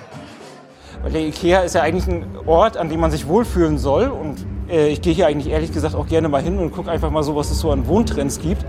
Weil 1.02 1.12
der 1.12 1.20
Ikea 1.26 1.60
ist 1.60 1.74
ja 1.74 1.82
eigentlich 1.82 2.06
ein 2.08 2.24
Ort, 2.46 2.76
an 2.76 2.88
dem 2.88 2.98
man 2.98 3.10
sich 3.10 3.28
wohlfühlen 3.28 3.78
soll. 3.78 4.08
Und 4.08 4.44
äh, 4.68 4.88
ich 4.88 5.00
gehe 5.02 5.12
hier 5.12 5.26
eigentlich 5.26 5.52
ehrlich 5.52 5.70
gesagt 5.72 5.94
auch 5.94 6.08
gerne 6.08 6.28
mal 6.28 6.42
hin 6.42 6.58
und 6.58 6.72
gucke 6.72 6.90
einfach 6.90 7.10
mal 7.10 7.22
so, 7.22 7.36
was 7.36 7.50
es 7.50 7.60
so 7.60 7.70
an 7.70 7.86
Wohntrends 7.86 8.40
gibt. 8.40 8.64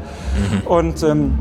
Und 0.65 1.01
ähm, 1.01 1.39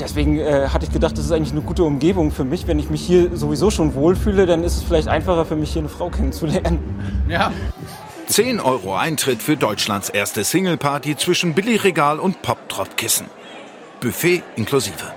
deswegen 0.00 0.38
äh, 0.38 0.68
hatte 0.68 0.86
ich 0.86 0.92
gedacht, 0.92 1.16
das 1.16 1.24
ist 1.24 1.32
eigentlich 1.32 1.52
eine 1.52 1.62
gute 1.62 1.84
Umgebung 1.84 2.30
für 2.30 2.44
mich. 2.44 2.66
Wenn 2.66 2.78
ich 2.78 2.90
mich 2.90 3.02
hier 3.02 3.36
sowieso 3.36 3.70
schon 3.70 3.94
wohlfühle, 3.94 4.46
dann 4.46 4.64
ist 4.64 4.76
es 4.76 4.82
vielleicht 4.82 5.08
einfacher 5.08 5.44
für 5.44 5.56
mich, 5.56 5.72
hier 5.72 5.82
eine 5.82 5.88
Frau 5.88 6.10
kennenzulernen. 6.10 6.78
Ja. 7.28 7.52
10 8.26 8.60
Euro 8.60 8.94
Eintritt 8.94 9.42
für 9.42 9.56
Deutschlands 9.56 10.08
erste 10.10 10.44
Singleparty 10.44 11.16
zwischen 11.16 11.54
Billigregal 11.54 12.18
und 12.18 12.42
Pop-Drop-Kissen. 12.42 13.26
Buffet 14.00 14.42
inklusive. 14.56 15.12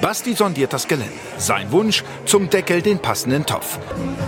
Basti 0.00 0.34
sondiert 0.34 0.72
das 0.72 0.86
Gelände. 0.88 1.12
Sein 1.38 1.70
Wunsch, 1.72 2.04
zum 2.26 2.50
Deckel 2.50 2.82
den 2.82 2.98
passenden 2.98 3.46
Topf. 3.46 3.78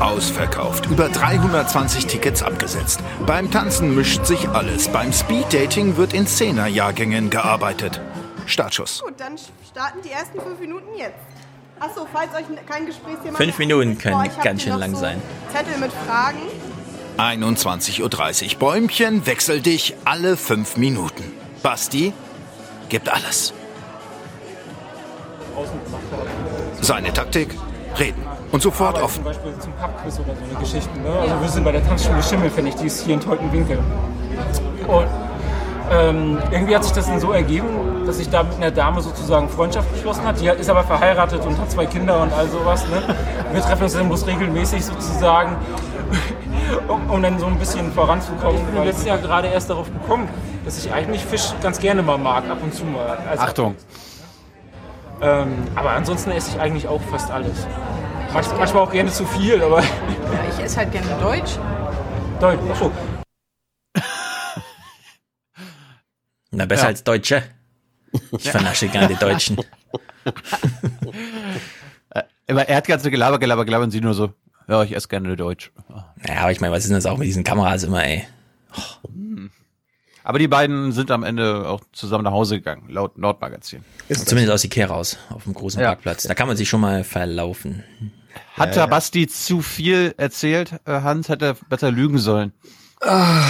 Ausverkauft. 0.01 0.87
Über 0.87 1.09
320 1.09 2.07
Tickets 2.07 2.43
abgesetzt. 2.43 3.01
Beim 3.27 3.51
Tanzen 3.51 3.95
mischt 3.95 4.25
sich 4.25 4.49
alles. 4.49 4.89
Beim 4.89 5.13
Speeddating 5.13 5.97
wird 5.97 6.13
in 6.13 6.27
Zehnerjahrgängen 6.27 7.31
gearbeitet. 7.31 8.01
Startschuss. 8.47 9.03
Gut, 9.05 9.15
dann 9.19 9.37
starten 9.77 10.01
die 10.03 10.11
ersten 10.11 10.41
fünf 10.41 10.59
Minuten 10.59 10.87
jetzt. 10.97 11.19
Achso, 11.79 12.07
falls 12.11 12.35
euch 12.35 12.47
kein 12.67 12.87
Gesprächsthema 12.87 13.37
Fünf 13.37 13.59
Minuten 13.59 13.99
können 13.99 14.25
ich 14.25 14.35
hab 14.35 14.43
ganz 14.43 14.63
schön 14.63 14.79
lang 14.79 14.95
so 14.95 15.01
sein. 15.01 15.21
Zettel 15.53 15.77
mit 15.77 15.93
Fragen. 15.93 16.39
21.30 17.19 18.53
Uhr. 18.55 18.59
Bäumchen, 18.59 19.27
wechsel 19.27 19.61
dich 19.61 19.95
alle 20.07 20.39
fünf 20.39 20.79
Minuten. 20.79 21.25
Basti 21.63 22.15
gibt 22.89 23.11
alles. 23.11 23.53
Seine 26.81 27.13
Taktik? 27.13 27.55
Reden. 27.99 28.23
Und 28.53 28.63
sofort 28.63 28.97
offen. 29.03 29.17
Zum 29.17 29.25
Beispiel 29.25 29.59
zum 29.59 29.73
Pubquiz 29.75 30.19
oder 30.21 30.37
so 30.37 30.43
eine 30.43 30.59
Geschichte. 30.59 30.99
Ne? 31.01 31.11
Also 31.21 31.41
wir 31.43 31.49
sind 31.51 31.65
bei 31.65 31.73
der 31.73 31.87
Tanzschule 31.87 32.23
Schimmelfennig, 32.23 32.77
die 32.77 32.87
ist 32.87 33.05
hier 33.05 33.13
in 33.13 33.21
Teutenwinkel. 33.21 33.79
Und 34.87 35.09
ähm, 35.91 36.39
irgendwie 36.51 36.75
hat 36.75 36.85
sich 36.85 36.93
das 36.93 37.07
dann 37.07 37.21
so 37.21 37.33
ergeben, 37.33 38.05
dass 38.07 38.19
ich 38.19 38.29
da 38.29 38.43
mit 38.43 38.57
einer 38.57 38.71
Dame 38.71 39.01
sozusagen 39.01 39.49
Freundschaft 39.49 39.93
geschlossen 39.93 40.25
hat. 40.25 40.41
Die 40.41 40.47
ist 40.47 40.69
aber 40.69 40.83
verheiratet 40.83 41.45
und 41.45 41.59
hat 41.59 41.71
zwei 41.71 41.87
Kinder 41.87 42.21
und 42.23 42.33
all 42.33 42.49
sowas. 42.49 42.85
Ne? 42.89 43.03
Wir 43.53 43.61
treffen 43.63 43.85
uns 43.85 43.93
dann 43.93 44.09
bloß 44.09 44.27
regelmäßig 44.27 44.85
sozusagen, 44.85 45.57
um, 46.89 47.09
um 47.09 47.23
dann 47.23 47.39
so 47.39 47.47
ein 47.47 47.59
bisschen 47.59 47.93
voranzukommen. 47.93 48.57
Ich 48.57 48.65
bin 48.65 48.85
letztes 48.85 49.07
Jahr 49.07 49.19
gerade 49.19 49.49
erst 49.49 49.71
darauf 49.71 49.87
gekommen, 49.93 50.29
dass 50.65 50.85
ich 50.85 50.93
eigentlich 50.93 51.25
Fisch 51.25 51.53
ganz 51.63 51.79
gerne 51.79 52.03
mal 52.03 52.19
mag, 52.19 52.45
ab 52.51 52.59
und 52.63 52.75
zu 52.75 52.85
mal. 52.85 53.19
Also, 53.31 53.45
Achtung. 53.45 53.77
Ähm, 55.23 55.55
aber 55.75 55.91
ansonsten 55.91 56.31
esse 56.33 56.51
ich 56.51 56.61
eigentlich 56.61 56.89
auch 56.89 57.01
fast 57.11 57.31
alles. 57.31 57.67
Manch, 58.35 58.47
manchmal 58.59 58.83
auch 58.83 58.91
gerne 58.91 59.11
zu 59.11 59.25
viel, 59.25 59.63
aber. 59.63 59.81
Ja, 59.81 59.87
ich 60.51 60.63
esse 60.63 60.79
halt 60.79 60.93
gerne 60.93 61.07
Deutsch. 61.23 61.53
Deutsch, 62.41 62.61
achso. 62.71 62.91
Na, 66.57 66.65
besser 66.67 66.83
Ja. 66.85 66.89
als 66.89 67.05
Deutsche. 67.05 67.43
Ich 68.39 68.51
vernasche 68.51 68.89
gerne 68.89 69.09
die 69.09 69.17
Deutschen. 69.17 69.59
Äh, 72.11 72.23
Aber 72.49 72.69
er 72.69 72.77
hat 72.77 72.87
ganz 72.87 73.03
Gelaber, 73.03 73.39
Gelaber, 73.39 73.65
Gelaber 73.65 73.85
und 73.85 73.91
sie 73.91 74.01
nur 74.01 74.15
so, 74.15 74.33
ja, 74.69 74.83
ich 74.83 74.95
esse 74.95 75.09
gerne 75.09 75.37
Deutsch. 75.37 75.71
Ja, 76.27 76.37
aber 76.43 76.53
ich 76.53 76.61
meine, 76.61 76.73
was 76.73 76.85
ist 76.85 76.89
denn 76.89 76.97
das 76.97 77.07
auch 77.07 77.19
mit 77.19 77.27
diesen 77.27 77.45
Kameras 77.45 77.83
immer, 77.83 78.05
ey? 78.05 78.27
Aber 80.25 80.39
die 80.39 80.49
beiden 80.49 80.93
sind 80.93 81.11
am 81.11 81.23
Ende 81.23 81.69
auch 81.69 81.83
zusammen 81.93 82.25
nach 82.25 82.33
Hause 82.33 82.57
gegangen, 82.57 82.89
laut 82.89 83.17
Nordmagazin. 83.19 83.85
Zumindest 84.09 84.53
aus 84.53 84.65
Ikea 84.65 84.87
raus, 84.87 85.19
auf 85.31 85.45
dem 85.45 85.55
großen 85.55 85.81
Ja. 85.81 85.89
Parkplatz. 85.89 86.25
Da 86.25 86.35
kann 86.35 86.49
man 86.49 86.57
sich 86.57 86.69
schon 86.69 86.81
mal 86.81 87.05
verlaufen. 87.05 87.85
Hat 88.55 88.71
Ja, 88.75 88.83
der. 88.87 88.91
Basti 88.91 89.27
zu 89.29 89.61
viel 89.63 90.15
erzählt, 90.17 90.73
äh, 90.85 91.01
Hans? 91.03 91.29
Hätte 91.29 91.45
er 91.47 91.55
besser 91.69 91.91
lügen 91.91 92.19
sollen. 92.19 92.53
Ah, 93.03 93.43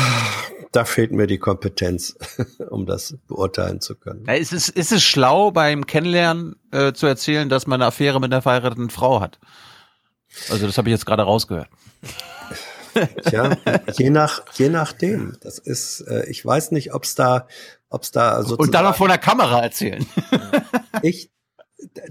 da 0.76 0.84
fehlt 0.84 1.10
mir 1.10 1.26
die 1.26 1.38
Kompetenz, 1.38 2.16
um 2.70 2.84
das 2.84 3.16
beurteilen 3.26 3.80
zu 3.80 3.94
können. 3.94 4.24
Ja, 4.26 4.34
ist, 4.34 4.52
es, 4.52 4.68
ist 4.68 4.92
es 4.92 5.02
schlau, 5.02 5.50
beim 5.50 5.86
Kennenlernen 5.86 6.56
äh, 6.70 6.92
zu 6.92 7.06
erzählen, 7.06 7.48
dass 7.48 7.66
man 7.66 7.80
eine 7.80 7.88
Affäre 7.88 8.20
mit 8.20 8.30
einer 8.30 8.42
verheirateten 8.42 8.90
Frau 8.90 9.20
hat? 9.20 9.38
Also 10.50 10.66
das 10.66 10.76
habe 10.76 10.90
ich 10.90 10.92
jetzt 10.92 11.06
gerade 11.06 11.22
rausgehört. 11.22 11.68
Tja, 13.28 13.56
je 13.96 14.10
nach, 14.10 14.42
je 14.54 14.68
nachdem. 14.68 15.36
Das 15.40 15.58
ist, 15.58 16.02
äh, 16.02 16.28
ich 16.28 16.44
weiß 16.44 16.72
nicht, 16.72 16.92
ob's 16.92 17.14
da, 17.14 17.46
ob's 17.88 18.10
da 18.10 18.42
sozusagen. 18.42 18.62
Und 18.62 18.74
dann 18.74 18.84
noch 18.84 18.96
vor 18.96 19.08
der 19.08 19.18
Kamera 19.18 19.62
erzählen. 19.62 20.04
ich, 21.02 21.30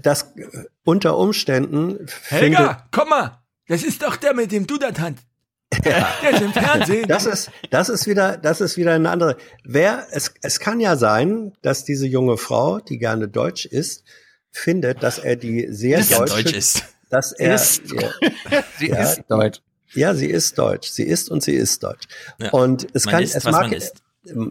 das 0.00 0.34
äh, 0.36 0.64
unter 0.84 1.16
Umständen 1.18 2.06
finde, 2.08 2.58
Helga, 2.58 2.88
komm 2.90 3.10
mal. 3.10 3.42
Das 3.68 3.84
ist 3.84 4.02
doch 4.02 4.16
der, 4.16 4.34
mit 4.34 4.50
dem 4.50 4.66
du 4.66 4.76
tanzt. 5.70 5.86
Der 6.22 6.30
ist 6.32 6.42
im 6.42 6.52
Fernsehen. 6.52 7.08
Das 7.08 7.26
ist, 7.26 7.50
das 7.70 7.88
ist 7.88 8.06
wieder, 8.06 8.36
das 8.36 8.60
ist 8.60 8.76
wieder 8.76 8.92
eine 8.94 9.10
andere. 9.10 9.36
Wer, 9.64 10.06
es, 10.12 10.32
es 10.42 10.60
kann 10.60 10.80
ja 10.80 10.96
sein, 10.96 11.52
dass 11.62 11.84
diese 11.84 12.06
junge 12.06 12.36
Frau, 12.36 12.78
die 12.80 12.98
gerne 12.98 13.28
Deutsch 13.28 13.66
ist, 13.66 14.04
findet, 14.50 15.02
dass 15.02 15.18
er 15.18 15.36
die 15.36 15.66
sehr 15.70 16.00
gern 16.02 16.20
deutsche, 16.20 16.44
deutsch 16.44 16.52
ist. 16.54 16.82
dass 17.10 17.32
er, 17.32 17.54
Ist. 17.54 17.82
Ja, 17.92 18.62
Sie 18.78 18.88
Ja. 18.88 19.02
ist 19.02 19.22
deutsch. 19.28 19.58
ja, 19.94 20.14
sie 20.14 20.30
ist 20.30 20.58
deutsch. 20.58 20.88
Sie 20.90 21.04
ist 21.04 21.30
und 21.30 21.42
sie 21.42 21.54
ist 21.54 21.82
deutsch. 21.82 22.06
Ja. 22.38 22.50
Und 22.50 22.86
es 22.94 23.04
Man 23.04 23.14
kann, 23.14 23.22
ist, 23.22 23.34
es 23.36 23.44
mag, 23.44 23.70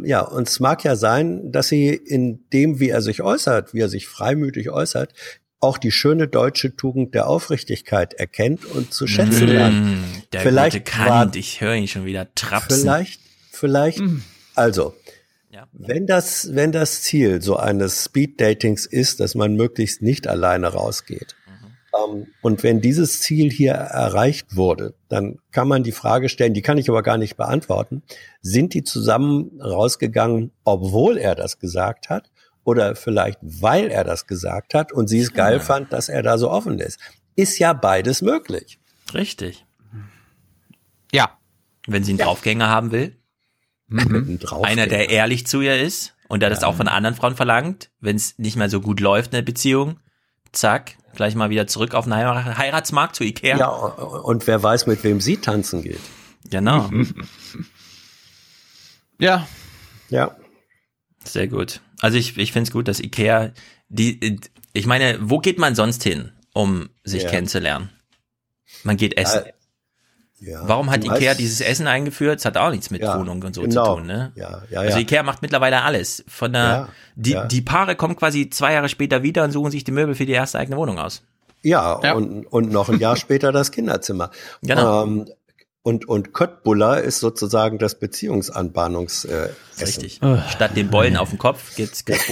ja, 0.04 0.22
und 0.22 0.48
es 0.48 0.60
mag 0.60 0.84
ja 0.84 0.96
sein, 0.96 1.52
dass 1.52 1.68
sie 1.68 1.90
in 1.90 2.48
dem, 2.54 2.80
wie 2.80 2.90
er 2.90 3.02
sich 3.02 3.22
äußert, 3.22 3.74
wie 3.74 3.82
er 3.82 3.90
sich 3.90 4.08
freimütig 4.08 4.70
äußert, 4.70 5.14
auch 5.60 5.78
die 5.78 5.92
schöne 5.92 6.28
deutsche 6.28 6.76
Tugend 6.76 7.14
der 7.16 7.28
Aufrichtigkeit 7.28 8.14
erkennt 8.14 8.66
und 8.66 8.94
zu 8.94 9.08
schätzen 9.08 9.48
lernt. 9.48 9.86
Mm, 9.86 10.04
der 10.34 10.42
Vielleicht 10.42 10.78
gute 10.86 10.92
Kant, 10.92 11.10
war- 11.10 11.36
ich 11.36 11.62
höre 11.62 11.74
ihn 11.76 11.88
schon 11.88 12.06
wieder 12.06 12.34
trapsen. 12.36 12.82
Vielleicht, 12.82 13.22
vielleicht, 13.52 14.02
also, 14.54 14.94
Ja. 15.50 15.68
wenn 15.72 16.06
das, 16.08 16.54
wenn 16.54 16.72
das 16.72 17.02
Ziel 17.02 17.42
so 17.42 17.56
eines 17.56 18.04
Speed-Datings 18.06 18.86
ist, 18.86 19.20
dass 19.20 19.34
man 19.36 19.56
möglichst 19.56 20.02
nicht 20.02 20.28
alleine 20.28 20.68
rausgeht, 20.68 21.36
ähm, 21.98 22.28
und 22.42 22.62
wenn 22.64 22.82
dieses 22.82 23.22
Ziel 23.22 23.50
hier 23.50 23.72
erreicht 23.72 24.58
wurde, 24.58 24.94
dann 25.08 25.40
kann 25.52 25.68
man 25.70 25.82
die 25.84 25.94
Frage 25.94 26.28
stellen, 26.28 26.54
die 26.54 26.62
kann 26.62 26.78
ich 26.78 26.90
aber 26.90 27.02
gar 27.04 27.18
nicht 27.18 27.38
beantworten, 27.38 28.04
sind 28.42 28.74
die 28.74 28.84
zusammen 28.84 29.60
rausgegangen, 29.62 30.52
obwohl 30.66 31.18
er 31.18 31.36
das 31.36 31.58
gesagt 31.58 32.10
hat? 32.10 32.30
Oder 32.66 32.96
vielleicht, 32.98 33.40
weil 33.42 33.88
er 33.90 34.04
das 34.04 34.28
gesagt 34.28 34.74
hat 34.74 34.92
und 34.92 35.08
sie 35.08 35.20
es 35.22 35.32
geil 35.34 35.60
fand, 35.62 35.94
dass 35.94 36.10
er 36.10 36.22
da 36.24 36.38
so 36.38 36.50
offen 36.52 36.80
ist. 36.80 37.00
Ist 37.36 37.58
ja 37.60 37.72
beides 37.74 38.22
möglich. 38.22 38.80
Richtig. 39.14 39.66
Ja. 41.14 41.38
Wenn 41.88 42.04
sie 42.04 42.12
einen 42.12 42.20
Draufgänger 42.20 42.68
haben 42.68 42.92
will, 42.92 43.16
Ein 43.90 44.40
Draufgänger. 44.40 44.68
einer, 44.82 44.88
der 44.88 45.10
ehrlich 45.12 45.46
zu 45.48 45.62
ihr 45.62 45.80
ist 45.80 46.16
und 46.28 46.42
der 46.42 46.50
das 46.50 46.64
auch 46.64 46.76
von 46.76 46.88
anderen 46.88 47.16
Frauen 47.16 47.36
verlangt, 47.36 47.92
wenn 48.02 48.16
es 48.16 48.38
nicht 48.40 48.58
mehr 48.58 48.70
so 48.70 48.82
gut 48.82 49.00
läuft 49.00 49.28
in 49.28 49.36
der 49.38 49.42
Beziehung, 49.44 50.00
zack, 50.52 50.96
gleich 51.14 51.36
mal 51.36 51.52
wieder 51.52 51.68
zurück 51.68 51.94
auf 51.94 52.06
den 52.06 52.16
Heirat- 52.16 52.58
Heiratsmarkt 52.58 53.16
zu 53.16 53.24
Ikea. 53.24 53.58
Ja, 53.58 53.70
und 53.70 54.48
wer 54.48 54.64
weiß, 54.64 54.88
mit 54.88 55.04
wem 55.04 55.22
sie 55.22 55.38
tanzen 55.38 55.84
geht. 55.84 56.02
Genau. 56.50 56.90
Ja. 59.18 59.48
Ja. 60.10 60.36
Sehr 61.24 61.48
gut. 61.48 61.80
Also 62.02 62.18
ich, 62.18 62.38
ich 62.38 62.52
finde 62.52 62.68
es 62.68 62.72
gut, 62.74 62.88
dass 62.88 63.00
Ikea, 63.00 63.52
die, 63.90 64.40
ich 64.74 64.86
meine, 64.86 65.18
wo 65.22 65.40
geht 65.40 65.58
man 65.60 65.76
sonst 65.76 66.04
hin, 66.04 66.32
um 66.54 66.90
sich 67.04 67.24
Ja. 67.24 67.30
kennenzulernen? 67.30 67.90
Man 68.84 68.98
geht 68.98 69.18
essen. 69.18 69.44
Ja. 70.40 70.68
Warum 70.68 70.92
hat 70.92 71.04
Ikea 71.04 71.32
weißt- 71.32 71.36
dieses 71.38 71.62
Essen 71.62 71.88
eingeführt? 71.88 72.40
Das 72.40 72.46
hat 72.46 72.58
auch 72.58 72.70
nichts 72.70 72.92
mit 72.92 73.02
Ja, 73.02 73.18
Wohnung 73.18 73.42
und 73.42 73.56
so 73.56 73.62
genau. 73.62 73.86
zu 73.86 73.96
tun, 74.00 74.08
ne? 74.08 74.34
Ja, 74.36 74.64
ja, 74.70 74.80
Also 74.82 74.98
ja. 74.98 75.02
Ikea 75.02 75.24
macht 75.24 75.42
mittlerweile 75.42 75.82
alles. 75.84 76.24
Von 76.28 76.52
der, 76.54 76.62
Ja, 76.62 76.90
die, 77.16 77.32
ja. 77.32 77.46
die 77.46 77.62
Paare 77.62 77.96
kommen 77.96 78.16
quasi 78.18 78.50
zwei 78.50 78.74
Jahre 78.74 78.90
später 78.90 79.24
wieder 79.24 79.44
und 79.46 79.52
suchen 79.52 79.72
sich 79.72 79.84
die 79.86 79.92
Möbel 79.92 80.14
für 80.14 80.26
die 80.26 80.34
erste 80.34 80.60
eigene 80.60 80.76
Wohnung 80.78 81.00
aus. 81.00 81.24
Ja, 81.64 82.00
Ja. 82.04 82.14
Und, 82.14 82.46
und 82.48 82.70
noch 82.72 82.90
ein 82.90 83.00
Jahr 83.00 83.16
später 83.16 83.52
das 83.54 83.72
Kinderzimmer. 83.72 84.30
Genau. 84.62 85.04
Ähm, 85.06 85.26
und, 85.86 86.08
und 86.08 86.34
Köttbullar 86.34 87.02
ist 87.02 87.20
sozusagen 87.20 87.78
das 87.78 88.00
Beziehungsanbahnungs 88.00 89.26
äh, 89.26 89.50
Richtig. 89.80 90.20
Essen. 90.20 90.44
Statt 90.50 90.76
den 90.76 90.90
Bollen 90.90 91.16
auf 91.16 91.30
dem 91.30 91.38
Kopf 91.38 91.76
gibt's. 91.76 92.04
Äh, 92.08 92.18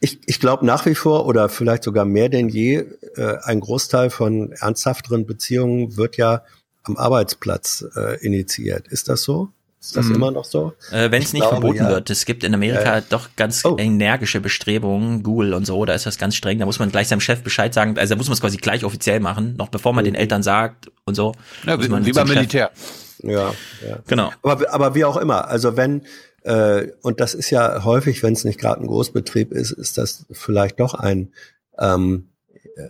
Ich, 0.00 0.18
ich 0.26 0.40
glaube 0.40 0.66
nach 0.66 0.84
wie 0.84 0.94
vor 0.94 1.26
oder 1.26 1.48
vielleicht 1.48 1.84
sogar 1.84 2.04
mehr 2.04 2.28
denn 2.28 2.48
je, 2.48 2.84
äh, 3.16 3.36
ein 3.44 3.60
Großteil 3.60 4.10
von 4.10 4.52
ernsthafteren 4.52 5.26
Beziehungen 5.26 5.96
wird 5.96 6.18
ja 6.18 6.42
am 6.82 6.96
Arbeitsplatz 6.96 7.84
äh, 7.96 8.18
initiiert. 8.24 8.88
Ist 8.88 9.08
das 9.08 9.22
so? 9.22 9.52
Ist 9.80 9.96
das 9.96 10.06
Mhm. 10.06 10.16
immer 10.16 10.30
noch 10.30 10.44
so? 10.44 10.74
Äh, 10.92 11.10
Wenn 11.10 11.22
es 11.22 11.32
nicht 11.32 11.40
glaube, 11.42 11.56
verboten 11.56 11.84
ja. 11.84 11.88
wird. 11.88 12.10
Es 12.10 12.26
gibt 12.26 12.44
in 12.44 12.52
Amerika 12.52 12.96
Ja. 12.98 13.00
doch 13.08 13.30
ganz 13.36 13.64
Oh. 13.64 13.76
energische 13.78 14.40
Bestrebungen, 14.40 15.22
Google 15.22 15.54
und 15.54 15.64
so, 15.66 15.84
da 15.86 15.94
ist 15.94 16.04
das 16.04 16.18
ganz 16.18 16.34
streng. 16.36 16.58
Da 16.58 16.66
muss 16.66 16.78
man 16.78 16.90
gleich 16.90 17.08
seinem 17.08 17.20
Chef 17.20 17.42
Bescheid 17.42 17.72
sagen, 17.72 17.96
also 17.98 18.14
da 18.14 18.18
muss 18.18 18.28
man 18.28 18.34
es 18.34 18.40
quasi 18.42 18.58
gleich 18.58 18.84
offiziell 18.84 19.20
machen, 19.20 19.56
noch 19.56 19.68
bevor 19.70 19.94
man 19.94 20.04
den 20.04 20.14
Eltern 20.14 20.42
sagt 20.42 20.90
und 21.06 21.14
so. 21.14 21.32
Ja, 21.66 21.82
wie, 21.82 21.88
man 21.88 22.04
wie 22.04 22.12
beim 22.12 22.28
Militär. 22.28 22.70
Ja, 23.22 23.54
ja. 23.86 23.98
Genau. 24.06 24.30
Aber, 24.42 24.70
aber 24.72 24.94
wie 24.94 25.04
auch 25.06 25.16
immer, 25.16 25.48
also 25.48 25.78
wenn, 25.78 26.02
äh, 26.42 26.88
und 27.00 27.20
das 27.20 27.32
ist 27.32 27.48
ja 27.50 27.82
häufig, 27.84 28.22
wenn 28.22 28.34
es 28.34 28.44
nicht 28.44 28.60
gerade 28.60 28.82
ein 28.82 28.86
Großbetrieb 28.86 29.50
ist, 29.52 29.70
ist 29.72 29.96
das 29.96 30.26
vielleicht 30.30 30.78
doch 30.78 30.92
ein, 30.92 31.32
ähm, 31.78 32.28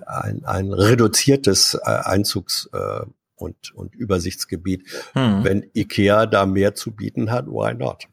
ein, 0.07 0.45
ein 0.45 0.73
reduziertes 0.73 1.75
äh, 1.75 1.79
Einzugs- 1.89 2.69
äh, 2.73 3.07
und, 3.41 3.75
und 3.75 3.95
Übersichtsgebiet. 3.95 4.85
Hm. 5.15 5.45
Wenn 5.45 5.71
Ikea 5.75 6.27
da 6.27 6.47
mehr 6.47 6.75
zu 6.75 6.93
bieten 6.93 7.31
hat, 7.31 7.47
why 7.47 7.75
not? 7.75 8.05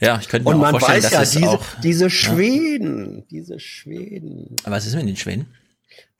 Ja, 0.00 0.18
ich 0.20 0.28
könnte 0.28 0.44
mir 0.48 0.50
Und 0.54 0.56
auch 0.56 0.60
man 0.60 0.70
vorstellen, 0.72 1.02
weiß 1.02 1.10
dass 1.10 1.12
ja, 1.12 1.22
es 1.22 1.30
diese, 1.32 1.48
auch, 1.50 1.64
diese 1.82 2.10
Schweden, 2.10 3.26
diese 3.30 3.58
Schweden. 3.58 4.54
was 4.64 4.86
ist 4.86 4.94
mit 4.94 5.08
den 5.08 5.16
Schweden? 5.16 5.46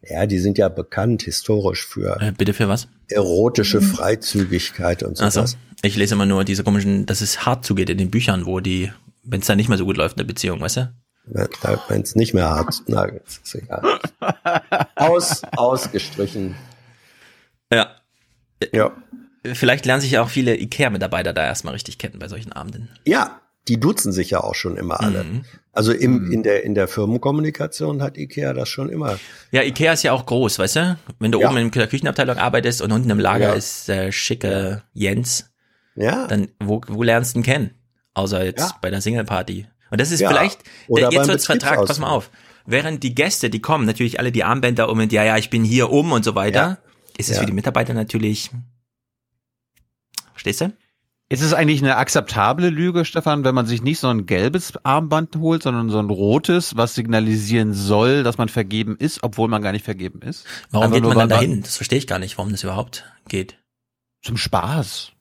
Ja, 0.03 0.27
die 0.27 0.39
sind 0.39 0.59
ja 0.59 0.69
bekannt 0.69 1.23
historisch 1.23 1.87
für 1.87 2.21
Äh, 2.21 2.33
bitte 2.33 2.53
für 2.55 2.69
was? 2.69 2.89
erotische 3.09 3.81
Freizügigkeit 3.81 5.03
und 5.05 5.21
Also, 5.21 5.41
sowas. 5.41 5.57
ich 5.83 5.97
lese 5.97 6.15
immer 6.15 6.27
nur 6.27 6.45
diese 6.45 6.65
komischen, 6.65 7.07
dass 7.07 7.21
es 7.21 7.47
hart 7.47 7.65
zugeht 7.65 7.89
in 7.91 7.99
den 7.99 8.11
Büchern, 8.11 8.47
wo 8.47 8.59
die, 8.61 8.93
wenn 9.23 9.41
es 9.41 9.47
dann 9.47 9.57
nicht 9.59 9.69
mehr 9.69 9.79
so 9.79 9.85
gut 9.85 9.97
läuft 9.97 10.15
in 10.17 10.19
der 10.19 10.25
Beziehung, 10.33 10.61
weißt 10.61 10.77
du? 10.79 10.93
Wenn 11.89 12.03
es 12.03 12.15
nicht 12.17 12.35
mehr 12.35 12.51
hat, 12.55 12.83
na, 12.87 13.05
ist 13.05 13.55
egal. 13.55 13.83
Aus, 14.97 15.43
ausgestrichen. 15.57 16.55
Ja. 17.73 17.97
Ja. 18.73 18.93
Vielleicht 19.53 19.87
lernen 19.87 20.01
sich 20.01 20.13
ja 20.13 20.23
auch 20.23 20.29
viele 20.29 20.57
Ikea-Mitarbeiter 20.59 21.33
da 21.33 21.45
erstmal 21.45 21.75
richtig 21.75 21.99
kennen 21.99 22.19
bei 22.19 22.29
solchen 22.29 22.53
Abenden. 22.53 22.89
Ja, 23.07 23.41
die 23.69 23.79
duzen 23.79 24.13
sich 24.13 24.31
ja 24.31 24.41
auch 24.43 24.55
schon 24.55 24.77
immer 24.77 25.01
alle. 25.01 25.25
Mhm. 25.25 25.45
Also 25.73 25.93
im, 25.93 26.33
in, 26.33 26.43
der, 26.43 26.65
in 26.65 26.75
der 26.75 26.89
Firmenkommunikation 26.89 28.03
hat 28.03 28.17
Ikea 28.17 28.53
das 28.55 28.69
schon 28.69 28.89
immer. 28.89 29.19
Ja, 29.51 29.63
Ikea 29.63 29.93
ist 29.93 30.03
ja 30.05 30.13
auch 30.13 30.25
groß, 30.27 30.59
weißt 30.59 30.77
du? 30.77 30.99
Wenn 31.19 31.33
du 31.33 31.41
Ja. 31.41 31.49
oben 31.51 31.59
in 31.59 31.71
der 31.71 31.87
Küchenabteilung 31.87 32.39
arbeitest 32.39 32.81
und 32.83 32.93
unten 32.93 33.11
im 33.11 33.21
Lager 33.21 33.49
Ja. 33.49 33.55
ist 33.55 33.89
äh, 33.89 34.11
schicke 34.11 34.83
Jens, 34.95 35.51
Ja. 35.95 36.27
dann 36.27 36.49
wo, 36.61 36.81
wo 36.89 37.03
lernst 37.03 37.35
du 37.35 37.41
ihn 37.41 37.43
kennen? 37.43 37.71
Außer 38.15 38.45
jetzt 38.45 38.61
Ja. 38.71 38.77
bei 38.81 38.91
der 38.91 39.01
Single-Party. 39.01 39.67
Und 39.91 40.01
das 40.01 40.11
ist 40.11 40.27
vielleicht, 40.27 40.61
Oder 40.89 41.13
jetzt 41.13 41.29
wird's 41.29 41.47
vertragt, 41.47 41.87
pass 41.87 41.99
mal 41.99 42.09
auf. 42.11 42.31
Während 42.65 43.03
die 43.05 43.15
Gäste, 43.15 43.51
die 43.51 43.61
kommen, 43.61 43.85
natürlich 43.87 44.19
alle 44.19 44.33
die 44.33 44.43
Armbänder 44.43 44.89
um 44.89 44.99
und 44.99 45.13
ja, 45.13 45.23
ja, 45.25 45.37
ich 45.37 45.51
bin 45.51 45.63
hier 45.63 45.91
um 45.91 46.11
und 46.13 46.25
so 46.25 46.35
weiter. 46.35 46.79
Ist 47.17 47.29
es 47.29 47.37
Ja. 47.37 47.41
für 47.41 47.47
die 47.47 47.53
Mitarbeiter 47.53 47.95
natürlich, 47.95 48.51
verstehst 50.33 50.61
du? 50.61 50.73
Ist 51.29 51.43
es 51.43 51.53
eigentlich 51.53 51.83
eine 51.83 51.97
akzeptable 51.97 52.71
Lüge, 52.71 53.05
Stefan, 53.05 53.43
wenn 53.43 53.55
man 53.55 53.67
sich 53.67 53.83
nicht 53.83 53.99
so 53.99 54.07
ein 54.07 54.27
gelbes 54.27 54.75
Armband 54.85 55.35
holt, 55.37 55.65
sondern 55.65 55.91
so 55.91 55.99
ein 55.99 56.09
rotes, 56.09 56.77
was 56.77 56.95
signalisieren 56.95 57.75
soll, 57.75 58.23
dass 58.23 58.39
man 58.39 58.49
vergeben 58.49 58.97
ist, 58.97 59.25
obwohl 59.25 59.49
man 59.49 59.61
gar 59.61 59.73
nicht 59.73 59.85
vergeben 59.85 60.23
ist? 60.23 60.45
Warum 60.71 60.85
Einfach 60.85 60.97
geht 60.99 61.05
man 61.05 61.19
dann 61.19 61.29
dahin? 61.29 61.63
Das 61.63 61.77
verstehe 61.77 61.99
ich 61.99 62.07
gar 62.07 62.21
nicht, 62.21 62.39
warum 62.39 62.53
das 62.53 62.63
überhaupt 62.63 63.05
geht. 63.29 63.59
Zum 64.23 64.37
Spaß. 64.37 65.13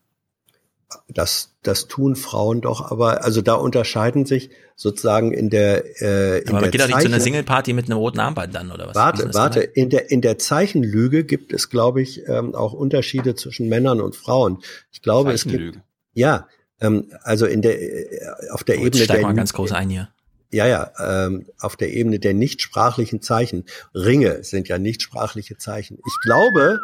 Das, 1.08 1.56
das 1.64 1.88
tun 1.88 2.16
Frauen 2.16 2.62
doch, 2.62 2.92
aber 2.92 3.24
also 3.24 3.42
da 3.42 3.56
unterscheiden 3.56 4.28
sich 4.28 4.52
sozusagen 4.76 5.32
in 5.34 5.50
der 5.50 5.84
äh, 6.02 6.40
in 6.40 6.50
Aber 6.50 6.54
man 6.54 6.64
der 6.64 6.72
geht 6.72 6.82
doch 6.82 6.88
nicht 6.88 7.00
zu 7.00 7.06
einer 7.06 7.18
Zeichen- 7.18 7.24
Single-Party 7.24 7.74
mit 7.74 7.86
einem 7.86 7.98
roten 7.98 8.20
Armband 8.20 8.54
dann, 8.54 8.72
oder 8.72 8.88
was? 8.88 8.96
Warte, 8.96 9.34
warte. 9.34 9.60
denn? 9.62 9.70
In 9.74 9.90
der, 9.90 10.12
in 10.12 10.22
der 10.22 10.38
Zeichenlüge 10.38 11.24
gibt 11.24 11.54
es, 11.54 11.70
glaube 11.70 12.02
ich, 12.02 12.28
ähm, 12.28 12.54
auch 12.56 12.74
Unterschiede 12.74 13.36
zwischen 13.36 13.70
Männern 13.70 14.02
und 14.02 14.16
Frauen. 14.16 14.60
Ich 14.92 15.02
glaube, 15.02 15.32
es 15.32 15.46
gibt, 15.46 15.80
ja, 16.14 16.48
ähm, 16.82 17.10
also 17.24 17.46
in 17.46 17.62
der, 17.62 17.82
äh, 17.82 18.20
auf 18.52 18.64
der 18.66 18.78
Oh, 18.80 18.86
Ebene 18.86 19.04
steig 19.04 19.18
der, 19.20 19.28
mal 19.28 19.34
ganz 19.34 19.54
groß 19.54 19.72
ein 19.72 19.90
hier. 19.90 20.10
ja, 20.52 20.68
ja, 20.68 20.92
ähm, 21.26 21.46
auf 21.60 21.78
der 21.78 21.94
Ebene 21.94 22.20
der 22.20 22.34
nichtsprachlichen 22.34 23.22
Zeichen. 23.22 23.64
Ringe 23.94 24.44
sind 24.44 24.68
ja 24.68 24.78
nichtsprachliche 24.78 25.58
Zeichen. 25.58 26.00
Ich 26.06 26.16
glaube, 26.24 26.80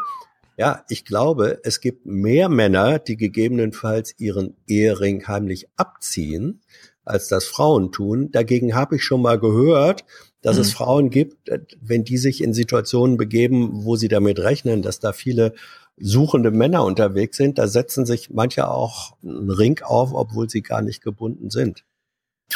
ja, 0.57 0.85
ich 0.89 1.05
glaube, 1.05 1.59
es 1.63 1.81
gibt 1.81 2.05
mehr 2.05 2.47
Männer, 2.47 2.99
die 2.99 3.17
gegebenenfalls 3.17 4.13
ihren 4.17 4.55
Ehering 4.67 5.27
heimlich 5.27 5.67
abziehen, 5.75 6.61
als 7.05 7.27
das 7.27 7.45
Frauen 7.45 7.91
tun. 7.91 8.29
Dagegen 8.31 8.75
habe 8.75 8.95
ich 8.97 9.03
schon 9.03 9.21
mal 9.21 9.39
gehört, 9.39 10.03
dass 10.41 10.57
es 10.57 10.69
Mhm. 10.69 10.73
Frauen 10.73 11.09
gibt, 11.09 11.49
äh, 11.49 11.59
wenn 11.81 12.03
die 12.03 12.17
sich 12.17 12.43
in 12.43 12.53
Situationen 12.53 13.17
begeben, 13.17 13.69
wo 13.85 13.95
sie 13.95 14.07
damit 14.07 14.39
rechnen, 14.39 14.81
dass 14.81 14.99
da 14.99 15.13
viele 15.13 15.53
suchende 15.97 16.51
Männer 16.51 16.83
unterwegs 16.83 17.37
sind, 17.37 17.57
da 17.59 17.67
setzen 17.67 18.05
sich 18.05 18.29
manche 18.31 18.67
auch 18.69 19.15
einen 19.23 19.51
Ring 19.51 19.79
auf, 19.83 20.13
obwohl 20.13 20.49
sie 20.49 20.61
gar 20.61 20.81
nicht 20.81 21.03
gebunden 21.03 21.49
sind. 21.49 21.83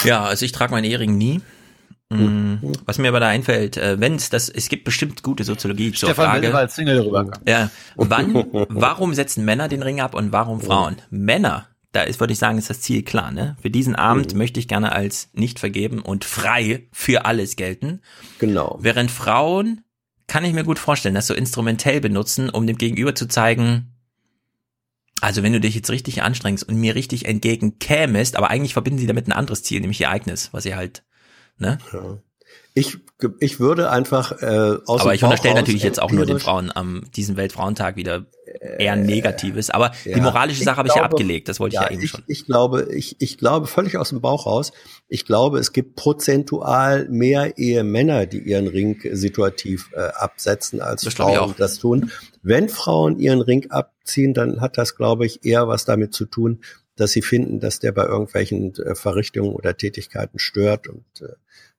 Ja, 0.04 0.24
also 0.26 0.46
ich 0.46 0.52
trage 0.52 0.72
meinen 0.72 0.86
Ehering 0.86 1.18
nie. 1.18 1.42
Hm. 2.12 2.60
Mm, 2.62 2.72
Was 2.86 2.98
mir 3.00 3.10
aber 3.10 3.20
da 3.20 3.28
einfällt, 3.28 3.78
äh, 3.78 4.00
wenn 4.00 4.16
es 4.16 4.30
das, 4.30 4.48
es 4.50 4.70
gibt 4.70 4.84
bestimmt 4.84 5.24
gute 5.24 5.44
Soziologie 5.44 5.92
zur 5.92 6.10
Stefan 6.10 6.26
will 6.26 6.32
Frage. 6.32 6.48
lieber 6.48 6.60
als 6.60 6.76
Single 6.76 7.00
rüberkommen. 7.00 7.40
Ja, 7.48 7.72
wann, 7.96 8.46
warum 8.70 9.14
setzen 9.16 9.44
Männer 9.44 9.68
den 9.68 9.82
Ring 9.82 10.02
ab 10.02 10.14
und 10.14 10.32
warum 10.32 10.62
Frauen? 10.62 10.98
Männer, 11.10 11.68
da 11.96 12.04
ist, 12.04 12.20
würde 12.20 12.34
ich 12.34 12.40
sagen, 12.40 12.58
ist 12.58 12.70
das 12.70 12.82
Ziel 12.82 13.04
klar, 13.04 13.32
ne? 13.32 13.56
Für 13.62 13.70
diesen 13.70 13.96
Abend 13.96 14.34
möchte 14.36 14.60
ich 14.60 14.68
gerne 14.68 14.92
als 14.92 15.30
nicht 15.34 15.60
vergeben 15.60 16.02
und 16.02 16.26
frei 16.26 16.88
für 16.92 17.26
alles 17.26 17.56
gelten. 17.56 18.02
Genau. 18.40 18.78
Während 18.82 19.12
Frauen 19.12 19.82
kann 20.28 20.44
ich 20.44 20.54
mir 20.54 20.64
gut 20.64 20.80
vorstellen, 20.80 21.16
das 21.16 21.28
so 21.28 21.34
instrumentell 21.34 22.02
benutzen, 22.02 22.50
um 22.50 22.68
dem 22.68 22.78
Gegenüber 22.78 23.16
zu 23.16 23.28
zeigen, 23.28 23.94
also 25.22 25.44
wenn 25.44 25.54
du 25.54 25.60
dich 25.60 25.76
jetzt 25.76 25.90
richtig 25.90 26.24
anstrengst 26.24 26.68
und 26.68 26.76
mir 26.76 26.96
richtig 26.96 27.26
entgegenkämest, 27.26 28.36
aber 28.36 28.50
eigentlich 28.50 28.74
verbinden 28.74 29.00
sie 29.00 29.08
damit 29.08 29.28
ein 29.28 29.34
anderes 29.34 29.64
Ziel, 29.64 29.80
nämlich 29.80 30.02
ihr 30.02 30.10
eigenes, 30.10 30.52
was 30.54 30.64
sie 30.64 30.76
halt, 30.76 31.04
ne? 31.58 31.78
Ja. 31.94 32.18
Ich, 32.78 32.98
ich 33.40 33.60
würde 33.62 33.90
einfach 33.90 34.34
äh, 34.42 34.78
aus 34.86 35.02
Aber 35.02 35.16
ich 35.16 35.24
unterstelle 35.24 35.56
natürlich 35.56 35.82
jetzt 35.82 36.02
auch 36.02 36.12
nur 36.12 36.26
den 36.26 36.40
Frauen 36.40 36.72
am 36.76 37.04
diesem 37.16 37.38
Weltfrauentag 37.38 37.96
wieder 37.96 38.26
eher 38.78 38.96
Negatives. 38.96 39.70
Aber 39.70 39.92
die 40.04 40.10
Ja, 40.10 40.22
moralische 40.22 40.60
ich 40.60 40.66
Sache 40.66 40.78
habe 40.78 40.90
ich 40.90 40.96
ja 40.96 41.04
abgelegt. 41.04 41.48
Das 41.48 41.60
wollte 41.60 41.76
ich 41.76 41.82
ja 41.82 41.90
eben 41.90 42.02
ich, 42.02 42.10
schon. 42.10 42.24
Ich 42.28 42.46
glaube, 42.46 42.94
ich, 42.94 43.16
ich 43.20 43.38
glaube 43.38 43.68
völlig 43.68 43.98
aus 43.98 44.10
dem 44.10 44.22
Bauch 44.22 44.46
raus. 44.46 44.72
Ich 45.08 45.26
glaube, 45.26 45.60
es 45.60 45.72
gibt 45.72 45.96
prozentual 45.96 47.08
mehr 47.10 47.58
Ehemänner, 47.58 48.26
die 48.26 48.40
ihren 48.40 48.68
Ring 48.68 49.00
situativ 49.12 49.92
äh, 49.94 50.00
absetzen, 50.00 50.82
als 50.82 51.04
Das 51.04 51.14
Frauen 51.14 51.38
auch. 51.38 51.56
das 51.56 51.80
tun. 51.80 52.12
Wenn 52.42 52.70
Frauen 52.70 53.20
ihren 53.20 53.42
Ring 53.42 53.72
abziehen, 53.72 54.34
dann 54.34 54.62
hat 54.62 54.78
das, 54.78 54.96
glaube 54.96 55.26
ich, 55.26 55.46
eher 55.46 55.68
was 55.68 55.86
damit 55.86 56.14
zu 56.14 56.26
tun, 56.26 56.62
dass 56.96 57.12
sie 57.12 57.22
finden, 57.22 57.60
dass 57.60 57.80
der 57.80 57.92
bei 57.92 58.06
irgendwelchen 58.06 58.74
äh, 58.76 58.96
Verrichtungen 58.96 59.54
oder 59.54 59.76
Tätigkeiten 59.78 60.40
stört 60.40 60.88
und 60.88 61.06
äh, 61.22 61.34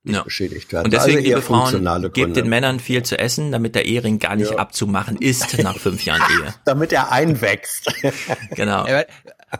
nicht 0.06 0.16
Ja. 0.16 0.22
beschädigt 0.22 0.72
wird. 0.72 0.84
Und 0.84 0.92
deswegen, 0.92 1.18
also 1.18 1.28
eher 1.28 1.36
liebe 1.36 1.42
Frauen, 1.46 1.58
funktionale 1.60 2.02
gebt 2.10 2.14
Gründe. 2.26 2.42
den 2.42 2.48
Männern 2.48 2.80
viel 2.80 3.02
zu 3.02 3.18
essen, 3.18 3.52
damit 3.52 3.74
der 3.74 3.84
Ehering 3.84 4.18
gar 4.18 4.36
nicht 4.36 4.52
Ja. 4.52 4.56
abzumachen 4.58 5.16
ist 5.18 5.58
nach 5.62 5.76
fünf 5.78 6.04
Jahren 6.04 6.22
Ehe. 6.42 6.54
damit 6.64 6.92
er 6.92 7.12
einwächst. 7.12 7.92
Genau. 8.54 8.86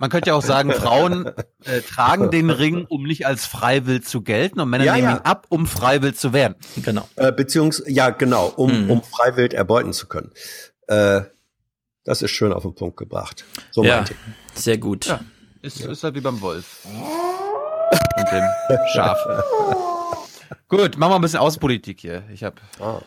Man 0.00 0.10
könnte 0.10 0.30
ja 0.30 0.34
auch 0.34 0.42
sagen, 0.42 0.72
Frauen 0.72 1.26
äh, 1.64 1.80
tragen 1.80 2.30
den 2.30 2.50
Ring, 2.50 2.86
um 2.88 3.04
nicht 3.04 3.26
als 3.26 3.46
freiwillig 3.46 4.04
zu 4.04 4.22
gelten 4.22 4.58
und 4.60 4.68
Männer 4.68 4.84
Ja, 4.84 4.94
nehmen 4.96 5.08
ja. 5.08 5.14
ihn 5.16 5.20
ab, 5.22 5.46
um 5.48 5.66
freiwillig 5.66 6.16
zu 6.16 6.32
werden. 6.32 6.56
Genau. 6.84 7.08
Äh, 7.16 7.30
beziehungs 7.32 7.82
ja, 7.86 8.10
genau, 8.10 8.46
um, 8.56 8.84
Mhm. 8.84 8.90
um 8.90 9.02
freiwillig 9.02 9.54
erbeuten 9.54 9.92
zu 9.92 10.06
können. 10.08 10.32
Äh, 10.88 11.22
das 12.04 12.22
ist 12.22 12.30
schön 12.32 12.52
auf 12.52 12.62
den 12.62 12.74
Punkt 12.74 12.96
gebracht. 12.96 13.44
So 13.70 13.84
ja, 13.84 13.96
meinte 13.96 14.14
ich. 14.54 14.62
sehr 14.62 14.78
gut. 14.78 15.06
Ja, 15.06 15.20
ist, 15.62 15.80
ist 15.80 16.02
halt 16.04 16.14
wie 16.14 16.20
beim 16.20 16.40
Wolf. 16.40 16.84
Und 16.86 18.26
dem 18.32 18.78
Schaf. 18.94 19.18
Gut, 20.68 20.96
machen 20.96 21.12
wir 21.12 21.16
ein 21.16 21.20
bisschen 21.22 21.40
Außenpolitik 21.40 22.00
hier. 22.00 22.24
Ich 22.32 22.44
habe 22.44 22.56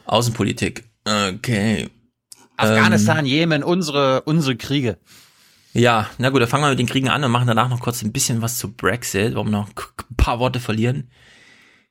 Außenpolitik. 0.05 0.83
Okay. 1.05 1.89
Afghanistan, 2.57 3.19
Ähm, 3.19 3.25
Jemen, 3.25 3.63
unsere 3.63 4.21
unsere 4.23 4.55
Kriege. 4.55 4.97
Ja, 5.73 6.09
na 6.17 6.29
gut, 6.29 6.41
dann 6.41 6.49
fangen 6.49 6.63
wir 6.63 6.69
mit 6.71 6.79
den 6.79 6.87
Kriegen 6.87 7.09
an 7.09 7.23
und 7.23 7.31
machen 7.31 7.47
danach 7.47 7.69
noch 7.69 7.79
kurz 7.79 8.01
ein 8.01 8.11
bisschen 8.11 8.41
was 8.41 8.57
zu 8.57 8.71
Brexit, 8.73 9.35
wir 9.35 9.43
noch 9.43 9.69
ein 9.69 10.15
paar 10.17 10.39
Worte 10.39 10.59
verlieren. 10.59 11.09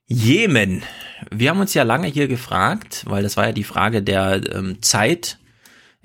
Jemen. 0.07 0.83
Wir 1.31 1.51
haben 1.51 1.61
uns 1.61 1.75
ja 1.75 1.83
lange 1.83 2.09
hier 2.09 2.29
gefragt, 2.29 3.05
weil 3.07 3.23
das 3.23 3.37
war 3.37 3.47
ja 3.47 3.53
die 3.53 3.65
Frage 3.65 4.03
der 4.03 4.41
ähm, 4.55 4.83
Zeit. 4.83 5.39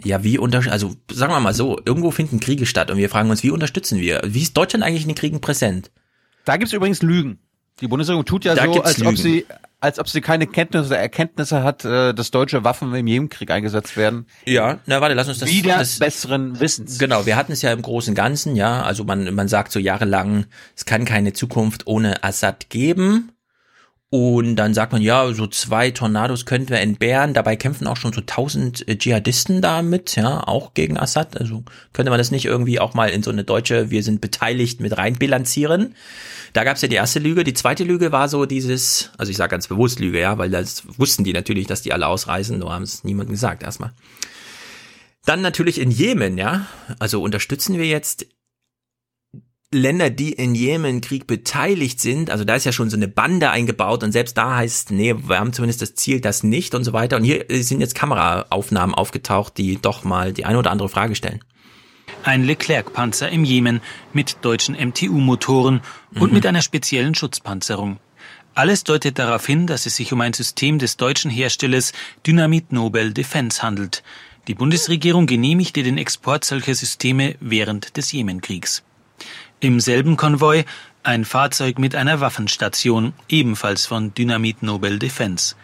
Ja, 0.04 0.24
wie 0.24 0.38
unter, 0.38 0.72
also 0.72 0.96
sagen 1.12 1.34
wir 1.34 1.40
mal 1.40 1.54
so, 1.54 1.80
irgendwo 1.86 2.12
finden 2.12 2.40
Kriege 2.40 2.66
statt 2.66 2.92
und 2.92 2.98
wir 2.98 3.10
fragen 3.10 3.30
uns, 3.30 3.44
wie 3.44 3.52
unterstützen 3.52 4.00
wir? 4.00 4.22
Wie 4.26 4.42
ist 4.42 4.58
Deutschland 4.58 4.84
eigentlich 4.84 5.04
in 5.04 5.10
den 5.10 5.16
Kriegen 5.16 5.40
präsent? 5.40 5.92
Da 6.46 6.58
gibt's 6.58 6.74
übrigens 6.74 7.02
Lügen. 7.02 7.40
Die 7.82 7.88
Bundesregierung 7.88 8.26
tut 8.26 8.45
ja 8.45 8.56
Da 8.56 8.66
so, 8.66 8.82
als 8.82 9.03
ob 9.06 9.18
sie 9.18 9.45
als 9.84 10.00
ob 10.00 10.08
sie 10.08 10.22
keine 10.22 10.48
Kenntnisse 10.48 10.88
oder 10.88 11.00
Erkenntnisse 11.00 11.61
hat, 11.61 11.84
äh, 11.84 12.14
dass 12.14 12.32
deutsche 12.32 12.64
Waffen 12.64 12.95
im 12.95 13.06
Jemenkrieg 13.06 13.52
eingesetzt 13.52 13.98
werden. 13.98 14.27
Ja, 14.45 14.80
na 14.85 15.02
warte, 15.02 15.14
lass 15.14 15.27
uns 15.27 15.40
das 15.40 15.50
Wieder 15.50 15.77
das, 15.77 16.00
besseren 16.00 16.58
Wissens. 16.61 17.00
Genau, 17.00 17.26
wir 17.26 17.35
hatten 17.35 17.52
es 17.52 17.61
ja 17.61 17.74
im 17.74 17.82
Großen 17.82 18.11
und 18.11 18.16
Ganzen, 18.16 18.56
ja. 18.56 18.82
Also 18.82 19.03
man, 19.03 19.35
man 19.35 19.50
sagt 19.50 19.74
so 19.74 19.80
jahrelang, 19.80 20.45
es 20.74 20.85
kann 20.85 21.03
keine 21.03 21.34
Zukunft 21.34 21.85
ohne 21.85 22.24
Assad 22.24 22.69
geben. 22.69 23.34
Und 24.14 24.58
dann 24.58 24.75
sagt 24.75 24.92
man, 24.92 25.01
ja, 25.01 25.33
so 25.33 25.48
zwei 25.48 25.90
Tornados 25.90 26.45
könnten 26.45 26.69
wir 26.69 26.80
entbehren. 26.80 27.33
Dabei 27.33 27.56
kämpfen 27.56 27.88
auch 27.88 27.98
schon 27.98 28.14
so 28.14 28.22
tausend 28.22 28.88
äh, 28.88 28.95
Dschihadisten 28.95 29.59
damit, 29.59 30.16
ja, 30.16 30.48
auch 30.48 30.75
gegen 30.75 31.00
Assad. 31.00 31.35
Also 31.42 31.64
könnte 31.93 32.11
man 32.11 32.19
das 32.19 32.30
nicht 32.30 32.45
irgendwie 32.45 32.80
auch 32.80 32.93
mal 32.93 33.09
in 33.09 33.24
so 33.24 33.32
eine 33.32 33.43
deutsche, 33.43 33.90
wir 33.90 34.03
sind 34.03 34.22
beteiligt 34.22 34.82
mit 34.82 34.95
reinbilanzieren. 34.95 35.95
Da 36.53 36.64
gab's 36.64 36.83
ja 36.83 36.90
die 36.90 36.95
erste 36.95 37.17
Lüge. 37.17 37.43
Die 37.43 37.56
zweite 37.56 37.83
Lüge 37.83 38.11
war 38.11 38.30
so 38.30 38.45
dieses, 38.45 39.09
also 39.17 39.32
ich 39.32 39.38
sage 39.38 39.50
ganz 39.50 39.67
bewusst 39.67 40.00
Lüge, 40.00 40.19
ja, 40.19 40.38
weil 40.38 40.51
das 40.51 40.83
wussten 41.00 41.24
die 41.24 41.33
natürlich, 41.33 41.66
dass 41.66 41.82
die 41.82 41.92
alle 41.92 42.06
ausreisen, 42.06 42.59
nur 42.59 42.72
haben 42.72 42.83
es 42.83 43.03
niemandem 43.03 43.33
gesagt 43.33 43.64
erstmal. 43.64 43.93
Dann 45.25 45.42
natürlich 45.42 45.82
in 45.82 45.90
Jemen, 45.90 46.38
ja. 46.38 46.67
Also 47.00 47.19
unterstützen 47.19 47.80
wir 47.80 47.88
jetzt 47.88 48.27
Länder, 49.74 50.10
die 50.10 50.32
in 50.34 50.56
Jemen-Krieg 50.56 51.27
beteiligt 51.27 52.00
sind. 52.00 52.30
Also 52.30 52.43
da 52.43 52.56
ist 52.56 52.66
ja 52.66 52.72
schon 52.72 52.90
so 52.90 52.95
eine 52.98 53.08
Bande 53.08 53.50
eingebaut 53.50 54.03
und 54.03 54.11
selbst 54.11 54.38
da 54.38 54.56
heißt, 54.58 54.92
nee, 54.92 55.16
wir 55.16 55.40
haben 55.40 55.53
zumindest 55.53 55.82
das 55.82 55.95
Ziel, 55.95 56.22
das 56.22 56.43
nicht 56.43 56.76
und 56.76 56.84
so 56.84 56.93
weiter. 56.93 57.18
Und 57.18 57.24
hier 57.24 57.45
sind 57.50 57.82
jetzt 57.82 57.95
Kameraaufnahmen 57.95 58.95
aufgetaucht, 58.95 59.58
die 59.58 59.77
doch 59.82 60.03
mal 60.03 60.34
die 60.34 60.45
eine 60.45 60.58
oder 60.60 60.72
andere 60.72 60.90
Frage 60.90 61.16
stellen. 61.16 61.42
Ein 62.24 62.43
Leclerc-Panzer 62.43 63.30
im 63.30 63.43
Jemen 63.43 63.82
mit 64.14 64.38
deutschen 64.42 64.76
MTU-Motoren 64.76 65.82
und 66.16 66.30
Mhm. 66.30 66.34
mit 66.35 66.45
einer 66.45 66.61
speziellen 66.61 67.16
Schutzpanzerung. 67.16 67.98
Alles 68.56 68.84
deutet 68.84 69.18
darauf 69.19 69.45
hin, 69.45 69.66
dass 69.68 69.85
es 69.88 69.95
sich 69.95 70.14
um 70.14 70.22
ein 70.22 70.34
System 70.34 70.77
des 70.80 70.95
deutschen 70.95 71.32
Herstellers 71.32 71.92
Dynamit 72.26 72.72
Nobel 72.72 73.11
Defense 73.11 73.64
handelt. 73.64 74.03
Die 74.48 74.53
Bundesregierung 74.53 75.26
genehmigte 75.26 75.84
den 75.84 75.98
Export 75.98 76.45
solcher 76.45 76.76
Systeme 76.76 77.35
während 77.40 77.98
des 77.98 78.11
Jemenkriegs. 78.11 78.84
Im 79.64 79.80
selben 79.80 80.17
Konvoi 80.17 80.66
ein 81.03 81.24
Fahrzeug 81.24 81.80
mit 81.80 81.95
einer 81.95 82.19
Waffenstation, 82.19 83.14
ebenfalls 83.30 83.85
von 83.85 84.14
Dynamit 84.14 84.61
Nobel 84.61 85.00
Defense. 85.00 85.56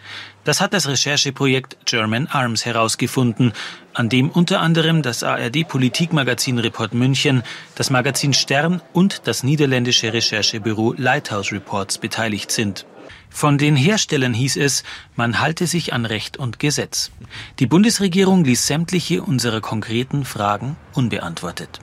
Das 0.42 0.62
hat 0.62 0.72
das 0.72 0.88
Rechercheprojekt 0.88 1.76
German 1.84 2.26
Arms 2.26 2.64
herausgefunden, 2.64 3.52
an 3.92 4.08
dem 4.08 4.30
unter 4.30 4.60
anderem 4.62 5.02
das 5.02 5.22
ARD-Politikmagazin 5.22 6.58
Report 6.58 6.94
München, 6.94 7.42
das 7.74 7.90
Magazin 7.90 8.32
Stern 8.32 8.80
und 8.94 9.26
das 9.26 9.42
niederländische 9.42 10.14
Recherchebüro 10.14 10.94
Lighthouse 10.96 11.52
Reports 11.52 11.98
beteiligt 11.98 12.50
sind. 12.50 12.86
Von 13.28 13.58
den 13.58 13.76
Herstellern 13.76 14.32
hieß 14.32 14.56
es, 14.56 14.82
man 15.14 15.40
halte 15.40 15.66
sich 15.66 15.92
an 15.92 16.06
Recht 16.06 16.38
und 16.38 16.58
Gesetz. 16.58 17.10
Die 17.58 17.66
Bundesregierung 17.66 18.44
ließ 18.44 18.66
sämtliche 18.66 19.22
unserer 19.22 19.60
konkreten 19.60 20.24
Fragen 20.24 20.78
unbeantwortet. 20.94 21.80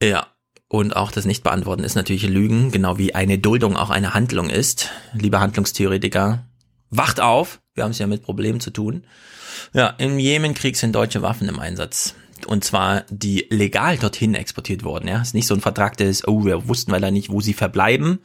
Ja. 0.00 0.28
Und 0.72 0.94
auch 0.94 1.10
das 1.10 1.24
Nichtbeantworten 1.24 1.82
ist 1.82 1.96
natürlich 1.96 2.22
Lügen, 2.22 2.70
genau 2.70 2.96
wie 2.96 3.12
eine 3.12 3.38
Duldung 3.38 3.76
auch 3.76 3.90
eine 3.90 4.14
Handlung 4.14 4.48
ist. 4.48 4.88
Liebe 5.12 5.40
Handlungstheoretiker, 5.40 6.44
wacht 6.90 7.18
auf, 7.18 7.60
wir 7.74 7.82
haben 7.82 7.90
es 7.90 7.98
ja 7.98 8.06
mit 8.06 8.22
Problemen 8.22 8.60
zu 8.60 8.70
tun. 8.70 9.02
Ja, 9.72 9.88
im 9.98 10.20
Jemenkrieg 10.20 10.76
sind 10.76 10.94
deutsche 10.94 11.22
Waffen 11.22 11.48
im 11.48 11.58
Einsatz. 11.58 12.14
Und 12.46 12.62
zwar 12.62 13.02
die 13.10 13.48
legal 13.50 13.98
dorthin 13.98 14.36
exportiert 14.36 14.84
wurden. 14.84 15.08
Ja, 15.08 15.20
ist 15.20 15.34
nicht 15.34 15.48
so 15.48 15.54
ein 15.54 15.60
vertragtes, 15.60 16.26
oh, 16.28 16.44
wir 16.44 16.68
wussten 16.68 16.92
leider 16.92 17.10
nicht, 17.10 17.30
wo 17.30 17.40
sie 17.40 17.52
verbleiben. 17.52 18.20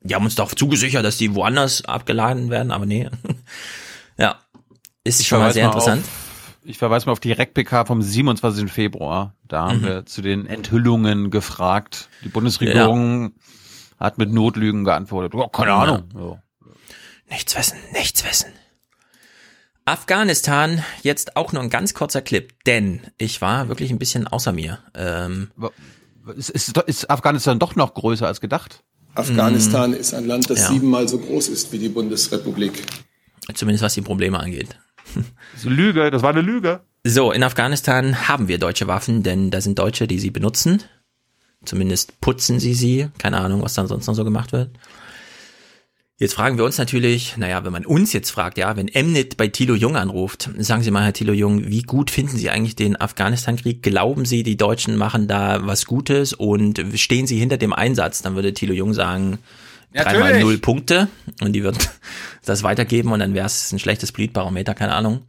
Die 0.00 0.16
haben 0.16 0.24
uns 0.24 0.34
doch 0.34 0.52
zugesichert, 0.52 1.04
dass 1.04 1.16
die 1.16 1.36
woanders 1.36 1.84
abgeladen 1.84 2.50
werden, 2.50 2.72
aber 2.72 2.86
nee. 2.86 3.08
ja, 4.18 4.40
ist 5.04 5.20
Ich 5.20 5.28
schon 5.28 5.38
mal 5.38 5.52
sehr 5.52 5.66
interessant. 5.66 6.02
Auf, 6.02 6.33
ich 6.64 6.78
verweise 6.78 7.06
mal 7.06 7.12
auf 7.12 7.20
die 7.20 7.32
REC-PK 7.32 7.84
vom 7.86 8.02
27. 8.02 8.70
Februar. 8.70 9.34
Da 9.48 9.68
haben 9.68 9.80
Mhm. 9.80 9.84
wir 9.84 10.06
zu 10.06 10.22
den 10.22 10.46
Enthüllungen 10.46 11.30
gefragt. 11.30 12.08
Die 12.24 12.28
Bundesregierung 12.28 13.32
hat 13.98 14.18
mit 14.18 14.32
Notlügen 14.32 14.84
geantwortet. 14.84 15.34
Oh, 15.34 15.48
keine 15.48 15.70
Ja. 15.70 15.78
Ahnung. 15.82 16.04
Ja. 16.14 16.42
Nichts 17.30 17.56
wissen, 17.56 17.78
nichts 17.92 18.24
wissen. 18.24 18.50
Afghanistan, 19.86 20.82
jetzt 21.02 21.36
auch 21.36 21.52
nur 21.52 21.62
ein 21.62 21.68
ganz 21.70 21.92
kurzer 21.92 22.22
Clip, 22.22 22.52
denn 22.64 23.00
ich 23.18 23.42
war 23.42 23.68
wirklich 23.68 23.90
ein 23.90 23.98
bisschen 23.98 24.26
außer 24.26 24.52
mir. 24.52 24.78
Ähm, 24.94 25.50
Ist, 26.36 26.48
ist, 26.48 26.76
ist 26.78 27.10
Afghanistan 27.10 27.58
doch 27.58 27.76
noch 27.76 27.92
größer 27.92 28.26
als 28.26 28.40
gedacht? 28.40 28.82
Afghanistan 29.14 29.92
ist 29.92 30.14
ein 30.14 30.26
Land, 30.26 30.48
das 30.48 30.60
Ja. 30.60 30.68
siebenmal 30.68 31.06
so 31.06 31.18
groß 31.18 31.48
ist 31.48 31.70
wie 31.72 31.78
die 31.78 31.90
Bundesrepublik. 31.90 32.82
Zumindest 33.54 33.84
was 33.84 33.92
die 33.92 34.00
Probleme 34.00 34.40
angeht. 34.40 34.78
Lüge, 35.64 36.10
das 36.10 36.22
war 36.22 36.30
eine 36.30 36.40
Lüge. 36.40 36.80
So, 37.04 37.32
in 37.32 37.42
Afghanistan 37.42 38.28
haben 38.28 38.48
wir 38.48 38.58
deutsche 38.58 38.86
Waffen, 38.86 39.22
denn 39.22 39.50
da 39.50 39.60
sind 39.60 39.78
Deutsche, 39.78 40.06
die 40.06 40.18
sie 40.18 40.30
benutzen. 40.30 40.82
Zumindest 41.64 42.20
putzen 42.20 42.60
sie 42.60 42.74
sie. 42.74 43.08
Keine 43.18 43.38
Ahnung, 43.38 43.62
was 43.62 43.74
dann 43.74 43.86
sonst 43.86 44.06
noch 44.06 44.14
so 44.14 44.24
gemacht 44.24 44.52
wird. 44.52 44.70
Jetzt 46.16 46.34
fragen 46.34 46.58
wir 46.58 46.64
uns 46.64 46.78
natürlich, 46.78 47.36
naja, 47.36 47.64
wenn 47.64 47.72
man 47.72 47.84
uns 47.84 48.12
jetzt 48.12 48.30
fragt, 48.30 48.56
ja, 48.56 48.76
wenn 48.76 48.86
Mnet 48.86 49.36
bei 49.36 49.48
Thilo 49.48 49.74
Jung 49.74 49.96
anruft, 49.96 50.48
sagen 50.58 50.84
Sie 50.84 50.92
mal, 50.92 51.02
Herr 51.02 51.12
Thilo 51.12 51.32
Jung, 51.32 51.66
wie 51.66 51.82
gut 51.82 52.08
finden 52.08 52.36
Sie 52.36 52.50
eigentlich 52.50 52.76
den 52.76 52.98
Afghanistan-Krieg? 52.98 53.82
Glauben 53.82 54.24
Sie, 54.24 54.44
die 54.44 54.56
Deutschen 54.56 54.96
machen 54.96 55.26
da 55.26 55.66
was 55.66 55.86
Gutes 55.86 56.32
und 56.32 56.80
stehen 56.94 57.26
Sie 57.26 57.36
hinter 57.36 57.56
dem 57.56 57.72
Einsatz? 57.72 58.22
Dann 58.22 58.36
würde 58.36 58.54
Thilo 58.54 58.72
Jung 58.72 58.94
sagen, 58.94 59.38
dreimal 59.94 60.40
null 60.40 60.58
Punkte 60.58 61.08
und 61.40 61.52
die 61.52 61.62
würden 61.62 61.78
das 62.44 62.62
weitergeben 62.62 63.12
und 63.12 63.20
dann 63.20 63.34
wäre 63.34 63.46
es 63.46 63.72
ein 63.72 63.78
schlechtes 63.78 64.12
Politbarometer, 64.12 64.74
keine 64.74 64.94
Ahnung. 64.94 65.22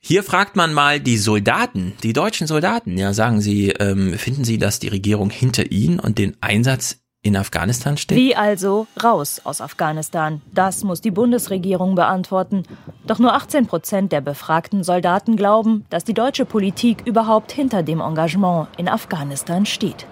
Hier 0.00 0.22
fragt 0.22 0.54
man 0.54 0.74
mal 0.74 1.00
die 1.00 1.16
Soldaten, 1.16 1.94
die 2.02 2.12
deutschen 2.12 2.46
Soldaten. 2.46 2.98
Ja, 2.98 3.14
sagen 3.14 3.40
Sie, 3.40 3.70
ähm, 3.70 4.18
finden 4.18 4.44
Sie, 4.44 4.58
dass 4.58 4.78
die 4.78 4.88
Regierung 4.88 5.30
hinter 5.30 5.72
Ihnen 5.72 5.98
und 5.98 6.18
den 6.18 6.36
Einsatz 6.42 6.98
in 7.24 7.36
Afghanistan 7.36 7.96
steht? 7.96 8.18
Wie 8.18 8.36
also 8.36 8.86
raus 9.02 9.40
aus 9.44 9.60
Afghanistan? 9.60 10.42
Das 10.52 10.84
muss 10.84 11.00
die 11.00 11.10
Bundesregierung 11.10 11.94
beantworten. 11.94 12.64
Doch 13.06 13.18
nur 13.18 13.32
18 13.32 13.66
Prozent 13.66 14.12
der 14.12 14.20
befragten 14.20 14.84
Soldaten 14.84 15.36
glauben, 15.36 15.86
dass 15.88 16.04
die 16.04 16.14
deutsche 16.14 16.44
Politik 16.44 16.98
überhaupt 17.06 17.50
hinter 17.50 17.82
dem 17.82 18.00
Engagement 18.00 18.68
in 18.76 18.88
Afghanistan 18.88 19.64
steht. 19.64 20.06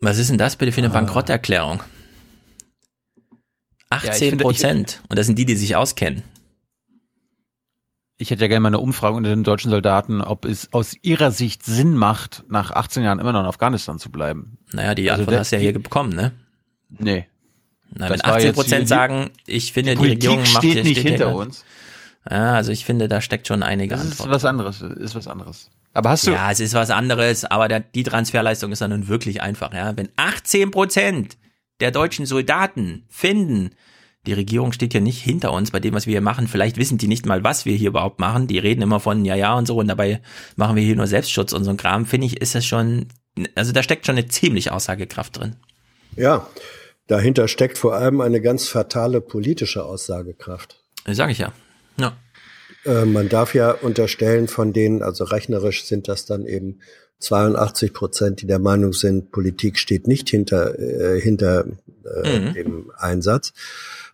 Was 0.00 0.18
ist 0.18 0.30
denn 0.30 0.38
das 0.38 0.56
bitte 0.56 0.72
für 0.72 0.80
eine 0.80 0.90
Bankrotterklärung? 0.90 1.80
18 3.96 4.12
ich 4.12 4.28
finde- 4.30 4.44
Prozent. 4.44 5.02
Und 5.08 5.18
das 5.18 5.26
sind 5.26 5.38
die, 5.38 5.44
die 5.44 5.56
sich 5.56 5.76
auskennen. 5.76 6.22
Ich 8.16 8.30
hätte 8.30 8.42
ja 8.42 8.48
gerne 8.48 8.60
mal 8.60 8.68
eine 8.68 8.78
Umfrage 8.78 9.16
unter 9.16 9.30
den 9.30 9.42
deutschen 9.42 9.70
Soldaten, 9.70 10.20
ob 10.20 10.44
es 10.44 10.72
aus 10.72 10.94
ihrer 11.02 11.32
Sicht 11.32 11.64
Sinn 11.64 11.94
macht, 11.96 12.44
nach 12.48 12.70
18 12.70 13.02
Jahren 13.02 13.18
immer 13.18 13.32
noch 13.32 13.40
in 13.40 13.46
Afghanistan 13.46 13.98
zu 13.98 14.10
bleiben. 14.10 14.56
Naja, 14.72 14.94
die 14.94 15.10
Also 15.10 15.22
Antwort 15.22 15.38
hast 15.40 15.50
du 15.52 15.56
ja 15.56 15.62
hier 15.62 15.72
bekommen, 15.72 16.14
ne? 16.14 16.32
Nee. 16.90 17.26
Na, 17.90 18.08
wenn 18.10 18.20
war 18.20 18.34
18 18.34 18.46
jetzt 18.46 18.56
die- 18.56 18.60
Prozent 18.62 18.88
sagen, 18.88 19.30
ich 19.46 19.72
finde, 19.72 19.96
die 19.96 20.02
die, 20.02 20.08
Regierung 20.10 20.38
macht 20.40 20.58
steht 20.58 20.84
nicht 20.84 21.00
hier 21.00 21.10
hinter 21.10 21.28
hier- 21.30 21.36
uns. 21.36 21.64
Ja, 22.30 22.54
also 22.54 22.70
ich 22.72 22.84
finde, 22.84 23.08
da 23.08 23.20
steckt 23.20 23.48
schon 23.48 23.62
einige 23.62 23.94
Das 23.96 24.04
ist 24.04 24.12
Antworten. 24.12 24.30
was 24.32 24.44
anderes, 24.44 24.80
ist 24.80 25.14
was 25.14 25.26
anderes. 25.28 25.70
Aber 25.92 26.10
hast 26.10 26.26
du, 26.26 26.30
Ja, 26.32 26.50
es 26.50 26.60
ist 26.60 26.72
was 26.74 26.90
anderes, 26.90 27.44
aber 27.44 27.68
der, 27.68 27.80
die 27.80 28.02
Transferleistung 28.04 28.72
ist 28.72 28.80
dann 28.80 28.90
nun 28.90 29.08
wirklich 29.08 29.42
einfach, 29.42 29.74
ja. 29.74 29.96
Wenn 29.96 30.08
18 30.16 30.70
Prozent 30.70 31.36
der 31.80 31.90
deutschen 31.90 32.26
Soldaten 32.26 33.04
finden, 33.08 33.70
die 34.26 34.32
Regierung 34.32 34.72
steht 34.72 34.94
ja 34.94 35.00
nicht 35.00 35.22
hinter 35.22 35.52
uns 35.52 35.70
bei 35.70 35.80
dem, 35.80 35.94
was 35.94 36.06
wir 36.06 36.12
hier 36.12 36.20
machen. 36.22 36.48
Vielleicht 36.48 36.78
wissen 36.78 36.96
die 36.96 37.08
nicht 37.08 37.26
mal, 37.26 37.44
was 37.44 37.66
wir 37.66 37.76
hier 37.76 37.88
überhaupt 37.88 38.20
machen. 38.20 38.46
Die 38.46 38.58
reden 38.58 38.80
immer 38.80 39.00
von 39.00 39.24
ja, 39.24 39.34
ja 39.34 39.54
und 39.54 39.66
so 39.66 39.76
und 39.76 39.88
dabei 39.88 40.22
machen 40.56 40.76
wir 40.76 40.82
hier 40.82 40.96
nur 40.96 41.06
Selbstschutz 41.06 41.52
und 41.52 41.64
so 41.64 41.70
ein 41.70 41.76
Kram. 41.76 42.06
Finde 42.06 42.26
ich, 42.26 42.40
ist 42.40 42.54
das 42.54 42.64
schon, 42.64 43.08
also 43.54 43.72
da 43.72 43.82
steckt 43.82 44.06
schon 44.06 44.16
eine 44.16 44.26
ziemliche 44.26 44.72
Aussagekraft 44.72 45.38
drin. 45.38 45.56
Ja, 46.16 46.48
dahinter 47.06 47.48
steckt 47.48 47.76
vor 47.76 47.94
allem 47.94 48.20
eine 48.22 48.40
ganz 48.40 48.66
fatale 48.66 49.20
politische 49.20 49.84
Aussagekraft. 49.84 50.82
Sag 51.06 51.30
ich 51.30 51.38
ja. 51.38 51.52
Ja. 51.98 52.16
Äh, 52.86 53.04
man 53.04 53.28
darf 53.28 53.54
ja 53.54 53.72
unterstellen 53.72 54.48
von 54.48 54.72
denen, 54.72 55.02
also 55.02 55.24
rechnerisch 55.24 55.84
sind 55.84 56.08
das 56.08 56.24
dann 56.24 56.46
eben 56.46 56.80
82 57.24 57.92
Prozent, 57.92 58.42
die 58.42 58.46
der 58.46 58.58
Meinung 58.58 58.92
sind, 58.92 59.32
Politik 59.32 59.78
steht 59.78 60.06
nicht 60.06 60.28
hinter, 60.30 60.78
äh, 60.78 61.20
hinter 61.20 61.64
äh, 62.04 62.38
Mhm. 62.40 62.54
dem 62.54 62.92
Einsatz. 62.96 63.52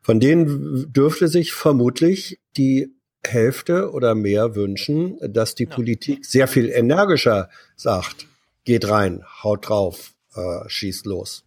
Von 0.02 0.20
denen 0.20 0.92
dürfte 0.92 1.28
sich 1.28 1.52
vermutlich 1.52 2.40
die 2.56 2.92
Hälfte 3.26 3.90
oder 3.92 4.14
mehr 4.14 4.54
wünschen, 4.54 5.18
dass 5.20 5.54
die 5.54 5.66
Politik 5.66 6.24
sehr 6.24 6.48
viel 6.48 6.70
energischer 6.70 7.50
sagt, 7.76 8.26
geht 8.64 8.88
rein, 8.88 9.22
haut 9.42 9.68
drauf, 9.68 10.12
äh, 10.34 10.68
schießt 10.68 11.04
los. 11.06 11.44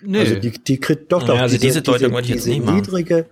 Nee. 0.00 0.20
Also 0.20 0.36
die, 0.36 0.50
die 0.50 0.80
kriegt 0.80 1.12
doch 1.12 1.22
doch 1.22 1.34
Ja, 1.34 1.42
also 1.42 1.58
diese 1.58 1.82
Deutung 1.82 2.18
ich 2.18 2.28
jetzt 2.28 2.46
diese 2.46 2.60
machen. 2.60 2.76
niedrige, 2.76 3.26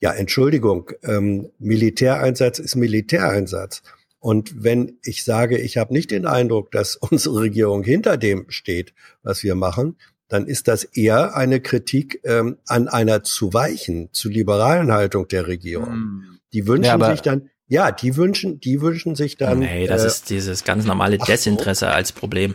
ja 0.00 0.12
Entschuldigung, 0.12 0.90
ähm, 1.02 1.50
Militäreinsatz 1.58 2.58
ist 2.58 2.76
Militäreinsatz. 2.76 3.82
Und 4.20 4.62
wenn 4.62 4.98
ich 5.02 5.24
sage, 5.24 5.58
ich 5.58 5.78
habe 5.78 5.92
nicht 5.92 6.10
den 6.10 6.26
Eindruck, 6.26 6.70
dass 6.70 6.96
unsere 7.10 7.40
Regierung 7.40 7.82
hinter 7.82 8.16
dem 8.16 8.46
steht, 8.50 8.94
was 9.22 9.42
wir 9.42 9.54
machen, 9.54 9.96
dann 10.28 10.46
ist 10.46 10.68
das 10.68 10.84
eher 10.84 11.36
eine 11.36 11.60
Kritik 11.60 12.20
ähm, 12.24 12.58
an 12.68 12.86
einer 12.86 13.24
zu 13.24 13.52
weichen, 13.52 14.10
zu 14.12 14.28
liberalen 14.28 14.92
Haltung 14.92 15.26
der 15.26 15.48
Regierung. 15.48 16.22
Die 16.52 16.68
wünschen 16.68 17.00
Ja, 17.00 17.10
sich 17.10 17.20
dann, 17.20 17.50
ja, 17.66 17.90
die 17.90 18.16
wünschen, 18.16 18.60
die 18.60 18.80
wünschen 18.80 19.16
sich 19.16 19.36
dann. 19.36 19.58
nee, 19.60 19.86
das 19.88 20.04
äh, 20.04 20.06
ist 20.06 20.30
dieses 20.30 20.62
ganz 20.62 20.84
normale 20.84 21.18
so. 21.18 21.24
Desinteresse 21.24 21.88
als 21.88 22.12
Problem. 22.12 22.54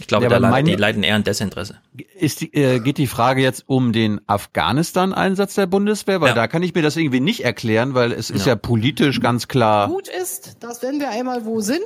Ich 0.00 0.06
glaube, 0.06 0.24
Ja, 0.24 0.30
da 0.30 0.36
aber 0.36 0.46
le- 0.46 0.50
mein- 0.50 0.64
die 0.64 0.74
leiden 0.76 1.02
eher 1.02 1.14
an 1.16 1.24
Desinteresse. 1.24 1.78
ist 2.18 2.40
die, 2.40 2.52
äh, 2.54 2.80
geht 2.80 2.98
die 2.98 3.06
Frage 3.06 3.42
jetzt 3.42 3.64
um 3.66 3.92
den 3.92 4.20
Afghanistan-Einsatz 4.26 5.54
der 5.54 5.66
Bundeswehr? 5.66 6.20
Weil 6.20 6.34
da 6.34 6.46
kann 6.48 6.62
ich 6.62 6.74
mir 6.74 6.82
das 6.82 6.96
irgendwie 6.96 7.20
nicht 7.20 7.44
erklären, 7.44 7.94
weil 7.94 8.12
es 8.12 8.30
ist 8.30 8.46
ja, 8.46 8.56
politisch 8.56 9.20
ganz 9.20 9.48
klar. 9.48 9.88
Gut 9.88 10.08
ist, 10.08 10.56
dass 10.62 10.82
wenn 10.82 10.98
wir 11.00 11.10
einmal 11.10 11.44
wo 11.44 11.60
sind, 11.60 11.84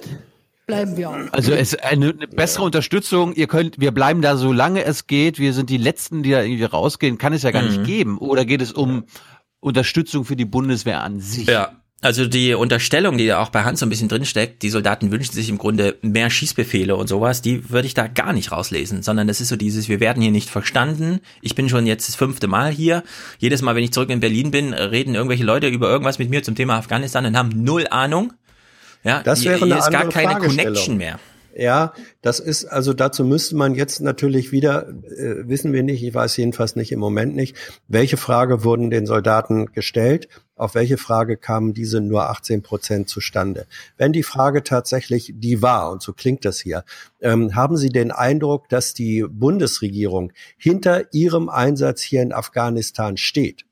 bleiben 0.67 0.97
wir 0.97 1.11
auch. 1.11 1.17
Also 1.33 1.53
es 1.53 1.75
ist 1.75 1.85
eine, 1.85 2.11
eine 2.11 2.27
bessere 2.29 2.65
Unterstützung. 2.65 3.35
Ihr 3.35 3.47
könnt, 3.47 3.81
wir 3.81 3.93
bleiben 3.93 4.23
da, 4.23 4.37
solange 4.37 4.85
es 4.85 5.07
geht. 5.07 5.39
Wir 5.39 5.53
sind 5.53 5.71
die 5.71 5.77
Letzten, 5.79 6.23
die 6.23 6.31
da 6.31 6.43
irgendwie 6.43 6.65
rausgehen. 6.65 7.19
Kann 7.19 7.33
es 7.33 7.43
ja 7.43 7.51
gar 7.51 7.63
Mhm. 7.63 7.69
nicht 7.69 7.85
geben. 7.85 8.19
Oder 8.19 8.45
geht 8.45 8.63
es 8.63 8.73
um 8.73 9.05
Unterstützung 9.61 10.25
für 10.25 10.37
die 10.37 10.45
Bundeswehr 10.45 11.03
an 11.03 11.21
sich? 11.21 11.47
Ja. 11.47 11.71
Also 12.03 12.27
die 12.27 12.53
Unterstellung, 12.53 13.17
die 13.17 13.25
ja 13.25 13.41
auch 13.41 13.49
bei 13.49 13.65
Hans 13.65 13.81
so 13.81 13.87
ein 13.87 13.89
bisschen 13.89 14.09
drinsteckt, 14.09 14.63
die 14.63 14.69
Soldaten 14.69 15.11
wünschen 15.11 15.33
sich 15.33 15.49
im 15.49 15.57
Grunde 15.57 15.97
mehr 16.03 16.29
Schießbefehle 16.29 16.95
und 16.95 17.09
sowas, 17.09 17.41
die 17.41 17.71
würde 17.71 17.87
ich 17.87 17.95
da 17.95 18.07
gar 18.07 18.35
nicht 18.35 18.53
rauslesen, 18.53 19.03
sondern 19.03 19.27
das 19.27 19.41
ist 19.41 19.49
so 19.49 19.57
dieses, 19.57 19.89
wir 19.89 19.99
werden 19.99 20.23
hier 20.23 20.31
nicht 20.31 20.51
verstanden. 20.51 21.21
Ich 21.41 21.55
bin 21.55 21.71
schon 21.71 21.87
jetzt 21.87 22.07
das 22.07 22.15
fünfte 22.15 22.49
Mal 22.49 22.71
hier. 22.71 23.03
Jedes 23.39 23.63
Mal, 23.63 23.75
wenn 23.75 23.83
ich 23.83 23.93
zurück 23.93 24.11
in 24.11 24.21
Berlin 24.21 24.51
bin, 24.51 24.75
reden 24.75 25.15
irgendwelche 25.15 25.45
Leute 25.45 25.69
über 25.69 25.89
irgendwas 25.89 26.19
mit 26.19 26.29
mir 26.29 26.43
zum 26.43 26.55
Thema 26.55 26.77
Afghanistan 26.77 27.25
und 27.25 27.37
haben 27.37 27.51
null 27.65 27.87
Ahnung. 27.91 28.35
Ja, 29.03 29.23
Das 29.23 29.41
hier, 29.41 29.53
wäre 29.53 29.65
eine 29.65 29.75
hier 29.75 29.83
ist 29.83 29.91
gar 29.91 30.09
keine. 30.11 30.39
Connection 30.39 30.99
mehr. 30.99 31.19
Ja, 31.59 31.95
das 32.21 32.39
ist, 32.39 32.67
also 32.67 32.93
dazu 32.93 33.25
müsste 33.25 33.57
man 33.57 33.75
jetzt 33.75 34.03
natürlich 34.03 34.53
wieder, 34.53 34.89
äh, 34.89 35.49
wissen 35.49 35.73
wir 35.73 35.83
nicht, 35.83 36.03
ich 36.03 36.13
weiß 36.13 36.37
jedenfalls 36.37 36.77
nicht 36.77 36.93
im 36.93 37.01
Moment 37.01 37.35
nicht, 37.35 37.57
welche 37.89 38.19
Frage 38.19 38.63
wurden 38.63 38.91
den 38.91 39.07
Soldaten 39.07 39.73
gestellt, 39.73 40.29
auf 40.57 40.75
welche 40.75 40.97
Frage 40.97 41.37
kamen 41.37 41.75
diese 41.75 42.01
nur 42.01 42.29
18 42.31 42.63
Prozent 42.63 43.09
zustande. 43.09 43.67
Wenn 43.97 44.13
die 44.13 44.23
Frage 44.23 44.65
tatsächlich 44.65 45.33
die 45.37 45.63
war, 45.63 45.93
und 45.93 46.03
so 46.03 46.13
klingt 46.13 46.45
das 46.45 46.59
hier, 46.59 46.85
ähm, 47.21 47.55
haben 47.55 47.77
Sie 47.77 47.91
den 47.91 48.11
Eindruck, 48.11 48.69
dass 48.69 48.95
die 48.95 49.25
Bundesregierung 49.29 50.33
hinter 50.57 51.13
ihrem 51.13 51.49
Einsatz 51.49 52.03
hier 52.03 52.23
in 52.23 52.33
Afghanistan 52.33 53.17
steht? 53.17 53.65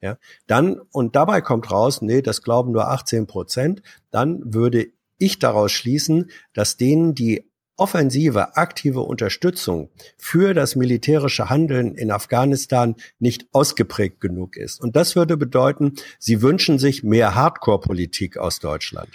Ja, 0.00 0.16
dann, 0.46 0.80
und 0.92 1.14
dabei 1.14 1.42
kommt 1.42 1.70
raus, 1.70 2.00
nee, 2.00 2.22
das 2.22 2.42
glauben 2.42 2.72
nur 2.72 2.88
18 2.88 3.26
Prozent, 3.26 3.82
dann 4.10 4.54
würde 4.54 4.86
ich 5.18 5.38
daraus 5.38 5.72
schließen, 5.72 6.30
dass 6.54 6.78
denen 6.78 7.14
die 7.14 7.49
offensive, 7.80 8.56
aktive 8.56 9.00
Unterstützung 9.00 9.90
für 10.18 10.54
das 10.54 10.76
militärische 10.76 11.50
Handeln 11.50 11.94
in 11.94 12.10
Afghanistan 12.10 12.94
nicht 13.18 13.46
ausgeprägt 13.52 14.20
genug 14.20 14.56
ist. 14.56 14.80
Und 14.80 14.96
das 14.96 15.16
würde 15.16 15.36
bedeuten, 15.36 15.94
sie 16.18 16.42
wünschen 16.42 16.78
sich 16.78 17.02
mehr 17.02 17.34
Hardcore-Politik 17.34 18.36
aus 18.36 18.60
Deutschland. 18.60 19.08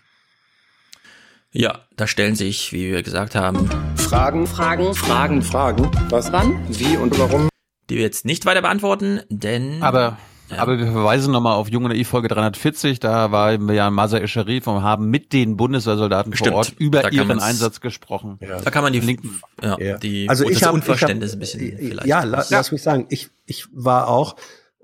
Ja, 1.51 1.85
da 1.95 2.05
stellen 2.07 2.35
sich, 2.35 2.73
wie 2.73 2.91
wir 2.91 3.01
gesagt 3.01 3.35
haben, 3.35 3.69
Fragen, 3.95 4.45
Fragen, 4.45 4.93
Fragen, 4.93 5.41
Fragen. 5.41 5.89
Was? 6.09 6.33
Wann? 6.33 6.59
Wie 6.67 6.97
und 6.97 7.17
warum? 7.17 7.47
die 7.89 7.95
wir 7.95 8.03
jetzt 8.03 8.25
nicht 8.25 8.45
weiter 8.45 8.61
beantworten, 8.61 9.21
denn 9.29 9.83
Aber 9.83 10.17
Aber 10.49 10.77
wir 10.77 10.85
verweisen 10.87 11.31
nochmal 11.31 11.55
auf 11.55 11.69
Junge 11.69 11.89
Naiv 11.89 12.07
Folge 12.07 12.27
340, 12.27 12.99
da 12.99 13.31
waren 13.31 13.67
wir 13.67 13.75
ja 13.75 13.87
in 13.87 13.93
Masa 13.93 14.25
Sharif 14.27 14.67
und 14.67 14.83
haben 14.83 15.09
mit 15.09 15.33
den 15.33 15.57
Bundeswehrsoldaten 15.57 16.33
Stimmt, 16.33 16.49
vor 16.49 16.57
Ort 16.57 16.73
über 16.77 17.01
da 17.01 17.09
ihren 17.09 17.39
Einsatz 17.39 17.81
gesprochen. 17.81 18.39
Da 18.39 18.71
kann 18.71 18.83
man 18.83 18.93
die, 18.93 18.99
Linken, 18.99 19.41
ja, 19.61 19.77
Ja. 19.79 19.97
die 19.97 20.29
also 20.29 20.45
ich 20.47 20.59
das 20.59 20.67
habe 20.67 20.75
Unverständnis 20.75 21.33
ich 21.33 21.35
ein 21.35 21.39
hab, 21.39 21.39
bisschen 21.39 21.79
äh, 21.79 21.89
vielleicht. 21.89 22.07
Ja, 22.07 22.23
la, 22.23 22.45
lass 22.49 22.71
mich 22.71 22.81
sagen, 22.81 23.07
ich 23.09 23.29
ich 23.45 23.65
war 23.73 24.07
auch 24.07 24.35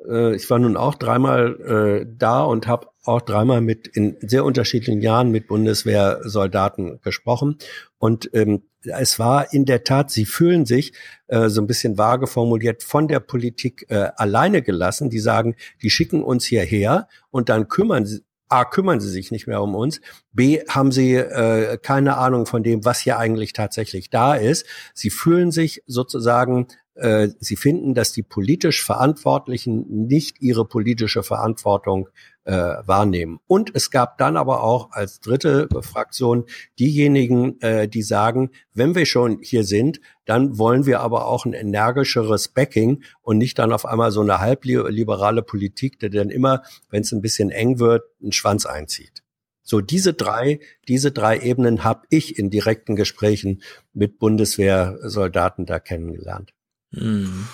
äh, 0.07 0.35
ich 0.35 0.49
war 0.49 0.59
nun 0.59 0.77
auch 0.77 0.95
dreimal 0.95 2.01
äh, 2.03 2.07
da 2.17 2.43
und 2.43 2.67
habe 2.67 2.87
auch 3.03 3.21
dreimal 3.21 3.61
mit 3.61 3.87
in 3.87 4.17
sehr 4.21 4.45
unterschiedlichen 4.45 5.01
Jahren 5.01 5.31
mit 5.31 5.47
Bundeswehrsoldaten 5.47 7.01
gesprochen 7.01 7.57
und 7.97 8.29
ähm, 8.33 8.63
es 8.83 9.19
war 9.19 9.53
in 9.53 9.65
der 9.65 9.83
Tat, 9.83 10.11
sie 10.11 10.25
fühlen 10.25 10.65
sich 10.65 10.93
äh, 11.27 11.49
so 11.49 11.61
ein 11.61 11.67
bisschen 11.67 11.97
vage 11.97 12.27
formuliert 12.27 12.83
von 12.83 13.07
der 13.07 13.19
Politik 13.19 13.85
äh, 13.89 14.09
alleine 14.15 14.61
gelassen. 14.61 15.09
Die 15.09 15.19
sagen, 15.19 15.55
die 15.81 15.89
schicken 15.89 16.23
uns 16.23 16.45
hierher 16.45 17.07
und 17.29 17.49
dann 17.49 17.67
kümmern 17.67 18.05
sie 18.05 18.21
A, 18.51 18.65
kümmern 18.65 18.99
sie 18.99 19.09
sich 19.09 19.31
nicht 19.31 19.47
mehr 19.47 19.61
um 19.61 19.75
uns. 19.75 20.01
B, 20.33 20.59
haben 20.67 20.91
sie 20.91 21.13
äh, 21.15 21.77
keine 21.77 22.17
Ahnung 22.17 22.45
von 22.45 22.63
dem, 22.63 22.83
was 22.83 22.99
hier 22.99 23.17
eigentlich 23.17 23.53
tatsächlich 23.53 24.09
da 24.09 24.35
ist. 24.35 24.65
Sie 24.93 25.09
fühlen 25.09 25.51
sich 25.51 25.83
sozusagen, 25.87 26.67
äh, 26.95 27.29
sie 27.39 27.55
finden, 27.55 27.93
dass 27.93 28.11
die 28.11 28.23
politisch 28.23 28.83
Verantwortlichen 28.83 29.85
nicht 30.07 30.41
ihre 30.41 30.65
politische 30.65 31.23
Verantwortung 31.23 32.09
äh, 32.43 32.53
wahrnehmen. 32.53 33.39
Und 33.47 33.71
es 33.75 33.91
gab 33.91 34.17
dann 34.17 34.37
aber 34.37 34.63
auch 34.63 34.91
als 34.91 35.19
dritte 35.19 35.67
Fraktion 35.81 36.45
diejenigen, 36.79 37.59
äh, 37.61 37.87
die 37.87 38.01
sagen, 38.01 38.51
wenn 38.73 38.95
wir 38.95 39.05
schon 39.05 39.39
hier 39.41 39.63
sind, 39.63 40.01
dann 40.25 40.57
wollen 40.57 40.85
wir 40.85 41.01
aber 41.01 41.27
auch 41.27 41.45
ein 41.45 41.53
energischeres 41.53 42.47
Backing 42.47 43.03
und 43.21 43.37
nicht 43.37 43.59
dann 43.59 43.73
auf 43.73 43.85
einmal 43.85 44.11
so 44.11 44.21
eine 44.21 44.39
halbliberale 44.39 45.43
Politik, 45.43 45.99
die 45.99 46.09
dann 46.09 46.29
immer, 46.29 46.63
wenn 46.89 47.01
es 47.01 47.11
ein 47.11 47.21
bisschen 47.21 47.51
eng 47.51 47.79
wird, 47.79 48.03
einen 48.21 48.31
Schwanz 48.31 48.65
einzieht. 48.65 49.23
So 49.63 49.79
diese 49.79 50.13
drei, 50.13 50.59
diese 50.87 51.11
drei 51.11 51.39
Ebenen 51.39 51.83
habe 51.83 52.05
ich 52.09 52.37
in 52.37 52.49
direkten 52.49 52.95
Gesprächen 52.95 53.61
mit 53.93 54.19
Bundeswehrsoldaten 54.19 55.65
da 55.65 55.79
kennengelernt. 55.79 56.51
Hm. 56.93 57.47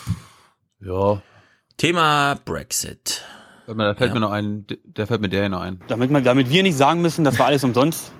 Ja. 0.80 1.22
Thema 1.78 2.40
Brexit. 2.44 3.24
Da 3.68 3.96
fällt 3.96 4.10
Ja. 4.10 4.14
mir 4.14 4.20
noch 4.22 4.32
ein, 4.32 4.66
der 4.86 5.08
fällt 5.08 5.20
mir 5.22 5.28
der 5.30 5.42
hier 5.42 5.50
noch 5.50 5.62
ein. 5.62 5.82
Damit, 5.90 6.10
man, 6.10 6.24
damit 6.24 6.50
wir 6.50 6.64
nicht 6.64 6.78
sagen 6.78 7.02
müssen, 7.02 7.26
das 7.26 7.38
war 7.38 7.48
alles 7.48 7.64
umsonst. 7.66 8.12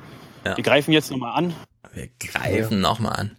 Ja. 0.46 0.58
Wir 0.58 0.64
greifen 0.64 0.92
jetzt 0.92 1.10
nochmal 1.10 1.38
an. 1.38 1.54
Wir 1.94 2.10
greifen 2.20 2.82
nochmal 2.82 3.14
an. 3.14 3.32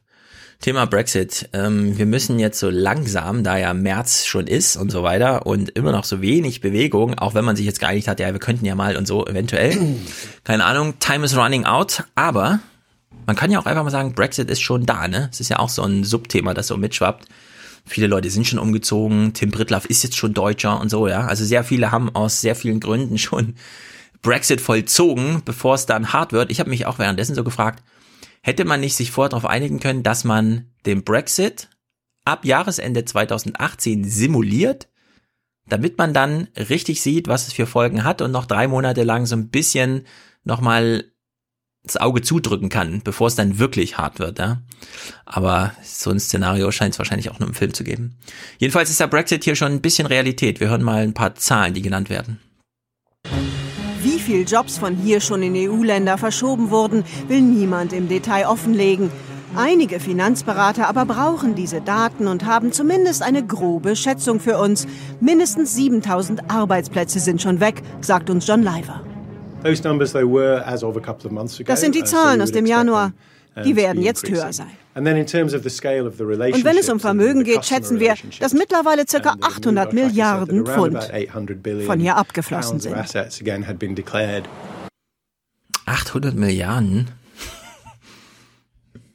Thema 0.60 0.86
Brexit. 0.86 1.50
Ähm, 1.52 1.98
wir 1.98 2.06
müssen 2.06 2.38
jetzt 2.38 2.58
so 2.58 2.70
langsam, 2.70 3.44
da 3.44 3.56
ja 3.58 3.74
März 3.74 4.24
schon 4.24 4.46
ist 4.46 4.76
und 4.76 4.90
so 4.90 5.02
weiter 5.02 5.46
und 5.46 5.68
immer 5.70 5.92
noch 5.92 6.04
so 6.04 6.20
wenig 6.22 6.60
Bewegung, 6.62 7.16
auch 7.18 7.34
wenn 7.34 7.44
man 7.44 7.54
sich 7.56 7.66
jetzt 7.66 7.78
geeinigt 7.78 8.08
hat, 8.08 8.18
ja, 8.20 8.32
wir 8.32 8.40
könnten 8.40 8.64
ja 8.64 8.74
mal 8.74 8.96
und 8.96 9.06
so 9.06 9.26
eventuell. 9.26 9.76
Keine 10.44 10.64
Ahnung, 10.64 10.98
time 10.98 11.24
is 11.24 11.36
running 11.36 11.64
out, 11.66 12.04
aber 12.16 12.58
man 13.26 13.36
kann 13.36 13.50
ja 13.52 13.60
auch 13.60 13.66
einfach 13.66 13.84
mal 13.84 13.90
sagen, 13.90 14.14
Brexit 14.14 14.50
ist 14.50 14.60
schon 14.62 14.86
da, 14.86 15.06
ne? 15.06 15.28
Es 15.30 15.38
ist 15.40 15.50
ja 15.50 15.58
auch 15.58 15.68
so 15.68 15.82
ein 15.82 16.02
Subthema, 16.04 16.54
das 16.54 16.66
so 16.68 16.76
mitschwappt. 16.78 17.26
Viele 17.88 18.06
Leute 18.06 18.30
sind 18.30 18.46
schon 18.46 18.58
umgezogen, 18.58 19.32
Tim 19.32 19.50
Brittlaff 19.50 19.86
ist 19.86 20.02
jetzt 20.02 20.16
schon 20.16 20.34
Deutscher 20.34 20.80
und 20.80 20.90
so, 20.90 21.08
ja. 21.08 21.26
Also 21.26 21.44
sehr 21.44 21.64
viele 21.64 21.90
haben 21.90 22.14
aus 22.14 22.40
sehr 22.40 22.54
vielen 22.54 22.80
Gründen 22.80 23.18
schon 23.18 23.54
Brexit 24.22 24.60
vollzogen, 24.60 25.42
bevor 25.44 25.74
es 25.74 25.86
dann 25.86 26.12
hart 26.12 26.32
wird. 26.32 26.50
Ich 26.50 26.60
habe 26.60 26.70
mich 26.70 26.86
auch 26.86 26.98
währenddessen 26.98 27.34
so 27.34 27.44
gefragt, 27.44 27.82
hätte 28.42 28.64
man 28.64 28.80
nicht 28.80 28.96
sich 28.96 29.10
vorher 29.10 29.30
darauf 29.30 29.46
einigen 29.46 29.80
können, 29.80 30.02
dass 30.02 30.24
man 30.24 30.66
den 30.86 31.04
Brexit 31.04 31.68
ab 32.24 32.44
Jahresende 32.44 33.04
2018 33.04 34.04
simuliert, 34.04 34.88
damit 35.68 35.98
man 35.98 36.12
dann 36.12 36.48
richtig 36.56 37.00
sieht, 37.00 37.28
was 37.28 37.46
es 37.46 37.52
für 37.52 37.66
Folgen 37.66 38.04
hat 38.04 38.22
und 38.22 38.32
noch 38.32 38.46
drei 38.46 38.68
Monate 38.68 39.02
lang 39.02 39.26
so 39.26 39.36
ein 39.36 39.48
bisschen 39.48 40.04
nochmal 40.44 41.04
das 41.88 41.96
Auge 41.96 42.22
zudrücken 42.22 42.68
kann, 42.68 43.00
bevor 43.02 43.26
es 43.26 43.34
dann 43.34 43.58
wirklich 43.58 43.98
hart 43.98 44.18
wird, 44.18 44.38
ja. 44.38 44.58
Aber 45.26 45.72
so 45.82 46.10
ein 46.10 46.20
Szenario 46.20 46.70
scheint 46.70 46.94
es 46.94 46.98
wahrscheinlich 46.98 47.30
auch 47.30 47.38
nur 47.38 47.48
im 47.48 47.54
Film 47.54 47.74
zu 47.74 47.84
geben. 47.84 48.16
Jedenfalls 48.58 48.90
ist 48.90 49.00
der 49.00 49.06
Brexit 49.08 49.44
hier 49.44 49.56
schon 49.56 49.72
ein 49.72 49.80
bisschen 49.80 50.06
Realität. 50.06 50.60
Wir 50.60 50.68
hören 50.68 50.82
mal 50.82 51.02
ein 51.02 51.14
paar 51.14 51.34
Zahlen, 51.34 51.74
die 51.74 51.82
genannt 51.82 52.10
werden. 52.10 52.38
Wie 54.02 54.20
viel 54.20 54.46
Jobs 54.46 54.78
von 54.78 54.96
hier 54.96 55.20
schon 55.20 55.42
in 55.42 55.54
EU-Länder 55.56 56.18
verschoben 56.18 56.70
wurden, 56.70 57.04
will 57.26 57.42
niemand 57.42 57.92
im 57.92 58.08
Detail 58.08 58.46
offenlegen. 58.46 59.10
Einige 59.56 59.98
Finanzberater 59.98 60.88
aber 60.88 61.06
brauchen 61.06 61.54
diese 61.54 61.80
Daten 61.80 62.28
und 62.28 62.44
haben 62.44 62.70
zumindest 62.72 63.22
eine 63.22 63.44
grobe 63.44 63.96
Schätzung 63.96 64.40
für 64.40 64.58
uns. 64.58 64.86
Mindestens 65.20 65.74
7000 65.74 66.50
Arbeitsplätze 66.50 67.18
sind 67.18 67.42
schon 67.42 67.58
weg, 67.58 67.82
sagt 68.00 68.30
uns 68.30 68.46
John 68.46 68.62
Liver. 68.62 69.02
Those 69.62 69.82
numbers, 69.82 70.12
though, 70.12 70.26
were 70.26 70.64
as 70.66 70.84
of 70.84 70.96
a 70.96 71.00
couple 71.00 71.26
of 71.26 71.32
months 71.32 71.56
ago. 71.58 71.66
Das 71.66 71.80
sind 71.80 71.94
die 71.94 72.02
uh, 72.02 72.04
Zahlen 72.04 72.40
aus 72.40 72.52
dem 72.52 72.64
Januar. 72.64 73.12
um, 73.56 73.62
Die 73.64 73.74
werden 73.74 73.98
be 74.00 74.04
jetzt 74.04 74.28
höher 74.28 74.52
sein. 74.52 74.70
And 74.94 75.06
then 75.06 75.16
in 75.16 75.26
terms 75.26 75.54
of 75.54 75.62
the 75.62 75.70
scale 75.70 76.06
of 76.06 76.16
the 76.16 76.24
Und 76.24 76.64
wenn 76.64 76.78
es 76.78 76.88
um 76.88 77.00
Vermögen 77.00 77.44
geht, 77.44 77.64
schätzen 77.64 78.00
wir, 78.00 78.14
dass 78.40 78.52
mittlerweile 78.52 79.04
ca. 79.04 79.36
800 79.40 79.92
Milliarden 79.92 80.66
Pfund 80.66 80.96
about 80.96 81.12
800 81.12 81.62
billion 81.62 81.86
von 81.86 82.00
hier 82.00 82.16
abgeflossen 82.16 82.80
sind. 82.80 82.94
assets 82.94 83.40
again 83.40 83.66
had 83.66 83.78
been 83.78 83.94
declared. 83.94 84.48
800 85.86 86.34
Milliarden? 86.34 87.08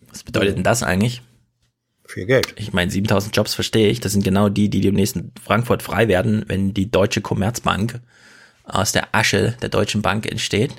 Was 0.10 0.24
bedeutet 0.24 0.58
denn 0.58 0.64
das 0.64 0.84
eigentlich? 0.84 1.22
Viel 2.06 2.26
Geld. 2.26 2.54
Ich 2.58 2.74
meine, 2.74 2.92
7000 2.92 3.36
Jobs 3.36 3.54
verstehe 3.54 3.90
ich. 3.90 4.00
Das 4.00 4.12
sind 4.12 4.24
genau 4.24 4.48
die, 4.50 4.70
die 4.70 4.82
demnächst 4.82 5.16
in 5.16 5.32
Frankfurt 5.44 5.82
frei 5.84 6.08
werden, 6.08 6.46
wenn 6.48 6.74
die 6.74 6.90
Deutsche 6.90 7.22
Commerzbank 7.22 8.00
aus 8.64 8.92
der 8.92 9.14
Asche 9.14 9.58
der 9.62 9.70
Deutschen 9.70 10.02
Bank 10.02 10.26
entsteht. 10.26 10.76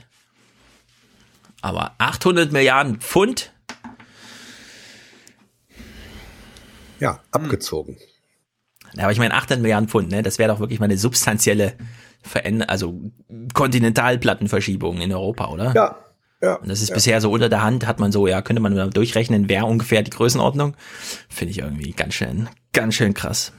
Aber 1.60 1.94
800 1.98 2.52
Milliarden 2.52 3.00
Pfund? 3.00 3.52
Ja, 7.00 7.20
abgezogen. 7.30 7.98
Ja, 8.94 9.04
aber 9.04 9.12
ich 9.12 9.18
meine 9.18 9.34
800 9.34 9.60
Milliarden 9.60 9.88
Pfund, 9.88 10.10
ne? 10.10 10.22
Das 10.22 10.38
wäre 10.38 10.52
doch 10.52 10.60
wirklich 10.60 10.78
mal 10.78 10.86
eine 10.86 10.98
substanzielle 10.98 11.74
Veränderung, 12.22 12.68
also 12.68 13.00
Kontinentalplattenverschiebung 13.52 15.00
in 15.00 15.12
Europa, 15.12 15.48
oder? 15.48 15.72
Ja. 15.74 15.98
Ja, 16.42 16.56
Und 16.56 16.68
das 16.68 16.82
ist 16.82 16.90
ja. 16.90 16.94
bisher 16.94 17.20
so 17.22 17.30
unter 17.30 17.48
der 17.48 17.62
Hand, 17.62 17.86
hat 17.86 18.00
man 18.00 18.12
so, 18.12 18.26
ja, 18.26 18.42
könnte 18.42 18.60
man 18.60 18.74
mal 18.74 18.90
durchrechnen, 18.90 19.48
wer 19.48 19.66
ungefähr 19.66 20.02
die 20.02 20.10
Größenordnung. 20.10 20.76
Finde 21.30 21.52
ich 21.52 21.58
irgendwie 21.60 21.92
ganz 21.92 22.14
schön, 22.14 22.48
ganz 22.74 22.94
schön 22.94 23.14
krass. 23.14 23.52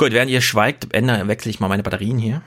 Gut, 0.00 0.12
während 0.12 0.30
ihr 0.30 0.40
schweigt, 0.40 0.94
ändere, 0.94 1.28
wechsle 1.28 1.50
ich 1.50 1.60
mal 1.60 1.68
meine 1.68 1.82
Batterien 1.82 2.16
hier. 2.16 2.40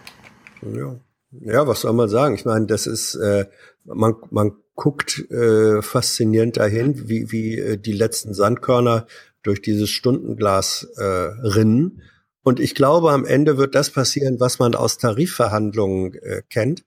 Ja. 0.63 0.99
ja, 1.39 1.67
was 1.67 1.81
soll 1.81 1.93
man 1.93 2.09
sagen? 2.09 2.33
Ich 2.33 2.45
meine, 2.45 2.65
das 2.65 2.87
ist, 2.87 3.13
äh, 3.13 3.45
man, 3.83 4.15
man 4.31 4.53
guckt 4.73 5.29
äh, 5.29 5.83
faszinierend 5.83 6.57
dahin, 6.57 7.07
wie, 7.07 7.31
wie 7.31 7.59
äh, 7.59 7.77
die 7.77 7.91
letzten 7.91 8.33
Sandkörner 8.33 9.05
durch 9.43 9.61
dieses 9.61 9.91
Stundenglas 9.91 10.87
äh, 10.97 11.03
rinnen. 11.03 12.01
Und 12.41 12.59
ich 12.59 12.73
glaube, 12.73 13.11
am 13.11 13.23
Ende 13.23 13.59
wird 13.59 13.75
das 13.75 13.91
passieren, 13.91 14.39
was 14.39 14.57
man 14.57 14.73
aus 14.73 14.97
Tarifverhandlungen 14.97 16.15
äh, 16.23 16.41
kennt. 16.49 16.83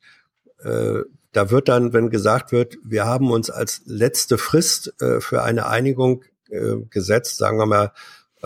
Äh, 0.64 1.02
da 1.30 1.50
wird 1.52 1.68
dann, 1.68 1.92
wenn 1.92 2.10
gesagt 2.10 2.50
wird, 2.50 2.76
wir 2.82 3.04
haben 3.04 3.30
uns 3.30 3.50
als 3.50 3.82
letzte 3.86 4.36
Frist 4.36 5.00
äh, 5.00 5.20
für 5.20 5.44
eine 5.44 5.68
Einigung 5.68 6.24
äh, 6.50 6.74
gesetzt, 6.90 7.36
sagen 7.36 7.56
wir 7.56 7.66
mal 7.66 7.92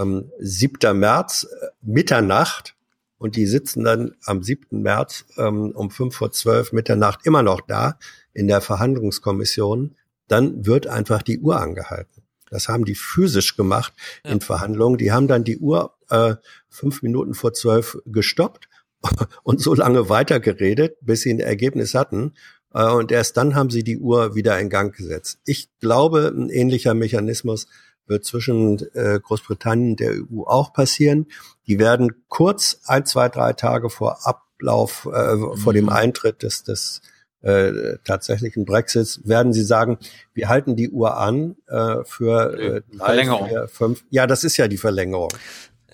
ähm, 0.01 0.31
7. 0.39 0.99
März, 0.99 1.45
äh, 1.45 1.67
Mitternacht, 1.83 2.75
und 3.19 3.37
die 3.37 3.47
sitzen 3.47 3.85
dann 3.85 4.17
am 4.25 4.43
7. 4.43 4.81
März 4.81 5.27
ähm, 5.37 5.73
um 5.73 5.91
5 5.91 6.17
vor 6.17 6.33
12 6.33 6.73
Mitternacht 6.73 7.27
immer 7.27 7.43
noch 7.43 7.61
da 7.61 7.99
in 8.33 8.49
der 8.49 8.62
Verhandlungskommission, 8.62 9.95
dann 10.27 10.65
wird 10.65 10.87
einfach 10.87 11.23
die 11.23 11.39
Uhr 11.39 11.61
angehalten. 11.61 12.23
Das 12.51 12.69
haben 12.69 12.87
die 12.87 12.95
physisch 12.95 13.57
gemacht 13.57 13.93
in 14.25 14.41
Verhandlungen. 14.41 14.97
Die 14.97 15.12
haben 15.12 15.29
dann 15.29 15.45
die 15.45 15.59
Uhr 15.59 15.95
äh, 16.09 16.35
fünf 16.69 17.03
Minuten 17.03 17.35
vor 17.35 17.53
zwölf 17.53 17.99
gestoppt 18.07 18.69
und 19.43 19.61
so 19.61 19.75
lange 19.75 20.09
weitergeredet, 20.09 20.97
bis 21.03 21.20
sie 21.20 21.31
ein 21.31 21.41
Ergebnis 21.41 21.95
hatten. 21.95 22.33
Äh, 22.73 22.91
und 22.91 23.12
erst 23.12 23.37
dann 23.37 23.55
haben 23.55 23.70
sie 23.70 23.85
die 23.85 23.99
Uhr 23.99 24.35
wieder 24.35 24.59
in 24.59 24.70
Gang 24.70 24.97
gesetzt. 24.97 25.41
Ich 25.45 25.69
glaube, 25.79 26.33
ein 26.35 26.49
ähnlicher 26.49 26.95
Mechanismus 26.95 27.67
wird 28.11 28.25
zwischen 28.27 28.79
äh, 28.95 29.19
Großbritannien 29.23 29.93
und 29.93 30.01
der 30.01 30.11
EU 30.13 30.43
auch 30.45 30.75
passieren. 30.75 31.27
Die 31.67 31.79
werden 31.79 32.25
kurz 32.29 32.81
ein, 32.87 33.07
zwei, 33.07 33.29
drei 33.31 33.55
Tage 33.55 33.89
vor 33.89 34.27
Ablauf, 34.27 35.09
äh, 35.11 35.57
vor 35.57 35.73
dem 35.73 35.89
Eintritt 35.89 36.43
des, 36.43 36.65
des 36.65 37.01
äh, 37.43 37.97
tatsächlichen 38.05 38.67
Brexits, 38.67 39.23
werden 39.27 39.55
sie 39.55 39.63
sagen, 39.65 39.97
wir 40.35 40.51
halten 40.51 40.77
die 40.77 40.91
Uhr 40.91 41.17
an 41.17 41.57
äh, 41.69 42.05
für 42.05 42.53
äh, 42.59 42.83
drei, 42.95 43.07
Verlängerung. 43.07 43.49
vier, 43.49 43.69
fünf. 43.69 44.05
Ja, 44.11 44.27
das 44.27 44.45
ist 44.45 44.59
ja 44.59 44.69
die 44.69 44.77
Verlängerung. 44.77 45.31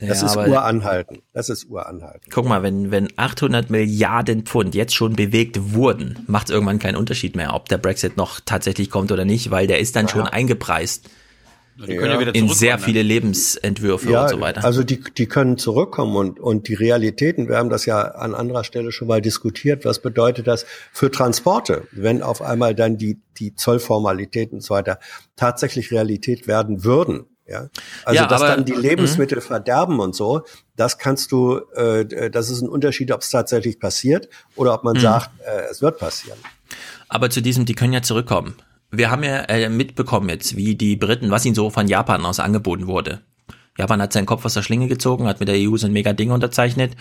Das 0.01 0.21
Ja, 0.21 0.27
ist 0.27 0.37
aber- 0.37 0.49
Uhr 0.49 0.63
anhalten. 0.65 1.23
Das 1.33 1.49
ist 1.49 1.67
Uhr 1.71 1.87
anhalten. 1.89 2.29
Guck 2.31 2.47
mal, 2.47 2.63
wenn, 2.63 2.91
wenn 2.91 3.09
800 3.17 3.71
Milliarden 3.71 4.43
Pfund 4.43 4.75
jetzt 4.75 4.95
schon 4.95 5.15
bewegt 5.15 5.73
wurden, 5.73 6.19
macht 6.27 6.51
irgendwann 6.51 6.79
keinen 6.81 6.97
Unterschied 6.97 7.37
mehr, 7.37 7.55
ob 7.55 7.69
der 7.69 7.79
Brexit 7.79 8.17
noch 8.17 8.41
tatsächlich 8.45 8.91
kommt 8.91 9.11
oder 9.13 9.25
nicht, 9.25 9.51
weil 9.51 9.67
der 9.67 9.79
ist 9.79 9.95
dann 9.97 10.09
schon 10.09 10.23
eingepreist. 10.27 11.09
In 12.33 12.49
sehr 12.49 12.79
viele 12.79 13.03
Lebensentwürfe 13.03 14.11
ja, 14.11 14.23
und 14.23 14.29
so 14.31 14.41
weiter. 14.41 14.65
Also 14.65 14.83
die, 14.83 15.01
die 15.01 15.27
können 15.27 15.59
zurückkommen 15.59 16.17
und, 16.17 16.41
und 16.41 16.69
die 16.69 16.75
Realitäten, 16.75 17.49
wir 17.49 17.57
haben 17.59 17.69
das 17.71 17.85
ja 17.87 18.01
an 18.01 18.35
anderer 18.35 18.65
Stelle 18.65 18.93
schon 18.93 19.09
mal 19.09 19.21
diskutiert, 19.21 19.85
was 19.85 20.01
bedeutet 20.01 20.47
das 20.47 20.65
für 20.93 21.11
Transporte, 21.11 21.87
wenn 21.93 22.23
auf 22.23 22.41
einmal 22.41 22.75
dann 22.75 22.97
die, 22.97 23.21
die 23.39 23.55
Zollformalitäten 23.55 24.57
und 24.59 24.61
so 24.63 24.75
weiter 24.75 24.99
tatsächlich 25.37 25.91
Realität 25.93 26.47
werden 26.47 26.85
würden. 26.85 27.27
Ja, 27.49 27.69
also 28.05 28.23
Ja, 28.23 28.27
dass 28.27 28.43
aber- 28.43 28.57
dann 28.57 28.65
die 28.65 28.73
Lebensmittel 28.73 29.41
verderben 29.41 30.01
und 30.01 30.17
so, 30.17 30.43
das 30.75 30.99
kannst 30.99 31.31
du, 31.31 31.61
äh, 31.77 32.29
das 32.31 32.51
ist 32.51 32.61
ein 32.63 32.69
Unterschied, 32.69 33.13
ob 33.13 33.21
es 33.21 33.31
tatsächlich 33.31 33.79
passiert 33.79 34.29
oder 34.57 34.75
ob 34.75 34.83
man 34.83 34.97
Mhm. 34.97 35.01
sagt, 35.01 35.31
äh, 35.47 35.71
es 35.71 35.81
wird 35.81 35.99
passieren. 35.99 36.39
Aber 37.09 37.31
zu 37.31 37.41
diesem, 37.43 37.65
die 37.65 37.75
können 37.75 37.93
ja 37.93 38.03
zurückkommen. 38.03 38.57
Wir 38.97 39.11
haben 39.11 39.23
ja 39.23 39.41
äh, 39.43 39.69
mitbekommen 39.69 40.29
jetzt, 40.29 40.57
wie 40.57 40.75
die 40.75 40.97
Briten, 40.97 41.31
was 41.31 41.45
ihnen 41.45 41.55
so 41.55 41.71
von 41.71 41.89
Japan 41.89 42.25
aus 42.25 42.41
angeboten 42.41 42.87
wurde. 42.87 43.21
Japan 43.79 44.01
hat 44.01 44.13
seinen 44.13 44.27
Kopf 44.27 44.45
aus 44.45 44.55
der 44.55 44.63
Schlinge 44.63 44.89
gezogen, 44.89 45.27
hat 45.27 45.41
mit 45.41 45.49
der 45.49 45.57
EU 45.59 45.77
so 45.77 45.87
ein 45.87 45.93
mega 45.93 46.13
Ding 46.13 46.31
unterzeichnet. 46.31 46.97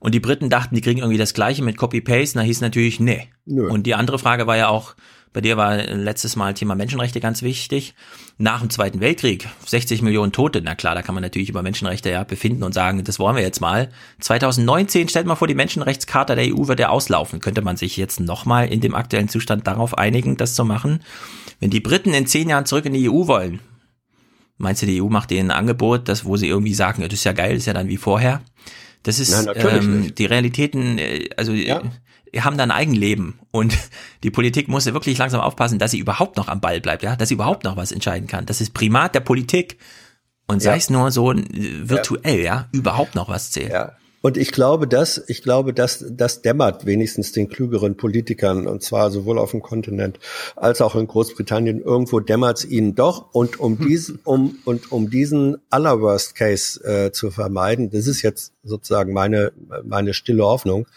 Und 0.00 0.14
die 0.14 0.20
Briten 0.20 0.50
dachten, 0.50 0.74
die 0.74 0.80
kriegen 0.80 1.00
irgendwie 1.00 1.18
das 1.18 1.34
Gleiche 1.34 1.62
mit 1.62 1.76
Copy-Paste. 1.76 2.38
Da 2.38 2.44
hieß 2.44 2.60
natürlich, 2.60 3.00
nee. 3.00 3.28
Und 3.70 3.86
die 3.86 3.94
andere 3.94 4.18
Frage 4.18 4.46
war 4.46 4.56
ja 4.56 4.68
auch, 4.68 4.94
bei 5.32 5.40
dir 5.40 5.56
war 5.56 5.76
letztes 5.76 6.36
Mal 6.36 6.54
Thema 6.54 6.74
Menschenrechte 6.74 7.20
ganz 7.20 7.42
wichtig. 7.42 7.94
Nach 8.38 8.60
dem 8.60 8.70
Zweiten 8.70 9.00
Weltkrieg, 9.00 9.48
60 9.66 10.02
Millionen 10.02 10.32
Tote, 10.32 10.62
na 10.62 10.74
klar, 10.74 10.94
da 10.94 11.02
kann 11.02 11.14
man 11.14 11.22
natürlich 11.22 11.48
über 11.48 11.62
Menschenrechte 11.62 12.10
ja 12.10 12.24
befinden 12.24 12.62
und 12.62 12.72
sagen, 12.72 13.04
das 13.04 13.18
wollen 13.18 13.36
wir 13.36 13.42
jetzt 13.42 13.60
mal. 13.60 13.90
2019, 14.20 15.08
stellt 15.08 15.26
mal 15.26 15.34
vor, 15.34 15.48
die 15.48 15.54
Menschenrechtscharta 15.54 16.34
der 16.34 16.54
EU 16.54 16.68
würde 16.68 16.88
auslaufen. 16.88 17.40
Könnte 17.40 17.62
man 17.62 17.76
sich 17.76 17.96
jetzt 17.96 18.20
nochmal 18.20 18.68
in 18.68 18.80
dem 18.80 18.94
aktuellen 18.94 19.28
Zustand 19.28 19.66
darauf 19.66 19.96
einigen, 19.98 20.36
das 20.36 20.54
zu 20.54 20.64
machen? 20.64 21.00
Wenn 21.60 21.70
die 21.70 21.80
Briten 21.80 22.14
in 22.14 22.26
zehn 22.26 22.48
Jahren 22.48 22.66
zurück 22.66 22.86
in 22.86 22.94
die 22.94 23.08
EU 23.10 23.26
wollen, 23.26 23.60
meinst 24.56 24.82
du, 24.82 24.86
die 24.86 25.02
EU 25.02 25.08
macht 25.08 25.30
denen 25.30 25.50
ein 25.50 25.56
Angebot, 25.56 26.08
das, 26.08 26.24
wo 26.24 26.36
sie 26.36 26.48
irgendwie 26.48 26.74
sagen, 26.74 27.02
ja, 27.02 27.08
das 27.08 27.20
ist 27.20 27.24
ja 27.24 27.32
geil, 27.32 27.50
das 27.50 27.58
ist 27.60 27.66
ja 27.66 27.74
dann 27.74 27.88
wie 27.88 27.96
vorher? 27.96 28.42
Das 29.02 29.18
ist 29.20 29.46
Nein, 29.46 29.54
ähm, 29.56 30.14
die 30.14 30.26
Realitäten, 30.26 30.98
äh, 30.98 31.28
also 31.36 31.52
äh, 31.52 31.80
haben 32.44 32.56
da 32.56 32.64
ein 32.64 32.70
Eigenleben 32.70 33.38
und 33.50 33.76
die 34.22 34.30
Politik 34.30 34.68
muss 34.68 34.84
ja 34.84 34.92
wirklich 34.94 35.18
langsam 35.18 35.40
aufpassen, 35.40 35.78
dass 35.78 35.90
sie 35.92 35.98
überhaupt 35.98 36.36
noch 36.36 36.48
am 36.48 36.60
Ball 36.60 36.80
bleibt, 36.80 37.02
ja, 37.02 37.16
dass 37.16 37.28
sie 37.28 37.34
überhaupt 37.34 37.64
noch 37.64 37.76
was 37.76 37.92
entscheiden 37.92 38.26
kann. 38.28 38.46
Das 38.46 38.60
ist 38.60 38.74
Primat 38.74 39.14
der 39.14 39.20
Politik 39.20 39.78
und 40.46 40.62
sei 40.62 40.70
Ja. 40.70 40.76
es 40.76 40.90
nur 40.90 41.10
so 41.10 41.32
äh, 41.32 41.44
virtuell, 41.88 42.40
ja. 42.42 42.68
überhaupt 42.72 43.14
noch 43.14 43.28
was 43.28 43.50
zählt. 43.50 43.72
Ja. 43.72 43.92
Und 44.20 44.36
ich 44.36 44.50
glaube, 44.50 44.88
dass, 44.88 45.22
ich 45.28 45.42
glaube, 45.42 45.72
dass 45.72 46.04
das 46.10 46.42
dämmert 46.42 46.84
wenigstens 46.86 47.30
den 47.30 47.48
klügeren 47.48 47.96
Politikern, 47.96 48.66
und 48.66 48.82
zwar 48.82 49.12
sowohl 49.12 49.38
auf 49.38 49.52
dem 49.52 49.62
Kontinent 49.62 50.18
als 50.56 50.80
auch 50.80 50.96
in 50.96 51.06
Großbritannien. 51.06 51.80
Irgendwo 51.80 52.18
dämmert 52.18 52.58
es 52.58 52.64
ihnen 52.64 52.96
doch. 52.96 53.32
Und 53.32 53.60
um 53.60 53.78
diesen, 53.78 54.18
um, 54.24 54.58
und 54.64 54.90
um 54.90 55.08
diesen 55.08 55.58
aller 55.70 56.00
Worst 56.00 56.34
Case 56.34 56.82
äh, 56.82 57.12
zu 57.12 57.30
vermeiden, 57.30 57.90
das 57.90 58.08
ist 58.08 58.22
jetzt 58.22 58.54
sozusagen 58.64 59.12
meine, 59.12 59.52
meine 59.84 60.12
stille 60.14 60.42
Hoffnung, 60.44 60.88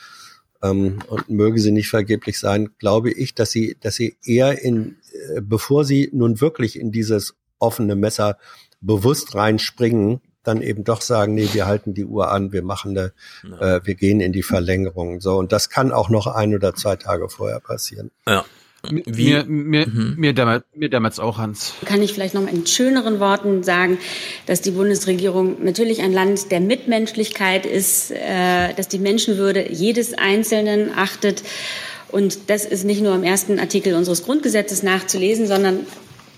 ähm, 0.64 1.00
und 1.08 1.30
möge 1.30 1.60
sie 1.60 1.72
nicht 1.72 1.90
vergeblich 1.90 2.40
sein, 2.40 2.70
glaube 2.80 3.12
ich, 3.12 3.34
dass 3.34 3.52
sie, 3.52 3.78
dass 3.82 3.96
sie 3.96 4.18
eher 4.24 4.62
in, 4.62 4.98
äh, 5.36 5.42
bevor 5.42 5.86
sie 5.86 6.10
nun 6.14 6.42
wirklich 6.42 6.80
in 6.80 6.92
dieses 6.92 7.36
offene 7.60 7.96
Messer 7.96 8.38
bewusst 8.82 9.36
reinspringen, 9.36 10.22
dann 10.44 10.62
eben 10.62 10.84
doch 10.84 11.02
sagen, 11.02 11.36
nee, 11.36 11.50
wir 11.54 11.68
halten 11.68 11.94
die 11.94 12.06
Uhr 12.06 12.32
an, 12.32 12.52
wir 12.52 12.64
machen 12.64 12.98
eine, 12.98 13.14
äh, 13.60 13.80
wir 13.84 13.96
gehen 13.96 14.22
in 14.22 14.34
die 14.34 14.44
Verlängerung. 14.44 15.22
So, 15.22 15.38
und 15.38 15.52
das 15.52 15.70
kann 15.70 15.92
auch 15.92 16.10
noch 16.10 16.28
ein 16.28 16.56
oder 16.56 16.74
zwei 16.74 16.96
Tage 16.96 17.30
vorher 17.30 17.60
passieren. 17.60 18.12
Ja. 18.28 18.44
Mir, 18.90 19.46
mir, 19.46 19.88
mir, 19.88 20.34
dämmert, 20.34 20.66
mir 20.76 20.90
dämmert's 20.90 21.20
auch, 21.20 21.38
Hans. 21.38 21.74
Kann 21.86 22.02
ich 22.02 22.14
vielleicht 22.14 22.34
noch 22.34 22.42
mal 22.42 22.52
in 22.52 22.66
schöneren 22.66 23.20
Worten 23.20 23.64
sagen, 23.64 24.00
dass 24.48 24.62
die 24.62 24.72
Bundesregierung 24.72 25.64
natürlich 25.64 26.02
ein 26.02 26.12
Land 26.12 26.52
der 26.52 26.62
Mitmenschlichkeit 26.62 27.68
ist, 27.68 28.12
äh, 28.12 28.74
dass 28.74 28.88
die 28.88 28.98
Menschenwürde 28.98 29.72
jedes 29.72 30.16
Einzelnen 30.16 30.92
achtet. 30.96 31.44
Und 32.10 32.50
das 32.50 32.66
ist 32.66 32.84
nicht 32.84 33.02
nur 33.02 33.14
im 33.14 33.24
ersten 33.24 33.60
Artikel 33.60 33.94
unseres 33.94 34.24
Grundgesetzes 34.24 34.82
nachzulesen, 34.82 35.48
sondern 35.48 35.82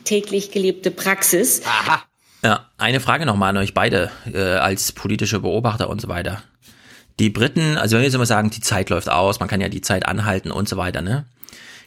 täglich 0.03 0.51
gelebte 0.51 0.91
Praxis. 0.91 1.61
Ja, 2.43 2.69
eine 2.77 2.99
Frage 2.99 3.25
nochmal 3.25 3.51
an 3.51 3.57
euch 3.57 3.73
beide 3.73 4.11
äh, 4.31 4.37
als 4.37 4.91
politische 4.91 5.39
Beobachter 5.39 5.89
und 5.89 6.01
so 6.01 6.09
weiter. 6.09 6.43
Die 7.19 7.29
Briten, 7.29 7.77
also 7.77 7.93
wenn 7.93 8.01
wir 8.01 8.07
jetzt 8.07 8.15
immer 8.15 8.25
sagen, 8.25 8.49
die 8.49 8.59
Zeit 8.59 8.89
läuft 8.89 9.09
aus, 9.09 9.39
man 9.39 9.47
kann 9.47 9.61
ja 9.61 9.69
die 9.69 9.81
Zeit 9.81 10.05
anhalten 10.05 10.51
und 10.51 10.67
so 10.67 10.75
weiter, 10.75 11.01
ne? 11.01 11.25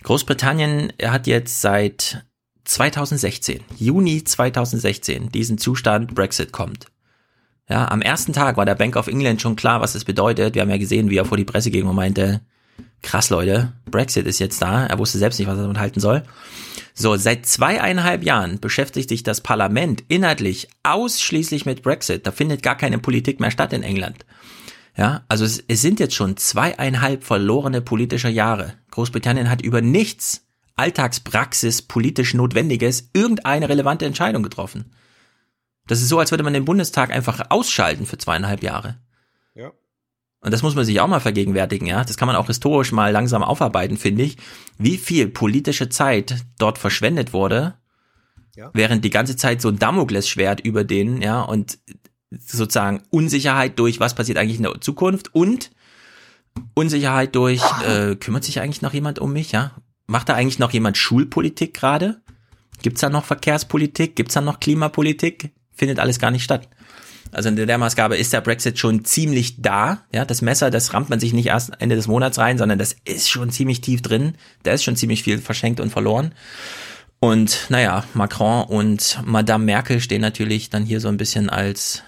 Großbritannien 0.06 0.92
hat 1.02 1.26
jetzt 1.26 1.60
seit 1.60 2.24
2016, 2.62 3.64
Juni 3.76 4.22
2016, 4.22 5.32
diesen 5.32 5.58
Zustand 5.58 6.14
Brexit 6.14 6.52
kommt. 6.52 6.86
Ja, 7.68 7.88
am 7.88 8.02
ersten 8.02 8.32
Tag 8.32 8.56
war 8.56 8.64
der 8.64 8.76
Bank 8.76 8.94
of 8.94 9.08
England 9.08 9.42
schon 9.42 9.56
klar, 9.56 9.80
was 9.80 9.94
das 9.94 10.04
bedeutet. 10.04 10.54
Wir 10.54 10.62
haben 10.62 10.70
ja 10.70 10.76
gesehen, 10.76 11.10
wie 11.10 11.16
er 11.16 11.24
vor 11.24 11.36
die 11.36 11.44
Presse 11.44 11.72
ging 11.72 11.86
und 11.86 11.96
meinte, 11.96 12.40
krass 13.02 13.30
Leute, 13.30 13.72
Brexit 13.90 14.28
ist 14.28 14.38
jetzt 14.38 14.62
da. 14.62 14.86
Er 14.86 14.96
wusste 15.00 15.18
selbst 15.18 15.40
nicht, 15.40 15.48
was 15.48 15.56
er 15.58 15.62
damit 15.62 15.80
halten 15.80 15.98
soll. 15.98 16.22
So, 16.94 17.16
seit 17.16 17.44
zweieinhalb 17.44 18.22
Jahren 18.22 18.60
beschäftigt 18.60 19.08
sich 19.08 19.24
das 19.24 19.40
Parlament 19.40 20.04
inhaltlich 20.06 20.68
ausschließlich 20.84 21.66
mit 21.66 21.82
Brexit. 21.82 22.28
Da 22.28 22.30
findet 22.30 22.62
gar 22.62 22.76
keine 22.76 22.98
Politik 23.00 23.40
mehr 23.40 23.50
statt 23.50 23.72
in 23.72 23.82
England. 23.82 24.24
Ja, 24.96 25.24
also 25.28 25.44
es, 25.44 25.62
es 25.68 25.82
sind 25.82 26.00
jetzt 26.00 26.14
schon 26.14 26.36
zweieinhalb 26.36 27.22
verlorene 27.22 27.82
politische 27.82 28.28
Jahre. 28.30 28.74
Großbritannien 28.90 29.50
hat 29.50 29.60
über 29.60 29.82
nichts 29.82 30.46
Alltagspraxis 30.76 31.82
politisch 31.82 32.34
Notwendiges 32.34 33.10
irgendeine 33.12 33.68
relevante 33.68 34.06
Entscheidung 34.06 34.42
getroffen. 34.42 34.92
Das 35.86 36.00
ist 36.00 36.08
so, 36.08 36.18
als 36.18 36.30
würde 36.30 36.44
man 36.44 36.54
den 36.54 36.64
Bundestag 36.64 37.10
einfach 37.10 37.50
ausschalten 37.50 38.06
für 38.06 38.18
zweieinhalb 38.18 38.62
Jahre. 38.62 38.98
Ja. 39.54 39.72
Und 40.40 40.52
das 40.52 40.62
muss 40.62 40.74
man 40.74 40.84
sich 40.84 41.00
auch 41.00 41.06
mal 41.08 41.20
vergegenwärtigen, 41.20 41.86
ja. 41.86 42.04
Das 42.04 42.16
kann 42.16 42.26
man 42.26 42.36
auch 42.36 42.46
historisch 42.46 42.92
mal 42.92 43.10
langsam 43.12 43.42
aufarbeiten, 43.42 43.96
finde 43.96 44.22
ich. 44.22 44.36
Wie 44.78 44.96
viel 44.96 45.28
politische 45.28 45.88
Zeit 45.88 46.44
dort 46.58 46.78
verschwendet 46.78 47.32
wurde, 47.32 47.74
Ja. 48.54 48.70
während 48.72 49.04
die 49.04 49.10
ganze 49.10 49.36
Zeit 49.36 49.60
so 49.60 49.68
ein 49.68 49.78
Damoklesschwert 49.78 50.60
über 50.60 50.84
denen, 50.84 51.20
ja, 51.22 51.42
und 51.42 51.78
sozusagen 52.30 53.02
Unsicherheit 53.10 53.78
durch, 53.78 54.00
was 54.00 54.14
passiert 54.14 54.38
eigentlich 54.38 54.56
in 54.56 54.64
der 54.64 54.80
Zukunft 54.80 55.34
und 55.34 55.70
Unsicherheit 56.74 57.34
durch, 57.34 57.62
äh, 57.86 58.16
kümmert 58.16 58.44
sich 58.44 58.60
eigentlich 58.60 58.82
noch 58.82 58.94
jemand 58.94 59.18
um 59.18 59.32
mich, 59.32 59.52
ja? 59.52 59.72
Macht 60.06 60.28
da 60.28 60.34
eigentlich 60.34 60.58
noch 60.58 60.72
jemand 60.72 60.96
Schulpolitik 60.96 61.74
gerade? 61.74 62.20
Gibt's 62.82 63.00
da 63.00 63.10
noch 63.10 63.24
Verkehrspolitik? 63.24 64.16
Gibt's 64.16 64.34
da 64.34 64.40
noch 64.40 64.60
Klimapolitik? 64.60 65.52
Findet 65.72 65.98
alles 65.98 66.18
gar 66.18 66.30
nicht 66.30 66.44
statt. 66.44 66.68
Also 67.32 67.48
in 67.48 67.56
der 67.56 67.78
Maßgabe 67.78 68.16
ist 68.16 68.32
der 68.32 68.40
Brexit 68.40 68.78
schon 68.78 69.04
ziemlich 69.04 69.60
da. 69.60 70.04
Ja, 70.12 70.24
das 70.24 70.42
Messer, 70.42 70.70
das 70.70 70.94
rammt 70.94 71.10
man 71.10 71.20
sich 71.20 71.32
nicht 71.32 71.46
erst 71.46 71.72
Ende 71.80 71.96
des 71.96 72.06
Monats 72.06 72.38
rein, 72.38 72.56
sondern 72.56 72.78
das 72.78 72.96
ist 73.04 73.28
schon 73.28 73.50
ziemlich 73.50 73.80
tief 73.80 74.00
drin. 74.00 74.34
Da 74.62 74.72
ist 74.72 74.84
schon 74.84 74.96
ziemlich 74.96 75.22
viel 75.22 75.38
verschenkt 75.38 75.80
und 75.80 75.90
verloren. 75.90 76.32
Und 77.18 77.66
naja, 77.68 78.04
Macron 78.14 78.64
und 78.64 79.20
Madame 79.24 79.64
Merkel 79.64 80.00
stehen 80.00 80.20
natürlich 80.20 80.70
dann 80.70 80.84
hier 80.84 81.00
so 81.00 81.08
ein 81.08 81.16
bisschen 81.16 81.50
als 81.50 82.02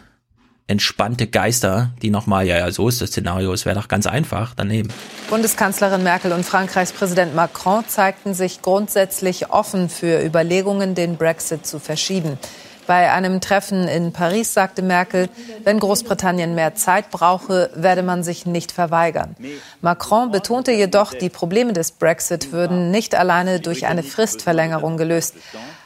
entspannte 0.69 1.27
Geister, 1.27 1.91
die 2.03 2.11
nochmal, 2.11 2.47
ja, 2.47 2.59
ja, 2.59 2.71
so 2.71 2.89
ist 2.89 3.01
das 3.01 3.09
Szenario, 3.09 3.53
es 3.53 3.65
wäre 3.65 3.75
doch 3.75 3.89
ganz 3.89 4.07
einfach 4.07 4.53
daneben. 4.55 4.91
Bundeskanzlerin 5.31 6.03
Merkel 6.03 6.33
und 6.33 6.45
Frankreichs 6.45 6.93
Präsident 6.93 7.35
Macron 7.35 7.85
zeigten 7.89 8.35
sich 8.35 8.63
grundsätzlich 8.63 9.51
offen 9.51 9.89
für 9.89 10.23
Überlegungen, 10.23 10.95
den 10.95 11.17
Brexit 11.17 11.67
zu 11.67 11.79
verschieben. 11.81 12.39
Bei 12.87 13.13
einem 13.13 13.41
Treffen 13.43 13.87
in 13.87 14.13
Paris 14.13 14.55
sagte 14.55 14.81
Merkel, 14.81 15.29
wenn 15.65 15.79
Großbritannien 15.79 16.55
mehr 16.55 16.75
Zeit 16.75 17.11
brauche, 17.11 17.71
werde 17.75 18.03
man 18.03 18.23
sich 18.23 18.47
nicht 18.47 18.73
verweigern. 18.73 19.37
Macron 19.83 20.31
betonte 20.31 20.73
jedoch, 20.73 21.13
die 21.13 21.29
Probleme 21.29 21.75
des 21.75 21.93
Brexit 21.93 22.51
würden 22.51 22.91
nicht 22.91 23.15
alleine 23.15 23.61
durch 23.61 23.87
eine 23.87 24.03
Fristverlängerung 24.03 24.97
gelöst. 24.97 25.35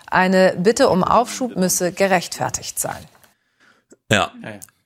Eine 0.08 0.54
Bitte 0.56 0.90
um 0.90 1.02
Aufschub 1.02 1.56
müsse 1.56 1.90
gerechtfertigt 1.90 2.78
sein. 2.78 3.04
Ja. 4.12 4.30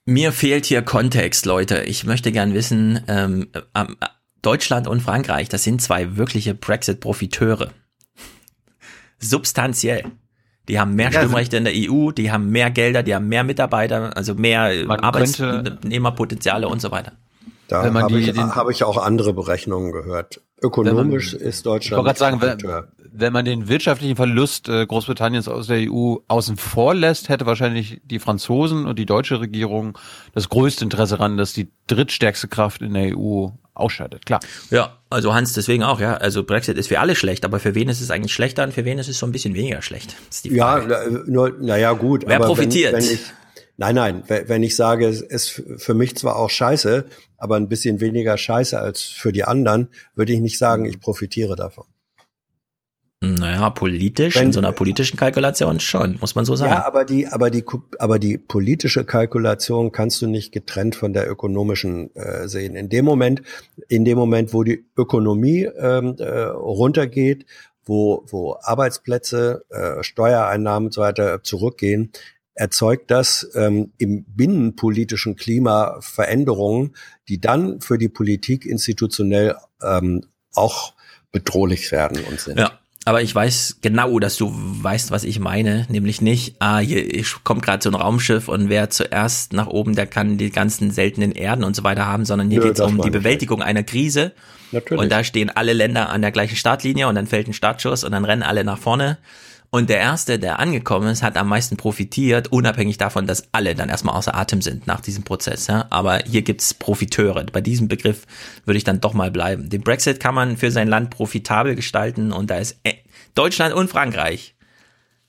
Mir 0.07 0.31
fehlt 0.33 0.67
hier 0.67 0.83
Kontext, 0.83 1.47
Leute. 1.47 1.83
Ich 1.83 2.05
möchte 2.05 2.31
gern 2.31 2.55
wissen, 2.55 3.01
ähm, 3.09 3.49
Deutschland 4.41 4.87
und 4.87 5.01
Frankreich, 5.01 5.49
das 5.49 5.65
sind 5.65 5.83
zwei 5.83 6.17
wirkliche 6.17 6.55
Brexit-Profiteure. 6.55 7.73
Substanziell. 9.19 10.05
Die 10.69 10.79
haben 10.79 10.95
mehr 10.95 11.11
Ja, 11.11 11.21
Stimmrechte 11.21 11.57
in 11.57 11.65
der 11.65 11.73
EU, 11.75 12.13
die 12.13 12.31
haben 12.31 12.51
mehr 12.51 12.71
Gelder, 12.71 13.03
die 13.03 13.17
haben 13.17 13.27
mehr 13.27 13.43
Mitarbeiter, 13.43 14.17
also 14.17 14.35
mehr 14.35 14.71
Arbeitnehmerpotenziale 14.89 16.69
und 16.69 16.81
so 16.81 16.93
weiter. 16.93 17.13
Da 17.69 17.83
Wenn 17.85 17.93
man 17.93 18.05
habe 18.05 18.15
die- 18.15 18.21
ich, 18.29 18.33
den- 18.33 18.55
habe 18.55 18.71
ich 18.73 18.85
auch 18.85 18.97
andere 18.97 19.33
Berechnungen 19.33 19.93
gehört. 19.93 20.41
Ökonomisch 20.63 21.35
ist 21.35 21.59
Ich 21.59 21.63
Deutschland. 21.65 22.05
wollte 22.05 22.19
gerade 22.19 22.39
sagen, 22.39 22.63
wenn, 22.65 22.85
wenn 23.13 23.33
man 23.33 23.45
den 23.45 23.69
wirtschaftlichen 23.69 24.17
Verlust 24.17 24.69
äh, 24.69 24.87
Großbritanniens 24.87 25.49
aus 25.49 25.67
der 25.67 25.91
EU 25.91 26.17
außen 26.29 26.57
vor 26.57 26.95
lässt, 26.95 27.29
hätte 27.29 27.45
wahrscheinlich 27.47 28.01
die 28.05 28.19
Franzosen 28.19 28.87
und 28.87 28.99
die 28.99 29.07
deutsche 29.07 29.41
Regierung 29.41 29.99
das 30.35 30.49
größte 30.49 30.85
Interesse 30.85 31.17
daran, 31.17 31.37
dass 31.37 31.53
die 31.53 31.69
drittstärkste 31.89 32.49
Kraft 32.49 32.83
in 32.83 32.95
der 32.95 33.17
EU 33.17 33.49
ausscheidet. 33.75 34.25
Klar. 34.25 34.41
Ja, 34.71 34.97
also 35.11 35.35
Hans, 35.35 35.53
deswegen 35.53 35.83
auch, 35.83 36.01
ja. 36.01 36.15
Also 36.15 36.45
Brexit 36.45 36.79
ist 36.79 36.87
für 36.89 37.01
alle 37.01 37.15
schlecht, 37.15 37.45
aber 37.45 37.59
für 37.61 37.75
wen 37.75 37.89
ist 37.91 38.01
es 38.01 38.11
eigentlich 38.11 38.33
schlechter 38.33 38.65
und 38.65 38.73
für 38.73 38.85
wen 38.87 38.99
ist 38.99 39.09
es 39.09 39.19
so 39.19 39.27
ein 39.27 39.33
bisschen 39.33 39.55
weniger 39.55 39.83
schlecht? 39.83 40.17
Ist 40.31 40.47
Ja, 40.47 40.83
nur, 41.27 41.51
naja, 41.61 41.93
gut. 41.93 42.25
Wer 42.27 42.37
aber 42.37 42.47
profitiert? 42.47 42.95
Wenn, 42.95 43.03
wenn 43.05 43.11
ich, 43.15 43.21
nein, 43.77 43.95
nein, 43.95 44.23
wenn 44.29 44.49
wenn 44.49 44.63
ich 44.63 44.75
sage, 44.77 45.07
es 45.07 45.21
ist 45.21 45.63
für 45.77 45.93
mich 45.95 46.17
zwar 46.17 46.37
auch 46.37 46.49
scheiße, 46.49 47.05
aber 47.39 47.57
ein 47.57 47.69
bisschen 47.69 48.01
weniger 48.01 48.37
scheiße 48.37 48.79
als 48.79 49.03
für 49.03 49.33
die 49.33 49.45
anderen, 49.45 49.89
würde 50.15 50.33
ich 50.33 50.41
nicht 50.41 50.59
sagen, 50.59 50.85
ich 50.85 51.01
profitiere 51.01 51.57
davon. 51.57 51.85
Naja, 53.23 53.71
politisch, 53.71 54.37
Wenn- 54.37 54.47
in 54.49 54.53
so 54.53 54.61
einer 54.61 54.73
politischen 54.73 55.17
Kalkulation 55.17 55.81
schon, 55.81 56.19
muss 56.21 56.35
man 56.35 56.45
so 56.45 56.55
sagen. 56.55 56.73
Ja, 56.73 56.87
aber 56.87 57.05
die, 57.07 57.27
aber 57.27 57.51
die, 57.51 57.65
aber 57.99 58.19
die 58.19 58.37
politische 58.37 59.05
Kalkulation 59.05 59.91
kannst 59.91 60.21
du 60.21 60.27
nicht 60.27 60.53
getrennt 60.53 60.97
von 60.97 61.15
der 61.15 61.29
ökonomischen 61.29 62.15
äh, 62.15 62.47
sehen. 62.47 62.77
In 62.77 62.91
dem 62.91 63.07
Moment, 63.07 63.43
in 63.89 64.05
dem 64.05 64.19
Moment, 64.19 64.53
wo 64.53 64.65
die 64.65 64.85
Ökonomie 64.99 65.65
ähm, 65.65 66.17
äh, 66.19 66.29
runtergeht, 66.43 67.47
wo, 67.87 68.25
wo 68.29 68.59
Arbeitsplätze, 68.61 69.65
äh, 69.71 70.03
Steuereinnahmen 70.03 70.89
und 70.89 70.93
so 70.93 71.01
weiter 71.01 71.43
zurückgehen, 71.43 72.13
erzeugt 72.57 73.11
das 73.11 73.49
ähm, 73.55 73.93
im 73.99 74.25
binnenpolitischen 74.25 75.37
Klima 75.37 75.99
Veränderungen, 76.01 76.97
die 77.29 77.41
dann 77.41 77.81
für 77.81 77.99
die 77.99 78.09
Politik 78.09 78.65
institutionell 78.67 79.55
ähm, 79.83 80.25
auch 80.55 80.95
bedrohlich 81.31 81.93
werden 81.93 82.25
und 82.29 82.41
sind. 82.41 82.59
Ja. 82.59 82.73
Aber 83.05 83.23
ich 83.23 83.33
weiß 83.33 83.79
genau, 83.83 84.19
dass 84.19 84.37
du 84.37 84.51
weißt, 84.53 85.13
was 85.13 85.23
ich 85.23 85.39
meine, 85.39 85.87
nämlich 85.89 86.21
nicht, 86.21 86.57
ah, 86.59 86.79
hier 86.81 87.15
ich- 87.15 87.45
kommt 87.45 87.63
gerade 87.63 87.81
so 87.81 87.89
ein 87.89 87.95
Raumschiff 87.95 88.49
und 88.49 88.69
wer 88.69 88.91
zuerst 88.91 89.53
nach 89.53 89.69
oben, 89.69 89.95
der 89.95 90.09
kann 90.09 90.39
die 90.39 90.51
ganzen 90.51 90.91
seltenen 90.91 91.31
Erden 91.31 91.63
und 91.63 91.77
so 91.77 91.85
weiter 91.85 92.07
haben, 92.07 92.25
sondern 92.25 92.51
hier 92.51 92.59
Nö, 92.59 92.65
geht 92.67 92.73
es 92.73 92.79
das 92.79 92.91
um 92.91 93.01
die 93.01 93.11
Bewältigung 93.11 93.63
einer 93.63 93.85
Krise. 93.85 94.33
Natürlich. 94.73 95.01
Und 95.01 95.13
da 95.13 95.23
stehen 95.23 95.51
alle 95.51 95.73
Länder 95.73 96.09
an 96.09 96.21
der 96.21 96.33
gleichen 96.33 96.57
Startlinie 96.57 97.07
und 97.07 97.15
dann 97.15 97.29
fällt 97.29 97.47
ein 97.47 97.53
Startschuss 97.53 98.03
und 98.03 98.11
dann 98.11 98.25
rennen 98.25 98.43
alle 98.43 98.65
nach 98.65 98.79
vorne. 98.79 99.19
Und 99.77 99.91
der 99.91 99.99
Erste, 99.99 100.39
der 100.39 100.59
angekommen 100.59 101.07
ist, 101.09 101.23
hat 101.23 101.37
am 101.37 101.51
meisten 101.51 101.77
profitiert, 101.77 102.51
unabhängig 102.51 102.97
davon, 102.97 103.27
dass 103.27 103.53
alle 103.53 103.75
dann 103.75 103.91
erstmal 103.91 104.15
außer 104.15 104.35
Atem 104.35 104.63
sind 104.63 104.87
nach 104.87 105.01
diesem 105.01 105.23
Prozess. 105.23 105.67
Ja? 105.67 105.85
Aber 105.91 106.21
hier 106.25 106.41
gibt's 106.41 106.73
Profiteure. 106.73 107.45
Bei 107.45 107.61
diesem 107.61 107.87
Begriff 107.87 108.23
würde 108.65 108.79
ich 108.79 108.85
dann 108.85 109.03
doch 109.03 109.13
mal 109.13 109.31
bleiben. 109.31 109.69
Den 109.69 109.83
Brexit 109.83 110.19
kann 110.19 110.35
man 110.35 110.57
für 110.57 110.71
sein 110.71 110.89
Land 110.89 111.11
profitabel 111.11 111.75
gestalten 111.75 112.33
und 112.33 112.49
da 112.49 112.57
ist 112.57 112.79
äh, 112.85 112.95
Deutschland 113.35 113.75
und 113.75 113.91
Frankreich 113.91 114.56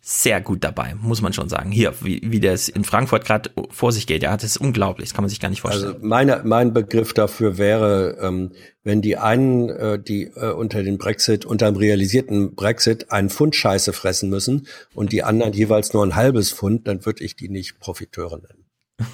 sehr 0.09 0.39
gut 0.39 0.63
dabei, 0.63 0.95
muss 0.95 1.21
man 1.21 1.33
schon 1.33 1.49
sagen. 1.49 1.69
Hier, 1.69 1.93
wie, 1.99 2.21
wie 2.23 2.39
das 2.39 2.69
in 2.69 2.85
Frankfurt 2.85 3.25
gerade 3.25 3.51
vor 3.69 3.91
sich 3.91 4.07
geht, 4.07 4.23
ja, 4.23 4.33
das 4.33 4.45
ist 4.45 4.57
unglaublich, 4.57 5.09
das 5.09 5.13
kann 5.13 5.23
man 5.23 5.29
sich 5.29 5.41
gar 5.41 5.49
nicht 5.49 5.59
vorstellen. 5.59 5.95
Also 5.95 6.05
meine, 6.05 6.43
mein 6.45 6.73
Begriff 6.73 7.13
dafür 7.13 7.57
wäre, 7.57 8.17
ähm, 8.21 8.53
wenn 8.85 9.01
die 9.01 9.17
einen, 9.17 9.67
äh, 9.69 9.99
die 9.99 10.27
äh, 10.27 10.53
unter 10.53 10.81
den 10.81 10.97
Brexit, 10.97 11.43
unter 11.43 11.69
dem 11.69 11.75
realisierten 11.75 12.55
Brexit 12.55 13.11
einen 13.11 13.29
Pfund 13.29 13.57
Scheiße 13.57 13.91
fressen 13.91 14.29
müssen 14.29 14.67
und 14.93 15.11
die 15.11 15.23
anderen 15.23 15.51
jeweils 15.51 15.91
nur 15.91 16.05
ein 16.05 16.15
halbes 16.15 16.53
Pfund, 16.53 16.87
dann 16.87 17.05
würde 17.05 17.25
ich 17.25 17.35
die 17.35 17.49
nicht 17.49 17.81
Profiteure 17.81 18.37
nennen. 18.37 18.65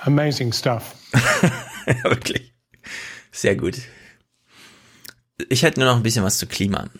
Amazing 0.00 0.52
stuff. 0.52 0.94
Ja, 1.84 2.04
Wirklich. 2.04 2.54
Sehr 3.32 3.56
gut. 3.56 3.76
Ich 5.48 5.64
hätte 5.64 5.80
nur 5.80 5.88
noch 5.88 5.96
ein 5.96 6.04
bisschen 6.04 6.22
was 6.22 6.38
zu 6.38 6.46
Klima. 6.46 6.90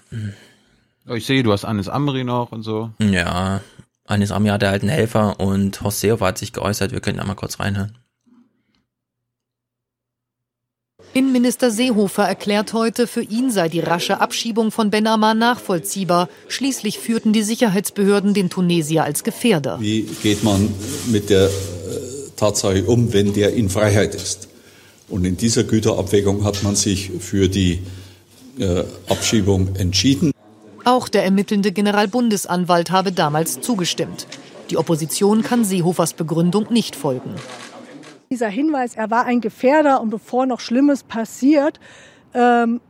Ich 1.09 1.27
sehe, 1.27 1.43
du 1.43 1.53
hast 1.53 1.65
Anis 1.65 1.89
Amri 1.89 2.25
noch 2.25 2.53
und 2.53 2.63
so. 2.63 2.91
Ja, 3.01 3.61
Anis 4.05 4.31
Amri 4.31 4.51
hatte 4.51 4.69
halt 4.69 4.83
einen 4.83 4.91
Helfer 4.91 5.41
und 5.41 5.83
Horst 5.83 6.01
Seehofer 6.01 6.27
hat 6.27 6.39
sich 6.39 6.53
geäußert. 6.53 6.93
Wir 6.93 7.01
können 7.01 7.19
da 7.19 7.25
mal 7.25 7.35
kurz 7.35 7.59
reinhören. 7.59 7.99
Innenminister 11.15 11.71
Seehofer 11.71 12.27
erklärt 12.27 12.73
heute, 12.73 13.07
für 13.07 13.21
ihn 13.21 13.51
sei 13.51 13.69
die 13.69 13.81
rasche 13.81 14.21
Abschiebung 14.21 14.71
von 14.71 14.91
Ben 14.91 15.07
Ammar 15.07 15.35
nachvollziehbar. 15.35 16.31
Schließlich 16.49 16.99
führten 16.99 17.35
die 17.35 17.43
Sicherheitsbehörden 17.43 18.33
den 18.33 18.49
Tunesier 18.49 19.05
als 19.05 19.23
Gefährder. 19.23 19.79
Wie 19.79 20.03
geht 20.23 20.43
man 20.43 20.73
mit 21.11 21.29
der 21.29 21.47
äh, 21.47 21.51
Tatsache 22.37 22.85
um, 22.85 23.13
wenn 23.13 23.35
der 23.35 23.53
in 23.53 23.69
Freiheit 23.69 24.15
ist? 24.15 24.49
Und 25.09 25.27
in 25.27 25.37
dieser 25.37 25.65
Güterabwägung 25.65 26.45
hat 26.45 26.63
man 26.63 26.77
sich 26.77 27.11
für 27.21 27.49
die 27.49 27.83
äh, 28.59 28.85
Abschiebung 29.09 29.77
entschieden. 29.77 30.32
Auch 30.85 31.09
der 31.09 31.25
ermittelnde 31.25 31.71
Generalbundesanwalt 31.71 32.91
habe 32.91 33.13
damals 33.13 33.61
zugestimmt. 33.61 34.27
Die 34.71 34.77
Opposition 34.77 35.43
kann 35.43 35.65
Seehofers 35.65 36.15
Begründung 36.15 36.73
nicht 36.73 36.97
folgen. 36.97 37.35
Dieser 38.31 38.49
Hinweis, 38.49 38.97
er 38.97 39.11
war 39.11 39.27
ein 39.27 39.41
Gefährder 39.41 40.01
und 40.01 40.11
bevor 40.11 40.47
noch 40.47 40.59
Schlimmes 40.59 41.05
passiert, 41.05 41.79
ähm, 42.35 42.81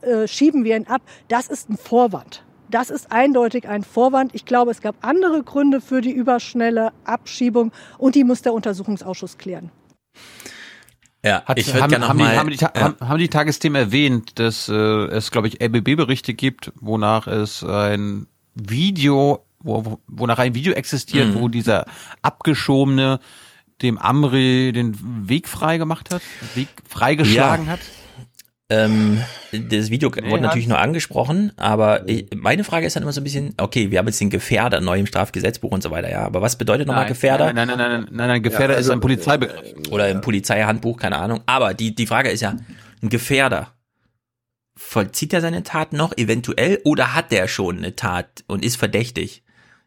äh, 0.00 0.26
schieben 0.26 0.64
wir 0.64 0.76
ihn 0.76 0.86
ab, 0.86 1.02
das 1.28 1.48
ist 1.48 1.68
ein 1.68 1.76
Vorwand. 1.76 2.44
Das 2.70 2.90
ist 2.90 3.12
eindeutig 3.12 3.68
ein 3.68 3.84
Vorwand. 3.84 4.34
Ich 4.34 4.46
glaube, 4.46 4.70
es 4.70 4.80
gab 4.80 4.96
andere 5.02 5.42
Gründe 5.42 5.80
für 5.80 6.00
die 6.00 6.12
überschnelle 6.12 6.92
Abschiebung 7.04 7.72
und 7.98 8.14
die 8.14 8.24
muss 8.24 8.42
der 8.42 8.54
Untersuchungsausschuss 8.54 9.36
klären. 9.36 9.70
Ja, 11.24 11.42
Hat, 11.46 11.58
ich 11.58 11.66
würde 11.68 11.80
haben, 11.82 11.90
gerne 11.90 12.02
noch 12.02 12.08
haben, 12.10 12.18
mal. 12.18 12.32
die, 12.32 12.38
haben, 12.38 12.50
die, 12.50 12.56
ja. 12.56 12.72
haben, 12.74 12.96
haben 13.08 13.18
die 13.18 13.28
Tagesthemen 13.28 13.80
erwähnt, 13.80 14.38
dass 14.38 14.68
äh, 14.68 14.74
es, 14.74 15.30
glaube 15.30 15.48
ich, 15.48 15.60
RBB-Berichte 15.62 16.34
gibt, 16.34 16.70
wonach 16.80 17.26
es 17.26 17.64
ein 17.64 18.26
Video, 18.54 19.44
wo, 19.60 19.84
wo- 19.86 20.00
wonach 20.06 20.38
ein 20.38 20.54
Video 20.54 20.74
existiert, 20.74 21.28
Mhm. 21.28 21.34
wo 21.40 21.48
dieser 21.48 21.86
abgeschobene 22.22 23.20
dem 23.82 23.98
Amri 23.98 24.72
den 24.72 24.96
Weg 25.28 25.48
frei 25.48 25.78
gemacht 25.78 26.12
hat, 26.12 26.22
Weg 26.54 26.68
freigeschlagen 26.88 27.66
Ja. 27.66 27.72
hat. 27.72 27.80
Ähm, 28.82 29.22
das 29.52 29.90
Video 29.90 30.10
Nee, 30.10 30.30
wurde 30.30 30.42
natürlich 30.42 30.66
nur 30.66 30.78
angesprochen, 30.78 31.52
aber 31.56 32.08
ich, 32.08 32.26
meine 32.34 32.64
Frage 32.64 32.86
ist 32.86 32.96
dann 32.96 33.02
immer 33.04 33.12
so 33.12 33.20
ein 33.20 33.24
bisschen, 33.24 33.54
okay, 33.58 33.90
wir 33.90 33.98
haben 33.98 34.06
jetzt 34.06 34.20
den 34.20 34.30
Gefährder 34.30 34.80
neu 34.80 34.98
im 34.98 35.06
Strafgesetzbuch 35.06 35.70
und 35.70 35.82
so 35.82 35.90
weiter, 35.90 36.10
ja, 36.10 36.24
aber 36.24 36.42
was 36.42 36.56
bedeutet 36.58 36.86
nochmal 36.86 37.04
Nein, 37.04 37.12
Gefährder? 37.12 37.52
Nein, 37.52 37.68
nein, 37.68 37.78
nein, 37.78 37.78
nein, 37.78 38.08
nein, 38.10 38.28
nein 38.28 38.42
Gefährder 38.42 38.72
Ja, 38.74 38.78
also- 38.78 38.90
ist 38.90 38.94
ein 38.96 39.00
Polizeibegriff. 39.00 39.74
Oder 39.90 40.08
im 40.08 40.20
Polizeihandbuch, 40.20 40.96
keine 40.98 41.16
Ahnung. 41.18 41.40
Aber 41.46 41.74
die, 41.74 41.94
die 41.94 42.06
Frage 42.06 42.30
ist 42.30 42.40
ja, 42.40 42.56
ein 43.02 43.08
Gefährder, 43.08 43.72
vollzieht 44.76 45.32
er 45.32 45.40
seine 45.40 45.62
Tat 45.62 45.92
noch 45.92 46.16
eventuell 46.16 46.80
oder 46.84 47.14
hat 47.14 47.30
der 47.30 47.46
schon 47.48 47.78
eine 47.78 47.94
Tat 47.94 48.44
und 48.48 48.64
ist 48.64 48.76
verdächtig? 48.76 49.42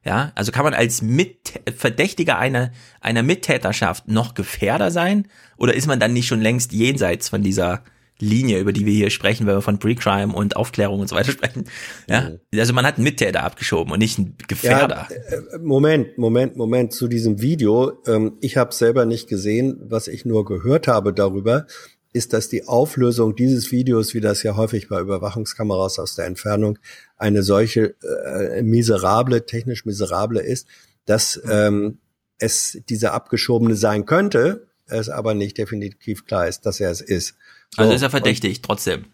Ja, 0.05 0.31
also 0.35 0.53
kann 0.53 0.63
man 0.63 0.73
als 0.73 1.01
Mit 1.01 1.59
Verdächtiger 1.75 2.37
einer, 2.37 2.71
einer 3.01 3.23
Mittäterschaft 3.23 4.07
noch 4.07 4.33
Gefährder 4.35 4.89
sein? 4.91 5.27
Oder 5.57 5.73
ist 5.73 5.87
man 5.87 5.99
dann 5.99 6.13
nicht 6.13 6.27
schon 6.27 6.39
längst 6.39 6.71
jenseits 6.71 7.27
von 7.27 7.41
dieser 7.43 7.83
Linie, 8.19 8.59
über 8.59 8.73
die 8.73 8.85
wir 8.85 8.93
hier 8.93 9.09
sprechen, 9.09 9.45
wenn 9.47 9.55
wir 9.55 9.61
von 9.61 9.79
Pre-Crime 9.79 10.33
und 10.33 10.55
Aufklärung 10.55 10.99
und 10.99 11.07
so 11.07 11.15
weiter 11.15 11.31
sprechen? 11.31 11.65
Ja, 12.09 12.31
also 12.55 12.73
man 12.73 12.85
hat 12.85 12.95
einen 12.95 13.03
Mittäter 13.03 13.43
abgeschoben 13.43 13.91
und 13.93 13.99
nicht 13.99 14.17
einen 14.17 14.35
Gefährder. 14.47 15.07
Ja, 15.09 15.37
äh, 15.37 15.59
Moment, 15.59 16.17
Moment, 16.17 16.55
Moment 16.55 16.93
zu 16.93 17.07
diesem 17.07 17.41
Video. 17.41 18.01
Ähm, 18.07 18.37
ich 18.41 18.57
habe 18.57 18.73
selber 18.73 19.05
nicht 19.05 19.27
gesehen, 19.27 19.77
was 19.81 20.07
ich 20.07 20.25
nur 20.25 20.45
gehört 20.45 20.87
habe 20.87 21.13
darüber, 21.13 21.67
ist, 22.13 22.33
dass 22.33 22.49
die 22.49 22.67
Auflösung 22.67 23.35
dieses 23.35 23.71
Videos, 23.71 24.13
wie 24.13 24.21
das 24.21 24.43
ja 24.43 24.55
häufig 24.55 24.89
bei 24.89 24.99
Überwachungskameras 24.99 25.99
aus 25.99 26.15
der 26.15 26.25
Entfernung 26.25 26.79
eine 27.17 27.43
solche 27.43 27.95
äh, 28.01 28.63
miserable, 28.63 29.45
technisch 29.45 29.85
miserable 29.85 30.41
ist, 30.41 30.67
dass 31.05 31.39
ähm, 31.49 31.99
es 32.39 32.81
dieser 32.89 33.13
abgeschobene 33.13 33.75
sein 33.75 34.05
könnte, 34.05 34.67
es 34.87 35.09
aber 35.09 35.33
nicht 35.33 35.57
definitiv 35.57 36.25
klar 36.25 36.47
ist, 36.47 36.65
dass 36.65 36.79
er 36.79 36.91
es 36.91 37.01
ist. 37.01 37.35
So, 37.75 37.81
also 37.83 37.93
ist 37.93 38.01
er 38.01 38.05
und- 38.05 38.11
verdächtig 38.11 38.61
trotzdem. 38.61 39.05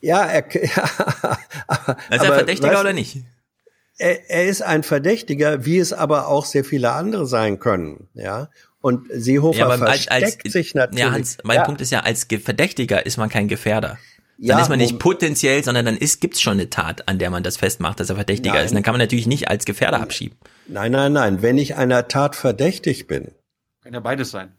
Ja, 0.00 0.24
er, 0.24 0.44
ja 0.64 0.90
aber, 1.68 1.96
Ist 2.10 2.24
er 2.24 2.34
Verdächtiger 2.34 2.80
oder 2.80 2.92
nicht? 2.92 3.18
Er, 3.98 4.30
er 4.30 4.46
ist 4.46 4.62
ein 4.62 4.82
Verdächtiger, 4.82 5.64
wie 5.64 5.78
es 5.78 5.92
aber 5.92 6.26
auch 6.28 6.44
sehr 6.44 6.64
viele 6.64 6.92
andere 6.92 7.26
sein 7.26 7.60
können, 7.60 8.08
ja. 8.14 8.48
Und 8.80 9.06
Seehofer 9.12 9.66
aber 9.66 9.78
versteckt 9.78 10.50
sich 10.50 10.74
natürlich. 10.74 11.04
Ja, 11.04 11.12
Hans, 11.12 11.38
mein 11.44 11.58
ja, 11.58 11.64
Punkt 11.64 11.80
ist 11.80 11.90
ja, 11.92 12.00
als 12.00 12.26
Ge- 12.26 12.40
Verdächtiger 12.40 13.06
ist 13.06 13.16
man 13.16 13.28
kein 13.28 13.46
Gefährder. 13.46 13.98
Dann 14.38 14.58
Ja, 14.58 14.60
ist 14.60 14.70
man 14.70 14.78
nicht 14.80 14.98
potenziell, 14.98 15.62
sondern 15.62 15.84
dann 15.84 15.96
ist, 15.96 16.20
gibt's 16.20 16.40
schon 16.40 16.54
eine 16.54 16.68
Tat, 16.68 17.06
an 17.06 17.20
der 17.20 17.30
man 17.30 17.44
das 17.44 17.58
festmacht, 17.58 18.00
dass 18.00 18.08
er 18.10 18.16
Verdächtiger 18.16 18.54
Nein. 18.56 18.64
ist. 18.64 18.70
Und 18.72 18.76
dann 18.76 18.82
kann 18.82 18.94
man 18.94 19.00
natürlich 19.00 19.28
nicht 19.28 19.46
als 19.46 19.66
Gefährder 19.66 20.00
abschieben. 20.00 20.36
Nein, 20.66 20.90
nein, 20.90 21.12
nein. 21.12 21.42
Wenn 21.42 21.58
ich 21.58 21.76
einer 21.76 22.08
Tat 22.08 22.34
verdächtig 22.34 23.06
bin, 23.06 23.30
Kann 23.84 23.94
ja 23.94 24.00
beides 24.00 24.32
sein. 24.32 24.52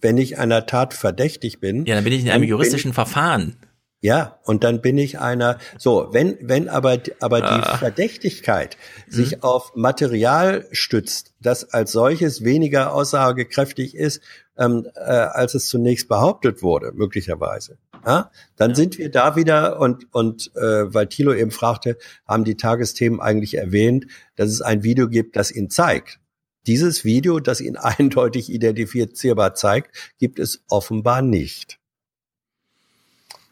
Wenn 0.00 0.18
ich 0.18 0.38
einer 0.38 0.66
Tat 0.66 0.94
verdächtig 0.94 1.60
bin, 1.60 1.84
Ja, 1.86 1.94
dann 1.94 2.04
bin 2.04 2.12
ich 2.12 2.22
in 2.22 2.30
einem 2.30 2.44
juristischen 2.44 2.92
Verfahren. 2.92 3.56
Ja, 4.02 4.38
und 4.44 4.64
dann 4.64 4.80
bin 4.80 4.96
ich 4.96 5.18
einer, 5.18 5.58
so, 5.76 6.08
wenn, 6.12 6.38
wenn 6.40 6.70
aber, 6.70 6.98
aber 7.20 7.40
die 7.42 7.46
Ah. 7.48 7.76
Verdächtigkeit 7.76 8.78
sich 9.06 9.42
auf 9.42 9.72
Material 9.76 10.66
stützt, 10.72 11.34
das 11.38 11.74
als 11.74 11.92
solches 11.92 12.42
weniger 12.42 12.94
aussagekräftig 12.94 13.94
ist, 13.94 14.22
ähm, 14.56 14.86
äh, 14.94 15.00
als 15.00 15.54
es 15.54 15.68
zunächst 15.68 16.08
behauptet 16.08 16.62
wurde, 16.62 16.92
möglicherweise. 16.94 17.76
Ja? 18.06 18.30
Dann 18.56 18.74
sind 18.74 18.96
wir 18.96 19.10
da 19.10 19.36
wieder 19.36 19.78
und, 19.78 20.06
und 20.14 20.50
äh, 20.56 20.94
weil 20.94 21.06
Thilo 21.08 21.34
eben 21.34 21.50
fragte, 21.50 21.98
haben 22.26 22.44
die 22.44 22.56
Tagesthemen 22.56 23.20
eigentlich 23.20 23.58
erwähnt, 23.58 24.06
dass 24.36 24.48
es 24.48 24.62
ein 24.62 24.82
Video 24.82 25.08
gibt, 25.08 25.36
das 25.36 25.50
ihn 25.50 25.68
zeigt. 25.68 26.19
Dieses 26.66 27.04
Video, 27.04 27.40
das 27.40 27.60
ihn 27.60 27.76
eindeutig 27.76 28.50
identifizierbar 28.52 29.54
zeigt, 29.54 30.14
gibt 30.18 30.38
es 30.38 30.64
offenbar 30.68 31.22
nicht. 31.22 31.79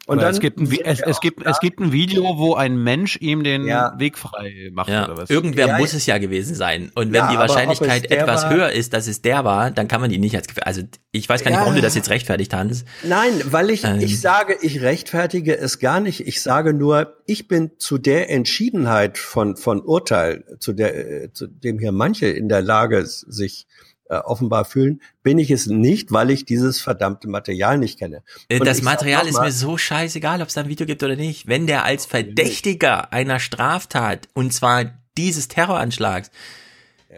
Und 0.09 0.23
dann 0.23 0.31
es 0.31 0.41
gibt, 0.41 0.59
ein, 0.59 0.71
es, 0.85 1.01
es, 1.01 1.21
gibt, 1.21 1.45
es 1.45 1.61
gibt 1.61 1.81
ein 1.81 1.93
Video, 1.93 2.39
wo 2.39 2.55
ein 2.55 2.77
Mensch 2.83 3.17
ihm 3.21 3.45
den 3.45 3.67
Ja. 3.67 3.95
Weg 3.99 4.17
frei 4.17 4.71
macht 4.73 4.89
Ja, 4.89 5.05
oder 5.05 5.19
was. 5.19 5.31
irgendwer 5.31 5.67
Ja, 5.69 5.79
muss 5.79 5.93
es 5.93 6.07
ja 6.07 6.17
gewesen 6.19 6.55
sein. 6.55 6.91
Und 6.95 7.09
wenn 7.13 7.15
Ja, 7.17 7.31
die 7.31 7.37
Wahrscheinlichkeit 7.37 8.11
etwas 8.11 8.45
war- 8.45 8.55
höher 8.55 8.73
ist, 8.73 8.95
dass 8.95 9.07
es 9.07 9.21
der 9.23 9.45
war, 9.45 9.71
dann 9.71 9.87
kann 9.87 10.01
man 10.01 10.11
ihn 10.11 10.21
nicht 10.23 10.35
als 10.35 10.49
gefährlich. 10.49 10.67
Also 10.67 10.83
ich 11.13 11.29
weiß 11.29 11.45
gar 11.45 11.51
nicht, 11.51 11.59
Ja. 11.59 11.63
warum 11.63 11.75
du 11.75 11.83
das 11.83 11.95
jetzt 11.95 12.09
rechtfertigt, 12.11 12.53
Hans. 12.55 12.85
Nein, 13.03 13.33
weil 13.45 13.71
ich, 13.71 13.85
Ähm. 13.85 14.01
ich 14.01 14.21
sage, 14.21 14.57
ich 14.63 14.81
rechtfertige 14.81 15.57
es 15.59 15.79
gar 15.79 16.01
nicht. 16.01 16.27
Ich 16.27 16.41
sage 16.43 16.73
nur, 16.73 17.15
ich 17.27 17.47
bin 17.47 17.73
zu 17.79 17.99
der 17.99 18.31
Entschiedenheit 18.31 19.19
von, 19.19 19.57
von 19.57 19.83
Urteil, 19.83 20.45
zu 20.59 20.73
der, 20.73 21.25
äh, 21.25 21.33
zu 21.33 21.47
dem 21.47 21.79
hier 21.79 21.93
manche 21.93 22.27
in 22.29 22.49
der 22.49 22.63
Lage 22.63 23.05
sich 23.07 23.67
äh, 23.69 23.88
offenbar 24.17 24.65
fühlen, 24.65 25.01
bin 25.23 25.39
ich 25.39 25.51
es 25.51 25.67
nicht, 25.67 26.13
weil 26.13 26.31
ich 26.31 26.45
dieses 26.45 26.81
verdammte 26.81 27.29
Material 27.29 27.79
nicht 27.79 27.99
kenne. 27.99 28.23
Äh, 28.49 28.59
Und 28.61 28.67
Das 28.67 28.83
Material 28.83 29.23
noch 29.23 29.29
ist 29.29 29.37
mal, 29.37 29.45
mir 29.47 29.53
so 29.53 29.77
scheißegal, 29.77 30.43
ob 30.43 30.49
es 30.49 30.55
da 30.55 30.63
ein 30.63 30.69
Video 30.69 30.87
gibt 30.87 31.03
oder 31.03 31.17
nicht. 31.17 31.47
Wenn 31.47 31.67
der 31.67 31.85
als 31.85 32.07
Verdächtiger 32.07 33.13
einer 33.13 33.39
Straftat, 33.41 34.29
und 34.35 34.53
zwar 34.53 34.87
dieses 35.17 35.49
Terroranschlags, 35.49 36.31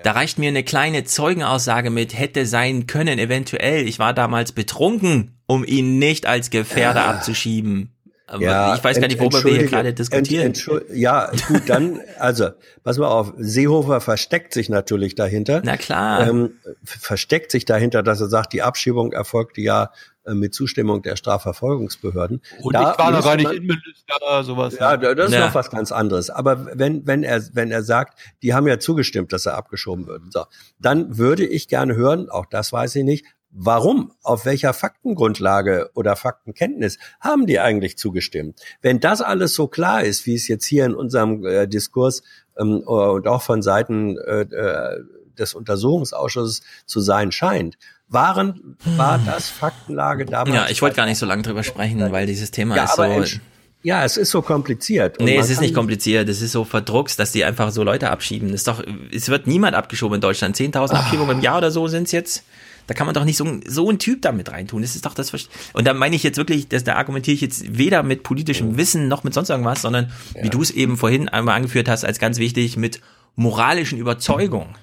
da 0.05 0.13
reicht 0.13 0.39
mir 0.39 0.49
eine 0.49 0.63
kleine 0.63 1.05
Zeugenaussage 1.05 1.91
mit, 1.91 2.17
hätte 2.17 2.47
sein 2.47 2.87
können, 2.87 3.19
eventuell. 3.19 3.87
Ich 3.89 3.99
war 3.99 4.15
damals 4.15 4.53
betrunken, 4.53 5.37
um 5.47 5.65
ihn 5.65 5.99
nicht 5.99 6.27
als 6.27 6.51
Gefährder 6.51 7.05
abzuschieben. 7.07 7.91
Aber 8.33 8.43
Ja, 8.45 8.75
ich 8.77 8.85
weiß 8.85 9.01
gar 9.01 9.09
nicht, 9.09 9.19
worüber 9.19 9.43
wir 9.45 9.53
hier 9.55 9.67
gerade 9.67 9.93
diskutieren. 9.93 10.53
Ja, 10.95 11.33
gut, 11.49 11.63
dann, 11.69 12.01
also, 12.21 12.51
pass 12.85 12.97
mal 12.97 13.09
auf, 13.09 13.33
Seehofer 13.37 14.01
versteckt 14.01 14.55
sich 14.55 14.69
natürlich 14.69 15.17
dahinter. 15.17 15.63
Na 15.65 15.77
klar. 15.77 16.29
Ähm, 16.29 16.53
versteckt 16.85 17.51
sich 17.51 17.65
dahinter, 17.65 18.05
dass 18.05 18.21
er 18.21 18.29
sagt, 18.29 18.53
die 18.53 18.63
Abschiebung 18.63 19.13
erfolgte 19.13 19.61
ja 19.63 19.91
äh, 20.27 20.35
mit 20.35 20.55
Zustimmung 20.55 21.03
der 21.03 21.17
Strafverfolgungsbehörden. 21.17 22.41
Und 22.63 22.75
Da 22.75 22.93
ich 22.93 22.99
war 22.99 23.11
noch 23.11 23.25
gar 23.25 23.37
nicht 23.37 23.51
Innenminister, 23.51 24.45
sowas. 24.45 24.77
Ja, 24.79 24.97
da- 24.97 25.15
das 25.15 25.31
ist 25.31 25.35
Ja. 25.35 25.47
noch 25.47 25.55
was 25.55 25.71
ganz 25.71 25.91
anderes. 25.93 26.31
Aber 26.31 26.67
wenn, 26.79 27.07
wenn 27.09 27.23
er, 27.25 27.43
wenn 27.55 27.71
er 27.71 27.83
sagt, 27.83 28.19
die 28.43 28.55
haben 28.55 28.67
ja 28.69 28.79
zugestimmt, 28.79 29.33
dass 29.33 29.47
er 29.47 29.57
abgeschoben 29.57 30.07
wird, 30.07 30.23
so, 30.33 30.45
dann 30.79 31.19
würde 31.19 31.45
ich 31.47 31.69
gerne 31.69 31.97
hören, 31.97 32.29
auch 32.31 32.47
das 32.47 32.73
weiß 32.73 32.95
ich 32.97 33.05
nicht, 33.05 33.25
warum, 33.53 34.13
auf 34.23 34.45
welcher 34.45 34.73
Faktengrundlage 34.73 35.91
oder 35.95 36.17
Faktenkenntnis 36.17 36.99
haben 37.21 37.47
die 37.47 37.59
eigentlich 37.61 37.99
zugestimmt? 37.99 38.61
Wenn 38.83 39.01
das 39.01 39.21
alles 39.21 39.55
so 39.55 39.67
klar 39.67 40.03
ist, 40.03 40.27
wie 40.27 40.35
es 40.35 40.49
jetzt 40.49 40.65
hier 40.67 40.85
in 40.87 40.95
unserem 40.95 41.45
äh, 41.45 41.67
Diskurs 41.67 42.23
ähm, 42.59 42.79
und 42.81 43.27
auch 43.27 43.43
von 43.43 43.63
Seiten 43.63 44.17
äh, 44.19 44.43
äh, 44.43 44.99
des 45.39 45.55
Untersuchungsausschusses 45.55 46.63
zu 46.87 47.01
sein 47.01 47.33
scheint, 47.33 47.77
waren, 48.09 48.77
war 48.97 49.19
das 49.25 49.49
Faktenlage 49.49 50.27
damals? 50.27 50.55
Ja, 50.55 50.69
ich 50.69 50.83
wollte 50.83 50.97
gar 50.97 51.07
nicht 51.07 51.19
so 51.19 51.27
lange 51.27 51.43
drüber 51.43 51.63
sprechen, 51.63 52.01
weil 52.11 52.27
dieses 52.27 52.51
Thema 52.51 52.75
Ja, 52.77 52.85
ist 52.85 52.97
so. 52.97 53.39
ja, 53.83 54.05
es 54.05 54.17
ist 54.17 54.31
so 54.31 54.43
kompliziert. 54.43 55.19
Und 55.19 55.27
Nee, 55.27 55.37
es 55.39 55.49
ist 55.49 55.61
nicht 55.61 55.75
kompliziert, 55.75 56.29
es 56.29 56.43
ist 56.43 56.53
so 56.53 56.65
verdruckst, 56.65 57.19
dass 57.21 57.31
die 57.33 57.45
einfach 57.45 57.71
so 57.71 57.85
Leute 57.85 58.11
abschieben. 58.11 58.49
Das 58.51 58.63
ist 58.63 58.69
doch, 58.69 58.83
es 59.15 59.29
wird 59.29 59.47
niemand 59.47 59.77
abgeschoben 59.77 60.17
in 60.17 60.21
Deutschland. 60.21 60.57
10.000 60.57 60.91
Ah. 60.93 61.01
Abschiebungen 61.01 61.39
im 61.39 61.43
Jahr 61.43 61.59
oder 61.59 61.71
so 61.71 61.87
sind's 61.87 62.11
jetzt. 62.13 62.43
Da 62.91 62.95
kann 62.95 63.07
man 63.07 63.15
doch 63.15 63.25
nicht 63.25 63.37
so, 63.37 63.45
ein- 63.45 63.63
so 63.69 63.89
ein 63.89 64.01
Typ 64.01 64.21
damit 64.21 64.51
reintun. 64.51 64.83
Das 64.83 64.97
ist 64.97 65.07
doch 65.07 65.15
das. 65.15 65.31
Verst- 65.33 65.49
Und 65.75 65.87
da 65.87 65.95
meine 65.95 66.17
ich 66.17 66.25
jetzt 66.25 66.39
wirklich, 66.39 66.67
dass 66.67 66.83
da 66.83 66.97
argumentiere 66.97 67.37
ich 67.37 67.41
jetzt 67.41 67.79
weder 67.79 68.03
mit 68.03 68.25
politischem 68.25 68.77
Wissen 68.77 69.07
noch 69.07 69.23
mit 69.23 69.33
sonst 69.33 69.49
irgendwas, 69.49 69.83
sondern 69.83 70.11
wie 70.43 70.51
du 70.51 70.61
es 70.61 70.73
eben 70.73 70.97
vorhin 70.97 71.29
einmal 71.29 71.55
angeführt 71.55 71.89
hast, 71.89 72.05
als 72.05 72.19
ganz 72.19 72.39
wichtig, 72.39 72.77
mit 72.77 73.01
moralischen 73.37 73.97
Überzeugungen. 73.97 74.75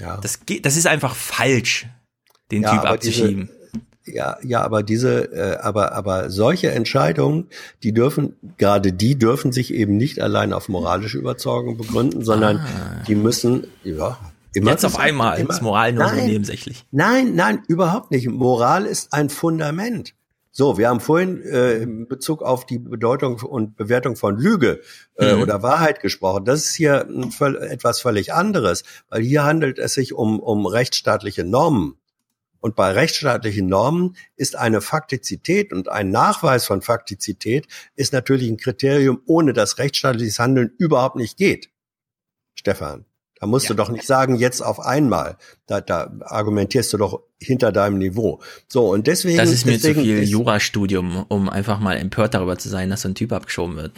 Ja. 0.00 0.16
Das 0.16 0.46
geht, 0.46 0.64
das 0.64 0.78
ist 0.78 0.86
einfach 0.86 1.14
falsch, 1.14 1.86
den 2.50 2.62
Ja, 2.62 2.70
Typ 2.74 2.84
abzuschieben. 2.90 3.50
Diese, 4.06 4.16
ja, 4.16 4.38
ja, 4.42 4.62
aber 4.62 4.82
diese, 4.82 5.30
äh, 5.34 5.58
aber, 5.58 5.92
aber 5.92 6.30
solche 6.30 6.70
Entscheidungen, 6.70 7.48
die 7.82 7.92
dürfen, 7.92 8.34
gerade 8.56 8.94
die 8.94 9.18
dürfen 9.18 9.52
sich 9.52 9.74
eben 9.74 9.98
nicht 9.98 10.20
allein 10.20 10.54
auf 10.54 10.70
moralische 10.70 11.18
Überzeugung 11.18 11.76
begründen, 11.76 12.24
sondern 12.24 12.64
die 13.06 13.14
müssen, 13.14 13.66
ja, 13.84 14.18
immer. 14.54 14.70
Jetzt 14.72 14.84
auf 14.84 14.98
einmal 14.98 15.38
immer- 15.38 15.50
ist 15.50 15.62
Moral 15.62 15.92
nur 15.92 16.08
so 16.08 16.14
Nein. 16.14 16.26
nebensächlich. 16.26 16.84
Nein, 16.90 17.34
nein, 17.34 17.62
überhaupt 17.68 18.10
nicht. 18.10 18.28
Moral 18.28 18.86
ist 18.86 19.12
ein 19.12 19.30
Fundament. 19.30 20.14
So, 20.52 20.78
wir 20.78 20.88
haben 20.88 21.00
vorhin 21.00 21.42
äh, 21.42 21.74
in 21.82 22.08
Bezug 22.08 22.42
auf 22.42 22.64
die 22.64 22.78
Bedeutung 22.78 23.40
und 23.42 23.76
Bewertung 23.76 24.16
von 24.16 24.38
Lüge 24.38 24.80
äh, 25.16 25.34
Mhm. 25.34 25.42
oder 25.42 25.62
Wahrheit 25.62 26.00
gesprochen. 26.00 26.46
Das 26.46 26.64
ist 26.64 26.74
hier 26.74 27.06
etwas 27.70 28.00
völlig 28.00 28.32
anderes, 28.32 28.82
weil 29.10 29.20
hier 29.22 29.44
handelt 29.44 29.78
es 29.78 29.92
sich 29.92 30.14
um, 30.14 30.40
um 30.40 30.64
rechtsstaatliche 30.64 31.44
Normen. 31.44 31.98
Und 32.60 32.74
bei 32.74 32.90
rechtsstaatlichen 32.92 33.66
Normen 33.66 34.16
ist 34.34 34.56
eine 34.56 34.80
Faktizität 34.80 35.74
und 35.74 35.90
ein 35.90 36.08
Nachweis 36.08 36.64
von 36.64 36.80
Faktizität 36.80 37.66
ist 37.94 38.14
natürlich 38.14 38.48
ein 38.48 38.56
Kriterium, 38.56 39.20
ohne 39.26 39.52
das 39.52 39.76
rechtsstaatliches 39.76 40.38
Handeln 40.38 40.72
überhaupt 40.78 41.16
nicht 41.16 41.36
geht. 41.36 41.68
Stefan, 42.54 43.04
da 43.38 43.46
musst 43.46 43.68
du 43.68 43.74
doch 43.74 43.90
nicht 43.90 44.06
sagen, 44.06 44.36
jetzt 44.36 44.62
auf 44.62 44.80
einmal. 44.80 45.36
Da, 45.66 45.80
da 45.80 46.10
argumentierst 46.22 46.92
du 46.92 46.96
doch 46.96 47.20
hinter 47.38 47.70
deinem 47.72 47.98
Niveau. 47.98 48.40
So, 48.68 48.88
und 48.92 49.06
deswegen. 49.06 49.36
Das 49.36 49.50
ist 49.50 49.66
mir 49.66 49.72
zu 49.72 49.88
deswegen 49.88 50.02
viel 50.02 50.22
ist- 50.22 50.30
Jurastudium, 50.30 51.26
um 51.28 51.48
einfach 51.50 51.78
mal 51.80 51.96
empört 51.98 52.34
darüber 52.34 52.56
zu 52.56 52.68
sein, 52.68 52.88
dass 52.88 53.02
so 53.02 53.08
ein 53.08 53.14
Typ 53.14 53.32
abgeschoben 53.32 53.76
wird. 53.76 53.92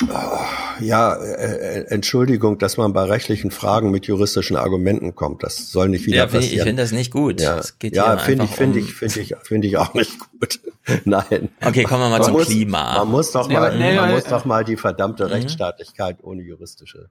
Ja, 0.80 1.14
äh, 1.14 1.80
äh, 1.80 1.84
Entschuldigung, 1.88 2.58
dass 2.58 2.76
man 2.78 2.92
bei 2.92 3.04
rechtlichen 3.04 3.50
Fragen 3.50 3.90
mit 3.90 4.06
juristischen 4.06 4.56
Argumenten 4.56 5.14
kommt. 5.14 5.42
Das 5.42 5.70
soll 5.70 5.88
nicht 5.88 6.06
wieder 6.06 6.16
Ja, 6.16 6.26
passieren. 6.26 6.56
ich 6.58 6.62
finde 6.62 6.82
das 6.82 6.92
nicht 6.92 7.12
gut. 7.12 7.40
Ja, 7.40 7.60
ja 7.82 8.16
finde 8.18 8.44
ich, 8.44 8.50
finde 8.50 8.78
um- 8.80 8.84
ich, 8.86 8.94
finde 8.94 9.20
ich, 9.20 9.34
finde 9.42 9.68
ich 9.68 9.76
auch 9.76 9.94
nicht 9.94 10.18
gut. 10.40 10.60
Nein. 11.04 11.50
Okay, 11.64 11.84
kommen 11.84 12.02
wir 12.02 12.08
mal 12.08 12.18
Man 12.18 12.22
zum 12.24 12.32
muss, 12.32 12.46
Klima. 12.46 12.98
Man 12.98 13.08
muss 13.10 13.30
doch 13.32 13.46
Nee, 13.48 13.54
mal, 13.54 13.76
nee, 13.78 13.94
man 13.94 14.04
aber- 14.06 14.14
muss 14.14 14.24
doch 14.24 14.44
mal 14.46 14.64
die 14.64 14.76
verdammte 14.76 15.26
Mhm. 15.26 15.32
Rechtsstaatlichkeit 15.32 16.18
ohne 16.22 16.42
juristische. 16.42 17.10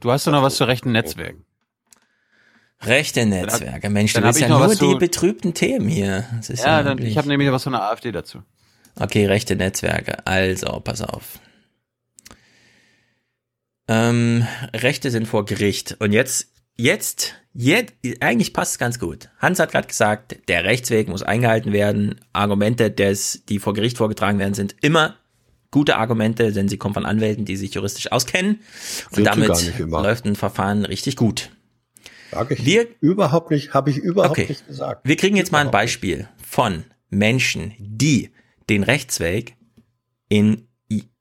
Du 0.00 0.10
hast 0.10 0.26
doch 0.26 0.32
noch 0.32 0.42
was 0.42 0.56
zu 0.56 0.64
rechten 0.64 0.92
Netzwerken. 0.92 1.44
Rechte 2.82 3.24
Netzwerke. 3.24 3.88
Mensch, 3.88 4.12
du 4.12 4.20
ich 4.28 4.38
ja 4.40 4.48
nur 4.48 4.74
die 4.74 4.94
betrübten 4.96 5.54
Themen 5.54 5.88
hier. 5.88 6.24
Ja, 6.48 6.82
dann, 6.82 6.98
ich 6.98 7.16
habe 7.16 7.28
nämlich 7.28 7.50
was 7.50 7.64
von 7.64 7.72
der 7.72 7.82
AfD 7.82 8.12
dazu. 8.12 8.42
Okay, 8.96 9.26
rechte 9.26 9.56
Netzwerke. 9.56 10.26
Also, 10.26 10.80
pass 10.80 11.02
auf. 11.02 11.40
Ähm, 13.88 14.46
Rechte 14.74 15.10
sind 15.10 15.26
vor 15.26 15.44
Gericht. 15.44 15.96
Und 15.98 16.12
jetzt, 16.12 16.52
jetzt, 16.76 17.34
jetzt, 17.52 17.94
eigentlich 18.20 18.52
passt 18.52 18.72
es 18.72 18.78
ganz 18.78 18.98
gut. 18.98 19.30
Hans 19.38 19.58
hat 19.58 19.72
gerade 19.72 19.88
gesagt, 19.88 20.36
der 20.48 20.64
Rechtsweg 20.64 21.08
muss 21.08 21.22
eingehalten 21.22 21.72
werden. 21.72 22.20
Argumente, 22.32 22.90
des, 22.90 23.44
die 23.48 23.58
vor 23.58 23.74
Gericht 23.74 23.98
vorgetragen 23.98 24.38
werden, 24.38 24.54
sind 24.54 24.76
immer 24.80 25.16
gute 25.74 25.96
Argumente, 25.96 26.52
denn 26.52 26.68
sie 26.68 26.76
kommen 26.76 26.94
von 26.94 27.04
Anwälten, 27.04 27.44
die 27.44 27.56
sich 27.56 27.74
juristisch 27.74 28.12
auskennen. 28.12 28.60
Und 29.10 29.16
Sind 29.16 29.26
damit 29.26 29.48
läuft 29.80 30.24
ein 30.24 30.36
Verfahren 30.36 30.84
richtig 30.84 31.16
gut. 31.16 31.50
Sag 32.30 32.52
ich 32.52 32.64
Wir, 32.64 32.86
überhaupt 33.00 33.50
nicht, 33.50 33.74
habe 33.74 33.90
ich 33.90 33.96
überhaupt 33.96 34.38
Okay. 34.38 34.46
nicht 34.48 34.68
gesagt. 34.68 35.00
Wir 35.06 35.16
kriegen 35.16 35.36
jetzt 35.36 35.50
mal 35.50 35.64
ein 35.64 35.72
Beispiel 35.72 36.28
von 36.46 36.84
Menschen, 37.10 37.74
die 37.78 38.30
den 38.70 38.84
Rechtsweg 38.84 39.56
in 40.28 40.68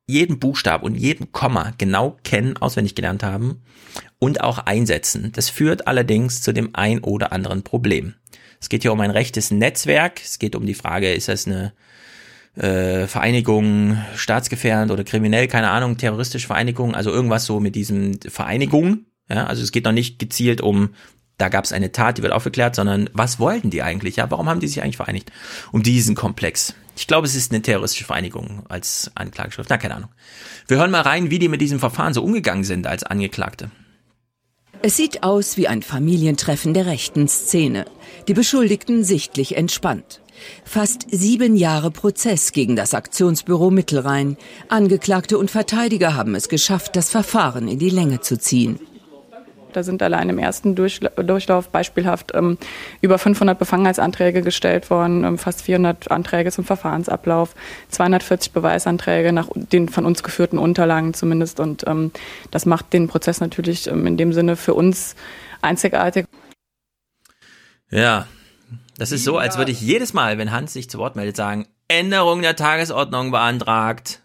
jedem 0.05 0.37
Buchstaben 0.37 0.83
und 0.85 0.95
jedem 0.95 1.31
Komma 1.31 1.73
genau 1.79 2.17
kennen, 2.23 2.55
auswendig 2.57 2.93
gelernt 2.93 3.23
haben 3.23 3.63
und 4.19 4.41
auch 4.41 4.59
einsetzen. 4.59 5.31
Das 5.33 5.49
führt 5.49 5.87
allerdings 5.87 6.43
zu 6.43 6.51
dem 6.53 6.69
ein 6.73 6.99
oder 6.99 7.31
anderen 7.31 7.63
Problem. 7.63 8.13
Es 8.61 8.69
geht 8.69 8.83
hier 8.83 8.93
um 8.93 9.01
ein 9.01 9.09
rechtes 9.11 9.49
Netzwerk. 9.49 10.21
Es 10.23 10.37
geht 10.37 10.55
um 10.55 10.67
die 10.67 10.75
Frage, 10.75 11.11
ist 11.11 11.27
das 11.27 11.47
eine 11.47 11.73
äh, 12.55 13.07
Vereinigung 13.07 13.97
staatsgefährdend 14.15 14.91
oder 14.91 15.03
kriminell, 15.03 15.47
keine 15.47 15.69
Ahnung, 15.69 15.97
terroristische 15.97 16.47
Vereinigung, 16.47 16.95
also 16.95 17.11
irgendwas 17.11 17.45
so 17.45 17.59
mit 17.59 17.75
diesem 17.75 18.19
Vereinigung. 18.21 19.05
Ja, 19.29 19.45
also 19.45 19.63
es 19.63 19.71
geht 19.71 19.85
noch 19.85 19.91
nicht 19.91 20.19
gezielt 20.19 20.61
um, 20.61 20.89
da 21.37 21.49
gab 21.49 21.65
es 21.65 21.73
eine 21.73 21.91
Tat, 21.91 22.17
die 22.17 22.23
wird 22.23 22.33
aufgeklärt, 22.33 22.75
sondern 22.75 23.09
was 23.13 23.39
wollten 23.39 23.69
die 23.69 23.81
eigentlich? 23.81 24.17
Ja, 24.17 24.29
warum 24.29 24.49
haben 24.49 24.59
die 24.59 24.67
sich 24.67 24.83
eigentlich 24.83 24.97
vereinigt? 24.97 25.31
Um 25.71 25.81
diesen 25.81 26.15
Komplex. 26.15 26.75
Ich 26.95 27.07
glaube, 27.07 27.25
es 27.25 27.35
ist 27.35 27.51
eine 27.51 27.61
terroristische 27.61 28.05
Vereinigung 28.05 28.65
als 28.69 29.11
Anklageschrift. 29.15 29.69
Na, 29.69 29.77
keine 29.77 29.95
Ahnung. 29.95 30.09
Wir 30.67 30.77
hören 30.77 30.91
mal 30.91 31.01
rein, 31.01 31.31
wie 31.31 31.39
die 31.39 31.49
mit 31.49 31.59
diesem 31.59 31.79
Verfahren 31.79 32.13
so 32.13 32.23
umgegangen 32.23 32.63
sind 32.63 32.85
als 32.85 33.03
Angeklagte. 33.03 33.71
Es 34.83 34.97
sieht 34.97 35.23
aus 35.23 35.57
wie 35.57 35.67
ein 35.67 35.81
Familientreffen 35.81 36.73
der 36.73 36.85
rechten 36.85 37.27
Szene. 37.27 37.85
Die 38.27 38.33
Beschuldigten 38.33 39.03
sichtlich 39.03 39.57
entspannt. 39.57 40.21
Fast 40.63 41.05
sieben 41.11 41.55
Jahre 41.55 41.91
Prozess 41.91 42.51
gegen 42.51 42.75
das 42.75 42.93
Aktionsbüro 42.93 43.71
Mittelrhein. 43.71 44.37
Angeklagte 44.69 45.37
und 45.37 45.51
Verteidiger 45.51 46.15
haben 46.15 46.35
es 46.35 46.49
geschafft, 46.49 46.95
das 46.95 47.09
Verfahren 47.09 47.67
in 47.67 47.79
die 47.79 47.89
Länge 47.89 48.21
zu 48.21 48.37
ziehen. 48.37 48.79
Da 49.73 49.83
sind 49.83 50.01
allein 50.01 50.29
im 50.29 50.37
ersten 50.37 50.75
Durchlauf 50.75 51.69
beispielhaft 51.69 52.31
ähm, 52.33 52.57
über 53.01 53.17
500 53.17 53.57
Befangenheitsanträge 53.57 54.41
gestellt 54.41 54.89
worden, 54.89 55.23
ähm, 55.23 55.37
fast 55.37 55.63
400 55.63 56.11
Anträge 56.11 56.51
zum 56.51 56.63
Verfahrensablauf, 56.63 57.55
240 57.89 58.53
Beweisanträge 58.53 59.33
nach 59.33 59.47
den 59.55 59.89
von 59.89 60.05
uns 60.05 60.23
geführten 60.23 60.57
Unterlagen 60.57 61.13
zumindest. 61.13 61.59
Und 61.59 61.85
ähm, 61.87 62.11
das 62.51 62.65
macht 62.65 62.93
den 62.93 63.07
Prozess 63.07 63.41
natürlich 63.41 63.87
ähm, 63.87 64.05
in 64.07 64.17
dem 64.17 64.31
Sinne 64.33 64.55
für 64.55 64.73
uns 64.73 65.15
einzigartig. 65.61 66.25
Ja, 67.89 68.27
das 68.97 69.11
ist 69.11 69.23
so, 69.23 69.37
als 69.37 69.57
würde 69.57 69.71
ich 69.71 69.81
jedes 69.81 70.13
Mal, 70.13 70.37
wenn 70.37 70.51
Hans 70.51 70.73
sich 70.73 70.89
zu 70.89 70.99
Wort 70.99 71.15
meldet, 71.15 71.35
sagen, 71.35 71.67
Änderung 71.87 72.41
der 72.41 72.55
Tagesordnung 72.55 73.31
beantragt. 73.31 74.21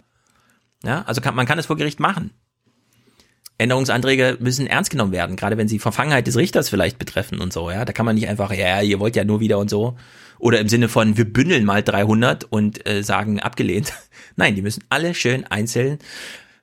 Ja, 0.82 1.02
also 1.02 1.20
kann, 1.20 1.34
man 1.34 1.46
kann 1.46 1.58
es 1.58 1.66
vor 1.66 1.76
Gericht 1.76 2.00
machen. 2.00 2.30
Änderungsanträge 3.58 4.38
müssen 4.40 4.68
ernst 4.68 4.90
genommen 4.90 5.12
werden, 5.12 5.36
gerade 5.36 5.56
wenn 5.56 5.68
sie 5.68 5.80
Verfangenheit 5.80 6.26
des 6.26 6.36
Richters 6.36 6.68
vielleicht 6.68 6.98
betreffen 6.98 7.40
und 7.40 7.52
so, 7.52 7.70
ja. 7.70 7.84
Da 7.84 7.92
kann 7.92 8.06
man 8.06 8.14
nicht 8.14 8.28
einfach, 8.28 8.52
ja, 8.52 8.80
ihr 8.80 9.00
wollt 9.00 9.16
ja 9.16 9.24
nur 9.24 9.40
wieder 9.40 9.58
und 9.58 9.68
so. 9.68 9.96
Oder 10.38 10.60
im 10.60 10.68
Sinne 10.68 10.88
von, 10.88 11.16
wir 11.16 11.24
bündeln 11.24 11.64
mal 11.64 11.82
300 11.82 12.44
und 12.44 12.88
äh, 12.88 13.02
sagen 13.02 13.40
abgelehnt. 13.40 13.92
Nein, 14.36 14.54
die 14.54 14.62
müssen 14.62 14.84
alle 14.88 15.14
schön 15.14 15.44
einzeln. 15.44 15.98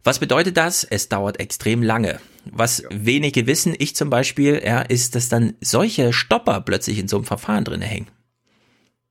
Was 0.04 0.20
bedeutet 0.20 0.56
das? 0.56 0.84
Es 0.84 1.10
dauert 1.10 1.40
extrem 1.40 1.84
lange. 1.84 2.20
Was 2.46 2.80
ja. 2.80 2.90
wenige 2.92 3.48
wissen, 3.48 3.76
ich 3.78 3.96
zum 3.96 4.10
Beispiel, 4.10 4.62
ja, 4.64 4.82
ist, 4.82 5.16
dass 5.16 5.30
dann 5.30 5.56
solche 5.62 6.14
Stopper 6.14 6.62
plötzlich 6.62 7.00
in 7.00 7.08
so 7.08 7.18
einem 7.18 7.26
Verfahren 7.26 7.66
drinne 7.66 7.86
hängen. 7.86 8.08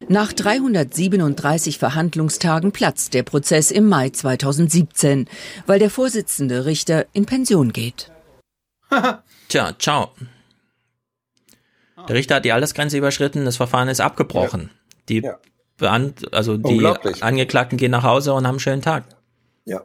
Nach 0.09 0.33
337 0.33 1.79
Verhandlungstagen 1.79 2.73
platzt 2.73 3.15
der 3.15 3.23
Prozess 3.23 3.71
im 3.71 3.89
Mai 3.89 4.11
2017, 4.11 5.29
weil 5.67 5.79
der 5.79 5.91
Vorsitzende 5.91 6.67
Richter 6.67 7.07
in 7.13 7.27
Pension 7.27 7.73
geht. 7.73 8.11
Tja, 9.49 9.75
ciao. 9.79 10.11
Der 12.09 12.17
Richter 12.17 12.37
hat 12.37 12.45
die 12.45 12.53
Altersgrenze 12.53 12.99
überschritten, 12.99 13.45
das 13.45 13.57
Verfahren 13.57 13.89
ist 13.89 14.01
abgebrochen. 14.01 14.71
Die, 15.09 15.21
ja. 15.21 15.39
Beant 15.77 16.33
also 16.33 16.57
die 16.57 16.85
Angeklagten 17.21 17.79
gehen 17.79 17.91
nach 17.91 18.05
Hause 18.05 18.33
und 18.33 18.47
haben 18.47 18.55
einen 18.55 18.61
schönen 18.61 18.83
Tag. 18.83 19.05
Ja. 19.65 19.83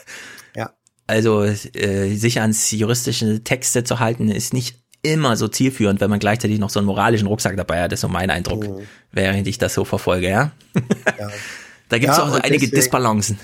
ja. 0.56 0.72
Also 1.06 1.42
äh, 1.42 2.14
sich 2.14 2.40
ans 2.40 2.70
juristische 2.70 3.42
Texte 3.42 3.82
zu 3.82 3.98
halten, 3.98 4.30
ist 4.30 4.54
nicht 4.54 4.83
immer 5.04 5.36
so 5.36 5.48
zielführend, 5.48 6.00
wenn 6.00 6.10
man 6.10 6.18
gleichzeitig 6.18 6.58
noch 6.58 6.70
so 6.70 6.80
einen 6.80 6.86
moralischen 6.86 7.28
Rucksack 7.28 7.56
dabei 7.56 7.82
hat. 7.82 7.92
Das 7.92 7.98
ist 7.98 8.02
so 8.02 8.08
mein 8.08 8.30
Eindruck, 8.30 8.66
mhm. 8.66 8.86
während 9.12 9.46
ich 9.46 9.58
das 9.58 9.74
so 9.74 9.84
verfolge, 9.84 10.28
ja. 10.28 10.52
ja. 11.18 11.28
da 11.88 11.98
gibt 11.98 12.10
es 12.10 12.18
ja, 12.18 12.24
auch 12.24 12.28
so 12.28 12.34
einige 12.34 12.60
deswegen, 12.60 12.76
Disbalancen. 12.76 13.38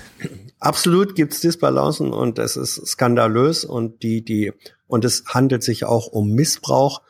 Absolut 0.59 1.15
gibt 1.15 1.33
es 1.33 1.41
Disbalancen 1.41 2.11
und 2.11 2.39
es 2.39 2.57
ist 2.57 2.85
skandalös 2.85 3.63
und 3.63 4.03
die, 4.03 4.23
die, 4.25 4.51
und 4.87 5.05
es 5.05 5.23
handelt 5.27 5.63
sich 5.63 5.85
auch 5.85 6.07
um 6.07 6.31
Missbrauch 6.31 7.01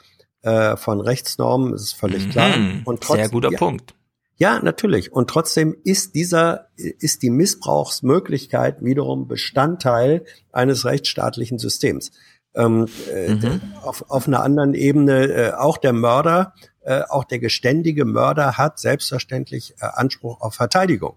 äh, 0.41 0.75
von 0.77 1.01
Rechtsnormen, 1.01 1.71
das 1.71 1.83
ist 1.83 1.93
völlig 1.93 2.27
mhm. 2.27 2.29
klar. 2.31 2.53
Und 2.85 3.01
trotzdem, 3.01 3.25
Sehr 3.25 3.29
guter 3.29 3.51
ja, 3.51 3.57
Punkt. 3.57 3.95
Ja, 4.41 4.59
natürlich. 4.59 5.11
Und 5.11 5.29
trotzdem 5.29 5.75
ist 5.83 6.15
dieser, 6.15 6.67
ist 6.75 7.21
die 7.21 7.29
Missbrauchsmöglichkeit 7.29 8.83
wiederum 8.83 9.27
Bestandteil 9.27 10.25
eines 10.51 10.83
rechtsstaatlichen 10.83 11.59
Systems 11.59 12.11
ähm, 12.55 12.87
äh, 13.13 13.33
mhm. 13.33 13.61
auf, 13.81 14.09
auf 14.09 14.27
einer 14.27 14.43
anderen 14.43 14.73
Ebene 14.73 15.25
äh, 15.25 15.53
auch 15.53 15.77
der 15.77 15.93
Mörder, 15.93 16.53
äh, 16.83 17.01
auch 17.09 17.23
der 17.23 17.39
geständige 17.39 18.05
Mörder 18.05 18.57
hat 18.57 18.79
selbstverständlich 18.79 19.75
äh, 19.79 19.85
Anspruch 19.85 20.41
auf 20.41 20.55
Verteidigung. 20.55 21.15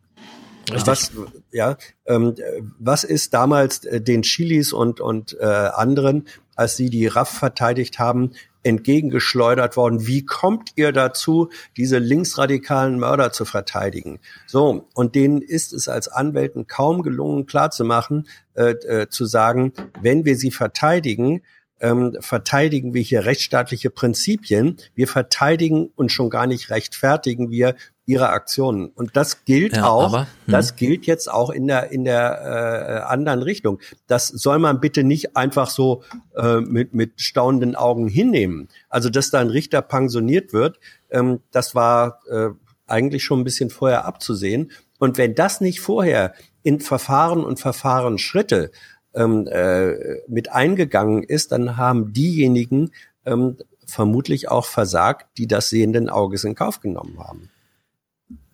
Richtig. 0.71 0.87
Was, 0.87 1.13
ja, 1.53 1.77
ähm, 2.07 2.35
was 2.79 3.05
ist 3.05 3.35
damals 3.35 3.85
äh, 3.85 4.01
den 4.01 4.23
Chilis 4.23 4.73
und, 4.73 5.01
und 5.01 5.37
äh, 5.39 5.45
anderen, 5.45 6.27
als 6.57 6.77
sie 6.77 6.89
die 6.89 7.07
RAF 7.07 7.29
verteidigt 7.29 7.99
haben, 7.99 8.33
entgegengeschleudert 8.65 9.77
worden. 9.77 10.07
Wie 10.07 10.25
kommt 10.25 10.73
ihr 10.77 10.93
dazu, 10.93 11.51
diese 11.77 11.99
linksradikalen 11.99 12.99
Mörder 12.99 13.33
zu 13.33 13.45
verteidigen? 13.45 14.19
So, 14.47 14.89
und 14.95 15.15
denen 15.15 15.41
ist 15.43 15.73
es 15.73 15.89
als 15.89 16.09
Anwälten 16.09 16.67
kaum 16.67 17.03
gelungen, 17.03 17.47
klarzumachen, 17.47 18.27
äh, 18.55 18.73
äh, 18.73 19.09
zu 19.09 19.27
sagen, 19.27 19.73
wenn 20.01 20.25
wir 20.25 20.37
sie 20.37 20.51
verteidigen, 20.51 21.43
ähm, 21.85 22.17
verteidigen 22.21 22.95
wir 22.95 23.03
hier 23.03 23.27
rechtsstaatliche 23.27 23.91
Prinzipien. 23.91 24.79
Wir 24.95 25.07
verteidigen 25.07 25.91
und 25.95 26.11
schon 26.11 26.31
gar 26.31 26.47
nicht 26.47 26.71
rechtfertigen 26.71 27.51
wir 27.51 27.75
ihre 28.07 28.31
Aktionen. 28.31 28.89
Und 28.89 29.17
das 29.17 29.45
gilt 29.45 29.77
ja, 29.77 29.87
auch, 29.87 30.15
aber, 30.15 30.21
hm. 30.21 30.53
das 30.53 30.77
gilt 30.77 31.05
jetzt 31.05 31.31
auch 31.31 31.51
in 31.51 31.67
der, 31.67 31.93
in 31.93 32.05
der 32.05 33.05
äh, 33.07 33.13
anderen 33.13 33.43
Richtung. 33.43 33.81
Das 34.07 34.29
soll 34.29 34.59
man 34.59 34.81
bitte 34.81 35.05
nicht 35.05 35.37
einfach 35.37 35.69
so 35.69 36.03
äh, 36.35 36.61
mit, 36.61 36.95
mit 36.95 37.21
staunenden 37.21 37.77
Augen 37.77 38.09
hinnehmen. 38.09 38.69
Also, 38.89 39.11
dass 39.11 39.31
da 39.31 39.41
ein 39.41 39.51
Richter 39.51 39.83
pensioniert 39.83 40.55
wird, 40.55 40.79
ähm, 41.11 41.41
das 41.51 41.75
war 41.75 42.21
äh, 42.31 42.49
eigentlich 42.87 43.25
schon 43.25 43.41
ein 43.41 43.45
bisschen 43.45 43.69
vorher 43.69 44.07
abzusehen. 44.07 44.71
Und 44.99 45.19
wenn 45.19 45.35
das 45.35 45.61
nicht 45.61 45.81
vorher 45.81 46.33
in 46.63 46.81
Verfahren 46.81 47.45
und 47.45 47.61
Verfahrensschritte 47.61 48.71
ähm, 49.15 49.47
äh, 49.47 50.21
mit 50.29 50.53
eingegangen 50.53 51.23
ist, 51.23 51.53
dann 51.53 51.77
haben 51.77 52.13
diejenigen 52.13 52.91
ähm, 53.25 53.57
vermutlich 53.87 54.49
auch 54.49 54.67
versagt, 54.67 55.39
die 55.39 55.47
das 55.47 55.69
sehenden 55.71 56.09
Auges 56.09 56.45
in 56.45 56.55
Kauf 56.55 56.81
genommen 56.81 57.19
haben. 57.19 57.51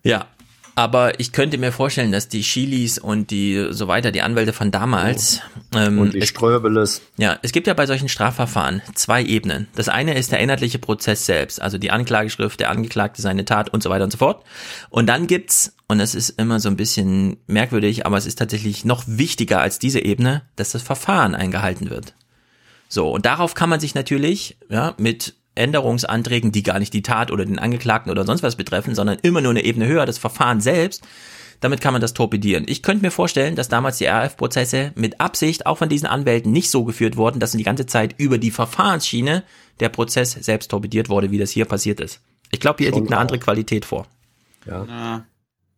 Ja, 0.03 0.27
aber 0.75 1.19
ich 1.19 1.31
könnte 1.31 1.57
mir 1.57 1.71
vorstellen, 1.71 2.11
dass 2.11 2.27
die 2.27 2.41
Chilis 2.41 2.97
und 2.97 3.31
die 3.31 3.67
so 3.71 3.87
weiter, 3.87 4.11
die 4.11 4.21
Anwälte 4.21 4.53
von 4.53 4.71
damals 4.71 5.41
ähm, 5.75 5.99
und 5.99 6.13
die 6.13 6.25
Ströbeles. 6.25 7.01
Ja, 7.17 7.37
es 7.41 7.51
gibt 7.51 7.67
ja 7.67 7.73
bei 7.73 7.85
solchen 7.85 8.09
Strafverfahren 8.09 8.81
zwei 8.95 9.23
Ebenen. 9.23 9.67
Das 9.75 9.89
eine 9.89 10.17
ist 10.17 10.31
der 10.31 10.39
inhaltliche 10.39 10.79
Prozess 10.79 11.25
selbst, 11.25 11.61
also 11.61 11.77
die 11.77 11.91
Anklageschrift, 11.91 12.59
der 12.59 12.69
Angeklagte, 12.69 13.21
seine 13.21 13.45
Tat 13.45 13.69
und 13.69 13.83
so 13.83 13.89
weiter 13.89 14.05
und 14.05 14.11
so 14.11 14.17
fort. 14.17 14.43
Und 14.89 15.07
dann 15.07 15.27
gibt's, 15.27 15.75
und 15.87 15.97
das 15.99 16.15
ist 16.15 16.29
immer 16.31 16.59
so 16.59 16.69
ein 16.69 16.77
bisschen 16.77 17.37
merkwürdig, 17.47 18.05
aber 18.05 18.17
es 18.17 18.25
ist 18.25 18.39
tatsächlich 18.39 18.85
noch 18.85 19.03
wichtiger 19.07 19.59
als 19.59 19.79
diese 19.79 19.99
Ebene, 19.99 20.43
dass 20.55 20.71
das 20.71 20.81
Verfahren 20.81 21.35
eingehalten 21.35 21.89
wird. 21.89 22.13
So, 22.87 23.09
und 23.09 23.25
darauf 23.25 23.53
kann 23.53 23.69
man 23.69 23.79
sich 23.79 23.95
natürlich 23.95 24.57
ja, 24.69 24.95
mit 24.97 25.35
Änderungsanträgen, 25.55 26.51
die 26.51 26.63
gar 26.63 26.79
nicht 26.79 26.93
die 26.93 27.01
Tat 27.01 27.31
oder 27.31 27.45
den 27.45 27.59
Angeklagten 27.59 28.11
oder 28.11 28.25
sonst 28.25 28.43
was 28.43 28.55
betreffen, 28.55 28.95
sondern 28.95 29.19
immer 29.21 29.41
nur 29.41 29.51
eine 29.51 29.63
Ebene 29.63 29.87
höher, 29.87 30.05
das 30.05 30.17
Verfahren 30.17 30.61
selbst. 30.61 31.03
Damit 31.59 31.79
kann 31.79 31.93
man 31.93 32.01
das 32.01 32.13
torpedieren. 32.13 32.65
Ich 32.67 32.81
könnte 32.81 33.05
mir 33.05 33.11
vorstellen, 33.11 33.55
dass 33.55 33.69
damals 33.69 33.99
die 33.99 34.07
RF-Prozesse 34.07 34.93
mit 34.95 35.21
Absicht 35.21 35.67
auch 35.67 35.77
von 35.77 35.89
diesen 35.89 36.07
Anwälten 36.07 36.51
nicht 36.51 36.71
so 36.71 36.83
geführt 36.83 37.17
wurden, 37.17 37.39
dass 37.39 37.51
die 37.51 37.63
ganze 37.63 37.85
Zeit 37.85 38.15
über 38.17 38.39
die 38.39 38.49
Verfahrensschiene 38.49 39.43
der 39.79 39.89
Prozess 39.89 40.31
selbst 40.31 40.71
torpediert 40.71 41.09
wurde, 41.09 41.29
wie 41.29 41.37
das 41.37 41.51
hier 41.51 41.65
passiert 41.65 41.99
ist. 41.99 42.19
Ich 42.51 42.59
glaube, 42.59 42.83
hier 42.83 42.91
liegt 42.91 43.07
eine 43.07 43.19
andere 43.19 43.37
Qualität 43.37 43.85
vor. 43.85 44.07
Ja. 44.65 44.85
ja. 44.85 45.25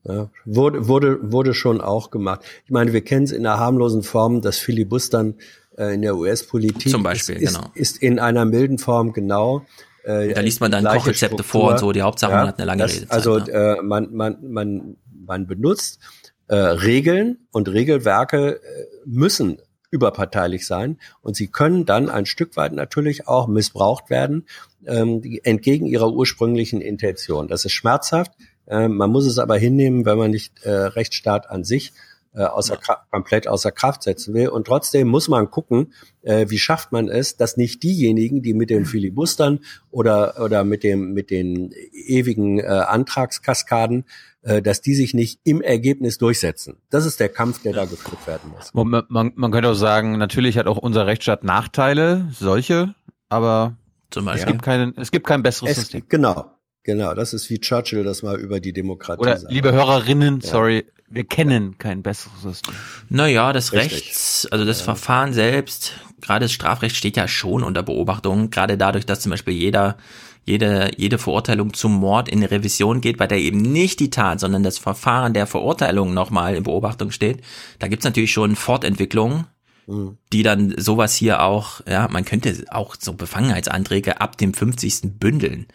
Ja, 0.05 0.29
wurde, 0.43 0.89
wurde, 0.89 1.31
wurde 1.31 1.53
schon 1.53 1.79
auch 1.79 2.11
gemacht. 2.11 2.41
Ich 2.65 2.71
meine, 2.71 2.91
wir 2.91 3.05
kennen 3.05 3.23
es 3.23 3.31
in 3.31 3.43
der 3.43 3.57
harmlosen 3.57 4.03
Form, 4.03 4.41
dass 4.41 4.57
Filibustern 4.57 5.35
äh, 5.35 5.43
in 5.77 6.01
der 6.01 6.15
US-Politik. 6.15 6.91
Zum 6.91 7.03
Beispiel, 7.03 7.35
ist, 7.35 7.53
genau. 7.53 7.67
Ist, 7.73 8.01
in 8.01 8.19
einer 8.19 8.45
milden 8.45 8.77
Form 8.77 9.13
genau. 9.13 9.65
Äh, 10.03 10.33
da 10.33 10.41
liest 10.41 10.61
man 10.61 10.71
dann 10.71 10.85
Kochrezepte 10.85 11.43
vor 11.43 11.71
und 11.71 11.79
so. 11.79 11.91
Die 11.91 12.01
Hauptsache, 12.01 12.31
ja, 12.31 12.37
man 12.39 12.47
hat 12.47 12.59
eine 12.59 12.65
lange 12.65 12.83
das, 12.83 12.95
Redezeit. 12.95 13.11
Also 13.11 13.37
äh, 13.37 13.81
man, 13.81 14.13
man, 14.13 14.37
man, 14.41 14.97
man 15.25 15.47
benutzt 15.47 15.99
äh, 16.47 16.55
Regeln 16.55 17.47
und 17.51 17.69
Regelwerke 17.69 18.55
äh, 18.55 18.85
müssen 19.05 19.57
überparteilich 19.89 20.65
sein 20.65 20.97
und 21.21 21.35
sie 21.35 21.47
können 21.47 21.85
dann 21.85 22.09
ein 22.09 22.25
Stück 22.25 22.57
weit 22.57 22.73
natürlich 22.73 23.27
auch 23.27 23.47
missbraucht 23.47 24.09
werden 24.09 24.47
ähm, 24.85 25.21
entgegen 25.43 25.85
ihrer 25.85 26.11
ursprünglichen 26.11 26.81
Intention. 26.81 27.47
Das 27.47 27.63
ist 27.63 27.73
schmerzhaft. 27.73 28.31
Äh, 28.65 28.87
man 28.87 29.11
muss 29.11 29.25
es 29.25 29.37
aber 29.37 29.57
hinnehmen, 29.57 30.05
wenn 30.05 30.17
man 30.17 30.31
nicht 30.31 30.63
äh, 30.63 30.71
Rechtsstaat 30.71 31.49
an 31.49 31.63
sich 31.63 31.89
äh, 31.89 32.12
außer 32.41 32.77
Kraft, 32.77 33.01
komplett 33.11 33.47
außer 33.47 33.71
Kraft 33.71 34.03
setzen 34.03 34.33
will. 34.33 34.47
Und 34.49 34.65
trotzdem 34.67 35.07
muss 35.07 35.27
man 35.27 35.51
gucken, 35.51 35.93
äh, 36.23 36.45
wie 36.49 36.57
schafft 36.57 36.91
man 36.91 37.07
es, 37.09 37.37
dass 37.37 37.57
nicht 37.57 37.83
diejenigen, 37.83 38.41
die 38.41 38.53
mit 38.53 38.69
den 38.69 38.85
Filibustern 38.85 39.59
oder 39.91 40.39
oder 40.43 40.63
mit 40.63 40.83
dem 40.83 41.13
mit 41.13 41.29
den 41.29 41.71
ewigen 41.91 42.59
äh, 42.59 42.63
Antragskaskaden 42.63 44.05
äh, 44.45 44.61
dass 44.61 44.81
die 44.81 44.93
sich 44.93 45.13
nicht 45.13 45.39
im 45.45 45.61
Ergebnis 45.61 46.17
durchsetzen. 46.17 46.75
Das 46.89 47.05
ist 47.05 47.19
der 47.21 47.29
Kampf, 47.29 47.61
der 47.61 47.71
da 47.73 47.85
geführt 47.85 48.27
werden 48.27 48.51
muss. 48.51 48.73
Man, 48.73 49.03
man, 49.07 49.31
man 49.35 49.51
könnte 49.51 49.69
auch 49.69 49.73
sagen, 49.73 50.17
natürlich 50.17 50.57
hat 50.57 50.67
auch 50.67 50.77
unser 50.77 51.07
Rechtsstaat 51.07 51.43
Nachteile, 51.45 52.27
solche, 52.37 52.93
aber 53.29 53.77
Zum 54.09 54.27
es 54.27 54.45
gibt 54.45 54.61
keinen, 54.61 54.93
es 54.97 55.11
gibt 55.11 55.25
kein 55.27 55.43
besseres 55.43 55.71
Es, 55.71 55.77
System. 55.77 56.03
genau, 56.09 56.51
genau. 56.83 57.13
Das 57.13 57.33
ist 57.33 57.49
wie 57.49 57.59
Churchill 57.59 58.03
das 58.03 58.21
mal 58.21 58.37
über 58.37 58.59
die 58.59 58.73
Demokratie 58.73 59.21
Oder 59.21 59.37
sagt. 59.37 59.53
liebe 59.53 59.71
Hörerinnen, 59.71 60.41
Ja. 60.41 60.47
sorry, 60.49 60.85
wir 61.09 61.23
kennen 61.23 61.77
kein 61.77 62.01
besseres 62.01 62.41
System. 62.41 62.73
Naja, 63.09 63.53
das 63.53 63.73
Richtig. 63.73 63.93
Rechts, 63.93 64.47
also 64.51 64.65
das 64.65 64.81
Verfahren 64.81 65.33
selbst, 65.33 65.93
gerade 66.21 66.45
das 66.45 66.51
Strafrecht 66.51 66.95
steht 66.95 67.17
ja 67.17 67.27
schon 67.27 67.63
unter 67.63 67.83
Beobachtung, 67.83 68.49
gerade 68.49 68.77
dadurch, 68.77 69.05
dass 69.05 69.21
zum 69.21 69.29
Beispiel 69.29 69.53
jeder, 69.53 69.97
jede, 70.45 70.91
jede 70.97 71.17
Verurteilung 71.17 71.73
zum 71.73 71.93
Mord 71.93 72.29
in 72.29 72.39
eine 72.39 72.51
Revision 72.51 73.01
geht, 73.01 73.17
bei 73.17 73.27
der 73.27 73.39
eben 73.39 73.61
nicht 73.61 73.99
die 73.99 74.09
Tat, 74.09 74.39
sondern 74.39 74.63
das 74.63 74.77
Verfahren 74.77 75.33
der 75.33 75.47
Verurteilung 75.47 76.13
nochmal 76.13 76.55
in 76.55 76.63
Beobachtung 76.63 77.11
steht. 77.11 77.41
Da 77.79 77.87
gibt's 77.87 78.05
natürlich 78.05 78.31
schon 78.31 78.55
Fortentwicklungen, 78.55 79.45
die 80.31 80.43
dann 80.43 80.73
sowas 80.77 81.13
hier 81.15 81.41
auch, 81.43 81.81
ja, 81.87 82.07
man 82.09 82.25
könnte 82.25 82.65
auch 82.69 82.95
so 82.97 83.13
Befangenheitsanträge 83.13 84.21
ab 84.21 84.37
dem 84.37 84.53
50. 84.53 85.19
bündeln. 85.19 85.67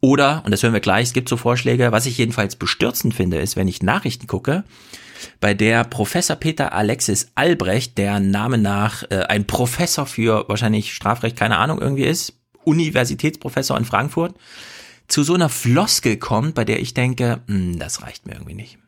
Oder, 0.00 0.42
und 0.44 0.50
das 0.50 0.62
hören 0.62 0.72
wir 0.72 0.80
gleich, 0.80 1.08
es 1.08 1.12
gibt 1.12 1.28
so 1.28 1.36
Vorschläge, 1.36 1.92
was 1.92 2.06
ich 2.06 2.16
jedenfalls 2.16 2.56
bestürzend 2.56 3.14
finde, 3.14 3.38
ist, 3.38 3.56
wenn 3.56 3.68
ich 3.68 3.82
Nachrichten 3.82 4.26
gucke, 4.26 4.64
bei 5.40 5.52
der 5.52 5.84
Professor 5.84 6.36
Peter 6.36 6.72
Alexis 6.72 7.32
Albrecht, 7.34 7.98
der 7.98 8.20
Name 8.20 8.56
nach 8.56 9.02
äh, 9.10 9.24
ein 9.28 9.46
Professor 9.46 10.06
für 10.06 10.48
wahrscheinlich 10.48 10.94
Strafrecht, 10.94 11.36
keine 11.36 11.58
Ahnung, 11.58 11.80
irgendwie 11.80 12.04
ist, 12.04 12.34
Universitätsprofessor 12.64 13.76
in 13.76 13.84
Frankfurt, 13.84 14.34
zu 15.08 15.22
so 15.22 15.34
einer 15.34 15.48
Floskel 15.48 16.16
kommt, 16.16 16.54
bei 16.54 16.64
der 16.64 16.80
ich 16.80 16.94
denke, 16.94 17.40
hm, 17.46 17.78
das 17.78 18.02
reicht 18.02 18.26
mir 18.26 18.34
irgendwie 18.34 18.54
nicht. 18.54 18.78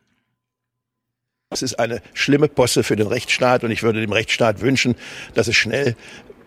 Das 1.49 1.61
ist 1.61 1.75
eine 1.75 2.01
schlimme 2.15 2.47
Posse 2.47 2.83
für 2.83 2.95
den 2.95 3.05
Rechtsstaat 3.05 3.63
und 3.63 3.69
ich 3.69 3.83
würde 3.83 4.01
dem 4.01 4.11
Rechtsstaat 4.11 4.61
wünschen, 4.61 4.95
dass 5.35 5.47
es 5.47 5.55
schnell 5.55 5.95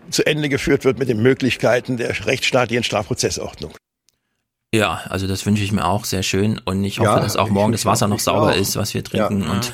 zu 0.09 0.25
Ende 0.25 0.49
geführt 0.49 0.83
wird 0.83 0.99
mit 0.99 1.07
den 1.07 1.21
Möglichkeiten 1.21 1.95
der 1.95 2.25
rechtsstaatlichen 2.25 2.83
Strafprozessordnung. 2.83 3.73
Ja, 4.73 5.01
also 5.09 5.27
das 5.27 5.45
wünsche 5.45 5.63
ich 5.63 5.71
mir 5.71 5.85
auch 5.85 6.03
sehr 6.03 6.23
schön 6.23 6.59
und 6.65 6.83
ich 6.83 6.99
hoffe, 6.99 7.09
Ja, 7.09 7.19
dass 7.21 7.37
auch 7.37 7.49
morgen 7.49 7.71
das 7.71 7.85
Wasser 7.85 8.07
noch 8.09 8.19
sauber 8.19 8.51
auch. 8.51 8.55
ist, 8.55 8.75
was 8.75 8.93
wir 8.93 9.03
trinken 9.03 9.41
Ja. 9.41 9.51
und 9.51 9.73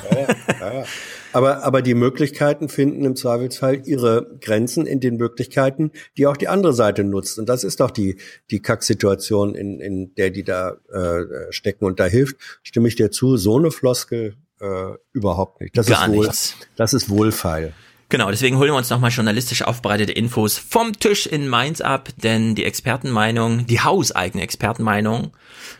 ja. 0.60 0.84
Aber, 1.32 1.64
aber 1.64 1.82
die 1.82 1.94
Möglichkeiten 1.94 2.68
finden 2.68 3.04
im 3.04 3.16
Zweifelsfall 3.16 3.82
ihre 3.88 4.38
Grenzen 4.40 4.86
in 4.86 5.00
den 5.00 5.16
Möglichkeiten, 5.16 5.90
die 6.16 6.28
auch 6.28 6.36
die 6.36 6.46
andere 6.46 6.72
Seite 6.72 7.02
nutzt. 7.02 7.40
Und 7.40 7.48
das 7.48 7.64
ist 7.64 7.80
doch 7.80 7.90
die, 7.90 8.20
die 8.52 8.62
Kacksituation, 8.62 9.56
in, 9.56 9.80
in 9.80 10.14
der 10.14 10.30
die 10.30 10.44
da 10.44 10.76
äh, 10.92 11.50
stecken. 11.50 11.86
Und 11.86 11.98
da 11.98 12.04
hilft, 12.06 12.36
stimme 12.62 12.86
ich 12.86 12.94
dir 12.94 13.10
zu, 13.10 13.36
so 13.36 13.58
eine 13.58 13.72
Floskel 13.72 14.36
äh, 14.60 14.92
überhaupt 15.12 15.60
nicht. 15.60 15.76
Das 15.76 15.88
Gar 15.88 16.06
ist 16.06 16.12
wohl, 16.14 16.24
nichts. 16.26 16.54
das 16.76 16.94
ist 16.94 17.10
wohlfeil. 17.10 17.72
Genau, 18.14 18.30
deswegen 18.30 18.58
holen 18.58 18.70
wir 18.70 18.76
uns 18.76 18.90
nochmal 18.90 19.10
journalistisch 19.10 19.62
aufbereitete 19.62 20.12
Infos 20.12 20.56
vom 20.56 20.92
Tisch 20.92 21.26
in 21.26 21.48
Mainz 21.48 21.80
ab, 21.80 22.10
denn 22.16 22.54
die 22.54 22.64
Expertenmeinung, 22.64 23.66
die 23.66 23.80
hauseigene 23.80 24.40
Expertenmeinung 24.44 25.32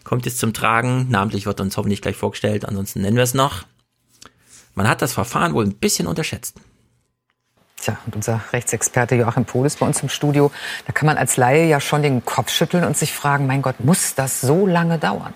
kommt 0.03 0.27
jetzt 0.27 0.41
zum 0.41 0.53
Tragen. 0.53 1.07
Namentlich 1.11 1.47
wird 1.47 1.61
uns 1.61 1.77
hoffentlich 1.77 2.03
gleich 2.03 2.17
vorgestellt, 2.17 2.65
ansonsten 2.65 3.03
nennen 3.03 3.15
wir 3.15 3.23
es 3.23 3.35
noch. 3.35 3.63
Man 4.75 4.89
hat 4.89 5.01
das 5.01 5.13
Verfahren 5.13 5.55
wohl 5.55 5.65
ein 5.65 5.77
bisschen 5.77 6.09
unterschätzt. 6.09 6.57
Tja, 7.77 7.99
und 8.05 8.17
unser 8.17 8.41
Rechtsexperte 8.53 9.15
Joachim 9.15 9.45
Pohl 9.45 9.67
ist 9.67 9.79
bei 9.79 9.87
uns 9.87 10.03
im 10.03 10.09
Studio. 10.09 10.51
Da 10.89 10.93
kann 10.93 11.07
man 11.07 11.17
als 11.17 11.37
Laie 11.37 11.69
ja 11.69 11.79
schon 11.79 12.03
den 12.03 12.25
Kopf 12.25 12.51
schütteln 12.51 12.83
und 12.83 12.97
sich 12.97 13.13
fragen, 13.13 13.47
mein 13.47 13.63
Gott, 13.63 13.79
muss 13.79 14.17
das 14.17 14.41
so 14.41 14.67
lange 14.67 14.99
dauern? 14.99 15.35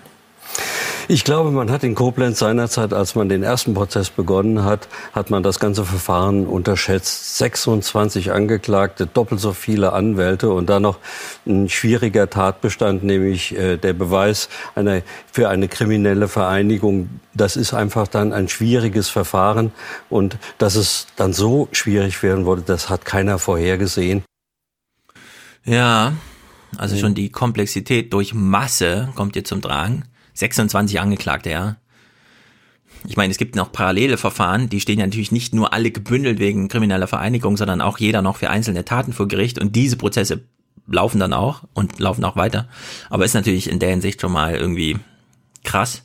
Ich 1.11 1.23
glaube, 1.23 1.49
man 1.49 1.71
hat 1.71 1.83
in 1.83 1.95
Koblenz 1.95 2.37
seinerzeit, 2.37 2.93
als 2.93 3.15
man 3.15 3.29
den 3.29 3.41
ersten 3.41 3.73
Prozess 3.73 4.11
begonnen 4.11 4.63
hat, 4.63 4.87
hat 5.11 5.31
man 5.31 5.41
das 5.41 5.59
ganze 5.59 5.83
Verfahren 5.83 6.45
unterschätzt. 6.45 7.39
26 7.39 8.31
Angeklagte, 8.31 9.07
doppelt 9.07 9.41
so 9.41 9.53
viele 9.53 9.93
Anwälte 9.93 10.51
und 10.51 10.69
dann 10.69 10.83
noch 10.83 10.99
ein 11.47 11.67
schwieriger 11.67 12.29
Tatbestand, 12.29 13.03
nämlich 13.03 13.57
äh, 13.57 13.77
der 13.77 13.93
Beweis 13.93 14.49
einer, 14.75 15.01
für 15.31 15.49
eine 15.49 15.67
kriminelle 15.67 16.27
Vereinigung. 16.27 17.09
Das 17.33 17.57
ist 17.57 17.73
einfach 17.73 18.07
dann 18.07 18.31
ein 18.31 18.47
schwieriges 18.47 19.09
Verfahren 19.09 19.71
und 20.11 20.37
dass 20.59 20.75
es 20.75 21.07
dann 21.15 21.33
so 21.33 21.69
schwierig 21.71 22.21
werden 22.21 22.45
wurde, 22.45 22.61
das 22.61 22.87
hat 22.91 23.03
keiner 23.03 23.39
vorhergesehen. 23.39 24.21
Ja, 25.65 26.13
also 26.77 26.95
schon 26.97 27.15
die 27.15 27.31
Komplexität 27.31 28.13
durch 28.13 28.35
Masse 28.35 29.09
kommt 29.15 29.33
hier 29.33 29.43
zum 29.43 29.63
Tragen. 29.63 30.03
26 30.39 30.99
Angeklagte, 30.99 31.49
ja. 31.49 31.77
Ich 33.07 33.15
meine, 33.15 33.31
es 33.31 33.37
gibt 33.37 33.55
noch 33.55 33.71
parallele 33.71 34.17
Verfahren, 34.17 34.69
die 34.69 34.81
stehen 34.81 34.99
ja 34.99 35.05
natürlich 35.05 35.31
nicht 35.31 35.53
nur 35.53 35.71
alle 35.71 35.91
gebündelt 35.91 36.39
wegen 36.39 36.67
krimineller 36.67 37.07
Vereinigung, 37.07 37.55
sondern 37.55 37.81
auch 37.81 37.97
jeder 37.97 38.21
noch 38.21 38.37
für 38.37 38.49
einzelne 38.49 38.83
Taten 38.83 39.13
vor 39.13 39.27
Gericht 39.27 39.59
und 39.59 39.75
diese 39.75 39.95
Prozesse 39.95 40.43
laufen 40.85 41.19
dann 41.19 41.33
auch 41.33 41.63
und 41.73 41.99
laufen 41.99 42.23
auch 42.25 42.35
weiter. 42.35 42.67
Aber 43.09 43.23
ist 43.23 43.35
natürlich 43.35 43.69
in 43.69 43.79
der 43.79 43.89
Hinsicht 43.89 44.19
schon 44.19 44.31
mal 44.31 44.55
irgendwie 44.55 44.97
krass. 45.63 46.03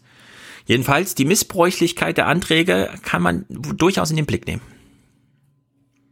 Jedenfalls, 0.66 1.14
die 1.14 1.24
Missbräuchlichkeit 1.24 2.16
der 2.16 2.26
Anträge 2.26 2.90
kann 3.02 3.22
man 3.22 3.44
durchaus 3.48 4.10
in 4.10 4.16
den 4.16 4.26
Blick 4.26 4.46
nehmen. 4.46 4.62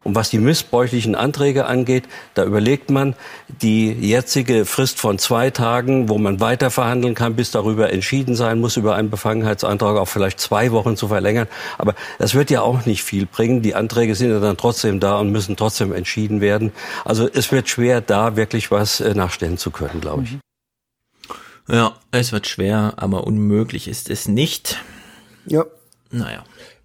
Und 0.04 0.14
was 0.14 0.30
die 0.30 0.38
missbräuchlichen 0.38 1.14
Anträge 1.14 1.66
angeht, 1.66 2.04
da 2.34 2.44
überlegt 2.44 2.90
man 2.90 3.14
die 3.48 3.92
jetzige 3.92 4.64
Frist 4.64 4.98
von 4.98 5.18
zwei 5.18 5.50
Tagen, 5.50 6.08
wo 6.08 6.18
man 6.18 6.40
weiter 6.40 6.70
verhandeln 6.70 7.14
kann, 7.14 7.36
bis 7.36 7.50
darüber 7.50 7.92
entschieden 7.92 8.34
sein 8.34 8.60
muss, 8.60 8.76
über 8.76 8.96
einen 8.96 9.10
Befangenheitsantrag 9.10 9.96
auf 9.96 10.10
vielleicht 10.10 10.40
zwei 10.40 10.72
Wochen 10.72 10.96
zu 10.96 11.08
verlängern. 11.08 11.46
Aber 11.78 11.94
das 12.18 12.34
wird 12.34 12.50
ja 12.50 12.62
auch 12.62 12.84
nicht 12.84 13.04
viel 13.04 13.26
bringen. 13.26 13.62
Die 13.62 13.74
Anträge 13.74 14.14
sind 14.14 14.30
ja 14.30 14.40
dann 14.40 14.56
trotzdem 14.56 14.98
da 14.98 15.18
und 15.18 15.30
müssen 15.30 15.56
trotzdem 15.56 15.92
entschieden 15.92 16.40
werden. 16.40 16.72
Also 17.04 17.28
es 17.32 17.52
wird 17.52 17.68
schwer, 17.68 18.00
da 18.00 18.36
wirklich 18.36 18.70
was 18.70 19.00
äh, 19.00 19.14
nachstellen 19.14 19.58
zu 19.58 19.70
können, 19.70 20.00
glaube 20.00 20.24
ich. 20.24 20.38
Ja, 21.68 21.94
es 22.10 22.32
wird 22.32 22.48
schwer, 22.48 22.94
aber 22.96 23.24
unmöglich 23.24 23.86
ist 23.86 24.10
es 24.10 24.26
nicht. 24.26 24.78
Ja. 25.46 25.64
Naja. 26.10 26.44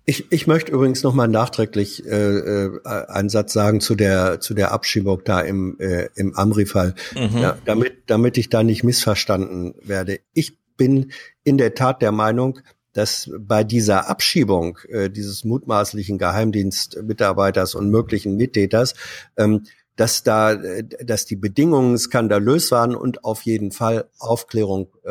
Ich, 0.10 0.32
ich 0.32 0.48
möchte 0.48 0.72
übrigens 0.72 1.04
noch 1.04 1.14
mal 1.14 1.28
nachträglich 1.28 2.06
äh, 2.06 2.10
äh, 2.10 2.80
einen 2.86 3.28
Satz 3.28 3.52
sagen 3.52 3.82
zu 3.82 3.94
der 3.94 4.40
zu 4.40 4.54
der 4.54 4.72
Abschiebung 4.72 5.22
da 5.26 5.42
im 5.42 5.78
äh, 5.80 6.08
im 6.16 6.34
Amri-Fall, 6.34 6.96
Mhm. 7.14 7.38
ja, 7.40 7.58
damit 7.66 8.04
damit 8.08 8.38
ich 8.38 8.48
da 8.50 8.64
nicht 8.64 8.86
missverstanden 8.86 9.76
werde. 9.84 10.22
Ich 10.34 10.58
bin 10.78 11.12
in 11.44 11.58
der 11.58 11.76
Tat 11.76 12.02
der 12.02 12.14
Meinung, 12.14 12.60
dass 12.94 13.30
bei 13.38 13.66
dieser 13.66 14.10
Abschiebung 14.10 14.80
äh, 14.88 15.10
dieses 15.10 15.44
mutmaßlichen 15.44 16.18
Geheimdienstmitarbeiters 16.18 17.76
und 17.76 17.90
möglichen 17.92 18.38
Mittäters 18.38 18.94
ähm, 19.36 19.64
dass 19.98 20.24
da, 20.24 20.56
dass 20.56 21.26
die 21.26 21.36
Bedingungen 21.36 21.98
skandalös 21.98 22.72
waren 22.72 22.96
und 22.96 23.26
auf 23.26 23.42
jeden 23.42 23.72
Fall 23.72 24.10
Aufklärung 24.18 24.88
äh, 25.04 25.10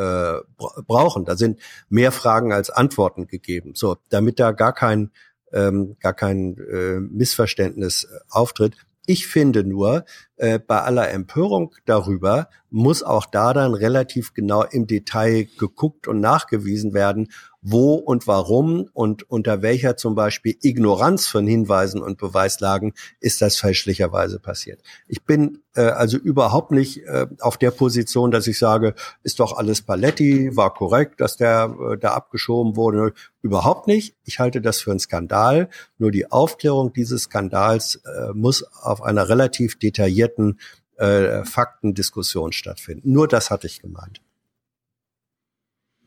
bra- 0.56 0.82
brauchen. 0.86 1.26
Da 1.26 1.36
sind 1.36 1.60
mehr 1.90 2.12
Fragen 2.12 2.52
als 2.52 2.70
Antworten 2.70 3.26
gegeben. 3.26 3.72
So, 3.74 3.98
damit 4.08 4.40
da 4.40 4.52
gar 4.52 4.72
kein 4.72 5.10
ähm, 5.52 5.96
gar 6.00 6.14
kein 6.14 6.56
äh, 6.58 7.00
Missverständnis 7.00 8.08
auftritt. 8.28 8.74
Ich 9.06 9.28
finde 9.28 9.62
nur, 9.62 10.04
äh, 10.36 10.58
bei 10.58 10.82
aller 10.82 11.10
Empörung 11.10 11.74
darüber 11.84 12.48
muss 12.70 13.02
auch 13.02 13.26
da 13.26 13.54
dann 13.54 13.74
relativ 13.74 14.34
genau 14.34 14.62
im 14.62 14.86
Detail 14.86 15.48
geguckt 15.58 16.08
und 16.08 16.20
nachgewiesen 16.20 16.92
werden, 16.92 17.28
wo 17.62 17.94
und 17.94 18.26
warum 18.26 18.88
und 18.92 19.28
unter 19.30 19.62
welcher 19.62 19.96
zum 19.96 20.14
Beispiel 20.14 20.56
Ignoranz 20.62 21.26
von 21.26 21.46
Hinweisen 21.46 22.00
und 22.02 22.18
Beweislagen 22.18 22.92
ist 23.18 23.42
das 23.42 23.56
fälschlicherweise 23.56 24.38
passiert. 24.38 24.82
Ich 25.08 25.24
bin 25.24 25.62
äh, 25.74 25.80
also 25.80 26.16
überhaupt 26.16 26.70
nicht 26.70 27.04
äh, 27.06 27.26
auf 27.40 27.56
der 27.56 27.70
Position, 27.70 28.30
dass 28.30 28.46
ich 28.46 28.58
sage, 28.58 28.94
ist 29.22 29.40
doch 29.40 29.56
alles 29.56 29.82
Paletti, 29.82 30.54
war 30.56 30.74
korrekt, 30.74 31.20
dass 31.20 31.36
der 31.36 31.74
äh, 31.92 31.98
da 31.98 32.12
abgeschoben 32.12 32.76
wurde. 32.76 33.14
Überhaupt 33.42 33.86
nicht. 33.86 34.16
Ich 34.24 34.38
halte 34.38 34.60
das 34.60 34.80
für 34.80 34.90
einen 34.90 35.00
Skandal. 35.00 35.68
Nur 35.98 36.10
die 36.10 36.30
Aufklärung 36.30 36.92
dieses 36.92 37.22
Skandals 37.22 37.96
äh, 38.04 38.32
muss 38.32 38.64
auf 38.82 39.02
einer 39.02 39.28
relativ 39.28 39.78
detaillierten 39.78 40.25
äh, 40.96 41.44
Faktendiskussion 41.44 42.52
stattfinden. 42.52 43.12
Nur 43.12 43.28
das 43.28 43.50
hatte 43.50 43.66
ich 43.66 43.80
gemeint. 43.80 44.20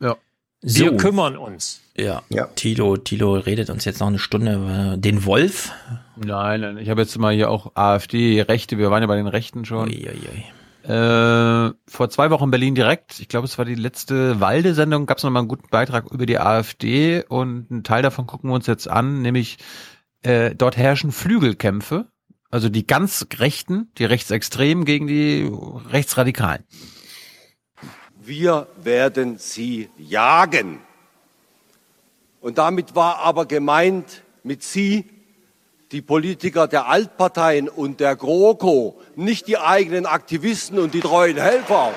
Ja. 0.00 0.16
Wir 0.62 0.96
kümmern 0.96 1.36
uns. 1.36 1.80
Ja. 1.96 2.22
Tilo, 2.54 2.96
Tilo 2.96 3.34
redet 3.34 3.70
uns 3.70 3.84
jetzt 3.84 4.00
noch 4.00 4.08
eine 4.08 4.18
Stunde 4.18 4.54
über 4.54 4.96
den 4.96 5.24
Wolf. 5.24 5.72
Nein, 6.16 6.60
nein, 6.60 6.78
ich 6.78 6.90
habe 6.90 7.00
jetzt 7.00 7.16
mal 7.18 7.34
hier 7.34 7.50
auch 7.50 7.72
AfD, 7.76 8.42
Rechte, 8.42 8.76
wir 8.76 8.90
waren 8.90 9.02
ja 9.02 9.06
bei 9.06 9.16
den 9.16 9.26
Rechten 9.26 9.64
schon. 9.64 9.88
Uiuiui. 9.88 10.44
Äh, 10.82 11.72
vor 11.86 12.10
zwei 12.10 12.30
Wochen 12.30 12.50
Berlin 12.50 12.74
direkt, 12.74 13.20
ich 13.20 13.28
glaube, 13.28 13.46
es 13.46 13.58
war 13.58 13.64
die 13.64 13.74
letzte 13.74 14.40
Walde-Sendung, 14.40 15.06
gab 15.06 15.18
es 15.18 15.24
nochmal 15.24 15.40
einen 15.40 15.48
guten 15.48 15.68
Beitrag 15.68 16.10
über 16.10 16.26
die 16.26 16.38
AfD 16.38 17.22
und 17.28 17.70
einen 17.70 17.84
Teil 17.84 18.02
davon 18.02 18.26
gucken 18.26 18.50
wir 18.50 18.54
uns 18.54 18.66
jetzt 18.66 18.88
an, 18.88 19.20
nämlich 19.22 19.58
äh, 20.22 20.54
dort 20.54 20.76
herrschen 20.76 21.12
Flügelkämpfe, 21.12 22.06
also 22.50 22.68
die 22.68 22.86
ganz 22.86 23.26
Rechten, 23.38 23.90
die 23.98 24.04
Rechtsextremen 24.04 24.84
gegen 24.84 25.06
die 25.06 25.50
Rechtsradikalen. 25.90 26.64
Wir 28.22 28.66
werden 28.82 29.38
sie 29.38 29.88
jagen. 29.96 30.80
Und 32.40 32.58
damit 32.58 32.94
war 32.94 33.18
aber 33.18 33.46
gemeint 33.46 34.22
mit 34.42 34.62
sie 34.62 35.04
die 35.92 36.02
Politiker 36.02 36.68
der 36.68 36.86
Altparteien 36.86 37.68
und 37.68 38.00
der 38.00 38.14
GroKo, 38.14 39.00
nicht 39.16 39.48
die 39.48 39.58
eigenen 39.58 40.06
Aktivisten 40.06 40.78
und 40.78 40.94
die 40.94 41.00
treuen 41.00 41.36
Helfer. 41.36 41.92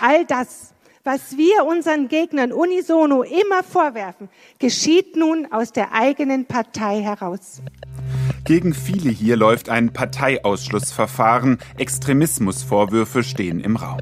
All 0.00 0.24
das, 0.24 0.72
was 1.02 1.36
wir 1.36 1.64
unseren 1.64 2.08
Gegnern 2.08 2.52
unisono 2.52 3.22
immer 3.22 3.64
vorwerfen, 3.64 4.28
geschieht 4.58 5.16
nun 5.16 5.50
aus 5.50 5.72
der 5.72 5.92
eigenen 5.92 6.46
Partei 6.46 7.02
heraus. 7.02 7.60
Gegen 8.44 8.74
viele 8.74 9.10
hier 9.10 9.36
läuft 9.36 9.68
ein 9.68 9.92
Parteiausschlussverfahren. 9.92 11.58
Extremismusvorwürfe 11.76 13.22
stehen 13.22 13.60
im 13.60 13.76
Raum. 13.76 14.00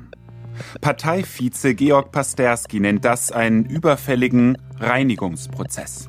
Parteivize 0.81 1.75
Georg 1.75 2.13
Pasterski 2.13 2.81
nennt 2.81 3.05
das 3.05 3.33
einen 3.33 3.65
überfälligen 3.65 4.57
Reinigungsprozess. 4.79 6.09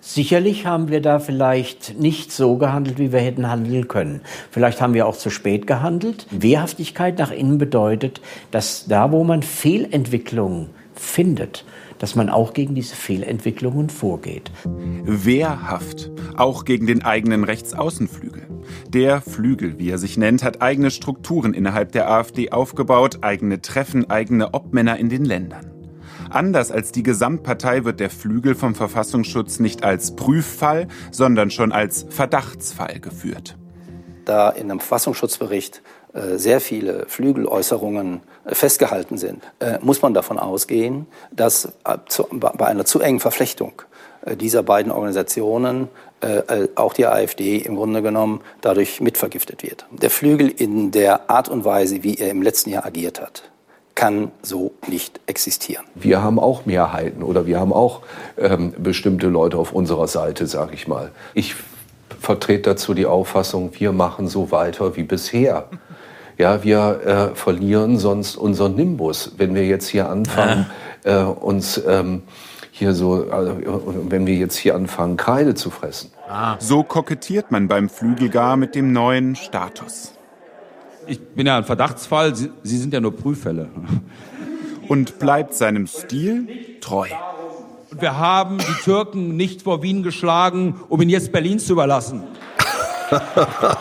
Sicherlich 0.00 0.66
haben 0.66 0.88
wir 0.88 1.02
da 1.02 1.18
vielleicht 1.18 1.98
nicht 1.98 2.30
so 2.30 2.58
gehandelt, 2.58 3.00
wie 3.00 3.12
wir 3.12 3.18
hätten 3.18 3.50
handeln 3.50 3.88
können. 3.88 4.20
Vielleicht 4.52 4.80
haben 4.80 4.94
wir 4.94 5.06
auch 5.08 5.16
zu 5.16 5.30
spät 5.30 5.66
gehandelt. 5.66 6.28
Wehrhaftigkeit 6.30 7.18
nach 7.18 7.32
innen 7.32 7.58
bedeutet, 7.58 8.20
dass 8.52 8.86
da, 8.86 9.10
wo 9.10 9.24
man 9.24 9.42
Fehlentwicklungen 9.42 10.70
findet, 10.94 11.64
dass 11.98 12.14
man 12.14 12.28
auch 12.28 12.52
gegen 12.52 12.74
diese 12.74 12.94
Fehlentwicklungen 12.94 13.90
vorgeht. 13.90 14.50
Wehrhaft, 15.04 16.10
auch 16.36 16.64
gegen 16.64 16.86
den 16.86 17.04
eigenen 17.04 17.44
Rechtsaußenflügel. 17.44 18.46
Der 18.88 19.20
Flügel, 19.20 19.78
wie 19.78 19.90
er 19.90 19.98
sich 19.98 20.16
nennt, 20.16 20.42
hat 20.42 20.62
eigene 20.62 20.90
Strukturen 20.90 21.54
innerhalb 21.54 21.92
der 21.92 22.10
AfD 22.10 22.50
aufgebaut, 22.50 23.18
eigene 23.22 23.60
Treffen, 23.60 24.10
eigene 24.10 24.54
Obmänner 24.54 24.96
in 24.98 25.08
den 25.08 25.24
Ländern. 25.24 25.72
Anders 26.30 26.72
als 26.72 26.92
die 26.92 27.02
Gesamtpartei 27.02 27.84
wird 27.84 28.00
der 28.00 28.10
Flügel 28.10 28.54
vom 28.54 28.74
Verfassungsschutz 28.74 29.60
nicht 29.60 29.84
als 29.84 30.16
Prüffall, 30.16 30.88
sondern 31.10 31.50
schon 31.50 31.72
als 31.72 32.06
Verdachtsfall 32.08 33.00
geführt. 33.00 33.56
Da 34.24 34.50
in 34.50 34.70
einem 34.70 34.80
Verfassungsschutzbericht 34.80 35.76
äh, 35.76 35.80
sehr 36.36 36.60
viele 36.60 37.06
Flügeläußerungen 37.06 38.20
äh, 38.44 38.54
festgehalten 38.54 39.18
sind, 39.18 39.42
äh, 39.60 39.78
muss 39.80 40.02
man 40.02 40.14
davon 40.14 40.38
ausgehen, 40.38 41.06
dass 41.30 41.72
bei 42.30 42.66
einer 42.66 42.84
zu 42.84 43.00
engen 43.00 43.20
Verflechtung 43.20 43.82
dieser 44.40 44.62
beiden 44.62 44.90
Organisationen 44.90 45.88
auch 46.74 46.94
die 46.94 47.06
AfD 47.06 47.58
im 47.58 47.76
Grunde 47.76 48.02
genommen 48.02 48.40
dadurch 48.60 49.00
mitvergiftet 49.00 49.62
wird. 49.62 49.86
Der 49.92 50.10
Flügel 50.10 50.48
in 50.48 50.90
der 50.90 51.30
Art 51.30 51.48
und 51.48 51.64
Weise, 51.64 52.02
wie 52.02 52.16
er 52.16 52.30
im 52.30 52.42
letzten 52.42 52.70
Jahr 52.70 52.86
agiert 52.86 53.20
hat, 53.20 53.44
kann 53.96 54.30
so 54.42 54.72
nicht 54.86 55.20
existieren. 55.26 55.84
Wir 55.94 56.22
haben 56.22 56.38
auch 56.38 56.66
Mehrheiten 56.66 57.22
oder 57.22 57.46
wir 57.46 57.58
haben 57.58 57.72
auch 57.72 58.02
ähm, 58.38 58.72
bestimmte 58.78 59.26
Leute 59.26 59.58
auf 59.58 59.72
unserer 59.72 60.06
Seite, 60.08 60.46
sage 60.46 60.74
ich 60.74 60.86
mal. 60.86 61.10
Ich 61.34 61.56
vertrete 62.20 62.70
dazu 62.70 62.94
die 62.94 63.06
Auffassung, 63.06 63.70
wir 63.78 63.92
machen 63.92 64.28
so 64.28 64.50
weiter 64.50 64.96
wie 64.96 65.02
bisher. 65.02 65.68
Ja, 66.38 66.62
wir 66.62 67.00
äh, 67.32 67.34
verlieren 67.34 67.98
sonst 67.98 68.36
unseren 68.36 68.74
Nimbus, 68.74 69.32
wenn 69.38 69.54
wir 69.54 69.66
jetzt 69.66 69.88
hier 69.88 70.10
anfangen, 70.10 70.66
äh, 71.04 71.22
uns 71.22 71.80
ähm, 71.86 72.22
hier 72.70 72.92
so, 72.92 73.30
also, 73.30 73.56
wenn 74.08 74.26
wir 74.26 74.34
jetzt 74.34 74.56
hier 74.56 74.74
anfangen, 74.74 75.16
Kreide 75.16 75.54
zu 75.54 75.70
fressen. 75.70 76.10
Ah. 76.28 76.56
So 76.58 76.82
kokettiert 76.82 77.50
man 77.50 77.68
beim 77.68 77.88
Flügel 77.88 78.28
gar 78.28 78.58
mit 78.58 78.74
dem 78.74 78.92
neuen 78.92 79.34
Status. 79.34 80.12
Ich 81.06 81.20
bin 81.20 81.46
ja 81.46 81.56
ein 81.56 81.64
Verdachtsfall, 81.64 82.36
Sie, 82.36 82.50
Sie 82.62 82.76
sind 82.76 82.92
ja 82.92 83.00
nur 83.00 83.16
Prüffälle. 83.16 83.70
Und 84.88 85.18
bleibt 85.18 85.54
seinem 85.54 85.86
Stil 85.86 86.48
treu. 86.80 87.08
Und 87.90 88.02
wir 88.02 88.18
haben 88.18 88.58
die 88.58 88.82
Türken 88.84 89.36
nicht 89.36 89.62
vor 89.62 89.82
Wien 89.82 90.02
geschlagen, 90.02 90.80
um 90.88 91.00
ihn 91.00 91.08
jetzt 91.08 91.32
Berlin 91.32 91.58
zu 91.58 91.72
überlassen. 91.72 92.24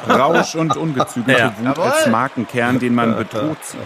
Rausch 0.10 0.56
und 0.56 0.78
ungezügelte 0.78 1.40
ja. 1.40 1.56
Wut 1.60 1.80
als 1.80 2.08
Markenkern, 2.08 2.80
den 2.80 2.96
man 2.96 3.16
bedroht 3.16 3.58
sieht. 3.64 3.80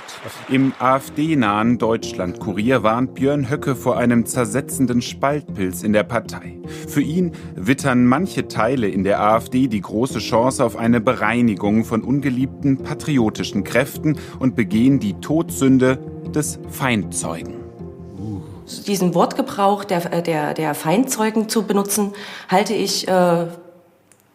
Im 0.50 0.74
AfD-nahen 0.80 1.78
Deutschland-Kurier 1.78 2.84
warnt 2.84 3.16
Björn 3.16 3.50
Höcke 3.50 3.76
vor 3.76 3.98
einem 3.98 4.26
zersetzenden 4.26 5.02
Spaltpilz 5.02 5.84
in 5.84 5.94
der 5.94 6.04
Partei. 6.04 6.60
Für 6.88 7.02
ihn 7.02 7.34
wittern 7.56 8.06
manche 8.06 8.48
Teile 8.48 8.88
in 8.88 9.04
der 9.04 9.22
AfD 9.22 9.68
die 9.68 9.82
große 9.82 10.20
Chance 10.20 10.64
auf 10.64 10.76
eine 10.76 11.02
Bereinigung 11.02 11.86
von 11.86 12.04
ungeliebten 12.04 12.84
patriotischen 12.84 13.64
Kräften 13.64 14.18
und 14.40 14.56
begehen 14.56 15.00
die 15.00 15.14
Todsünde 15.16 16.00
des 16.34 16.60
Feindzeugen 16.70 17.60
diesen 18.86 19.16
Wortgebrauch 19.16 19.84
der, 19.84 20.22
der, 20.22 20.54
der 20.54 20.76
Feindzeugen 20.76 21.50
zu 21.50 21.64
benutzen, 21.64 22.14
halte 22.50 22.74
ich 22.74 23.08
äh, 23.08 23.48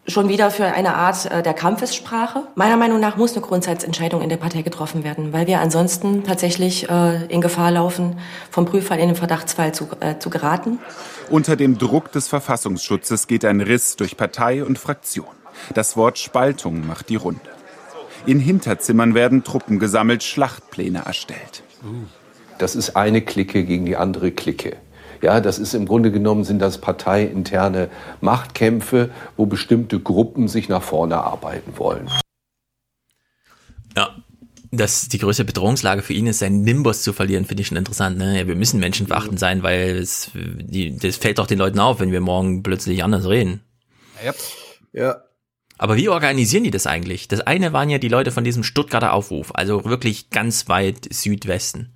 schon 0.07 0.29
wieder 0.29 0.51
für 0.51 0.65
eine 0.65 0.95
Art 0.95 1.25
äh, 1.31 1.41
der 1.41 1.53
Kampfessprache. 1.53 2.43
Meiner 2.55 2.77
Meinung 2.77 2.99
nach 2.99 3.17
muss 3.17 3.33
eine 3.33 3.41
Grundsatzentscheidung 3.41 4.21
in 4.21 4.29
der 4.29 4.37
Partei 4.37 4.61
getroffen 4.61 5.03
werden, 5.03 5.33
weil 5.33 5.47
wir 5.47 5.59
ansonsten 5.59 6.23
tatsächlich 6.23 6.89
äh, 6.89 7.25
in 7.25 7.41
Gefahr 7.41 7.71
laufen, 7.71 8.19
vom 8.51 8.65
Prüffall 8.65 8.99
in 8.99 9.07
den 9.07 9.15
Verdachtsfall 9.15 9.73
zu, 9.73 9.87
äh, 9.99 10.19
zu 10.19 10.29
geraten. 10.29 10.79
Unter 11.29 11.55
dem 11.55 11.77
Druck 11.77 12.11
des 12.11 12.27
Verfassungsschutzes 12.27 13.27
geht 13.27 13.45
ein 13.45 13.61
Riss 13.61 13.95
durch 13.95 14.17
Partei 14.17 14.63
und 14.63 14.77
Fraktion. 14.77 15.25
Das 15.73 15.97
Wort 15.97 16.19
Spaltung 16.19 16.85
macht 16.85 17.09
die 17.09 17.15
Runde. 17.15 17.41
In 18.25 18.39
Hinterzimmern 18.39 19.13
werden 19.13 19.43
Truppen 19.43 19.79
gesammelt, 19.79 20.23
Schlachtpläne 20.23 21.03
erstellt. 21.05 21.63
Das 22.57 22.75
ist 22.75 22.95
eine 22.95 23.21
Clique 23.21 23.63
gegen 23.65 23.85
die 23.85 23.95
andere 23.95 24.31
Clique. 24.31 24.77
Ja, 25.21 25.41
das 25.41 25.59
ist 25.59 25.73
im 25.73 25.85
Grunde 25.85 26.11
genommen 26.11 26.43
sind 26.43 26.59
das 26.59 26.79
parteiinterne 26.79 27.89
Machtkämpfe, 28.21 29.09
wo 29.37 29.45
bestimmte 29.45 29.99
Gruppen 29.99 30.47
sich 30.47 30.69
nach 30.69 30.83
vorne 30.83 31.17
arbeiten 31.17 31.77
wollen. 31.77 32.09
Ja, 33.95 34.15
dass 34.71 35.07
die 35.07 35.19
größte 35.19 35.45
Bedrohungslage 35.45 36.01
für 36.01 36.13
ihn 36.13 36.27
ist, 36.27 36.39
seinen 36.39 36.61
Nimbus 36.61 37.01
zu 37.01 37.13
verlieren, 37.13 37.45
finde 37.45 37.61
ich 37.61 37.67
schon 37.67 37.77
interessant. 37.77 38.17
Ne? 38.17 38.39
Ja, 38.39 38.47
wir 38.47 38.55
müssen 38.55 38.79
menschenverachtend 38.79 39.39
sein, 39.39 39.63
weil 39.63 39.97
es, 39.97 40.31
die, 40.33 40.97
das 40.97 41.17
fällt 41.17 41.39
doch 41.39 41.47
den 41.47 41.59
Leuten 41.59 41.79
auf, 41.79 41.99
wenn 41.99 42.11
wir 42.11 42.21
morgen 42.21 42.63
plötzlich 42.63 43.03
anders 43.03 43.27
reden. 43.27 43.61
Yep. 44.23 44.35
Ja. 44.93 45.21
Aber 45.77 45.97
wie 45.97 46.09
organisieren 46.09 46.63
die 46.63 46.71
das 46.71 46.87
eigentlich? 46.87 47.27
Das 47.27 47.41
eine 47.41 47.73
waren 47.73 47.89
ja 47.89 47.97
die 47.97 48.07
Leute 48.07 48.31
von 48.31 48.43
diesem 48.43 48.63
Stuttgarter 48.63 49.13
Aufruf, 49.13 49.51
also 49.53 49.83
wirklich 49.83 50.29
ganz 50.29 50.69
weit 50.69 51.07
Südwesten. 51.11 51.93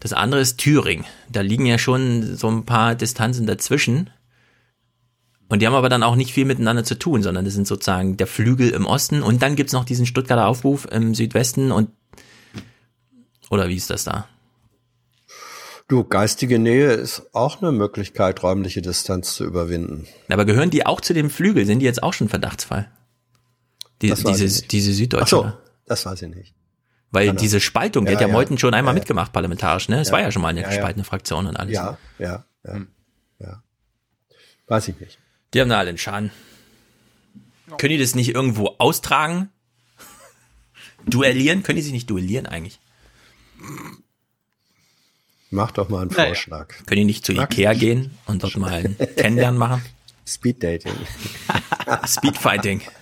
Das 0.00 0.12
andere 0.12 0.40
ist 0.40 0.58
Thüringen. 0.58 1.04
Da 1.30 1.40
liegen 1.40 1.66
ja 1.66 1.78
schon 1.78 2.36
so 2.36 2.48
ein 2.48 2.64
paar 2.64 2.94
Distanzen 2.94 3.46
dazwischen. 3.46 4.10
Und 5.48 5.60
die 5.60 5.66
haben 5.66 5.74
aber 5.74 5.88
dann 5.88 6.02
auch 6.02 6.14
nicht 6.14 6.32
viel 6.32 6.44
miteinander 6.44 6.84
zu 6.84 6.98
tun, 6.98 7.22
sondern 7.22 7.44
das 7.44 7.54
sind 7.54 7.66
sozusagen 7.66 8.16
der 8.16 8.26
Flügel 8.26 8.70
im 8.70 8.86
Osten 8.86 9.22
und 9.22 9.42
dann 9.42 9.56
gibt's 9.56 9.72
noch 9.72 9.84
diesen 9.84 10.04
Stuttgarter 10.04 10.46
Aufruf 10.46 10.86
im 10.90 11.14
Südwesten 11.14 11.72
und 11.72 11.90
oder 13.50 13.68
wie 13.68 13.76
ist 13.76 13.88
das 13.88 14.04
da? 14.04 14.28
Du, 15.88 16.04
geistige 16.04 16.58
Nähe 16.58 16.92
ist 16.92 17.22
auch 17.32 17.62
eine 17.62 17.72
Möglichkeit, 17.72 18.42
räumliche 18.42 18.82
Distanz 18.82 19.34
zu 19.34 19.44
überwinden. 19.46 20.06
Aber 20.28 20.44
gehören 20.44 20.68
die 20.68 20.84
auch 20.84 21.00
zu 21.00 21.14
dem 21.14 21.30
Flügel? 21.30 21.64
Sind 21.64 21.78
die 21.78 21.86
jetzt 21.86 22.02
auch 22.02 22.12
schon 22.12 22.28
Verdachtsfall? 22.28 22.90
Die, 24.02 24.12
diese, 24.12 24.66
diese 24.68 24.92
Süddeutsche? 24.92 25.24
Ach 25.24 25.28
so, 25.28 25.52
das 25.86 26.04
weiß 26.04 26.22
ich 26.22 26.34
nicht. 26.34 26.54
Weil 27.10 27.28
genau. 27.28 27.40
diese 27.40 27.60
Spaltung, 27.60 28.04
die 28.04 28.12
ja, 28.12 28.16
hat 28.16 28.22
ja, 28.22 28.28
ja 28.28 28.32
Meuthen 28.32 28.58
schon 28.58 28.74
einmal 28.74 28.94
ja, 28.94 29.00
mitgemacht 29.00 29.32
parlamentarisch, 29.32 29.88
ne? 29.88 30.00
Es 30.00 30.12
war 30.12 30.20
ja 30.20 30.30
schon 30.30 30.42
mal 30.42 30.48
eine 30.48 30.62
gespaltene 30.62 31.04
Fraktion 31.04 31.46
und 31.46 31.56
alles. 31.56 31.74
Ja, 31.74 31.98
ja, 32.18 32.44
ja, 32.64 32.74
hm. 32.74 32.88
ja. 33.38 33.62
Weiß 34.66 34.88
ich 34.88 35.00
nicht. 35.00 35.18
Die 35.54 35.60
haben 35.60 35.70
da 35.70 35.78
alle 35.78 35.88
einen 35.88 35.98
Schaden. 35.98 36.30
Können 37.78 37.92
die 37.92 37.98
das 37.98 38.14
nicht 38.14 38.34
irgendwo 38.34 38.74
austragen? 38.78 39.48
duellieren? 41.06 41.62
Können 41.62 41.76
die 41.76 41.82
sich 41.82 41.92
nicht 41.92 42.10
duellieren 42.10 42.46
eigentlich? 42.46 42.78
Mach 45.50 45.70
doch 45.70 45.88
mal 45.88 46.02
einen 46.02 46.10
Vorschlag. 46.10 46.68
Können 46.86 47.00
die 47.00 47.04
nicht 47.04 47.24
zu 47.24 47.32
Mag 47.32 47.52
Ikea 47.52 47.72
gehen 47.72 48.10
und 48.26 48.42
dort 48.42 48.56
mal 48.58 48.72
ein 48.72 48.96
Kennenlernen 49.16 49.58
machen? 49.58 49.82
Speed 50.26 50.62
Dating. 50.62 50.92
Speedfighting. 52.06 52.82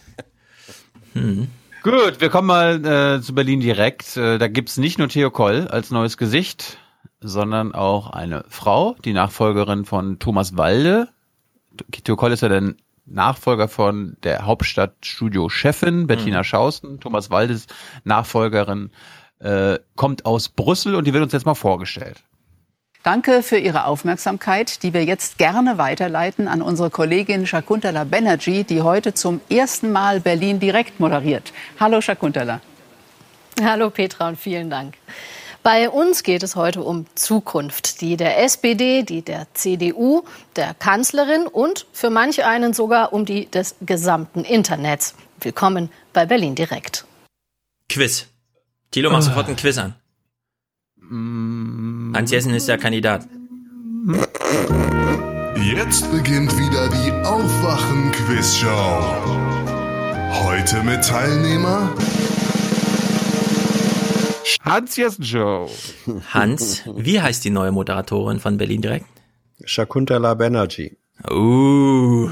Hm. 1.14 1.48
Gut, 1.86 2.20
wir 2.20 2.30
kommen 2.30 2.48
mal 2.48 2.84
äh, 2.84 3.22
zu 3.22 3.32
Berlin 3.32 3.60
direkt. 3.60 4.16
Äh, 4.16 4.38
da 4.38 4.48
gibt's 4.48 4.76
nicht 4.76 4.98
nur 4.98 5.08
Theo 5.08 5.30
Koll 5.30 5.68
als 5.68 5.92
neues 5.92 6.16
Gesicht, 6.16 6.78
sondern 7.20 7.76
auch 7.76 8.10
eine 8.10 8.44
Frau, 8.48 8.96
die 9.04 9.12
Nachfolgerin 9.12 9.84
von 9.84 10.18
Thomas 10.18 10.56
Walde. 10.56 11.10
Theo 12.02 12.16
Koll 12.16 12.32
ist 12.32 12.42
ja 12.42 12.48
dann 12.48 12.74
Nachfolger 13.04 13.68
von 13.68 14.16
der 14.24 14.46
Hauptstadtstudio-Chefin 14.46 16.08
Bettina 16.08 16.38
mhm. 16.38 16.44
Schausten, 16.44 16.98
Thomas 16.98 17.30
Waldes 17.30 17.68
Nachfolgerin, 18.02 18.90
äh, 19.38 19.78
kommt 19.94 20.26
aus 20.26 20.48
Brüssel 20.48 20.96
und 20.96 21.06
die 21.06 21.12
wird 21.12 21.22
uns 21.22 21.34
jetzt 21.34 21.46
mal 21.46 21.54
vorgestellt. 21.54 22.24
Danke 23.06 23.44
für 23.44 23.58
Ihre 23.58 23.84
Aufmerksamkeit, 23.84 24.82
die 24.82 24.92
wir 24.92 25.04
jetzt 25.04 25.38
gerne 25.38 25.78
weiterleiten 25.78 26.48
an 26.48 26.60
unsere 26.60 26.90
Kollegin 26.90 27.46
Shakuntala 27.46 28.02
Banerjee, 28.02 28.64
die 28.64 28.82
heute 28.82 29.14
zum 29.14 29.40
ersten 29.48 29.92
Mal 29.92 30.18
Berlin 30.18 30.58
direkt 30.58 30.98
moderiert. 30.98 31.52
Hallo 31.78 32.00
Shakuntala. 32.00 32.60
Hallo 33.62 33.90
Petra 33.90 34.26
und 34.26 34.40
vielen 34.40 34.70
Dank. 34.70 34.96
Bei 35.62 35.88
uns 35.88 36.24
geht 36.24 36.42
es 36.42 36.56
heute 36.56 36.82
um 36.82 37.06
Zukunft, 37.14 38.00
die 38.00 38.16
der 38.16 38.42
SPD, 38.42 39.04
die 39.04 39.22
der 39.22 39.46
CDU, 39.54 40.24
der 40.56 40.74
Kanzlerin 40.74 41.46
und 41.46 41.86
für 41.92 42.10
manch 42.10 42.44
einen 42.44 42.74
sogar 42.74 43.12
um 43.12 43.24
die 43.24 43.46
des 43.48 43.76
gesamten 43.82 44.40
Internets. 44.40 45.14
Willkommen 45.40 45.90
bei 46.12 46.26
Berlin 46.26 46.56
direkt. 46.56 47.04
Quiz. 47.88 48.26
Thilo, 48.90 49.10
mach 49.12 49.22
sofort 49.22 49.48
ein 49.48 49.54
Quiz 49.54 49.78
an. 49.78 49.94
Hans 52.16 52.30
Jessen 52.30 52.54
ist 52.54 52.66
der 52.66 52.78
Kandidat. 52.78 53.28
Jetzt 55.62 56.10
beginnt 56.10 56.50
wieder 56.56 56.88
die 56.88 57.12
Aufwachen-Quizshow. 57.26 59.04
Heute 60.42 60.82
mit 60.82 61.04
Teilnehmer 61.04 61.94
Hans 64.62 64.96
Jessen 64.96 65.24
Show. 65.24 65.70
Hans, 66.32 66.84
wie 66.86 67.20
heißt 67.20 67.44
die 67.44 67.50
neue 67.50 67.70
Moderatorin 67.70 68.40
von 68.40 68.56
Berlin 68.56 68.80
Direkt? 68.80 69.04
Shakuntala 69.66 70.32
Banerjee. 70.32 70.96
Uh, 71.30 72.30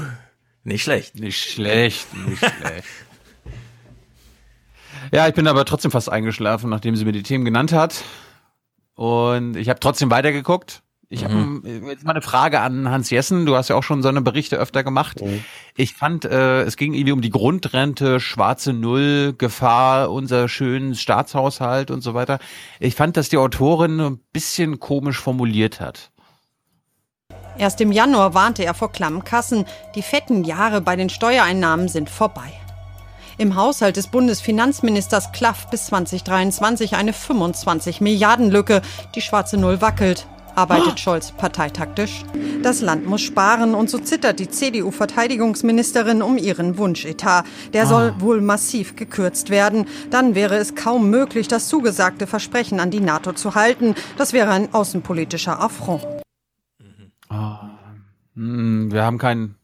nicht 0.63 0.81
schlecht. 0.81 1.19
Nicht 1.19 1.39
schlecht, 1.39 2.07
nicht 2.27 2.39
schlecht. 2.39 2.87
Ja, 5.11 5.27
ich 5.27 5.35
bin 5.35 5.45
aber 5.47 5.65
trotzdem 5.65 5.91
fast 5.91 6.09
eingeschlafen, 6.11 6.71
nachdem 6.71 6.95
sie 6.95 7.05
mir 7.05 7.11
die 7.11 7.21
Themen 7.21 7.45
genannt 7.45 7.71
hat. 7.71 8.03
Und 8.95 9.55
ich 9.55 9.69
habe 9.69 9.79
trotzdem 9.79 10.09
weitergeguckt. 10.09 10.81
Ich 11.07 11.23
habe 11.23 11.35
mhm. 11.35 11.87
jetzt 11.87 12.03
mal 12.03 12.11
eine 12.11 12.21
Frage 12.21 12.61
an 12.61 12.89
Hans 12.89 13.09
Jessen. 13.11 13.45
Du 13.45 13.55
hast 13.55 13.69
ja 13.69 13.75
auch 13.75 13.83
schon 13.83 14.01
so 14.01 14.09
eine 14.09 14.21
Berichte 14.21 14.57
öfter 14.57 14.83
gemacht. 14.83 15.21
Mhm. 15.21 15.43
Ich 15.75 15.93
fand, 15.93 16.25
äh, 16.25 16.63
es 16.63 16.77
ging 16.77 16.93
irgendwie 16.93 17.11
um 17.11 17.21
die 17.21 17.29
Grundrente, 17.29 18.19
schwarze 18.19 18.73
Null, 18.73 19.33
Gefahr, 19.37 20.11
unser 20.11 20.49
schönen 20.49 20.95
Staatshaushalt 20.95 21.91
und 21.91 22.01
so 22.01 22.13
weiter. 22.15 22.39
Ich 22.79 22.95
fand, 22.95 23.17
dass 23.17 23.29
die 23.29 23.37
Autorin 23.37 23.99
ein 23.99 24.19
bisschen 24.33 24.79
komisch 24.79 25.19
formuliert 25.19 25.79
hat. 25.79 26.11
Erst 27.57 27.79
im 27.81 27.91
Januar 27.91 28.33
warnte 28.33 28.65
er 28.65 28.73
vor 28.73 28.91
klammen 28.91 29.23
Kassen. 29.23 29.65
Die 29.93 30.01
fetten 30.01 30.43
Jahre 30.43 30.81
bei 30.81 30.95
den 30.95 31.09
Steuereinnahmen 31.09 31.87
sind 31.87 32.09
vorbei. 32.09 32.51
Im 33.37 33.55
Haushalt 33.55 33.97
des 33.97 34.07
Bundesfinanzministers 34.07 35.31
klafft 35.33 35.69
bis 35.71 35.87
2023 35.87 36.95
eine 36.95 37.13
25 37.13 37.99
Milliarden 37.99 38.49
Lücke. 38.49 38.81
Die 39.13 39.21
schwarze 39.21 39.57
Null 39.57 39.81
wackelt 39.81 40.27
arbeitet 40.55 40.93
oh. 40.93 40.97
Scholz 40.97 41.31
parteitaktisch. 41.33 42.23
Das 42.63 42.81
Land 42.81 43.05
muss 43.05 43.21
sparen 43.21 43.75
und 43.75 43.89
so 43.89 43.99
zittert 43.99 44.39
die 44.39 44.49
CDU-Verteidigungsministerin 44.49 46.21
um 46.21 46.37
ihren 46.37 46.77
Wunschetat. 46.77 47.45
Der 47.73 47.85
soll 47.85 48.13
oh. 48.17 48.21
wohl 48.21 48.41
massiv 48.41 48.95
gekürzt 48.95 49.49
werden. 49.49 49.85
Dann 50.09 50.33
wäre 50.33 50.55
es 50.55 50.75
kaum 50.75 51.09
möglich, 51.09 51.47
das 51.47 51.67
zugesagte 51.67 52.27
Versprechen 52.27 52.79
an 52.79 52.91
die 52.91 53.01
NATO 53.01 53.33
zu 53.33 53.55
halten. 53.55 53.95
Das 54.17 54.33
wäre 54.33 54.51
ein 54.51 54.73
außenpolitischer 54.73 55.61
Affront. 55.61 56.05
Oh. 57.29 57.57
Wir 58.35 59.03
haben 59.03 59.17
kein, 59.17 59.55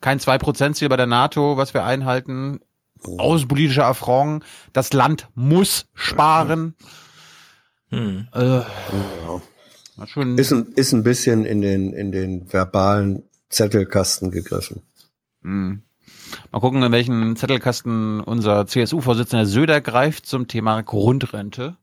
kein 0.00 0.18
2%-Ziel 0.18 0.88
bei 0.88 0.96
der 0.96 1.06
NATO, 1.06 1.56
was 1.56 1.74
wir 1.74 1.84
einhalten 1.84 2.60
außenpolitischer 3.04 3.86
Affront. 3.86 4.44
Das 4.72 4.92
Land 4.92 5.28
muss 5.34 5.86
sparen. 5.94 6.74
Hm. 7.90 8.28
Äh, 8.34 8.40
ja. 8.40 8.64
ist, 10.36 10.52
ein, 10.52 10.72
ist 10.74 10.92
ein 10.92 11.02
bisschen 11.02 11.44
in 11.44 11.60
den, 11.60 11.92
in 11.92 12.12
den 12.12 12.52
verbalen 12.52 13.22
Zettelkasten 13.50 14.30
gegriffen. 14.30 14.82
Hm. 15.42 15.82
Mal 16.50 16.60
gucken, 16.60 16.82
in 16.82 16.92
welchen 16.92 17.36
Zettelkasten 17.36 18.20
unser 18.20 18.66
CSU-Vorsitzender 18.66 19.46
Söder 19.46 19.80
greift 19.80 20.26
zum 20.26 20.48
Thema 20.48 20.82
Grundrente. 20.82 21.76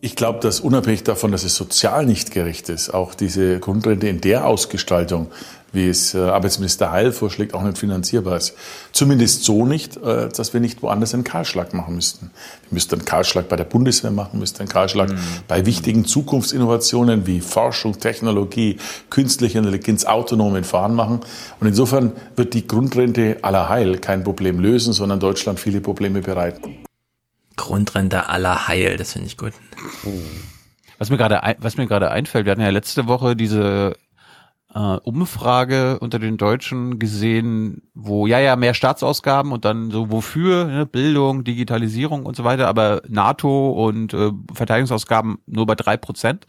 Ich 0.00 0.16
glaube, 0.16 0.40
dass 0.40 0.60
unabhängig 0.60 1.04
davon, 1.04 1.32
dass 1.32 1.44
es 1.44 1.54
sozial 1.54 2.06
nicht 2.06 2.30
gerecht 2.30 2.68
ist, 2.68 2.90
auch 2.90 3.14
diese 3.14 3.60
Grundrente 3.60 4.08
in 4.08 4.20
der 4.20 4.46
Ausgestaltung 4.46 5.30
wie 5.76 5.88
es 5.88 6.14
äh, 6.14 6.18
Arbeitsminister 6.18 6.90
Heil 6.90 7.12
vorschlägt, 7.12 7.54
auch 7.54 7.62
nicht 7.62 7.78
finanzierbar 7.78 8.36
ist. 8.38 8.54
Zumindest 8.90 9.44
so 9.44 9.64
nicht, 9.64 9.96
äh, 9.98 10.28
dass 10.28 10.52
wir 10.52 10.60
nicht 10.60 10.82
woanders 10.82 11.14
einen 11.14 11.22
Kahlschlag 11.22 11.72
machen 11.74 11.94
müssten. 11.94 12.30
Wir 12.68 12.74
müssten 12.74 12.96
einen 12.96 13.04
Kahlschlag 13.04 13.48
bei 13.48 13.54
der 13.54 13.64
Bundeswehr 13.64 14.10
machen, 14.10 14.40
müssten 14.40 14.60
einen 14.60 14.68
Kahlschlag 14.68 15.10
mhm. 15.10 15.18
bei 15.46 15.66
wichtigen 15.66 16.04
Zukunftsinnovationen 16.04 17.26
wie 17.26 17.40
Forschung, 17.40 18.00
Technologie, 18.00 18.78
künstliche 19.10 19.58
Intelligenz, 19.58 20.04
autonomen 20.04 20.64
Fahren 20.64 20.94
machen. 20.94 21.20
Und 21.60 21.68
insofern 21.68 22.12
wird 22.34 22.54
die 22.54 22.66
Grundrente 22.66 23.36
aller 23.42 23.68
Heil 23.68 23.98
kein 23.98 24.24
Problem 24.24 24.58
lösen, 24.58 24.92
sondern 24.92 25.20
Deutschland 25.20 25.60
viele 25.60 25.80
Probleme 25.80 26.22
bereiten. 26.22 26.78
Grundrente 27.56 28.28
aller 28.28 28.66
Heil, 28.66 28.96
das 28.96 29.12
finde 29.12 29.28
ich 29.28 29.36
gut. 29.36 29.52
Was 30.98 31.10
mir 31.10 31.18
gerade 31.18 31.40
was 31.58 31.76
mir 31.76 31.86
gerade 31.86 32.10
einfällt, 32.10 32.46
wir 32.46 32.52
hatten 32.52 32.62
ja 32.62 32.70
letzte 32.70 33.06
Woche 33.06 33.36
diese 33.36 33.94
äh, 34.76 34.98
Umfrage 35.04 35.98
unter 36.00 36.18
den 36.18 36.36
Deutschen 36.36 36.98
gesehen, 36.98 37.82
wo 37.94 38.26
ja, 38.26 38.38
ja, 38.40 38.56
mehr 38.56 38.74
Staatsausgaben 38.74 39.50
und 39.52 39.64
dann 39.64 39.90
so 39.90 40.10
wofür, 40.10 40.66
ne, 40.66 40.86
Bildung, 40.86 41.44
Digitalisierung 41.44 42.26
und 42.26 42.36
so 42.36 42.44
weiter, 42.44 42.68
aber 42.68 43.00
NATO 43.08 43.70
und 43.70 44.12
äh, 44.12 44.32
Verteidigungsausgaben 44.52 45.38
nur 45.46 45.66
bei 45.66 45.76
drei 45.76 45.96
Prozent. 45.96 46.46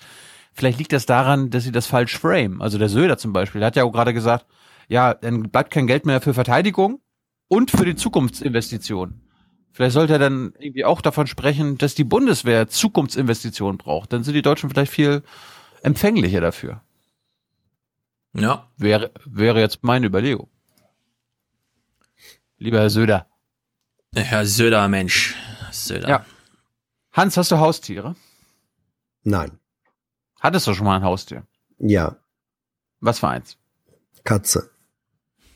Vielleicht 0.51 0.77
liegt 0.77 0.91
das 0.91 1.05
daran, 1.05 1.51
dass 1.51 1.63
sie 1.63 1.71
das 1.71 1.87
falsch 1.87 2.17
frame. 2.17 2.61
Also 2.61 2.77
der 2.77 2.89
Söder 2.89 3.17
zum 3.17 3.31
Beispiel, 3.31 3.59
der 3.59 3.67
hat 3.67 3.75
ja 3.77 3.85
auch 3.85 3.91
gerade 3.93 4.13
gesagt, 4.13 4.45
ja, 4.89 5.13
dann 5.13 5.43
bleibt 5.43 5.71
kein 5.71 5.87
Geld 5.87 6.05
mehr 6.05 6.19
für 6.19 6.33
Verteidigung 6.33 6.99
und 7.47 7.71
für 7.71 7.85
die 7.85 7.95
Zukunftsinvestitionen. 7.95 9.21
Vielleicht 9.71 9.93
sollte 9.93 10.13
er 10.13 10.19
dann 10.19 10.53
irgendwie 10.59 10.83
auch 10.83 11.01
davon 11.01 11.27
sprechen, 11.27 11.77
dass 11.77 11.95
die 11.95 12.03
Bundeswehr 12.03 12.67
Zukunftsinvestitionen 12.67 13.77
braucht. 13.77 14.11
Dann 14.11 14.23
sind 14.23 14.33
die 14.33 14.41
Deutschen 14.41 14.69
vielleicht 14.69 14.91
viel 14.91 15.23
empfänglicher 15.83 16.41
dafür. 16.41 16.81
Ja. 18.39 18.69
Wäre, 18.77 19.11
wäre 19.25 19.59
jetzt 19.59 19.83
meine 19.83 20.05
Überlegung. 20.05 20.49
Lieber 22.57 22.79
Herr 22.79 22.89
Söder. 22.89 23.27
Herr 24.15 24.45
Söder, 24.45 24.87
Mensch. 24.87 25.35
Söder. 25.71 26.07
Ja. 26.07 26.25
Hans, 27.11 27.37
hast 27.37 27.51
du 27.51 27.57
Haustiere? 27.57 28.15
Nein. 29.23 29.59
Hattest 30.39 30.67
du 30.67 30.73
schon 30.73 30.85
mal 30.85 30.97
ein 30.97 31.03
Haustier? 31.03 31.45
Ja. 31.79 32.17
Was 32.99 33.19
für 33.19 33.27
eins? 33.27 33.57
Katze. 34.23 34.69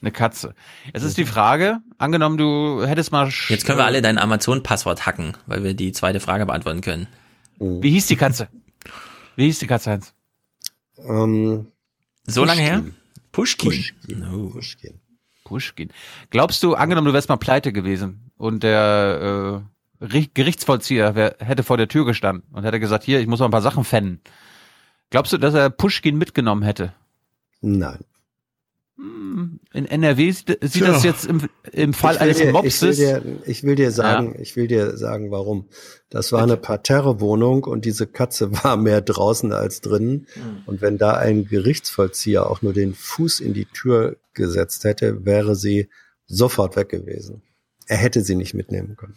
Eine 0.01 0.11
Katze. 0.11 0.55
Jetzt 0.93 1.03
ist 1.03 1.17
die 1.17 1.25
Frage, 1.25 1.79
angenommen, 1.99 2.37
du 2.37 2.83
hättest 2.85 3.11
mal. 3.11 3.29
Jetzt 3.49 3.65
können 3.65 3.77
wir 3.77 3.85
alle 3.85 4.01
dein 4.01 4.17
Amazon-Passwort 4.17 5.05
hacken, 5.05 5.37
weil 5.45 5.63
wir 5.63 5.75
die 5.75 5.91
zweite 5.91 6.19
Frage 6.19 6.47
beantworten 6.47 6.81
können. 6.81 7.07
Wie 7.59 7.91
hieß 7.91 8.07
die 8.07 8.15
Katze? 8.15 8.47
Wie 9.35 9.45
hieß 9.45 9.59
die 9.59 9.67
Katze, 9.67 9.91
Hans? 9.91 10.13
Ähm, 10.97 11.71
so 12.27 12.43
lange 12.45 12.61
her? 12.61 12.83
Pushkin. 13.31 13.69
Pushkin. 13.69 14.23
Oh. 14.23 14.49
Pushkin. 14.49 14.99
Pushkin. 15.43 15.89
Glaubst 16.29 16.63
du, 16.63 16.75
angenommen, 16.75 17.07
du 17.07 17.13
wärst 17.13 17.29
mal 17.29 17.37
pleite 17.37 17.73
gewesen 17.73 18.31
und 18.37 18.63
der 18.63 19.63
äh, 20.01 20.27
Gerichtsvollzieher 20.33 21.15
wär, 21.15 21.35
hätte 21.39 21.63
vor 21.63 21.77
der 21.77 21.87
Tür 21.87 22.05
gestanden 22.05 22.43
und 22.51 22.63
hätte 22.63 22.79
gesagt, 22.79 23.03
hier, 23.03 23.19
ich 23.19 23.27
muss 23.27 23.39
mal 23.39 23.45
ein 23.45 23.51
paar 23.51 23.61
Sachen 23.61 23.83
fennen. 23.83 24.21
Glaubst 25.09 25.33
du, 25.33 25.37
dass 25.37 25.53
er 25.53 25.69
Pushkin 25.69 26.17
mitgenommen 26.17 26.63
hätte? 26.63 26.93
Nein. 27.61 27.99
Hm, 29.01 29.59
in 29.73 29.85
NRW 29.85 30.29
sieht, 30.29 30.59
sieht 30.61 30.83
das 30.83 31.03
jetzt 31.03 31.25
im, 31.25 31.49
im 31.71 31.91
Fall 31.93 32.19
eines 32.19 32.37
dir, 32.37 32.51
Mopses. 32.51 32.99
Ich 32.99 33.05
will 33.07 33.21
dir, 33.21 33.39
ich 33.47 33.63
will 33.63 33.75
dir 33.75 33.91
sagen, 33.91 34.33
ja. 34.35 34.39
ich 34.39 34.55
will 34.55 34.67
dir 34.67 34.95
sagen, 34.95 35.31
warum. 35.31 35.69
Das 36.09 36.31
war 36.31 36.43
eine 36.43 36.57
Parterrewohnung 36.57 37.63
und 37.63 37.85
diese 37.85 38.05
Katze 38.05 38.51
war 38.63 38.77
mehr 38.77 39.01
draußen 39.01 39.53
als 39.53 39.81
drinnen. 39.81 40.27
Mhm. 40.35 40.63
Und 40.67 40.81
wenn 40.81 40.99
da 40.99 41.13
ein 41.13 41.47
Gerichtsvollzieher 41.47 42.47
auch 42.47 42.61
nur 42.61 42.73
den 42.73 42.93
Fuß 42.93 43.39
in 43.39 43.55
die 43.55 43.65
Tür 43.65 44.17
gesetzt 44.35 44.83
hätte, 44.83 45.25
wäre 45.25 45.55
sie 45.55 45.89
sofort 46.27 46.75
weg 46.75 46.89
gewesen. 46.89 47.41
Er 47.87 47.97
hätte 47.97 48.21
sie 48.21 48.35
nicht 48.35 48.53
mitnehmen 48.53 48.97
können. 48.97 49.15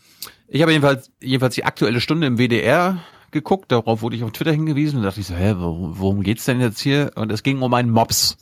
Ich 0.49 0.63
habe 0.63 0.73
jedenfalls, 0.73 1.11
jedenfalls 1.21 1.57
die 1.57 1.65
aktuelle 1.65 2.01
Stunde 2.01 2.27
im 2.27 2.39
WDR 2.39 3.05
geguckt, 3.33 3.71
darauf 3.71 4.01
wurde 4.01 4.17
ich 4.17 4.25
auf 4.25 4.33
Twitter 4.33 4.53
hingewiesen 4.53 4.99
und 4.99 5.03
dachte 5.03 5.21
ich 5.21 5.27
so, 5.27 5.35
hä, 5.35 5.57
worum, 5.59 5.99
worum 5.99 6.23
geht's 6.23 6.47
denn 6.47 6.61
jetzt 6.61 6.81
hier? 6.81 7.11
Und 7.17 7.31
es 7.31 7.43
ging 7.43 7.61
um 7.61 7.75
einen 7.75 7.91
Mops, 7.91 8.39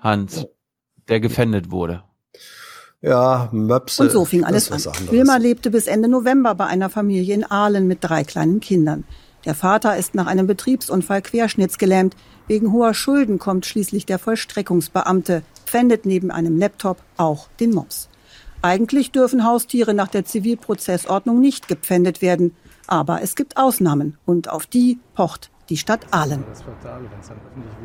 Hans 0.00 0.46
der 1.08 1.20
gefändet 1.20 1.70
wurde. 1.70 2.02
Ja, 3.00 3.48
Möpse. 3.52 4.02
Und 4.02 4.10
so 4.10 4.24
fing 4.24 4.44
alles 4.44 4.70
an. 4.72 4.82
Wilma 5.10 5.36
lebte 5.36 5.70
bis 5.70 5.86
Ende 5.86 6.08
November 6.08 6.54
bei 6.54 6.66
einer 6.66 6.90
Familie 6.90 7.34
in 7.34 7.44
Aalen 7.44 7.86
mit 7.86 7.98
drei 8.00 8.24
kleinen 8.24 8.60
Kindern. 8.60 9.04
Der 9.44 9.54
Vater 9.54 9.96
ist 9.96 10.14
nach 10.14 10.26
einem 10.26 10.46
Betriebsunfall 10.46 11.22
querschnittsgelähmt. 11.22 12.16
Wegen 12.48 12.72
hoher 12.72 12.94
Schulden 12.94 13.38
kommt 13.38 13.66
schließlich 13.66 14.06
der 14.06 14.18
Vollstreckungsbeamte. 14.18 15.42
pfändet 15.66 16.06
neben 16.06 16.30
einem 16.30 16.58
Laptop 16.58 16.98
auch 17.16 17.48
den 17.60 17.70
Mops. 17.70 18.08
Eigentlich 18.62 19.12
dürfen 19.12 19.44
Haustiere 19.44 19.94
nach 19.94 20.08
der 20.08 20.24
Zivilprozessordnung 20.24 21.40
nicht 21.40 21.68
gepfändet 21.68 22.22
werden. 22.22 22.56
Aber 22.88 23.22
es 23.22 23.36
gibt 23.36 23.56
Ausnahmen 23.56 24.16
und 24.26 24.48
auf 24.48 24.66
die 24.66 24.98
pocht 25.14 25.50
die 25.68 25.76
Stadt 25.76 26.00
Aalen. 26.10 26.44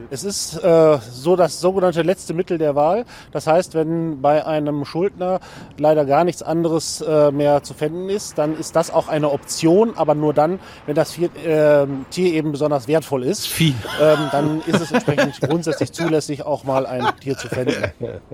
Es 0.10 0.24
ist 0.24 0.64
äh, 0.64 0.98
so 1.12 1.36
das 1.36 1.60
sogenannte 1.60 2.02
letzte 2.04 2.34
Mittel 2.34 2.58
der 2.58 2.76
Wahl. 2.76 3.06
Das 3.32 3.48
heißt, 3.48 3.74
wenn 3.74 4.22
bei 4.22 4.46
einem 4.46 4.86
Schuldner 4.86 5.40
leider 5.78 6.06
gar 6.06 6.24
nichts 6.24 6.44
anderes 6.44 7.02
äh, 7.02 7.32
mehr 7.32 7.64
zu 7.64 7.74
finden 7.74 8.10
ist, 8.10 8.38
dann 8.38 8.58
ist 8.58 8.76
das 8.76 8.92
auch 8.92 9.08
eine 9.08 9.32
Option, 9.32 9.94
aber 9.96 10.16
nur 10.16 10.34
dann, 10.34 10.60
wenn 10.86 10.96
das 10.96 11.12
Vier, 11.12 11.36
äh, 11.36 11.88
Tier 12.12 12.34
eben 12.34 12.52
besonders 12.52 12.88
wertvoll 12.88 13.24
ist. 13.24 13.48
Vieh. 13.48 13.76
Ähm, 14.00 14.20
dann 14.32 14.62
ist 14.66 14.80
es 14.80 14.92
entsprechend 14.92 15.40
grundsätzlich 15.42 15.92
zulässig, 15.92 16.46
auch 16.46 16.64
mal 16.64 16.86
ein 16.86 17.06
Tier 17.20 17.38
zu 17.38 17.48
pfänden. 17.48 17.92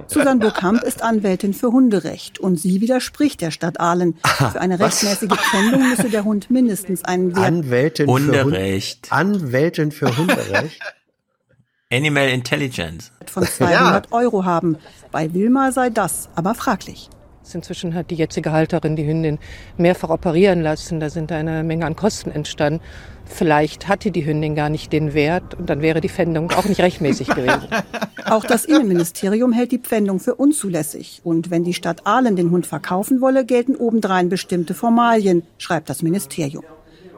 Susanne 0.08 0.40
Burkamp 0.40 0.84
ist 0.84 1.02
Anwältin 1.02 1.54
für 1.54 1.72
Hunderecht 1.72 2.40
und 2.40 2.60
sie 2.60 2.82
widerspricht 2.82 3.42
der 3.42 3.52
Stadt 3.52 3.80
Aalen. 3.80 4.18
Für 4.24 4.60
eine 4.60 4.80
rechtmäßige 4.80 5.30
Pfändung 5.30 5.90
müsse 5.90 6.10
der 6.10 6.24
Hund 6.26 6.50
mindestens 6.50 7.04
einen 7.04 7.36
Wert 7.36 7.46
Anwältin 7.46 8.08
für 8.08 8.14
Hunderecht. 8.14 9.10
Hund 9.12 9.37
Anwältin 9.42 9.92
für 9.92 10.16
Hunderecht. 10.18 10.80
Animal 11.92 12.28
Intelligence. 12.28 13.12
von 13.26 13.44
200 13.44 14.12
Euro 14.12 14.44
haben. 14.44 14.78
Bei 15.12 15.34
Wilma 15.34 15.72
sei 15.72 15.90
das 15.90 16.28
aber 16.36 16.54
fraglich. 16.54 17.10
Inzwischen 17.54 17.94
hat 17.94 18.12
die 18.12 18.16
jetzige 18.16 18.52
Halterin 18.52 18.98
die 18.98 19.08
Hündin 19.08 19.40
mehrfach 19.78 20.10
operieren 20.10 20.62
lassen. 20.62 21.00
Da 21.00 21.10
sind 21.10 21.32
eine 21.32 21.64
Menge 21.64 21.86
an 21.86 21.96
Kosten 21.96 22.30
entstanden. 22.30 22.82
Vielleicht 23.24 23.88
hatte 23.88 24.12
die 24.12 24.26
Hündin 24.26 24.54
gar 24.54 24.70
nicht 24.70 24.92
den 24.92 25.14
Wert 25.14 25.54
und 25.54 25.70
dann 25.70 25.82
wäre 25.82 26.02
die 26.02 26.10
Pfändung 26.10 26.52
auch 26.52 26.66
nicht 26.66 26.82
rechtmäßig 26.82 27.30
gewesen. 27.30 27.68
Auch 28.26 28.44
das 28.44 28.66
Innenministerium 28.66 29.54
hält 29.54 29.72
die 29.72 29.78
Pfändung 29.78 30.20
für 30.20 30.36
unzulässig. 30.36 31.22
Und 31.24 31.50
wenn 31.50 31.64
die 31.64 31.74
Stadt 31.74 32.06
Aalen 32.06 32.36
den 32.36 32.52
Hund 32.52 32.68
verkaufen 32.68 33.22
wolle, 33.22 33.46
gelten 33.46 33.78
obendrein 33.78 34.28
bestimmte 34.28 34.74
Formalien, 34.74 35.44
schreibt 35.58 35.90
das 35.90 36.02
Ministerium. 36.02 36.66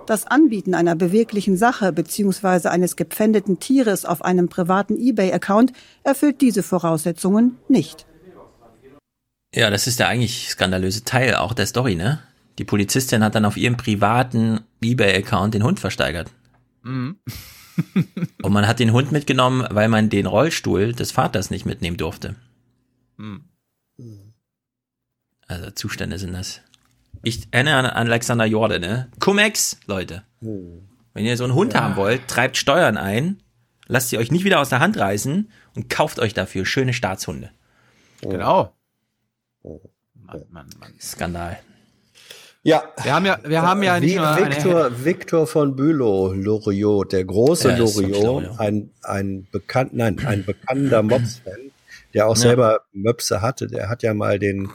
Das 0.10 0.26
Anbieten 0.26 0.74
einer 0.74 0.96
beweglichen 0.96 1.56
Sache 1.56 1.94
bzw. 1.94 2.70
eines 2.70 2.96
gepfändeten 2.96 3.60
Tieres 3.60 4.06
auf 4.06 4.26
einem 4.26 4.50
privaten 4.50 4.98
eBay-Account 5.00 5.72
erfüllt 6.04 6.42
diese 6.42 6.64
Voraussetzungen 6.64 7.60
nicht. 7.68 8.08
Ja, 9.54 9.70
das 9.70 9.86
ist 9.86 10.00
der 10.00 10.08
eigentlich 10.08 10.50
skandalöse 10.50 11.04
Teil 11.04 11.36
auch 11.36 11.54
der 11.54 11.68
Story, 11.68 11.94
ne? 11.94 12.18
Die 12.58 12.64
Polizistin 12.66 13.24
hat 13.24 13.36
dann 13.36 13.46
auf 13.46 13.56
ihrem 13.56 13.78
privaten 13.78 14.62
eBay-Account 14.82 15.54
den 15.54 15.62
Hund 15.62 15.80
versteigert. 15.80 16.32
Mhm. 16.82 17.20
Und 18.42 18.52
man 18.52 18.68
hat 18.68 18.80
den 18.80 18.94
Hund 18.94 19.12
mitgenommen, 19.12 19.68
weil 19.70 19.90
man 19.90 20.10
den 20.10 20.26
Rollstuhl 20.26 20.94
des 20.94 21.12
Vaters 21.12 21.52
nicht 21.52 21.68
mitnehmen 21.68 21.98
durfte. 21.98 22.36
Mhm. 23.18 23.44
Also 25.46 25.70
Zustände 25.70 26.18
sind 26.18 26.34
das. 26.34 26.62
Ich 27.24 27.48
erinnere 27.52 27.94
an 27.94 28.08
Alexander 28.08 28.46
Jorde, 28.46 28.80
ne? 28.80 29.10
Cum-Ex, 29.20 29.78
Leute. 29.88 30.24
Wenn 30.42 31.26
ihr 31.26 31.36
so 31.38 31.44
einen 31.44 31.54
Hund 31.56 31.76
haben 31.76 31.96
wollt, 31.96 32.28
treibt 32.28 32.56
Steuern 32.58 32.98
ein, 32.98 33.42
lasst 33.88 34.10
sie 34.10 34.18
euch 34.18 34.32
nicht 34.32 34.46
wieder 34.46 34.60
aus 34.60 34.70
der 34.70 34.80
Hand 34.80 34.98
reißen 34.98 35.52
und 35.76 35.90
kauft 35.90 36.20
euch 36.20 36.34
dafür 36.34 36.66
schöne 36.66 36.94
Staatshunde. 36.94 37.50
Genau. 38.22 38.74
Skandal. 41.00 41.60
Ja. 42.64 42.84
Wir 43.04 43.14
haben 43.14 43.26
ja, 43.26 43.40
wir 43.44 43.62
haben 43.62 43.84
ja 43.84 44.00
nicht 44.00 44.16
nur 44.16 44.28
eine, 44.30 44.56
Victor, 44.56 45.06
Victor 45.06 45.48
von 45.48 45.76
Bülow, 45.76 46.34
Loriot, 46.34 47.14
der 47.14 47.24
große 47.26 47.70
Ja, 47.72 47.78
Loriot. 47.78 48.60
ein, 48.60 48.92
ein 49.04 49.48
bekannt, 49.52 49.94
nein, 49.94 50.20
ein 50.26 50.46
bekannter 50.46 51.02
Mops-Fan, 51.04 51.72
der 52.14 52.28
auch 52.28 52.36
Ja. 52.36 52.42
selber 52.42 52.82
Möpse 52.92 53.42
hatte, 53.42 53.68
der 53.68 53.90
hat 53.90 54.04
ja 54.04 54.14
mal 54.14 54.40
den 54.40 54.70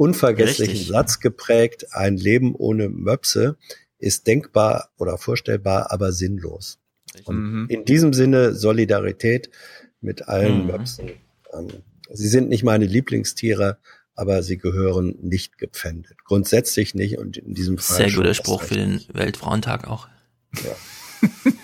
unvergesslichen 0.00 0.76
Richtig. 0.76 0.88
Satz 0.88 1.20
geprägt, 1.20 1.88
ein 1.92 2.16
Leben 2.16 2.54
ohne 2.54 2.88
Möpse 2.88 3.56
ist 3.98 4.26
denkbar 4.26 4.88
oder 4.96 5.18
vorstellbar, 5.18 5.92
aber 5.92 6.10
sinnlos. 6.12 6.78
Und 7.24 7.36
Mhm. 7.36 7.66
in 7.68 7.84
diesem 7.84 8.14
Sinne 8.14 8.54
Solidarität 8.54 9.50
mit 10.00 10.26
allen 10.28 10.62
Mhm. 10.62 10.66
Möpsen. 10.66 11.10
Ähm, 11.52 11.68
Sie 12.12 12.26
sind 12.28 12.48
nicht 12.48 12.64
meine 12.64 12.86
Lieblingstiere, 12.86 13.78
aber 14.16 14.42
sie 14.42 14.58
gehören 14.58 15.16
nicht 15.22 15.58
gepfändet. 15.58 16.24
Grundsätzlich 16.24 16.92
nicht 16.96 17.18
und 17.18 17.36
in 17.36 17.54
diesem 17.54 17.78
Fall 17.78 17.98
Sehr 17.98 18.10
guter 18.10 18.34
Spruch 18.34 18.62
für 18.64 18.74
den 18.74 19.00
Weltfrauentag 19.12 19.86
auch. 19.86 20.08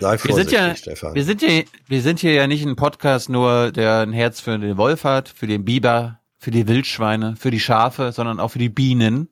Sei 0.00 0.18
wir 0.22 0.34
sind 0.34 0.52
ja, 0.52 0.76
Stefan. 0.76 1.14
wir 1.14 1.24
sind 1.24 1.40
hier, 1.40 1.64
wir 1.86 2.02
sind 2.02 2.20
hier 2.20 2.32
ja 2.32 2.46
nicht 2.46 2.64
ein 2.64 2.76
Podcast 2.76 3.28
nur, 3.28 3.72
der 3.72 4.00
ein 4.00 4.12
Herz 4.12 4.40
für 4.40 4.58
den 4.58 4.76
Wolf 4.76 5.04
hat, 5.04 5.28
für 5.28 5.46
den 5.46 5.64
Biber, 5.64 6.20
für 6.38 6.50
die 6.50 6.68
Wildschweine, 6.68 7.34
für 7.36 7.50
die 7.50 7.60
Schafe, 7.60 8.12
sondern 8.12 8.38
auch 8.38 8.48
für 8.48 8.60
die 8.60 8.68
Bienen. 8.68 9.28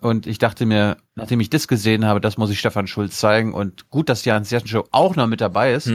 Und 0.00 0.26
ich 0.26 0.38
dachte 0.38 0.66
mir, 0.66 0.96
nachdem 1.14 1.40
ich 1.40 1.48
das 1.48 1.68
gesehen 1.68 2.04
habe, 2.04 2.20
das 2.20 2.36
muss 2.36 2.50
ich 2.50 2.58
Stefan 2.58 2.86
Schulz 2.86 3.18
zeigen. 3.18 3.54
Und 3.54 3.88
gut, 3.88 4.08
dass 4.08 4.24
Jan 4.24 4.44
Show 4.44 4.84
auch 4.90 5.16
noch 5.16 5.28
mit 5.28 5.40
dabei 5.40 5.72
ist. 5.72 5.86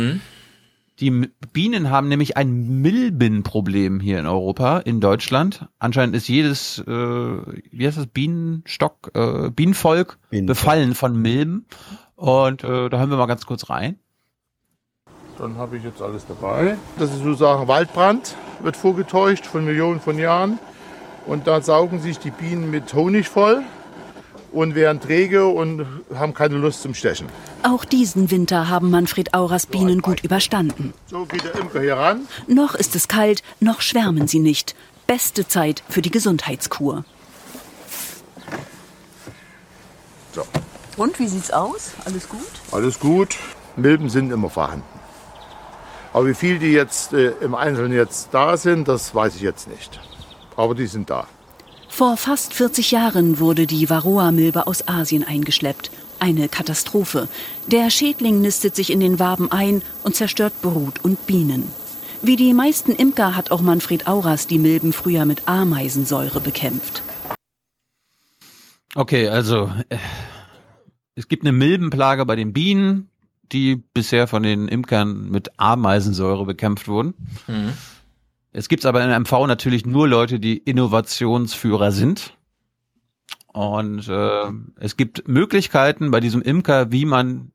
Die 0.99 1.07
M- 1.07 1.31
Bienen 1.53 1.89
haben 1.89 2.07
nämlich 2.07 2.35
ein 2.35 2.81
Milbenproblem 2.81 3.99
hier 3.99 4.19
in 4.19 4.25
Europa, 4.25 4.79
in 4.79 4.99
Deutschland. 4.99 5.67
Anscheinend 5.77 6.15
ist 6.15 6.27
jedes, 6.27 6.79
äh, 6.79 6.83
wie 6.87 7.85
heißt 7.85 7.97
das, 7.97 8.07
Bienenstock, 8.07 9.11
äh, 9.13 9.49
Bienenvolk 9.49 10.17
befallen 10.31 10.95
von 10.95 11.21
Milben. 11.21 11.65
Und 12.19 12.65
äh, 12.65 12.89
da 12.89 12.97
hören 12.97 13.09
wir 13.09 13.17
mal 13.17 13.27
ganz 13.27 13.45
kurz 13.45 13.69
rein. 13.69 13.97
Dann 15.37 15.55
habe 15.55 15.77
ich 15.77 15.85
jetzt 15.85 16.01
alles 16.01 16.25
dabei. 16.27 16.77
Das 16.97 17.11
ist 17.11 17.23
sozusagen 17.23 17.69
Waldbrand, 17.69 18.35
wird 18.59 18.75
vorgetäuscht 18.75 19.45
von 19.45 19.63
Millionen 19.63 20.01
von 20.01 20.19
Jahren. 20.19 20.59
Und 21.25 21.47
da 21.47 21.61
saugen 21.61 22.01
sich 22.01 22.19
die 22.19 22.31
Bienen 22.31 22.71
mit 22.71 22.93
Honig 22.93 23.29
voll 23.29 23.63
und 24.51 24.75
werden 24.75 24.99
träge 24.99 25.47
und 25.47 25.85
haben 26.13 26.33
keine 26.33 26.57
Lust 26.57 26.81
zum 26.81 26.93
Stechen. 26.93 27.27
Auch 27.63 27.85
diesen 27.85 28.31
Winter 28.31 28.67
haben 28.67 28.89
Manfred 28.89 29.33
Auras 29.33 29.65
Bienen 29.65 30.01
gut 30.01 30.21
überstanden. 30.21 30.93
So 31.05 31.23
geht 31.23 31.45
der 31.45 31.55
Imker 31.55 31.79
hier 31.79 31.95
ran. 31.95 32.27
Noch 32.47 32.75
ist 32.75 32.97
es 32.97 33.07
kalt, 33.07 33.43
noch 33.61 33.79
schwärmen 33.79 34.27
sie 34.27 34.39
nicht. 34.39 34.75
Beste 35.07 35.47
Zeit 35.47 35.83
für 35.87 36.01
die 36.01 36.11
Gesundheitskur. 36.11 37.05
So, 40.33 40.43
Und 40.99 41.17
wie 41.17 41.27
sieht's 41.27 41.49
aus? 41.49 41.91
Alles 42.03 42.27
gut? 42.27 42.51
alles 42.73 42.99
gut. 42.99 43.37
Milben 43.77 44.09
sind 44.09 44.33
immer 44.33 44.49
vorhanden. 44.49 44.99
Aber 46.11 46.27
wie 46.27 46.33
viel 46.33 46.59
die 46.59 46.73
jetzt 46.73 47.13
äh, 47.13 47.31
im 47.39 47.55
Einzelnen 47.55 47.93
jetzt 47.93 48.29
da 48.33 48.57
sind, 48.57 48.89
das 48.89 49.15
weiß 49.15 49.35
ich 49.37 49.41
jetzt 49.41 49.69
nicht. 49.69 50.01
Aber 50.57 50.75
die 50.75 50.87
sind 50.87 51.09
da. 51.09 51.25
Vor 51.87 52.17
fast 52.17 52.53
40 52.53 52.91
Jahren 52.91 53.39
wurde 53.39 53.65
die 53.65 53.89
Varroa-Milbe 53.89 54.67
aus 54.67 54.89
Asien 54.89 55.23
eingeschleppt. 55.23 55.89
Eine 56.19 56.49
Katastrophe. 56.49 57.29
Der 57.67 57.89
Schädling 57.91 58.41
nistet 58.41 58.75
sich 58.75 58.91
in 58.91 58.99
den 58.99 59.19
Waben 59.19 59.53
ein 59.53 59.81
und 60.03 60.17
zerstört 60.17 60.61
Brut 60.61 61.01
und 61.01 61.25
Bienen. 61.25 61.71
Wie 62.21 62.35
die 62.35 62.53
meisten 62.53 62.91
Imker 62.91 63.37
hat 63.37 63.51
auch 63.51 63.61
Manfred 63.61 64.05
Auras 64.05 64.47
die 64.47 64.59
Milben 64.59 64.91
früher 64.91 65.23
mit 65.23 65.43
Ameisensäure 65.47 66.41
bekämpft. 66.41 67.01
Okay, 68.95 69.29
also 69.29 69.71
äh, 69.87 69.97
es 71.19 71.27
gibt 71.27 71.43
eine 71.43 71.51
Milbenplage 71.51 72.25
bei 72.25 72.37
den 72.37 72.53
Bienen, 72.53 73.09
die 73.51 73.75
bisher 73.75 74.25
von 74.25 74.41
den 74.41 74.69
Imkern 74.69 75.29
mit 75.29 75.59
Ameisensäure 75.59 76.45
bekämpft 76.45 76.87
wurden. 76.87 77.13
Mhm. 77.45 77.73
Es 78.53 78.69
gibt 78.69 78.85
aber 78.85 79.03
in 79.03 79.23
MV 79.23 79.45
natürlich 79.45 79.85
nur 79.85 80.07
Leute, 80.07 80.39
die 80.39 80.57
Innovationsführer 80.57 81.91
sind. 81.91 82.37
Und 83.47 84.07
äh, 84.07 84.45
es 84.79 84.95
gibt 84.95 85.27
Möglichkeiten 85.27 86.09
bei 86.09 86.21
diesem 86.21 86.41
Imker, 86.41 86.93
wie 86.93 87.03
man 87.03 87.51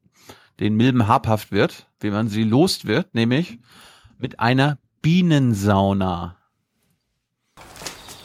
den 0.61 0.77
Milben 0.77 1.09
habhaft 1.09 1.51
wird, 1.51 1.87
wie 2.01 2.11
man 2.11 2.29
sie 2.29 2.45
lost 2.45 2.87
wird, 2.87 3.15
nämlich 3.15 3.59
mit 4.19 4.41
einer 4.41 4.77
Bienensauna. 5.01 6.37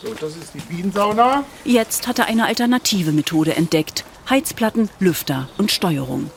So, 0.03 0.13
das 0.19 0.35
ist 0.35 0.53
die 0.53 0.59
Bienensauna. 0.59 1.45
Jetzt 1.63 2.09
hat 2.09 2.19
er 2.19 2.25
eine 2.25 2.45
alternative 2.45 3.13
Methode 3.13 3.55
entdeckt. 3.55 4.03
Heizplatten, 4.29 4.89
Lüfter 4.99 5.49
und 5.57 5.71
Steuerung. 5.71 6.29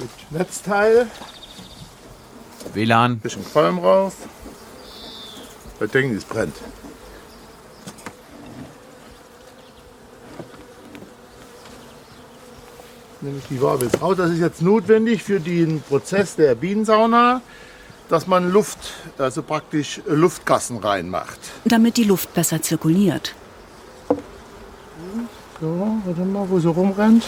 Mit 0.00 0.10
Netzteil, 0.30 1.08
WLAN. 2.72 3.18
bisschen 3.18 3.44
Qualm 3.44 3.78
rauf. 3.78 4.14
Wir 5.78 5.88
denken, 5.88 6.16
es 6.16 6.24
brennt. 6.24 6.54
Nehme 13.20 13.38
ich 13.38 13.46
die 13.50 13.60
Wabe 13.60 13.86
jetzt 13.86 14.00
raus. 14.00 14.16
Das 14.16 14.30
ist 14.30 14.38
jetzt 14.38 14.62
notwendig 14.62 15.24
für 15.24 15.40
den 15.40 15.82
Prozess 15.82 16.36
der 16.36 16.54
Bienensauna, 16.54 17.42
dass 18.08 18.28
man 18.28 18.52
Luft, 18.52 18.78
also 19.18 19.42
praktisch 19.42 20.00
Luftgassen 20.06 20.78
reinmacht. 20.78 21.38
Damit 21.64 21.96
die 21.96 22.04
Luft 22.04 22.32
besser 22.34 22.62
zirkuliert. 22.62 23.34
So, 25.60 25.98
warte 26.04 26.20
mal, 26.20 26.48
wo 26.48 26.60
sie 26.60 26.68
rumrennt. 26.68 27.24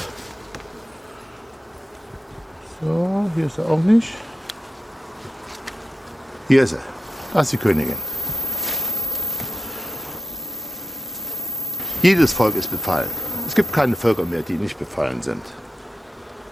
So, 2.80 3.28
hier 3.34 3.46
ist 3.46 3.58
er 3.58 3.68
auch 3.68 3.80
nicht. 3.80 4.08
Hier 6.46 6.62
ist 6.62 6.70
sie. 6.70 6.78
Das 7.34 7.42
ist 7.44 7.52
die 7.52 7.56
Königin. 7.56 7.96
Jedes 12.02 12.32
Volk 12.32 12.54
ist 12.54 12.70
befallen. 12.70 13.10
Es 13.48 13.54
gibt 13.54 13.72
keine 13.72 13.96
Völker 13.96 14.24
mehr, 14.24 14.42
die 14.42 14.54
nicht 14.54 14.78
befallen 14.78 15.22
sind. 15.22 15.42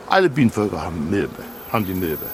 Alle 0.09 0.29
Bienenvölker 0.29 0.83
haben 0.83 1.09
Milbe, 1.11 1.45
haben 1.73 1.87
die 1.87 1.95
Milbe. 1.95 2.27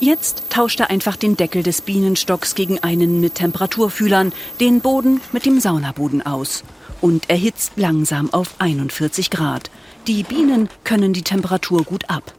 Jetzt 0.00 0.50
tauscht 0.50 0.80
er 0.80 0.90
einfach 0.90 1.16
den 1.16 1.36
Deckel 1.36 1.62
des 1.62 1.80
Bienenstocks 1.80 2.54
gegen 2.54 2.82
einen 2.82 3.20
mit 3.22 3.36
Temperaturfühlern, 3.36 4.32
den 4.60 4.80
Boden 4.80 5.22
mit 5.32 5.46
dem 5.46 5.60
Saunaboden 5.60 6.24
aus 6.26 6.62
und 7.06 7.30
erhitzt 7.30 7.74
langsam 7.76 8.34
auf 8.34 8.56
41 8.58 9.30
Grad. 9.30 9.70
Die 10.08 10.24
Bienen 10.24 10.68
können 10.82 11.12
die 11.12 11.22
Temperatur 11.22 11.84
gut 11.84 12.10
ab. 12.10 12.34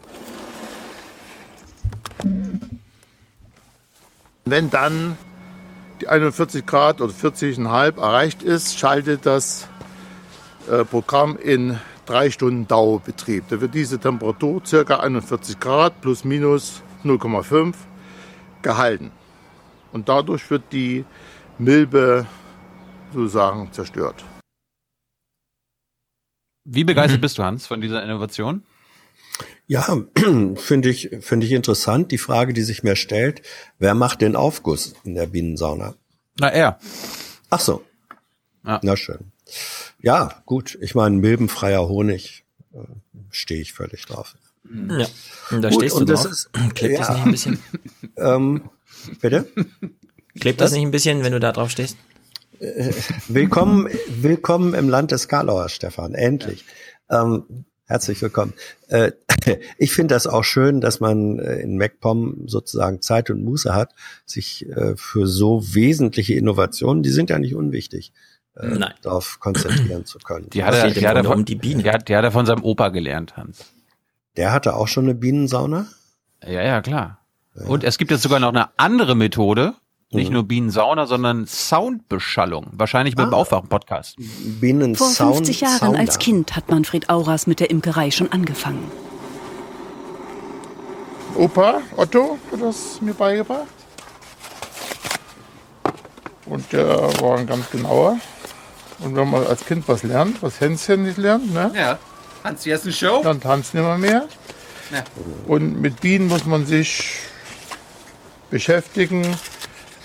Wenn 4.43 4.69
dann 4.69 5.17
die 6.01 6.09
41 6.09 6.65
Grad 6.65 6.99
oder 6.99 7.13
40,5 7.13 7.97
erreicht 7.97 8.43
ist, 8.43 8.77
schaltet 8.77 9.25
das 9.25 9.69
äh, 10.69 10.83
Programm 10.83 11.37
in 11.37 11.79
drei 12.05 12.29
Stunden 12.29 12.67
Dauerbetrieb. 12.67 13.45
Da 13.47 13.61
wird 13.61 13.73
diese 13.73 13.99
Temperatur 13.99 14.61
ca. 14.69 14.97
41 14.97 15.61
Grad 15.61 16.01
plus 16.01 16.25
minus 16.25 16.81
0,5 17.05 17.73
gehalten. 18.63 19.11
Und 19.93 20.09
dadurch 20.09 20.51
wird 20.51 20.63
die 20.73 21.05
Milbe 21.57 22.25
sozusagen 23.13 23.71
zerstört. 23.71 24.25
Wie 26.69 26.83
begeistert 26.83 27.21
bist 27.21 27.37
du, 27.37 27.43
Hans, 27.43 27.65
von 27.65 27.81
dieser 27.81 28.03
Innovation? 28.03 28.63
Ja, 29.67 30.03
finde 30.55 30.89
ich, 30.89 31.09
finde 31.21 31.45
ich 31.45 31.53
interessant. 31.53 32.11
Die 32.11 32.17
Frage, 32.17 32.53
die 32.53 32.61
sich 32.61 32.83
mir 32.83 32.95
stellt, 32.95 33.41
wer 33.79 33.93
macht 33.93 34.21
den 34.21 34.35
Aufguss 34.35 34.93
in 35.03 35.15
der 35.15 35.27
Bienensauna? 35.27 35.95
Na, 36.39 36.49
er. 36.49 36.79
Ach 37.49 37.59
so. 37.59 37.83
Ja. 38.65 38.79
Na 38.83 38.97
schön. 38.97 39.31
Ja, 40.01 40.43
gut. 40.45 40.77
Ich 40.81 40.93
meine, 40.93 41.15
milbenfreier 41.15 41.87
Honig 41.87 42.43
äh, 42.73 42.79
stehe 43.31 43.61
ich 43.61 43.73
völlig 43.73 44.05
drauf. 44.05 44.35
Ja, 44.69 45.07
und 45.51 45.61
da 45.61 45.69
gut, 45.69 45.79
stehst 45.79 45.95
du 45.95 45.99
und 46.01 46.09
drauf. 46.09 46.25
Das 46.27 46.31
ist, 46.31 46.51
Klebt 46.75 46.99
ja. 46.99 46.99
das 46.99 47.09
nicht 47.09 47.25
ein 47.25 47.31
bisschen? 47.31 47.59
ähm, 48.17 48.69
bitte? 49.21 49.49
Klebt 50.37 50.59
das 50.59 50.73
nicht 50.73 50.81
ein 50.81 50.91
bisschen, 50.91 51.23
wenn 51.23 51.31
du 51.31 51.39
da 51.39 51.53
drauf 51.53 51.71
stehst? 51.71 51.97
Äh, 52.59 52.91
willkommen, 53.27 53.87
willkommen 54.07 54.73
im 54.73 54.89
Land 54.89 55.11
des 55.11 55.27
Karlauer, 55.27 55.69
Stefan. 55.69 56.15
Endlich. 56.15 56.65
Ja. 57.09 57.23
Ähm, 57.23 57.65
herzlich 57.85 58.21
willkommen. 58.21 58.53
Äh, 58.87 59.11
ich 59.77 59.93
finde 59.93 60.15
das 60.15 60.27
auch 60.27 60.43
schön, 60.43 60.81
dass 60.81 60.99
man 60.99 61.39
äh, 61.39 61.59
in 61.59 61.77
MacPom 61.77 62.47
sozusagen 62.47 63.01
Zeit 63.01 63.29
und 63.29 63.43
Muße 63.43 63.75
hat, 63.75 63.93
sich 64.25 64.67
äh, 64.69 64.95
für 64.95 65.27
so 65.27 65.73
wesentliche 65.73 66.33
Innovationen, 66.33 67.03
die 67.03 67.09
sind 67.09 67.29
ja 67.29 67.37
nicht 67.37 67.55
unwichtig, 67.55 68.11
äh, 68.55 68.67
Nein. 68.67 68.93
darauf 69.01 69.39
konzentrieren 69.39 70.05
zu 70.05 70.17
können. 70.19 70.49
Die 70.49 70.63
hat, 70.63 70.73
er, 70.73 70.89
die, 70.89 71.07
hat 71.07 71.15
er 71.15 71.23
von, 71.23 71.39
um 71.39 71.45
die, 71.45 71.55
Bienen. 71.55 71.83
Die, 71.83 71.91
hat, 71.91 72.09
die 72.09 72.15
hat 72.15 72.23
er 72.23 72.31
von 72.31 72.45
seinem 72.45 72.63
Opa 72.63 72.89
gelernt, 72.89 73.37
Hans. 73.37 73.65
Der 74.35 74.51
hatte 74.51 74.75
auch 74.75 74.87
schon 74.87 75.05
eine 75.05 75.15
Bienensauna? 75.15 75.87
Ja, 76.43 76.63
ja, 76.63 76.81
klar. 76.81 77.19
Ja. 77.55 77.65
Und 77.65 77.83
es 77.83 77.97
gibt 77.97 78.11
jetzt 78.11 78.21
sogar 78.21 78.39
noch 78.39 78.49
eine 78.49 78.69
andere 78.77 79.15
Methode, 79.15 79.73
nicht 80.11 80.27
Mhm. 80.29 80.33
nur 80.33 80.43
Bienensauna, 80.43 81.05
sondern 81.05 81.45
Soundbeschallung. 81.47 82.67
Wahrscheinlich 82.71 83.15
mit 83.15 83.25
dem 83.25 83.33
Ah. 83.33 83.37
Aufwachen-Podcast. 83.37 84.15
Bienen 84.61 84.95
Vor 84.95 85.09
50 85.09 85.61
Jahren 85.61 85.95
als 85.95 86.17
Kind 86.19 86.55
hat 86.55 86.69
Manfred 86.69 87.09
Auras 87.09 87.45
mit 87.47 87.59
der 87.59 87.69
Imkerei 87.69 88.11
schon 88.11 88.31
angefangen. 88.31 88.89
Opa 91.35 91.81
Otto 91.95 92.37
hat 92.51 92.61
das 92.61 92.99
mir 93.01 93.13
beigebracht. 93.13 93.67
Und 96.45 96.71
der 96.71 96.87
war 97.21 97.37
ein 97.37 97.45
ganz 97.45 97.69
genauer. 97.69 98.17
Und 98.99 99.15
wenn 99.15 99.29
man 99.29 99.45
als 99.45 99.65
Kind 99.65 99.87
was 99.87 100.03
lernt, 100.03 100.41
was 100.41 100.59
Hänschen 100.61 101.03
nicht 101.03 101.17
lernt, 101.17 101.53
ne? 101.53 101.71
Ja. 101.75 101.99
Hans, 102.43 102.65
jetzt 102.65 102.85
eine 102.85 102.93
Show? 102.93 103.21
dann 103.23 103.41
tanzen 103.41 103.77
immer 103.79 103.97
mehr. 103.97 104.25
Ja. 104.91 105.03
Und 105.47 105.81
mit 105.81 105.99
Bienen 105.99 106.27
muss 106.27 106.45
man 106.45 106.65
sich 106.65 107.13
beschäftigen. 108.49 109.35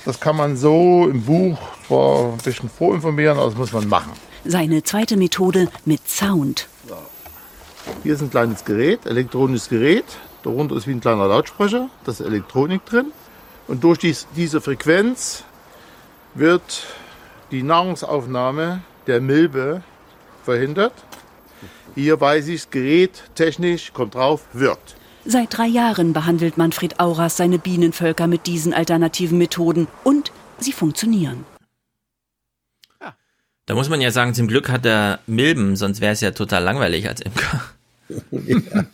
Das 0.04 0.18
kann 0.18 0.36
man 0.36 0.56
so 0.56 1.08
im 1.08 1.22
Buch 1.22 1.58
zwar 1.86 2.32
ein 2.32 2.38
bisschen 2.38 2.68
vorinformieren, 2.68 3.38
aber 3.38 3.46
das 3.46 3.56
muss 3.56 3.72
man 3.72 3.88
machen. 3.88 4.12
Seine 4.44 4.82
zweite 4.82 5.16
Methode 5.16 5.68
mit 5.84 6.08
Sound. 6.08 6.66
Hier 8.02 8.14
ist 8.14 8.22
ein 8.22 8.30
kleines 8.30 8.64
Gerät, 8.64 9.06
elektronisches 9.06 9.68
Gerät. 9.68 10.04
Darunter 10.42 10.74
ist 10.76 10.88
wie 10.88 10.92
ein 10.92 11.00
kleiner 11.00 11.28
Lautsprecher, 11.28 11.88
da 12.04 12.10
ist 12.10 12.20
Elektronik 12.20 12.84
drin. 12.84 13.12
Und 13.68 13.84
durch 13.84 13.98
dies, 13.98 14.26
diese 14.34 14.60
Frequenz 14.60 15.44
wird 16.34 16.84
die 17.52 17.62
Nahrungsaufnahme 17.62 18.82
der 19.06 19.20
Milbe 19.20 19.82
verhindert. 20.42 20.94
Hier 21.94 22.20
weiß 22.20 22.48
ich, 22.48 22.62
das 22.62 22.70
Gerät 22.70 23.22
technisch 23.36 23.92
kommt 23.92 24.16
drauf, 24.16 24.42
wirkt. 24.52 24.96
Seit 25.24 25.56
drei 25.56 25.66
Jahren 25.66 26.12
behandelt 26.12 26.56
Manfred 26.58 26.98
Auras 26.98 27.36
seine 27.36 27.58
Bienenvölker 27.58 28.26
mit 28.26 28.46
diesen 28.46 28.74
alternativen 28.74 29.38
Methoden 29.38 29.86
und 30.04 30.32
sie 30.58 30.72
funktionieren. 30.72 31.44
Da 33.66 33.74
muss 33.74 33.88
man 33.88 34.00
ja 34.00 34.10
sagen, 34.10 34.34
zum 34.34 34.48
Glück 34.48 34.68
hat 34.68 34.84
er 34.84 35.20
Milben, 35.28 35.76
sonst 35.76 36.00
wäre 36.00 36.12
es 36.12 36.20
ja 36.20 36.32
total 36.32 36.64
langweilig 36.64 37.08
als 37.08 37.20
Imker. 37.20 37.62
ja. 38.30 38.84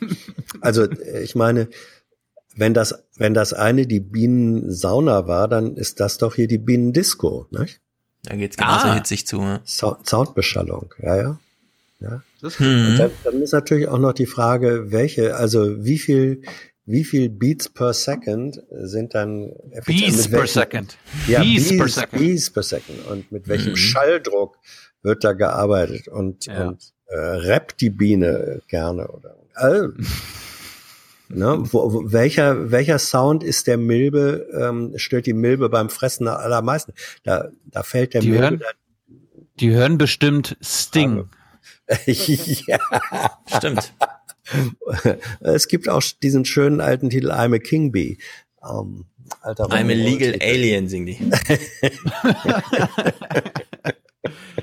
Also 0.61 0.87
ich 1.23 1.35
meine, 1.35 1.69
wenn 2.55 2.75
das, 2.75 3.03
wenn 3.17 3.33
das 3.33 3.55
eine 3.55 3.87
die 3.87 4.01
Bienensauna 4.01 5.27
war, 5.27 5.49
dann 5.49 5.77
ist 5.77 6.01
das 6.01 6.19
doch 6.19 6.35
hier 6.35 6.49
die 6.49 6.59
Bienendisco, 6.59 7.47
nicht? 7.51 7.81
Da 8.25 8.37
geht's 8.37 8.57
genauso 8.59 8.89
Ah. 8.89 8.95
hitzig 8.95 9.27
zu. 9.27 9.41
Ne? 9.41 9.61
Sound 9.65 10.07
Soundbeschallung, 10.07 10.93
ja, 10.99 11.17
ja. 11.17 11.39
Ja. 12.01 12.23
Hm. 12.57 12.97
Dann, 12.97 13.11
dann 13.25 13.43
ist 13.43 13.53
natürlich 13.53 13.89
auch 13.89 13.99
noch 13.99 14.13
die 14.13 14.27
Frage, 14.27 14.93
welche, 14.93 15.37
also 15.37 15.85
wie 15.85 15.99
viel, 15.99 16.43
wie 16.87 17.05
viel 17.05 17.29
Beats 17.29 17.69
per 17.69 17.93
Second 17.93 18.63
sind 18.71 19.15
dann? 19.15 19.53
Beats 19.85 20.29
per 20.29 20.47
second. 20.47 20.97
Ja, 21.27 21.41
Beats 21.41 21.69
Beats, 21.69 21.79
per 21.79 21.89
second. 21.89 22.23
Beats 22.23 22.51
per 22.51 22.63
second. 22.63 23.07
Und 23.11 23.33
mit 23.33 23.49
welchem 23.49 23.73
Mhm. 23.73 23.77
Schalldruck 23.77 24.57
wird 25.03 25.23
da 25.25 25.33
gearbeitet 25.33 26.09
und, 26.09 26.47
Ja. 26.47 26.69
und 26.69 26.93
äh, 27.09 27.17
rappt 27.19 27.81
die 27.81 27.91
Biene 27.91 28.61
gerne 28.69 29.09
oder 29.09 29.37
äh, 29.57 29.89
ne, 31.29 31.59
wo, 31.73 31.93
wo, 31.93 32.13
welcher 32.13 32.71
welcher 32.71 32.99
Sound 32.99 33.43
ist 33.43 33.67
der 33.67 33.77
Milbe 33.77 34.47
ähm, 34.53 34.93
stört 34.97 35.27
die 35.27 35.33
Milbe 35.33 35.69
beim 35.69 35.91
Fressen 35.91 36.29
am 36.29 36.37
allermeisten 36.37 36.93
da 37.25 37.49
da 37.65 37.83
fällt 37.83 38.15
der 38.15 38.21
Die 38.21 38.31
Milbe 38.31 38.45
hören, 38.45 38.61
die 39.61 39.71
hören 39.71 39.99
bestimmt 39.99 40.57
Sting. 40.63 41.29
ja. 42.07 42.79
Stimmt. 43.57 43.93
Es 45.41 45.69
gibt 45.69 45.89
auch 45.89 46.03
diesen 46.23 46.45
schönen 46.45 46.81
alten 46.81 47.11
Titel 47.11 47.31
I'm 47.31 47.55
a 47.55 47.59
King 47.59 47.93
Bee. 47.93 48.19
Ähm, 48.63 49.07
alter 49.43 49.65
I'm 49.65 49.91
a 49.91 49.95
legal 49.95 50.37
alien, 50.41 50.89
singen 50.89 51.07
die. 51.07 51.19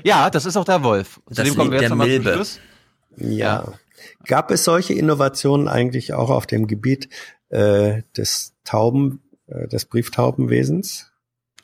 Ja, 0.06 0.30
das 0.30 0.46
ist 0.46 0.56
auch 0.56 0.64
der 0.64 0.84
Wolf. 0.84 1.20
Das 1.26 1.38
Zudem 1.38 1.56
kommen 1.56 1.70
wir 1.72 1.80
jetzt 1.80 1.90
der 1.90 1.90
nochmal 1.90 2.14
zum. 2.14 2.32
Schluss. 2.32 2.60
Ja. 3.16 3.72
Gab 4.24 4.52
es 4.52 4.62
solche 4.62 4.94
Innovationen 4.94 5.66
eigentlich 5.66 6.12
auch 6.12 6.30
auf 6.30 6.46
dem 6.46 6.68
Gebiet 6.68 7.08
äh, 7.48 8.02
des 8.16 8.54
Tauben, 8.62 9.20
äh, 9.48 9.66
des 9.66 9.86
Brieftaubenwesens? 9.86 11.10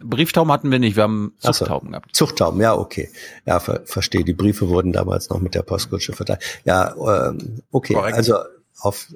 Brieftauben 0.05 0.53
hatten 0.53 0.71
wir 0.71 0.79
nicht, 0.79 0.97
wir 0.97 1.05
haben 1.05 1.35
Ach 1.43 1.55
so. 1.55 1.65
Zuchttauben 1.65 1.91
gehabt. 1.91 2.15
Zuchttauben, 2.15 2.61
ja, 2.61 2.75
okay. 2.75 3.11
Ja, 3.47 3.61
ver 3.61 3.83
verstehe. 3.85 4.25
Die 4.25 4.33
Briefe 4.33 4.69
wurden 4.69 4.93
damals 4.93 5.31
noch 5.31 5.41
mit 5.41 5.55
der 5.55 5.63
Postkutsche 5.63 6.13
verteilt. 6.13 6.41
Ja, 6.65 6.95
ähm, 6.97 7.63
okay. 7.71 7.95
Korrekt. 7.95 8.17
Also 8.17 8.37
auf 8.81 9.09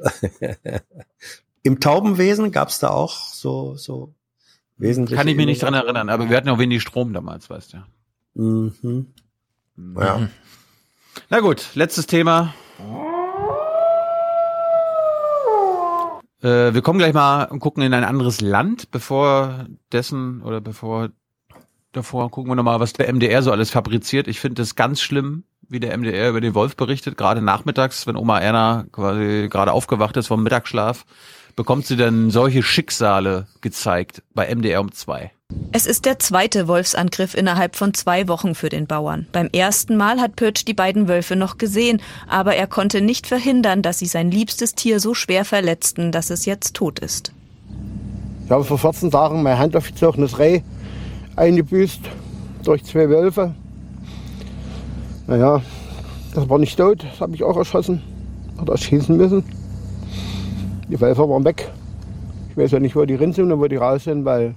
im 1.62 1.81
Taubenwesen 1.81 2.52
gab 2.52 2.68
es 2.68 2.78
da 2.78 2.90
auch 2.90 3.32
so 3.32 3.76
so 3.76 4.15
wesentliche. 4.76 5.18
Kann 5.18 5.28
ich 5.28 5.36
mich 5.36 5.47
nicht 5.47 5.62
dran 5.62 5.74
erinnern, 5.74 6.08
aber 6.08 6.28
wir 6.28 6.36
hatten 6.36 6.48
auch 6.48 6.58
wenig 6.58 6.82
Strom 6.82 7.12
damals, 7.12 7.50
weißt 7.50 7.74
du. 7.74 8.42
Mhm. 8.42 9.06
Ja. 9.98 10.28
Na 11.31 11.40
gut, 11.40 11.70
letztes 11.74 12.06
Thema. 12.06 12.55
Äh, 16.47 16.75
wir 16.75 16.83
kommen 16.83 17.00
gleich 17.00 17.12
mal 17.12 17.44
und 17.47 17.58
gucken 17.58 17.83
in 17.83 17.92
ein 17.92 18.05
anderes 18.05 18.41
Land, 18.41 18.92
bevor 18.92 19.66
dessen 19.91 20.42
oder 20.42 20.60
bevor 20.60 21.08
davor 21.91 22.31
gucken 22.31 22.52
wir 22.52 22.55
nochmal, 22.55 22.78
was 22.78 22.92
der 22.92 23.12
MDR 23.12 23.42
so 23.42 23.50
alles 23.50 23.70
fabriziert. 23.70 24.28
Ich 24.28 24.39
finde 24.39 24.62
es 24.62 24.76
ganz 24.76 25.00
schlimm, 25.00 25.42
wie 25.68 25.81
der 25.81 25.97
MDR 25.97 26.31
über 26.31 26.41
den 26.41 26.55
Wolf 26.55 26.76
berichtet, 26.76 27.16
gerade 27.16 27.42
nachmittags, 27.42 28.07
wenn 28.07 28.15
Oma 28.15 28.39
Erna 28.39 28.86
quasi 28.92 29.49
gerade 29.50 29.73
aufgewacht 29.73 30.16
ist 30.16 30.28
vom 30.28 30.44
Mittagsschlaf, 30.44 31.05
bekommt 31.57 31.86
sie 31.86 31.97
dann 31.97 32.31
solche 32.31 32.62
Schicksale 32.62 33.49
gezeigt 33.60 34.23
bei 34.33 34.55
MDR 34.55 34.81
um 34.81 34.92
zwei. 34.92 35.33
Es 35.78 35.84
ist 35.84 36.07
der 36.07 36.18
zweite 36.18 36.68
Wolfsangriff 36.68 37.34
innerhalb 37.34 37.76
von 37.76 37.92
zwei 37.92 38.28
Wochen 38.28 38.55
für 38.55 38.70
den 38.70 38.86
Bauern. 38.86 39.26
Beim 39.33 39.50
ersten 39.52 39.99
Mal 39.99 40.23
hat 40.23 40.34
Pötsch 40.34 40.65
die 40.65 40.73
beiden 40.73 41.07
Wölfe 41.07 41.36
noch 41.36 41.58
gesehen, 41.58 42.00
aber 42.28 42.57
er 42.57 42.66
konnte 42.66 43.02
nicht 43.02 43.26
verhindern, 43.26 43.83
dass 43.83 43.99
sie 43.99 44.07
sein 44.07 44.31
liebstes 44.31 44.75
Tier 44.75 45.00
so 45.00 45.12
schwer 45.12 45.44
verletzten, 45.44 46.12
dass 46.12 46.31
es 46.31 46.47
jetzt 46.47 46.75
tot 46.75 46.99
ist. 47.00 47.31
Ich 48.47 48.50
habe 48.50 48.65
vor 48.65 48.78
14 48.78 49.10
Tagen 49.10 49.42
mein 49.42 49.58
handaufgezogenes 49.58 50.39
Reh 50.39 50.62
eingebüßt 51.36 52.00
durch 52.65 52.83
zwei 52.84 53.10
Wölfe. 53.10 53.55
Naja, 55.26 55.60
das 56.34 56.49
war 56.49 56.58
nicht 56.58 56.78
tot, 56.78 57.05
das 57.05 57.20
habe 57.20 57.34
ich 57.34 57.42
auch 57.42 57.57
erschossen 57.58 58.02
oder 58.62 58.73
erschießen 58.73 59.15
müssen. 59.15 59.44
Die 60.89 60.99
Wölfe 60.99 61.28
waren 61.28 61.44
weg. 61.44 61.70
Ich 62.50 62.57
weiß 62.57 62.70
ja 62.70 62.81
nicht, 62.81 62.97
wo 62.97 63.05
die 63.05 63.18
drin 63.18 63.34
sind 63.34 63.52
und 63.52 63.60
wo 63.60 63.68
die 63.68 63.76
raus 63.76 64.05
sind, 64.05 64.25
weil 64.25 64.55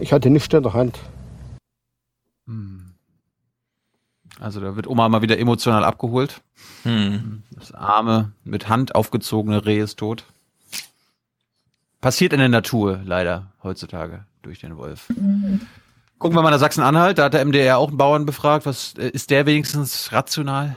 ich 0.00 0.12
hatte 0.12 0.30
nichts 0.30 0.52
in 0.54 0.62
der 0.62 0.72
Hand. 0.72 0.98
Hm. 2.46 2.92
Also 4.38 4.60
da 4.60 4.74
wird 4.76 4.86
Oma 4.86 5.08
mal 5.08 5.22
wieder 5.22 5.38
emotional 5.38 5.84
abgeholt. 5.84 6.40
Hm. 6.84 7.42
Das 7.50 7.72
arme, 7.72 8.32
mit 8.44 8.68
Hand 8.68 8.94
aufgezogene 8.94 9.66
Reh 9.66 9.80
ist 9.80 9.98
tot. 9.98 10.24
Passiert 12.00 12.32
in 12.32 12.38
der 12.38 12.48
Natur 12.48 13.00
leider 13.04 13.52
heutzutage 13.62 14.24
durch 14.42 14.60
den 14.60 14.78
Wolf. 14.78 15.08
Gucken 16.18 16.36
wir 16.36 16.42
mal 16.42 16.50
nach 16.50 16.58
Sachsen-Anhalt. 16.58 17.18
Da 17.18 17.24
hat 17.24 17.34
der 17.34 17.44
MDR 17.44 17.78
auch 17.78 17.88
einen 17.88 17.98
Bauern 17.98 18.26
befragt. 18.26 18.64
Was 18.66 18.94
äh, 18.98 19.08
ist 19.08 19.30
der 19.30 19.46
wenigstens 19.46 20.12
rational? 20.12 20.76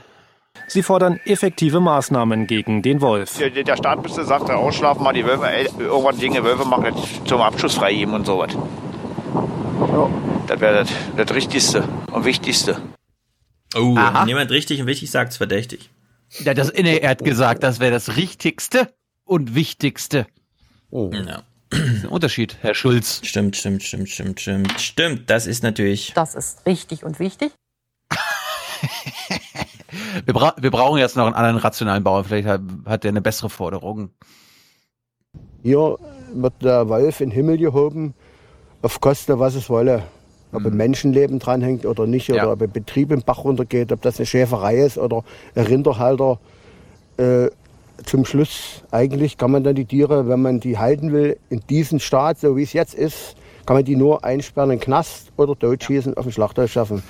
Sie 0.66 0.82
fordern 0.82 1.20
effektive 1.24 1.80
Maßnahmen 1.80 2.46
gegen 2.46 2.82
den 2.82 3.00
Wolf. 3.00 3.38
Der, 3.38 3.50
der 3.50 3.76
Staat 3.76 4.02
müsste, 4.02 4.24
sagt 4.24 4.48
er, 4.48 4.58
ausschlafen, 4.58 5.02
mal 5.02 5.12
die 5.12 5.24
Wölfe, 5.24 5.46
äh, 5.46 5.66
irgendwann 5.78 6.18
Dinge 6.18 6.42
Wölfe 6.44 6.64
machen, 6.64 6.86
jetzt 6.86 7.26
zum 7.26 7.40
Abschuss 7.40 7.74
freigeben 7.74 8.14
und 8.14 8.26
sowas. 8.26 8.52
Ja. 8.54 10.10
Das 10.46 10.60
wäre 10.60 10.84
das, 10.84 10.90
das 11.16 11.34
Richtigste 11.34 11.84
und 12.12 12.24
Wichtigste. 12.24 12.80
Oh, 13.74 13.96
Aha. 13.96 14.20
wenn 14.20 14.28
jemand 14.28 14.50
richtig 14.50 14.80
und 14.80 14.86
wichtig 14.86 15.10
sagt, 15.10 15.32
ist 15.32 15.38
verdächtig. 15.38 15.90
Ja, 16.40 16.54
das, 16.54 16.72
nee, 16.72 16.98
er 16.98 17.10
hat 17.10 17.24
gesagt, 17.24 17.62
das 17.62 17.80
wäre 17.80 17.92
das 17.92 18.16
Richtigste 18.16 18.92
und 19.24 19.54
Wichtigste. 19.54 20.26
Ja. 20.90 21.42
Das 21.70 21.80
ist 21.80 22.04
ein 22.04 22.08
Unterschied, 22.08 22.56
Herr 22.60 22.74
Schulz. 22.74 23.20
Stimmt, 23.24 23.56
stimmt, 23.56 23.82
stimmt, 23.82 24.08
stimmt, 24.08 24.40
stimmt. 24.40 24.80
Stimmt, 24.80 25.30
das 25.30 25.46
ist 25.46 25.62
natürlich. 25.62 26.12
Das 26.14 26.34
ist 26.34 26.64
richtig 26.66 27.04
und 27.04 27.18
wichtig. 27.18 27.52
Wir, 30.24 30.34
bra 30.34 30.54
wir 30.58 30.70
brauchen 30.70 30.98
jetzt 30.98 31.16
noch 31.16 31.26
einen 31.26 31.34
anderen 31.34 31.56
rationalen 31.56 32.04
Bauern. 32.04 32.24
Vielleicht 32.24 32.48
hat, 32.48 32.60
hat 32.86 33.04
der 33.04 33.10
eine 33.10 33.20
bessere 33.20 33.50
Forderung. 33.50 34.10
Hier 35.62 35.96
wird 36.34 36.54
der 36.62 36.88
Wolf 36.88 37.20
in 37.20 37.30
den 37.30 37.34
Himmel 37.34 37.58
gehoben, 37.58 38.14
auf 38.82 39.00
Kosten, 39.00 39.38
was 39.38 39.54
es 39.54 39.70
wolle. 39.70 40.02
Ob 40.52 40.64
ein 40.66 40.76
Menschenleben 40.76 41.40
dranhängt 41.40 41.84
oder 41.84 42.06
nicht, 42.06 42.30
oder 42.30 42.44
Ja. 42.44 42.52
ob 42.52 42.62
ein 42.62 42.70
Betrieb 42.70 43.10
im 43.10 43.22
Bach 43.22 43.42
runtergeht, 43.42 43.90
ob 43.90 44.02
das 44.02 44.18
eine 44.18 44.26
Schäferei 44.26 44.76
ist 44.76 44.98
oder 44.98 45.24
ein 45.56 45.66
Rinderhalter. 45.66 46.38
Äh, 47.16 47.48
zum 48.04 48.24
Schluss, 48.24 48.82
eigentlich 48.90 49.38
kann 49.38 49.50
man 49.50 49.64
dann 49.64 49.74
die 49.74 49.84
Tiere, 49.84 50.28
wenn 50.28 50.42
man 50.42 50.60
die 50.60 50.78
halten 50.78 51.12
will, 51.12 51.38
in 51.48 51.60
diesem 51.70 51.98
Staat, 51.98 52.40
so 52.40 52.56
wie 52.56 52.62
es 52.62 52.72
jetzt 52.72 52.94
ist, 52.94 53.36
kann 53.66 53.76
man 53.76 53.84
die 53.84 53.96
nur 53.96 54.24
einsperren 54.24 54.70
in 54.70 54.78
den 54.78 54.84
Knast 54.84 55.32
oder 55.36 55.58
totschießen, 55.58 56.16
auf 56.16 56.24
den 56.24 56.32
Schlachthof 56.32 56.70
schaffen. 56.70 57.02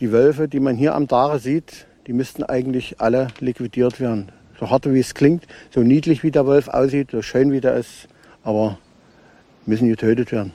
Die 0.00 0.12
Wölfe, 0.12 0.48
die 0.48 0.60
man 0.60 0.76
hier 0.76 0.94
am 0.94 1.06
Dare 1.06 1.38
sieht, 1.38 1.86
die 2.06 2.12
müssten 2.12 2.42
eigentlich 2.42 3.00
alle 3.00 3.28
liquidiert 3.40 4.00
werden. 4.00 4.32
So 4.58 4.70
hart 4.70 4.92
wie 4.92 5.00
es 5.00 5.14
klingt, 5.14 5.46
so 5.74 5.80
niedlich 5.80 6.22
wie 6.22 6.30
der 6.30 6.46
Wolf 6.46 6.68
aussieht, 6.68 7.10
so 7.12 7.22
schön 7.22 7.50
wie 7.52 7.60
der 7.60 7.76
ist, 7.76 8.08
aber 8.42 8.78
müssen 9.66 9.88
getötet 9.88 10.32
werden. 10.32 10.52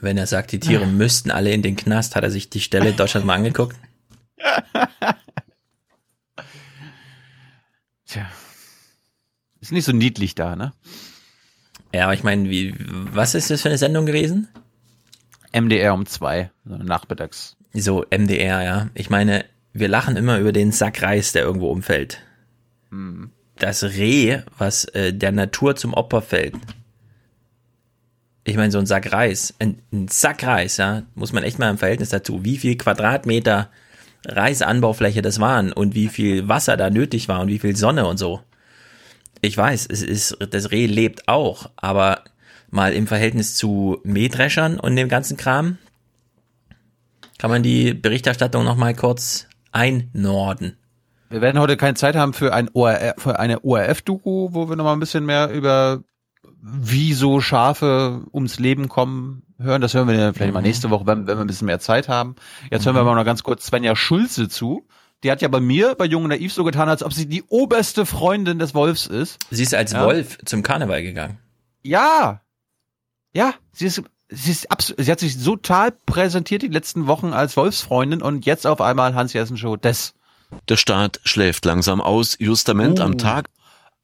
Wenn 0.00 0.16
er 0.16 0.26
sagt, 0.26 0.52
die 0.52 0.60
Tiere 0.60 0.86
müssten 0.90 1.30
alle 1.30 1.52
in 1.52 1.62
den 1.62 1.76
Knast, 1.76 2.16
hat 2.16 2.24
er 2.24 2.30
sich 2.30 2.48
die 2.50 2.60
Stelle 2.60 2.90
in 2.90 2.96
Deutschland 2.96 3.26
mal 3.26 3.34
angeguckt? 3.34 3.76
Tja. 8.06 8.26
Ist 9.60 9.72
nicht 9.72 9.84
so 9.84 9.92
niedlich 9.92 10.34
da, 10.34 10.56
ne? 10.56 10.72
Ja, 11.92 12.04
aber 12.04 12.14
ich 12.14 12.22
meine, 12.22 12.48
wie, 12.48 12.74
was 12.78 13.34
ist 13.34 13.50
das 13.50 13.62
für 13.62 13.68
eine 13.68 13.78
Sendung 13.78 14.06
gewesen? 14.06 14.48
MDR 15.52 15.94
um 15.94 16.06
zwei, 16.06 16.50
so 16.64 16.76
nachmittags. 16.76 17.56
So, 17.72 18.04
MDR, 18.10 18.62
ja. 18.62 18.88
Ich 18.94 19.10
meine, 19.10 19.44
wir 19.72 19.88
lachen 19.88 20.16
immer 20.16 20.38
über 20.38 20.52
den 20.52 20.72
Sack 20.72 21.02
Reis, 21.02 21.32
der 21.32 21.42
irgendwo 21.42 21.70
umfällt. 21.70 22.20
Hm. 22.90 23.30
Das 23.56 23.82
Reh, 23.82 24.40
was 24.56 24.84
äh, 24.86 25.12
der 25.12 25.32
Natur 25.32 25.76
zum 25.76 25.94
Opfer 25.94 26.22
fällt. 26.22 26.54
Ich 28.44 28.56
meine, 28.56 28.70
so 28.70 28.78
ein 28.78 28.86
Sack 28.86 29.12
Reis, 29.12 29.52
ein, 29.58 29.82
ein 29.92 30.08
Sack 30.08 30.44
Reis, 30.44 30.76
ja, 30.76 31.02
muss 31.14 31.32
man 31.32 31.42
echt 31.42 31.58
mal 31.58 31.70
im 31.70 31.78
Verhältnis 31.78 32.10
dazu, 32.10 32.44
wie 32.44 32.56
viel 32.56 32.76
Quadratmeter 32.76 33.68
Reisanbaufläche 34.24 35.22
das 35.22 35.40
waren 35.40 35.72
und 35.72 35.94
wie 35.94 36.08
viel 36.08 36.48
Wasser 36.48 36.76
da 36.76 36.88
nötig 36.90 37.28
war 37.28 37.40
und 37.40 37.48
wie 37.48 37.58
viel 37.58 37.76
Sonne 37.76 38.06
und 38.06 38.16
so. 38.16 38.40
Ich 39.40 39.56
weiß, 39.56 39.86
es 39.90 40.02
ist, 40.02 40.36
das 40.50 40.70
Reh 40.70 40.86
lebt 40.86 41.28
auch, 41.28 41.70
aber 41.76 42.24
mal 42.70 42.92
im 42.92 43.06
Verhältnis 43.06 43.54
zu 43.54 44.00
Mähdreschern 44.04 44.80
und 44.80 44.96
dem 44.96 45.08
ganzen 45.08 45.36
Kram, 45.36 45.78
kann 47.38 47.50
man 47.50 47.62
die 47.62 47.94
Berichterstattung 47.94 48.64
noch 48.64 48.76
mal 48.76 48.94
kurz 48.94 49.47
einnorden. 49.72 50.76
Wir 51.30 51.40
werden 51.40 51.60
heute 51.60 51.76
keine 51.76 51.94
Zeit 51.94 52.16
haben 52.16 52.32
für, 52.32 52.54
ein 52.54 52.70
ORF, 52.72 53.14
für 53.18 53.38
eine 53.38 53.62
ORF-Doku, 53.64 54.48
wo 54.52 54.68
wir 54.68 54.76
noch 54.76 54.84
mal 54.84 54.94
ein 54.94 55.00
bisschen 55.00 55.26
mehr 55.26 55.50
über 55.50 56.02
wie 56.60 57.12
so 57.12 57.40
Schafe 57.40 58.22
ums 58.32 58.58
Leben 58.58 58.88
kommen 58.88 59.42
hören. 59.58 59.80
Das 59.80 59.94
hören 59.94 60.08
wir 60.08 60.16
dann 60.16 60.34
vielleicht 60.34 60.54
mal 60.54 60.62
nächste 60.62 60.90
Woche, 60.90 61.06
wenn, 61.06 61.26
wenn 61.26 61.36
wir 61.38 61.44
ein 61.44 61.46
bisschen 61.46 61.66
mehr 61.66 61.80
Zeit 61.80 62.08
haben. 62.08 62.36
Jetzt 62.70 62.86
hören 62.86 62.96
wir 62.96 63.04
mal 63.04 63.14
noch 63.14 63.24
ganz 63.24 63.42
kurz 63.42 63.66
Svenja 63.66 63.94
Schulze 63.94 64.48
zu. 64.48 64.86
Die 65.24 65.30
hat 65.30 65.42
ja 65.42 65.48
bei 65.48 65.60
mir, 65.60 65.94
bei 65.96 66.04
Jung 66.04 66.24
und 66.24 66.30
Naiv, 66.30 66.52
so 66.52 66.64
getan, 66.64 66.88
als 66.88 67.02
ob 67.02 67.12
sie 67.12 67.26
die 67.26 67.42
oberste 67.48 68.06
Freundin 68.06 68.58
des 68.58 68.74
Wolfs 68.74 69.06
ist. 69.06 69.38
Sie 69.50 69.62
ist 69.64 69.74
als 69.74 69.92
Ja. 69.92 70.04
Wolf 70.04 70.38
zum 70.44 70.62
Karneval 70.62 71.02
gegangen. 71.02 71.38
Ja. 71.82 72.40
Ja, 73.34 73.54
sie 73.72 73.86
ist, 73.86 74.02
sie 74.28 74.50
ist 74.50 74.70
absolut, 74.70 75.04
sie 75.04 75.10
hat 75.10 75.20
sich 75.20 75.38
so 75.38 75.56
total 75.56 75.92
präsentiert 75.92 76.62
die 76.62 76.68
letzten 76.68 77.06
Wochen 77.06 77.32
als 77.32 77.56
Wolfsfreundin 77.56 78.22
und 78.22 78.46
jetzt 78.46 78.66
auf 78.66 78.80
einmal 78.80 79.14
Hans 79.14 79.32
Jessen 79.32 79.56
Show. 79.56 79.76
Das. 79.76 80.14
Der 80.68 80.76
Staat 80.76 81.20
schläft 81.24 81.64
langsam 81.64 82.00
aus, 82.00 82.36
Justament 82.38 83.00
am 83.00 83.18
Tag. 83.18 83.50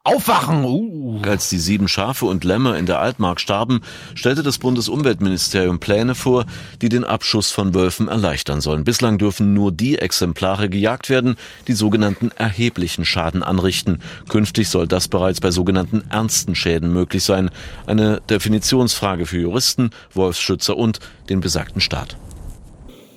Aufwachen! 0.06 0.66
Uh. 0.66 1.22
Als 1.22 1.48
die 1.48 1.56
sieben 1.56 1.88
Schafe 1.88 2.26
und 2.26 2.44
Lämmer 2.44 2.76
in 2.76 2.84
der 2.84 3.00
Altmark 3.00 3.40
starben, 3.40 3.80
stellte 4.14 4.42
das 4.42 4.58
Bundesumweltministerium 4.58 5.80
Pläne 5.80 6.14
vor, 6.14 6.44
die 6.82 6.90
den 6.90 7.04
Abschuss 7.04 7.50
von 7.50 7.72
Wölfen 7.74 8.08
erleichtern 8.08 8.60
sollen. 8.60 8.84
Bislang 8.84 9.16
dürfen 9.16 9.54
nur 9.54 9.72
die 9.72 9.96
Exemplare 9.96 10.68
gejagt 10.68 11.08
werden, 11.08 11.36
die 11.68 11.72
sogenannten 11.72 12.30
erheblichen 12.36 13.06
Schaden 13.06 13.42
anrichten. 13.42 14.02
Künftig 14.28 14.68
soll 14.68 14.86
das 14.86 15.08
bereits 15.08 15.40
bei 15.40 15.50
sogenannten 15.50 16.04
ernsten 16.10 16.54
Schäden 16.54 16.92
möglich 16.92 17.24
sein. 17.24 17.48
Eine 17.86 18.20
Definitionsfrage 18.28 19.24
für 19.24 19.38
Juristen, 19.38 19.88
Wolfsschützer 20.12 20.76
und 20.76 21.00
den 21.30 21.40
besagten 21.40 21.80
Staat. 21.80 22.18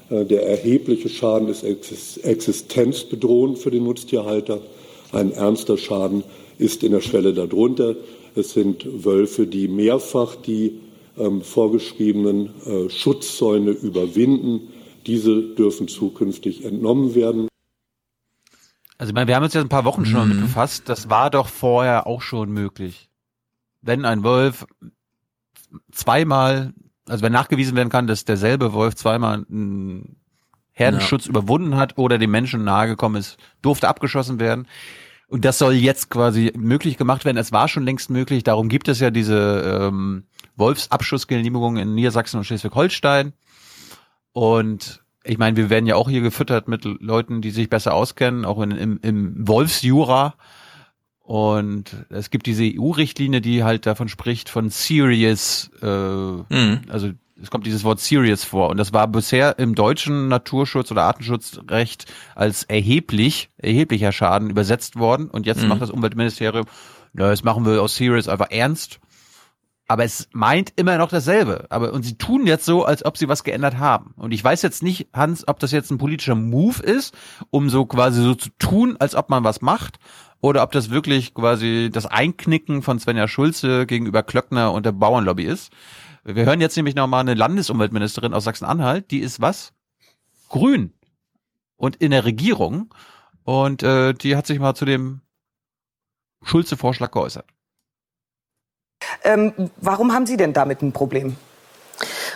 Äh, 0.10 0.24
Der 0.24 0.48
erhebliche 0.48 1.10
Schaden 1.10 1.50
ist 1.50 1.66
exis- 1.66 2.24
existenzbedrohend 2.24 3.58
für 3.58 3.72
den 3.72 3.84
Nutztierhalter. 3.84 4.62
Ein 5.12 5.34
ernster 5.34 5.78
Schaden 5.78 6.24
ist 6.58 6.84
in 6.84 6.92
der 6.92 7.02
Schwelle 7.02 7.34
darunter. 7.34 7.96
Es 8.36 8.52
sind 8.54 8.86
Wölfe, 9.06 9.48
die 9.48 9.68
mehrfach 9.68 10.36
die 10.36 10.80
ähm, 11.18 11.42
vorgeschriebenen 11.42 12.50
äh, 12.66 12.90
Schutzzäune 12.90 13.72
überwinden. 13.72 14.70
Diese 15.06 15.42
dürfen 15.42 15.88
zukünftig 15.88 16.66
entnommen 16.66 17.16
werden. 17.16 17.48
Also 18.98 19.12
ich 19.12 19.16
meine, 19.16 19.28
wir 19.28 19.36
haben 19.36 19.44
uns 19.44 19.54
jetzt 19.54 19.64
ein 19.64 19.70
paar 19.70 19.86
Wochen 19.86 20.06
schon 20.06 20.30
damit 20.30 20.42
befasst. 20.42 20.90
Das 20.90 21.10
war 21.10 21.30
doch 21.30 21.48
vorher 21.48 22.08
auch 22.08 22.22
schon 22.22 22.52
möglich. 22.52 23.10
Wenn 23.82 24.06
ein 24.06 24.24
Wolf 24.24 24.66
zweimal, 25.92 26.74
also 27.08 27.24
wenn 27.24 27.32
nachgewiesen 27.32 27.76
werden 27.76 27.90
kann, 27.90 28.08
dass 28.08 28.26
derselbe 28.26 28.74
Wolf 28.74 28.96
zweimal 28.96 29.46
einen 29.50 30.18
Herdenschutz 30.72 31.26
überwunden 31.26 31.76
hat 31.76 31.98
oder 31.98 32.18
dem 32.18 32.32
Menschen 32.32 32.64
nahegekommen 32.64 33.20
ist, 33.20 33.38
durfte 33.62 33.88
abgeschossen 33.88 34.40
werden. 34.40 34.68
Und 35.28 35.44
das 35.44 35.58
soll 35.58 35.74
jetzt 35.74 36.10
quasi 36.10 36.54
möglich 36.56 36.98
gemacht 36.98 37.26
werden. 37.26 37.38
Es 37.38 37.52
war 37.52 37.68
schon 37.68 37.84
längst 37.84 38.10
möglich. 38.10 38.44
Darum 38.44 38.70
gibt 38.70 38.88
es 38.88 39.02
ja 39.02 39.12
diese 39.12 39.82
ähm, 39.88 40.24
Wolfsabschussgenehmigung 40.56 41.78
in 41.78 41.96
Niedersachsen 41.96 42.38
und 42.38 42.46
Schleswig-Holstein. 42.46 43.34
Und 44.32 45.04
ich 45.24 45.38
meine, 45.38 45.58
wir 45.58 45.70
werden 45.70 45.86
ja 45.86 45.96
auch 45.96 46.10
hier 46.10 46.22
gefüttert 46.22 46.70
mit 46.70 46.86
Leuten, 46.86 47.42
die 47.42 47.52
sich 47.52 47.70
besser 47.70 47.94
auskennen, 47.94 48.46
auch 48.46 48.62
in, 48.62 48.72
im, 48.72 49.00
im 49.02 49.48
Wolfsjura. 49.48 50.36
Und 51.20 52.06
es 52.10 52.30
gibt 52.30 52.46
diese 52.46 52.64
EU-Richtlinie, 52.64 53.42
die 53.42 53.66
halt 53.66 53.86
davon 53.86 54.08
spricht, 54.08 54.48
von 54.48 54.70
serious, 54.70 55.70
äh, 55.82 55.86
also 56.88 57.12
es 57.42 57.52
kommt 57.52 57.66
dieses 57.66 57.84
Wort 57.84 58.00
serious 58.00 58.44
vor. 58.44 58.70
Und 58.70 58.78
das 58.78 58.94
war 58.94 59.08
bisher 59.08 59.60
im 59.60 59.76
deutschen 59.76 60.28
Naturschutz- 60.28 60.92
oder 60.92 61.04
Artenschutzrecht 61.04 62.06
als 62.36 62.64
erheblich, 62.64 63.50
erheblicher 63.58 64.12
Schaden 64.12 64.50
übersetzt 64.50 64.98
worden. 64.98 65.30
Und 65.30 65.46
jetzt 65.46 65.62
Mhm. 65.62 65.70
macht 65.70 65.82
das 65.82 65.92
Umweltministerium, 65.92 66.66
na, 67.14 67.30
das 67.30 67.44
machen 67.44 67.66
wir 67.66 67.82
aus 67.82 67.96
serious 67.96 68.28
einfach 68.28 68.50
ernst. 68.52 69.00
Aber 69.90 70.04
es 70.04 70.28
meint 70.34 70.74
immer 70.76 70.98
noch 70.98 71.08
dasselbe. 71.08 71.66
Aber, 71.70 71.94
und 71.94 72.04
sie 72.04 72.18
tun 72.18 72.46
jetzt 72.46 72.66
so, 72.66 72.84
als 72.84 73.06
ob 73.06 73.18
sie 73.18 73.30
was 73.30 73.46
geändert 73.46 73.78
haben. 73.78 74.14
Und 74.18 74.34
ich 74.34 74.44
weiß 74.44 74.62
jetzt 74.62 74.84
nicht, 74.84 75.08
Hans, 75.14 75.48
ob 75.48 75.60
das 75.60 75.72
jetzt 75.72 75.92
ein 75.92 75.98
politischer 75.98 76.36
Move 76.36 76.84
ist, 76.84 77.16
um 77.52 77.70
so 77.70 77.86
quasi 77.86 78.22
so 78.22 78.36
zu 78.36 78.50
tun, 78.60 78.98
als 79.00 79.16
ob 79.16 79.30
man 79.30 79.46
was 79.46 79.62
macht, 79.62 79.98
oder 80.42 80.62
ob 80.64 80.72
das 80.74 80.90
wirklich 80.90 81.34
quasi 81.34 81.90
das 81.92 82.06
Einknicken 82.06 82.82
von 82.82 83.00
Svenja 83.00 83.28
Schulze 83.28 83.86
gegenüber 83.86 84.24
Klöckner 84.24 84.74
und 84.74 84.86
der 84.86 84.92
Bauernlobby 84.92 85.44
ist. 85.46 85.72
Wir 86.36 86.46
hören 86.46 86.60
jetzt 86.60 86.76
nämlich 86.76 86.94
nochmal 86.94 87.22
eine 87.22 87.36
Landesumweltministerin 87.36 88.34
aus 88.34 88.44
Sachsen-Anhalt, 88.44 89.12
die 89.12 89.20
ist 89.20 89.40
was? 89.40 89.72
Grün. 90.50 90.94
Und 91.78 91.96
in 91.96 92.12
der 92.12 92.26
Regierung. 92.26 92.94
Und 93.46 93.82
äh, 93.82 94.14
die 94.14 94.36
hat 94.36 94.46
sich 94.46 94.60
mal 94.60 94.76
zu 94.76 94.84
dem 94.84 95.22
Schulze-Vorschlag 96.44 97.12
geäußert. 97.12 97.46
Ähm, 99.24 99.72
warum 99.78 100.12
haben 100.12 100.26
Sie 100.26 100.36
denn 100.36 100.52
damit 100.52 100.82
ein 100.82 100.92
Problem? 100.92 101.38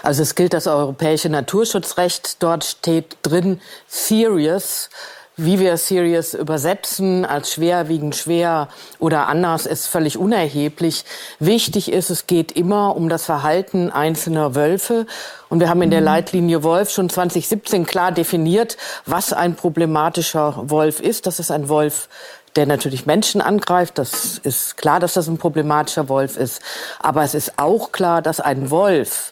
Also 0.03 0.21
es 0.21 0.35
gilt 0.35 0.53
das 0.53 0.67
europäische 0.67 1.27
Naturschutzrecht. 1.27 2.41
Dort 2.41 2.63
steht 2.63 3.17
drin 3.23 3.59
serious. 3.87 4.89
Wie 5.37 5.59
wir 5.59 5.77
serious 5.77 6.33
übersetzen 6.33 7.25
als 7.25 7.53
schwerwiegend 7.53 8.17
schwer 8.17 8.67
oder 8.99 9.27
anders 9.27 9.65
ist 9.65 9.87
völlig 9.87 10.17
unerheblich. 10.17 11.05
Wichtig 11.39 11.91
ist, 11.91 12.09
es 12.09 12.27
geht 12.27 12.51
immer 12.51 12.97
um 12.97 13.07
das 13.07 13.25
Verhalten 13.25 13.91
einzelner 13.91 14.55
Wölfe. 14.55 15.05
Und 15.47 15.61
wir 15.61 15.69
haben 15.69 15.81
in 15.81 15.89
der 15.89 16.01
Leitlinie 16.01 16.63
Wolf 16.63 16.91
schon 16.91 17.09
2017 17.09 17.85
klar 17.85 18.11
definiert, 18.11 18.75
was 19.05 19.31
ein 19.31 19.55
problematischer 19.55 20.69
Wolf 20.69 20.99
ist. 20.99 21.25
Das 21.25 21.39
ist 21.39 21.49
ein 21.49 21.69
Wolf, 21.69 22.09
der 22.57 22.65
natürlich 22.65 23.05
Menschen 23.05 23.39
angreift. 23.39 23.97
Das 23.97 24.37
ist 24.37 24.75
klar, 24.75 24.99
dass 24.99 25.13
das 25.13 25.29
ein 25.29 25.37
problematischer 25.37 26.09
Wolf 26.09 26.35
ist. 26.35 26.61
Aber 26.99 27.23
es 27.23 27.33
ist 27.33 27.53
auch 27.57 27.93
klar, 27.93 28.21
dass 28.21 28.41
ein 28.41 28.69
Wolf, 28.69 29.31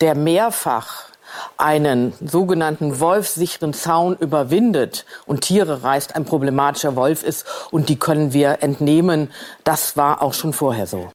der 0.00 0.16
mehrfach 0.16 1.07
einen 1.56 2.12
sogenannten 2.20 3.00
wolfsicheren 3.00 3.72
Zaun 3.72 4.16
überwindet 4.16 5.04
und 5.26 5.42
Tiere 5.42 5.82
reißt, 5.82 6.16
ein 6.16 6.24
problematischer 6.24 6.96
Wolf 6.96 7.22
ist. 7.22 7.46
Und 7.70 7.88
die 7.88 7.96
können 7.96 8.32
wir 8.32 8.62
entnehmen. 8.62 9.30
Das 9.64 9.96
war 9.96 10.22
auch 10.22 10.34
schon 10.34 10.52
vorher 10.52 10.86
so. 10.86 11.10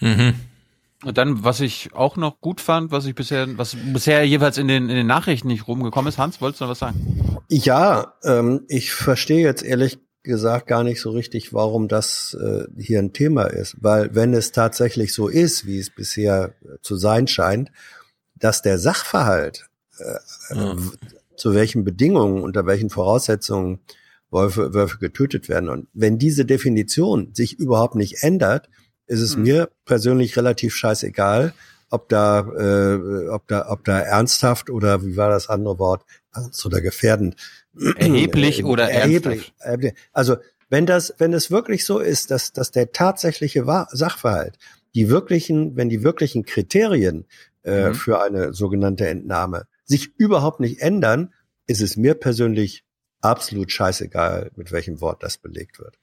Mhm. 0.00 0.34
Und 1.02 1.16
dann, 1.16 1.44
was 1.44 1.60
ich 1.60 1.94
auch 1.94 2.16
noch 2.16 2.40
gut 2.40 2.60
fand, 2.60 2.90
was 2.90 3.06
ich 3.06 3.14
bisher, 3.14 3.46
was 3.56 3.74
bisher 3.74 4.26
jeweils 4.26 4.58
in 4.58 4.68
den, 4.68 4.90
in 4.90 4.96
den 4.96 5.06
Nachrichten 5.06 5.48
nicht 5.48 5.66
rumgekommen 5.66 6.08
ist, 6.08 6.18
Hans, 6.18 6.40
wolltest 6.42 6.60
du 6.60 6.64
noch 6.64 6.72
was 6.72 6.78
sagen? 6.78 7.40
Ja, 7.48 8.14
ähm, 8.22 8.64
ich 8.68 8.92
verstehe 8.92 9.42
jetzt 9.42 9.62
ehrlich 9.62 9.98
gesagt 10.22 10.66
gar 10.66 10.84
nicht 10.84 11.00
so 11.00 11.10
richtig, 11.10 11.54
warum 11.54 11.88
das 11.88 12.36
äh, 12.38 12.64
hier 12.78 12.98
ein 12.98 13.14
Thema 13.14 13.44
ist. 13.44 13.76
Weil 13.80 14.14
wenn 14.14 14.34
es 14.34 14.52
tatsächlich 14.52 15.14
so 15.14 15.28
ist, 15.28 15.66
wie 15.66 15.78
es 15.78 15.88
bisher 15.88 16.54
zu 16.82 16.96
sein 16.96 17.26
scheint, 17.26 17.70
dass 18.40 18.62
der 18.62 18.78
Sachverhalt, 18.78 19.68
äh, 19.98 20.54
ja. 20.54 20.76
zu 21.36 21.54
welchen 21.54 21.84
Bedingungen, 21.84 22.42
unter 22.42 22.66
welchen 22.66 22.90
Voraussetzungen 22.90 23.80
Wölfe, 24.30 24.74
Wölfe 24.74 24.98
getötet 24.98 25.48
werden. 25.48 25.68
Und 25.68 25.88
wenn 25.92 26.18
diese 26.18 26.44
Definition 26.44 27.34
sich 27.34 27.58
überhaupt 27.58 27.94
nicht 27.94 28.22
ändert, 28.22 28.68
ist 29.06 29.20
es 29.20 29.36
mhm. 29.36 29.42
mir 29.42 29.70
persönlich 29.84 30.36
relativ 30.36 30.74
scheißegal, 30.74 31.52
ob 31.90 32.08
da, 32.08 32.40
äh, 32.40 33.28
ob 33.28 33.48
da, 33.48 33.68
ob 33.70 33.84
da 33.84 33.98
ernsthaft 33.98 34.70
oder 34.70 35.04
wie 35.04 35.16
war 35.16 35.30
das 35.30 35.48
andere 35.48 35.78
Wort, 35.78 36.04
ernst 36.32 36.64
oder 36.64 36.80
gefährdend. 36.80 37.34
Erheblich 37.96 38.60
äh, 38.60 38.64
oder 38.64 38.88
erheblich. 38.88 39.52
Ernsthaft. 39.58 39.96
Also 40.12 40.36
wenn 40.68 40.86
das, 40.86 41.14
wenn 41.18 41.32
es 41.32 41.50
wirklich 41.50 41.84
so 41.84 41.98
ist, 41.98 42.30
dass, 42.30 42.52
dass 42.52 42.70
der 42.70 42.92
tatsächliche 42.92 43.64
Sachverhalt, 43.90 44.56
die 44.94 45.08
wirklichen, 45.08 45.76
wenn 45.76 45.88
die 45.88 46.04
wirklichen 46.04 46.44
Kriterien 46.44 47.26
äh, 47.62 47.88
mhm. 47.88 47.94
für 47.94 48.20
eine 48.22 48.52
sogenannte 48.52 49.08
Entnahme 49.08 49.66
sich 49.84 50.12
überhaupt 50.16 50.60
nicht 50.60 50.80
ändern, 50.80 51.34
ist 51.66 51.82
es 51.82 51.96
mir 51.96 52.14
persönlich 52.14 52.84
absolut 53.20 53.70
scheißegal, 53.70 54.50
mit 54.56 54.72
welchem 54.72 55.00
Wort 55.00 55.22
das 55.22 55.36
belegt 55.36 55.78
wird. 55.78 55.98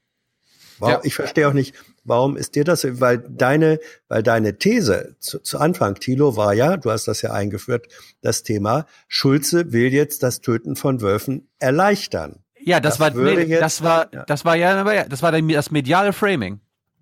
Warum, 0.79 0.93
ja. 0.93 1.01
Ich 1.03 1.15
verstehe 1.15 1.47
auch 1.47 1.53
nicht, 1.53 1.73
warum 2.03 2.37
ist 2.37 2.55
dir 2.55 2.63
das, 2.63 2.85
weil 2.99 3.17
deine, 3.17 3.79
weil 4.07 4.21
deine 4.21 4.57
These 4.57 5.15
zu, 5.19 5.39
zu 5.39 5.57
Anfang, 5.57 5.95
Thilo, 5.95 6.35
war 6.35 6.53
ja, 6.53 6.77
du 6.77 6.91
hast 6.91 7.07
das 7.07 7.21
ja 7.21 7.31
eingeführt, 7.31 7.87
das 8.21 8.43
Thema, 8.43 8.85
Schulze 9.07 9.71
will 9.71 9.91
jetzt 9.91 10.21
das 10.21 10.41
Töten 10.41 10.75
von 10.75 11.01
Wölfen 11.01 11.47
erleichtern. 11.57 12.43
Ja, 12.59 12.79
das, 12.79 12.97
das 12.97 12.99
war, 12.99 13.11
nee, 13.11 13.41
jetzt, 13.43 13.61
das 13.61 13.81
war, 13.81 14.13
ja. 14.13 14.25
das 14.25 14.45
war 14.45 14.55
ja, 14.55 15.05
das 15.05 15.23
war 15.23 15.31
das 15.31 15.71
mediale 15.71 16.13
Framing. 16.13 16.59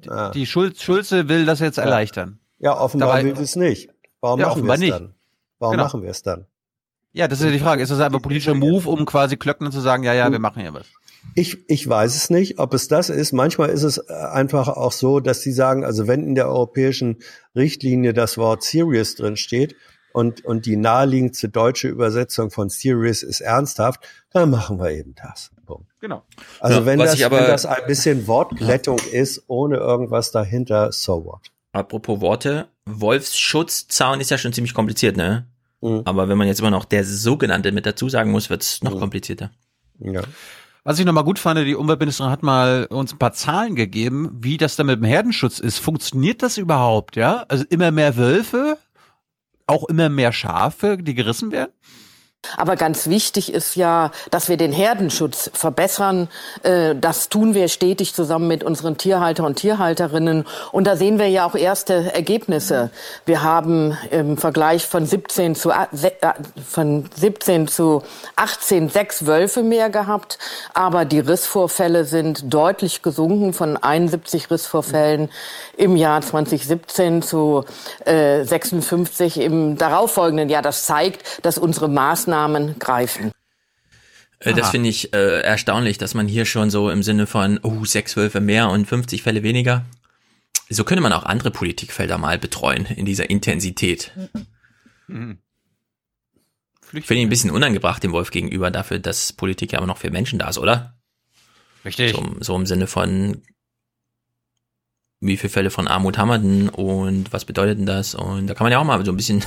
Ah. 0.08 0.30
Die 0.30 0.46
Schulze, 0.46 0.82
Schulze 0.82 1.28
will 1.28 1.46
das 1.46 1.60
jetzt 1.60 1.80
erleichtern. 1.80 2.40
Ja, 2.60 2.80
offenbar 2.80 3.24
will 3.24 3.34
es 3.34 3.56
nicht. 3.56 3.90
Warum 4.26 4.40
ja, 4.40 4.48
machen 4.48 4.66
wir 4.66 4.74
es 4.74 4.80
dann? 4.90 5.14
Warum 5.60 5.74
genau. 5.74 5.84
machen 5.84 6.02
wir 6.02 6.10
es 6.10 6.24
dann? 6.24 6.48
Ja, 7.14 7.28
das 7.28 7.40
ist 7.40 7.46
ja 7.46 7.52
die 7.52 7.60
Frage. 7.60 7.84
Ist 7.84 7.92
das 7.92 8.00
einfach 8.00 8.24
politischer 8.24 8.56
Move, 8.56 8.90
um 8.90 9.06
quasi 9.06 9.38
Klöckner 9.38 9.70
zu 9.70 9.82
sagen, 9.82 10.02
ja, 10.02 10.16
ja, 10.16 10.32
wir 10.32 10.40
machen 10.40 10.64
hier 10.64 10.74
was? 10.74 10.88
Ich, 11.36 11.70
ich 11.70 11.88
weiß 11.88 12.16
es 12.16 12.32
nicht, 12.32 12.58
ob 12.58 12.74
es 12.74 12.88
das 12.88 13.10
ist. 13.10 13.34
Manchmal 13.34 13.70
ist 13.70 13.84
es 13.84 14.00
äh, 14.00 14.14
einfach 14.14 14.68
auch 14.68 14.92
so, 14.92 15.20
dass 15.20 15.42
sie 15.42 15.52
sagen, 15.52 15.86
also 15.86 16.08
wenn 16.08 16.26
in 16.26 16.34
der 16.34 16.48
europäischen 16.48 17.20
Richtlinie 17.56 18.14
das 18.14 18.40
Wort 18.40 18.64
serious 18.64 19.14
drin 19.14 19.38
steht 19.38 19.76
und, 20.12 20.44
und 20.44 20.66
die 20.66 20.76
naheliegendste 20.76 21.50
deutsche 21.50 21.88
Übersetzung 21.88 22.50
von 22.50 22.70
serious 22.70 23.22
ist 23.22 23.42
ernsthaft, 23.42 24.02
dann 24.32 24.50
machen 24.50 24.80
wir 24.80 24.90
eben 24.90 25.14
das. 25.14 25.52
Punkt. 25.68 25.88
Genau. 26.02 26.24
Also 26.60 26.80
ja, 26.80 26.86
wenn, 26.88 26.98
das, 26.98 27.22
aber, 27.22 27.38
wenn 27.38 27.46
das 27.46 27.68
ein 27.68 27.86
bisschen 27.86 28.26
Wortglättung 28.26 28.98
ja. 29.12 29.20
ist, 29.20 29.44
ohne 29.48 29.78
irgendwas 29.78 30.32
dahinter, 30.32 30.92
so 30.92 31.26
what. 31.26 31.52
Apropos 31.74 32.22
Worte, 32.22 32.70
Wolfsschutzzaun 32.88 34.22
ist 34.22 34.32
ja 34.32 34.38
schon 34.38 34.54
ziemlich 34.54 34.74
kompliziert, 34.74 35.18
ne? 35.18 35.48
Mhm. 35.82 36.02
Aber 36.06 36.30
wenn 36.30 36.38
man 36.38 36.48
jetzt 36.48 36.60
immer 36.60 36.72
noch 36.72 36.86
der 36.86 37.04
sogenannte 37.04 37.72
mit 37.72 37.86
dazu 37.86 38.10
sagen 38.10 38.32
muss, 38.32 38.50
wird 38.50 38.62
es 38.62 38.84
noch 38.84 38.96
mhm. 38.96 39.00
komplizierter. 39.00 39.52
Ja. 40.00 40.22
Was 40.84 41.00
ich 41.00 41.06
nochmal 41.06 41.24
gut 41.24 41.40
fand, 41.40 41.60
die 41.66 41.74
Umweltministerin 41.74 42.32
hat 42.32 42.44
mal 42.44 42.86
uns 42.86 43.12
ein 43.12 43.18
paar 43.18 43.34
Zahlen 43.34 43.74
gegeben, 43.74 44.30
wie 44.40 44.58
das 44.58 44.76
da 44.76 44.84
mit 44.84 45.00
dem 45.00 45.04
Herdenschutz 45.04 45.58
ist. 45.58 45.80
Funktioniert 45.80 46.44
das 46.44 46.60
überhaupt, 46.60 47.16
ja? 47.16 47.44
Also 47.48 47.66
immer 47.70 47.90
mehr 47.90 48.18
Wölfe, 48.18 48.78
auch 49.66 49.86
immer 49.86 50.10
mehr 50.10 50.32
Schafe, 50.32 50.98
die 50.98 51.16
gerissen 51.16 51.52
werden? 51.52 51.72
Aber 52.58 52.76
ganz 52.76 53.08
wichtig 53.08 53.54
ist 53.54 53.76
ja, 53.76 54.12
dass 54.32 54.50
wir 54.50 54.58
den 54.58 54.72
Herdenschutz 54.72 55.50
verbessern. 55.54 56.30
Äh, 56.64 56.96
das 56.96 57.30
tun 57.30 57.54
wir 57.54 57.68
stetig 57.68 58.14
zusammen 58.14 58.48
mit 58.48 58.64
unseren 58.64 58.98
Tierhalter 58.98 59.46
und 59.46 59.56
Tierhalterinnen. 59.56 60.46
Und 60.72 60.86
da 60.88 60.96
sehen 60.96 61.20
wir 61.20 61.28
ja 61.28 61.46
auch 61.46 61.56
erste 61.56 62.14
Ergebnisse. 62.14 62.90
Wir 63.26 63.44
haben 63.44 63.98
im 64.12 64.38
Vergleich 64.38 64.86
von 64.86 65.06
17 65.06 65.56
zu, 65.56 65.72
äh, 65.72 65.86
von 66.68 67.10
17 67.16 67.68
zu 67.68 68.04
18 68.36 68.90
sechs 68.90 69.26
Wölfe 69.26 69.64
mehr 69.64 69.90
gehabt. 69.90 70.38
Aber 70.74 71.06
die 71.06 71.20
Rissvorfälle 71.20 72.06
sind 72.06 72.54
deutlich 72.54 73.02
gesunken 73.02 73.54
von 73.54 73.78
71 73.78 74.50
Rissvorfällen 74.52 75.30
im 75.78 75.96
Jahr 75.96 76.22
2017 76.22 77.22
zu 77.22 77.66
56 78.06 79.40
äh, 79.40 79.46
im 79.46 79.78
darauffolgenden 79.78 80.50
Jahr. 80.50 80.62
Das 80.62 80.86
zeigt, 80.86 81.46
dass 81.46 81.58
unsere 81.58 81.88
Maßnahmen 81.88 82.35
Maßnahmen 82.36 82.80
greifen. 82.80 83.32
Äh, 84.40 84.54
das 84.54 84.70
finde 84.70 84.90
ich 84.90 85.14
äh, 85.14 85.42
erstaunlich, 85.42 85.98
dass 85.98 86.14
man 86.14 86.28
hier 86.28 86.46
schon 86.46 86.70
so 86.70 86.90
im 86.90 87.04
Sinne 87.04 87.28
von, 87.28 87.60
oh, 87.64 87.86
sechs 87.86 88.18
Wölfe 88.18 88.42
mehr 88.42 88.70
und 88.70 88.86
50 88.86 89.24
Fälle 89.24 89.44
weniger. 89.44 89.86
So 90.70 90.84
könnte 90.84 91.02
man 91.02 91.14
auch 91.14 91.24
andere 91.24 91.52
Politikfelder 91.52 92.18
mal 92.18 92.38
betreuen 92.38 92.86
in 92.86 93.06
dieser 93.06 93.30
Intensität. 93.30 94.12
Mhm. 95.08 95.38
Finde 96.82 97.16
ich 97.16 97.22
ein 97.22 97.30
bisschen 97.30 97.52
unangebracht 97.52 98.04
dem 98.04 98.12
Wolf 98.12 98.32
gegenüber 98.32 98.72
dafür, 98.72 99.00
dass 99.00 99.34
Politik 99.34 99.74
ja 99.74 99.80
aber 99.80 99.88
noch 99.88 99.98
für 99.98 100.12
Menschen 100.12 100.40
da 100.40 100.50
ist, 100.50 100.58
oder? 100.58 100.98
Richtig. 101.84 102.14
So, 102.14 102.36
so 102.40 102.56
im 102.56 102.66
Sinne 102.66 102.88
von, 102.88 103.44
wie 105.28 105.38
viele 105.38 105.52
Fälle 105.52 105.70
von 105.70 105.88
Armut 105.88 106.18
haben 106.18 106.30
wir 106.30 106.40
denn 106.40 106.70
und 106.70 107.32
was 107.34 107.46
bedeutet 107.46 107.80
denn 107.80 107.86
das? 107.86 108.16
Und 108.16 108.48
da 108.48 108.54
kann 108.54 108.66
man 108.66 108.72
ja 108.72 108.80
auch 108.80 108.84
mal 108.84 109.04
so 109.06 109.12
ein 109.12 109.18
bisschen 109.18 109.44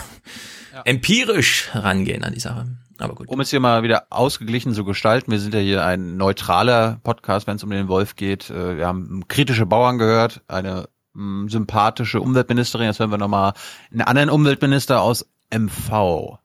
ja. 0.75 0.83
empirisch 0.85 1.71
rangehen 1.75 2.25
an 2.25 2.35
die 2.35 2.41
Sache. 2.41 2.67
Aber 2.99 3.15
gut. 3.15 3.29
Um 3.29 3.41
es 3.41 3.51
hier 3.51 3.61
mal 3.61 3.83
wieder 3.83 4.07
ausgeglichen 4.11 4.75
zu 4.75 4.85
gestalten, 4.85 5.31
wir 5.31 5.39
sind 5.39 5.55
ja 5.55 5.61
hier 5.61 5.85
ein 5.85 6.17
neutraler 6.17 6.99
Podcast, 7.05 7.47
wenn 7.47 7.57
es 7.57 7.65
um 7.65 7.71
den 7.71 7.89
Wolf 7.89 8.17
geht. 8.17 8.51
Äh, 8.51 8.77
wir 8.77 8.87
haben 8.87 9.27
kritische 9.29 9.67
Bauern 9.67 9.99
gehört, 9.99 10.43
eine 10.49 10.89
mm, 11.15 11.49
sympathische 11.49 12.21
Umweltministerin. 12.21 12.87
Jetzt 12.87 12.99
hören 12.99 13.11
wir 13.11 13.19
nochmal 13.19 13.53
einen 13.93 14.03
anderen 14.03 14.31
Umweltminister 14.31 15.01
aus 15.01 15.27
MV. 15.55 16.39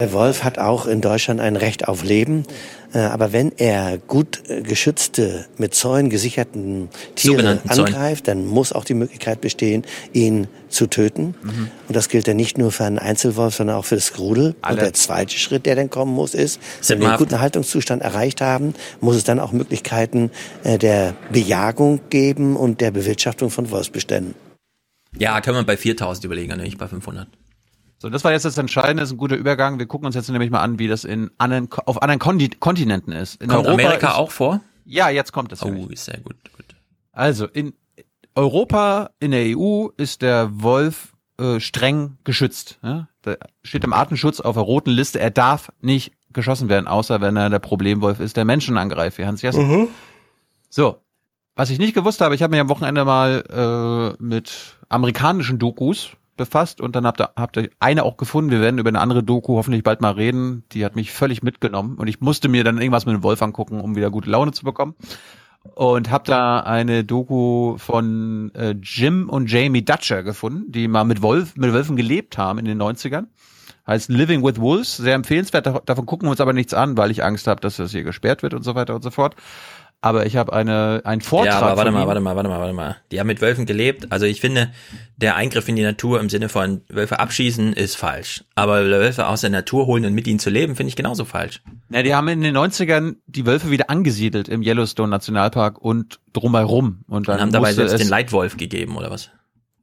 Der 0.00 0.12
Wolf 0.12 0.42
hat 0.42 0.58
auch 0.58 0.86
in 0.86 1.00
Deutschland 1.00 1.40
ein 1.40 1.54
Recht 1.54 1.86
auf 1.86 2.02
Leben. 2.02 2.42
Äh, 2.92 2.98
aber 2.98 3.32
wenn 3.32 3.52
er 3.56 3.96
gut 3.96 4.42
äh, 4.48 4.60
geschützte, 4.60 5.46
mit 5.56 5.72
Zäunen 5.72 6.10
gesicherten 6.10 6.88
Tiere 7.14 7.60
angreift, 7.68 8.26
dann 8.26 8.44
muss 8.44 8.72
auch 8.72 8.84
die 8.84 8.94
Möglichkeit 8.94 9.40
bestehen, 9.40 9.84
ihn 10.12 10.48
zu 10.68 10.88
töten. 10.88 11.36
Mhm. 11.40 11.70
Und 11.86 11.94
das 11.94 12.08
gilt 12.08 12.26
ja 12.26 12.34
nicht 12.34 12.58
nur 12.58 12.72
für 12.72 12.82
einen 12.82 12.98
Einzelwolf, 12.98 13.54
sondern 13.54 13.76
auch 13.76 13.84
für 13.84 13.94
das 13.94 14.12
Grudel. 14.12 14.56
Alle. 14.62 14.78
Und 14.78 14.82
der 14.82 14.94
zweite 14.94 15.38
Schritt, 15.38 15.64
der 15.64 15.76
dann 15.76 15.90
kommen 15.90 16.12
muss, 16.12 16.34
ist, 16.34 16.58
wenn 16.88 16.98
wir 16.98 17.10
einen 17.10 17.18
guten 17.18 17.38
Haltungszustand 17.38 18.02
erreicht 18.02 18.40
haben, 18.40 18.74
muss 19.00 19.14
es 19.14 19.22
dann 19.22 19.38
auch 19.38 19.52
Möglichkeiten 19.52 20.32
äh, 20.64 20.76
der 20.76 21.14
Bejagung 21.30 22.00
geben 22.10 22.56
und 22.56 22.80
der 22.80 22.90
Bewirtschaftung 22.90 23.48
von 23.48 23.70
Wolfsbeständen. 23.70 24.34
Ja, 25.16 25.40
können 25.40 25.58
wir 25.58 25.62
bei 25.62 25.76
4000 25.76 26.24
überlegen, 26.24 26.56
nicht 26.56 26.78
bei 26.78 26.88
500. 26.88 27.28
So, 27.98 28.10
das 28.10 28.24
war 28.24 28.32
jetzt 28.32 28.44
das 28.44 28.58
Entscheidende, 28.58 29.00
das 29.00 29.10
ist 29.10 29.14
ein 29.14 29.18
guter 29.18 29.36
Übergang. 29.36 29.78
Wir 29.78 29.86
gucken 29.86 30.06
uns 30.06 30.14
jetzt 30.14 30.28
nämlich 30.28 30.50
mal 30.50 30.60
an, 30.60 30.78
wie 30.78 30.88
das 30.88 31.04
in 31.04 31.30
anderen, 31.38 31.68
auf 31.86 32.02
anderen 32.02 32.18
Kontinenten 32.18 33.12
ist. 33.12 33.40
In 33.40 33.48
kommt 33.48 33.66
Europa 33.66 33.82
Amerika 33.82 34.08
ist, 34.08 34.14
auch 34.14 34.30
vor? 34.30 34.60
Ja, 34.84 35.08
jetzt 35.08 35.32
kommt 35.32 35.52
es. 35.52 35.62
Oh, 35.62 35.86
ist 35.88 36.04
sehr 36.04 36.18
gut, 36.18 36.36
gut. 36.56 36.66
Also, 37.12 37.46
in 37.46 37.72
Europa, 38.34 39.10
in 39.20 39.30
der 39.30 39.56
EU 39.56 39.88
ist 39.96 40.22
der 40.22 40.62
Wolf 40.62 41.14
äh, 41.38 41.60
streng 41.60 42.18
geschützt. 42.24 42.78
Ja? 42.82 43.08
Da 43.22 43.36
steht 43.62 43.84
im 43.84 43.92
Artenschutz 43.92 44.40
auf 44.40 44.54
der 44.54 44.62
roten 44.62 44.90
Liste, 44.90 45.20
er 45.20 45.30
darf 45.30 45.72
nicht 45.80 46.12
geschossen 46.32 46.68
werden, 46.68 46.88
außer 46.88 47.20
wenn 47.20 47.36
er 47.36 47.48
der 47.48 47.60
Problemwolf 47.60 48.20
ist, 48.20 48.36
der 48.36 48.44
Menschen 48.44 48.76
angreift, 48.76 49.18
wie 49.18 49.24
Hans 49.24 49.42
Jessen. 49.42 49.68
Mhm. 49.68 49.88
So, 50.68 50.98
was 51.54 51.70
ich 51.70 51.78
nicht 51.78 51.94
gewusst 51.94 52.20
habe, 52.20 52.34
ich 52.34 52.42
habe 52.42 52.50
mich 52.50 52.60
am 52.60 52.68
Wochenende 52.68 53.04
mal 53.04 54.14
äh, 54.18 54.22
mit 54.22 54.76
amerikanischen 54.88 55.58
Dokus 55.58 56.10
befasst 56.36 56.80
und 56.80 56.96
dann 56.96 57.06
habt 57.06 57.20
ihr, 57.20 57.30
habt 57.36 57.56
ihr 57.56 57.70
eine 57.80 58.04
auch 58.04 58.16
gefunden. 58.16 58.50
Wir 58.50 58.60
werden 58.60 58.78
über 58.78 58.88
eine 58.88 59.00
andere 59.00 59.22
Doku 59.22 59.56
hoffentlich 59.56 59.82
bald 59.82 60.00
mal 60.00 60.12
reden. 60.12 60.64
Die 60.72 60.84
hat 60.84 60.96
mich 60.96 61.12
völlig 61.12 61.42
mitgenommen 61.42 61.96
und 61.96 62.06
ich 62.06 62.20
musste 62.20 62.48
mir 62.48 62.64
dann 62.64 62.78
irgendwas 62.78 63.06
mit 63.06 63.14
dem 63.14 63.22
Wolf 63.22 63.42
angucken, 63.42 63.80
um 63.80 63.96
wieder 63.96 64.10
gute 64.10 64.30
Laune 64.30 64.52
zu 64.52 64.64
bekommen. 64.64 64.94
Und 65.74 66.10
hab 66.10 66.24
da 66.24 66.60
eine 66.60 67.04
Doku 67.04 67.78
von 67.78 68.54
äh, 68.54 68.74
Jim 68.82 69.30
und 69.30 69.50
Jamie 69.50 69.84
Dutcher 69.84 70.22
gefunden, 70.22 70.70
die 70.70 70.88
mal 70.88 71.04
mit 71.04 71.22
Wolf, 71.22 71.56
mit 71.56 71.72
Wölfen 71.72 71.96
gelebt 71.96 72.36
haben 72.36 72.58
in 72.58 72.66
den 72.66 72.80
90ern. 72.80 73.26
Heißt 73.86 74.10
Living 74.10 74.42
with 74.42 74.60
Wolves, 74.60 74.96
sehr 74.96 75.14
empfehlenswert. 75.14 75.66
Davon 75.66 76.06
gucken 76.06 76.26
wir 76.26 76.30
uns 76.30 76.40
aber 76.40 76.52
nichts 76.52 76.74
an, 76.74 76.96
weil 76.96 77.10
ich 77.10 77.22
Angst 77.22 77.46
habe, 77.46 77.60
dass 77.60 77.76
das 77.76 77.92
hier 77.92 78.02
gesperrt 78.02 78.42
wird 78.42 78.54
und 78.54 78.62
so 78.62 78.74
weiter 78.74 78.94
und 78.94 79.02
so 79.02 79.10
fort 79.10 79.36
aber 80.00 80.26
ich 80.26 80.36
habe 80.36 80.52
eine 80.52 81.00
einen 81.04 81.20
Vortrag. 81.22 81.54
Ja, 81.54 81.60
aber 81.60 81.76
warte 81.76 81.90
mal, 81.90 82.06
warte 82.06 82.20
mal, 82.20 82.36
warte 82.36 82.48
mal, 82.48 82.60
warte 82.60 82.74
mal. 82.74 82.96
Die 83.10 83.20
haben 83.20 83.26
mit 83.26 83.40
Wölfen 83.40 83.64
gelebt. 83.64 84.12
Also 84.12 84.26
ich 84.26 84.40
finde, 84.40 84.70
der 85.16 85.36
Eingriff 85.36 85.66
in 85.68 85.76
die 85.76 85.82
Natur 85.82 86.20
im 86.20 86.28
Sinne 86.28 86.48
von 86.48 86.82
Wölfe 86.88 87.18
abschießen 87.18 87.72
ist 87.72 87.96
falsch. 87.96 88.44
Aber 88.54 88.84
Wölfe 88.84 89.26
aus 89.26 89.40
der 89.40 89.50
Natur 89.50 89.86
holen 89.86 90.04
und 90.04 90.12
mit 90.12 90.26
ihnen 90.26 90.38
zu 90.38 90.50
leben, 90.50 90.76
finde 90.76 90.88
ich 90.88 90.96
genauso 90.96 91.24
falsch. 91.24 91.62
Ja, 91.90 92.02
die 92.02 92.14
haben 92.14 92.28
in 92.28 92.42
den 92.42 92.56
90ern 92.56 93.16
die 93.26 93.46
Wölfe 93.46 93.70
wieder 93.70 93.88
angesiedelt 93.88 94.48
im 94.48 94.62
Yellowstone 94.62 95.08
Nationalpark 95.08 95.78
und 95.78 96.20
drumherum. 96.32 97.04
Und 97.08 97.28
dann 97.28 97.36
und 97.36 97.40
haben 97.40 97.52
dabei 97.52 97.72
selbst 97.72 97.98
den 97.98 98.08
Leitwolf 98.08 98.56
gegeben, 98.56 98.96
oder 98.96 99.10
was? 99.10 99.30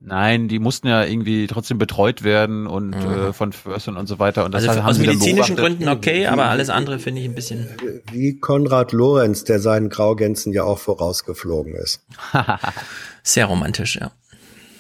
Nein, 0.04 0.48
die 0.48 0.58
mussten 0.58 0.88
ja 0.88 1.04
irgendwie 1.04 1.46
trotzdem 1.46 1.78
betreut 1.78 2.24
werden 2.24 2.66
und 2.66 2.90
mhm. 2.90 3.30
äh, 3.30 3.34
von 3.34 3.54
Förstern 3.54 3.98
und 3.98 4.08
so 4.08 4.18
weiter. 4.18 4.46
Und 4.46 4.52
das 4.52 4.68
also 4.68 4.82
aus 4.82 4.98
medizinischen 4.98 5.56
Gründen 5.56 5.88
okay, 5.88 6.26
aber 6.26 6.46
alles 6.46 6.72
andere 6.72 6.98
finde 6.98 7.22
ich 7.22 7.28
ein 7.28 7.36
bisschen. 7.36 7.70
Wie 8.12 8.40
Konrad 8.40 8.94
Lorenz, 8.94 9.44
der 9.44 9.60
seinen 9.60 9.90
Graugänsen 9.90 10.54
ja 10.54 10.64
auch 10.64 10.80
vorausgeflogen 10.80 11.76
ist. 11.76 12.04
Sehr 13.24 13.46
romantisch, 13.46 13.98
ja. 13.98 14.12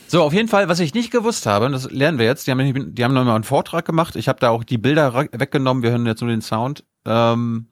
So, 0.07 0.23
auf 0.23 0.33
jeden 0.33 0.49
Fall, 0.49 0.67
was 0.67 0.79
ich 0.79 0.95
nicht 0.95 1.11
gewusst 1.11 1.45
habe, 1.45 1.67
und 1.67 1.71
das 1.71 1.89
lernen 1.91 2.17
wir 2.17 2.25
jetzt, 2.25 2.47
die 2.47 2.51
haben, 2.51 2.95
die 2.95 3.03
haben 3.03 3.13
nochmal 3.13 3.35
einen 3.35 3.43
Vortrag 3.43 3.85
gemacht, 3.85 4.15
ich 4.15 4.27
habe 4.27 4.39
da 4.39 4.49
auch 4.49 4.63
die 4.63 4.79
Bilder 4.79 5.13
weggenommen, 5.31 5.83
wir 5.83 5.91
hören 5.91 6.05
jetzt 6.07 6.21
nur 6.21 6.31
den 6.31 6.41
Sound. 6.41 6.83
Ähm, 7.05 7.67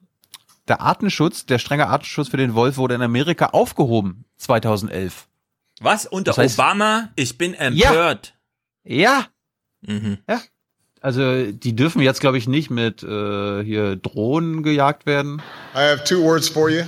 der 0.68 0.80
Artenschutz, 0.80 1.46
der 1.46 1.58
strenge 1.58 1.88
Artenschutz 1.88 2.28
für 2.28 2.36
den 2.36 2.54
Wolf 2.54 2.76
wurde 2.76 2.94
in 2.94 3.02
Amerika 3.02 3.46
aufgehoben 3.46 4.24
2011. 4.36 5.26
Was? 5.80 6.06
Unter 6.06 6.30
das 6.30 6.38
heißt, 6.38 6.58
Obama? 6.58 7.08
Ich 7.16 7.36
bin 7.38 7.54
empört. 7.54 8.34
Ja. 8.84 9.26
Ja. 9.82 9.94
Mhm. 9.94 10.18
ja. 10.28 10.40
Also 11.00 11.50
die 11.50 11.74
dürfen 11.74 12.02
jetzt, 12.02 12.20
glaube 12.20 12.36
ich, 12.36 12.46
nicht 12.46 12.70
mit 12.70 13.02
äh, 13.02 13.64
hier 13.64 13.96
Drohnen 13.96 14.62
gejagt 14.62 15.06
werden. 15.06 15.42
I 15.74 15.78
have 15.78 16.04
two 16.04 16.22
words 16.22 16.48
for 16.48 16.68
you. 16.68 16.84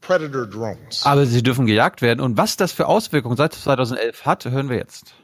Predator 0.00 0.46
drones. 0.46 1.04
Aber 1.04 1.26
sie 1.26 1.42
dürfen 1.42 1.66
gejagt 1.66 2.00
werden. 2.00 2.20
Und 2.20 2.38
was 2.38 2.56
das 2.56 2.72
für 2.72 2.86
Auswirkungen 2.86 3.36
seit 3.36 3.52
2011 3.52 4.24
hat, 4.24 4.44
hören 4.46 4.70
wir 4.70 4.76
jetzt. 4.76 5.14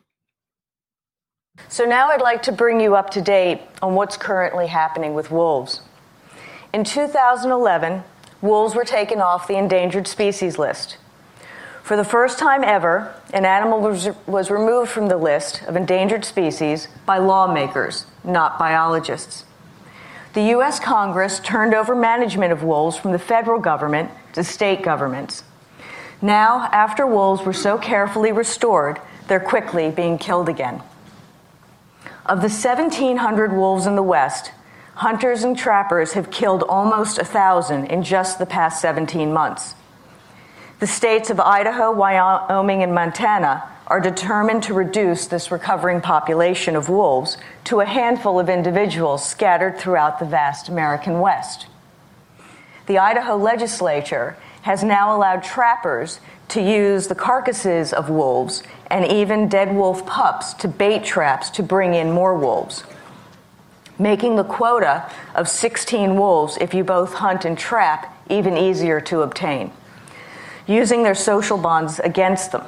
So 1.68 1.84
now 1.84 2.10
I'd 2.10 2.22
like 2.22 2.42
to 2.42 2.52
bring 2.52 2.80
you 2.80 2.94
up 2.94 3.10
to 3.12 3.20
date 3.20 3.60
on 3.80 3.94
what's 3.94 4.18
currently 4.18 4.66
happening 4.66 5.14
with 5.16 5.30
wolves. 5.30 5.82
In 6.72 6.84
2011, 6.84 8.02
wolves 8.40 8.74
were 8.74 8.84
taken 8.84 9.20
off 9.20 9.46
the 9.46 9.54
endangered 9.54 10.08
species 10.08 10.58
list. 10.58 10.98
For 11.82 11.96
the 11.96 12.04
first 12.04 12.38
time 12.38 12.62
ever, 12.62 13.12
an 13.32 13.44
animal 13.44 13.80
was, 13.80 14.08
was 14.26 14.50
removed 14.50 14.90
from 14.90 15.08
the 15.08 15.16
list 15.16 15.62
of 15.64 15.74
endangered 15.74 16.24
species 16.24 16.86
by 17.04 17.18
lawmakers, 17.18 18.06
not 18.22 18.58
biologists. 18.58 19.44
The 20.34 20.44
U.S. 20.50 20.78
Congress 20.78 21.40
turned 21.40 21.74
over 21.74 21.94
management 21.94 22.52
of 22.52 22.62
wolves 22.62 22.96
from 22.96 23.12
the 23.12 23.18
federal 23.18 23.60
government 23.60 24.10
to 24.34 24.44
state 24.44 24.82
governments. 24.82 25.42
Now, 26.22 26.68
after 26.72 27.04
wolves 27.04 27.42
were 27.42 27.52
so 27.52 27.76
carefully 27.76 28.30
restored, 28.30 29.00
they're 29.26 29.40
quickly 29.40 29.90
being 29.90 30.18
killed 30.18 30.48
again. 30.48 30.82
Of 32.24 32.38
the 32.38 32.48
1,700 32.48 33.52
wolves 33.52 33.86
in 33.86 33.96
the 33.96 34.02
West, 34.04 34.52
hunters 34.94 35.42
and 35.42 35.58
trappers 35.58 36.12
have 36.12 36.30
killed 36.30 36.62
almost 36.62 37.16
1,000 37.18 37.86
in 37.86 38.04
just 38.04 38.38
the 38.38 38.46
past 38.46 38.80
17 38.80 39.32
months. 39.32 39.74
The 40.82 40.88
states 40.88 41.30
of 41.30 41.38
Idaho, 41.38 41.92
Wyoming, 41.92 42.82
and 42.82 42.92
Montana 42.92 43.62
are 43.86 44.00
determined 44.00 44.64
to 44.64 44.74
reduce 44.74 45.28
this 45.28 45.52
recovering 45.52 46.00
population 46.00 46.74
of 46.74 46.88
wolves 46.88 47.36
to 47.66 47.78
a 47.78 47.86
handful 47.86 48.40
of 48.40 48.48
individuals 48.48 49.24
scattered 49.24 49.78
throughout 49.78 50.18
the 50.18 50.24
vast 50.24 50.68
American 50.68 51.20
West. 51.20 51.68
The 52.86 52.98
Idaho 52.98 53.36
legislature 53.36 54.36
has 54.62 54.82
now 54.82 55.16
allowed 55.16 55.44
trappers 55.44 56.18
to 56.48 56.60
use 56.60 57.06
the 57.06 57.14
carcasses 57.14 57.92
of 57.92 58.10
wolves 58.10 58.64
and 58.90 59.06
even 59.06 59.48
dead 59.48 59.72
wolf 59.76 60.04
pups 60.04 60.52
to 60.54 60.66
bait 60.66 61.04
traps 61.04 61.48
to 61.50 61.62
bring 61.62 61.94
in 61.94 62.10
more 62.10 62.36
wolves, 62.36 62.82
making 64.00 64.34
the 64.34 64.42
quota 64.42 65.08
of 65.36 65.48
16 65.48 66.16
wolves 66.16 66.58
if 66.60 66.74
you 66.74 66.82
both 66.82 67.14
hunt 67.14 67.44
and 67.44 67.56
trap 67.56 68.12
even 68.28 68.56
easier 68.56 69.00
to 69.00 69.20
obtain 69.20 69.70
using 70.66 71.02
their 71.02 71.14
social 71.14 71.58
bonds 71.58 71.98
against 71.98 72.52
them. 72.52 72.64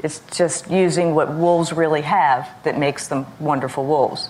It's 0.00 0.20
just 0.36 0.70
using 0.70 1.14
what 1.14 1.34
wolves 1.34 1.72
really 1.72 2.02
have 2.02 2.48
that 2.64 2.78
makes 2.78 3.08
them 3.08 3.26
wonderful 3.40 3.86
wolves. 3.86 4.28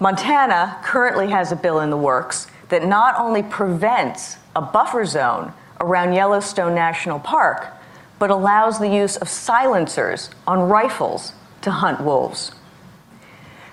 Montana 0.00 0.78
currently 0.82 1.30
has 1.30 1.52
a 1.52 1.56
bill 1.56 1.80
in 1.80 1.90
the 1.90 1.96
works 1.96 2.46
that 2.70 2.84
not 2.84 3.14
only 3.18 3.42
prevents 3.42 4.36
a 4.56 4.62
buffer 4.62 5.04
zone 5.04 5.52
around 5.80 6.14
Yellowstone 6.14 6.74
National 6.74 7.18
Park, 7.18 7.66
but 8.18 8.30
allows 8.30 8.78
the 8.78 8.88
use 8.88 9.16
of 9.16 9.28
silencers 9.28 10.30
on 10.46 10.68
rifles 10.68 11.32
to 11.60 11.70
hunt 11.70 12.00
wolves. 12.00 12.52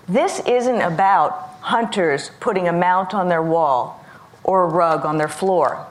This 0.07 0.39
isn't 0.41 0.81
about 0.81 1.31
hunters 1.61 2.31
putting 2.39 2.67
a 2.67 2.73
mount 2.73 3.13
on 3.13 3.29
their 3.29 3.43
wall 3.43 4.03
or 4.43 4.63
a 4.63 4.67
rug 4.67 5.05
on 5.05 5.17
their 5.17 5.27
floor. 5.27 5.85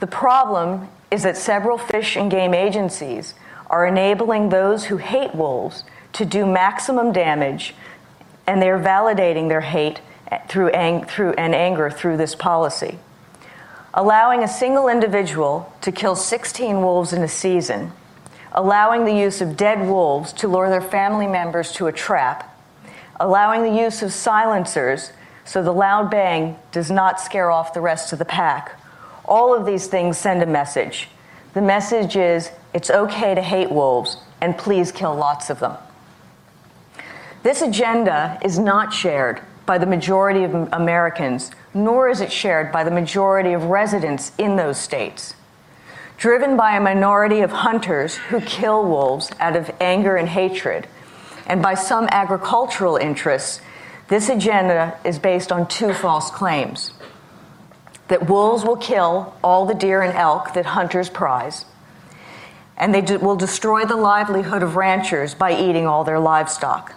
The 0.00 0.06
problem 0.06 0.88
is 1.10 1.22
that 1.22 1.36
several 1.36 1.78
fish 1.78 2.16
and 2.16 2.30
game 2.30 2.54
agencies 2.54 3.34
are 3.68 3.86
enabling 3.86 4.48
those 4.48 4.86
who 4.86 4.96
hate 4.96 5.34
wolves 5.34 5.84
to 6.12 6.24
do 6.24 6.46
maximum 6.46 7.12
damage, 7.12 7.74
and 8.46 8.60
they're 8.60 8.78
validating 8.78 9.48
their 9.48 9.60
hate 9.60 10.00
through, 10.48 10.70
ang- 10.70 11.04
through 11.04 11.32
and 11.32 11.54
anger 11.54 11.90
through 11.90 12.16
this 12.16 12.34
policy. 12.34 12.98
Allowing 13.94 14.42
a 14.42 14.48
single 14.48 14.88
individual 14.88 15.72
to 15.80 15.90
kill 15.90 16.16
16 16.16 16.80
wolves 16.80 17.12
in 17.12 17.22
a 17.22 17.28
season, 17.28 17.92
allowing 18.52 19.04
the 19.04 19.14
use 19.14 19.40
of 19.40 19.56
dead 19.56 19.86
wolves 19.86 20.32
to 20.34 20.48
lure 20.48 20.70
their 20.70 20.80
family 20.80 21.26
members 21.26 21.72
to 21.72 21.86
a 21.86 21.92
trap, 21.92 22.52
allowing 23.18 23.62
the 23.62 23.82
use 23.82 24.02
of 24.02 24.12
silencers 24.12 25.12
so 25.44 25.62
the 25.62 25.72
loud 25.72 26.10
bang 26.10 26.56
does 26.72 26.90
not 26.90 27.20
scare 27.20 27.50
off 27.50 27.72
the 27.72 27.80
rest 27.80 28.12
of 28.12 28.18
the 28.18 28.24
pack 28.24 28.78
all 29.28 29.54
of 29.54 29.66
these 29.66 29.86
things 29.86 30.18
send 30.18 30.42
a 30.42 30.46
message. 30.46 31.08
The 31.54 31.62
message 31.62 32.16
is 32.16 32.50
it's 32.74 32.90
okay 32.90 33.34
to 33.34 33.42
hate 33.42 33.70
wolves, 33.70 34.18
and 34.40 34.56
please 34.58 34.92
kill 34.92 35.14
lots 35.14 35.50
of 35.50 35.60
them. 35.60 35.76
This 37.42 37.62
agenda 37.62 38.38
is 38.42 38.58
not 38.58 38.92
shared 38.92 39.40
by 39.66 39.78
the 39.78 39.86
majority 39.86 40.44
of 40.44 40.54
Americans, 40.72 41.50
nor 41.74 42.08
is 42.08 42.20
it 42.20 42.32
shared 42.32 42.70
by 42.70 42.84
the 42.84 42.90
majority 42.90 43.52
of 43.52 43.64
residents 43.64 44.32
in 44.38 44.56
those 44.56 44.78
states. 44.78 45.34
Driven 46.16 46.56
by 46.56 46.76
a 46.76 46.80
minority 46.80 47.40
of 47.40 47.50
hunters 47.50 48.16
who 48.16 48.40
kill 48.40 48.84
wolves 48.84 49.30
out 49.38 49.56
of 49.56 49.70
anger 49.80 50.16
and 50.16 50.28
hatred, 50.28 50.86
and 51.46 51.62
by 51.62 51.74
some 51.74 52.08
agricultural 52.10 52.96
interests, 52.96 53.60
this 54.08 54.28
agenda 54.28 54.98
is 55.04 55.18
based 55.18 55.50
on 55.50 55.66
two 55.66 55.92
false 55.92 56.30
claims 56.30 56.92
that 58.08 58.28
wolves 58.28 58.64
will 58.64 58.76
kill 58.76 59.34
all 59.42 59.66
the 59.66 59.74
deer 59.74 60.02
and 60.02 60.14
elk 60.16 60.52
that 60.54 60.66
hunters 60.66 61.10
prize, 61.10 61.64
and 62.76 62.94
they 62.94 63.16
will 63.16 63.36
destroy 63.36 63.84
the 63.84 63.96
livelihood 63.96 64.62
of 64.62 64.76
ranchers 64.76 65.34
by 65.34 65.52
eating 65.52 65.86
all 65.86 66.04
their 66.04 66.20
livestock. 66.20 66.94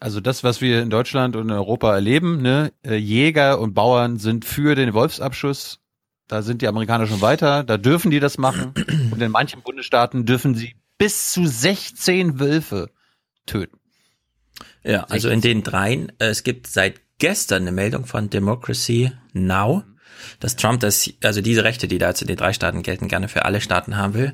Also 0.00 0.20
das, 0.20 0.42
was 0.42 0.60
wir 0.60 0.82
in 0.82 0.90
Deutschland 0.90 1.36
und 1.36 1.48
in 1.48 1.52
Europa 1.52 1.94
erleben, 1.94 2.42
ne? 2.42 2.72
Äh, 2.82 2.96
Jäger 2.96 3.60
und 3.60 3.72
Bauern 3.72 4.16
sind 4.16 4.44
für 4.44 4.74
den 4.74 4.94
Wolfsabschuss. 4.94 5.78
Da 6.26 6.42
sind 6.42 6.60
die 6.60 6.66
Amerikaner 6.66 7.06
schon 7.06 7.20
weiter. 7.20 7.62
Da 7.62 7.76
dürfen 7.76 8.10
die 8.10 8.18
das 8.18 8.36
machen. 8.36 8.74
Und 9.12 9.22
in 9.22 9.30
manchen 9.30 9.62
Bundesstaaten 9.62 10.26
dürfen 10.26 10.56
sie 10.56 10.74
bis 10.98 11.32
zu 11.32 11.46
16 11.46 12.40
Wölfe 12.40 12.90
töten. 13.46 13.78
Ja, 14.82 15.04
also 15.04 15.28
in 15.28 15.40
den 15.40 15.62
dreien, 15.62 16.10
äh, 16.18 16.26
es 16.26 16.42
gibt 16.42 16.66
seit 16.66 17.00
gestern 17.22 17.62
eine 17.62 17.70
Meldung 17.70 18.04
von 18.04 18.30
Democracy 18.30 19.12
Now, 19.32 19.84
dass 20.40 20.56
Trump 20.56 20.80
das, 20.80 21.08
also 21.22 21.40
diese 21.40 21.62
Rechte, 21.62 21.86
die 21.86 21.98
da 21.98 22.08
jetzt 22.08 22.20
in 22.20 22.26
den 22.26 22.36
drei 22.36 22.52
Staaten 22.52 22.82
gelten, 22.82 23.06
gerne 23.06 23.28
für 23.28 23.44
alle 23.44 23.60
Staaten 23.60 23.96
haben 23.96 24.14
will. 24.14 24.32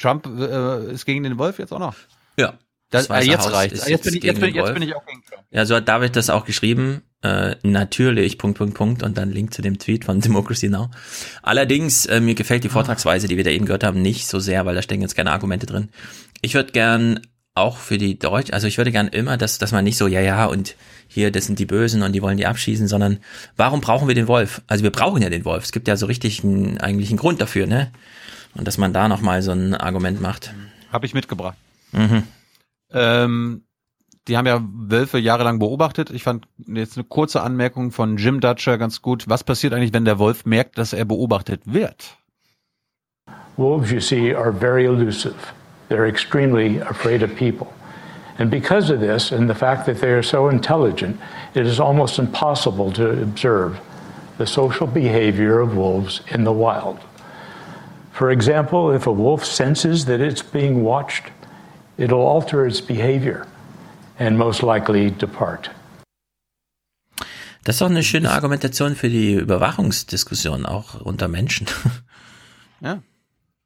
Trump 0.00 0.26
äh, 0.26 0.90
ist 0.90 1.04
gegen 1.04 1.24
den 1.24 1.36
Wolf 1.36 1.58
jetzt 1.58 1.72
auch 1.74 1.78
noch. 1.78 1.94
Ja. 2.38 2.54
Das, 2.88 3.08
Das 3.08 3.26
äh, 3.26 3.30
jetzt 3.30 3.52
reicht. 3.52 3.86
Jetzt, 3.86 4.04
bin 4.04 4.14
jetzt 4.14 4.14
ich, 4.14 4.24
jetzt, 4.24 4.40
bin 4.40 4.48
ich, 4.48 4.54
den 4.54 4.64
jetzt 4.64 4.74
bin 4.74 4.82
ich 4.82 4.94
auch 4.96 5.04
gegen 5.04 5.22
Trump. 5.28 5.42
Ja, 5.50 5.66
so 5.66 5.76
hat 5.76 5.86
David 5.86 6.16
das 6.16 6.30
auch 6.30 6.46
geschrieben. 6.46 7.02
Äh, 7.22 7.56
natürlich, 7.62 8.38
Punkt, 8.38 8.56
Punkt, 8.56 8.74
Punkt 8.74 9.02
und 9.02 9.18
dann 9.18 9.30
Link 9.30 9.52
zu 9.52 9.60
dem 9.60 9.78
Tweet 9.78 10.06
von 10.06 10.20
Democracy 10.22 10.70
Now. 10.70 10.88
Allerdings, 11.42 12.06
äh, 12.06 12.20
mir 12.20 12.34
gefällt 12.34 12.64
die 12.64 12.70
Vortragsweise, 12.70 13.28
die 13.28 13.36
wir 13.36 13.44
da 13.44 13.50
eben 13.50 13.66
gehört 13.66 13.84
haben, 13.84 14.00
nicht 14.00 14.26
so 14.26 14.40
sehr, 14.40 14.64
weil 14.64 14.74
da 14.74 14.80
stecken 14.80 15.02
jetzt 15.02 15.16
keine 15.16 15.32
Argumente 15.32 15.66
drin. 15.66 15.90
Ich 16.40 16.54
würde 16.54 16.72
gern 16.72 17.20
auch 17.60 17.76
für 17.76 17.98
die 17.98 18.18
Deutsch, 18.18 18.52
also 18.52 18.66
ich 18.66 18.78
würde 18.78 18.92
gern 18.92 19.08
immer, 19.08 19.36
dass, 19.36 19.58
dass 19.58 19.72
man 19.72 19.84
nicht 19.84 19.96
so, 19.96 20.06
ja, 20.06 20.20
ja, 20.20 20.46
und 20.46 20.76
hier, 21.08 21.30
das 21.30 21.46
sind 21.46 21.58
die 21.58 21.66
Bösen 21.66 22.02
und 22.02 22.12
die 22.12 22.22
wollen 22.22 22.36
die 22.36 22.46
abschießen, 22.46 22.86
sondern 22.86 23.18
warum 23.56 23.80
brauchen 23.80 24.06
wir 24.06 24.14
den 24.14 24.28
Wolf? 24.28 24.62
Also 24.66 24.84
wir 24.84 24.92
brauchen 24.92 25.22
ja 25.22 25.28
den 25.28 25.44
Wolf. 25.44 25.64
Es 25.64 25.72
gibt 25.72 25.88
ja 25.88 25.96
so 25.96 26.06
richtig 26.06 26.44
einen, 26.44 26.78
eigentlich 26.78 27.10
einen 27.10 27.18
Grund 27.18 27.40
dafür, 27.40 27.66
ne? 27.66 27.90
Und 28.54 28.66
dass 28.66 28.78
man 28.78 28.92
da 28.92 29.08
nochmal 29.08 29.42
so 29.42 29.52
ein 29.52 29.74
Argument 29.74 30.20
macht. 30.20 30.54
Habe 30.92 31.06
ich 31.06 31.14
mitgebracht. 31.14 31.56
Mhm. 31.92 32.24
Ähm, 32.92 33.62
die 34.28 34.36
haben 34.36 34.46
ja 34.46 34.60
Wölfe 34.62 35.18
jahrelang 35.18 35.58
beobachtet. 35.58 36.10
Ich 36.10 36.22
fand 36.22 36.46
jetzt 36.66 36.96
eine 36.96 37.04
kurze 37.04 37.42
Anmerkung 37.42 37.90
von 37.90 38.16
Jim 38.16 38.40
Dutcher 38.40 38.78
ganz 38.78 39.02
gut. 39.02 39.28
Was 39.28 39.42
passiert 39.42 39.72
eigentlich, 39.72 39.92
wenn 39.92 40.04
der 40.04 40.18
Wolf 40.18 40.44
merkt, 40.44 40.78
dass 40.78 40.92
er 40.92 41.04
beobachtet 41.04 41.62
wird? 41.64 42.16
Wolves, 43.56 43.90
you 43.90 44.00
see, 44.00 44.34
are 44.34 44.52
very 44.52 44.86
elusive. 44.86 45.34
They're 45.90 46.06
extremely 46.06 46.78
afraid 46.78 47.24
of 47.24 47.34
people. 47.34 47.74
And 48.38 48.48
because 48.48 48.90
of 48.90 49.00
this, 49.00 49.32
and 49.32 49.50
the 49.50 49.54
fact 49.54 49.86
that 49.86 50.00
they 50.00 50.12
are 50.12 50.22
so 50.22 50.48
intelligent, 50.48 51.20
it 51.54 51.66
is 51.66 51.80
almost 51.80 52.18
impossible 52.18 52.92
to 52.92 53.22
observe 53.22 53.78
the 54.38 54.46
social 54.46 54.86
behavior 54.86 55.58
of 55.58 55.76
wolves 55.76 56.22
in 56.28 56.44
the 56.44 56.52
wild. 56.52 56.98
For 58.12 58.30
example, 58.30 58.92
if 58.92 59.08
a 59.08 59.12
wolf 59.12 59.44
senses 59.44 60.04
that 60.04 60.20
it's 60.20 60.42
being 60.42 60.84
watched, 60.84 61.32
it'll 61.98 62.22
alter 62.22 62.64
its 62.66 62.80
behavior 62.80 63.48
and 64.18 64.38
most 64.38 64.62
likely 64.62 65.10
depart. 65.10 65.70
Das 67.64 67.74
ist 67.74 67.80
doch 67.80 67.90
eine 67.90 68.02
schöne 68.04 68.30
Argumentation 68.30 68.94
für 68.94 69.08
die 69.08 69.34
Überwachungsdiskussion, 69.34 70.66
auch 70.66 71.00
unter 71.00 71.28
Menschen. 71.28 71.66
Ja. 72.80 73.02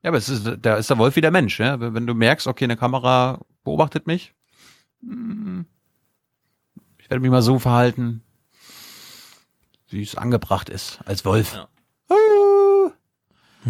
Ja, 0.05 0.11
aber 0.11 0.19
es 0.19 0.29
ist, 0.29 0.47
da 0.61 0.77
ist 0.77 0.91
der 0.91 0.99
Wolf 0.99 1.17
wie 1.17 1.21
der 1.23 1.31
Mensch, 1.33 1.59
ja. 1.59 1.81
Wenn 1.81 2.07
du 2.07 2.15
merkst, 2.15 2.47
okay, 2.47 2.65
eine 2.65 2.77
Kamera 2.77 3.41
beobachtet 3.65 4.07
mich, 4.07 4.35
hm, 5.03 5.65
ich 6.99 7.11
werde 7.11 7.21
mich 7.23 7.31
mal 7.31 7.43
so 7.43 7.59
verhalten, 7.59 8.23
wie 9.89 10.03
es 10.03 10.15
angebracht 10.15 10.69
ist, 10.69 10.99
als 11.07 11.25
Wolf. 11.25 11.59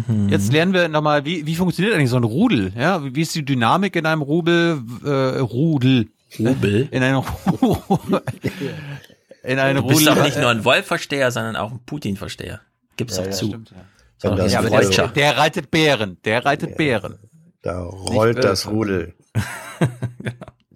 Mhm. 0.07 0.27
Jetzt 0.27 0.51
lernen 0.51 0.73
wir 0.73 0.89
nochmal, 0.89 1.23
wie, 1.23 1.45
wie 1.45 1.55
funktioniert 1.55 1.95
eigentlich 1.95 2.09
so 2.09 2.17
ein 2.17 2.23
Rudel? 2.25 2.73
Ja, 2.77 3.01
wie 3.15 3.21
ist 3.21 3.33
die 3.33 3.45
Dynamik 3.45 3.95
in 3.95 4.05
einem 4.05 4.21
Rubel, 4.21 4.83
äh, 5.05 5.39
Rudel? 5.39 6.09
Rubel? 6.37 6.89
In 6.91 7.01
einem 7.01 7.23
in 9.43 9.57
einem 9.59 9.81
Du 9.83 9.87
bist 9.87 10.01
Rudel. 10.01 10.15
doch 10.15 10.23
nicht 10.23 10.37
nur 10.37 10.49
ein 10.49 10.65
Wolf-Versteher, 10.65 11.31
sondern 11.31 11.55
auch 11.55 11.71
ein 11.71 11.79
Putin-Versteher. 11.85 12.59
Gib's 12.97 13.15
Ja, 13.15 13.23
doch 13.23 13.29
ja, 13.29 13.35
zu. 13.37 13.45
stimmt, 13.47 13.71
ja. 13.71 13.77
So, 14.17 14.29
Ja, 14.29 14.45
ja, 14.45 14.61
der, 14.61 14.89
der, 14.89 15.07
der 15.09 15.37
reitet 15.37 15.71
Bären, 15.71 16.17
der 16.23 16.45
reitet 16.45 16.77
Bären. 16.77 17.19
Da 17.61 17.83
rollt 17.83 18.35
Nicht 18.37 18.47
das. 18.47 18.67
Rudel. 18.67 19.13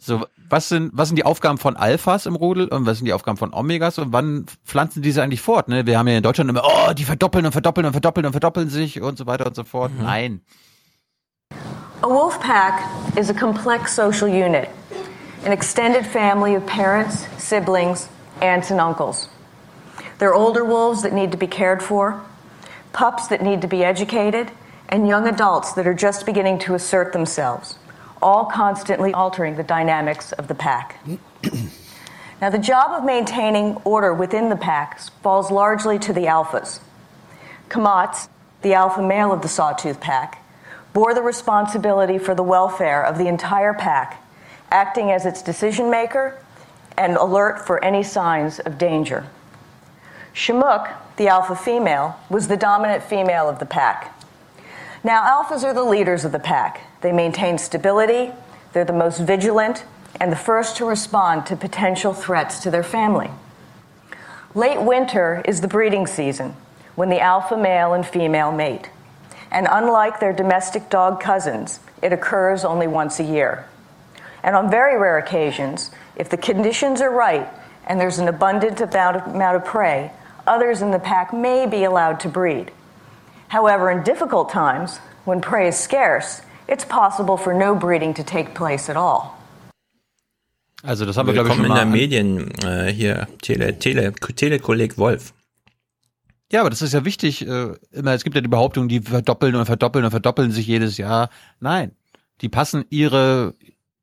So, 0.02 0.26
was 0.50 0.70
sind, 0.70 0.92
was 0.94 1.10
sind 1.10 1.18
die 1.18 1.26
Aufgaben 1.26 1.58
von 1.58 1.76
Alphas 1.76 2.26
im 2.26 2.36
Rudel 2.36 2.70
und 2.70 2.86
was 2.86 2.98
sind 2.98 3.06
die 3.06 3.14
Aufgaben 3.14 3.38
von 3.38 3.54
Omegas 3.54 4.00
und 4.00 4.14
wann 4.14 4.46
pflanzen 4.66 5.02
diese 5.04 5.22
eigentlich 5.22 5.42
fort? 5.42 5.68
Ne? 5.68 5.86
Wir 5.86 6.00
haben 6.00 6.08
ja 6.08 6.18
in 6.18 6.24
Deutschland 6.24 6.50
immer, 6.50 6.64
oh, 6.64 6.94
die 6.94 7.04
verdoppeln 7.04 7.46
und 7.46 7.52
verdoppeln 7.52 7.86
und 7.86 7.92
verdoppeln 7.92 8.26
und 8.26 8.32
verdoppeln 8.32 8.70
sich 8.70 9.02
und 9.02 9.18
so 9.18 9.28
weiter 9.28 9.46
und 9.46 9.56
so 9.56 9.66
fort. 9.66 9.92
Nein. 10.02 10.42
A 12.02 12.08
wolf 12.08 12.40
pack 12.40 12.82
is 13.18 13.30
a 13.30 13.34
complex 13.34 13.94
social 13.94 14.30
unit, 14.30 14.70
an 15.46 15.52
extended 15.52 16.06
family 16.06 16.56
of 16.56 16.66
parents, 16.66 17.28
siblings, 17.38 18.08
aunts, 18.42 18.72
and 18.72 18.80
uncles. 18.80 19.30
There 20.18 20.30
are 20.30 20.36
older 20.36 20.64
wolves 20.64 21.02
that 21.02 21.12
need 21.12 21.32
to 21.34 21.38
be 21.38 21.48
cared 21.48 21.84
for, 21.84 22.22
pups 22.94 23.28
that 23.28 23.42
need 23.42 23.62
to 23.62 23.68
be 23.68 23.84
educated, 23.84 24.52
and 24.90 25.08
young 25.08 25.28
adults 25.28 25.74
that 25.74 25.88
are 25.88 25.94
just 25.94 26.26
beginning 26.26 26.60
to 26.60 26.74
assert 26.74 27.14
themselves, 27.14 27.76
all 28.22 28.46
constantly 28.46 29.14
altering 29.14 29.56
the 29.56 29.64
dynamics 29.64 30.32
of 30.34 30.48
the 30.48 30.56
pack. 30.56 31.00
now, 32.42 32.50
the 32.50 32.58
job 32.58 32.92
of 32.92 33.06
maintaining 33.06 33.76
order 33.86 34.14
within 34.14 34.50
the 34.50 34.56
pack 34.56 35.00
falls 35.22 35.52
largely 35.52 36.00
to 36.00 36.12
the 36.12 36.26
alphas. 36.26 36.80
Kamatz, 37.70 38.28
the 38.62 38.74
alpha 38.74 39.02
male 39.02 39.32
of 39.32 39.42
the 39.42 39.48
sawtooth 39.48 40.00
pack, 40.02 40.44
bore 40.92 41.14
the 41.14 41.22
responsibility 41.22 42.18
for 42.18 42.34
the 42.34 42.44
welfare 42.44 43.04
of 43.04 43.18
the 43.18 43.28
entire 43.28 43.74
pack, 43.74 44.24
acting 44.72 45.12
as 45.12 45.26
its 45.26 45.42
decision 45.42 45.90
maker 45.90 46.38
and 46.98 47.16
alert 47.16 47.66
for 47.66 47.82
any 47.84 48.04
signs 48.04 48.60
of 48.60 48.78
danger. 48.78 49.28
Shamuk, 50.34 50.92
the 51.20 51.28
alpha 51.28 51.56
female, 51.56 52.18
was 52.30 52.48
the 52.48 52.58
dominant 52.58 53.04
female 53.04 53.48
of 53.48 53.60
the 53.60 53.66
pack. 53.66 54.20
Now, 55.04 55.22
alphas 55.22 55.64
are 55.64 55.74
the 55.74 55.84
leaders 55.84 56.26
of 56.26 56.32
the 56.32 56.40
pack. 56.40 56.82
They 57.02 57.12
maintain 57.12 57.58
stability, 57.58 58.32
they're 58.74 58.86
the 58.86 58.94
most 58.94 59.20
vigilant, 59.20 59.84
and 60.20 60.32
the 60.32 60.38
first 60.38 60.78
to 60.78 60.86
respond 60.86 61.46
to 61.46 61.56
potential 61.56 62.14
threats 62.14 62.60
to 62.62 62.72
their 62.72 62.84
family. 62.84 63.30
Late 64.56 64.82
winter 64.82 65.44
is 65.46 65.62
the 65.62 65.68
breeding 65.68 66.08
season 66.08 66.56
when 66.96 67.10
the 67.10 67.20
alpha 67.20 67.56
male 67.56 67.94
and 67.94 68.06
female 68.06 68.52
mate. 68.52 68.90
And 69.52 69.68
unlike 69.70 70.20
their 70.20 70.34
domestic 70.34 70.90
dog 70.90 71.20
cousins, 71.20 71.82
it 72.02 72.14
occurs 72.14 72.64
only 72.64 72.88
once 72.88 73.20
a 73.20 73.24
year. 73.24 73.68
And 74.42 74.56
on 74.56 74.72
very 74.72 74.98
rare 74.98 75.18
occasions, 75.18 75.92
if 76.16 76.30
the 76.30 76.38
conditions 76.38 77.02
are 77.02 77.12
right 77.12 77.48
and 77.86 78.00
there's 78.00 78.20
an 78.20 78.28
abundant 78.28 78.80
amount 78.80 79.56
of, 79.56 79.66
prey, 79.66 80.12
others 80.50 80.82
in 80.82 80.92
the 80.92 81.00
pack 81.00 81.32
may 81.34 81.68
be 81.68 81.86
allowed 81.86 82.20
to 82.20 82.30
breed. 82.30 82.72
However, 83.50 83.92
in 83.92 84.04
difficult 84.04 84.50
times, 84.50 85.00
when 85.26 85.42
prey 85.42 85.68
is 85.68 85.78
scarce, 85.78 86.42
it's 86.68 86.86
possible 86.86 87.38
for 87.38 87.54
no 87.54 87.76
breeding 87.76 88.14
to 88.16 88.24
take 88.24 88.54
place 88.54 88.90
at 88.90 88.98
all. 88.98 89.36
Also 90.84 91.06
das 91.06 91.18
haben 91.18 91.28
wir, 91.28 91.34
glaube 91.34 91.50
ich, 91.50 91.56
schon 91.56 91.66
in 91.66 91.70
mal 91.70 91.76
der 91.76 91.86
Medien 91.86 92.52
äh, 92.64 92.92
hier, 92.92 93.28
Tele, 93.42 93.78
Tele, 93.80 94.14
Telekolleg 94.14 94.98
Wolf. 94.98 95.34
Ja, 96.52 96.62
aber 96.62 96.70
das 96.70 96.82
ist 96.82 96.94
ja 96.94 97.04
wichtig. 97.06 97.46
Äh, 97.46 97.74
immer, 97.92 98.14
es 98.14 98.24
gibt 98.24 98.36
ja 98.36 98.42
die 98.42 98.48
Behauptung, 98.48 98.88
die 98.88 99.02
verdoppeln 99.02 99.56
und 99.56 99.66
verdoppeln 99.66 100.06
und 100.06 100.12
verdoppeln 100.12 100.52
sich 100.52 100.68
jedes 100.68 100.98
Jahr. 100.98 101.30
Nein, 101.60 101.92
die 102.42 102.50
passen 102.50 102.86
ihre 102.90 103.56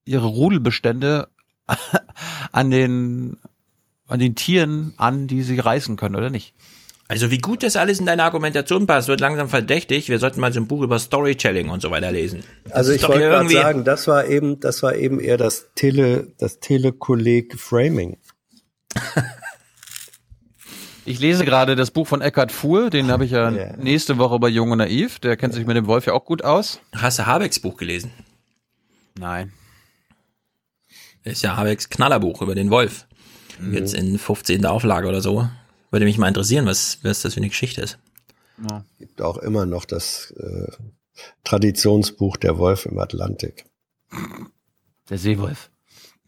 ihre 0.06 0.26
Rudelbestände 0.26 1.28
an 2.52 2.70
den 2.70 3.36
an 4.06 4.18
den 4.20 4.34
Tieren 4.34 4.94
an, 4.96 5.26
die 5.26 5.42
sie 5.42 5.58
reißen 5.58 5.96
können 5.96 6.16
oder 6.16 6.30
nicht. 6.30 6.54
Also 7.08 7.30
wie 7.30 7.38
gut 7.38 7.62
das 7.62 7.76
alles 7.76 8.00
in 8.00 8.06
deine 8.06 8.24
Argumentation 8.24 8.86
passt, 8.88 9.06
wird 9.06 9.20
langsam 9.20 9.48
verdächtig. 9.48 10.08
Wir 10.08 10.18
sollten 10.18 10.40
mal 10.40 10.52
so 10.52 10.58
ein 10.60 10.66
Buch 10.66 10.82
über 10.82 10.98
Storytelling 10.98 11.68
und 11.68 11.80
so 11.80 11.92
weiter 11.92 12.10
lesen. 12.10 12.42
Das 12.64 12.72
Also 12.72 12.92
ich 12.92 13.02
wollte 13.04 13.20
gerade 13.20 13.34
irgendwie- 13.36 13.54
sagen, 13.54 13.84
das 13.84 14.08
war 14.08 14.26
eben, 14.26 14.58
das 14.58 14.82
war 14.82 14.96
eben 14.96 15.20
eher 15.20 15.36
das 15.36 15.66
Tele, 15.76 16.32
das 16.38 16.58
Telekolleg 16.60 17.58
Framing. 17.58 18.18
Ich 21.08 21.20
lese 21.20 21.44
gerade 21.44 21.76
das 21.76 21.92
Buch 21.92 22.06
von 22.08 22.20
Eckhard 22.20 22.50
Fuhr, 22.50 22.90
den 22.90 23.12
habe 23.12 23.24
ich 23.24 23.30
ja 23.30 23.50
nächste 23.76 24.18
Woche 24.18 24.40
bei 24.40 24.48
Jung 24.48 24.72
und 24.72 24.78
Naiv. 24.78 25.20
Der 25.20 25.36
kennt 25.36 25.54
sich 25.54 25.64
mit 25.64 25.76
dem 25.76 25.86
Wolf 25.86 26.06
ja 26.06 26.12
auch 26.14 26.24
gut 26.24 26.42
aus. 26.42 26.80
Hast 26.96 27.20
du 27.20 27.26
Habecks 27.26 27.60
Buch 27.60 27.76
gelesen? 27.76 28.10
Nein. 29.16 29.52
Ist 31.22 31.42
ja 31.42 31.56
Habecks 31.56 31.88
Knallerbuch 31.90 32.42
über 32.42 32.56
den 32.56 32.70
Wolf. 32.70 33.06
Mhm. 33.58 33.74
Jetzt 33.74 33.94
in 33.94 34.18
15. 34.18 34.64
Auflage 34.66 35.08
oder 35.08 35.20
so. 35.20 35.48
Würde 35.90 36.04
mich 36.04 36.18
mal 36.18 36.28
interessieren, 36.28 36.66
was, 36.66 36.98
was 37.02 37.22
das 37.22 37.34
für 37.34 37.38
eine 37.40 37.48
Geschichte 37.48 37.80
ist. 37.80 37.98
Gibt 38.98 39.20
auch 39.22 39.38
immer 39.38 39.66
noch 39.66 39.84
das 39.84 40.32
äh, 40.38 40.70
Traditionsbuch 41.44 42.36
Der 42.36 42.58
Wolf 42.58 42.86
im 42.86 42.98
Atlantik. 42.98 43.64
Der 45.10 45.18
Seewolf. 45.18 45.70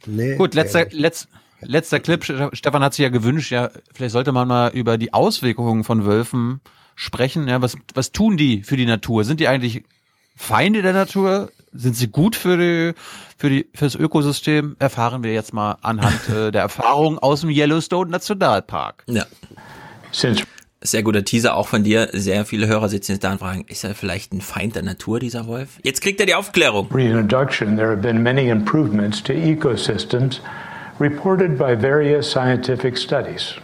Nee, 0.07 0.37
Gut, 0.37 0.55
letzter, 0.55 0.87
letz, 0.91 1.27
letzter 1.61 2.01
Clip. 2.01 2.23
Ste- 2.23 2.51
Stefan 2.53 2.83
hat 2.83 2.95
sich 2.95 3.03
ja 3.03 3.09
gewünscht, 3.09 3.51
ja, 3.51 3.71
vielleicht 3.93 4.13
sollte 4.13 4.33
man 4.33 4.47
mal 4.47 4.71
über 4.73 4.97
die 4.99 5.13
Auswirkungen 5.13 5.85
von 5.85 6.05
Wölfen 6.05 6.61
sprechen. 6.95 7.49
Ja, 7.49 7.61
was, 7.63 7.77
was 7.95 8.13
tun 8.13 8.37
die 8.37 8.63
für 8.63 8.77
die 8.77 8.87
Natur? 8.87 9.25
Sind 9.25 9.41
die 9.41 9.49
eigentlich 9.49 9.85
Feinde 10.37 10.83
der 10.83 10.93
Natur? 10.93 11.51
Sind 11.73 11.97
sie 11.97 12.09
gut 12.09 12.37
für 12.37 12.57
die, 12.57 12.99
für 13.39 13.49
die, 13.49 13.71
fürs 13.75 13.95
Ökosystem? 13.95 14.77
Erfahren 14.79 15.23
wir 15.23 15.33
jetzt 15.33 15.55
mal 15.55 15.79
anhand 15.81 16.29
äh, 16.35 16.51
der 16.51 16.63
Erfahrung 16.63 17.19
aus 17.19 17.41
dem 17.43 17.51
Yellowstone 17.51 18.11
Nationalpark. 18.11 19.05
Ja. 19.07 19.25
Since 20.11 20.43
Sehr 20.81 21.03
guter 21.03 21.25
Teaser 21.25 21.57
auch 21.57 21.69
von 21.69 21.85
dir. 21.85 22.09
Sehr 22.13 22.45
viele 22.45 22.67
Hörer 22.67 22.89
sitzen 22.89 23.13
jetzt 23.13 23.25
da 23.25 23.33
und 23.33 23.39
fragen, 23.39 23.65
ist 23.69 23.85
er 23.85 23.95
vielleicht 23.95 24.33
ein 24.33 24.41
Feind 24.41 24.75
der 24.77 24.83
Natur, 24.83 25.21
dieser 25.21 25.47
Wolf? 25.47 25.79
Jetzt 25.83 26.03
kriegt 26.03 26.21
er 26.21 26.27
die 26.27 26.35
Aufklärung. 26.35 26.89
Reintroduction, 26.91 27.77
there 27.77 27.91
have 27.91 28.03
been 28.03 28.23
many 28.23 28.49
improvements 28.49 29.23
to 29.23 29.33
ecosystems 29.33 30.41
reported 31.01 31.57
by 31.59 31.75
various 31.75 32.31
scientific 32.31 32.97
studies. 32.99 33.55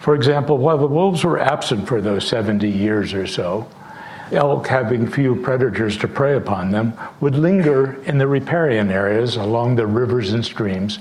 For 0.00 0.14
example, 0.14 0.56
while 0.58 0.78
the 0.78 0.88
wolves 0.88 1.24
were 1.24 1.38
absent 1.38 1.86
for 1.86 2.00
those 2.00 2.26
70 2.26 2.66
years 2.66 3.12
or 3.12 3.26
so, 3.26 3.66
elk 4.32 4.66
having 4.66 5.06
few 5.06 5.36
predators 5.36 5.96
to 5.98 6.08
prey 6.08 6.36
upon 6.36 6.70
them 6.70 6.92
would 7.20 7.34
linger 7.34 8.00
in 8.04 8.18
the 8.18 8.26
riparian 8.26 8.90
areas 8.90 9.36
along 9.36 9.76
the 9.76 9.86
rivers 9.86 10.32
and 10.32 10.44
streams 10.44 10.98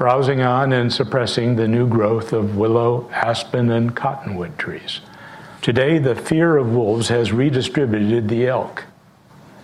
browsing 0.00 0.40
on 0.40 0.72
and 0.72 0.90
suppressing 0.90 1.56
the 1.56 1.68
new 1.68 1.86
growth 1.86 2.32
of 2.32 2.56
willow, 2.56 3.06
aspen, 3.12 3.70
and 3.70 3.94
cottonwood 3.94 4.56
trees. 4.56 5.02
Today, 5.60 5.98
the 5.98 6.14
fear 6.14 6.56
of 6.56 6.74
wolves 6.74 7.08
has 7.08 7.32
redistributed 7.32 8.26
the 8.26 8.46
elk. 8.46 8.84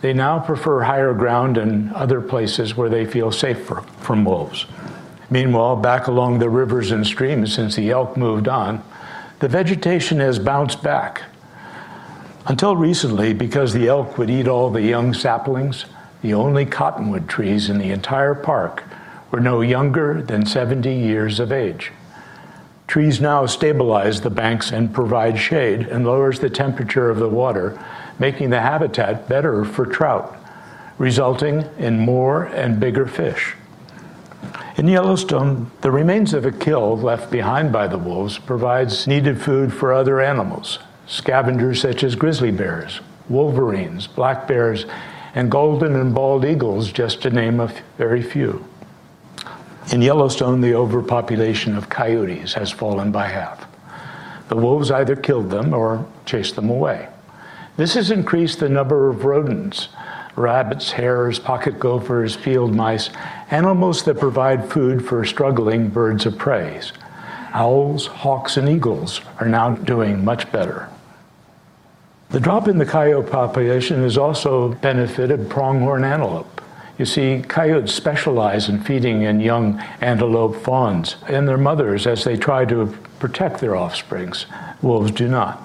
They 0.02 0.12
now 0.12 0.38
prefer 0.38 0.82
higher 0.82 1.14
ground 1.14 1.56
and 1.56 1.90
other 1.94 2.20
places 2.20 2.76
where 2.76 2.90
they 2.90 3.06
feel 3.06 3.32
safer 3.32 3.80
from 4.00 4.26
wolves. 4.26 4.66
Meanwhile, 5.30 5.76
back 5.76 6.06
along 6.06 6.38
the 6.38 6.50
rivers 6.50 6.90
and 6.90 7.06
streams, 7.06 7.54
since 7.54 7.74
the 7.74 7.90
elk 7.90 8.18
moved 8.18 8.46
on, 8.46 8.84
the 9.38 9.48
vegetation 9.48 10.20
has 10.20 10.38
bounced 10.38 10.82
back. 10.82 11.22
Until 12.48 12.76
recently, 12.76 13.32
because 13.32 13.72
the 13.72 13.88
elk 13.88 14.18
would 14.18 14.30
eat 14.30 14.46
all 14.46 14.70
the 14.70 14.82
young 14.82 15.12
saplings, 15.12 15.86
the 16.22 16.32
only 16.32 16.64
cottonwood 16.64 17.28
trees 17.28 17.68
in 17.68 17.78
the 17.78 17.90
entire 17.90 18.36
park 18.36 18.84
were 19.32 19.40
no 19.40 19.62
younger 19.62 20.22
than 20.22 20.46
70 20.46 20.94
years 20.94 21.40
of 21.40 21.50
age. 21.50 21.90
Trees 22.86 23.20
now 23.20 23.46
stabilize 23.46 24.20
the 24.20 24.30
banks 24.30 24.70
and 24.70 24.94
provide 24.94 25.40
shade 25.40 25.88
and 25.88 26.06
lowers 26.06 26.38
the 26.38 26.48
temperature 26.48 27.10
of 27.10 27.18
the 27.18 27.28
water, 27.28 27.82
making 28.20 28.50
the 28.50 28.60
habitat 28.60 29.28
better 29.28 29.64
for 29.64 29.84
trout, 29.84 30.36
resulting 30.98 31.68
in 31.78 31.98
more 31.98 32.44
and 32.44 32.78
bigger 32.78 33.08
fish. 33.08 33.56
In 34.76 34.86
Yellowstone, 34.86 35.72
the 35.80 35.90
remains 35.90 36.32
of 36.32 36.46
a 36.46 36.52
kill 36.52 36.96
left 36.96 37.28
behind 37.28 37.72
by 37.72 37.88
the 37.88 37.98
wolves 37.98 38.38
provides 38.38 39.08
needed 39.08 39.42
food 39.42 39.74
for 39.74 39.92
other 39.92 40.20
animals, 40.20 40.78
scavengers 41.06 41.80
such 41.80 42.04
as 42.04 42.14
grizzly 42.14 42.50
bears, 42.50 43.00
wolverines, 43.28 44.06
black 44.06 44.46
bears, 44.46 44.86
and 45.34 45.50
golden 45.50 45.96
and 45.96 46.14
bald 46.14 46.44
eagles, 46.44 46.90
just 46.90 47.22
to 47.22 47.30
name 47.30 47.60
a 47.60 47.72
very 47.98 48.22
few. 48.22 48.64
In 49.92 50.02
Yellowstone, 50.02 50.60
the 50.60 50.74
overpopulation 50.74 51.76
of 51.76 51.88
coyotes 51.88 52.54
has 52.54 52.70
fallen 52.72 53.12
by 53.12 53.28
half. 53.28 53.66
The 54.48 54.56
wolves 54.56 54.90
either 54.90 55.14
killed 55.14 55.50
them 55.50 55.72
or 55.74 56.06
chased 56.24 56.56
them 56.56 56.70
away. 56.70 57.08
This 57.76 57.94
has 57.94 58.10
increased 58.10 58.60
the 58.60 58.68
number 58.68 59.10
of 59.10 59.24
rodents 59.24 59.88
rabbits, 60.36 60.92
hares, 60.92 61.38
pocket 61.38 61.80
gophers, 61.80 62.34
field 62.34 62.74
mice, 62.74 63.08
animals 63.50 64.02
that 64.04 64.20
provide 64.20 64.70
food 64.70 65.02
for 65.06 65.24
struggling 65.24 65.88
birds 65.88 66.26
of 66.26 66.36
prey. 66.36 66.80
Owls, 67.54 68.06
hawks, 68.06 68.58
and 68.58 68.68
eagles 68.68 69.22
are 69.40 69.48
now 69.48 69.70
doing 69.70 70.22
much 70.24 70.50
better. 70.52 70.90
The 72.36 72.42
drop 72.42 72.68
in 72.68 72.76
the 72.76 72.84
coyote 72.84 73.30
population 73.30 74.02
has 74.02 74.18
also 74.18 74.74
benefited 74.74 75.48
pronghorn 75.48 76.04
antelope. 76.04 76.60
You 76.98 77.06
see, 77.06 77.42
coyotes 77.48 77.94
specialize 77.94 78.68
in 78.68 78.82
feeding 78.82 79.22
in 79.22 79.40
young 79.40 79.80
antelope 80.02 80.54
fawns 80.56 81.16
and 81.28 81.48
their 81.48 81.56
mothers 81.56 82.06
as 82.06 82.24
they 82.24 82.36
try 82.36 82.66
to 82.66 82.94
protect 83.20 83.60
their 83.60 83.74
offsprings. 83.74 84.44
Wolves 84.82 85.12
do 85.12 85.28
not. 85.28 85.62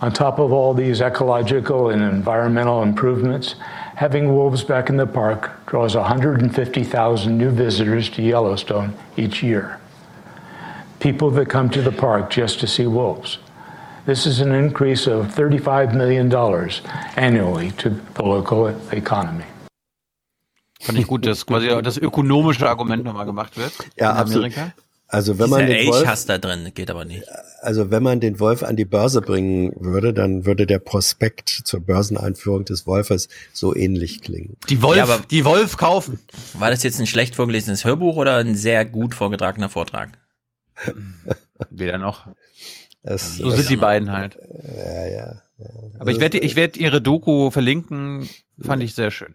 On 0.00 0.10
top 0.10 0.38
of 0.38 0.52
all 0.52 0.72
these 0.72 1.02
ecological 1.02 1.90
and 1.90 2.00
environmental 2.00 2.82
improvements, 2.82 3.54
having 3.96 4.34
wolves 4.34 4.64
back 4.64 4.88
in 4.88 4.96
the 4.96 5.06
park 5.06 5.50
draws 5.66 5.94
150,000 5.94 7.36
new 7.36 7.50
visitors 7.50 8.08
to 8.08 8.22
Yellowstone 8.22 8.94
each 9.18 9.42
year. 9.42 9.78
People 10.98 11.30
that 11.32 11.50
come 11.50 11.68
to 11.68 11.82
the 11.82 11.92
park 11.92 12.30
just 12.30 12.58
to 12.60 12.66
see 12.66 12.86
wolves. 12.86 13.36
This 14.08 14.24
is 14.24 14.40
an 14.40 14.54
increase 14.54 15.06
of 15.06 15.26
$35 15.36 15.92
million 15.92 16.32
annually 17.16 17.72
to 17.72 17.90
the 18.16 18.22
local 18.22 18.74
economy. 18.90 19.44
Fand 20.80 20.98
ich 20.98 21.06
gut, 21.06 21.26
dass 21.26 21.44
quasi 21.44 21.68
das 21.82 21.98
ökonomische 21.98 22.66
Argument 22.66 23.04
nochmal 23.04 23.26
gemacht 23.26 23.58
wird. 23.58 23.72
Ja, 23.98 24.12
in 24.12 24.16
Amerika. 24.32 24.62
Absolut. 24.62 24.84
Also 25.10 25.38
wenn 25.38 25.50
man 25.50 25.66
Dieser 25.66 25.78
den 25.78 25.88
Wolf, 25.88 26.24
da 26.26 26.38
drin, 26.38 26.70
geht 26.74 26.90
aber 26.90 27.04
nicht. 27.04 27.22
also 27.60 27.90
wenn 27.90 28.02
man 28.02 28.20
den 28.20 28.40
Wolf 28.40 28.62
an 28.62 28.76
die 28.76 28.84
Börse 28.86 29.20
bringen 29.20 29.72
würde, 29.78 30.14
dann 30.14 30.46
würde 30.46 30.66
der 30.66 30.78
Prospekt 30.78 31.48
zur 31.50 31.80
Börseneinführung 31.80 32.64
des 32.64 32.86
Wolfes 32.86 33.28
so 33.52 33.74
ähnlich 33.76 34.22
klingen. 34.22 34.56
Die 34.70 34.80
Wolf, 34.80 34.96
Ja, 34.96 35.04
aber- 35.04 35.20
die 35.30 35.44
Wolf 35.44 35.76
kaufen. 35.76 36.18
War 36.54 36.70
das 36.70 36.82
jetzt 36.82 36.98
ein 36.98 37.06
schlecht 37.06 37.36
vorgelesenes 37.36 37.84
Hörbuch 37.84 38.16
oder 38.16 38.36
ein 38.36 38.54
sehr 38.54 38.86
gut 38.86 39.14
vorgetragener 39.14 39.68
Vortrag? 39.68 40.10
Weder 41.70 41.98
noch. 41.98 42.26
Das, 43.08 43.38
So 43.38 43.48
sind 43.48 43.70
die 43.70 43.76
beiden 43.76 44.12
halt. 44.12 44.38
Ja, 44.76 45.06
ja. 45.06 45.42
Aber 45.98 46.10
ich 46.10 46.20
werde, 46.20 46.38
ich 46.38 46.56
werde 46.56 46.78
ihre 46.78 47.00
Doku 47.00 47.50
verlinken. 47.50 48.28
Fand 48.60 48.82
ich 48.82 48.94
sehr 48.94 49.10
schön. 49.10 49.34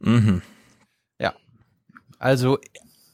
Mhm. 0.00 0.42
Ja. 1.18 1.32
Also, 2.18 2.58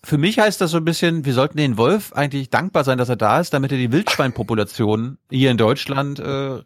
für 0.02 0.18
mich 0.18 0.40
heißt 0.40 0.60
das 0.60 0.73
so 0.73 0.78
ein 0.78 0.84
bisschen, 0.84 1.24
wir 1.24 1.34
sollten 1.34 1.56
den 1.56 1.76
Wolf 1.76 2.12
eigentlich 2.15 2.50
dankbar 2.50 2.82
sein, 2.82 2.98
dass 2.98 3.08
er 3.08 3.15
da 3.15 3.39
ist, 3.39 3.55
damit 3.55 3.70
er 3.70 3.78
die 3.78 3.92
Wildschweinpopulation 3.92 5.18
hier 5.31 5.52
in 5.52 5.56
Deutschland 5.56 6.18
äh, 6.18 6.24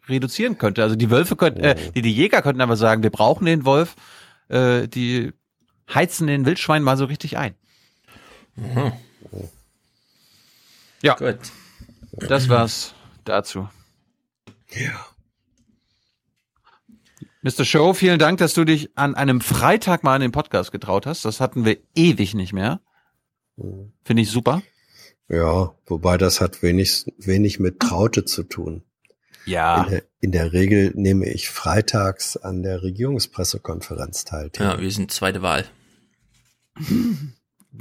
reduzieren 0.08 0.56
könnte. 0.56 0.82
Also 0.82 0.96
die 0.96 1.10
Wölfe 1.10 1.36
könnten, 1.36 1.60
äh, 1.60 1.76
die, 1.94 2.00
die 2.00 2.14
Jäger 2.14 2.40
könnten 2.40 2.62
aber 2.62 2.76
sagen, 2.76 3.02
wir 3.02 3.10
brauchen 3.10 3.44
den 3.44 3.66
Wolf, 3.66 3.96
äh, 4.48 4.88
die 4.88 5.34
heizen 5.92 6.26
den 6.26 6.46
Wildschwein 6.46 6.82
mal 6.82 6.96
so 6.96 7.04
richtig 7.04 7.36
ein. 7.36 7.54
Mhm. 8.56 8.92
Ja. 11.02 11.16
Gut. 11.16 11.38
Das 12.12 12.48
war's 12.48 12.94
dazu. 13.24 13.68
Ja. 14.70 15.06
Mr. 17.42 17.64
Show, 17.64 17.94
vielen 17.94 18.18
Dank, 18.18 18.38
dass 18.38 18.52
du 18.52 18.64
dich 18.64 18.90
an 18.96 19.14
einem 19.14 19.40
Freitag 19.40 20.04
mal 20.04 20.16
in 20.16 20.20
den 20.20 20.32
Podcast 20.32 20.72
getraut 20.72 21.06
hast. 21.06 21.24
Das 21.24 21.40
hatten 21.40 21.64
wir 21.64 21.78
ewig 21.94 22.34
nicht 22.34 22.52
mehr. 22.52 22.80
Finde 24.04 24.22
ich 24.22 24.30
super. 24.30 24.62
Ja, 25.28 25.74
wobei 25.86 26.18
das 26.18 26.40
hat 26.40 26.62
wenig, 26.62 27.06
wenig 27.18 27.58
mit 27.58 27.80
Traute 27.80 28.24
zu 28.24 28.42
tun. 28.42 28.82
Ja. 29.46 29.84
In 29.84 29.90
der, 29.90 30.02
in 30.20 30.32
der 30.32 30.52
Regel 30.52 30.92
nehme 30.94 31.28
ich 31.28 31.48
freitags 31.48 32.36
an 32.36 32.62
der 32.62 32.82
Regierungspressekonferenz 32.82 34.24
teil. 34.24 34.50
Ja, 34.58 34.80
wir 34.80 34.90
sind 34.90 35.10
zweite 35.10 35.42
Wahl. 35.42 35.64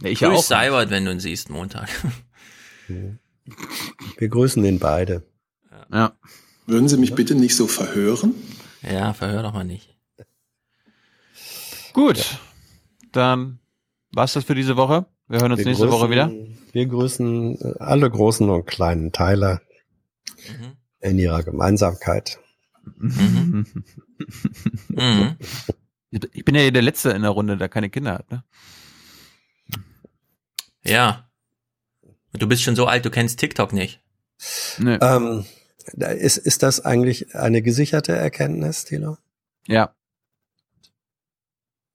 Ich 0.03 0.19
Grüß 0.19 0.38
auch. 0.38 0.43
Seibert, 0.43 0.92
wenn 0.92 1.06
du 1.06 1.11
ihn 1.11 1.19
siehst, 1.19 1.50
Montag. 1.50 1.90
Wir 4.18 4.28
grüßen 4.30 4.61
den 4.64 4.80
beide. 4.80 5.24
Ja. 5.92 6.14
Würden 6.66 6.88
Sie 6.88 6.98
mich 6.98 7.16
bitte 7.16 7.36
nicht 7.36 7.56
so 7.56 7.68
verhören? 7.68 8.36
Ja, 8.82 9.14
verhör 9.14 9.44
doch 9.44 9.53
mal 9.53 9.64
nicht. 9.64 9.95
Gut. 11.94 12.40
Dann 13.11 13.60
war's 14.11 14.34
das 14.34 14.44
für 14.45 14.56
diese 14.56 14.78
Woche. 14.78 15.06
Wir 15.28 15.40
hören 15.42 15.52
uns 15.52 15.60
Wir 15.60 15.66
nächste 15.68 15.86
grüßen- 15.88 15.92
Woche 15.92 16.10
wieder. 16.10 16.32
Wir 16.72 16.86
grüßen 16.86 17.60
äh, 17.60 17.74
alle 17.80 18.10
großen 18.10 18.50
und 18.50 18.66
kleinen 18.66 19.11
Teile 19.11 19.61
Mhm. 20.48 20.72
in 21.02 21.19
ihrer 21.19 21.44
Gemeinsamkeit. 21.44 22.40
Mhm. 22.98 23.66
Ich 26.34 26.45
bin 26.45 26.56
ja 26.56 26.69
der 26.72 26.82
Letzte 26.82 27.11
in 27.11 27.22
der 27.24 27.32
Runde, 27.32 27.58
der 27.58 27.69
keine 27.69 27.90
Kinder 27.90 28.14
hat. 28.14 28.32
Ne? 28.32 28.44
Ja. 30.84 31.28
Du 32.33 32.48
bist 32.48 32.64
schon 32.64 32.75
so 32.75 32.85
alt, 32.85 33.06
du 33.06 33.09
kennst 33.09 33.40
TikTok 33.40 33.74
nicht. 33.74 33.99
Nee. 34.77 34.98
Ähm, 35.01 35.45
ist, 35.98 36.38
ist 36.38 36.64
das 36.64 36.85
eigentlich 36.85 37.35
eine 37.35 37.61
gesicherte 37.61 38.16
Erkenntnis, 38.16 38.85
Thilo? 38.85 39.17
Ja. 39.67 39.93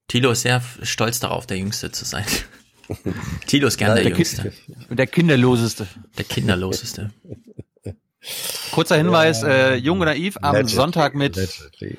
Tilo 0.08 0.30
ist 0.32 0.42
sehr 0.42 0.62
stolz 0.82 1.20
darauf, 1.20 1.46
der 1.46 1.58
Jüngste 1.58 1.90
zu 1.90 2.04
sein. 2.04 2.24
Tilo 3.46 3.68
ist 3.68 3.78
gern 3.78 3.90
Ja, 3.90 3.94
der, 3.94 4.04
der 4.04 4.12
Jüngste. 4.12 4.52
Der 4.90 5.06
kinderloseste. 5.06 5.86
Der 6.18 6.24
kinderloseste. 6.24 7.10
Kurzer 8.72 8.96
Hinweis, 8.96 9.42
äh, 9.42 9.74
Jung 9.74 10.00
und 10.00 10.06
Naiv 10.06 10.36
am 10.38 10.54
Allegedly, 10.54 10.74
Sonntag 10.74 11.14
mit 11.14 11.36
allegedly. 11.36 11.98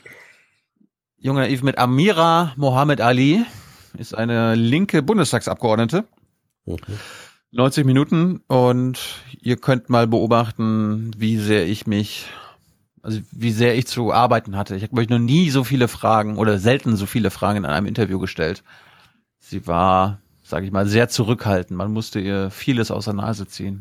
Jung 1.17 1.38
und 1.38 1.43
Naiv 1.43 1.61
mit 1.64 1.77
Amira 1.77 2.53
Mohammed 2.57 3.01
Ali, 3.01 3.45
ist 3.97 4.15
eine 4.15 4.55
linke 4.55 5.01
Bundestagsabgeordnete. 5.01 6.05
90 7.56 7.85
Minuten 7.85 8.42
und 8.48 9.00
ihr 9.42 9.56
könnt 9.56 9.90
mal 9.90 10.08
beobachten, 10.08 11.11
wie 11.17 11.38
sehr 11.38 11.66
ich 11.66 11.88
mich, 11.88 12.25
also 13.01 13.22
wie 13.32 13.51
sehr 13.51 13.77
ich 13.77 13.88
zu 13.88 14.11
arbeiten 14.11 14.58
hatte. 14.58 14.75
Ich 14.75 14.84
habe 14.84 15.00
euch 15.00 15.08
noch 15.08 15.19
nie 15.19 15.50
so 15.50 15.64
viele 15.64 15.88
Fragen 15.88 16.38
oder 16.38 16.59
selten 16.59 16.98
so 16.98 17.06
viele 17.06 17.32
Fragen 17.32 17.59
in 17.59 17.66
einem 17.66 17.85
Interview 17.88 18.19
gestellt. 18.19 18.61
Sie 19.40 19.67
war, 19.67 20.19
sage 20.43 20.66
ich 20.66 20.74
mal, 20.74 20.85
sehr 20.85 21.08
zurückhaltend. 21.08 21.77
Man 21.77 21.93
musste 21.93 22.19
ihr 22.19 22.51
vieles 22.51 22.92
aus 22.92 23.06
der 23.06 23.14
Nase 23.14 23.48
ziehen. 23.48 23.80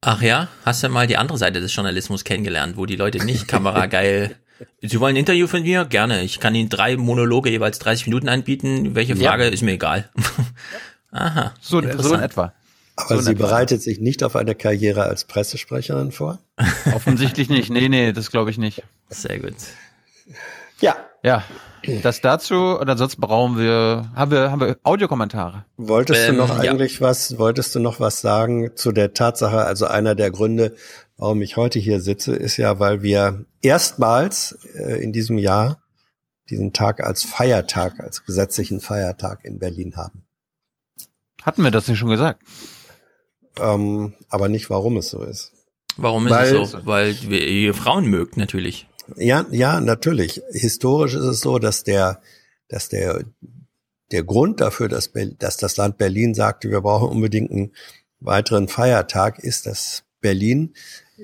Ach 0.00 0.22
ja, 0.22 0.48
hast 0.64 0.82
du 0.82 0.88
mal 0.88 1.06
die 1.06 1.18
andere 1.18 1.36
Seite 1.36 1.60
des 1.60 1.74
Journalismus 1.74 2.24
kennengelernt, 2.24 2.78
wo 2.78 2.86
die 2.86 2.96
Leute 2.96 3.22
nicht 3.22 3.48
kamerageil. 3.48 4.34
Sie 4.80 4.98
wollen 4.98 5.14
ein 5.14 5.20
Interview 5.20 5.46
von 5.46 5.62
mir? 5.62 5.84
Gerne. 5.84 6.22
Ich 6.22 6.40
kann 6.40 6.54
Ihnen 6.54 6.70
drei 6.70 6.96
Monologe 6.96 7.50
jeweils 7.50 7.78
30 7.80 8.06
Minuten 8.06 8.30
anbieten. 8.30 8.94
Welche 8.94 9.14
Frage 9.14 9.44
ja. 9.44 9.50
ist 9.50 9.62
mir 9.62 9.72
egal. 9.72 10.08
Aha. 11.10 11.52
So, 11.60 11.82
so 11.98 12.14
in 12.14 12.20
etwa. 12.20 12.54
Aber 12.96 13.16
so 13.16 13.22
sie 13.22 13.34
bereitet 13.34 13.82
sich 13.82 14.00
nicht 14.00 14.22
auf 14.22 14.36
eine 14.36 14.54
Karriere 14.54 15.04
als 15.04 15.24
Pressesprecherin 15.24 16.12
vor? 16.12 16.38
Offensichtlich 16.94 17.48
nicht. 17.48 17.70
Nee, 17.70 17.88
nee, 17.88 18.12
das 18.12 18.30
glaube 18.30 18.50
ich 18.50 18.58
nicht. 18.58 18.82
Sehr 19.08 19.38
gut. 19.38 19.54
Ja. 20.80 20.96
Ja. 21.22 21.44
Das 22.02 22.20
dazu 22.20 22.78
und 22.78 22.88
ansonsten 22.88 23.20
brauchen 23.20 23.58
wir, 23.58 24.10
haben 24.14 24.30
wir, 24.30 24.50
haben 24.52 24.60
wir 24.60 24.76
Audiokommentare. 24.84 25.64
Wolltest 25.76 26.28
ähm, 26.28 26.36
du 26.36 26.42
noch 26.42 26.56
eigentlich 26.56 26.94
ja. 26.96 27.00
was, 27.00 27.38
wolltest 27.38 27.74
du 27.74 27.80
noch 27.80 27.98
was 27.98 28.20
sagen 28.20 28.76
zu 28.76 28.92
der 28.92 29.14
Tatsache, 29.14 29.64
also 29.64 29.86
einer 29.86 30.14
der 30.14 30.30
Gründe, 30.30 30.76
warum 31.16 31.42
ich 31.42 31.56
heute 31.56 31.80
hier 31.80 32.00
sitze, 32.00 32.36
ist 32.36 32.56
ja, 32.56 32.78
weil 32.78 33.02
wir 33.02 33.46
erstmals 33.62 34.58
äh, 34.74 35.02
in 35.02 35.12
diesem 35.12 35.38
Jahr 35.38 35.82
diesen 36.50 36.72
Tag 36.72 37.02
als 37.02 37.24
Feiertag, 37.24 37.98
als 37.98 38.24
gesetzlichen 38.24 38.80
Feiertag 38.80 39.44
in 39.44 39.58
Berlin 39.58 39.96
haben. 39.96 40.24
Hatten 41.42 41.64
wir 41.64 41.70
das 41.72 41.88
nicht 41.88 41.98
schon 41.98 42.10
gesagt? 42.10 42.40
Ähm, 43.58 44.14
aber 44.28 44.48
nicht, 44.48 44.70
warum 44.70 44.96
es 44.96 45.10
so 45.10 45.22
ist. 45.22 45.52
Warum 45.96 46.26
ist 46.26 46.32
weil, 46.32 46.56
es 46.56 46.70
so? 46.70 46.86
Weil 46.86 47.14
ihr 47.32 47.74
Frauen 47.74 48.06
mögt, 48.06 48.36
natürlich. 48.36 48.88
Ja, 49.16 49.46
ja, 49.50 49.80
natürlich. 49.80 50.40
Historisch 50.52 51.14
ist 51.14 51.24
es 51.24 51.40
so, 51.40 51.58
dass 51.58 51.84
der, 51.84 52.20
dass 52.68 52.88
der, 52.88 53.24
der 54.10 54.24
Grund 54.24 54.60
dafür, 54.60 54.88
dass, 54.88 55.10
dass 55.38 55.56
das 55.56 55.76
Land 55.76 55.98
Berlin 55.98 56.34
sagte, 56.34 56.70
wir 56.70 56.80
brauchen 56.80 57.08
unbedingt 57.08 57.50
einen 57.50 57.72
weiteren 58.20 58.68
Feiertag, 58.68 59.38
ist, 59.38 59.66
dass 59.66 60.04
Berlin 60.20 60.74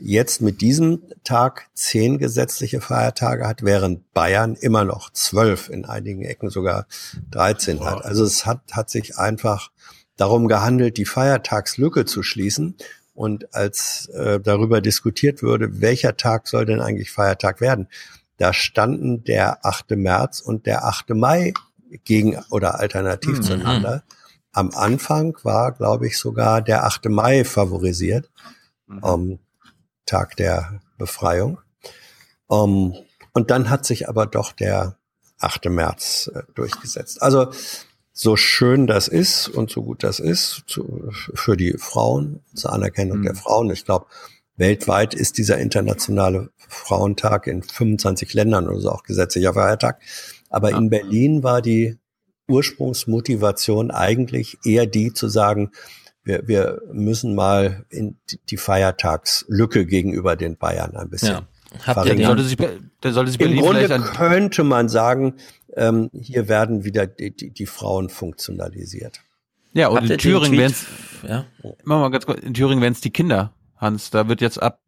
jetzt 0.01 0.43
mit 0.43 0.61
diesem 0.61 1.03
Tag 1.25 1.69
zehn 1.75 2.19
gesetzliche 2.19 2.81
Feiertage 2.81 3.47
hat, 3.47 3.63
während 3.63 4.13
Bayern 4.13 4.55
immer 4.55 4.85
noch 4.85 5.11
zwölf, 5.11 5.69
in 5.69 5.85
einigen 5.85 6.25
Ecken 6.25 6.51
sogar 6.51 6.87
13 7.31 7.85
hat. 7.85 8.05
Also 8.05 8.25
es 8.25 8.47
hat, 8.47 8.61
hat 8.73 8.91
sich 8.91 9.17
einfach 9.17 9.71
darum 10.19 10.49
gehandelt, 10.49 10.99
die 10.99 11.07
Feiertagslücke 11.07 12.05
zu 12.05 12.23
schließen. 12.23 12.77
Und 13.15 13.55
als 13.55 14.07
äh, 14.11 14.39
darüber 14.39 14.81
diskutiert 14.81 15.43
würde, 15.43 15.81
welcher 15.81 16.17
Tag 16.17 16.47
soll 16.47 16.67
denn 16.67 16.81
eigentlich 16.81 17.11
Feiertag 17.11 17.61
werden, 17.61 17.89
da 18.37 18.53
standen 18.53 19.25
der 19.25 19.65
8. 19.67 19.91
März 19.93 20.41
und 20.41 20.67
der 20.67 20.85
8. 20.85 21.11
Mai 21.11 21.53
gegen 22.05 22.39
oder 22.51 22.79
alternativ 22.79 23.39
mhm. 23.39 23.43
zueinander. 23.43 24.05
Am 24.53 24.71
Anfang 24.71 25.37
war, 25.43 25.73
glaube 25.73 26.07
ich, 26.07 26.19
sogar 26.19 26.63
der 26.63 26.85
8. 26.85 27.07
Mai 27.07 27.45
favorisiert, 27.45 28.31
mhm. 28.87 28.99
um, 28.99 29.39
Tag 30.07 30.37
der 30.37 30.81
Befreiung. 30.97 31.59
Um, 32.47 32.95
und 33.33 33.51
dann 33.51 33.69
hat 33.69 33.85
sich 33.85 34.09
aber 34.09 34.27
doch 34.27 34.53
der 34.53 34.97
8. 35.41 35.67
März 35.67 36.31
äh, 36.35 36.43
durchgesetzt. 36.55 37.23
Also 37.23 37.51
so 38.21 38.35
schön 38.35 38.89
das 38.89 39.07
ist 39.07 39.47
und 39.47 39.71
so 39.71 39.85
gut 39.85 40.03
das 40.03 40.19
ist 40.19 40.65
zu, 40.67 41.09
für 41.13 41.57
die 41.57 41.77
Frauen, 41.79 42.41
zur 42.53 42.73
Anerkennung 42.73 43.19
mhm. 43.19 43.23
der 43.23 43.37
Frauen. 43.37 43.71
Ich 43.71 43.85
glaube, 43.85 44.07
weltweit 44.57 45.15
ist 45.15 45.39
dieser 45.39 45.59
internationale 45.59 46.51
Frauentag 46.57 47.47
in 47.47 47.63
25 47.63 48.35
Ländern 48.35 48.67
oder 48.67 48.81
so 48.81 48.91
auch 48.91 49.05
gesetzlicher 49.05 49.55
Feiertag. 49.55 50.01
Aber 50.51 50.71
ja. 50.71 50.79
in 50.79 50.91
Berlin 50.91 51.45
war 51.45 51.63
die 51.63 51.97
Ursprungsmotivation 52.49 53.93
eigentlich 53.93 54.59
eher 54.65 54.87
die 54.87 55.13
zu 55.13 55.29
sagen, 55.29 55.71
wir, 56.25 56.49
wir 56.49 56.83
müssen 56.93 57.37
mal 57.37 57.85
in 57.89 58.19
die 58.51 58.57
Feiertagslücke 58.57 59.87
gegenüber 59.87 60.35
den 60.35 60.57
Bayern 60.57 60.97
ein 60.97 61.09
bisschen 61.09 61.35
ja. 61.35 61.49
Habt 61.87 62.07
ihr 62.07 62.27
sollte 62.27 62.45
sich, 62.45 62.57
sollte 63.05 63.31
sich 63.31 63.39
Berlin 63.39 63.59
Im 63.59 63.65
Grunde 63.65 64.01
könnte 64.01 64.65
man 64.65 64.89
sagen, 64.89 65.35
ähm, 65.77 66.11
hier 66.13 66.49
werden 66.49 66.85
wieder 66.85 67.07
die, 67.07 67.31
die, 67.31 67.51
die 67.51 67.67
Frauen 67.67 68.09
funktionalisiert. 68.09 69.21
Ja, 69.73 69.89
und 69.89 70.11
in 70.11 70.19
Thüringen 70.19 70.59
wären 70.59 70.73
es, 70.73 70.87
ja? 71.27 71.45
machen 71.85 72.03
wir 72.03 72.11
ganz 72.11 72.27
kurz, 72.27 72.41
in 72.41 72.55
Thüringen 72.55 72.83
wären 72.83 72.93
es 72.93 73.01
die 73.01 73.11
Kinder, 73.11 73.53
Hans. 73.77 74.11
Da 74.11 74.29
wird 74.29 74.41
jetzt 74.41 74.61
ab, 74.61 74.81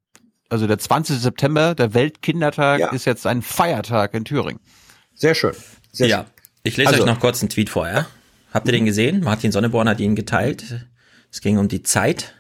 also 0.49 0.67
der 0.67 0.79
20. 0.79 1.19
September, 1.19 1.75
der 1.75 1.95
Weltkindertag, 1.95 2.81
ja. 2.81 2.89
ist 2.91 3.05
jetzt 3.05 3.27
ein 3.27 3.43
Feiertag 3.43 4.15
in 4.15 4.25
Thüringen. 4.25 4.61
Sehr 5.15 5.35
schön. 5.35 5.55
Sehr 5.93 6.09
ja, 6.09 6.19
schön. 6.19 6.27
ich 6.63 6.77
lese 6.77 6.91
also, 6.91 7.03
euch 7.03 7.07
noch 7.07 7.21
kurz 7.21 7.43
einen 7.43 7.51
Tweet 7.51 7.69
vor, 7.69 7.89
ja? 7.89 8.07
Habt 8.53 8.67
ihr 8.67 8.73
den 8.73 8.85
gesehen? 8.85 9.21
Martin 9.21 9.53
Sonneborn 9.53 9.89
hat 9.89 10.01
ihn 10.01 10.17
geteilt. 10.17 10.87
Es 11.31 11.41
ging 11.41 11.59
um 11.59 11.69
die 11.69 11.83
Zeit. 11.83 12.35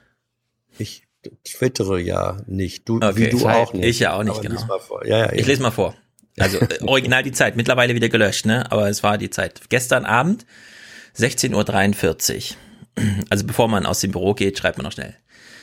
Ich 0.78 1.04
twittere 1.44 2.00
ja 2.00 2.38
nicht. 2.46 2.88
Du, 2.88 2.96
okay, 2.96 3.16
wie 3.16 3.28
du 3.28 3.38
Zeit. 3.38 3.56
auch 3.56 3.72
nicht. 3.72 3.84
Ich 3.84 4.00
ja 4.00 4.14
auch 4.14 4.24
nicht, 4.24 4.38
Aber 4.38 4.40
genau. 4.40 5.00
Ja, 5.04 5.18
ja, 5.18 5.32
ich 5.32 5.46
lese 5.46 5.62
mal 5.62 5.70
vor. 5.70 5.94
Also 6.38 6.58
äh, 6.58 6.78
original 6.86 7.22
die 7.22 7.32
Zeit, 7.32 7.56
mittlerweile 7.56 7.94
wieder 7.94 8.08
gelöscht, 8.08 8.46
ne? 8.46 8.70
Aber 8.70 8.88
es 8.88 9.02
war 9.02 9.18
die 9.18 9.30
Zeit. 9.30 9.60
Gestern 9.68 10.04
Abend, 10.04 10.46
16.43 11.18 12.52
Uhr. 12.52 12.56
Also 13.30 13.46
bevor 13.46 13.68
man 13.68 13.86
aus 13.86 14.00
dem 14.00 14.10
Büro 14.10 14.34
geht, 14.34 14.58
schreibt 14.58 14.76
man 14.76 14.84
noch 14.84 14.92
schnell. 14.92 15.14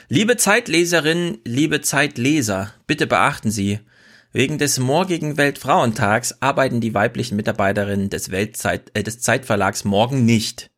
Liebe 0.10 0.38
Zeitleserinnen, 0.38 1.40
liebe 1.44 1.82
Zeitleser, 1.82 2.74
bitte 2.88 3.06
beachten 3.06 3.52
Sie, 3.52 3.80
wegen 4.32 4.58
des 4.58 4.80
morgigen 4.80 5.38
Weltfrauentags 5.38 6.42
arbeiten 6.42 6.80
die 6.80 6.94
weiblichen 6.94 7.36
Mitarbeiterinnen 7.36 8.10
des 8.10 8.32
Weltzeit, 8.32 8.92
äh, 8.94 9.04
des 9.04 9.20
Zeitverlags 9.20 9.84
morgen 9.84 10.26
nicht. 10.26 10.72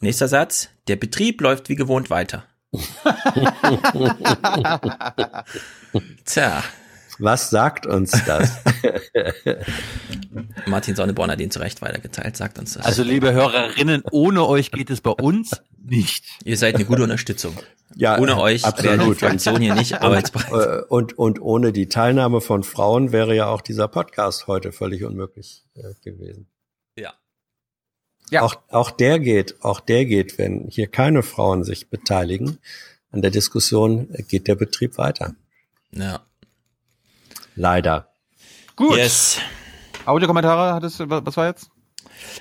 Nächster 0.00 0.28
Satz. 0.28 0.70
Der 0.88 0.96
Betrieb 0.96 1.40
läuft 1.40 1.68
wie 1.68 1.76
gewohnt 1.76 2.10
weiter. 2.10 2.44
Tja, 6.24 6.62
was 7.18 7.50
sagt 7.50 7.86
uns 7.86 8.12
das? 8.26 8.58
Martin 10.66 10.94
Sonneborn 10.96 11.30
hat 11.30 11.40
ihn 11.40 11.50
zu 11.50 11.58
Recht 11.60 11.82
weitergeteilt, 11.82 12.36
sagt 12.36 12.58
uns 12.58 12.74
das. 12.74 12.84
Also 12.84 13.02
liebe 13.02 13.32
Hörerinnen, 13.32 14.02
ohne 14.10 14.46
euch 14.46 14.70
geht 14.70 14.90
es 14.90 15.00
bei 15.00 15.10
uns 15.10 15.62
nicht. 15.78 16.24
Ihr 16.44 16.56
seid 16.56 16.74
eine 16.74 16.84
gute 16.84 17.02
Unterstützung. 17.02 17.56
Ja, 17.94 18.18
ohne 18.18 18.38
euch 18.38 18.64
wäre 18.82 18.98
die 18.98 19.14
Fraktion 19.14 19.60
hier 19.60 19.74
nicht 19.74 19.94
arbeitsbereit. 20.02 20.82
Äh, 20.82 20.84
und, 20.88 21.16
und 21.18 21.40
ohne 21.40 21.72
die 21.72 21.88
Teilnahme 21.88 22.40
von 22.40 22.62
Frauen 22.62 23.12
wäre 23.12 23.34
ja 23.34 23.46
auch 23.46 23.60
dieser 23.60 23.88
Podcast 23.88 24.48
heute 24.48 24.72
völlig 24.72 25.04
unmöglich 25.04 25.64
äh, 25.74 25.94
gewesen. 26.04 26.48
Ja. 26.96 27.14
Ja. 28.30 28.42
Auch, 28.42 28.56
auch 28.68 28.90
der 28.90 29.20
geht, 29.20 29.62
auch 29.62 29.80
der 29.80 30.04
geht, 30.04 30.36
wenn 30.36 30.66
hier 30.68 30.88
keine 30.88 31.22
Frauen 31.22 31.62
sich 31.62 31.88
beteiligen 31.88 32.58
an 33.12 33.22
der 33.22 33.30
Diskussion, 33.30 34.08
geht 34.28 34.48
der 34.48 34.56
Betrieb 34.56 34.98
weiter. 34.98 35.34
Ja. 35.92 36.20
Leider. 37.56 38.12
Gut. 38.76 38.96
Yes. 38.96 39.40
Audiokommentare 40.04 40.74
hattest 40.74 41.00
du, 41.00 41.08
was 41.08 41.36
war 41.36 41.48
jetzt? 41.48 41.70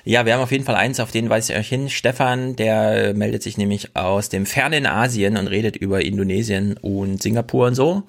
Ja, 0.04 0.26
wir 0.26 0.34
haben 0.34 0.42
auf 0.42 0.52
jeden 0.52 0.64
Fall 0.64 0.76
eins, 0.76 1.00
auf 1.00 1.12
den 1.12 1.30
weise 1.30 1.54
ich 1.54 1.60
euch 1.60 1.68
hin. 1.68 1.90
Stefan, 1.90 2.56
der 2.56 3.14
meldet 3.14 3.44
sich 3.44 3.58
nämlich 3.58 3.96
aus 3.96 4.30
dem 4.30 4.46
fernen 4.46 4.86
Asien 4.86 5.38
und 5.38 5.48
redet 5.48 5.76
über 5.76 6.04
Indonesien 6.04 6.78
und 6.78 7.22
Singapur 7.22 7.68
und 7.68 7.76
so. 7.76 8.04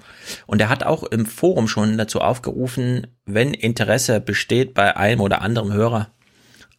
Und 0.47 0.61
er 0.61 0.69
hat 0.69 0.85
auch 0.85 1.05
im 1.05 1.27
Forum 1.27 1.69
schon 1.69 1.97
dazu 1.97 2.21
aufgerufen, 2.21 3.07
wenn 3.25 3.55
Interesse 3.55 4.21
besteht 4.21 4.75
bei 4.75 4.97
einem 4.97 5.21
oder 5.21 5.43
anderem 5.43 5.73
Hörer, 5.73 6.11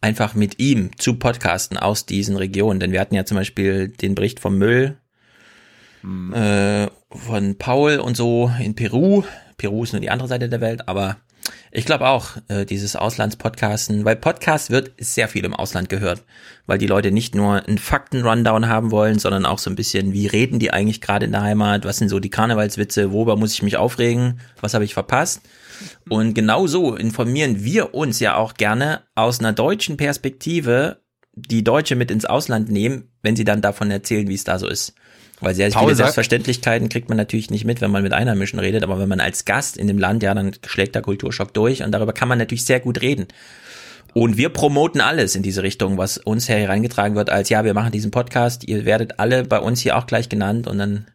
einfach 0.00 0.34
mit 0.34 0.58
ihm 0.60 0.90
zu 0.98 1.14
podcasten 1.18 1.76
aus 1.76 2.06
diesen 2.06 2.36
Regionen. 2.36 2.80
Denn 2.80 2.92
wir 2.92 3.00
hatten 3.00 3.14
ja 3.14 3.24
zum 3.24 3.36
Beispiel 3.36 3.88
den 3.88 4.14
Bericht 4.14 4.40
vom 4.40 4.56
Müll 4.56 4.98
hm. 6.02 6.32
äh, 6.32 6.88
von 7.10 7.56
Paul 7.58 7.98
und 7.98 8.16
so 8.16 8.50
in 8.60 8.74
Peru. 8.74 9.24
Peru 9.58 9.82
ist 9.82 9.92
nur 9.92 10.00
die 10.00 10.10
andere 10.10 10.28
Seite 10.28 10.48
der 10.48 10.60
Welt, 10.60 10.88
aber 10.88 11.18
ich 11.70 11.84
glaube 11.84 12.06
auch, 12.06 12.36
äh, 12.48 12.64
dieses 12.64 12.96
Auslandspodcasten, 12.96 14.04
weil 14.04 14.16
Podcast 14.16 14.70
wird 14.70 14.92
sehr 14.98 15.28
viel 15.28 15.44
im 15.44 15.54
Ausland 15.54 15.88
gehört, 15.88 16.24
weil 16.66 16.78
die 16.78 16.86
Leute 16.86 17.10
nicht 17.10 17.34
nur 17.34 17.66
einen 17.66 17.78
Fakten-Rundown 17.78 18.68
haben 18.68 18.90
wollen, 18.90 19.18
sondern 19.18 19.44
auch 19.44 19.58
so 19.58 19.70
ein 19.70 19.76
bisschen, 19.76 20.12
wie 20.12 20.26
reden 20.26 20.58
die 20.58 20.72
eigentlich 20.72 21.00
gerade 21.00 21.26
in 21.26 21.32
der 21.32 21.42
Heimat, 21.42 21.84
was 21.84 21.98
sind 21.98 22.08
so 22.08 22.20
die 22.20 22.30
Karnevalswitze, 22.30 23.12
worüber 23.12 23.36
muss 23.36 23.52
ich 23.52 23.62
mich 23.62 23.76
aufregen, 23.76 24.40
was 24.60 24.74
habe 24.74 24.84
ich 24.84 24.94
verpasst. 24.94 25.42
Und 26.08 26.34
genau 26.34 26.66
so 26.66 26.94
informieren 26.94 27.64
wir 27.64 27.94
uns 27.94 28.20
ja 28.20 28.36
auch 28.36 28.54
gerne 28.54 29.02
aus 29.14 29.40
einer 29.40 29.52
deutschen 29.52 29.96
Perspektive, 29.96 31.02
die 31.34 31.62
Deutsche 31.62 31.96
mit 31.96 32.10
ins 32.10 32.24
Ausland 32.24 32.70
nehmen, 32.70 33.12
wenn 33.22 33.36
sie 33.36 33.44
dann 33.44 33.62
davon 33.62 33.90
erzählen, 33.90 34.28
wie 34.28 34.34
es 34.34 34.44
da 34.44 34.58
so 34.58 34.66
ist. 34.66 34.94
Weil 35.40 35.54
sehr 35.54 35.70
Paul 35.70 35.84
viele 35.84 35.96
Selbstverständlichkeiten 35.96 36.88
kriegt 36.88 37.08
man 37.08 37.16
natürlich 37.16 37.50
nicht 37.50 37.64
mit, 37.64 37.80
wenn 37.80 37.90
man 37.90 38.02
mit 38.02 38.12
Einheimischen 38.12 38.58
redet, 38.58 38.82
aber 38.82 38.98
wenn 38.98 39.08
man 39.08 39.20
als 39.20 39.44
Gast 39.44 39.76
in 39.76 39.86
dem 39.86 39.98
Land, 39.98 40.22
ja, 40.22 40.34
dann 40.34 40.52
schlägt 40.66 40.94
der 40.94 41.02
Kulturschock 41.02 41.54
durch 41.54 41.82
und 41.82 41.92
darüber 41.92 42.12
kann 42.12 42.28
man 42.28 42.38
natürlich 42.38 42.64
sehr 42.64 42.80
gut 42.80 43.00
reden. 43.00 43.28
Und 44.14 44.36
wir 44.36 44.48
promoten 44.48 45.00
alles 45.00 45.36
in 45.36 45.42
diese 45.42 45.62
Richtung, 45.62 45.98
was 45.98 46.18
uns 46.18 46.46
hier 46.46 46.56
hereingetragen 46.56 47.14
wird, 47.14 47.30
als 47.30 47.50
ja, 47.50 47.64
wir 47.64 47.74
machen 47.74 47.92
diesen 47.92 48.10
Podcast, 48.10 48.66
ihr 48.66 48.84
werdet 48.84 49.20
alle 49.20 49.44
bei 49.44 49.60
uns 49.60 49.80
hier 49.80 49.96
auch 49.96 50.06
gleich 50.06 50.28
genannt 50.28 50.66
und 50.66 50.78
dann 50.78 51.06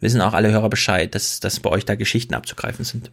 wissen 0.00 0.20
auch 0.20 0.32
alle 0.32 0.50
Hörer 0.50 0.70
Bescheid, 0.70 1.14
dass, 1.14 1.40
dass 1.40 1.60
bei 1.60 1.70
euch 1.70 1.84
da 1.84 1.94
Geschichten 1.94 2.34
abzugreifen 2.34 2.84
sind. 2.84 3.12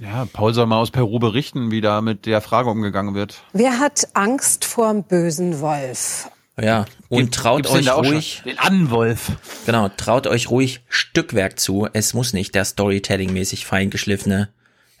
Ja, 0.00 0.26
Paul 0.32 0.54
soll 0.54 0.66
mal 0.66 0.78
aus 0.78 0.90
Peru 0.90 1.18
berichten, 1.18 1.70
wie 1.70 1.80
da 1.80 2.00
mit 2.00 2.26
der 2.26 2.40
Frage 2.40 2.70
umgegangen 2.70 3.14
wird. 3.14 3.42
Wer 3.52 3.78
hat 3.78 4.08
Angst 4.14 4.64
vor 4.64 4.90
dem 4.92 5.02
bösen 5.02 5.60
Wolf? 5.60 6.30
Ja, 6.60 6.84
und 7.08 7.18
Gibt- 7.22 7.34
traut 7.34 7.66
euch 7.68 7.90
ruhig. 7.90 8.42
Den 8.44 8.58
Anwolf. 8.58 9.32
Genau, 9.66 9.88
traut 9.88 10.26
euch 10.26 10.50
ruhig 10.50 10.80
Stückwerk 10.88 11.58
zu. 11.58 11.88
Es 11.92 12.12
muss 12.14 12.32
nicht 12.32 12.54
der 12.54 12.64
Storytelling-mäßig 12.64 13.64
feingeschliffene 13.66 14.50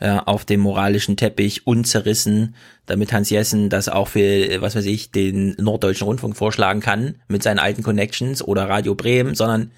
ja, 0.00 0.22
auf 0.22 0.46
dem 0.46 0.60
moralischen 0.60 1.18
Teppich 1.18 1.66
unzerrissen, 1.66 2.54
damit 2.86 3.12
Hans 3.12 3.28
Jessen 3.28 3.68
das 3.68 3.90
auch 3.90 4.08
für, 4.08 4.20
äh, 4.20 4.62
was 4.62 4.74
weiß 4.74 4.86
ich, 4.86 5.10
den 5.12 5.54
Norddeutschen 5.58 6.06
Rundfunk 6.06 6.36
vorschlagen 6.38 6.80
kann 6.80 7.16
mit 7.28 7.42
seinen 7.42 7.58
alten 7.58 7.82
Connections 7.82 8.42
oder 8.42 8.66
Radio 8.66 8.94
Bremen, 8.94 9.34
sondern 9.34 9.72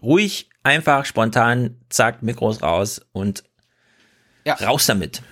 ruhig, 0.00 0.48
einfach, 0.62 1.04
spontan, 1.04 1.78
zack, 1.88 2.22
Mikros 2.22 2.62
raus 2.62 3.00
und 3.10 3.42
raus 4.62 4.86
damit. 4.86 5.22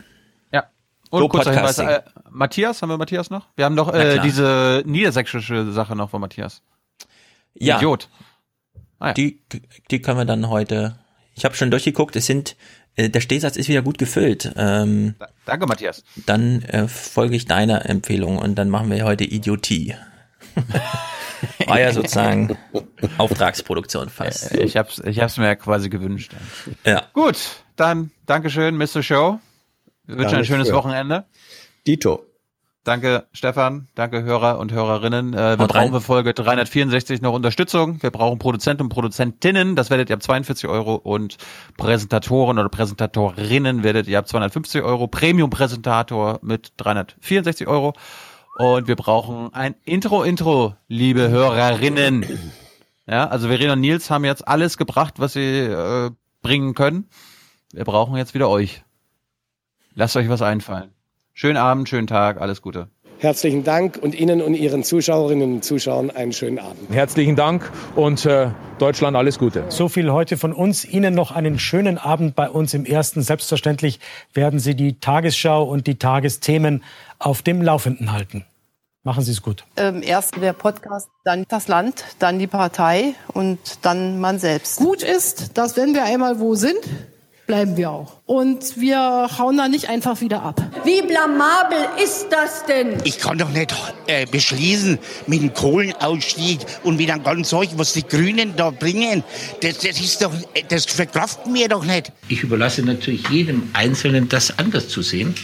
Ja. 0.53 0.65
Und 1.11 1.21
So 1.21 1.29
kurzer 1.29 1.53
Hinweis, 1.53 1.77
Podcasting. 1.77 2.13
äh, 2.13 2.14
Matthias, 2.35 2.83
haben 2.83 2.91
wir 2.91 2.99
Matthias 2.99 3.31
noch? 3.31 3.47
Wir 3.57 3.65
haben 3.65 3.77
doch 3.77 3.95
äh, 3.95 4.19
diese 4.19 4.83
niedersächsische 4.87 5.71
Sache 5.73 5.95
noch 5.95 6.11
von 6.11 6.21
Matthias. 6.21 6.63
Ja. 7.55 7.77
Idiot. 7.77 8.09
Die, 9.17 9.41
die 9.91 10.03
können 10.03 10.19
wir 10.19 10.25
dann 10.25 10.49
heute. 10.49 10.99
Ich 11.35 11.45
habe 11.45 11.55
schon 11.55 11.71
durchgeguckt. 11.71 12.17
Es 12.17 12.27
sind 12.27 12.57
äh, 12.97 13.09
der 13.09 13.21
Stehsatz 13.21 13.57
ist 13.57 13.69
wieder 13.69 13.83
gut 13.83 13.99
gefüllt. 13.99 14.53
Ähm, 14.57 15.15
Danke, 15.45 15.67
Matthias. 15.67 16.03
Dann 16.27 16.63
äh, 16.63 16.89
folge 16.89 17.37
ich 17.37 17.47
deiner 17.47 17.89
Empfehlung 17.89 18.39
und 18.39 18.57
dann 18.57 18.69
machen 18.69 18.91
wir 18.91 19.05
heute 19.05 19.25
Idiotie. 19.25 19.95
War 21.67 21.81
ja 21.81 21.93
sozusagen 21.93 22.57
Auftragsproduktion 23.19 24.09
fast. 24.09 24.53
Äh, 24.53 24.63
Ich 24.65 24.77
hab's, 24.77 25.01
ich 25.05 25.21
hab's 25.21 25.37
mir 25.37 25.47
ja 25.47 25.55
quasi 25.55 25.89
gewünscht. 25.89 26.33
Ja. 26.85 27.03
Gut, 27.13 27.37
dann 27.77 28.11
Dankeschön, 28.27 28.77
Mr. 28.77 29.03
Show. 29.03 29.39
Wir 30.07 30.19
wünschen 30.19 30.39
ein 30.39 30.45
schönes 30.45 30.69
für. 30.69 30.75
Wochenende. 30.75 31.27
Dito. 31.87 32.25
Danke, 32.85 33.27
Stefan. 33.33 33.89
Danke, 33.95 34.25
Hörer 34.25 34.59
und 34.59 34.71
Hörerinnen. 34.71 35.33
Äh, 35.33 35.59
wir 35.59 35.67
brauchen 35.67 35.93
für 35.93 36.03
Folge 36.03 36.35
364 36.35 37.23
noch 37.23 37.33
Unterstützung. 37.33 38.03
Wir 38.03 38.11
brauchen 38.11 38.39
Produzenten 38.39 38.83
und 38.83 38.89
Produzentinnen. 38.91 39.75
Das 39.75 39.89
werdet 39.89 40.11
ihr 40.11 40.17
ab 40.17 40.23
42 40.23 40.69
Euro. 40.69 40.97
Und 40.97 41.39
Präsentatoren 41.79 42.59
oder 42.59 42.69
Präsentatorinnen 42.69 43.83
werdet 43.85 44.07
ihr 44.07 44.19
ab 44.19 44.29
250 44.29 44.83
Euro. 44.83 45.07
Premium-Präsentator 45.07 46.41
mit 46.43 46.75
364 46.77 47.67
Euro. 47.67 47.95
Und 48.59 48.87
wir 48.87 48.97
brauchen 48.97 49.53
ein 49.55 49.75
Intro-Intro, 49.85 50.75
liebe 50.87 51.31
Hörerinnen. 51.31 52.27
Ja, 53.07 53.27
also 53.29 53.49
Verena 53.49 53.73
und 53.73 53.81
Nils 53.81 54.11
haben 54.11 54.25
jetzt 54.25 54.47
alles 54.47 54.77
gebracht, 54.77 55.15
was 55.17 55.33
sie 55.33 55.41
äh, 55.41 56.11
bringen 56.43 56.75
können. 56.75 57.09
Wir 57.73 57.85
brauchen 57.85 58.17
jetzt 58.17 58.35
wieder 58.35 58.49
euch. 58.49 58.85
Lasst 59.95 60.17
euch 60.17 60.29
was 60.29 60.43
einfallen. 60.43 60.94
Schönen 61.37 61.57
Abend, 61.57 61.89
schönen 61.89 62.07
Tag, 62.07 62.41
alles 62.41 62.63
Gute. 62.63 62.87
Herzlichen 63.19 63.65
Dank 63.65 63.99
und 64.01 64.15
Ihnen 64.15 64.41
und 64.41 64.55
Ihren 64.55 64.85
Zuschauerinnen 64.85 65.55
und 65.55 65.65
Zuschauern 65.65 66.13
einen 66.13 66.33
schönen 66.33 66.61
Abend. 66.61 66.89
Herzlichen 66.91 67.35
Dank 67.35 67.73
und 67.97 68.25
äh, 68.25 68.51
Deutschland 68.79 69.17
alles 69.17 69.41
Gute. 69.41 69.65
So 69.69 69.89
viel 69.89 70.13
heute 70.13 70.37
von 70.37 70.53
uns. 70.53 70.85
Ihnen 70.85 71.13
noch 71.13 71.33
einen 71.33 71.59
schönen 71.59 71.99
Abend 71.99 72.37
bei 72.37 72.49
uns 72.49 72.73
im 72.73 72.85
Ersten. 72.85 73.21
Selbstverständlich 73.23 73.99
werden 74.33 74.61
Sie 74.61 74.77
die 74.77 75.01
Tagesschau 75.01 75.65
und 75.65 75.89
die 75.89 75.97
Tagesthemen 75.97 76.85
auf 77.19 77.43
dem 77.43 77.63
Laufenden 77.63 78.13
halten. 78.13 78.45
Machen 79.03 79.25
Sie 79.25 79.33
es 79.33 79.43
gut. 79.43 79.65
Ähm, 79.77 80.03
erst 80.05 80.41
der 80.41 80.53
Podcast, 80.53 81.09
dann 81.25 81.47
das 81.49 81.67
Land, 81.67 82.05
dann 82.21 82.39
die 82.39 82.47
Partei 82.47 83.15
und 83.33 83.59
dann 83.83 84.21
man 84.21 84.39
selbst. 84.39 84.77
Gut 84.77 85.03
ist, 85.03 85.59
dass 85.59 85.77
wenn 85.77 85.95
wir 85.95 86.05
einmal 86.05 86.39
wo 86.39 86.55
sind, 86.55 86.79
bleiben 87.47 87.77
wir 87.77 87.91
auch. 87.91 88.21
Und 88.27 88.81
wir 88.81 89.29
hauen 89.39 89.57
da 89.57 89.69
nicht 89.69 89.89
einfach 89.89 90.21
wieder 90.21 90.43
ab. 90.43 90.63
Wie 90.85 91.03
blamabel 91.03 91.79
ist 92.03 92.29
das 92.31 92.65
denn? 92.67 92.99
Ich 93.05 93.19
kann 93.19 93.39
doch 93.39 93.51
nicht 93.51 93.75
äh, 94.07 94.27
beschließen 94.27 94.99
mit 95.27 95.43
dem 95.43 95.53
Kohlenausstieg 95.55 96.61
und 96.83 96.97
mit 96.97 97.09
dem 97.09 97.23
ganzen 97.23 97.45
Zeug, 97.45 97.71
was 97.77 97.93
die 97.93 98.07
Grünen 98.07 98.55
da 98.57 98.71
bringen. 98.71 99.23
Das, 99.61 99.79
das 99.79 100.01
ist 100.01 100.23
doch, 100.23 100.33
das 100.69 100.87
verkraften 100.87 101.53
wir 101.55 101.69
doch 101.69 101.85
nicht. 101.85 102.13
Ich 102.29 102.43
überlasse 102.43 102.83
natürlich 102.83 103.29
jedem 103.29 103.71
Einzelnen, 103.73 104.29
das 104.29 104.59
anders 104.59 104.89
zu 104.89 105.03
sehen, 105.03 105.35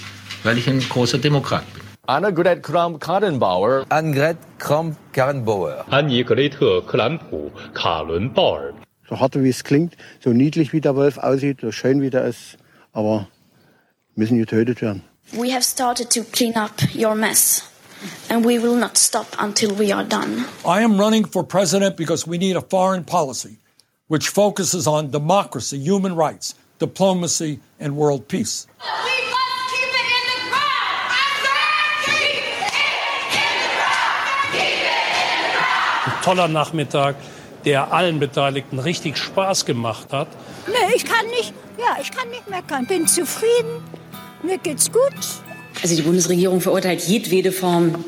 weil 0.42 0.58
ich 0.58 0.68
ein 0.68 0.80
großer 0.80 1.18
Demokrat 1.18 1.64
bin. 1.74 1.82
Annegret 2.06 2.62
Kramp-Karrenbauer. 2.62 3.86
Annegret 3.88 4.38
Kramp-Karrenbauer. 4.58 5.84
Annegrethe 5.90 6.82
Kramp-Karrenbauer. 6.86 8.72
So 9.10 9.18
hart 9.18 9.34
wie 9.34 9.48
es 9.48 9.64
klingt, 9.64 9.96
so 10.22 10.30
niedlich 10.30 10.72
wie 10.72 10.80
der 10.80 10.94
Wolf 10.94 11.18
aussieht, 11.18 11.62
so 11.62 11.72
schön 11.72 12.00
wie 12.00 12.10
der 12.10 12.26
ist, 12.26 12.56
aber 12.92 13.26
müssen 14.14 14.38
getötet 14.38 14.80
werden. 14.80 15.02
We 15.32 15.52
have 15.52 15.64
started 15.64 16.10
to 16.10 16.22
clean 16.22 16.54
up 16.54 16.70
your 16.94 17.16
mess, 17.16 17.64
and 18.28 18.44
we 18.44 18.62
will 18.62 18.76
not 18.76 18.96
stop 18.96 19.26
until 19.40 19.76
we 19.76 19.92
are 19.92 20.04
done. 20.04 20.44
I 20.64 20.84
am 20.84 20.96
running 20.96 21.26
for 21.26 21.42
president 21.42 21.96
because 21.96 22.24
we 22.24 22.38
need 22.38 22.56
a 22.56 22.60
foreign 22.60 23.04
policy 23.04 23.58
which 24.06 24.28
focuses 24.28 24.86
on 24.86 25.10
democracy, 25.10 25.76
human 25.76 26.14
rights, 26.14 26.54
diplomacy, 26.78 27.58
and 27.80 27.96
world 27.96 28.28
peace. 28.28 28.68
Ein 36.06 36.22
toller 36.22 36.48
Nachmittag, 36.48 37.16
der 37.64 37.92
allen 37.92 38.20
Beteiligten 38.20 38.78
richtig 38.78 39.16
Spaß 39.16 39.64
gemacht 39.64 40.12
hat. 40.12 40.28
Nee, 40.66 40.94
ich 40.94 41.04
kann 41.04 41.26
nicht, 41.26 41.52
ja, 41.78 41.96
ich 42.00 42.10
kann 42.10 42.28
nicht 42.30 42.48
meckern. 42.48 42.86
Bin 42.86 43.06
zufrieden. 43.06 43.82
Mir 44.42 44.58
geht's 44.58 44.90
gut. 44.90 45.14
Also 45.82 45.96
die 45.96 46.02
Bundesregierung 46.02 46.60
verurteilt 46.60 47.02
jedwede 47.02 47.52
Form 47.52 48.04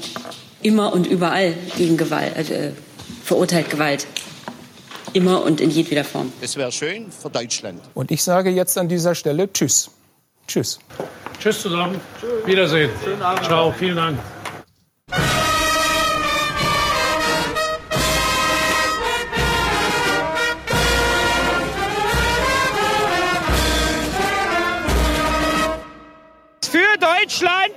immer 0.63 0.93
und 0.93 1.07
überall 1.07 1.55
gegen 1.77 1.97
Gewalt, 1.97 2.51
äh, 2.51 2.73
verurteilt 3.25 3.71
Gewalt. 3.71 4.07
Immer 5.15 5.43
und 5.43 5.61
in 5.61 5.71
jedweder 5.71 6.05
Form. 6.05 6.33
Es 6.41 6.57
wäre 6.57 6.73
schön 6.73 7.13
für 7.13 7.29
Deutschland. 7.29 7.81
Und 7.93 8.11
ich 8.11 8.23
sage 8.23 8.51
jetzt 8.51 8.79
an 8.79 8.89
dieser 8.89 9.15
Stelle 9.15 9.53
Tschüss. 9.53 9.91
Tschüss. 10.49 10.79
Tschüss 11.39 11.61
zusammen. 11.61 12.01
Wiedersehen. 12.47 12.91
Ciao, 13.43 13.73
vielen 13.79 13.97
Dank. 13.97 14.19
Deutschland! 27.23 27.75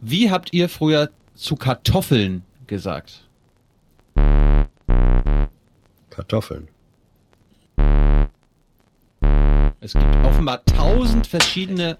Wie 0.00 0.30
habt 0.30 0.52
ihr 0.52 0.68
früher 0.68 1.10
zu 1.34 1.56
Kartoffeln 1.56 2.44
gesagt? 2.68 3.28
Kartoffeln. 6.10 6.68
Es 9.80 9.94
gibt 9.94 10.24
offenbar 10.24 10.64
tausend 10.66 11.26
verschiedene 11.26 11.96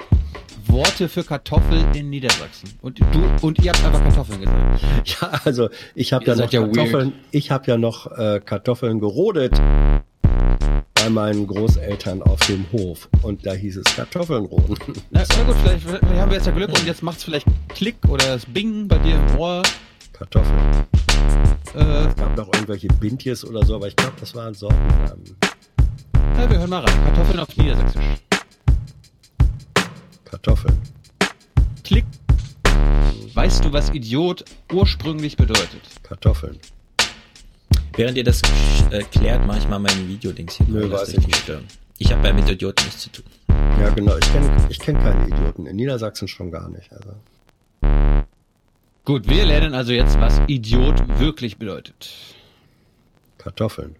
Worte 0.67 1.09
für 1.09 1.25
Kartoffel 1.25 1.84
in 1.94 2.10
Niedersachsen. 2.10 2.70
Und 2.83 3.01
du 3.01 3.05
und 3.41 3.59
ihr 3.59 3.73
habt 3.73 3.84
einfach 3.84 4.02
Kartoffeln 4.02 4.41
gesagt. 4.41 4.81
Ja, 5.20 5.41
also 5.44 5.70
ich 5.97 6.12
habe 6.12 6.25
ja 6.26 6.34
ja 6.34 6.60
weird. 6.60 6.75
Kartoffeln, 6.75 7.15
ich 7.33 7.51
habe 7.51 7.67
ja 7.67 7.76
noch 7.76 8.07
äh, 8.17 8.41
Kartoffeln 8.44 9.01
gerodet 9.01 9.60
bei 11.02 11.10
meinen 11.10 11.48
Großeltern 11.48 12.22
auf 12.22 12.39
dem 12.47 12.64
Hof 12.70 13.08
und 13.22 13.44
da 13.44 13.55
hieß 13.55 13.78
es 13.78 13.97
Kartoffeln 13.97 14.44
roden. 14.44 14.76
Na, 15.10 15.24
na 15.28 15.42
gut, 15.42 15.56
vielleicht, 15.56 15.82
vielleicht 15.82 16.05
haben 16.05 16.31
wir 16.31 16.36
jetzt 16.36 16.47
ja 16.47 16.52
Glück 16.52 16.68
und 16.68 16.86
jetzt 16.86 17.02
macht's 17.02 17.24
vielleicht 17.24 17.47
Klick 17.68 17.97
oder 18.08 18.24
das 18.24 18.47
Bing 18.47 18.86
bei 18.86 18.98
dir 18.98 19.16
im 19.16 19.36
Ohr. 19.36 19.62
Kartoffeln. 20.12 20.86
Äh, 21.74 22.06
es 22.06 22.14
gab 22.14 22.36
noch 22.36 22.47
irgendwelche 22.55 22.86
Bintjes 22.86 23.44
oder 23.44 23.66
so, 23.66 23.74
aber 23.74 23.89
ich 23.89 23.97
glaube, 23.97 24.12
das 24.20 24.32
waren 24.36 24.55
Sortennamen. 24.55 25.36
Ja, 26.36 26.48
wir 26.48 26.58
hören 26.58 26.70
mal 26.70 26.84
rein. 26.84 27.05
Kartoffeln 27.05 27.40
auf 27.40 27.56
Niedersächsisch. 27.56 28.05
Kartoffeln. 30.24 30.78
Klick. 31.82 32.05
Weißt 33.34 33.64
du, 33.64 33.72
was 33.72 33.90
Idiot 33.90 34.44
ursprünglich 34.72 35.36
bedeutet? 35.36 35.81
Kartoffeln. 36.05 36.60
Während 37.94 38.16
ihr 38.16 38.24
das 38.24 38.40
äh, 38.90 39.02
klärt, 39.04 39.46
mache 39.46 39.58
ich 39.58 39.68
mal 39.68 39.78
mein 39.78 40.08
Videodings 40.08 40.54
hier. 40.56 40.66
Nö, 40.68 40.90
weiß 40.90 41.10
ich 41.10 41.26
nicht 41.26 41.36
stören. 41.36 41.64
Ich 41.98 42.12
habe 42.12 42.26
ja 42.26 42.32
mit 42.34 42.48
Idioten 42.48 42.84
nichts 42.84 43.02
zu 43.02 43.10
tun. 43.10 43.24
Ja, 43.80 43.90
genau. 43.90 44.16
Ich 44.16 44.32
kenne 44.32 44.66
ich 44.68 44.78
kenn 44.78 44.96
keine 44.98 45.26
Idioten. 45.28 45.66
In 45.66 45.76
Niedersachsen 45.76 46.26
schon 46.28 46.50
gar 46.50 46.68
nicht. 46.68 46.90
Also. 46.92 47.14
Gut, 49.04 49.28
wir 49.28 49.44
lernen 49.44 49.74
also 49.74 49.92
jetzt, 49.92 50.18
was 50.20 50.40
Idiot 50.46 51.18
wirklich 51.18 51.58
bedeutet. 51.58 52.10
Kartoffeln. 53.38 53.96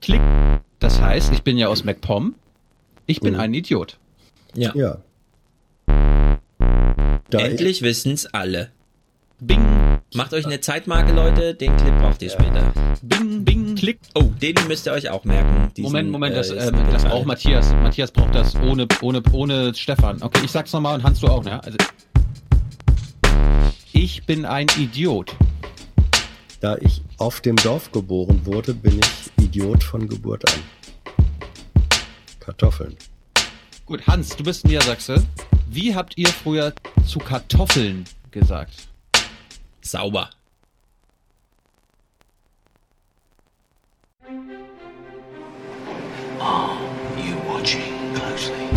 Klick. 0.00 0.20
Das 0.78 1.00
heißt, 1.00 1.32
ich 1.32 1.42
bin 1.42 1.58
ja 1.58 1.68
aus 1.68 1.84
MacPom. 1.84 2.34
Ich 3.06 3.20
bin 3.20 3.34
Mhm. 3.34 3.40
ein 3.40 3.54
Idiot. 3.54 3.98
Ja. 4.54 4.72
Ja. 4.74 4.98
Da 7.30 7.38
Endlich 7.38 7.82
wissen's 7.82 8.26
alle. 8.26 8.70
Bing. 9.46 9.64
Macht 10.14 10.32
euch 10.32 10.46
eine 10.46 10.60
Zeitmarke, 10.60 11.12
Leute. 11.12 11.54
Den 11.54 11.76
Clip 11.76 11.98
braucht 11.98 12.22
ihr 12.22 12.30
später. 12.30 12.72
Bing, 13.02 13.44
bing, 13.44 13.74
klick. 13.74 13.98
Oh, 14.14 14.22
den 14.40 14.54
müsst 14.68 14.86
ihr 14.86 14.92
euch 14.92 15.10
auch 15.10 15.24
merken. 15.24 15.70
Diesen, 15.76 15.88
Moment, 15.90 16.10
Moment, 16.10 16.36
das, 16.36 16.50
äh, 16.50 16.68
ähm, 16.68 16.76
das 16.92 17.04
braucht 17.04 17.26
Matthias. 17.26 17.72
Matthias 17.82 18.10
braucht 18.10 18.34
das 18.34 18.54
ohne, 18.56 18.86
ohne, 19.02 19.22
ohne 19.32 19.74
Stefan. 19.74 20.22
Okay, 20.22 20.40
ich 20.44 20.50
sag's 20.50 20.72
nochmal 20.72 20.94
und 20.94 21.02
Hans 21.02 21.20
du 21.20 21.26
auch, 21.26 21.44
ne? 21.44 21.62
Also, 21.62 21.76
ich 23.92 24.24
bin 24.24 24.46
ein 24.46 24.66
Idiot. 24.78 25.34
Da 26.60 26.76
ich 26.76 27.02
auf 27.18 27.40
dem 27.40 27.56
Dorf 27.56 27.92
geboren 27.92 28.40
wurde, 28.44 28.72
bin 28.72 28.98
ich 28.98 29.44
Idiot 29.44 29.84
von 29.84 30.08
Geburt 30.08 30.50
an. 30.50 30.60
Kartoffeln. 32.40 32.96
Gut, 33.84 34.06
Hans, 34.06 34.36
du 34.36 34.44
bist 34.44 34.64
Niedersachse. 34.64 35.22
Wie 35.68 35.94
habt 35.94 36.16
ihr 36.16 36.28
früher 36.28 36.72
zu 37.06 37.18
Kartoffeln 37.18 38.04
gesagt? 38.30 38.88
Sauber. 39.84 40.30
Are 46.40 46.78
you 47.18 47.36
watching 47.46 48.14
closely? 48.14 48.68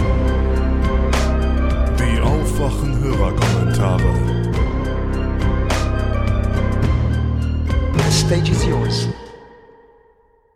Die 1.97 2.19
Aufwachen-Hörerkommentare. 2.19 4.13
The 7.93 8.11
stage 8.11 8.51
is 8.51 8.65
yours. 8.65 9.07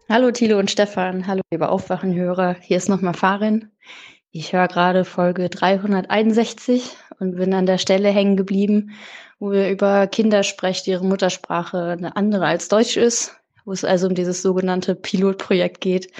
Hallo 0.10 0.32
Thilo 0.32 0.60
und 0.60 0.70
Stefan, 0.70 1.26
hallo 1.28 1.42
liebe 1.52 1.70
Aufwachenhörer, 1.70 2.58
hier 2.60 2.76
ist 2.76 2.90
nochmal 2.90 3.14
Farin. 3.14 3.72
Ich 4.32 4.52
höre 4.52 4.68
gerade 4.68 5.06
Folge 5.06 5.48
361 5.48 6.98
und 7.20 7.38
bin 7.38 7.54
an 7.54 7.66
der 7.66 7.78
Stelle 7.78 8.10
hängen 8.10 8.36
geblieben, 8.36 8.92
wo 9.42 9.52
ihr 9.52 9.72
über 9.72 10.06
Kinder 10.06 10.44
sprecht, 10.44 10.88
ihre 10.88 11.04
Muttersprache 11.04 11.98
eine 11.98 12.16
andere 12.16 12.46
als 12.46 12.68
Deutsch 12.68 12.96
ist, 12.96 13.36
wo 13.66 13.72
es 13.72 13.84
also 13.84 14.08
um 14.08 14.14
dieses 14.14 14.44
sogenannte 14.44 14.94
Pilotprojekt 14.94 15.82
geht, 15.82 16.12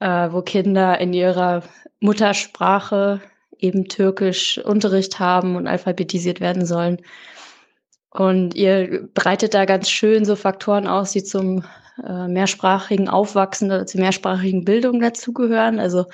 äh, 0.00 0.32
wo 0.32 0.40
Kinder 0.40 0.98
in 0.98 1.12
ihrer 1.12 1.62
Muttersprache 2.00 3.20
eben 3.58 3.88
Türkisch 3.88 4.56
Unterricht 4.64 5.20
haben 5.20 5.56
und 5.56 5.66
alphabetisiert 5.66 6.40
werden 6.40 6.64
sollen. 6.64 7.02
Und 8.10 8.54
ihr 8.54 9.06
breitet 9.12 9.52
da 9.52 9.66
ganz 9.66 9.90
schön 9.90 10.24
so 10.24 10.34
Faktoren 10.34 10.86
aus, 10.86 11.12
die 11.12 11.24
zum 11.24 11.64
äh, 12.02 12.28
mehrsprachigen 12.28 13.10
Aufwachsen 13.10 13.70
oder 13.70 13.84
zur 13.84 14.00
mehrsprachigen 14.00 14.64
Bildung 14.64 15.00
dazugehören. 15.00 15.78
Also 15.78 16.06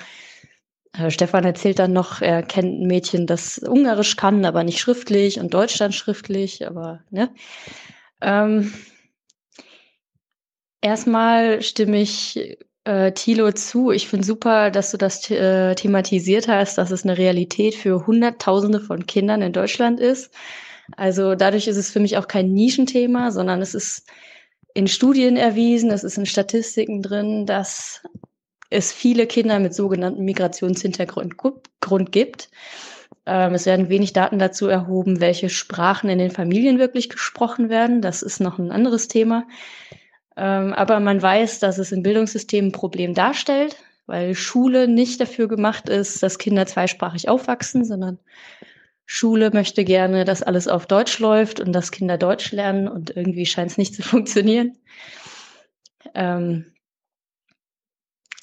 Stefan 1.09 1.43
erzählt 1.43 1.79
dann 1.79 1.93
noch, 1.93 2.21
er 2.21 2.43
kennt 2.43 2.81
ein 2.81 2.87
Mädchen, 2.87 3.27
das 3.27 3.57
Ungarisch 3.57 4.15
kann, 4.15 4.45
aber 4.45 4.63
nicht 4.63 4.79
schriftlich 4.79 5.39
und 5.39 5.53
Deutsch 5.53 5.77
dann 5.77 5.91
schriftlich, 5.91 6.67
aber 6.67 7.03
ne. 7.09 7.29
Ähm, 8.21 8.73
erstmal 10.81 11.61
stimme 11.61 12.01
ich 12.01 12.57
äh, 12.85 13.11
Thilo 13.11 13.51
zu. 13.51 13.91
Ich 13.91 14.07
finde 14.07 14.25
super, 14.25 14.71
dass 14.71 14.91
du 14.91 14.97
das 14.97 15.29
äh, 15.29 15.75
thematisiert 15.75 16.47
hast, 16.47 16.77
dass 16.77 16.91
es 16.91 17.03
eine 17.03 17.17
Realität 17.17 17.75
für 17.75 18.07
Hunderttausende 18.07 18.79
von 18.79 19.05
Kindern 19.05 19.41
in 19.41 19.53
Deutschland 19.53 19.99
ist. 19.99 20.33
Also 20.95 21.35
dadurch 21.35 21.67
ist 21.67 21.77
es 21.77 21.91
für 21.91 21.99
mich 21.99 22.17
auch 22.17 22.27
kein 22.27 22.53
Nischenthema, 22.53 23.31
sondern 23.31 23.61
es 23.61 23.73
ist 23.73 24.07
in 24.75 24.87
Studien 24.87 25.37
erwiesen, 25.37 25.89
es 25.89 26.03
ist 26.03 26.17
in 26.17 26.25
Statistiken 26.25 27.01
drin, 27.01 27.45
dass 27.45 28.03
es 28.69 28.91
viele 28.91 29.27
Kinder 29.27 29.59
mit 29.59 29.73
sogenannten 29.73 30.23
Migrationshintergrund 30.25 31.35
Grund 31.37 32.11
gibt. 32.11 32.49
Ähm, 33.25 33.53
es 33.53 33.65
werden 33.65 33.89
wenig 33.89 34.13
Daten 34.13 34.39
dazu 34.39 34.67
erhoben, 34.67 35.19
welche 35.19 35.49
Sprachen 35.49 36.09
in 36.09 36.19
den 36.19 36.31
Familien 36.31 36.79
wirklich 36.79 37.09
gesprochen 37.09 37.69
werden. 37.69 38.01
Das 38.01 38.21
ist 38.21 38.39
noch 38.39 38.59
ein 38.59 38.71
anderes 38.71 39.07
Thema. 39.07 39.47
Ähm, 40.37 40.73
aber 40.73 40.99
man 40.99 41.21
weiß, 41.21 41.59
dass 41.59 41.77
es 41.77 41.91
im 41.91 42.03
Bildungssystem 42.03 42.67
ein 42.67 42.71
Problem 42.71 43.13
darstellt, 43.13 43.77
weil 44.05 44.35
Schule 44.35 44.87
nicht 44.87 45.19
dafür 45.21 45.47
gemacht 45.47 45.89
ist, 45.89 46.21
dass 46.21 46.37
Kinder 46.37 46.65
zweisprachig 46.65 47.29
aufwachsen, 47.29 47.85
sondern 47.85 48.19
Schule 49.05 49.51
möchte 49.51 49.83
gerne, 49.85 50.25
dass 50.25 50.43
alles 50.43 50.67
auf 50.67 50.87
Deutsch 50.87 51.19
läuft 51.19 51.59
und 51.59 51.73
dass 51.73 51.91
Kinder 51.91 52.17
Deutsch 52.17 52.51
lernen 52.51 52.87
und 52.87 53.15
irgendwie 53.15 53.45
scheint 53.45 53.71
es 53.71 53.77
nicht 53.77 53.95
zu 53.95 54.03
funktionieren. 54.03 54.77
Ähm 56.13 56.74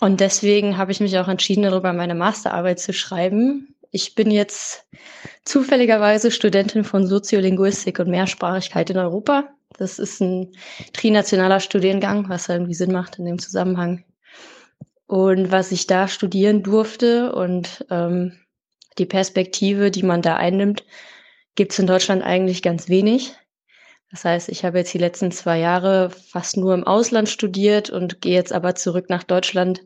und 0.03 0.19
deswegen 0.19 0.79
habe 0.79 0.91
ich 0.91 0.99
mich 0.99 1.17
auch 1.17 1.29
entschieden, 1.29 1.63
darüber 1.63 1.93
meine 1.93 2.17
Masterarbeit 2.17 2.81
zu 2.81 2.93
schreiben. 2.93 3.77
Ich 3.93 4.17
bin 4.17 4.33
jetzt 4.33 4.85
zufälligerweise 5.45 6.33
Studentin 6.33 6.83
von 6.83 7.07
Soziolinguistik 7.07 8.01
und 8.01 8.11
Mehrsprachigkeit 8.11 8.91
in 8.91 8.99
Europa. 8.99 9.51
Das 9.79 10.01
ist 10.01 10.21
ein 10.21 10.57
trinationaler 10.93 11.61
Studiengang, 11.61 12.29
was 12.29 12.49
irgendwie 12.49 12.75
Sinn 12.75 12.91
macht 12.91 13.21
in 13.21 13.27
dem 13.27 13.39
Zusammenhang. 13.39 14.03
Und 15.07 15.53
was 15.53 15.71
ich 15.71 15.87
da 15.87 16.09
studieren 16.09 16.65
durfte 16.65 17.33
und 17.33 17.87
ähm, 17.89 18.33
die 18.99 19.07
Perspektive, 19.07 19.93
die 19.93 20.03
man 20.03 20.21
da 20.21 20.35
einnimmt, 20.35 20.85
gibt 21.55 21.71
es 21.71 21.79
in 21.79 21.87
Deutschland 21.87 22.25
eigentlich 22.25 22.61
ganz 22.61 22.89
wenig. 22.89 23.37
Das 24.11 24.25
heißt, 24.25 24.49
ich 24.49 24.65
habe 24.65 24.79
jetzt 24.79 24.93
die 24.93 24.99
letzten 24.99 25.31
zwei 25.31 25.61
Jahre 25.61 26.11
fast 26.11 26.57
nur 26.57 26.75
im 26.75 26.83
Ausland 26.83 27.29
studiert 27.29 27.89
und 27.89 28.21
gehe 28.21 28.35
jetzt 28.35 28.53
aber 28.53 28.75
zurück 28.75 29.09
nach 29.09 29.23
Deutschland, 29.23 29.81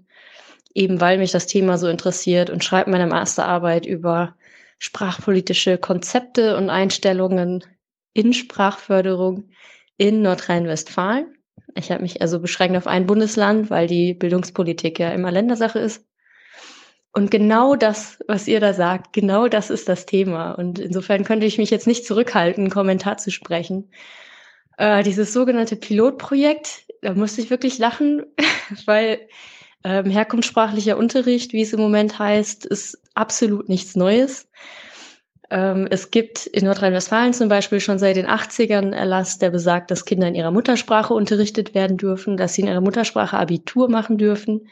eben 0.76 1.00
weil 1.00 1.18
mich 1.18 1.32
das 1.32 1.46
Thema 1.46 1.78
so 1.78 1.88
interessiert 1.88 2.50
und 2.50 2.62
schreibe 2.62 2.90
meine 2.90 3.06
Masterarbeit 3.06 3.86
über 3.86 4.36
sprachpolitische 4.78 5.78
Konzepte 5.78 6.56
und 6.56 6.68
Einstellungen 6.68 7.64
in 8.12 8.34
Sprachförderung 8.34 9.48
in 9.96 10.20
Nordrhein-Westfalen. 10.20 11.34
Ich 11.74 11.90
habe 11.90 12.02
mich 12.02 12.20
also 12.20 12.40
beschränkt 12.40 12.76
auf 12.76 12.86
ein 12.86 13.06
Bundesland, 13.06 13.70
weil 13.70 13.86
die 13.86 14.12
Bildungspolitik 14.12 14.98
ja 14.98 15.10
immer 15.10 15.30
Ländersache 15.30 15.78
ist. 15.78 16.04
Und 17.12 17.30
genau 17.30 17.76
das, 17.76 18.18
was 18.28 18.46
ihr 18.46 18.60
da 18.60 18.74
sagt, 18.74 19.14
genau 19.14 19.48
das 19.48 19.70
ist 19.70 19.88
das 19.88 20.04
Thema. 20.04 20.52
Und 20.52 20.78
insofern 20.78 21.24
könnte 21.24 21.46
ich 21.46 21.56
mich 21.56 21.70
jetzt 21.70 21.86
nicht 21.86 22.04
zurückhalten, 22.04 22.64
einen 22.64 22.70
Kommentar 22.70 23.16
zu 23.16 23.30
sprechen. 23.30 23.90
Äh, 24.76 25.02
dieses 25.02 25.32
sogenannte 25.32 25.76
Pilotprojekt, 25.76 26.84
da 27.00 27.14
musste 27.14 27.40
ich 27.40 27.48
wirklich 27.48 27.78
lachen, 27.78 28.26
weil 28.84 29.20
ähm, 29.84 30.10
herkunftssprachlicher 30.10 30.96
Unterricht, 30.96 31.52
wie 31.52 31.62
es 31.62 31.72
im 31.72 31.80
Moment 31.80 32.18
heißt, 32.18 32.66
ist 32.66 32.98
absolut 33.14 33.68
nichts 33.68 33.96
Neues. 33.96 34.48
Ähm, 35.48 35.86
es 35.90 36.10
gibt 36.10 36.46
in 36.46 36.64
Nordrhein-Westfalen 36.64 37.32
zum 37.32 37.48
Beispiel 37.48 37.80
schon 37.80 37.98
seit 37.98 38.16
den 38.16 38.26
80ern 38.26 38.92
Erlass, 38.92 39.38
der 39.38 39.50
besagt, 39.50 39.90
dass 39.90 40.04
Kinder 40.04 40.26
in 40.26 40.34
ihrer 40.34 40.50
Muttersprache 40.50 41.14
unterrichtet 41.14 41.74
werden 41.74 41.96
dürfen, 41.96 42.36
dass 42.36 42.54
sie 42.54 42.62
in 42.62 42.68
ihrer 42.68 42.80
Muttersprache 42.80 43.38
Abitur 43.38 43.88
machen 43.88 44.18
dürfen. 44.18 44.68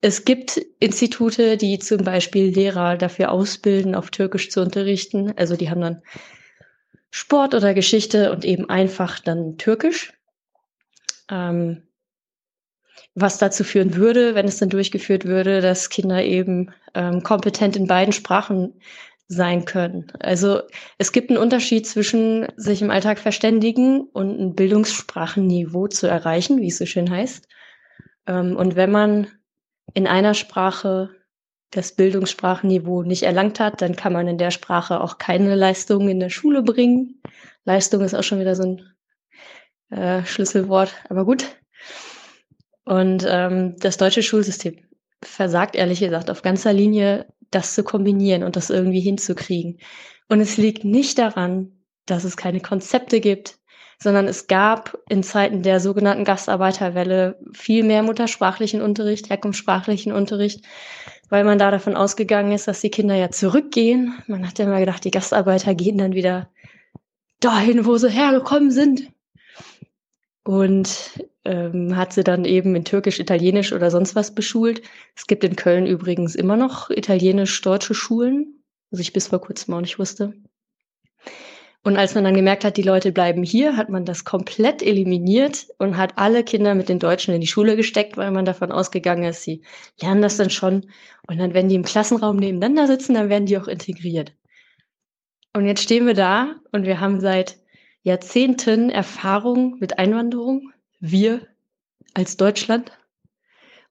Es 0.00 0.24
gibt 0.24 0.60
Institute, 0.78 1.56
die 1.56 1.78
zum 1.78 2.04
Beispiel 2.04 2.54
Lehrer 2.54 2.96
dafür 2.96 3.32
ausbilden, 3.32 3.94
auf 3.94 4.10
Türkisch 4.10 4.50
zu 4.50 4.60
unterrichten. 4.60 5.32
Also 5.36 5.56
die 5.56 5.70
haben 5.70 5.80
dann 5.80 6.02
Sport 7.10 7.54
oder 7.54 7.74
Geschichte 7.74 8.30
und 8.30 8.44
eben 8.44 8.68
einfach 8.68 9.18
dann 9.18 9.56
Türkisch. 9.56 10.12
Ähm, 11.30 11.82
was 13.14 13.38
dazu 13.38 13.64
führen 13.64 13.94
würde, 13.94 14.34
wenn 14.34 14.46
es 14.46 14.58
dann 14.58 14.70
durchgeführt 14.70 15.24
würde, 15.24 15.60
dass 15.60 15.88
Kinder 15.88 16.22
eben 16.22 16.72
ähm, 16.94 17.22
kompetent 17.22 17.76
in 17.76 17.86
beiden 17.86 18.12
Sprachen 18.12 18.74
sein 19.28 19.64
können. 19.64 20.12
Also 20.20 20.60
es 20.98 21.12
gibt 21.12 21.30
einen 21.30 21.38
Unterschied 21.38 21.86
zwischen 21.86 22.46
sich 22.56 22.82
im 22.82 22.90
Alltag 22.90 23.18
verständigen 23.18 24.02
und 24.12 24.38
ein 24.38 24.54
Bildungssprachenniveau 24.54 25.88
zu 25.88 26.06
erreichen, 26.06 26.60
wie 26.60 26.68
es 26.68 26.78
so 26.78 26.86
schön 26.86 27.10
heißt. 27.10 27.48
Ähm, 28.26 28.56
und 28.56 28.76
wenn 28.76 28.90
man 28.90 29.28
in 29.94 30.06
einer 30.06 30.34
Sprache 30.34 31.10
das 31.70 31.92
Bildungssprachenniveau 31.92 33.02
nicht 33.02 33.22
erlangt 33.22 33.60
hat, 33.60 33.80
dann 33.80 33.96
kann 33.96 34.12
man 34.12 34.28
in 34.28 34.38
der 34.38 34.50
Sprache 34.50 35.00
auch 35.00 35.18
keine 35.18 35.54
Leistungen 35.54 36.08
in 36.08 36.20
der 36.20 36.30
Schule 36.30 36.62
bringen. 36.62 37.20
Leistung 37.64 38.02
ist 38.02 38.14
auch 38.14 38.22
schon 38.22 38.40
wieder 38.40 38.54
so 38.54 38.62
ein 38.62 39.96
äh, 39.96 40.24
Schlüsselwort, 40.24 40.94
aber 41.08 41.24
gut. 41.24 41.46
Und 42.84 43.24
ähm, 43.28 43.76
das 43.78 43.96
deutsche 43.96 44.22
Schulsystem 44.22 44.76
versagt 45.22 45.74
ehrlich 45.74 46.00
gesagt 46.00 46.30
auf 46.30 46.42
ganzer 46.42 46.72
Linie, 46.72 47.26
das 47.50 47.74
zu 47.74 47.84
kombinieren 47.84 48.42
und 48.42 48.56
das 48.56 48.70
irgendwie 48.70 49.00
hinzukriegen. 49.00 49.78
Und 50.28 50.40
es 50.40 50.56
liegt 50.56 50.84
nicht 50.84 51.18
daran, 51.18 51.72
dass 52.06 52.24
es 52.24 52.36
keine 52.36 52.60
Konzepte 52.60 53.20
gibt, 53.20 53.58
sondern 53.98 54.26
es 54.26 54.46
gab 54.48 54.98
in 55.08 55.22
Zeiten 55.22 55.62
der 55.62 55.80
sogenannten 55.80 56.24
Gastarbeiterwelle 56.24 57.38
viel 57.52 57.84
mehr 57.84 58.02
muttersprachlichen 58.02 58.82
Unterricht, 58.82 59.30
herkunftssprachlichen 59.30 60.12
Unterricht, 60.12 60.64
weil 61.30 61.44
man 61.44 61.58
da 61.58 61.70
davon 61.70 61.96
ausgegangen 61.96 62.52
ist, 62.52 62.68
dass 62.68 62.80
die 62.80 62.90
Kinder 62.90 63.14
ja 63.14 63.30
zurückgehen. 63.30 64.14
Man 64.26 64.46
hat 64.46 64.58
ja 64.58 64.66
immer 64.66 64.80
gedacht, 64.80 65.04
die 65.04 65.10
Gastarbeiter 65.10 65.74
gehen 65.74 65.98
dann 65.98 66.14
wieder 66.14 66.50
dahin, 67.40 67.86
wo 67.86 67.96
sie 67.96 68.10
hergekommen 68.10 68.70
sind. 68.70 69.10
Und 70.44 71.24
ähm, 71.44 71.96
hat 71.96 72.12
sie 72.12 72.24
dann 72.24 72.44
eben 72.44 72.74
in 72.74 72.84
Türkisch, 72.84 73.20
Italienisch 73.20 73.72
oder 73.72 73.90
sonst 73.90 74.14
was 74.14 74.34
beschult. 74.34 74.82
Es 75.14 75.26
gibt 75.26 75.44
in 75.44 75.56
Köln 75.56 75.86
übrigens 75.86 76.34
immer 76.34 76.56
noch 76.56 76.90
italienisch-deutsche 76.90 77.94
Schulen, 77.94 78.62
was 78.90 79.00
ich 79.00 79.12
bis 79.12 79.28
vor 79.28 79.40
kurzem 79.40 79.74
auch 79.74 79.80
nicht 79.80 79.98
wusste. 79.98 80.34
Und 81.84 81.98
als 81.98 82.14
man 82.14 82.24
dann 82.24 82.34
gemerkt 82.34 82.64
hat, 82.64 82.78
die 82.78 82.82
Leute 82.82 83.12
bleiben 83.12 83.42
hier, 83.42 83.76
hat 83.76 83.90
man 83.90 84.06
das 84.06 84.24
komplett 84.24 84.82
eliminiert 84.82 85.66
und 85.76 85.98
hat 85.98 86.14
alle 86.16 86.42
Kinder 86.42 86.74
mit 86.74 86.88
den 86.88 86.98
Deutschen 86.98 87.34
in 87.34 87.42
die 87.42 87.46
Schule 87.46 87.76
gesteckt, 87.76 88.16
weil 88.16 88.30
man 88.30 88.46
davon 88.46 88.72
ausgegangen 88.72 89.24
ist, 89.24 89.42
sie 89.42 89.60
lernen 90.00 90.22
das 90.22 90.38
dann 90.38 90.48
schon. 90.48 90.86
Und 91.26 91.38
dann, 91.38 91.52
wenn 91.52 91.68
die 91.68 91.74
im 91.74 91.84
Klassenraum 91.84 92.36
nebeneinander 92.36 92.86
sitzen, 92.86 93.12
dann 93.12 93.28
werden 93.28 93.44
die 93.44 93.58
auch 93.58 93.68
integriert. 93.68 94.32
Und 95.52 95.66
jetzt 95.66 95.82
stehen 95.82 96.06
wir 96.06 96.14
da 96.14 96.56
und 96.72 96.86
wir 96.86 97.00
haben 97.00 97.20
seit 97.20 97.58
Jahrzehnten 98.02 98.88
Erfahrung 98.88 99.76
mit 99.78 99.98
Einwanderung. 99.98 100.72
Wir 101.06 101.42
als 102.14 102.38
Deutschland. 102.38 102.90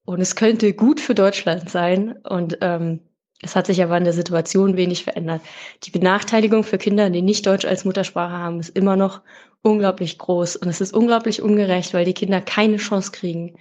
Und 0.03 0.19
es 0.19 0.35
könnte 0.35 0.73
gut 0.73 0.99
für 0.99 1.13
Deutschland 1.13 1.69
sein. 1.69 2.13
Und 2.23 2.57
ähm, 2.61 3.01
es 3.43 3.55
hat 3.55 3.67
sich 3.67 3.83
aber 3.83 3.95
in 3.97 4.03
der 4.03 4.13
Situation 4.13 4.77
wenig 4.77 5.03
verändert. 5.03 5.41
Die 5.83 5.91
Benachteiligung 5.91 6.63
für 6.63 6.79
Kinder, 6.79 7.11
die 7.11 7.21
nicht 7.21 7.45
Deutsch 7.45 7.65
als 7.65 7.85
Muttersprache 7.85 8.33
haben, 8.33 8.59
ist 8.59 8.75
immer 8.75 8.95
noch 8.95 9.21
unglaublich 9.61 10.17
groß. 10.17 10.55
Und 10.55 10.69
es 10.69 10.81
ist 10.81 10.91
unglaublich 10.91 11.39
ungerecht, 11.39 11.93
weil 11.93 12.05
die 12.05 12.15
Kinder 12.15 12.41
keine 12.41 12.77
Chance 12.77 13.11
kriegen. 13.11 13.59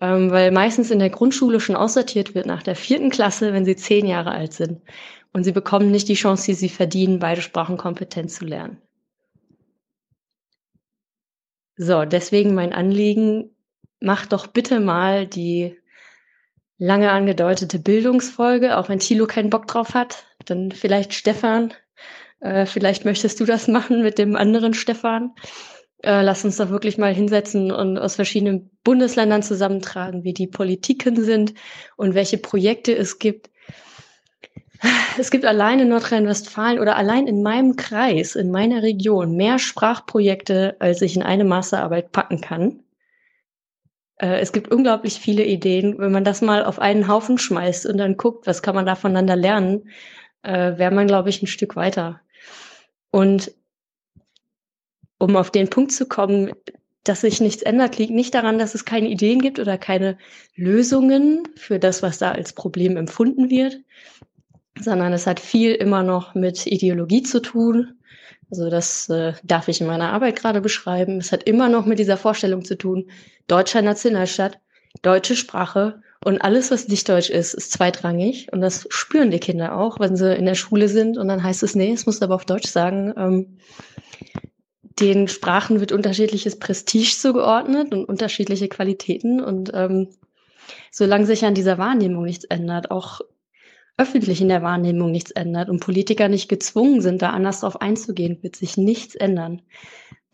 Ähm, 0.00 0.30
weil 0.30 0.52
meistens 0.52 0.92
in 0.92 1.00
der 1.00 1.10
Grundschule 1.10 1.58
schon 1.58 1.74
aussortiert 1.74 2.36
wird 2.36 2.46
nach 2.46 2.62
der 2.62 2.76
vierten 2.76 3.10
Klasse, 3.10 3.52
wenn 3.52 3.64
sie 3.64 3.74
zehn 3.74 4.06
Jahre 4.06 4.30
alt 4.30 4.52
sind. 4.52 4.82
Und 5.32 5.42
sie 5.42 5.52
bekommen 5.52 5.90
nicht 5.90 6.08
die 6.08 6.14
Chance, 6.14 6.46
die 6.46 6.54
sie 6.54 6.68
verdienen, 6.68 7.18
beide 7.18 7.42
Sprachen 7.42 7.76
kompetent 7.76 8.30
zu 8.30 8.44
lernen. 8.44 8.78
So, 11.76 12.04
deswegen 12.04 12.54
mein 12.54 12.72
Anliegen, 12.72 13.50
macht 14.00 14.32
doch 14.32 14.46
bitte 14.46 14.80
mal 14.80 15.26
die 15.26 15.76
lange 16.78 17.10
angedeutete 17.10 17.78
Bildungsfolge, 17.78 18.76
auch 18.76 18.88
wenn 18.88 18.98
Thilo 18.98 19.26
keinen 19.26 19.50
Bock 19.50 19.66
drauf 19.66 19.94
hat. 19.94 20.26
Dann 20.44 20.72
vielleicht 20.72 21.14
Stefan. 21.14 21.72
Äh, 22.40 22.66
vielleicht 22.66 23.04
möchtest 23.04 23.40
du 23.40 23.44
das 23.44 23.68
machen 23.68 24.02
mit 24.02 24.18
dem 24.18 24.36
anderen 24.36 24.74
Stefan. 24.74 25.32
Äh, 26.02 26.22
lass 26.22 26.44
uns 26.44 26.58
doch 26.58 26.68
wirklich 26.68 26.98
mal 26.98 27.14
hinsetzen 27.14 27.72
und 27.72 27.98
aus 27.98 28.16
verschiedenen 28.16 28.70
Bundesländern 28.84 29.42
zusammentragen, 29.42 30.22
wie 30.22 30.34
die 30.34 30.46
Politiken 30.46 31.22
sind 31.24 31.54
und 31.96 32.14
welche 32.14 32.38
Projekte 32.38 32.94
es 32.94 33.18
gibt. 33.18 33.50
Es 35.18 35.30
gibt 35.30 35.44
allein 35.44 35.80
in 35.80 35.88
Nordrhein-Westfalen 35.88 36.78
oder 36.78 36.96
allein 36.96 37.26
in 37.26 37.42
meinem 37.42 37.76
Kreis, 37.76 38.34
in 38.34 38.50
meiner 38.50 38.82
Region, 38.82 39.36
mehr 39.36 39.58
Sprachprojekte, 39.58 40.76
als 40.80 41.02
ich 41.02 41.16
in 41.16 41.22
eine 41.22 41.44
Masterarbeit 41.44 42.12
packen 42.12 42.40
kann. 42.40 42.82
Äh, 44.16 44.40
es 44.40 44.52
gibt 44.52 44.70
unglaublich 44.72 45.14
viele 45.14 45.44
Ideen. 45.44 45.98
Wenn 45.98 46.12
man 46.12 46.24
das 46.24 46.42
mal 46.42 46.64
auf 46.64 46.78
einen 46.78 47.08
Haufen 47.08 47.38
schmeißt 47.38 47.86
und 47.86 47.98
dann 47.98 48.16
guckt, 48.16 48.46
was 48.46 48.62
kann 48.62 48.74
man 48.74 48.86
da 48.86 48.94
voneinander 48.94 49.36
lernen, 49.36 49.88
äh, 50.42 50.76
wäre 50.78 50.94
man, 50.94 51.06
glaube 51.06 51.30
ich, 51.30 51.42
ein 51.42 51.46
Stück 51.46 51.76
weiter. 51.76 52.20
Und 53.10 53.52
um 55.18 55.36
auf 55.36 55.50
den 55.50 55.70
Punkt 55.70 55.92
zu 55.92 56.06
kommen, 56.06 56.52
dass 57.04 57.20
sich 57.20 57.40
nichts 57.40 57.62
ändert, 57.62 57.98
liegt 57.98 58.12
nicht 58.12 58.34
daran, 58.34 58.58
dass 58.58 58.74
es 58.74 58.84
keine 58.84 59.08
Ideen 59.08 59.40
gibt 59.40 59.58
oder 59.58 59.78
keine 59.78 60.16
Lösungen 60.56 61.46
für 61.54 61.78
das, 61.78 62.02
was 62.02 62.18
da 62.18 62.32
als 62.32 62.54
Problem 62.54 62.96
empfunden 62.96 63.50
wird, 63.50 63.80
sondern 64.80 65.12
es 65.12 65.26
hat 65.26 65.40
viel 65.40 65.72
immer 65.74 66.02
noch 66.02 66.34
mit 66.34 66.66
Ideologie 66.66 67.22
zu 67.22 67.40
tun. 67.40 67.94
Also 68.50 68.70
das 68.70 69.08
äh, 69.08 69.32
darf 69.42 69.68
ich 69.68 69.80
in 69.80 69.86
meiner 69.86 70.12
Arbeit 70.12 70.36
gerade 70.36 70.60
beschreiben. 70.60 71.18
Es 71.18 71.32
hat 71.32 71.44
immer 71.44 71.68
noch 71.68 71.86
mit 71.86 71.98
dieser 71.98 72.16
Vorstellung 72.16 72.64
zu 72.64 72.76
tun, 72.76 73.10
deutscher 73.46 73.82
Nationalstaat, 73.82 74.58
deutsche 75.02 75.36
Sprache 75.36 76.02
und 76.24 76.40
alles, 76.40 76.70
was 76.70 76.88
nicht 76.88 77.06
deutsch 77.08 77.28
ist, 77.28 77.52
ist 77.52 77.72
zweitrangig. 77.72 78.50
Und 78.50 78.62
das 78.62 78.86
spüren 78.88 79.30
die 79.30 79.40
Kinder 79.40 79.76
auch, 79.76 80.00
wenn 80.00 80.16
sie 80.16 80.34
in 80.34 80.46
der 80.46 80.54
Schule 80.54 80.88
sind. 80.88 81.18
Und 81.18 81.28
dann 81.28 81.42
heißt 81.42 81.62
es, 81.62 81.74
nee, 81.74 81.92
es 81.92 82.06
muss 82.06 82.22
aber 82.22 82.34
auf 82.34 82.46
Deutsch 82.46 82.68
sagen. 82.68 83.12
Ähm, 83.16 83.58
den 85.00 85.28
Sprachen 85.28 85.80
wird 85.80 85.92
unterschiedliches 85.92 86.58
Prestige 86.58 87.14
zugeordnet 87.18 87.92
und 87.92 88.06
unterschiedliche 88.06 88.68
Qualitäten. 88.68 89.42
Und 89.42 89.72
ähm, 89.74 90.08
solange 90.90 91.26
sich 91.26 91.44
an 91.44 91.54
dieser 91.54 91.76
Wahrnehmung 91.76 92.24
nichts 92.24 92.44
ändert, 92.44 92.90
auch 92.90 93.20
öffentlich 93.96 94.40
in 94.40 94.48
der 94.48 94.62
Wahrnehmung 94.62 95.10
nichts 95.10 95.30
ändert 95.30 95.68
und 95.68 95.80
Politiker 95.80 96.28
nicht 96.28 96.48
gezwungen 96.48 97.00
sind, 97.00 97.22
da 97.22 97.30
anders 97.30 97.60
drauf 97.60 97.80
einzugehen, 97.80 98.42
wird 98.42 98.56
sich 98.56 98.76
nichts 98.76 99.14
ändern. 99.14 99.62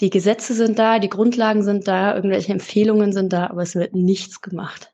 Die 0.00 0.10
Gesetze 0.10 0.54
sind 0.54 0.78
da, 0.78 0.98
die 0.98 1.10
Grundlagen 1.10 1.62
sind 1.62 1.86
da, 1.86 2.14
irgendwelche 2.14 2.52
Empfehlungen 2.52 3.12
sind 3.12 3.32
da, 3.32 3.48
aber 3.48 3.62
es 3.62 3.74
wird 3.74 3.94
nichts 3.94 4.40
gemacht. 4.40 4.92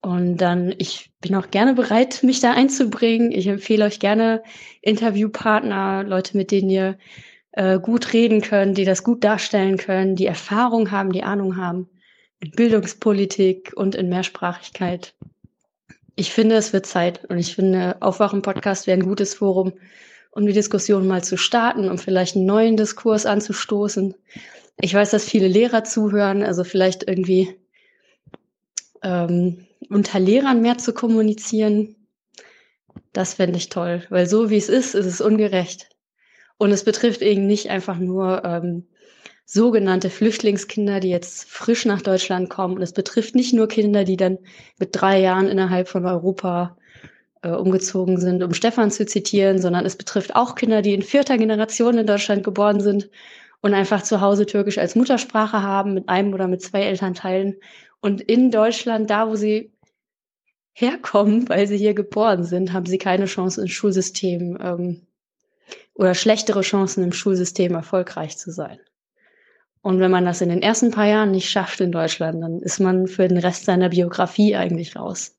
Und 0.00 0.38
dann, 0.38 0.74
ich 0.78 1.12
bin 1.20 1.34
auch 1.34 1.50
gerne 1.50 1.74
bereit, 1.74 2.22
mich 2.22 2.40
da 2.40 2.52
einzubringen. 2.52 3.32
Ich 3.32 3.46
empfehle 3.46 3.84
euch 3.84 4.00
gerne 4.00 4.42
Interviewpartner, 4.80 6.04
Leute, 6.04 6.38
mit 6.38 6.50
denen 6.50 6.70
ihr 6.70 6.98
äh, 7.52 7.78
gut 7.78 8.14
reden 8.14 8.40
könnt, 8.40 8.78
die 8.78 8.86
das 8.86 9.04
gut 9.04 9.22
darstellen 9.22 9.76
können, 9.76 10.16
die 10.16 10.24
Erfahrung 10.24 10.90
haben, 10.90 11.12
die 11.12 11.22
Ahnung 11.22 11.58
haben 11.58 11.90
in 12.40 12.52
Bildungspolitik 12.52 13.72
und 13.76 13.94
in 13.94 14.08
Mehrsprachigkeit 14.08 15.14
ich 16.16 16.32
finde, 16.32 16.56
es 16.56 16.72
wird 16.72 16.86
Zeit 16.86 17.24
und 17.26 17.38
ich 17.38 17.54
finde, 17.54 18.00
Aufwachen-Podcast 18.00 18.86
wäre 18.86 18.98
ein 18.98 19.04
gutes 19.04 19.34
Forum, 19.34 19.72
um 20.32 20.46
die 20.46 20.52
Diskussion 20.52 21.06
mal 21.06 21.24
zu 21.24 21.36
starten, 21.36 21.88
um 21.88 21.98
vielleicht 21.98 22.36
einen 22.36 22.46
neuen 22.46 22.76
Diskurs 22.76 23.26
anzustoßen. 23.26 24.14
Ich 24.80 24.94
weiß, 24.94 25.10
dass 25.10 25.24
viele 25.24 25.48
Lehrer 25.48 25.84
zuhören, 25.84 26.42
also 26.42 26.64
vielleicht 26.64 27.06
irgendwie 27.08 27.56
ähm, 29.02 29.66
unter 29.88 30.20
Lehrern 30.20 30.62
mehr 30.62 30.78
zu 30.78 30.92
kommunizieren. 30.92 31.96
Das 33.12 33.34
fände 33.34 33.58
ich 33.58 33.68
toll, 33.68 34.04
weil 34.10 34.26
so 34.26 34.50
wie 34.50 34.56
es 34.56 34.68
ist, 34.68 34.94
ist 34.94 35.06
es 35.06 35.20
ungerecht. 35.20 35.88
Und 36.58 36.70
es 36.70 36.84
betrifft 36.84 37.22
eben 37.22 37.46
nicht 37.46 37.70
einfach 37.70 37.98
nur 37.98 38.44
ähm, 38.44 38.86
sogenannte 39.52 40.10
Flüchtlingskinder, 40.10 41.00
die 41.00 41.10
jetzt 41.10 41.50
frisch 41.50 41.84
nach 41.84 42.02
Deutschland 42.02 42.50
kommen. 42.50 42.76
Und 42.76 42.82
es 42.82 42.92
betrifft 42.92 43.34
nicht 43.34 43.52
nur 43.52 43.66
Kinder, 43.66 44.04
die 44.04 44.16
dann 44.16 44.38
mit 44.78 44.90
drei 44.92 45.20
Jahren 45.20 45.48
innerhalb 45.48 45.88
von 45.88 46.06
Europa 46.06 46.76
äh, 47.42 47.50
umgezogen 47.50 48.20
sind, 48.20 48.44
um 48.44 48.54
Stefan 48.54 48.92
zu 48.92 49.06
zitieren, 49.06 49.60
sondern 49.60 49.84
es 49.84 49.96
betrifft 49.96 50.36
auch 50.36 50.54
Kinder, 50.54 50.82
die 50.82 50.94
in 50.94 51.02
vierter 51.02 51.36
Generation 51.36 51.98
in 51.98 52.06
Deutschland 52.06 52.44
geboren 52.44 52.80
sind 52.80 53.10
und 53.60 53.74
einfach 53.74 54.02
zu 54.02 54.20
Hause 54.20 54.46
Türkisch 54.46 54.78
als 54.78 54.94
Muttersprache 54.94 55.62
haben, 55.62 55.94
mit 55.94 56.08
einem 56.08 56.32
oder 56.32 56.46
mit 56.46 56.62
zwei 56.62 56.82
Elternteilen. 56.82 57.56
Und 58.00 58.20
in 58.20 58.52
Deutschland, 58.52 59.10
da 59.10 59.28
wo 59.28 59.34
sie 59.34 59.72
herkommen, 60.74 61.48
weil 61.48 61.66
sie 61.66 61.76
hier 61.76 61.94
geboren 61.94 62.44
sind, 62.44 62.72
haben 62.72 62.86
sie 62.86 62.98
keine 62.98 63.26
Chance 63.26 63.62
im 63.62 63.68
Schulsystem 63.68 64.56
ähm, 64.62 65.06
oder 65.94 66.14
schlechtere 66.14 66.60
Chancen 66.60 67.02
im 67.02 67.12
Schulsystem 67.12 67.74
erfolgreich 67.74 68.38
zu 68.38 68.52
sein. 68.52 68.78
Und 69.82 69.98
wenn 69.98 70.10
man 70.10 70.26
das 70.26 70.42
in 70.42 70.50
den 70.50 70.62
ersten 70.62 70.90
paar 70.90 71.06
Jahren 71.06 71.30
nicht 71.30 71.48
schafft 71.48 71.80
in 71.80 71.92
Deutschland, 71.92 72.42
dann 72.42 72.60
ist 72.60 72.80
man 72.80 73.06
für 73.06 73.26
den 73.26 73.38
Rest 73.38 73.64
seiner 73.64 73.88
Biografie 73.88 74.54
eigentlich 74.56 74.96
raus. 74.96 75.38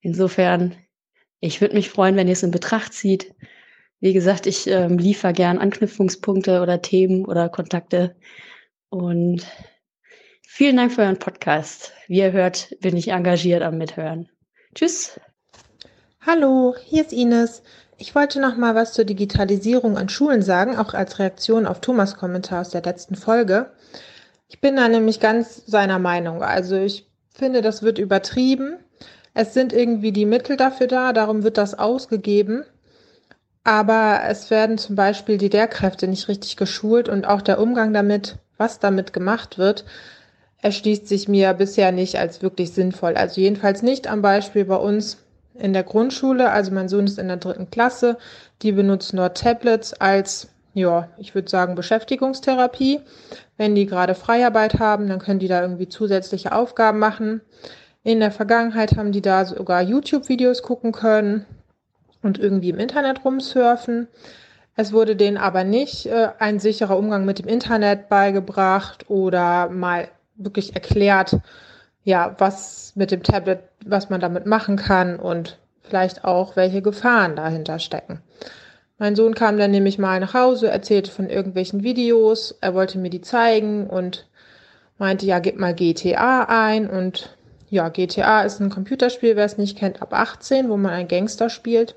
Insofern, 0.00 0.74
ich 1.40 1.60
würde 1.60 1.74
mich 1.74 1.90
freuen, 1.90 2.16
wenn 2.16 2.26
ihr 2.26 2.32
es 2.32 2.42
in 2.42 2.50
Betracht 2.50 2.94
zieht. 2.94 3.34
Wie 4.00 4.12
gesagt, 4.12 4.46
ich 4.46 4.66
ähm, 4.66 4.98
liefere 4.98 5.32
gern 5.32 5.58
Anknüpfungspunkte 5.58 6.62
oder 6.62 6.80
Themen 6.80 7.24
oder 7.24 7.48
Kontakte. 7.48 8.16
Und 8.88 9.46
vielen 10.46 10.76
Dank 10.76 10.92
für 10.92 11.02
euren 11.02 11.18
Podcast. 11.18 11.92
Wie 12.06 12.18
ihr 12.18 12.32
hört, 12.32 12.74
bin 12.80 12.96
ich 12.96 13.08
engagiert 13.08 13.62
am 13.62 13.78
Mithören. 13.78 14.28
Tschüss. 14.74 15.20
Hallo, 16.20 16.74
hier 16.84 17.02
ist 17.02 17.12
Ines. 17.12 17.62
Ich 17.96 18.14
wollte 18.14 18.40
noch 18.40 18.56
mal 18.56 18.74
was 18.74 18.92
zur 18.92 19.04
Digitalisierung 19.04 19.96
an 19.96 20.08
Schulen 20.08 20.42
sagen, 20.42 20.76
auch 20.76 20.94
als 20.94 21.18
Reaktion 21.18 21.66
auf 21.66 21.80
Thomas 21.80 22.16
Kommentar 22.16 22.62
aus 22.62 22.70
der 22.70 22.82
letzten 22.82 23.14
Folge. 23.14 23.70
Ich 24.48 24.60
bin 24.60 24.76
da 24.76 24.88
nämlich 24.88 25.20
ganz 25.20 25.64
seiner 25.66 25.98
Meinung. 25.98 26.42
Also 26.42 26.76
ich 26.76 27.06
finde, 27.30 27.62
das 27.62 27.82
wird 27.82 27.98
übertrieben. 27.98 28.76
Es 29.32 29.54
sind 29.54 29.72
irgendwie 29.72 30.12
die 30.12 30.26
Mittel 30.26 30.56
dafür 30.56 30.86
da, 30.86 31.12
darum 31.12 31.44
wird 31.44 31.56
das 31.56 31.78
ausgegeben. 31.78 32.64
Aber 33.62 34.20
es 34.28 34.50
werden 34.50 34.76
zum 34.76 34.96
Beispiel 34.96 35.38
die 35.38 35.48
Lehrkräfte 35.48 36.06
nicht 36.06 36.28
richtig 36.28 36.56
geschult 36.56 37.08
und 37.08 37.26
auch 37.26 37.42
der 37.42 37.58
Umgang 37.58 37.92
damit, 37.92 38.36
was 38.58 38.78
damit 38.78 39.12
gemacht 39.12 39.56
wird, 39.56 39.84
erschließt 40.58 41.08
sich 41.08 41.28
mir 41.28 41.52
bisher 41.54 41.92
nicht 41.92 42.18
als 42.18 42.42
wirklich 42.42 42.72
sinnvoll. 42.72 43.16
Also 43.16 43.40
jedenfalls 43.40 43.82
nicht 43.82 44.06
am 44.06 44.22
Beispiel 44.22 44.64
bei 44.64 44.76
uns 44.76 45.23
in 45.54 45.72
der 45.72 45.84
Grundschule, 45.84 46.50
also 46.50 46.72
mein 46.72 46.88
Sohn 46.88 47.06
ist 47.06 47.18
in 47.18 47.28
der 47.28 47.36
dritten 47.36 47.70
Klasse, 47.70 48.18
die 48.62 48.72
benutzen 48.72 49.16
dort 49.16 49.38
Tablets 49.38 49.94
als, 49.94 50.48
ja, 50.74 51.08
ich 51.16 51.34
würde 51.34 51.48
sagen, 51.48 51.74
Beschäftigungstherapie. 51.74 53.00
Wenn 53.56 53.74
die 53.74 53.86
gerade 53.86 54.14
Freiarbeit 54.14 54.80
haben, 54.80 55.08
dann 55.08 55.20
können 55.20 55.38
die 55.38 55.48
da 55.48 55.62
irgendwie 55.62 55.88
zusätzliche 55.88 56.52
Aufgaben 56.52 56.98
machen. 56.98 57.40
In 58.02 58.20
der 58.20 58.32
Vergangenheit 58.32 58.96
haben 58.96 59.12
die 59.12 59.22
da 59.22 59.44
sogar 59.44 59.80
YouTube-Videos 59.80 60.62
gucken 60.62 60.92
können 60.92 61.46
und 62.22 62.38
irgendwie 62.38 62.70
im 62.70 62.78
Internet 62.78 63.24
rumsurfen. 63.24 64.08
Es 64.76 64.92
wurde 64.92 65.14
denen 65.14 65.36
aber 65.36 65.62
nicht 65.62 66.06
äh, 66.06 66.30
ein 66.38 66.58
sicherer 66.58 66.98
Umgang 66.98 67.24
mit 67.24 67.38
dem 67.38 67.46
Internet 67.46 68.08
beigebracht 68.08 69.08
oder 69.08 69.68
mal 69.68 70.08
wirklich 70.36 70.74
erklärt, 70.74 71.36
ja, 72.04 72.34
was 72.38 72.92
mit 72.94 73.10
dem 73.10 73.22
Tablet, 73.22 73.60
was 73.84 74.10
man 74.10 74.20
damit 74.20 74.46
machen 74.46 74.76
kann 74.76 75.18
und 75.18 75.58
vielleicht 75.82 76.24
auch, 76.24 76.56
welche 76.56 76.82
Gefahren 76.82 77.36
dahinter 77.36 77.78
stecken. 77.78 78.20
Mein 78.98 79.16
Sohn 79.16 79.34
kam 79.34 79.58
dann 79.58 79.70
nämlich 79.70 79.98
mal 79.98 80.20
nach 80.20 80.34
Hause, 80.34 80.70
erzählte 80.70 81.10
von 81.10 81.28
irgendwelchen 81.28 81.82
Videos, 81.82 82.56
er 82.60 82.74
wollte 82.74 82.98
mir 82.98 83.10
die 83.10 83.22
zeigen 83.22 83.88
und 83.88 84.28
meinte, 84.98 85.26
ja, 85.26 85.40
gib 85.40 85.58
mal 85.58 85.74
GTA 85.74 86.44
ein 86.44 86.88
und 86.88 87.36
ja, 87.70 87.88
GTA 87.88 88.42
ist 88.42 88.60
ein 88.60 88.70
Computerspiel, 88.70 89.34
wer 89.34 89.44
es 89.44 89.58
nicht 89.58 89.76
kennt, 89.76 90.00
ab 90.00 90.12
18, 90.12 90.68
wo 90.68 90.76
man 90.76 90.92
einen 90.92 91.08
Gangster 91.08 91.50
spielt. 91.50 91.96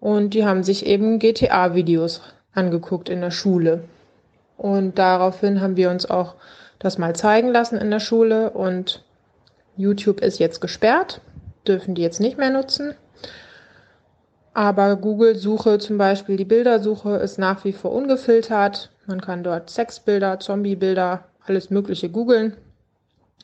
Und 0.00 0.32
die 0.32 0.46
haben 0.46 0.62
sich 0.62 0.86
eben 0.86 1.18
GTA-Videos 1.18 2.22
angeguckt 2.54 3.08
in 3.08 3.20
der 3.20 3.30
Schule. 3.30 3.84
Und 4.56 4.98
daraufhin 4.98 5.60
haben 5.60 5.76
wir 5.76 5.90
uns 5.90 6.08
auch 6.08 6.36
das 6.78 6.96
mal 6.96 7.14
zeigen 7.14 7.48
lassen 7.48 7.76
in 7.76 7.90
der 7.90 8.00
Schule 8.00 8.50
und 8.50 9.04
YouTube 9.78 10.20
ist 10.20 10.38
jetzt 10.38 10.60
gesperrt, 10.60 11.22
dürfen 11.66 11.94
die 11.94 12.02
jetzt 12.02 12.20
nicht 12.20 12.36
mehr 12.36 12.50
nutzen. 12.50 12.94
Aber 14.52 14.96
Google-Suche 14.96 15.78
zum 15.78 15.98
Beispiel, 15.98 16.36
die 16.36 16.44
Bildersuche 16.44 17.16
ist 17.16 17.38
nach 17.38 17.64
wie 17.64 17.72
vor 17.72 17.92
ungefiltert. 17.92 18.90
Man 19.06 19.20
kann 19.20 19.44
dort 19.44 19.70
Sexbilder, 19.70 20.40
Zombiebilder, 20.40 21.24
alles 21.46 21.70
Mögliche 21.70 22.10
googeln. 22.10 22.56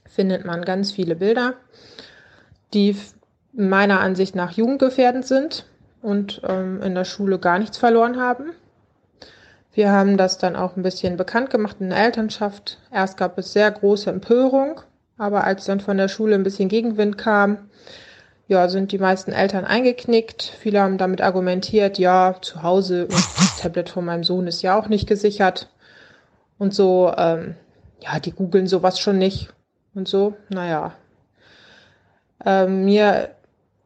Findet 0.06 0.44
man 0.44 0.62
ganz 0.62 0.90
viele 0.90 1.14
Bilder, 1.14 1.54
die 2.74 2.96
meiner 3.52 4.00
Ansicht 4.00 4.34
nach 4.34 4.50
jugendgefährdend 4.50 5.24
sind 5.24 5.66
und 6.02 6.42
ähm, 6.46 6.82
in 6.82 6.96
der 6.96 7.04
Schule 7.04 7.38
gar 7.38 7.60
nichts 7.60 7.78
verloren 7.78 8.20
haben. 8.20 8.50
Wir 9.72 9.90
haben 9.90 10.16
das 10.16 10.38
dann 10.38 10.56
auch 10.56 10.76
ein 10.76 10.82
bisschen 10.82 11.16
bekannt 11.16 11.50
gemacht 11.50 11.76
in 11.80 11.90
der 11.90 11.98
Elternschaft. 11.98 12.78
Erst 12.92 13.16
gab 13.16 13.38
es 13.38 13.52
sehr 13.52 13.70
große 13.70 14.10
Empörung, 14.10 14.80
aber 15.18 15.44
als 15.44 15.64
dann 15.64 15.80
von 15.80 15.96
der 15.96 16.08
Schule 16.08 16.34
ein 16.34 16.42
bisschen 16.42 16.68
Gegenwind 16.68 17.18
kam, 17.18 17.70
ja, 18.46 18.68
sind 18.68 18.92
die 18.92 18.98
meisten 18.98 19.32
Eltern 19.32 19.64
eingeknickt. 19.64 20.42
Viele 20.60 20.80
haben 20.80 20.98
damit 20.98 21.22
argumentiert, 21.22 21.98
ja, 21.98 22.36
zu 22.42 22.62
Hause 22.62 23.04
und 23.04 23.14
das 23.14 23.58
Tablet 23.60 23.88
von 23.88 24.04
meinem 24.04 24.24
Sohn 24.24 24.46
ist 24.46 24.62
ja 24.62 24.78
auch 24.78 24.88
nicht 24.88 25.06
gesichert. 25.06 25.70
Und 26.58 26.74
so, 26.74 27.12
ähm, 27.16 27.54
ja, 28.00 28.20
die 28.20 28.32
googeln 28.32 28.66
sowas 28.66 28.98
schon 28.98 29.18
nicht. 29.18 29.48
Und 29.94 30.08
so, 30.08 30.34
naja. 30.48 30.94
Ähm, 32.44 32.84
mir 32.84 33.30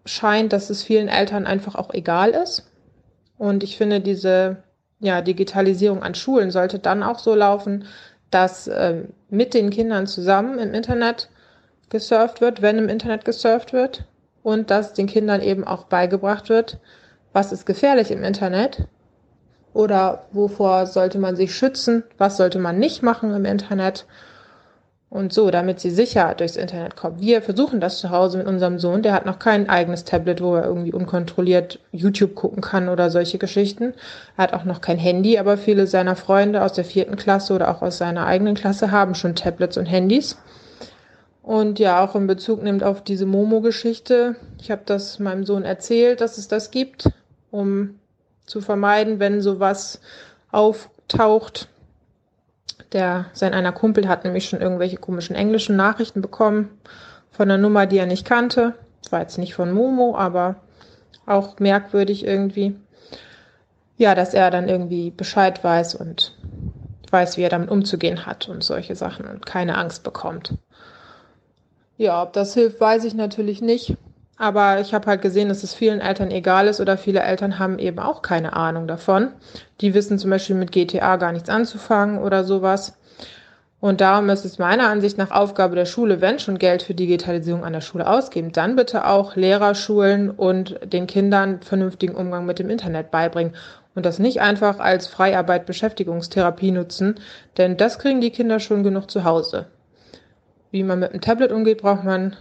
scheint, 0.05 0.53
dass 0.53 0.71
es 0.71 0.83
vielen 0.83 1.09
Eltern 1.09 1.47
einfach 1.47 1.75
auch 1.75 1.93
egal 1.93 2.31
ist. 2.31 2.69
Und 3.37 3.63
ich 3.63 3.77
finde, 3.77 4.01
diese 4.01 4.57
ja, 5.01 5.23
Digitalisierung 5.23 6.03
an 6.03 6.15
Schulen 6.15 6.51
sollte 6.51 6.79
dann 6.79 7.03
auch 7.03 7.21
so 7.21 7.35
laufen, 7.35 7.85
dass 8.31 8.67
äh, 8.67 9.05
mit 9.31 9.55
den 9.55 9.71
Kindern 9.71 10.07
zusammen 10.07 10.59
im 10.59 10.75
Internet 10.75 11.29
gesurft 11.91 12.41
wird, 12.41 12.63
wenn 12.63 12.79
im 12.79 12.89
Internet 12.89 13.25
gesurft 13.25 13.73
wird. 13.73 14.05
Und 14.43 14.71
dass 14.71 14.95
den 14.95 15.07
Kindern 15.07 15.43
eben 15.43 15.65
auch 15.65 15.85
beigebracht 15.85 16.49
wird, 16.49 16.79
was 17.33 17.53
ist 17.53 17.67
gefährlich 17.67 18.11
im 18.11 18.25
Internet 18.25 18.87
oder 19.75 20.27
wovor 20.33 20.87
sollte 20.87 21.19
man 21.19 21.37
sich 21.37 21.55
schützen, 21.55 22.05
was 22.17 22.37
sollte 22.37 22.59
man 22.59 22.79
nicht 22.79 23.03
machen 23.03 23.35
im 23.35 23.45
Internet 23.45 24.07
und 25.11 25.33
so, 25.33 25.51
damit 25.51 25.81
sie 25.81 25.91
sicher 25.91 26.35
durchs 26.35 26.57
Internet 26.57 26.95
kommen. 26.97 27.21
Wir 27.21 27.41
versuchen 27.41 27.81
das 27.81 27.99
zu 27.99 28.11
Hause 28.11 28.39
mit 28.39 28.47
unserem 28.47 28.79
Sohn, 28.79 29.03
der 29.03 29.15
hat 29.15 29.25
noch 29.25 29.39
kein 29.39 29.69
eigenes 29.69 30.05
Tablet, 30.05 30.43
wo 30.43 30.55
er 30.55 30.65
irgendwie 30.65 30.93
unkontrolliert 30.93 31.79
YouTube 31.93 32.35
gucken 32.35 32.61
kann 32.61 32.89
oder 32.89 33.11
solche 33.11 33.39
Geschichten. 33.39 33.95
Er 34.37 34.45
hat 34.45 34.53
auch 34.53 34.65
noch 34.65 34.81
kein 34.83 34.99
Handy, 34.99 35.39
aber 35.39 35.57
viele 35.57 35.87
seiner 35.87 36.15
Freunde 36.15 36.63
aus 36.63 36.75
der 36.75 36.85
vierten 36.85 37.17
Klasse 37.17 37.55
oder 37.55 37.71
auch 37.71 37.81
aus 37.81 37.99
seiner 37.99 38.27
eigenen 38.27 38.55
Klasse 38.55 38.91
haben 38.91 39.15
schon 39.15 39.35
Tablets 39.35 39.79
und 39.79 39.87
Handys. 39.87 40.37
Und 41.43 41.79
ja, 41.79 42.05
auch 42.05 42.15
in 42.15 42.27
Bezug 42.27 42.63
nimmt 42.63 42.85
auf 42.85 43.03
diese 43.03 43.25
Momo-Geschichte. 43.25 44.37
Ich 44.61 44.71
habe 44.71 44.83
das 44.85 45.19
meinem 45.19 45.47
Sohn 45.47 45.65
erzählt, 45.65 46.21
dass 46.21 46.37
es 46.37 46.49
das 46.49 46.71
gibt, 46.71 47.09
um 47.51 47.99
zu 48.45 48.61
vermeiden, 48.61 49.19
wenn 49.19 49.41
sowas 49.41 50.03
auftaucht. 50.51 51.69
Der, 52.93 53.27
sein 53.35 53.55
einer 53.55 53.73
Kumpel 53.73 54.09
hat 54.09 54.25
nämlich 54.25 54.49
schon 54.49 54.61
irgendwelche 54.61 54.97
komischen 54.97 55.37
englischen 55.37 55.77
Nachrichten 55.77 56.23
bekommen 56.23 56.71
von 57.31 57.51
einer 57.51 57.59
Nummer, 57.59 57.87
die 57.87 57.99
er 57.99 58.07
nicht 58.07 58.25
kannte. 58.27 58.75
War 59.11 59.21
jetzt 59.21 59.39
nicht 59.39 59.55
von 59.55 59.73
Momo, 59.73 60.17
aber 60.17 60.57
auch 61.27 61.59
merkwürdig 61.59 62.25
irgendwie. 62.25 62.77
Ja, 63.97 64.15
dass 64.15 64.33
er 64.33 64.51
dann 64.51 64.69
irgendwie 64.69 65.11
Bescheid 65.11 65.63
weiß 65.63 65.97
und 65.97 66.37
weiß, 67.11 67.37
wie 67.37 67.43
er 67.43 67.51
damit 67.51 67.71
umzugehen 67.71 68.27
hat 68.27 68.49
und 68.49 68.63
solche 68.63 68.95
Sachen 68.95 69.27
und 69.27 69.45
keine 69.45 69.77
Angst 69.77 70.03
bekommt. 70.03 70.55
Ja, 71.97 72.23
ob 72.23 72.33
das 72.33 72.55
hilft, 72.55 72.81
weiß 72.81 73.05
ich 73.05 73.15
natürlich 73.15 73.61
nicht. 73.61 73.97
Aber 74.39 74.81
ich 74.81 74.95
habe 74.95 75.07
halt 75.07 75.21
gesehen, 75.21 75.49
dass 75.49 75.65
es 75.65 75.75
vielen 75.75 76.01
Eltern 76.01 76.31
egal 76.31 76.69
ist 76.69 76.81
oder 76.81 76.97
viele 76.97 77.21
Eltern 77.21 77.59
haben 77.59 77.79
eben 77.79 77.99
auch 77.99 78.23
keine 78.23 78.55
Ahnung 78.55 78.87
davon. 78.87 79.33
Die 79.81 79.95
wissen 79.95 80.19
zum 80.19 80.31
Beispiel 80.31 80.57
mit 80.57 80.71
GTA 80.71 81.17
gar 81.17 81.33
nichts 81.33 81.51
anzufangen 81.51 82.19
oder 82.19 82.45
sowas. 82.45 82.97
Und 83.81 84.01
darum 84.01 84.29
ist 84.31 84.45
es 84.45 84.59
meiner 84.59 84.89
Ansicht 84.89 85.19
nach 85.19 85.31
Aufgabe 85.31 85.77
der 85.77 85.85
Schule, 85.85 86.21
wenn 86.21 86.39
schon 86.39 86.59
Geld 86.59 86.83
für 86.83 86.95
Digitalisierung 86.95 87.65
an 87.65 87.73
der 87.73 87.81
Schule 87.81 88.09
ausgeben, 88.09 88.53
dann 88.53 88.75
bitte 88.75 89.07
auch 89.07 89.37
Lehrer 89.37 89.75
schulen 89.75 90.31
und 90.31 90.79
den 90.85 91.07
Kindern 91.07 91.61
vernünftigen 91.61 92.15
Umgang 92.15 92.45
mit 92.45 92.59
dem 92.59 92.71
Internet 92.71 93.11
beibringen 93.13 93.55
und 93.95 94.05
das 94.05 94.19
nicht 94.19 94.41
einfach 94.41 94.81
als 94.81 95.07
Freiarbeit 95.07 95.67
Beschäftigungstherapie 95.67 96.73
nutzen, 96.73 97.17
denn 97.57 97.77
das 97.77 98.01
kriegen 98.01 98.21
die 98.21 98.31
Kinder 98.31 98.59
schon 98.59 98.83
genug 98.83 99.11
zu 99.11 99.23
Hause 99.23 99.67
wie 100.71 100.83
man 100.83 100.99
mit 100.99 101.11
einem 101.11 101.21
Tablet 101.21 101.53
umgeht, 101.53 101.83
braucht 101.83 102.05
man 102.05 102.37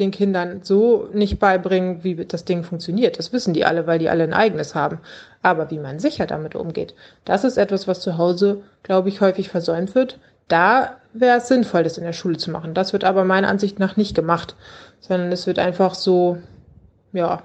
den 0.00 0.10
Kindern 0.10 0.62
so 0.62 1.08
nicht 1.12 1.38
beibringen, 1.38 2.02
wie 2.02 2.16
das 2.16 2.44
Ding 2.44 2.64
funktioniert. 2.64 3.18
Das 3.18 3.32
wissen 3.32 3.54
die 3.54 3.64
alle, 3.64 3.86
weil 3.86 3.98
die 3.98 4.08
alle 4.08 4.24
ein 4.24 4.34
eigenes 4.34 4.74
haben. 4.74 4.98
Aber 5.42 5.70
wie 5.70 5.78
man 5.78 6.00
sicher 6.00 6.26
damit 6.26 6.54
umgeht, 6.54 6.94
das 7.24 7.44
ist 7.44 7.56
etwas, 7.56 7.86
was 7.86 8.00
zu 8.00 8.18
Hause, 8.18 8.62
glaube 8.82 9.08
ich, 9.08 9.20
häufig 9.20 9.48
versäumt 9.48 9.94
wird. 9.94 10.18
Da 10.48 10.96
wäre 11.12 11.38
es 11.38 11.48
sinnvoll, 11.48 11.84
das 11.84 11.98
in 11.98 12.04
der 12.04 12.12
Schule 12.12 12.36
zu 12.36 12.50
machen. 12.50 12.74
Das 12.74 12.92
wird 12.92 13.04
aber 13.04 13.24
meiner 13.24 13.48
Ansicht 13.48 13.78
nach 13.78 13.96
nicht 13.96 14.16
gemacht, 14.16 14.56
sondern 14.98 15.30
es 15.30 15.46
wird 15.46 15.58
einfach 15.58 15.94
so, 15.94 16.38
ja, 17.12 17.44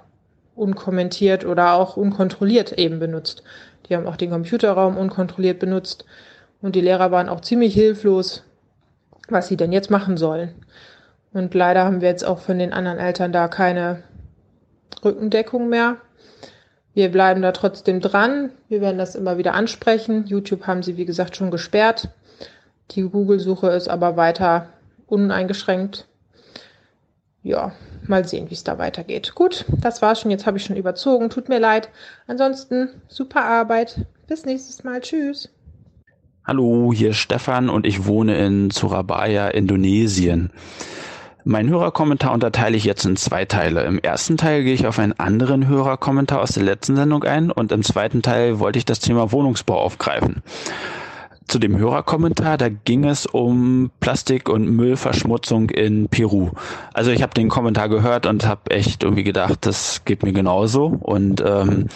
unkommentiert 0.56 1.46
oder 1.46 1.74
auch 1.74 1.98
unkontrolliert 1.98 2.72
eben 2.74 3.00
benutzt. 3.00 3.44
Die 3.88 3.96
haben 3.96 4.08
auch 4.08 4.16
den 4.16 4.32
Computerraum 4.32 4.98
unkontrolliert 4.98 5.60
benutzt 5.60 6.06
und 6.62 6.76
die 6.76 6.82
Lehrer 6.82 7.12
waren 7.12 7.30
auch 7.30 7.42
ziemlich 7.42 7.74
hilflos, 7.74 8.44
was 9.28 9.48
sie 9.48 9.58
denn 9.58 9.72
jetzt 9.72 9.92
machen 9.92 10.18
sollen. 10.18 10.54
Und 11.36 11.54
leider 11.54 11.84
haben 11.84 12.00
wir 12.00 12.08
jetzt 12.08 12.26
auch 12.26 12.40
von 12.40 12.60
den 12.60 12.72
anderen 12.72 12.98
Eltern 12.98 13.34
da 13.34 13.50
keine 13.50 14.04
Rückendeckung 15.04 15.68
mehr. 15.68 15.98
Wir 16.94 17.12
bleiben 17.12 17.42
da 17.42 17.52
trotzdem 17.52 18.00
dran. 18.00 18.52
Wir 18.70 18.80
werden 18.80 18.98
das 18.98 19.16
immer 19.16 19.38
wieder 19.38 19.54
ansprechen. 19.54 20.26
YouTube 20.28 20.66
haben 20.66 20.82
sie, 20.82 20.96
wie 20.96 21.04
gesagt, 21.04 21.36
schon 21.36 21.52
gesperrt. 21.52 22.08
Die 22.92 23.02
Google-Suche 23.02 23.68
ist 23.68 23.90
aber 23.90 24.16
weiter 24.16 24.70
uneingeschränkt. 25.08 26.08
Ja, 27.44 27.74
mal 28.08 28.26
sehen, 28.26 28.50
wie 28.50 28.54
es 28.54 28.64
da 28.64 28.78
weitergeht. 28.78 29.36
Gut, 29.36 29.66
das 29.82 30.02
war's 30.02 30.22
schon. 30.22 30.32
Jetzt 30.32 30.46
habe 30.46 30.58
ich 30.58 30.64
schon 30.64 30.78
überzogen. 30.78 31.30
Tut 31.30 31.50
mir 31.50 31.60
leid. 31.60 31.90
Ansonsten 32.28 32.88
super 33.10 33.44
Arbeit. 33.44 34.06
Bis 34.28 34.46
nächstes 34.46 34.86
Mal. 34.86 35.02
Tschüss. 35.02 35.50
Hallo, 36.46 36.94
hier 36.94 37.10
ist 37.10 37.18
Stefan 37.18 37.70
und 37.70 37.86
ich 37.86 38.06
wohne 38.06 38.38
in 38.38 38.72
Surabaya, 38.72 39.50
Indonesien. 39.50 40.50
Mein 41.48 41.70
Hörerkommentar 41.70 42.34
unterteile 42.34 42.76
ich 42.76 42.86
jetzt 42.86 43.06
in 43.06 43.18
zwei 43.18 43.46
Teile. 43.46 43.84
Im 43.84 44.00
ersten 44.00 44.36
Teil 44.36 44.64
gehe 44.64 44.74
ich 44.74 44.88
auf 44.88 44.98
einen 44.98 45.14
anderen 45.14 45.68
Hörerkommentar 45.68 46.42
aus 46.42 46.54
der 46.54 46.64
letzten 46.64 46.96
Sendung 46.96 47.24
ein 47.24 47.52
und 47.52 47.72
im 47.72 47.84
zweiten 47.84 48.24
Teil 48.24 48.58
wollte 48.58 48.80
ich 48.80 48.86
das 48.86 49.00
Thema 49.00 49.32
Wohnungsbau 49.32 49.80
aufgreifen. 49.80 50.42
Zu 51.48 51.60
dem 51.60 51.78
Hörerkommentar, 51.78 52.58
da 52.58 52.70
ging 52.70 53.06
es 53.06 53.28
um 53.28 53.92
Plastik- 54.00 54.50
und 54.50 54.76
Müllverschmutzung 54.76 55.70
in 55.70 56.10
Peru. 56.10 56.50
Also 56.96 57.12
ich 57.12 57.22
habe 57.22 57.36
den 57.36 57.50
Kommentar 57.50 57.90
gehört 57.90 58.26
und 58.26 58.48
habe 58.48 58.72
echt 58.72 59.04
irgendwie 59.04 59.24
gedacht, 59.24 59.68
das 59.68 60.04
geht 60.04 60.24
mir 60.24 60.34
genauso 60.34 60.88
und 60.88 61.44
ähm, 61.46 61.90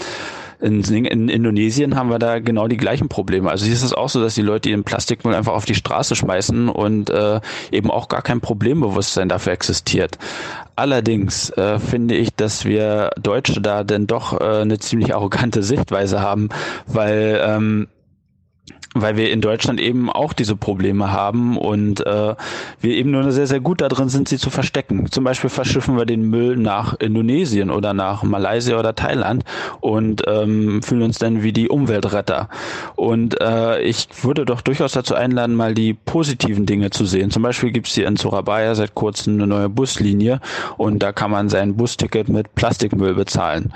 in, 0.61 0.83
in, 0.83 1.29
Indonesien 1.29 1.95
haben 1.95 2.09
wir 2.09 2.19
da 2.19 2.39
genau 2.39 2.67
die 2.67 2.77
gleichen 2.77 3.07
Probleme. 3.07 3.49
Also 3.49 3.65
hier 3.65 3.73
ist 3.73 3.83
es 3.83 3.93
auch 3.93 4.09
so, 4.09 4.21
dass 4.21 4.35
die 4.35 4.41
Leute 4.41 4.69
ihren 4.69 4.83
Plastikmüll 4.83 5.33
einfach 5.33 5.53
auf 5.53 5.65
die 5.65 5.75
Straße 5.75 6.15
schmeißen 6.15 6.69
und 6.69 7.09
äh, 7.09 7.39
eben 7.71 7.89
auch 7.89 8.07
gar 8.07 8.21
kein 8.21 8.41
Problembewusstsein 8.41 9.29
dafür 9.29 9.53
existiert. 9.53 10.17
Allerdings 10.75 11.49
äh, 11.51 11.79
finde 11.79 12.15
ich, 12.15 12.35
dass 12.35 12.65
wir 12.65 13.11
Deutsche 13.21 13.61
da 13.61 13.83
denn 13.83 14.07
doch 14.07 14.39
äh, 14.39 14.61
eine 14.61 14.79
ziemlich 14.79 15.13
arrogante 15.13 15.63
Sichtweise 15.63 16.21
haben, 16.21 16.49
weil 16.88 17.41
ähm, 17.43 17.88
weil 18.95 19.17
wir 19.17 19.31
in 19.31 19.41
Deutschland 19.41 19.79
eben 19.79 20.09
auch 20.09 20.33
diese 20.33 20.55
Probleme 20.55 21.11
haben 21.11 21.57
und 21.57 22.05
äh, 22.05 22.35
wir 22.81 22.91
eben 22.95 23.11
nur 23.11 23.31
sehr, 23.31 23.45
sehr 23.45 23.59
gut 23.59 23.81
da 23.81 23.87
drin 23.87 24.09
sind, 24.09 24.27
sie 24.27 24.37
zu 24.37 24.49
verstecken. 24.49 25.11
Zum 25.11 25.23
Beispiel 25.23 25.49
verschiffen 25.49 25.95
wir 25.95 26.05
den 26.05 26.29
Müll 26.29 26.57
nach 26.57 26.95
Indonesien 26.99 27.69
oder 27.69 27.93
nach 27.93 28.23
Malaysia 28.23 28.79
oder 28.79 28.95
Thailand 28.95 29.43
und 29.79 30.23
ähm, 30.27 30.81
fühlen 30.81 31.03
uns 31.03 31.19
dann 31.19 31.43
wie 31.43 31.53
die 31.53 31.69
Umweltretter. 31.69 32.49
Und 32.95 33.39
äh, 33.39 33.81
ich 33.81 34.07
würde 34.23 34.45
doch 34.45 34.61
durchaus 34.61 34.93
dazu 34.93 35.13
einladen, 35.13 35.55
mal 35.55 35.75
die 35.75 35.93
positiven 35.93 36.65
Dinge 36.65 36.89
zu 36.89 37.05
sehen. 37.05 37.29
Zum 37.29 37.43
Beispiel 37.43 37.71
gibt's 37.71 37.93
hier 37.93 38.07
in 38.07 38.17
Surabaya 38.17 38.73
seit 38.73 38.95
kurzem 38.95 39.35
eine 39.35 39.47
neue 39.47 39.69
Buslinie 39.69 40.41
und 40.77 40.99
da 40.99 41.11
kann 41.11 41.29
man 41.29 41.49
sein 41.49 41.75
Busticket 41.75 42.27
mit 42.27 42.55
Plastikmüll 42.55 43.13
bezahlen. 43.13 43.71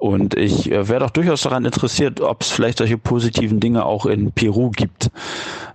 Und 0.00 0.34
ich 0.34 0.72
äh, 0.72 0.88
wäre 0.88 1.00
doch 1.00 1.10
durchaus 1.10 1.42
daran 1.42 1.66
interessiert, 1.66 2.22
ob 2.22 2.40
es 2.40 2.50
vielleicht 2.50 2.78
solche 2.78 2.96
positiven 2.96 3.60
Dinge 3.60 3.84
auch 3.84 4.06
in 4.06 4.32
Peru 4.32 4.70
gibt. 4.70 5.10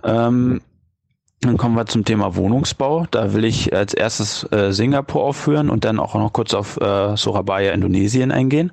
Ähm, 0.04 0.62
dann 1.42 1.58
kommen 1.58 1.76
wir 1.76 1.86
zum 1.86 2.06
Thema 2.06 2.36
Wohnungsbau. 2.36 3.06
Da 3.12 3.34
will 3.34 3.45
ich 3.45 3.76
als 3.76 3.94
erstes 3.94 4.52
äh, 4.52 4.72
Singapur 4.72 5.24
aufführen 5.24 5.70
und 5.70 5.86
dann 5.86 6.00
auch 6.00 6.16
noch 6.16 6.34
kurz 6.34 6.56
auf 6.56 6.78
äh, 6.78 7.16
Surabaya, 7.16 7.72
Indonesien 7.72 8.32
eingehen. 8.32 8.72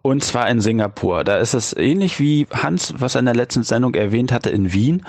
Und 0.00 0.24
zwar 0.24 0.48
in 0.48 0.62
Singapur. 0.62 1.22
Da 1.22 1.36
ist 1.36 1.52
es 1.52 1.76
ähnlich 1.76 2.18
wie 2.18 2.46
Hans, 2.50 2.94
was 2.96 3.14
er 3.14 3.18
in 3.18 3.26
der 3.26 3.34
letzten 3.34 3.64
Sendung 3.64 3.94
erwähnt 3.94 4.32
hatte, 4.32 4.48
in 4.48 4.72
Wien 4.72 5.04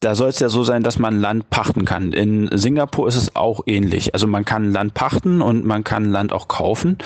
da 0.00 0.14
soll 0.14 0.28
es 0.28 0.38
ja 0.40 0.50
so 0.50 0.62
sein, 0.62 0.82
dass 0.82 0.98
man 0.98 1.20
Land 1.20 1.48
pachten 1.48 1.86
kann. 1.86 2.12
In 2.12 2.50
Singapur 2.52 3.08
ist 3.08 3.16
es 3.16 3.34
auch 3.34 3.62
ähnlich. 3.64 4.12
Also 4.12 4.26
man 4.26 4.44
kann 4.44 4.70
Land 4.70 4.92
pachten 4.92 5.40
und 5.40 5.64
man 5.64 5.84
kann 5.84 6.10
Land 6.10 6.34
auch 6.34 6.48
kaufen. 6.48 6.98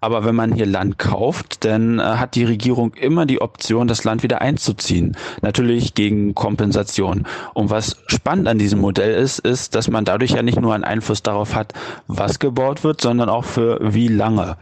Aber 0.00 0.24
wenn 0.24 0.36
man 0.36 0.52
hier 0.52 0.66
Land 0.66 0.96
kauft, 0.96 1.64
dann 1.64 1.98
äh, 1.98 2.02
hat 2.02 2.36
die 2.36 2.44
Regierung 2.44 2.94
immer 2.94 3.26
die 3.26 3.40
Option, 3.40 3.88
das 3.88 4.04
Land 4.04 4.22
wieder 4.22 4.42
einzuziehen. 4.42 5.16
Natürlich 5.42 5.94
gegen 5.94 6.36
Kompensation. 6.36 7.26
Und 7.52 7.70
was 7.70 7.96
spannend 8.06 8.46
an 8.46 8.58
diesem 8.58 8.80
Modell 8.80 9.20
ist, 9.20 9.40
ist, 9.40 9.74
dass 9.74 9.90
man 9.90 10.04
dadurch 10.04 10.30
ja 10.30 10.42
nicht 10.42 10.60
nur 10.60 10.72
einen 10.72 10.84
Einfluss 10.84 11.24
darauf 11.24 11.56
hat, 11.56 11.72
was 12.06 12.38
gebaut 12.38 12.84
wird, 12.84 13.00
sondern 13.00 13.28
auch 13.28 13.44
für 13.44 13.80
wie 13.82 14.08
lange. 14.08 14.56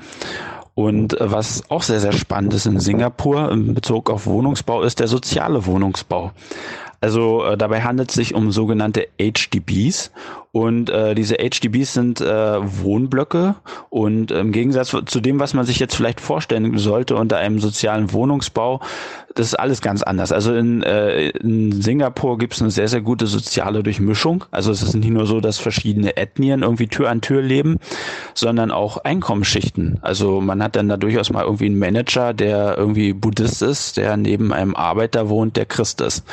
Und 0.75 1.21
äh, 1.21 1.31
was 1.31 1.71
auch 1.71 1.83
sehr, 1.83 2.01
sehr 2.01 2.13
spannend 2.13 2.55
ist 2.55 2.65
in 2.65 2.81
Singapur 2.81 3.53
in 3.53 3.75
Bezug 3.75 4.09
auf 4.09 4.25
Wohnungsbau, 4.25 4.83
ist 4.83 5.01
der 5.01 5.09
soziale 5.09 5.67
Wohnungsbau. 5.67 6.33
Also 7.05 7.45
äh, 7.45 7.59
dabei 7.59 7.83
handelt 7.83 8.09
es 8.09 8.15
sich 8.15 8.35
um 8.35 8.51
sogenannte 8.51 9.09
HDBs 9.21 10.11
und 10.55 10.89
äh, 10.89 11.17
diese 11.17 11.35
HDBs 11.35 11.95
sind 11.95 12.21
äh, 12.21 12.27
Wohnblöcke 12.63 13.57
und 13.91 14.31
im 14.31 14.53
Gegensatz 14.53 14.95
zu 15.07 15.21
dem, 15.21 15.41
was 15.41 15.53
man 15.53 15.67
sich 15.67 15.81
jetzt 15.81 15.97
vielleicht 15.97 16.21
vorstellen 16.21 16.79
sollte 16.79 17.17
unter 17.17 17.39
einem 17.39 17.59
sozialen 17.59 18.13
Wohnungsbau, 18.13 18.81
das 19.35 19.49
ist 19.49 19.55
alles 19.55 19.81
ganz 19.83 20.05
anders. 20.05 20.31
Also 20.31 20.55
in, 20.55 20.85
äh, 20.85 21.31
in 21.31 21.83
Singapur 21.83 22.39
gibt 22.39 22.55
es 22.55 22.63
eine 22.63 22.71
sehr, 22.71 22.87
sehr 22.87 23.01
gute 23.01 23.27
soziale 23.27 23.83
Durchmischung. 23.83 24.45
Also 24.53 24.71
es 24.71 24.81
ist 24.81 24.95
nicht 24.95 25.11
nur 25.11 25.27
so, 25.27 25.41
dass 25.41 25.59
verschiedene 25.59 26.17
Ethnien 26.17 26.63
irgendwie 26.63 26.87
Tür 26.87 27.11
an 27.11 27.21
Tür 27.21 27.43
leben, 27.43 27.81
sondern 28.35 28.71
auch 28.71 28.99
Einkommensschichten. 28.99 29.99
Also 30.03 30.41
man 30.41 30.63
hat 30.63 30.77
dann 30.77 30.89
da 30.89 30.97
durchaus 30.97 31.33
mal 31.33 31.43
irgendwie 31.43 31.67
einen 31.67 31.81
Manager, 31.81 32.33
der 32.33 32.79
irgendwie 32.79 33.13
Buddhist 33.13 33.61
ist, 33.61 33.97
der 33.97 34.17
neben 34.17 34.53
einem 34.53 34.77
Arbeiter 34.77 35.29
wohnt, 35.29 35.57
der 35.57 35.67
Christ 35.67 36.01
ist. 36.01 36.25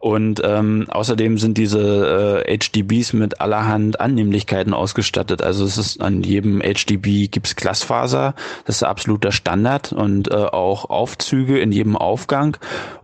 Und 0.00 0.40
ähm, 0.42 0.86
außerdem 0.88 1.36
sind 1.36 1.58
diese 1.58 2.42
äh, 2.46 2.58
HDBs 2.58 3.12
mit 3.12 3.42
allerhand 3.60 4.00
Annehmlichkeiten 4.00 4.72
ausgestattet. 4.72 5.42
Also 5.42 5.64
es 5.64 5.76
ist 5.76 6.00
an 6.00 6.22
jedem 6.22 6.60
HDB 6.60 7.28
gibt's 7.28 7.56
Glasfaser, 7.56 8.34
das 8.64 8.76
ist 8.76 8.82
absoluter 8.82 9.32
Standard 9.32 9.92
und 9.92 10.30
äh, 10.30 10.34
auch 10.34 10.88
Aufzüge 10.88 11.58
in 11.58 11.70
jedem 11.70 11.96
Aufgang. 11.96 12.56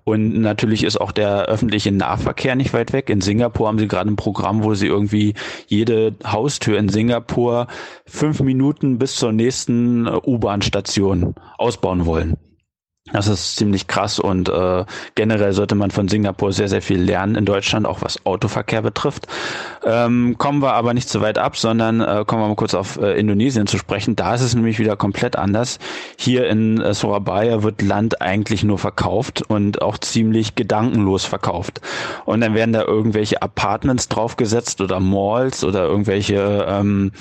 Und 0.04 0.40
natürlich 0.40 0.84
ist 0.84 1.00
auch 1.00 1.12
der 1.12 1.46
öffentliche 1.46 1.92
Nahverkehr 1.92 2.54
nicht 2.54 2.72
weit 2.72 2.92
weg. 2.92 3.10
In 3.10 3.20
Singapur 3.20 3.68
haben 3.68 3.78
sie 3.78 3.88
gerade 3.88 4.08
ein 4.08 4.16
Programm, 4.16 4.62
wo 4.62 4.74
sie 4.74 4.86
irgendwie 4.86 5.34
jede 5.66 6.14
Haustür 6.24 6.78
in 6.78 6.88
Singapur 6.88 7.66
fünf 8.06 8.40
Minuten 8.40 8.98
bis 8.98 9.16
zur 9.16 9.32
nächsten 9.32 10.06
äh, 10.06 10.10
U-Bahn-Station 10.24 11.34
ausbauen 11.58 12.06
wollen. 12.06 12.36
Das 13.12 13.28
ist 13.28 13.54
ziemlich 13.54 13.86
krass 13.86 14.18
und 14.18 14.48
äh, 14.48 14.84
generell 15.14 15.52
sollte 15.52 15.76
man 15.76 15.92
von 15.92 16.08
Singapur 16.08 16.52
sehr, 16.52 16.68
sehr 16.68 16.82
viel 16.82 17.00
lernen 17.00 17.36
in 17.36 17.44
Deutschland, 17.44 17.86
auch 17.86 18.02
was 18.02 18.26
Autoverkehr 18.26 18.82
betrifft. 18.82 19.28
Ähm, 19.84 20.34
kommen 20.38 20.60
wir 20.60 20.72
aber 20.72 20.92
nicht 20.92 21.08
zu 21.08 21.20
weit 21.20 21.38
ab, 21.38 21.56
sondern 21.56 22.00
äh, 22.00 22.24
kommen 22.26 22.42
wir 22.42 22.48
mal 22.48 22.56
kurz 22.56 22.74
auf 22.74 22.96
äh, 22.96 23.16
Indonesien 23.16 23.68
zu 23.68 23.78
sprechen. 23.78 24.16
Da 24.16 24.34
ist 24.34 24.40
es 24.40 24.56
nämlich 24.56 24.80
wieder 24.80 24.96
komplett 24.96 25.36
anders. 25.36 25.78
Hier 26.16 26.48
in 26.48 26.80
äh, 26.80 26.94
Surabaya 26.94 27.62
wird 27.62 27.80
Land 27.80 28.20
eigentlich 28.20 28.64
nur 28.64 28.78
verkauft 28.78 29.40
und 29.46 29.82
auch 29.82 29.98
ziemlich 29.98 30.56
gedankenlos 30.56 31.24
verkauft. 31.24 31.80
Und 32.24 32.40
dann 32.40 32.54
werden 32.54 32.72
da 32.72 32.82
irgendwelche 32.82 33.40
Apartments 33.40 34.08
draufgesetzt 34.08 34.80
oder 34.80 34.98
Malls 34.98 35.62
oder 35.62 35.84
irgendwelche 35.84 36.66
ähm, 36.68 37.12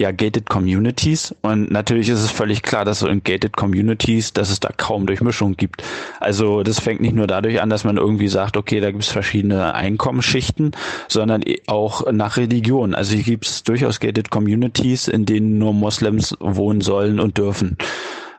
ja, 0.00 0.12
gated 0.12 0.48
Communities. 0.48 1.34
Und 1.42 1.70
natürlich 1.70 2.08
ist 2.08 2.20
es 2.20 2.30
völlig 2.30 2.62
klar, 2.62 2.86
dass 2.86 3.02
in 3.02 3.22
gated 3.22 3.54
Communities, 3.54 4.32
dass 4.32 4.48
es 4.48 4.58
da 4.58 4.70
kaum 4.74 5.06
Durchmischung 5.06 5.58
gibt. 5.58 5.84
Also 6.20 6.62
das 6.62 6.80
fängt 6.80 7.02
nicht 7.02 7.14
nur 7.14 7.26
dadurch 7.26 7.60
an, 7.60 7.68
dass 7.68 7.84
man 7.84 7.98
irgendwie 7.98 8.28
sagt, 8.28 8.56
okay, 8.56 8.80
da 8.80 8.92
gibt 8.92 9.02
es 9.02 9.10
verschiedene 9.10 9.74
Einkommensschichten, 9.74 10.72
sondern 11.06 11.44
auch 11.66 12.10
nach 12.10 12.38
Religion. 12.38 12.94
Also 12.94 13.14
hier 13.14 13.24
gibt 13.24 13.44
es 13.44 13.62
durchaus 13.62 14.00
gated 14.00 14.30
Communities, 14.30 15.06
in 15.06 15.26
denen 15.26 15.58
nur 15.58 15.74
Moslems 15.74 16.34
wohnen 16.40 16.80
sollen 16.80 17.20
und 17.20 17.36
dürfen. 17.36 17.76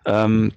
Ähm, 0.06 0.54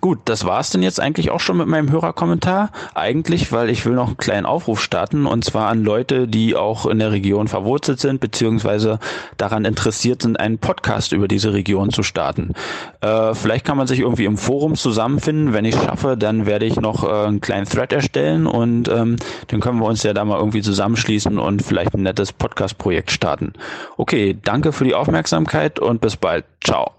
Gut, 0.00 0.20
das 0.26 0.44
war's 0.44 0.70
denn 0.70 0.82
jetzt 0.82 1.00
eigentlich 1.00 1.30
auch 1.30 1.40
schon 1.40 1.56
mit 1.56 1.66
meinem 1.66 1.90
Hörerkommentar. 1.90 2.70
Eigentlich, 2.94 3.50
weil 3.50 3.68
ich 3.68 3.84
will 3.84 3.94
noch 3.94 4.06
einen 4.06 4.16
kleinen 4.16 4.46
Aufruf 4.46 4.80
starten 4.80 5.26
und 5.26 5.44
zwar 5.44 5.68
an 5.68 5.82
Leute, 5.82 6.28
die 6.28 6.54
auch 6.54 6.86
in 6.86 7.00
der 7.00 7.10
Region 7.10 7.48
verwurzelt 7.48 7.98
sind, 7.98 8.20
beziehungsweise 8.20 9.00
daran 9.38 9.64
interessiert 9.64 10.22
sind, 10.22 10.38
einen 10.38 10.58
Podcast 10.58 11.12
über 11.12 11.26
diese 11.26 11.52
Region 11.52 11.90
zu 11.90 12.04
starten. 12.04 12.52
Äh, 13.00 13.34
vielleicht 13.34 13.64
kann 13.64 13.76
man 13.76 13.88
sich 13.88 14.00
irgendwie 14.00 14.24
im 14.24 14.38
Forum 14.38 14.76
zusammenfinden. 14.76 15.52
Wenn 15.52 15.64
ich 15.64 15.74
schaffe, 15.74 16.16
dann 16.16 16.46
werde 16.46 16.64
ich 16.64 16.76
noch 16.76 17.02
äh, 17.02 17.26
einen 17.26 17.40
kleinen 17.40 17.66
Thread 17.66 17.92
erstellen 17.92 18.46
und 18.46 18.88
ähm, 18.88 19.16
dann 19.48 19.60
können 19.60 19.80
wir 19.80 19.86
uns 19.86 20.04
ja 20.04 20.14
da 20.14 20.24
mal 20.24 20.38
irgendwie 20.38 20.62
zusammenschließen 20.62 21.38
und 21.38 21.62
vielleicht 21.62 21.94
ein 21.94 22.02
nettes 22.02 22.32
Podcast-Projekt 22.32 23.10
starten. 23.10 23.52
Okay, 23.96 24.38
danke 24.42 24.72
für 24.72 24.84
die 24.84 24.94
Aufmerksamkeit 24.94 25.80
und 25.80 26.00
bis 26.00 26.16
bald. 26.16 26.44
Ciao. 26.62 26.92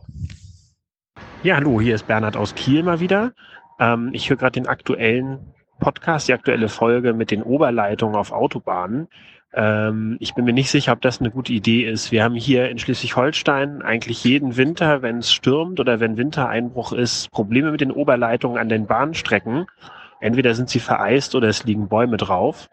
Ja, 1.44 1.58
hallo, 1.58 1.82
hier 1.82 1.94
ist 1.94 2.08
Bernhard 2.08 2.38
aus 2.38 2.56
Kiel 2.56 2.84
mal 2.84 3.02
wieder. 3.02 3.34
Ähm, 3.78 4.12
ich 4.14 4.30
höre 4.30 4.38
gerade 4.38 4.54
den 4.54 4.66
aktuellen 4.66 5.40
Podcast, 5.78 6.30
die 6.30 6.34
aktuelle 6.34 6.70
Folge 6.70 7.12
mit 7.12 7.32
den 7.32 7.44
Oberleitungen 7.44 8.16
auf 8.16 8.32
Autobahnen. 8.32 9.10
Ähm, 9.54 10.16
ich 10.22 10.36
bin 10.36 10.46
mir 10.46 10.54
nicht 10.54 10.72
sicher, 10.72 10.94
ob 10.94 11.02
das 11.02 11.20
eine 11.20 11.32
gute 11.32 11.52
Idee 11.52 11.84
ist. 11.84 12.14
Wir 12.14 12.24
haben 12.24 12.36
hier 12.36 12.70
in 12.70 12.80
Schleswig-Holstein 12.80 13.82
eigentlich 13.82 14.24
jeden 14.24 14.56
Winter, 14.56 15.02
wenn 15.02 15.18
es 15.18 15.34
stürmt 15.34 15.82
oder 15.82 16.00
wenn 16.00 16.16
Wintereinbruch 16.16 16.94
ist, 16.94 17.30
Probleme 17.32 17.72
mit 17.72 17.82
den 17.82 17.92
Oberleitungen 17.92 18.58
an 18.58 18.70
den 18.70 18.88
Bahnstrecken. 18.88 19.66
Entweder 20.22 20.56
sind 20.56 20.70
sie 20.70 20.80
vereist 20.80 21.36
oder 21.36 21.50
es 21.50 21.66
liegen 21.66 21.90
Bäume 21.90 22.16
drauf. 22.16 22.70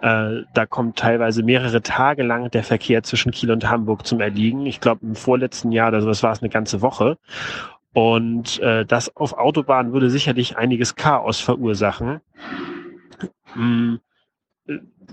Äh, 0.00 0.44
da 0.54 0.64
kommt 0.64 0.96
teilweise 0.96 1.42
mehrere 1.42 1.82
Tage 1.82 2.22
lang 2.22 2.50
der 2.50 2.64
Verkehr 2.64 3.02
zwischen 3.02 3.30
Kiel 3.30 3.50
und 3.50 3.68
Hamburg 3.68 4.06
zum 4.06 4.22
Erliegen. 4.22 4.64
Ich 4.64 4.80
glaube, 4.80 5.04
im 5.04 5.14
vorletzten 5.14 5.70
Jahr 5.70 5.88
oder 5.88 6.00
sowas 6.00 6.22
war 6.22 6.32
es 6.32 6.40
eine 6.40 6.48
ganze 6.48 6.80
Woche. 6.80 7.18
Und 7.94 8.58
äh, 8.58 8.84
das 8.84 9.16
auf 9.16 9.32
Autobahnen 9.34 9.92
würde 9.92 10.10
sicherlich 10.10 10.56
einiges 10.56 10.96
Chaos 10.96 11.38
verursachen. 11.40 12.20
Mm, 13.54 13.94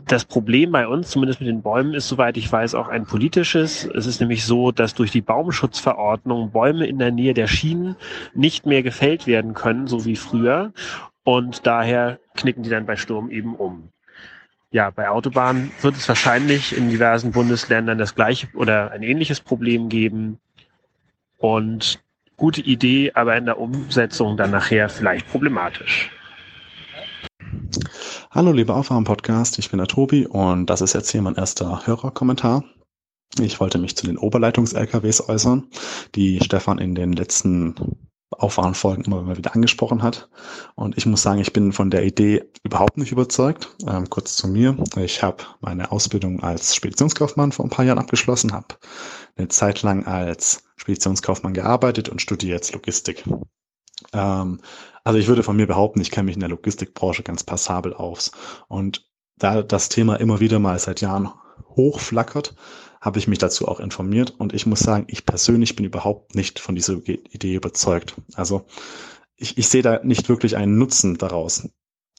das 0.08 0.26
Problem 0.26 0.72
bei 0.72 0.88
uns, 0.88 1.12
zumindest 1.12 1.42
mit 1.42 1.48
den 1.48 1.62
Bäumen, 1.62 1.94
ist, 1.94 2.08
soweit 2.08 2.38
ich 2.38 2.52
weiß, 2.52 2.74
auch 2.74 2.88
ein 2.88 3.06
politisches. 3.06 3.86
Es 3.86 4.08
ist 4.08 4.20
nämlich 4.20 4.46
so, 4.46 4.72
dass 4.72 4.96
durch 4.96 5.12
die 5.12 5.22
Baumschutzverordnung 5.22 6.52
Bäume 6.52 6.88
in 6.88 6.98
der 6.98 7.12
Nähe 7.12 7.36
der 7.36 7.48
Schienen 7.48 7.96
nicht 8.34 8.66
mehr 8.66 8.82
gefällt 8.82 9.28
werden 9.28 9.54
können, 9.54 9.86
so 9.86 10.06
wie 10.06 10.16
früher. 10.16 10.74
Und 11.24 11.68
daher 11.68 12.20
knicken 12.36 12.64
die 12.64 12.72
dann 12.72 12.88
bei 12.88 12.96
Sturm 12.96 13.30
eben 13.30 13.56
um. 13.56 13.90
Ja, 14.72 14.90
bei 14.90 15.08
Autobahnen 15.08 15.72
wird 15.82 15.98
es 15.98 16.08
wahrscheinlich 16.08 16.76
in 16.76 16.90
diversen 16.90 17.32
Bundesländern 17.32 18.00
das 18.00 18.16
gleiche 18.16 18.48
oder 18.56 18.92
ein 18.92 19.04
ähnliches 19.04 19.40
Problem 19.40 19.90
geben. 19.90 20.40
Und 21.38 22.02
gute 22.42 22.62
Idee, 22.62 23.12
aber 23.14 23.38
in 23.38 23.46
der 23.46 23.60
Umsetzung 23.60 24.36
dann 24.36 24.50
nachher 24.50 24.90
vielleicht 24.90 25.30
problematisch. 25.30 26.10
Hallo, 28.32 28.52
liebe 28.52 28.74
Aufwachen-Podcast, 28.74 29.60
ich 29.60 29.70
bin 29.70 29.78
der 29.78 29.88
Tobi 29.88 30.26
und 30.26 30.66
das 30.66 30.82
ist 30.82 30.94
jetzt 30.94 31.12
hier 31.12 31.22
mein 31.22 31.36
erster 31.36 31.86
Hörerkommentar. 31.86 32.64
Ich 33.40 33.60
wollte 33.60 33.78
mich 33.78 33.96
zu 33.96 34.08
den 34.08 34.18
Oberleitungs-LKWs 34.18 35.30
äußern, 35.30 35.68
die 36.16 36.40
Stefan 36.44 36.80
in 36.80 36.96
den 36.96 37.14
letzten 37.14 37.76
Aufwachenfolgen 38.32 39.06
immer 39.06 39.38
wieder 39.38 39.54
angesprochen 39.54 40.02
hat. 40.02 40.30
Und 40.76 40.98
ich 40.98 41.06
muss 41.06 41.22
sagen, 41.22 41.42
ich 41.42 41.54
bin 41.54 41.74
von 41.74 41.92
der 41.92 42.04
Idee 42.04 42.44
überhaupt 42.64 42.98
nicht 42.98 43.12
überzeugt. 43.12 43.76
Ähm, 43.88 44.10
kurz 44.10 44.36
zu 44.36 44.48
mir. 44.48 44.76
Ich 44.98 45.22
habe 45.22 45.44
meine 45.60 45.92
Ausbildung 45.92 46.42
als 46.42 46.76
Speditionskaufmann 46.76 47.52
vor 47.52 47.66
ein 47.66 47.70
paar 47.70 47.86
Jahren 47.86 48.00
abgeschlossen, 48.00 48.54
habe 48.54 48.78
eine 49.36 49.48
Zeit 49.48 49.82
lang 49.82 50.06
als 50.06 50.64
Speditionskaufmann 50.76 51.54
gearbeitet 51.54 52.10
und 52.10 52.22
studiere 52.22 52.56
jetzt 52.56 52.74
Logistik. 52.74 53.24
Ähm, 54.14 54.62
also 55.04 55.20
ich 55.20 55.28
würde 55.28 55.44
von 55.44 55.56
mir 55.56 55.68
behaupten, 55.68 56.02
ich 56.02 56.12
kenne 56.12 56.26
mich 56.26 56.36
in 56.36 56.42
der 56.42 56.50
Logistikbranche 56.50 57.24
ganz 57.24 57.44
passabel 57.44 57.94
aus. 57.94 58.32
Und 58.68 59.10
da 59.38 59.62
das 59.62 59.90
Thema 59.90 60.16
immer 60.16 60.40
wieder 60.40 60.60
mal 60.60 60.78
seit 60.80 61.02
Jahren 61.02 61.32
hochflackert, 61.76 62.56
habe 63.00 63.18
ich 63.18 63.28
mich 63.28 63.40
dazu 63.40 63.68
auch 63.68 63.80
informiert 63.80 64.36
und 64.38 64.54
ich 64.54 64.68
muss 64.68 64.80
sagen, 64.80 65.06
ich 65.08 65.26
persönlich 65.26 65.76
bin 65.76 65.86
überhaupt 65.86 66.36
nicht 66.36 66.60
von 66.60 66.76
dieser 66.76 66.94
Idee 67.08 67.56
überzeugt. 67.56 68.16
Also 68.36 68.66
ich, 69.36 69.58
ich 69.58 69.68
sehe 69.68 69.82
da 69.82 70.02
nicht 70.04 70.30
wirklich 70.30 70.56
einen 70.56 70.78
Nutzen 70.78 71.18
daraus. 71.18 71.68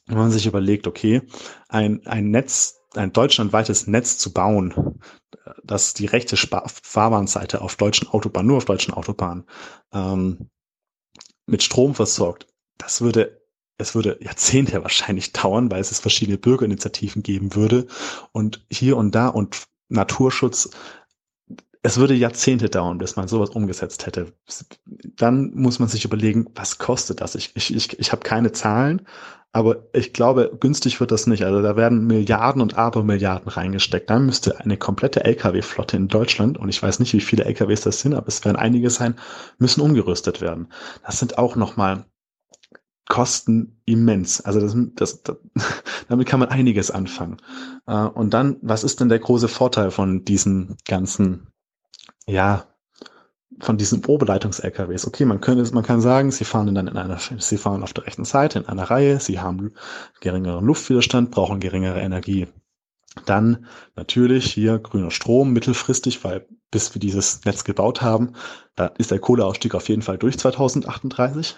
Wenn 0.06 0.18
man 0.18 0.32
sich 0.32 0.46
überlegt, 0.46 0.88
okay, 0.88 1.22
ein, 1.68 2.04
ein 2.06 2.30
Netz, 2.30 2.80
ein 2.94 3.12
deutschlandweites 3.12 3.86
Netz 3.86 4.18
zu 4.18 4.32
bauen, 4.32 4.98
das 5.62 5.94
die 5.94 6.06
rechte 6.06 6.36
Spa 6.36 6.64
Fahrbahnseite 6.66 7.60
auf 7.60 7.76
deutschen 7.76 8.08
Autobahnen, 8.08 8.48
nur 8.48 8.56
auf 8.58 8.64
deutschen 8.64 8.94
Autobahnen, 8.94 9.44
ähm, 9.92 10.50
mit 11.46 11.62
Strom 11.62 11.94
versorgt, 11.94 12.46
das 12.78 13.00
würde 13.00 13.42
es 13.78 13.94
würde 13.94 14.18
Jahrzehnte 14.20 14.82
wahrscheinlich 14.82 15.32
dauern, 15.32 15.70
weil 15.70 15.80
es 15.80 15.98
verschiedene 15.98 16.38
Bürgerinitiativen 16.38 17.22
geben 17.22 17.54
würde. 17.54 17.86
Und 18.32 18.64
hier 18.70 18.96
und 18.96 19.14
da 19.14 19.28
und 19.28 19.64
Naturschutz 19.88 20.70
es 21.82 21.98
würde 21.98 22.14
Jahrzehnte 22.14 22.70
dauern, 22.70 22.98
bis 22.98 23.16
man 23.16 23.26
sowas 23.26 23.50
umgesetzt 23.50 24.06
hätte. 24.06 24.32
Dann 25.16 25.52
muss 25.54 25.80
man 25.80 25.88
sich 25.88 26.04
überlegen, 26.04 26.46
was 26.54 26.78
kostet 26.78 27.20
das? 27.20 27.34
Ich, 27.34 27.56
ich, 27.56 27.74
ich, 27.74 27.98
ich 27.98 28.12
habe 28.12 28.22
keine 28.22 28.52
Zahlen, 28.52 29.02
aber 29.50 29.88
ich 29.92 30.12
glaube, 30.12 30.56
günstig 30.60 31.00
wird 31.00 31.10
das 31.10 31.26
nicht. 31.26 31.44
Also 31.44 31.60
da 31.60 31.76
werden 31.76 32.06
Milliarden 32.06 32.62
und 32.62 32.78
Abermilliarden 32.78 33.48
reingesteckt. 33.48 34.08
Dann 34.08 34.26
müsste 34.26 34.60
eine 34.60 34.76
komplette 34.76 35.24
Lkw-Flotte 35.24 35.96
in 35.96 36.08
Deutschland, 36.08 36.56
und 36.56 36.68
ich 36.68 36.82
weiß 36.82 37.00
nicht, 37.00 37.12
wie 37.14 37.20
viele 37.20 37.44
Lkws 37.44 37.82
das 37.82 38.00
sind, 38.00 38.14
aber 38.14 38.28
es 38.28 38.44
werden 38.44 38.56
einige 38.56 38.88
sein, 38.88 39.16
müssen 39.58 39.80
umgerüstet 39.80 40.40
werden. 40.40 40.68
Das 41.04 41.18
sind 41.18 41.36
auch 41.36 41.56
nochmal 41.56 42.06
Kosten 43.08 43.82
immens. 43.84 44.40
Also 44.40 44.60
das, 44.60 44.74
das, 44.94 45.22
das, 45.22 45.36
damit 46.08 46.28
kann 46.28 46.40
man 46.40 46.48
einiges 46.48 46.90
anfangen. 46.90 47.38
Äh, 47.86 48.04
und 48.04 48.32
dann, 48.32 48.56
was 48.62 48.84
ist 48.84 49.00
denn 49.00 49.08
der 49.08 49.18
große 49.18 49.48
Vorteil 49.48 49.90
von 49.90 50.24
diesen 50.24 50.76
ganzen 50.86 51.51
ja, 52.26 52.66
von 53.60 53.76
diesen 53.76 54.04
Oberleitungs-LKWs. 54.04 55.06
Okay, 55.06 55.24
man 55.24 55.40
könnte, 55.40 55.72
man 55.74 55.84
kann 55.84 56.00
sagen, 56.00 56.30
sie 56.30 56.44
fahren 56.44 56.74
dann 56.74 56.88
in 56.88 56.96
einer, 56.96 57.18
sie 57.18 57.58
fahren 57.58 57.82
auf 57.82 57.92
der 57.92 58.06
rechten 58.06 58.24
Seite 58.24 58.60
in 58.60 58.66
einer 58.66 58.84
Reihe, 58.84 59.20
sie 59.20 59.40
haben 59.40 59.72
geringeren 60.20 60.64
Luftwiderstand, 60.64 61.30
brauchen 61.30 61.60
geringere 61.60 62.00
Energie. 62.00 62.48
Dann 63.26 63.66
natürlich 63.94 64.50
hier 64.52 64.78
grüner 64.78 65.10
Strom 65.10 65.52
mittelfristig, 65.52 66.24
weil 66.24 66.46
bis 66.70 66.94
wir 66.94 67.00
dieses 67.00 67.44
Netz 67.44 67.64
gebaut 67.64 68.00
haben, 68.00 68.32
da 68.74 68.86
ist 68.86 69.10
der 69.10 69.18
Kohleausstieg 69.18 69.74
auf 69.74 69.90
jeden 69.90 70.00
Fall 70.00 70.16
durch 70.16 70.38
2038. 70.38 71.54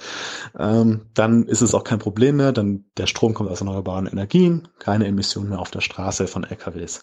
ähm, 0.58 1.06
dann 1.14 1.44
ist 1.46 1.60
es 1.60 1.74
auch 1.74 1.82
kein 1.82 1.98
Problem 1.98 2.36
mehr, 2.36 2.52
dann 2.52 2.84
der 2.96 3.08
Strom 3.08 3.34
kommt 3.34 3.50
aus 3.50 3.60
erneuerbaren 3.60 4.06
Energien, 4.06 4.68
keine 4.78 5.08
Emissionen 5.08 5.48
mehr 5.48 5.58
auf 5.58 5.72
der 5.72 5.80
Straße 5.80 6.28
von 6.28 6.44
LKWs. 6.44 7.02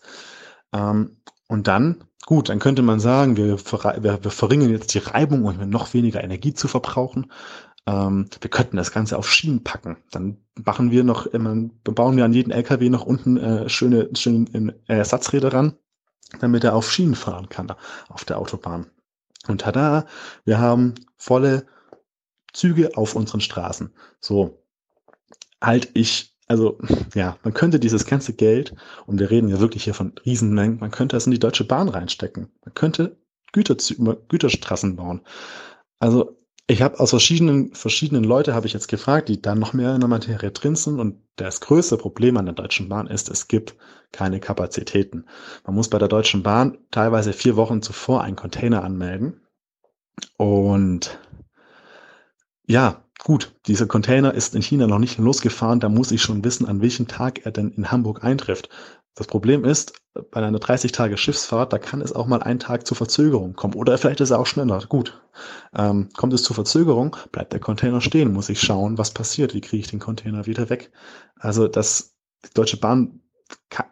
Ähm, 0.71 1.17
und 1.49 1.67
dann, 1.67 2.03
gut, 2.27 2.47
dann 2.49 2.59
könnte 2.59 2.83
man 2.83 2.99
sagen, 2.99 3.35
wir, 3.35 3.57
wir, 3.57 4.23
wir 4.23 4.31
verringern 4.31 4.69
jetzt 4.69 4.93
die 4.93 4.99
Reibung 4.99 5.45
und 5.45 5.67
noch 5.69 5.93
weniger 5.95 6.23
Energie 6.23 6.53
zu 6.53 6.67
verbrauchen. 6.67 7.31
Ähm, 7.87 8.29
wir 8.39 8.51
könnten 8.51 8.77
das 8.77 8.91
Ganze 8.91 9.17
auf 9.17 9.29
Schienen 9.29 9.63
packen. 9.63 9.97
Dann 10.11 10.37
machen 10.63 10.91
wir 10.91 11.03
noch, 11.03 11.25
immer, 11.25 11.55
bauen 11.83 12.17
wir 12.17 12.25
an 12.25 12.33
jeden 12.33 12.51
LKW 12.51 12.89
noch 12.89 13.03
unten 13.03 13.37
äh, 13.37 13.67
schöne, 13.67 14.09
schöne 14.13 14.75
äh, 14.87 14.93
Ersatzräder 14.93 15.51
ran, 15.51 15.73
damit 16.39 16.63
er 16.63 16.75
auf 16.75 16.91
Schienen 16.91 17.15
fahren 17.15 17.49
kann 17.49 17.73
auf 18.09 18.25
der 18.25 18.37
Autobahn. 18.37 18.85
Und 19.47 19.61
tada, 19.61 20.05
wir 20.45 20.59
haben 20.59 20.93
volle 21.17 21.65
Züge 22.53 22.95
auf 22.95 23.15
unseren 23.15 23.41
Straßen. 23.41 23.91
So, 24.19 24.61
halt 25.59 25.89
ich 25.95 26.28
also 26.49 26.79
ja, 27.13 27.37
man 27.43 27.53
könnte 27.53 27.79
dieses 27.79 28.05
ganze 28.05 28.33
Geld, 28.33 28.73
und 29.05 29.19
wir 29.19 29.29
reden 29.29 29.49
ja 29.49 29.59
wirklich 29.59 29.83
hier 29.83 29.93
von 29.93 30.13
Riesenmengen, 30.25 30.79
man 30.79 30.91
könnte 30.91 31.15
es 31.15 31.25
in 31.25 31.31
die 31.31 31.39
Deutsche 31.39 31.63
Bahn 31.63 31.87
reinstecken. 31.87 32.49
Man 32.65 32.73
könnte 32.73 33.17
Güterzü 33.53 33.95
Güterstraßen 34.27 34.95
bauen. 34.95 35.21
Also 35.99 36.37
ich 36.67 36.81
habe 36.81 36.99
aus 36.99 37.11
verschiedenen 37.11 37.73
verschiedenen 37.73 38.23
Leute 38.23 38.53
habe 38.53 38.67
ich 38.67 38.73
jetzt 38.73 38.87
gefragt, 38.87 39.29
die 39.29 39.41
dann 39.41 39.59
noch 39.59 39.73
mehr 39.73 39.93
in 39.93 40.01
der 40.01 40.09
Materie 40.09 40.51
drin 40.51 40.75
sind 40.75 40.99
und 40.99 41.21
das 41.35 41.61
größte 41.61 41.97
Problem 41.97 42.37
an 42.37 42.45
der 42.45 42.55
Deutschen 42.55 42.89
Bahn 42.89 43.07
ist, 43.07 43.29
es 43.29 43.47
gibt 43.47 43.75
keine 44.11 44.39
Kapazitäten. 44.39 45.25
Man 45.65 45.75
muss 45.75 45.89
bei 45.89 45.99
der 45.99 46.07
Deutschen 46.07 46.41
Bahn 46.43 46.79
teilweise 46.89 47.33
vier 47.33 47.55
Wochen 47.55 47.81
zuvor 47.83 48.23
einen 48.23 48.35
Container 48.35 48.83
anmelden 48.83 49.41
und 50.37 51.19
ja, 52.67 53.03
gut, 53.19 53.55
dieser 53.67 53.85
Container 53.85 54.33
ist 54.33 54.55
in 54.55 54.61
China 54.61 54.87
noch 54.87 54.99
nicht 54.99 55.17
losgefahren, 55.17 55.79
da 55.79 55.89
muss 55.89 56.11
ich 56.11 56.21
schon 56.21 56.43
wissen, 56.43 56.67
an 56.67 56.81
welchem 56.81 57.07
Tag 57.07 57.45
er 57.45 57.51
denn 57.51 57.71
in 57.71 57.91
Hamburg 57.91 58.23
eintrifft. 58.23 58.69
Das 59.15 59.27
Problem 59.27 59.65
ist, 59.65 59.93
bei 60.31 60.41
einer 60.41 60.59
30 60.59 60.91
Tage 60.91 61.17
Schiffsfahrt, 61.17 61.73
da 61.73 61.77
kann 61.77 62.01
es 62.01 62.13
auch 62.13 62.25
mal 62.25 62.41
einen 62.41 62.59
Tag 62.59 62.87
zur 62.87 62.95
Verzögerung 62.95 63.53
kommen. 63.53 63.73
Oder 63.73 63.97
vielleicht 63.97 64.21
ist 64.21 64.29
er 64.29 64.39
auch 64.39 64.45
schneller. 64.45 64.81
Gut. 64.87 65.21
Ähm, 65.75 66.09
kommt 66.15 66.33
es 66.33 66.43
zur 66.43 66.55
Verzögerung, 66.55 67.17
bleibt 67.31 67.53
der 67.53 67.59
Container 67.59 68.01
stehen, 68.01 68.31
muss 68.31 68.49
ich 68.49 68.61
schauen, 68.61 68.97
was 68.97 69.11
passiert, 69.11 69.53
wie 69.53 69.61
kriege 69.61 69.81
ich 69.81 69.89
den 69.89 69.99
Container 69.99 70.45
wieder 70.45 70.69
weg. 70.69 70.91
Also 71.35 71.67
das, 71.67 72.15
die 72.45 72.53
Deutsche 72.53 72.77
Bahn 72.77 73.21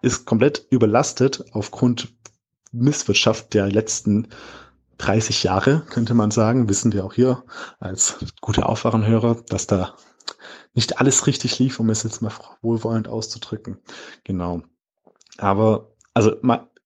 ist 0.01 0.25
komplett 0.25 0.65
überlastet 0.69 1.43
aufgrund 1.51 2.13
Misswirtschaft 2.71 3.53
der 3.53 3.67
letzten 3.69 4.29
30 4.97 5.43
Jahre, 5.43 5.83
könnte 5.89 6.13
man 6.13 6.31
sagen, 6.31 6.69
wissen 6.69 6.93
wir 6.93 7.05
auch 7.05 7.13
hier 7.13 7.43
als 7.79 8.17
gute 8.41 8.65
Aufwachenhörer, 8.65 9.37
dass 9.49 9.67
da 9.67 9.95
nicht 10.73 10.99
alles 10.99 11.27
richtig 11.27 11.59
lief, 11.59 11.79
um 11.79 11.89
es 11.89 12.03
jetzt 12.03 12.21
mal 12.21 12.31
wohlwollend 12.61 13.07
auszudrücken. 13.07 13.79
Genau. 14.23 14.61
Aber, 15.37 15.91
also 16.13 16.35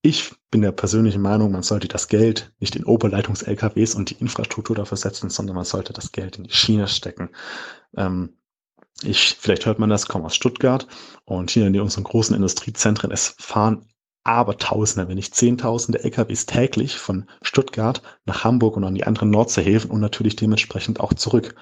ich 0.01 0.33
bin 0.49 0.61
der 0.61 0.72
persönlichen 0.72 1.22
Meinung, 1.22 1.51
man 1.51 1.64
sollte 1.64 1.88
das 1.88 2.07
Geld 2.07 2.53
nicht 2.59 2.75
in 2.75 2.85
Oberleitungs-LKWs 2.85 3.95
und 3.95 4.09
die 4.09 4.15
Infrastruktur 4.15 4.75
dafür 4.75 4.98
setzen, 4.98 5.30
sondern 5.30 5.56
man 5.56 5.65
sollte 5.65 5.93
das 5.93 6.11
Geld 6.11 6.38
in 6.38 6.45
die 6.45 6.53
Schiene 6.53 6.88
stecken. 6.88 7.30
Ähm, 7.95 8.38
ich, 9.03 9.38
vielleicht 9.40 9.65
hört 9.65 9.80
man 9.80 9.90
das, 9.90 10.07
komme 10.07 10.25
aus 10.25 10.35
Stuttgart 10.35 10.88
und 11.25 11.51
hier 11.51 11.65
in 11.65 11.80
unseren 11.80 12.03
großen 12.03 12.35
Industriezentren, 12.35 13.11
es 13.11 13.35
fahren 13.40 13.85
aber 14.24 14.58
Tausende, 14.58 15.08
wenn 15.08 15.16
nicht 15.16 15.35
Zehntausende 15.35 16.03
LKWs 16.03 16.45
täglich 16.45 16.98
von 16.98 17.27
Stuttgart 17.41 18.01
nach 18.25 18.43
Hamburg 18.43 18.77
und 18.77 18.83
an 18.83 18.95
die 18.95 19.06
anderen 19.06 19.32
Nordseehäfen 19.32 19.90
und 19.90 20.00
natürlich 20.00 20.35
dementsprechend 20.35 21.00
auch 21.00 21.14
zurück. 21.14 21.56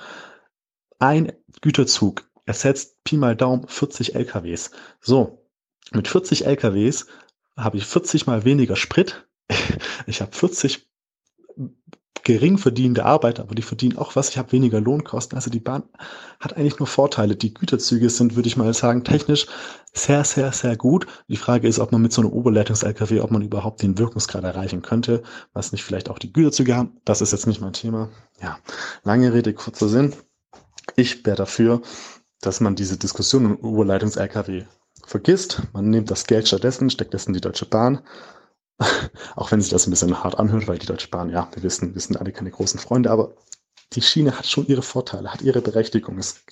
Ein 0.99 1.31
Güterzug 1.61 2.29
ersetzt 2.45 3.03
Pi 3.03 3.15
mal 3.15 3.35
Daumen 3.35 3.67
40 3.67 4.15
LKWs. 4.15 4.71
So, 4.99 5.45
mit 5.91 6.07
40 6.07 6.45
LKWs 6.45 7.07
habe 7.55 7.77
ich 7.77 7.85
40 7.85 8.27
mal 8.27 8.45
weniger 8.45 8.75
Sprit. 8.75 9.25
Ich 10.07 10.21
habe 10.21 10.31
40 10.31 10.89
gering 12.29 12.59
verdienende 12.59 13.05
Arbeiter, 13.05 13.41
aber 13.41 13.55
die 13.55 13.63
verdienen 13.63 13.97
auch 13.97 14.15
was. 14.15 14.29
Ich 14.29 14.37
habe 14.37 14.51
weniger 14.51 14.79
Lohnkosten. 14.79 15.35
Also 15.35 15.49
die 15.49 15.59
Bahn 15.59 15.81
hat 16.39 16.55
eigentlich 16.55 16.77
nur 16.77 16.85
Vorteile. 16.85 17.35
Die 17.35 17.55
Güterzüge 17.55 18.07
sind, 18.11 18.35
würde 18.35 18.47
ich 18.47 18.55
mal 18.55 18.71
sagen, 18.75 19.03
technisch 19.03 19.47
sehr, 19.93 20.23
sehr, 20.23 20.51
sehr 20.51 20.77
gut. 20.77 21.07
Die 21.27 21.37
Frage 21.37 21.67
ist, 21.67 21.79
ob 21.79 21.91
man 21.91 22.03
mit 22.03 22.13
so 22.13 22.21
einem 22.21 22.29
Oberleitungs-LKW, 22.29 23.21
ob 23.21 23.31
man 23.31 23.41
überhaupt 23.41 23.81
den 23.81 23.97
Wirkungsgrad 23.97 24.43
erreichen 24.43 24.83
könnte, 24.83 25.23
was 25.53 25.71
nicht 25.71 25.83
vielleicht 25.83 26.07
auch 26.07 26.19
die 26.19 26.31
Güterzüge 26.31 26.75
haben. 26.75 26.97
Das 27.03 27.21
ist 27.21 27.31
jetzt 27.31 27.47
nicht 27.47 27.61
mein 27.61 27.73
Thema. 27.73 28.09
Ja, 28.43 28.59
lange 29.03 29.33
Rede, 29.33 29.55
kurzer 29.55 29.89
Sinn. 29.89 30.13
Ich 30.95 31.25
wäre 31.25 31.35
dafür, 31.35 31.81
dass 32.41 32.61
man 32.61 32.75
diese 32.75 32.97
Diskussion 32.97 33.47
um 33.47 33.55
Oberleitungs-LKW 33.55 34.65
vergisst. 35.03 35.63
Man 35.73 35.89
nimmt 35.89 36.11
das 36.11 36.27
Geld 36.27 36.47
stattdessen, 36.47 36.91
steckt 36.91 37.15
es 37.15 37.25
in 37.25 37.33
die 37.33 37.41
Deutsche 37.41 37.65
Bahn 37.65 38.01
Auch 39.35 39.51
wenn 39.51 39.61
sich 39.61 39.69
das 39.69 39.87
ein 39.87 39.91
bisschen 39.91 40.23
hart 40.23 40.39
anhört, 40.39 40.67
weil 40.67 40.77
die 40.77 40.85
Deutsche 40.85 41.09
Bahn, 41.09 41.29
ja, 41.29 41.49
wir 41.53 41.63
wissen, 41.63 41.93
wir 41.93 42.01
sind 42.01 42.17
alle 42.17 42.31
keine 42.31 42.51
großen 42.51 42.79
Freunde, 42.79 43.11
aber 43.11 43.33
die 43.93 44.01
Schiene 44.01 44.37
hat 44.37 44.45
schon 44.45 44.67
ihre 44.67 44.83
Vorteile, 44.83 45.33
hat 45.33 45.41
ihre 45.41 45.61
Berechtigung. 45.61 46.17
Es 46.17 46.43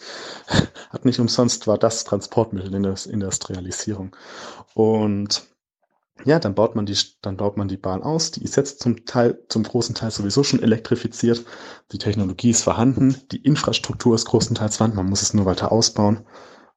hat 0.90 1.06
nicht 1.06 1.20
umsonst 1.20 1.68
war 1.68 1.78
das 1.78 2.04
Transportmittel 2.04 2.74
in 2.74 2.84
der 2.84 2.96
Industrialisierung. 3.10 4.16
Und 4.74 5.48
ja, 6.26 6.40
dann 6.40 6.56
baut 6.56 6.76
man 6.76 6.88
die, 6.88 6.98
dann 7.22 7.38
baut 7.38 7.58
man 7.58 7.68
die 7.68 7.78
Bahn 7.78 8.02
aus. 8.02 8.32
Die 8.32 8.44
ist 8.44 8.58
jetzt 8.58 8.82
zum 8.82 9.06
Teil, 9.06 9.40
zum 9.50 9.64
großen 9.64 9.94
Teil 9.94 10.10
sowieso 10.10 10.44
schon 10.44 10.64
elektrifiziert. 10.64 11.46
Die 11.92 12.00
Technologie 12.00 12.50
ist 12.50 12.64
vorhanden. 12.64 13.22
Die 13.32 13.44
Infrastruktur 13.44 14.16
ist 14.16 14.26
großenteils 14.26 14.78
vorhanden. 14.78 14.98
Man 14.98 15.10
muss 15.10 15.22
es 15.22 15.36
nur 15.36 15.46
weiter 15.46 15.72
ausbauen. 15.72 16.26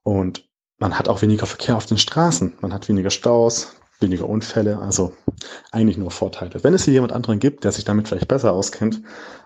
Und 0.03 0.47
man 0.79 0.99
hat 0.99 1.09
auch 1.09 1.23
weniger 1.23 1.47
Verkehr 1.47 1.77
auf 1.77 1.87
den 1.87 1.99
Straßen. 1.99 2.59
Man 2.61 2.75
hat 2.75 2.89
weniger 2.89 3.11
Staus 3.11 3.80
weniger 4.01 4.29
Unfälle, 4.29 4.79
also 4.79 5.13
eigentlich 5.71 5.99
nur 5.99 6.11
Vorteile. 6.11 6.63
Wenn 6.65 6.75
es 6.75 6.85
hier 6.85 6.95
jemand 6.95 7.13
anderen 7.13 7.39
gibt, 7.39 7.65
der 7.65 7.73
sich 7.73 7.85
damit 7.85 8.09
vielleicht 8.09 8.29
besser 8.29 8.53
auskennt 8.53 9.03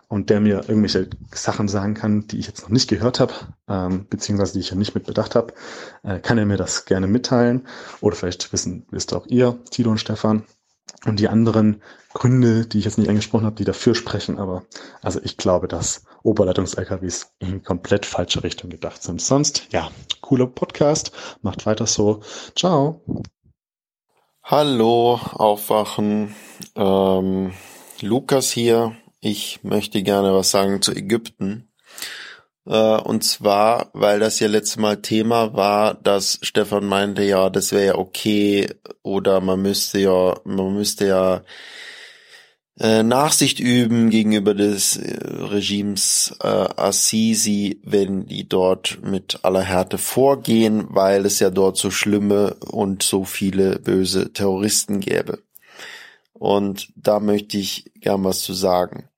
und 0.08 0.30
der 0.30 0.40
mir 0.40 0.68
irgendwelche 0.68 1.08
Sachen 1.32 1.68
sagen 1.68 1.94
kann, 1.94 2.26
die 2.26 2.38
ich 2.38 2.46
jetzt 2.46 2.62
noch 2.62 2.70
nicht 2.70 2.88
gehört 2.88 3.20
habe, 3.20 3.34
ähm, 3.68 4.06
beziehungsweise 4.08 4.54
die 4.54 4.60
ich 4.60 4.70
ja 4.70 4.76
nicht 4.76 4.94
mit 4.94 5.06
bedacht 5.06 5.34
habe, 5.34 5.54
äh, 6.02 6.20
kann 6.20 6.38
er 6.38 6.46
mir 6.46 6.56
das 6.56 6.84
gerne 6.84 7.06
mitteilen. 7.06 7.66
Oder 8.00 8.16
vielleicht 8.16 8.52
wissen, 8.52 8.86
wisst 8.90 9.12
auch 9.12 9.26
ihr, 9.26 9.58
Tilo 9.70 9.90
und 9.90 9.98
Stefan, 9.98 10.44
und 11.06 11.20
die 11.20 11.28
anderen 11.28 11.82
Gründe, 12.12 12.66
die 12.66 12.78
ich 12.78 12.84
jetzt 12.84 12.98
nicht 12.98 13.08
angesprochen 13.08 13.44
habe, 13.44 13.56
die 13.56 13.64
dafür 13.64 13.94
sprechen. 13.94 14.38
Aber 14.38 14.64
also 15.02 15.20
ich 15.22 15.36
glaube, 15.36 15.68
dass 15.68 16.04
Oberleitungs-LKWs 16.22 17.34
in 17.38 17.62
komplett 17.62 18.06
falsche 18.06 18.42
Richtung 18.42 18.70
gedacht 18.70 19.02
sind. 19.02 19.20
Sonst, 19.20 19.66
ja, 19.70 19.90
cooler 20.20 20.46
Podcast. 20.46 21.12
Macht 21.42 21.66
weiter 21.66 21.86
so. 21.86 22.22
Ciao. 22.56 23.02
Hallo, 24.46 25.18
aufwachen. 25.32 26.34
Ähm, 26.76 27.54
Lukas 28.02 28.50
hier. 28.50 28.94
Ich 29.20 29.60
möchte 29.62 30.02
gerne 30.02 30.34
was 30.34 30.50
sagen 30.50 30.82
zu 30.82 30.92
Ägypten. 30.92 31.72
Äh, 32.66 32.98
und 33.00 33.24
zwar, 33.24 33.88
weil 33.94 34.20
das 34.20 34.40
ja 34.40 34.48
letztes 34.48 34.76
Mal 34.76 35.00
Thema 35.00 35.54
war, 35.54 35.94
dass 35.94 36.40
Stefan 36.42 36.84
meinte, 36.84 37.22
ja, 37.22 37.48
das 37.48 37.72
wäre 37.72 37.86
ja 37.86 37.94
okay 37.94 38.68
oder 39.02 39.40
man 39.40 39.62
müsste 39.62 39.98
ja, 40.00 40.38
man 40.44 40.74
müsste 40.74 41.06
ja 41.06 41.42
Nachsicht 42.76 43.60
üben 43.60 44.10
gegenüber 44.10 44.52
des 44.52 44.96
äh, 44.96 45.16
Regimes 45.22 46.34
äh, 46.42 46.46
Assisi, 46.46 47.80
wenn 47.84 48.26
die 48.26 48.48
dort 48.48 48.98
mit 49.02 49.38
aller 49.42 49.62
Härte 49.62 49.96
vorgehen, 49.96 50.86
weil 50.88 51.24
es 51.24 51.38
ja 51.38 51.50
dort 51.50 51.76
so 51.76 51.92
schlimme 51.92 52.54
und 52.54 53.04
so 53.04 53.24
viele 53.24 53.78
böse 53.78 54.32
Terroristen 54.32 54.98
gäbe. 54.98 55.38
Und 56.32 56.88
da 56.96 57.20
möchte 57.20 57.58
ich 57.58 57.92
gern 58.00 58.24
was 58.24 58.40
zu 58.40 58.54
sagen. 58.54 59.08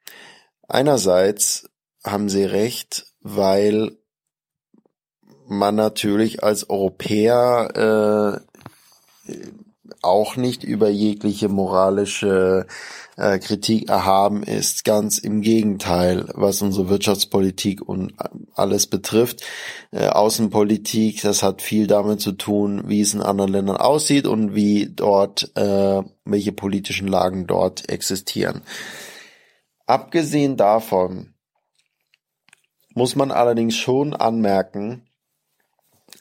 Einerseits 0.69 1.71
haben 2.05 2.29
Sie 2.29 2.45
recht, 2.45 3.07
weil 3.21 3.97
man 5.49 5.77
natürlich 5.77 6.43
als 6.43 6.69
Europäer 6.69 8.43
äh, 9.27 9.33
auch 10.07 10.37
nicht 10.37 10.65
über 10.65 10.89
jegliche 10.89 11.49
moralische 11.49 12.67
äh, 13.17 13.39
Kritik 13.39 13.89
erhaben 13.89 14.43
ist. 14.43 14.85
Ganz 14.85 15.19
im 15.19 15.41
Gegenteil, 15.41 16.27
was 16.35 16.63
unsere 16.63 16.89
Wirtschaftspolitik 16.89 17.87
und 17.87 18.15
alles 18.55 18.87
betrifft. 18.87 19.43
Äh, 19.91 20.09
Außenpolitik, 20.09 21.23
das 21.23 21.43
hat 21.43 21.63
viel 21.63 21.87
damit 21.87 22.21
zu 22.21 22.33
tun, 22.33 22.85
wie 22.87 23.01
es 23.01 23.15
in 23.15 23.23
anderen 23.23 23.53
Ländern 23.53 23.77
aussieht 23.77 24.27
und 24.27 24.55
wie 24.55 24.89
dort, 24.91 25.51
äh, 25.57 26.03
welche 26.25 26.53
politischen 26.53 27.09
Lagen 27.09 27.47
dort 27.47 27.89
existieren. 27.89 28.63
Abgesehen 29.87 30.57
davon 30.57 31.35
muss 32.95 33.15
man 33.15 33.31
allerdings 33.31 33.77
schon 33.77 34.15
anmerken, 34.15 35.07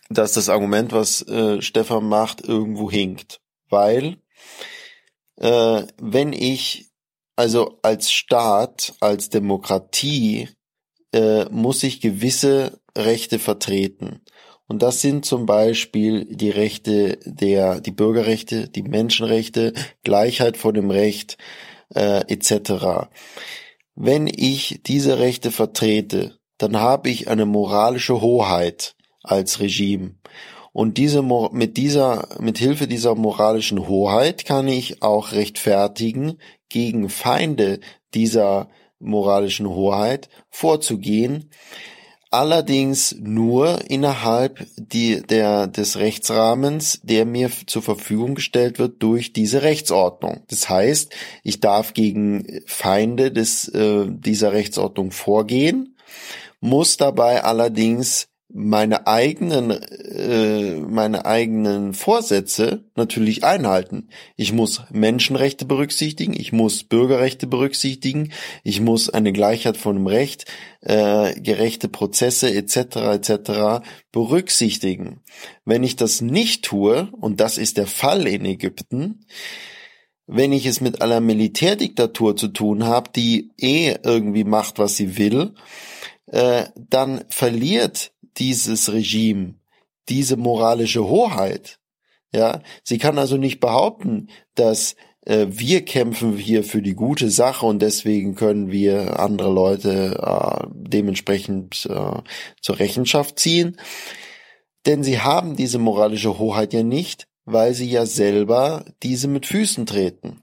dass 0.10 0.34
das 0.34 0.50
Argument, 0.50 0.92
was 0.92 1.22
äh, 1.28 1.62
Stefan 1.62 2.08
macht, 2.08 2.42
irgendwo 2.42 2.92
hinkt. 2.92 3.42
Weil 3.70 4.18
äh, 5.38 5.84
wenn 6.02 6.34
ich 6.34 6.92
also 7.36 7.80
als 7.82 8.12
Staat, 8.12 8.94
als 9.02 9.30
Demokratie 9.30 10.50
äh, 11.14 11.46
muss 11.50 11.84
ich 11.84 12.02
gewisse 12.02 12.80
Rechte 12.98 13.40
vertreten. 13.40 14.22
Und 14.68 14.82
das 14.82 15.02
sind 15.02 15.26
zum 15.26 15.46
Beispiel 15.46 16.26
die 16.26 16.50
Rechte 16.50 17.20
der, 17.26 17.82
die 17.82 17.92
Bürgerrechte, 17.92 18.68
die 18.68 18.84
Menschenrechte, 18.84 19.74
Gleichheit 20.04 20.58
vor 20.58 20.74
dem 20.74 20.90
Recht 20.90 21.38
äh, 21.94 22.22
etc. 22.34 23.10
Wenn 23.96 24.28
ich 24.28 24.82
diese 24.86 25.20
Rechte 25.20 25.52
vertrete, 25.52 26.40
dann 26.58 26.78
habe 26.78 27.10
ich 27.10 27.28
eine 27.28 27.46
moralische 27.46 28.22
Hoheit 28.22 28.96
als 29.24 29.60
Regime. 29.60 30.16
Und 30.76 30.98
diese, 30.98 31.24
mit 31.54 31.78
dieser, 31.78 32.28
mit 32.42 32.58
Hilfe 32.58 32.86
dieser 32.86 33.16
moralischen 33.16 33.88
Hoheit 33.88 34.44
kann 34.44 34.68
ich 34.68 35.02
auch 35.02 35.32
rechtfertigen, 35.32 36.38
gegen 36.68 37.08
Feinde 37.08 37.80
dieser 38.14 38.68
moralischen 39.00 39.70
Hoheit 39.70 40.28
vorzugehen, 40.50 41.50
allerdings 42.30 43.16
nur 43.18 43.90
innerhalb 43.90 44.68
die, 44.76 45.22
der, 45.22 45.68
des 45.68 45.96
Rechtsrahmens, 45.96 47.00
der 47.04 47.24
mir 47.24 47.50
zur 47.68 47.82
Verfügung 47.82 48.36
gestellt 48.36 48.78
wird 48.78 49.02
durch 49.02 49.32
diese 49.32 49.62
Rechtsordnung. 49.62 50.44
Das 50.50 50.68
heißt, 50.68 51.16
ich 51.44 51.62
darf 51.62 51.94
gegen 51.94 52.62
Feinde 52.66 53.32
des, 53.32 53.70
äh, 53.70 54.08
dieser 54.10 54.52
Rechtsordnung 54.52 55.12
vorgehen, 55.12 55.96
muss 56.60 56.98
dabei 56.98 57.46
allerdings 57.46 58.28
meine 58.58 59.06
eigenen 59.06 59.70
äh, 59.70 60.80
meine 60.80 61.26
eigenen 61.26 61.94
Vorsätze 61.94 62.86
natürlich 62.96 63.44
einhalten. 63.44 64.08
Ich 64.38 64.54
muss 64.54 64.82
Menschenrechte 64.94 65.66
berücksichtigen, 65.66 66.34
ich 66.34 66.54
muss 66.54 66.86
Bürgerrechte 66.86 67.48
berücksichtigen, 67.48 68.32
ich 68.64 68.80
muss 68.80 69.10
eine 69.10 69.34
Gleichheit 69.34 69.76
von 69.76 69.98
dem 69.98 70.08
Recht, 70.08 70.46
äh, 70.80 71.38
gerechte 71.42 71.90
Prozesse 71.90 72.54
etc. 72.54 72.96
etc. 72.96 73.86
berücksichtigen. 74.14 75.20
Wenn 75.66 75.84
ich 75.84 75.98
das 75.98 76.22
nicht 76.22 76.64
tue 76.64 77.10
und 77.12 77.42
das 77.42 77.58
ist 77.58 77.76
der 77.78 77.88
Fall 77.88 78.26
in 78.26 78.46
Ägypten, 78.46 79.26
wenn 80.28 80.54
ich 80.54 80.66
es 80.66 80.80
mit 80.80 81.02
einer 81.02 81.20
Militärdiktatur 81.20 82.38
zu 82.38 82.48
tun 82.48 82.86
habe, 82.86 83.10
die 83.14 83.52
eh 83.60 83.96
irgendwie 84.02 84.46
macht, 84.46 84.80
was 84.80 84.96
sie 84.96 85.18
will, 85.18 85.56
äh, 86.28 86.66
dann 86.76 87.26
verliert 87.30 88.12
dieses 88.38 88.92
Regime 88.92 89.56
diese 90.10 90.38
moralische 90.38 91.08
Hoheit. 91.08 91.80
Ja, 92.34 92.62
sie 92.84 92.98
kann 92.98 93.18
also 93.18 93.38
nicht 93.38 93.60
behaupten, 93.60 94.28
dass 94.56 94.96
äh, 95.26 95.48
wir 95.50 95.86
kämpfen 95.86 96.38
hier 96.38 96.64
für 96.64 96.82
die 96.82 96.96
gute 96.96 97.30
Sache 97.30 97.66
und 97.66 97.82
deswegen 97.82 98.36
können 98.36 98.72
wir 98.72 99.20
andere 99.20 99.52
Leute 99.52 100.20
äh, 100.22 100.68
dementsprechend 100.74 101.88
äh, 101.90 102.22
zur 102.62 102.80
Rechenschaft 102.80 103.40
ziehen. 103.40 103.78
Denn 104.86 105.04
sie 105.04 105.22
haben 105.22 105.56
diese 105.56 105.80
moralische 105.80 106.38
Hoheit 106.38 106.74
ja 106.74 106.84
nicht, 106.84 107.28
weil 107.46 107.74
sie 107.74 107.90
ja 107.90 108.06
selber 108.06 108.86
diese 109.02 109.28
mit 109.28 109.46
Füßen 109.46 109.86
treten. 109.86 110.42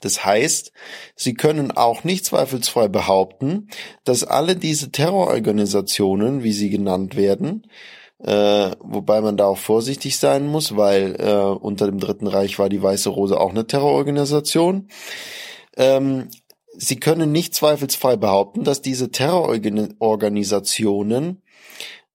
Das 0.00 0.24
heißt, 0.24 0.72
sie 1.14 1.34
können 1.34 1.72
auch 1.72 2.04
nicht 2.04 2.24
zweifelsfrei 2.24 2.88
behaupten, 2.88 3.68
dass 4.04 4.24
alle 4.24 4.56
diese 4.56 4.90
Terrororganisationen, 4.90 6.42
wie 6.42 6.52
sie 6.52 6.70
genannt 6.70 7.16
werden, 7.16 7.66
äh, 8.18 8.70
wobei 8.80 9.20
man 9.20 9.36
da 9.36 9.44
auch 9.46 9.58
vorsichtig 9.58 10.18
sein 10.18 10.46
muss, 10.46 10.76
weil 10.76 11.14
äh, 11.18 11.34
unter 11.34 11.86
dem 11.86 12.00
Dritten 12.00 12.26
Reich 12.26 12.58
war 12.58 12.68
die 12.68 12.82
Weiße 12.82 13.10
Rose 13.10 13.38
auch 13.38 13.50
eine 13.50 13.66
Terrororganisation. 13.66 14.88
Ähm, 15.76 16.28
sie 16.74 16.96
können 16.96 17.30
nicht 17.32 17.54
zweifelsfrei 17.54 18.16
behaupten, 18.16 18.64
dass 18.64 18.82
diese 18.82 19.10
Terrororganisationen 19.10 21.42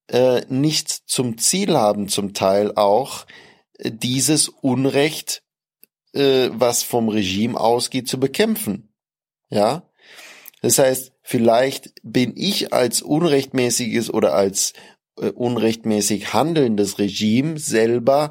äh, 0.08 0.42
nicht 0.50 0.90
zum 0.90 1.38
Ziel 1.38 1.78
haben, 1.78 2.08
zum 2.08 2.34
Teil 2.34 2.74
auch 2.76 3.26
dieses 3.84 4.50
Unrecht 4.50 5.44
äh, 6.14 6.50
was 6.52 6.84
vom 6.84 7.10
Regime 7.10 7.60
ausgeht, 7.60 8.08
zu 8.08 8.20
bekämpfen. 8.20 8.94
Ja, 9.50 9.84
das 10.62 10.80
heißt, 10.80 11.12
vielleicht 11.22 11.94
bin 12.04 12.34
ich 12.36 12.74
als 12.74 13.02
unrechtmäßiges 13.02 14.14
oder 14.14 14.34
als 14.34 14.74
äh, 15.18 15.30
unrechtmäßig 15.30 16.34
handelndes 16.34 17.00
Regime 17.00 17.60
selber 17.60 18.30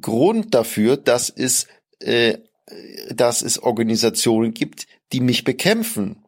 Grund 0.00 0.54
dafür, 0.54 0.96
dass 0.96 1.28
es, 1.28 1.66
äh, 2.00 2.38
dass 3.10 3.42
es 3.42 3.58
Organisationen 3.58 4.54
gibt, 4.54 4.86
die 5.12 5.20
mich 5.20 5.44
bekämpfen. 5.44 6.21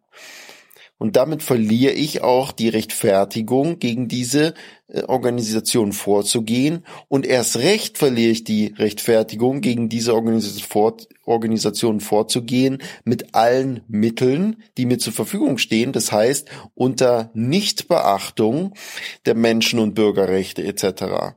Und 1.05 1.17
damit 1.17 1.43
verliere 1.43 1.93
ich 1.93 2.23
auch 2.23 2.51
die 2.51 2.71
Rechtfertigung, 2.71 3.79
gegen 3.79 4.09
diese 4.09 4.55
äh, 4.89 5.03
Organisation 5.03 5.93
vorzugehen. 5.93 6.83
Und 7.09 7.27
erst 7.27 7.59
recht 7.59 7.99
verliere 7.99 8.31
ich 8.31 8.43
die 8.43 8.69
Rechtfertigung, 8.79 9.61
gegen 9.61 9.91
diese 9.91 10.15
Organisation 10.15 12.01
vorzugehen, 12.01 12.79
mit 13.05 13.35
allen 13.35 13.83
Mitteln, 13.87 14.63
die 14.79 14.87
mir 14.87 14.97
zur 14.97 15.13
Verfügung 15.13 15.59
stehen. 15.59 15.93
Das 15.93 16.11
heißt, 16.11 16.49
unter 16.73 17.31
Nichtbeachtung 17.35 18.73
der 19.27 19.35
Menschen- 19.35 19.81
und 19.81 19.95
Bürgerrechte 19.95 20.65
etc. 20.65 21.35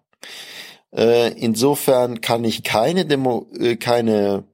Äh, 0.96 1.34
insofern 1.34 2.22
kann 2.22 2.46
ich 2.46 2.64
keine 2.64 3.06
Demo, 3.06 3.52
äh, 3.60 3.76
keine 3.76 4.46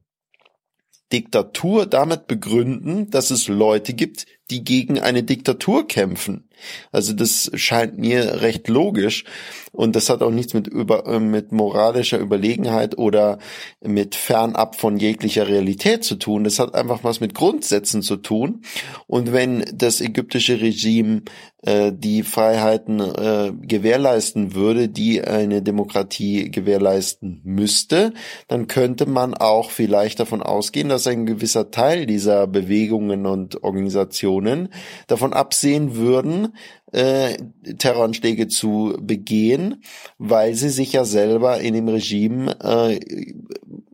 Diktatur 1.11 1.85
damit 1.85 2.25
begründen, 2.25 3.11
dass 3.11 3.29
es 3.29 3.47
Leute 3.47 3.93
gibt, 3.93 4.25
die 4.51 4.63
gegen 4.63 4.99
eine 4.99 5.23
Diktatur 5.23 5.87
kämpfen. 5.87 6.49
Also 6.91 7.13
das 7.13 7.51
scheint 7.55 7.97
mir 7.97 8.41
recht 8.41 8.67
logisch 8.67 9.25
und 9.71 9.95
das 9.95 10.09
hat 10.09 10.21
auch 10.21 10.29
nichts 10.29 10.53
mit 10.53 10.67
über 10.67 11.07
äh, 11.07 11.19
mit 11.19 11.51
moralischer 11.51 12.19
Überlegenheit 12.19 12.97
oder 12.97 13.39
mit 13.81 14.13
fernab 14.15 14.75
von 14.75 14.97
jeglicher 14.97 15.47
Realität 15.47 16.03
zu 16.03 16.15
tun. 16.15 16.43
Das 16.43 16.59
hat 16.59 16.75
einfach 16.75 17.03
was 17.03 17.19
mit 17.19 17.33
Grundsätzen 17.33 18.03
zu 18.03 18.17
tun. 18.17 18.61
Und 19.07 19.33
wenn 19.33 19.65
das 19.73 19.99
ägyptische 19.99 20.61
Regime 20.61 21.23
äh, 21.63 21.91
die 21.91 22.23
Freiheiten 22.23 22.99
äh, 22.99 23.53
gewährleisten 23.65 24.53
würde, 24.53 24.89
die 24.89 25.23
eine 25.23 25.61
Demokratie 25.61 26.51
gewährleisten 26.51 27.41
müsste, 27.43 28.13
dann 28.47 28.67
könnte 28.67 29.05
man 29.05 29.33
auch 29.33 29.71
vielleicht 29.71 30.19
davon 30.19 30.43
ausgehen, 30.43 30.89
dass 30.89 31.07
ein 31.07 31.25
gewisser 31.25 31.71
Teil 31.71 32.05
dieser 32.05 32.47
Bewegungen 32.47 33.25
und 33.25 33.63
Organisationen 33.63 34.69
davon 35.07 35.33
absehen 35.33 35.95
würden, 35.95 36.52
äh, 36.91 37.37
Terroranschläge 37.77 38.47
zu 38.47 38.97
begehen, 38.99 39.83
weil 40.17 40.55
sie 40.55 40.69
sich 40.69 40.93
ja 40.93 41.05
selber 41.05 41.59
in 41.59 41.73
dem 41.73 41.87
Regime 41.87 42.57
äh, 42.61 42.99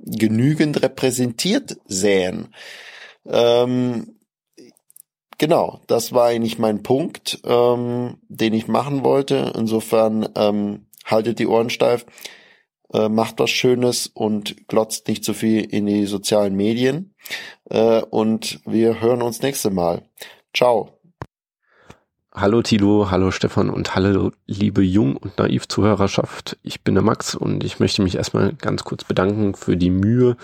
genügend 0.05 0.81
repräsentiert 0.81 1.77
sähen. 1.85 2.53
Ähm, 3.25 4.15
genau, 5.37 5.81
das 5.87 6.13
war 6.13 6.27
eigentlich 6.27 6.59
mein 6.59 6.83
Punkt, 6.83 7.39
ähm, 7.45 8.17
den 8.27 8.53
ich 8.53 8.67
machen 8.67 9.03
wollte. 9.03 9.53
Insofern 9.55 10.27
ähm, 10.35 10.87
haltet 11.05 11.39
die 11.39 11.47
Ohren 11.47 11.69
steif, 11.69 12.05
äh, 12.93 13.09
macht 13.09 13.39
was 13.39 13.49
Schönes 13.49 14.07
und 14.07 14.67
glotzt 14.67 15.07
nicht 15.07 15.23
zu 15.23 15.33
viel 15.33 15.63
in 15.63 15.85
die 15.85 16.05
sozialen 16.05 16.55
Medien. 16.55 17.13
Äh, 17.69 18.01
und 18.01 18.59
wir 18.65 19.01
hören 19.01 19.21
uns 19.21 19.41
nächste 19.41 19.69
Mal. 19.69 20.03
Ciao. 20.53 20.98
Hallo 22.39 22.61
Tilo, 22.61 23.11
hallo 23.11 23.31
Stefan 23.31 23.69
und 23.69 23.95
hallo 23.95 24.31
liebe 24.47 24.81
Jung- 24.81 25.17
und 25.17 25.37
Naiv-Zuhörerschaft. 25.37 26.57
Ich 26.63 26.85
bin 26.85 26.95
der 26.95 27.03
Max 27.03 27.35
und 27.35 27.65
ich 27.65 27.81
möchte 27.81 28.01
mich 28.01 28.15
erstmal 28.15 28.53
ganz 28.53 28.85
kurz 28.85 29.03
bedanken 29.03 29.55
für 29.55 29.75
die 29.75 29.89
Mühe 29.89 30.37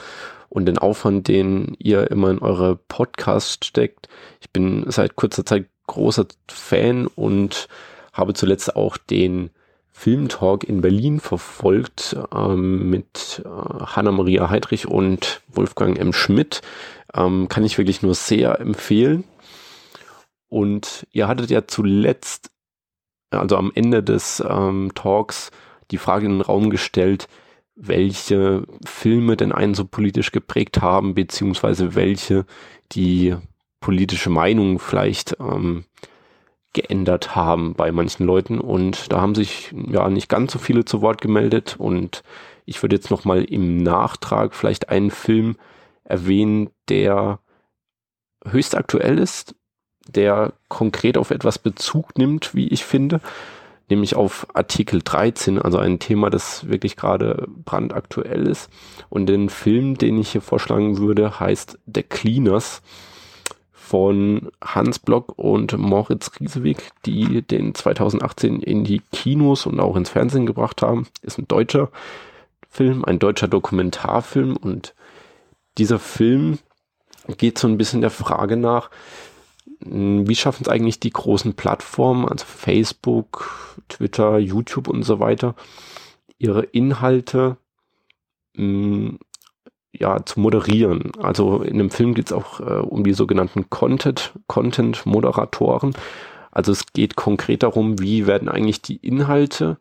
und 0.49 0.65
den 0.65 0.77
Aufwand, 0.77 1.29
den 1.29 1.77
ihr 1.79 2.11
immer 2.11 2.31
in 2.31 2.39
eure 2.39 2.75
Podcasts 2.75 3.65
steckt. 3.65 4.09
Ich 4.41 4.49
bin 4.49 4.83
seit 4.89 5.15
kurzer 5.15 5.45
Zeit 5.45 5.67
großer 5.87 6.25
Fan 6.49 7.07
und 7.07 7.69
habe 8.11 8.33
zuletzt 8.33 8.75
auch 8.75 8.97
den 8.97 9.51
Filmtalk 9.93 10.65
in 10.65 10.81
Berlin 10.81 11.21
verfolgt 11.21 12.17
ähm, 12.35 12.89
mit 12.89 13.41
äh, 13.45 13.85
Hanna-Maria 13.85 14.49
Heidrich 14.49 14.85
und 14.85 15.41
Wolfgang 15.47 15.97
M. 15.97 16.11
Schmidt. 16.11 16.61
Ähm, 17.13 17.47
kann 17.47 17.63
ich 17.63 17.77
wirklich 17.77 18.01
nur 18.01 18.15
sehr 18.15 18.59
empfehlen. 18.59 19.23
Und 20.49 21.07
ihr 21.11 21.27
hattet 21.27 21.49
ja 21.49 21.67
zuletzt, 21.67 22.51
also 23.31 23.57
am 23.57 23.71
Ende 23.73 24.03
des 24.03 24.43
ähm, 24.47 24.91
Talks, 24.95 25.51
die 25.91 25.97
Frage 25.97 26.25
in 26.25 26.33
den 26.33 26.41
Raum 26.41 26.69
gestellt, 26.69 27.27
welche 27.75 28.63
Filme 28.85 29.35
denn 29.35 29.51
einen 29.51 29.73
so 29.73 29.85
politisch 29.85 30.31
geprägt 30.31 30.81
haben, 30.81 31.13
beziehungsweise 31.13 31.95
welche 31.95 32.45
die 32.93 33.35
politische 33.81 34.29
Meinung 34.29 34.79
vielleicht 34.79 35.37
ähm, 35.39 35.85
geändert 36.73 37.35
haben 37.35 37.73
bei 37.73 37.91
manchen 37.91 38.25
Leuten. 38.25 38.59
Und 38.59 39.11
da 39.11 39.21
haben 39.21 39.35
sich 39.35 39.73
ja 39.87 40.09
nicht 40.09 40.29
ganz 40.29 40.53
so 40.53 40.59
viele 40.59 40.85
zu 40.85 41.01
Wort 41.01 41.21
gemeldet. 41.21 41.75
Und 41.77 42.23
ich 42.65 42.81
würde 42.81 42.95
jetzt 42.95 43.11
nochmal 43.11 43.43
im 43.43 43.77
Nachtrag 43.83 44.55
vielleicht 44.55 44.89
einen 44.89 45.11
Film 45.11 45.57
erwähnen, 46.03 46.69
der 46.89 47.39
höchst 48.45 48.75
aktuell 48.75 49.17
ist, 49.17 49.55
der 50.07 50.53
konkret 50.67 51.17
auf 51.17 51.31
etwas 51.31 51.59
Bezug 51.59 52.17
nimmt, 52.17 52.53
wie 52.55 52.67
ich 52.67 52.85
finde, 52.85 53.21
nämlich 53.89 54.15
auf 54.15 54.47
Artikel 54.53 55.01
13, 55.03 55.61
also 55.61 55.77
ein 55.77 55.99
Thema, 55.99 56.29
das 56.29 56.67
wirklich 56.67 56.95
gerade 56.95 57.47
brandaktuell 57.65 58.47
ist. 58.47 58.69
Und 59.09 59.27
den 59.27 59.49
Film, 59.49 59.97
den 59.97 60.17
ich 60.17 60.31
hier 60.31 60.41
vorschlagen 60.41 60.97
würde, 60.97 61.39
heißt 61.39 61.79
The 61.93 62.03
Cleaners 62.03 62.81
von 63.71 64.49
Hans 64.63 64.97
Block 64.97 65.33
und 65.37 65.77
Moritz 65.77 66.31
Riesewig, 66.39 66.77
die 67.05 67.43
den 67.43 67.75
2018 67.75 68.61
in 68.61 68.83
die 68.83 69.01
Kinos 69.11 69.67
und 69.67 69.79
auch 69.79 69.95
ins 69.95 70.09
Fernsehen 70.09 70.47
gebracht 70.47 70.81
haben. 70.81 71.07
Ist 71.21 71.37
ein 71.37 71.47
deutscher 71.47 71.89
Film, 72.67 73.05
ein 73.05 73.19
deutscher 73.19 73.47
Dokumentarfilm 73.47 74.57
und 74.57 74.95
dieser 75.77 75.99
Film 75.99 76.57
geht 77.37 77.59
so 77.59 77.67
ein 77.67 77.77
bisschen 77.77 78.01
der 78.01 78.09
Frage 78.09 78.57
nach, 78.57 78.89
wie 79.85 80.35
schaffen 80.35 80.63
es 80.63 80.69
eigentlich 80.69 80.99
die 80.99 81.11
großen 81.11 81.53
Plattformen, 81.53 82.27
also 82.27 82.45
Facebook, 82.45 83.77
Twitter, 83.87 84.39
YouTube 84.39 84.87
und 84.87 85.03
so 85.03 85.19
weiter, 85.19 85.55
ihre 86.37 86.63
Inhalte 86.63 87.57
mh, 88.55 88.63
hm, 88.63 89.19
ja, 89.97 90.25
zu 90.25 90.39
moderieren. 90.39 91.11
Also 91.21 91.61
in 91.61 91.77
dem 91.77 91.89
Film 91.89 92.13
geht 92.13 92.27
es 92.27 92.33
auch 92.33 92.59
äh, 92.59 92.63
um 92.63 93.03
die 93.03 93.13
sogenannten 93.13 93.69
Content, 93.69 94.33
Content-Moderatoren. 94.47 95.93
Also 96.51 96.71
es 96.71 96.87
geht 96.93 97.15
konkret 97.15 97.63
darum, 97.63 97.99
wie 97.99 98.27
werden 98.27 98.49
eigentlich 98.49 98.81
die 98.81 98.97
Inhalte, 98.97 99.77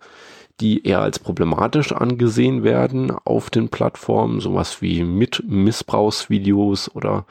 die 0.61 0.87
eher 0.87 1.01
als 1.01 1.19
problematisch 1.19 1.93
angesehen 1.93 2.63
werden 2.63 3.13
auf 3.25 3.51
den 3.51 3.71
Plattformen, 3.71 4.41
sowas 4.41 4.83
wie 4.83 5.03
mit 5.03 5.43
Missbrauchsvideos 5.47 6.95
oder 6.95 7.27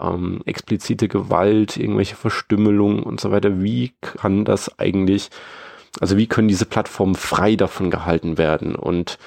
ähm, 0.00 0.40
explizite 0.44 1.08
Gewalt, 1.08 1.76
irgendwelche 1.76 2.16
Verstümmelungen 2.16 3.02
und 3.02 3.20
so 3.20 3.30
weiter. 3.30 3.62
Wie 3.62 3.92
kann 4.00 4.44
das 4.44 4.78
eigentlich, 4.78 5.30
also 6.00 6.16
wie 6.16 6.26
können 6.26 6.48
diese 6.48 6.66
Plattformen 6.66 7.14
frei 7.14 7.56
davon 7.56 7.90
gehalten 7.90 8.38
werden? 8.38 8.74
Und 8.74 9.18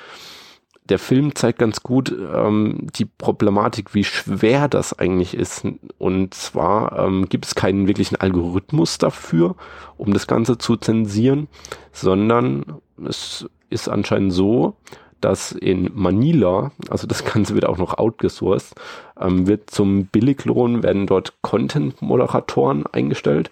der 0.90 1.00
Film 1.00 1.34
zeigt 1.36 1.60
ganz 1.60 1.82
gut 1.82 2.12
ähm, 2.12 2.88
die 2.96 3.06
Problematik, 3.06 3.94
wie 3.94 4.04
schwer 4.04 4.68
das 4.68 4.98
eigentlich 4.98 5.34
ist. 5.34 5.66
Und 5.98 6.34
zwar 6.34 7.00
ähm, 7.00 7.30
gibt 7.30 7.46
es 7.46 7.56
keinen 7.56 7.88
wirklichen 7.88 8.18
Algorithmus 8.18 8.98
dafür, 8.98 9.56
um 9.98 10.14
das 10.14 10.28
Ganze 10.28 10.58
zu 10.58 10.76
zensieren, 10.76 11.48
sondern 11.94 12.82
es 13.06 13.46
ist 13.70 13.88
anscheinend 13.88 14.34
so, 14.34 14.76
dass 15.24 15.52
in 15.52 15.90
Manila, 15.94 16.72
also 16.90 17.08
das 17.08 17.24
Ganze 17.26 17.56
wird 17.56 17.66
auch 17.66 17.78
noch 17.78 17.98
outgesourced, 17.98 18.76
ähm, 19.20 19.48
wird 19.48 19.70
zum 19.70 20.08
Billiglohn, 20.08 20.84
werden 20.84 21.08
dort 21.08 21.42
Content-Moderatoren 21.42 22.86
eingestellt. 22.88 23.50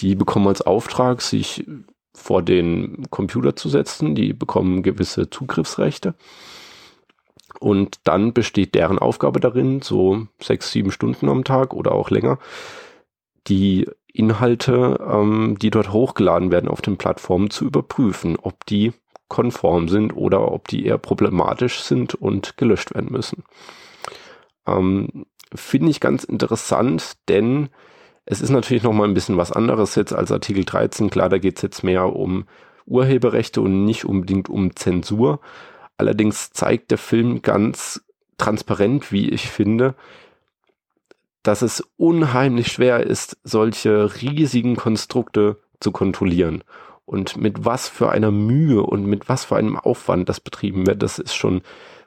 Die 0.00 0.14
bekommen 0.14 0.48
als 0.48 0.62
Auftrag, 0.62 1.22
sich 1.22 1.64
vor 2.14 2.42
den 2.42 3.06
Computer 3.10 3.56
zu 3.56 3.68
setzen. 3.68 4.14
Die 4.14 4.32
bekommen 4.32 4.82
gewisse 4.82 5.30
Zugriffsrechte. 5.30 6.14
Und 7.60 8.00
dann 8.04 8.32
besteht 8.32 8.74
deren 8.74 8.98
Aufgabe 8.98 9.40
darin, 9.40 9.80
so 9.82 10.26
sechs, 10.40 10.72
sieben 10.72 10.90
Stunden 10.90 11.28
am 11.28 11.44
Tag 11.44 11.72
oder 11.72 11.92
auch 11.92 12.10
länger, 12.10 12.38
die 13.46 13.88
Inhalte, 14.12 14.98
ähm, 15.06 15.56
die 15.60 15.70
dort 15.70 15.92
hochgeladen 15.92 16.50
werden 16.50 16.68
auf 16.68 16.82
den 16.82 16.96
Plattformen 16.96 17.50
zu 17.50 17.66
überprüfen, 17.66 18.36
ob 18.40 18.64
die 18.66 18.92
konform 19.28 19.88
sind 19.88 20.12
oder 20.12 20.52
ob 20.52 20.68
die 20.68 20.86
eher 20.86 20.98
problematisch 20.98 21.80
sind 21.80 22.14
und 22.14 22.56
gelöscht 22.56 22.94
werden 22.94 23.10
müssen. 23.10 23.44
Ähm, 24.66 25.26
Finde 25.54 25.90
ich 25.90 26.00
ganz 26.00 26.24
interessant, 26.24 27.12
denn 27.28 27.68
es 28.24 28.40
ist 28.40 28.50
natürlich 28.50 28.82
noch 28.82 28.92
mal 28.92 29.04
ein 29.06 29.14
bisschen 29.14 29.36
was 29.36 29.52
anderes 29.52 29.94
jetzt 29.94 30.12
als 30.12 30.32
Artikel 30.32 30.64
13. 30.64 31.10
Klar, 31.10 31.28
da 31.28 31.38
geht 31.38 31.56
es 31.56 31.62
jetzt 31.62 31.84
mehr 31.84 32.14
um 32.14 32.46
Urheberrechte 32.84 33.60
und 33.60 33.84
nicht 33.84 34.04
unbedingt 34.04 34.48
um 34.48 34.74
Zensur. 34.74 35.40
Allerdings 35.96 36.50
zeigt 36.50 36.90
der 36.90 36.98
Film 36.98 37.42
ganz 37.42 38.04
transparent, 38.38 39.12
wie 39.12 39.28
ich 39.28 39.48
finde, 39.48 39.94
dass 41.42 41.62
es 41.62 41.84
unheimlich 41.96 42.72
schwer 42.72 43.06
ist, 43.06 43.38
solche 43.44 44.20
riesigen 44.20 44.76
Konstrukte 44.76 45.58
zu 45.78 45.92
kontrollieren 45.92 46.64
und 47.06 47.36
mit 47.36 47.64
was 47.64 47.88
für 47.88 48.10
einer 48.10 48.30
Mühe 48.30 48.82
und 48.82 49.06
mit 49.06 49.28
was 49.28 49.44
für 49.46 49.56
einem 49.56 49.76
Aufwand 49.76 50.28
das 50.28 50.40
betrieben 50.40 50.86
wird, 50.86 51.02
das 51.02 51.18
ist 51.18 51.34
schon 51.34 51.62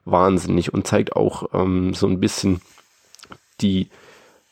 wahnsinnig 0.06 0.74
und 0.74 0.86
zeigt 0.86 1.16
auch 1.16 1.50
ähm, 1.54 1.94
so 1.94 2.08
ein 2.08 2.20
bisschen 2.20 2.62
die 3.62 3.90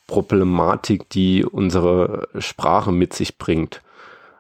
Problematik, 0.08 1.10
die 1.10 1.44
unsere 1.44 2.30
Sprache 2.40 2.92
mit 2.92 3.14
sich 3.14 3.38
bringt. 3.38 3.82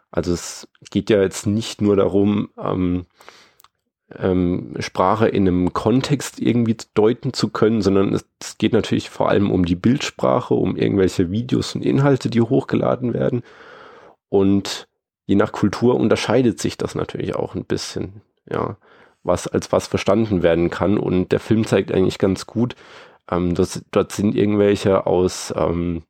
Also 0.10 0.34
es 0.34 0.68
geht 0.90 1.10
ja 1.10 1.22
jetzt 1.22 1.46
nicht 1.46 1.82
nur 1.82 1.98
darum, 1.98 2.50
ähm, 2.58 3.06
ähm, 4.18 4.74
Sprache 4.80 5.28
in 5.28 5.48
einem 5.48 5.74
Kontext 5.74 6.40
irgendwie 6.40 6.78
deuten 6.94 7.34
zu 7.34 7.50
können, 7.50 7.82
sondern 7.82 8.14
es, 8.14 8.26
es 8.40 8.58
geht 8.58 8.72
natürlich 8.72 9.10
vor 9.10 9.28
allem 9.28 9.52
um 9.52 9.66
die 9.66 9.76
Bildsprache, 9.76 10.54
um 10.54 10.78
irgendwelche 10.78 11.30
Videos 11.30 11.76
und 11.76 11.84
Inhalte, 11.86 12.30
die 12.30 12.42
hochgeladen 12.42 13.14
werden. 13.14 13.44
Und 14.30 14.87
je 15.28 15.36
nach 15.36 15.52
Kultur 15.52 15.96
unterscheidet 15.96 16.60
sich 16.60 16.78
das 16.78 16.96
natürlich 16.96 17.36
auch 17.36 17.54
ein 17.54 17.66
bisschen, 17.66 18.22
ja, 18.50 18.78
was 19.24 19.46
als 19.48 19.72
was 19.72 19.86
verstanden 19.86 20.42
werden 20.42 20.70
kann. 20.72 20.98
Und 20.98 21.32
der 21.32 21.42
Film 21.42 21.68
zeigt 21.68 21.92
eigentlich 21.92 22.18
ganz 22.18 22.48
gut, 22.48 22.76
ähm, 23.30 23.54
dass, 23.54 23.84
dort 23.92 24.14
sind 24.14 24.36
irgendwelche 24.36 25.06
aus, 25.06 25.54
ähm, 25.56 26.04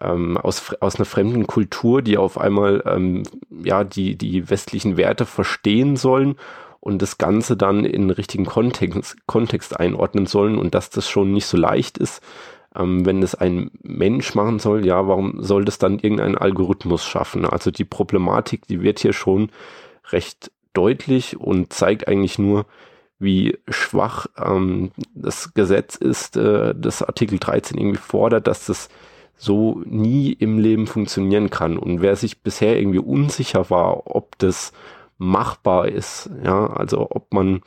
ähm, 0.00 0.36
aus, 0.36 0.74
aus 0.80 0.96
einer 0.96 1.04
fremden 1.04 1.46
Kultur, 1.46 2.02
die 2.02 2.18
auf 2.18 2.36
einmal 2.36 2.82
ähm, 2.84 3.22
ja 3.64 3.84
die, 3.84 4.16
die 4.16 4.50
westlichen 4.50 4.96
Werte 4.96 5.24
verstehen 5.24 5.96
sollen 5.96 6.34
und 6.80 7.02
das 7.02 7.18
Ganze 7.18 7.56
dann 7.56 7.84
in 7.84 8.10
richtigen 8.10 8.44
Kontext, 8.44 9.16
Kontext 9.26 9.78
einordnen 9.78 10.26
sollen 10.26 10.58
und 10.58 10.74
dass 10.74 10.90
das 10.90 11.08
schon 11.08 11.32
nicht 11.32 11.46
so 11.46 11.56
leicht 11.56 11.96
ist, 11.96 12.22
ähm, 12.76 13.06
wenn 13.06 13.22
es 13.22 13.34
ein 13.34 13.70
Mensch 13.82 14.34
machen 14.34 14.58
soll, 14.58 14.86
ja, 14.86 15.06
warum 15.06 15.42
soll 15.42 15.64
das 15.64 15.78
dann 15.78 15.98
irgendein 15.98 16.36
Algorithmus 16.36 17.04
schaffen? 17.04 17.44
Also 17.44 17.70
die 17.70 17.84
Problematik, 17.84 18.66
die 18.66 18.82
wird 18.82 18.98
hier 18.98 19.12
schon 19.12 19.50
recht 20.10 20.50
deutlich 20.72 21.38
und 21.38 21.72
zeigt 21.72 22.06
eigentlich 22.08 22.38
nur, 22.38 22.66
wie 23.18 23.58
schwach 23.68 24.26
ähm, 24.36 24.90
das 25.14 25.54
Gesetz 25.54 25.96
ist, 25.96 26.36
äh, 26.36 26.74
das 26.76 27.02
Artikel 27.02 27.38
13 27.38 27.78
irgendwie 27.78 27.98
fordert, 27.98 28.46
dass 28.46 28.66
das 28.66 28.88
so 29.36 29.82
nie 29.84 30.32
im 30.32 30.58
Leben 30.58 30.86
funktionieren 30.86 31.50
kann. 31.50 31.78
Und 31.78 32.02
wer 32.02 32.16
sich 32.16 32.42
bisher 32.42 32.78
irgendwie 32.78 32.98
unsicher 32.98 33.70
war, 33.70 34.06
ob 34.14 34.38
das 34.38 34.72
machbar 35.18 35.88
ist, 35.88 36.30
ja, 36.44 36.66
also 36.66 37.06
ob 37.10 37.32
man 37.32 37.62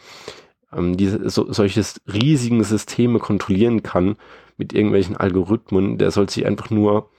ähm, 0.71 0.97
diese 0.97 1.29
so, 1.29 1.51
solches 1.51 2.01
riesigen 2.11 2.63
Systeme 2.63 3.19
kontrollieren 3.19 3.81
kann, 3.81 4.17
mit 4.59 4.73
irgendwelchen 4.73 5.17
Algorithmen, 5.17 5.97
der 5.97 6.11
soll 6.11 6.29
sich 6.29 6.45
einfach 6.45 6.69
nur 6.69 7.09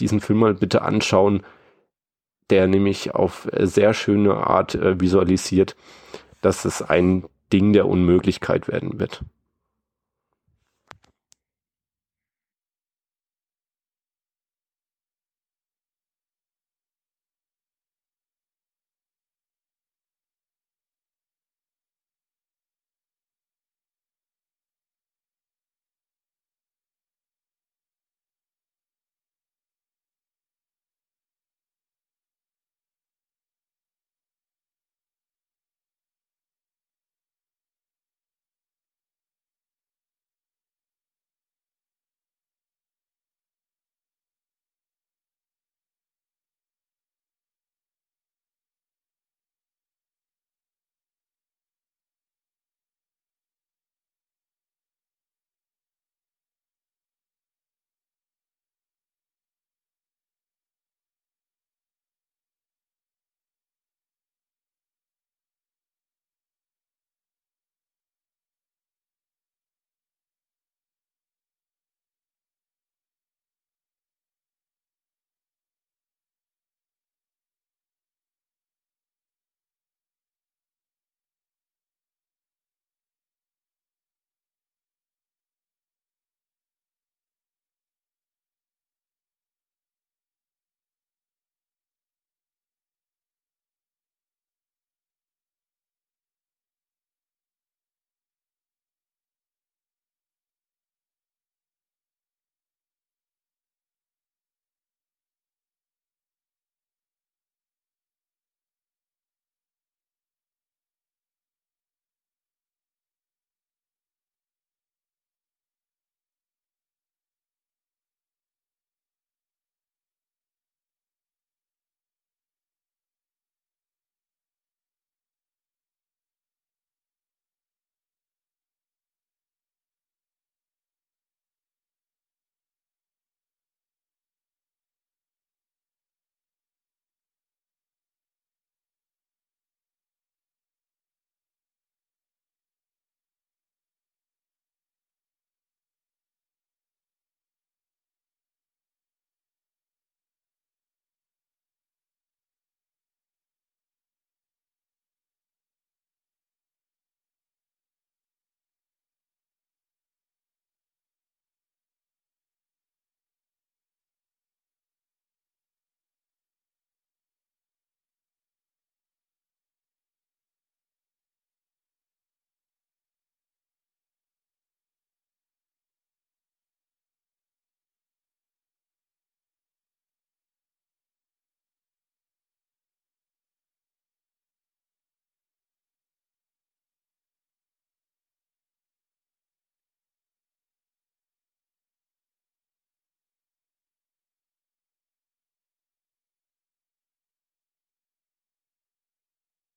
diesen 0.00 0.20
Film 0.20 0.40
mal 0.40 0.54
bitte 0.54 0.82
anschauen, 0.82 1.42
der 2.50 2.66
nämlich 2.66 3.14
auf 3.14 3.46
sehr 3.60 3.92
schöne 3.94 4.34
Art 4.34 4.74
äh, 4.74 4.98
visualisiert, 4.98 5.76
dass 6.40 6.64
es 6.64 6.82
ein 6.82 7.24
Ding 7.52 7.72
der 7.74 7.86
Unmöglichkeit 7.86 8.68
werden 8.68 8.98
wird. 8.98 9.22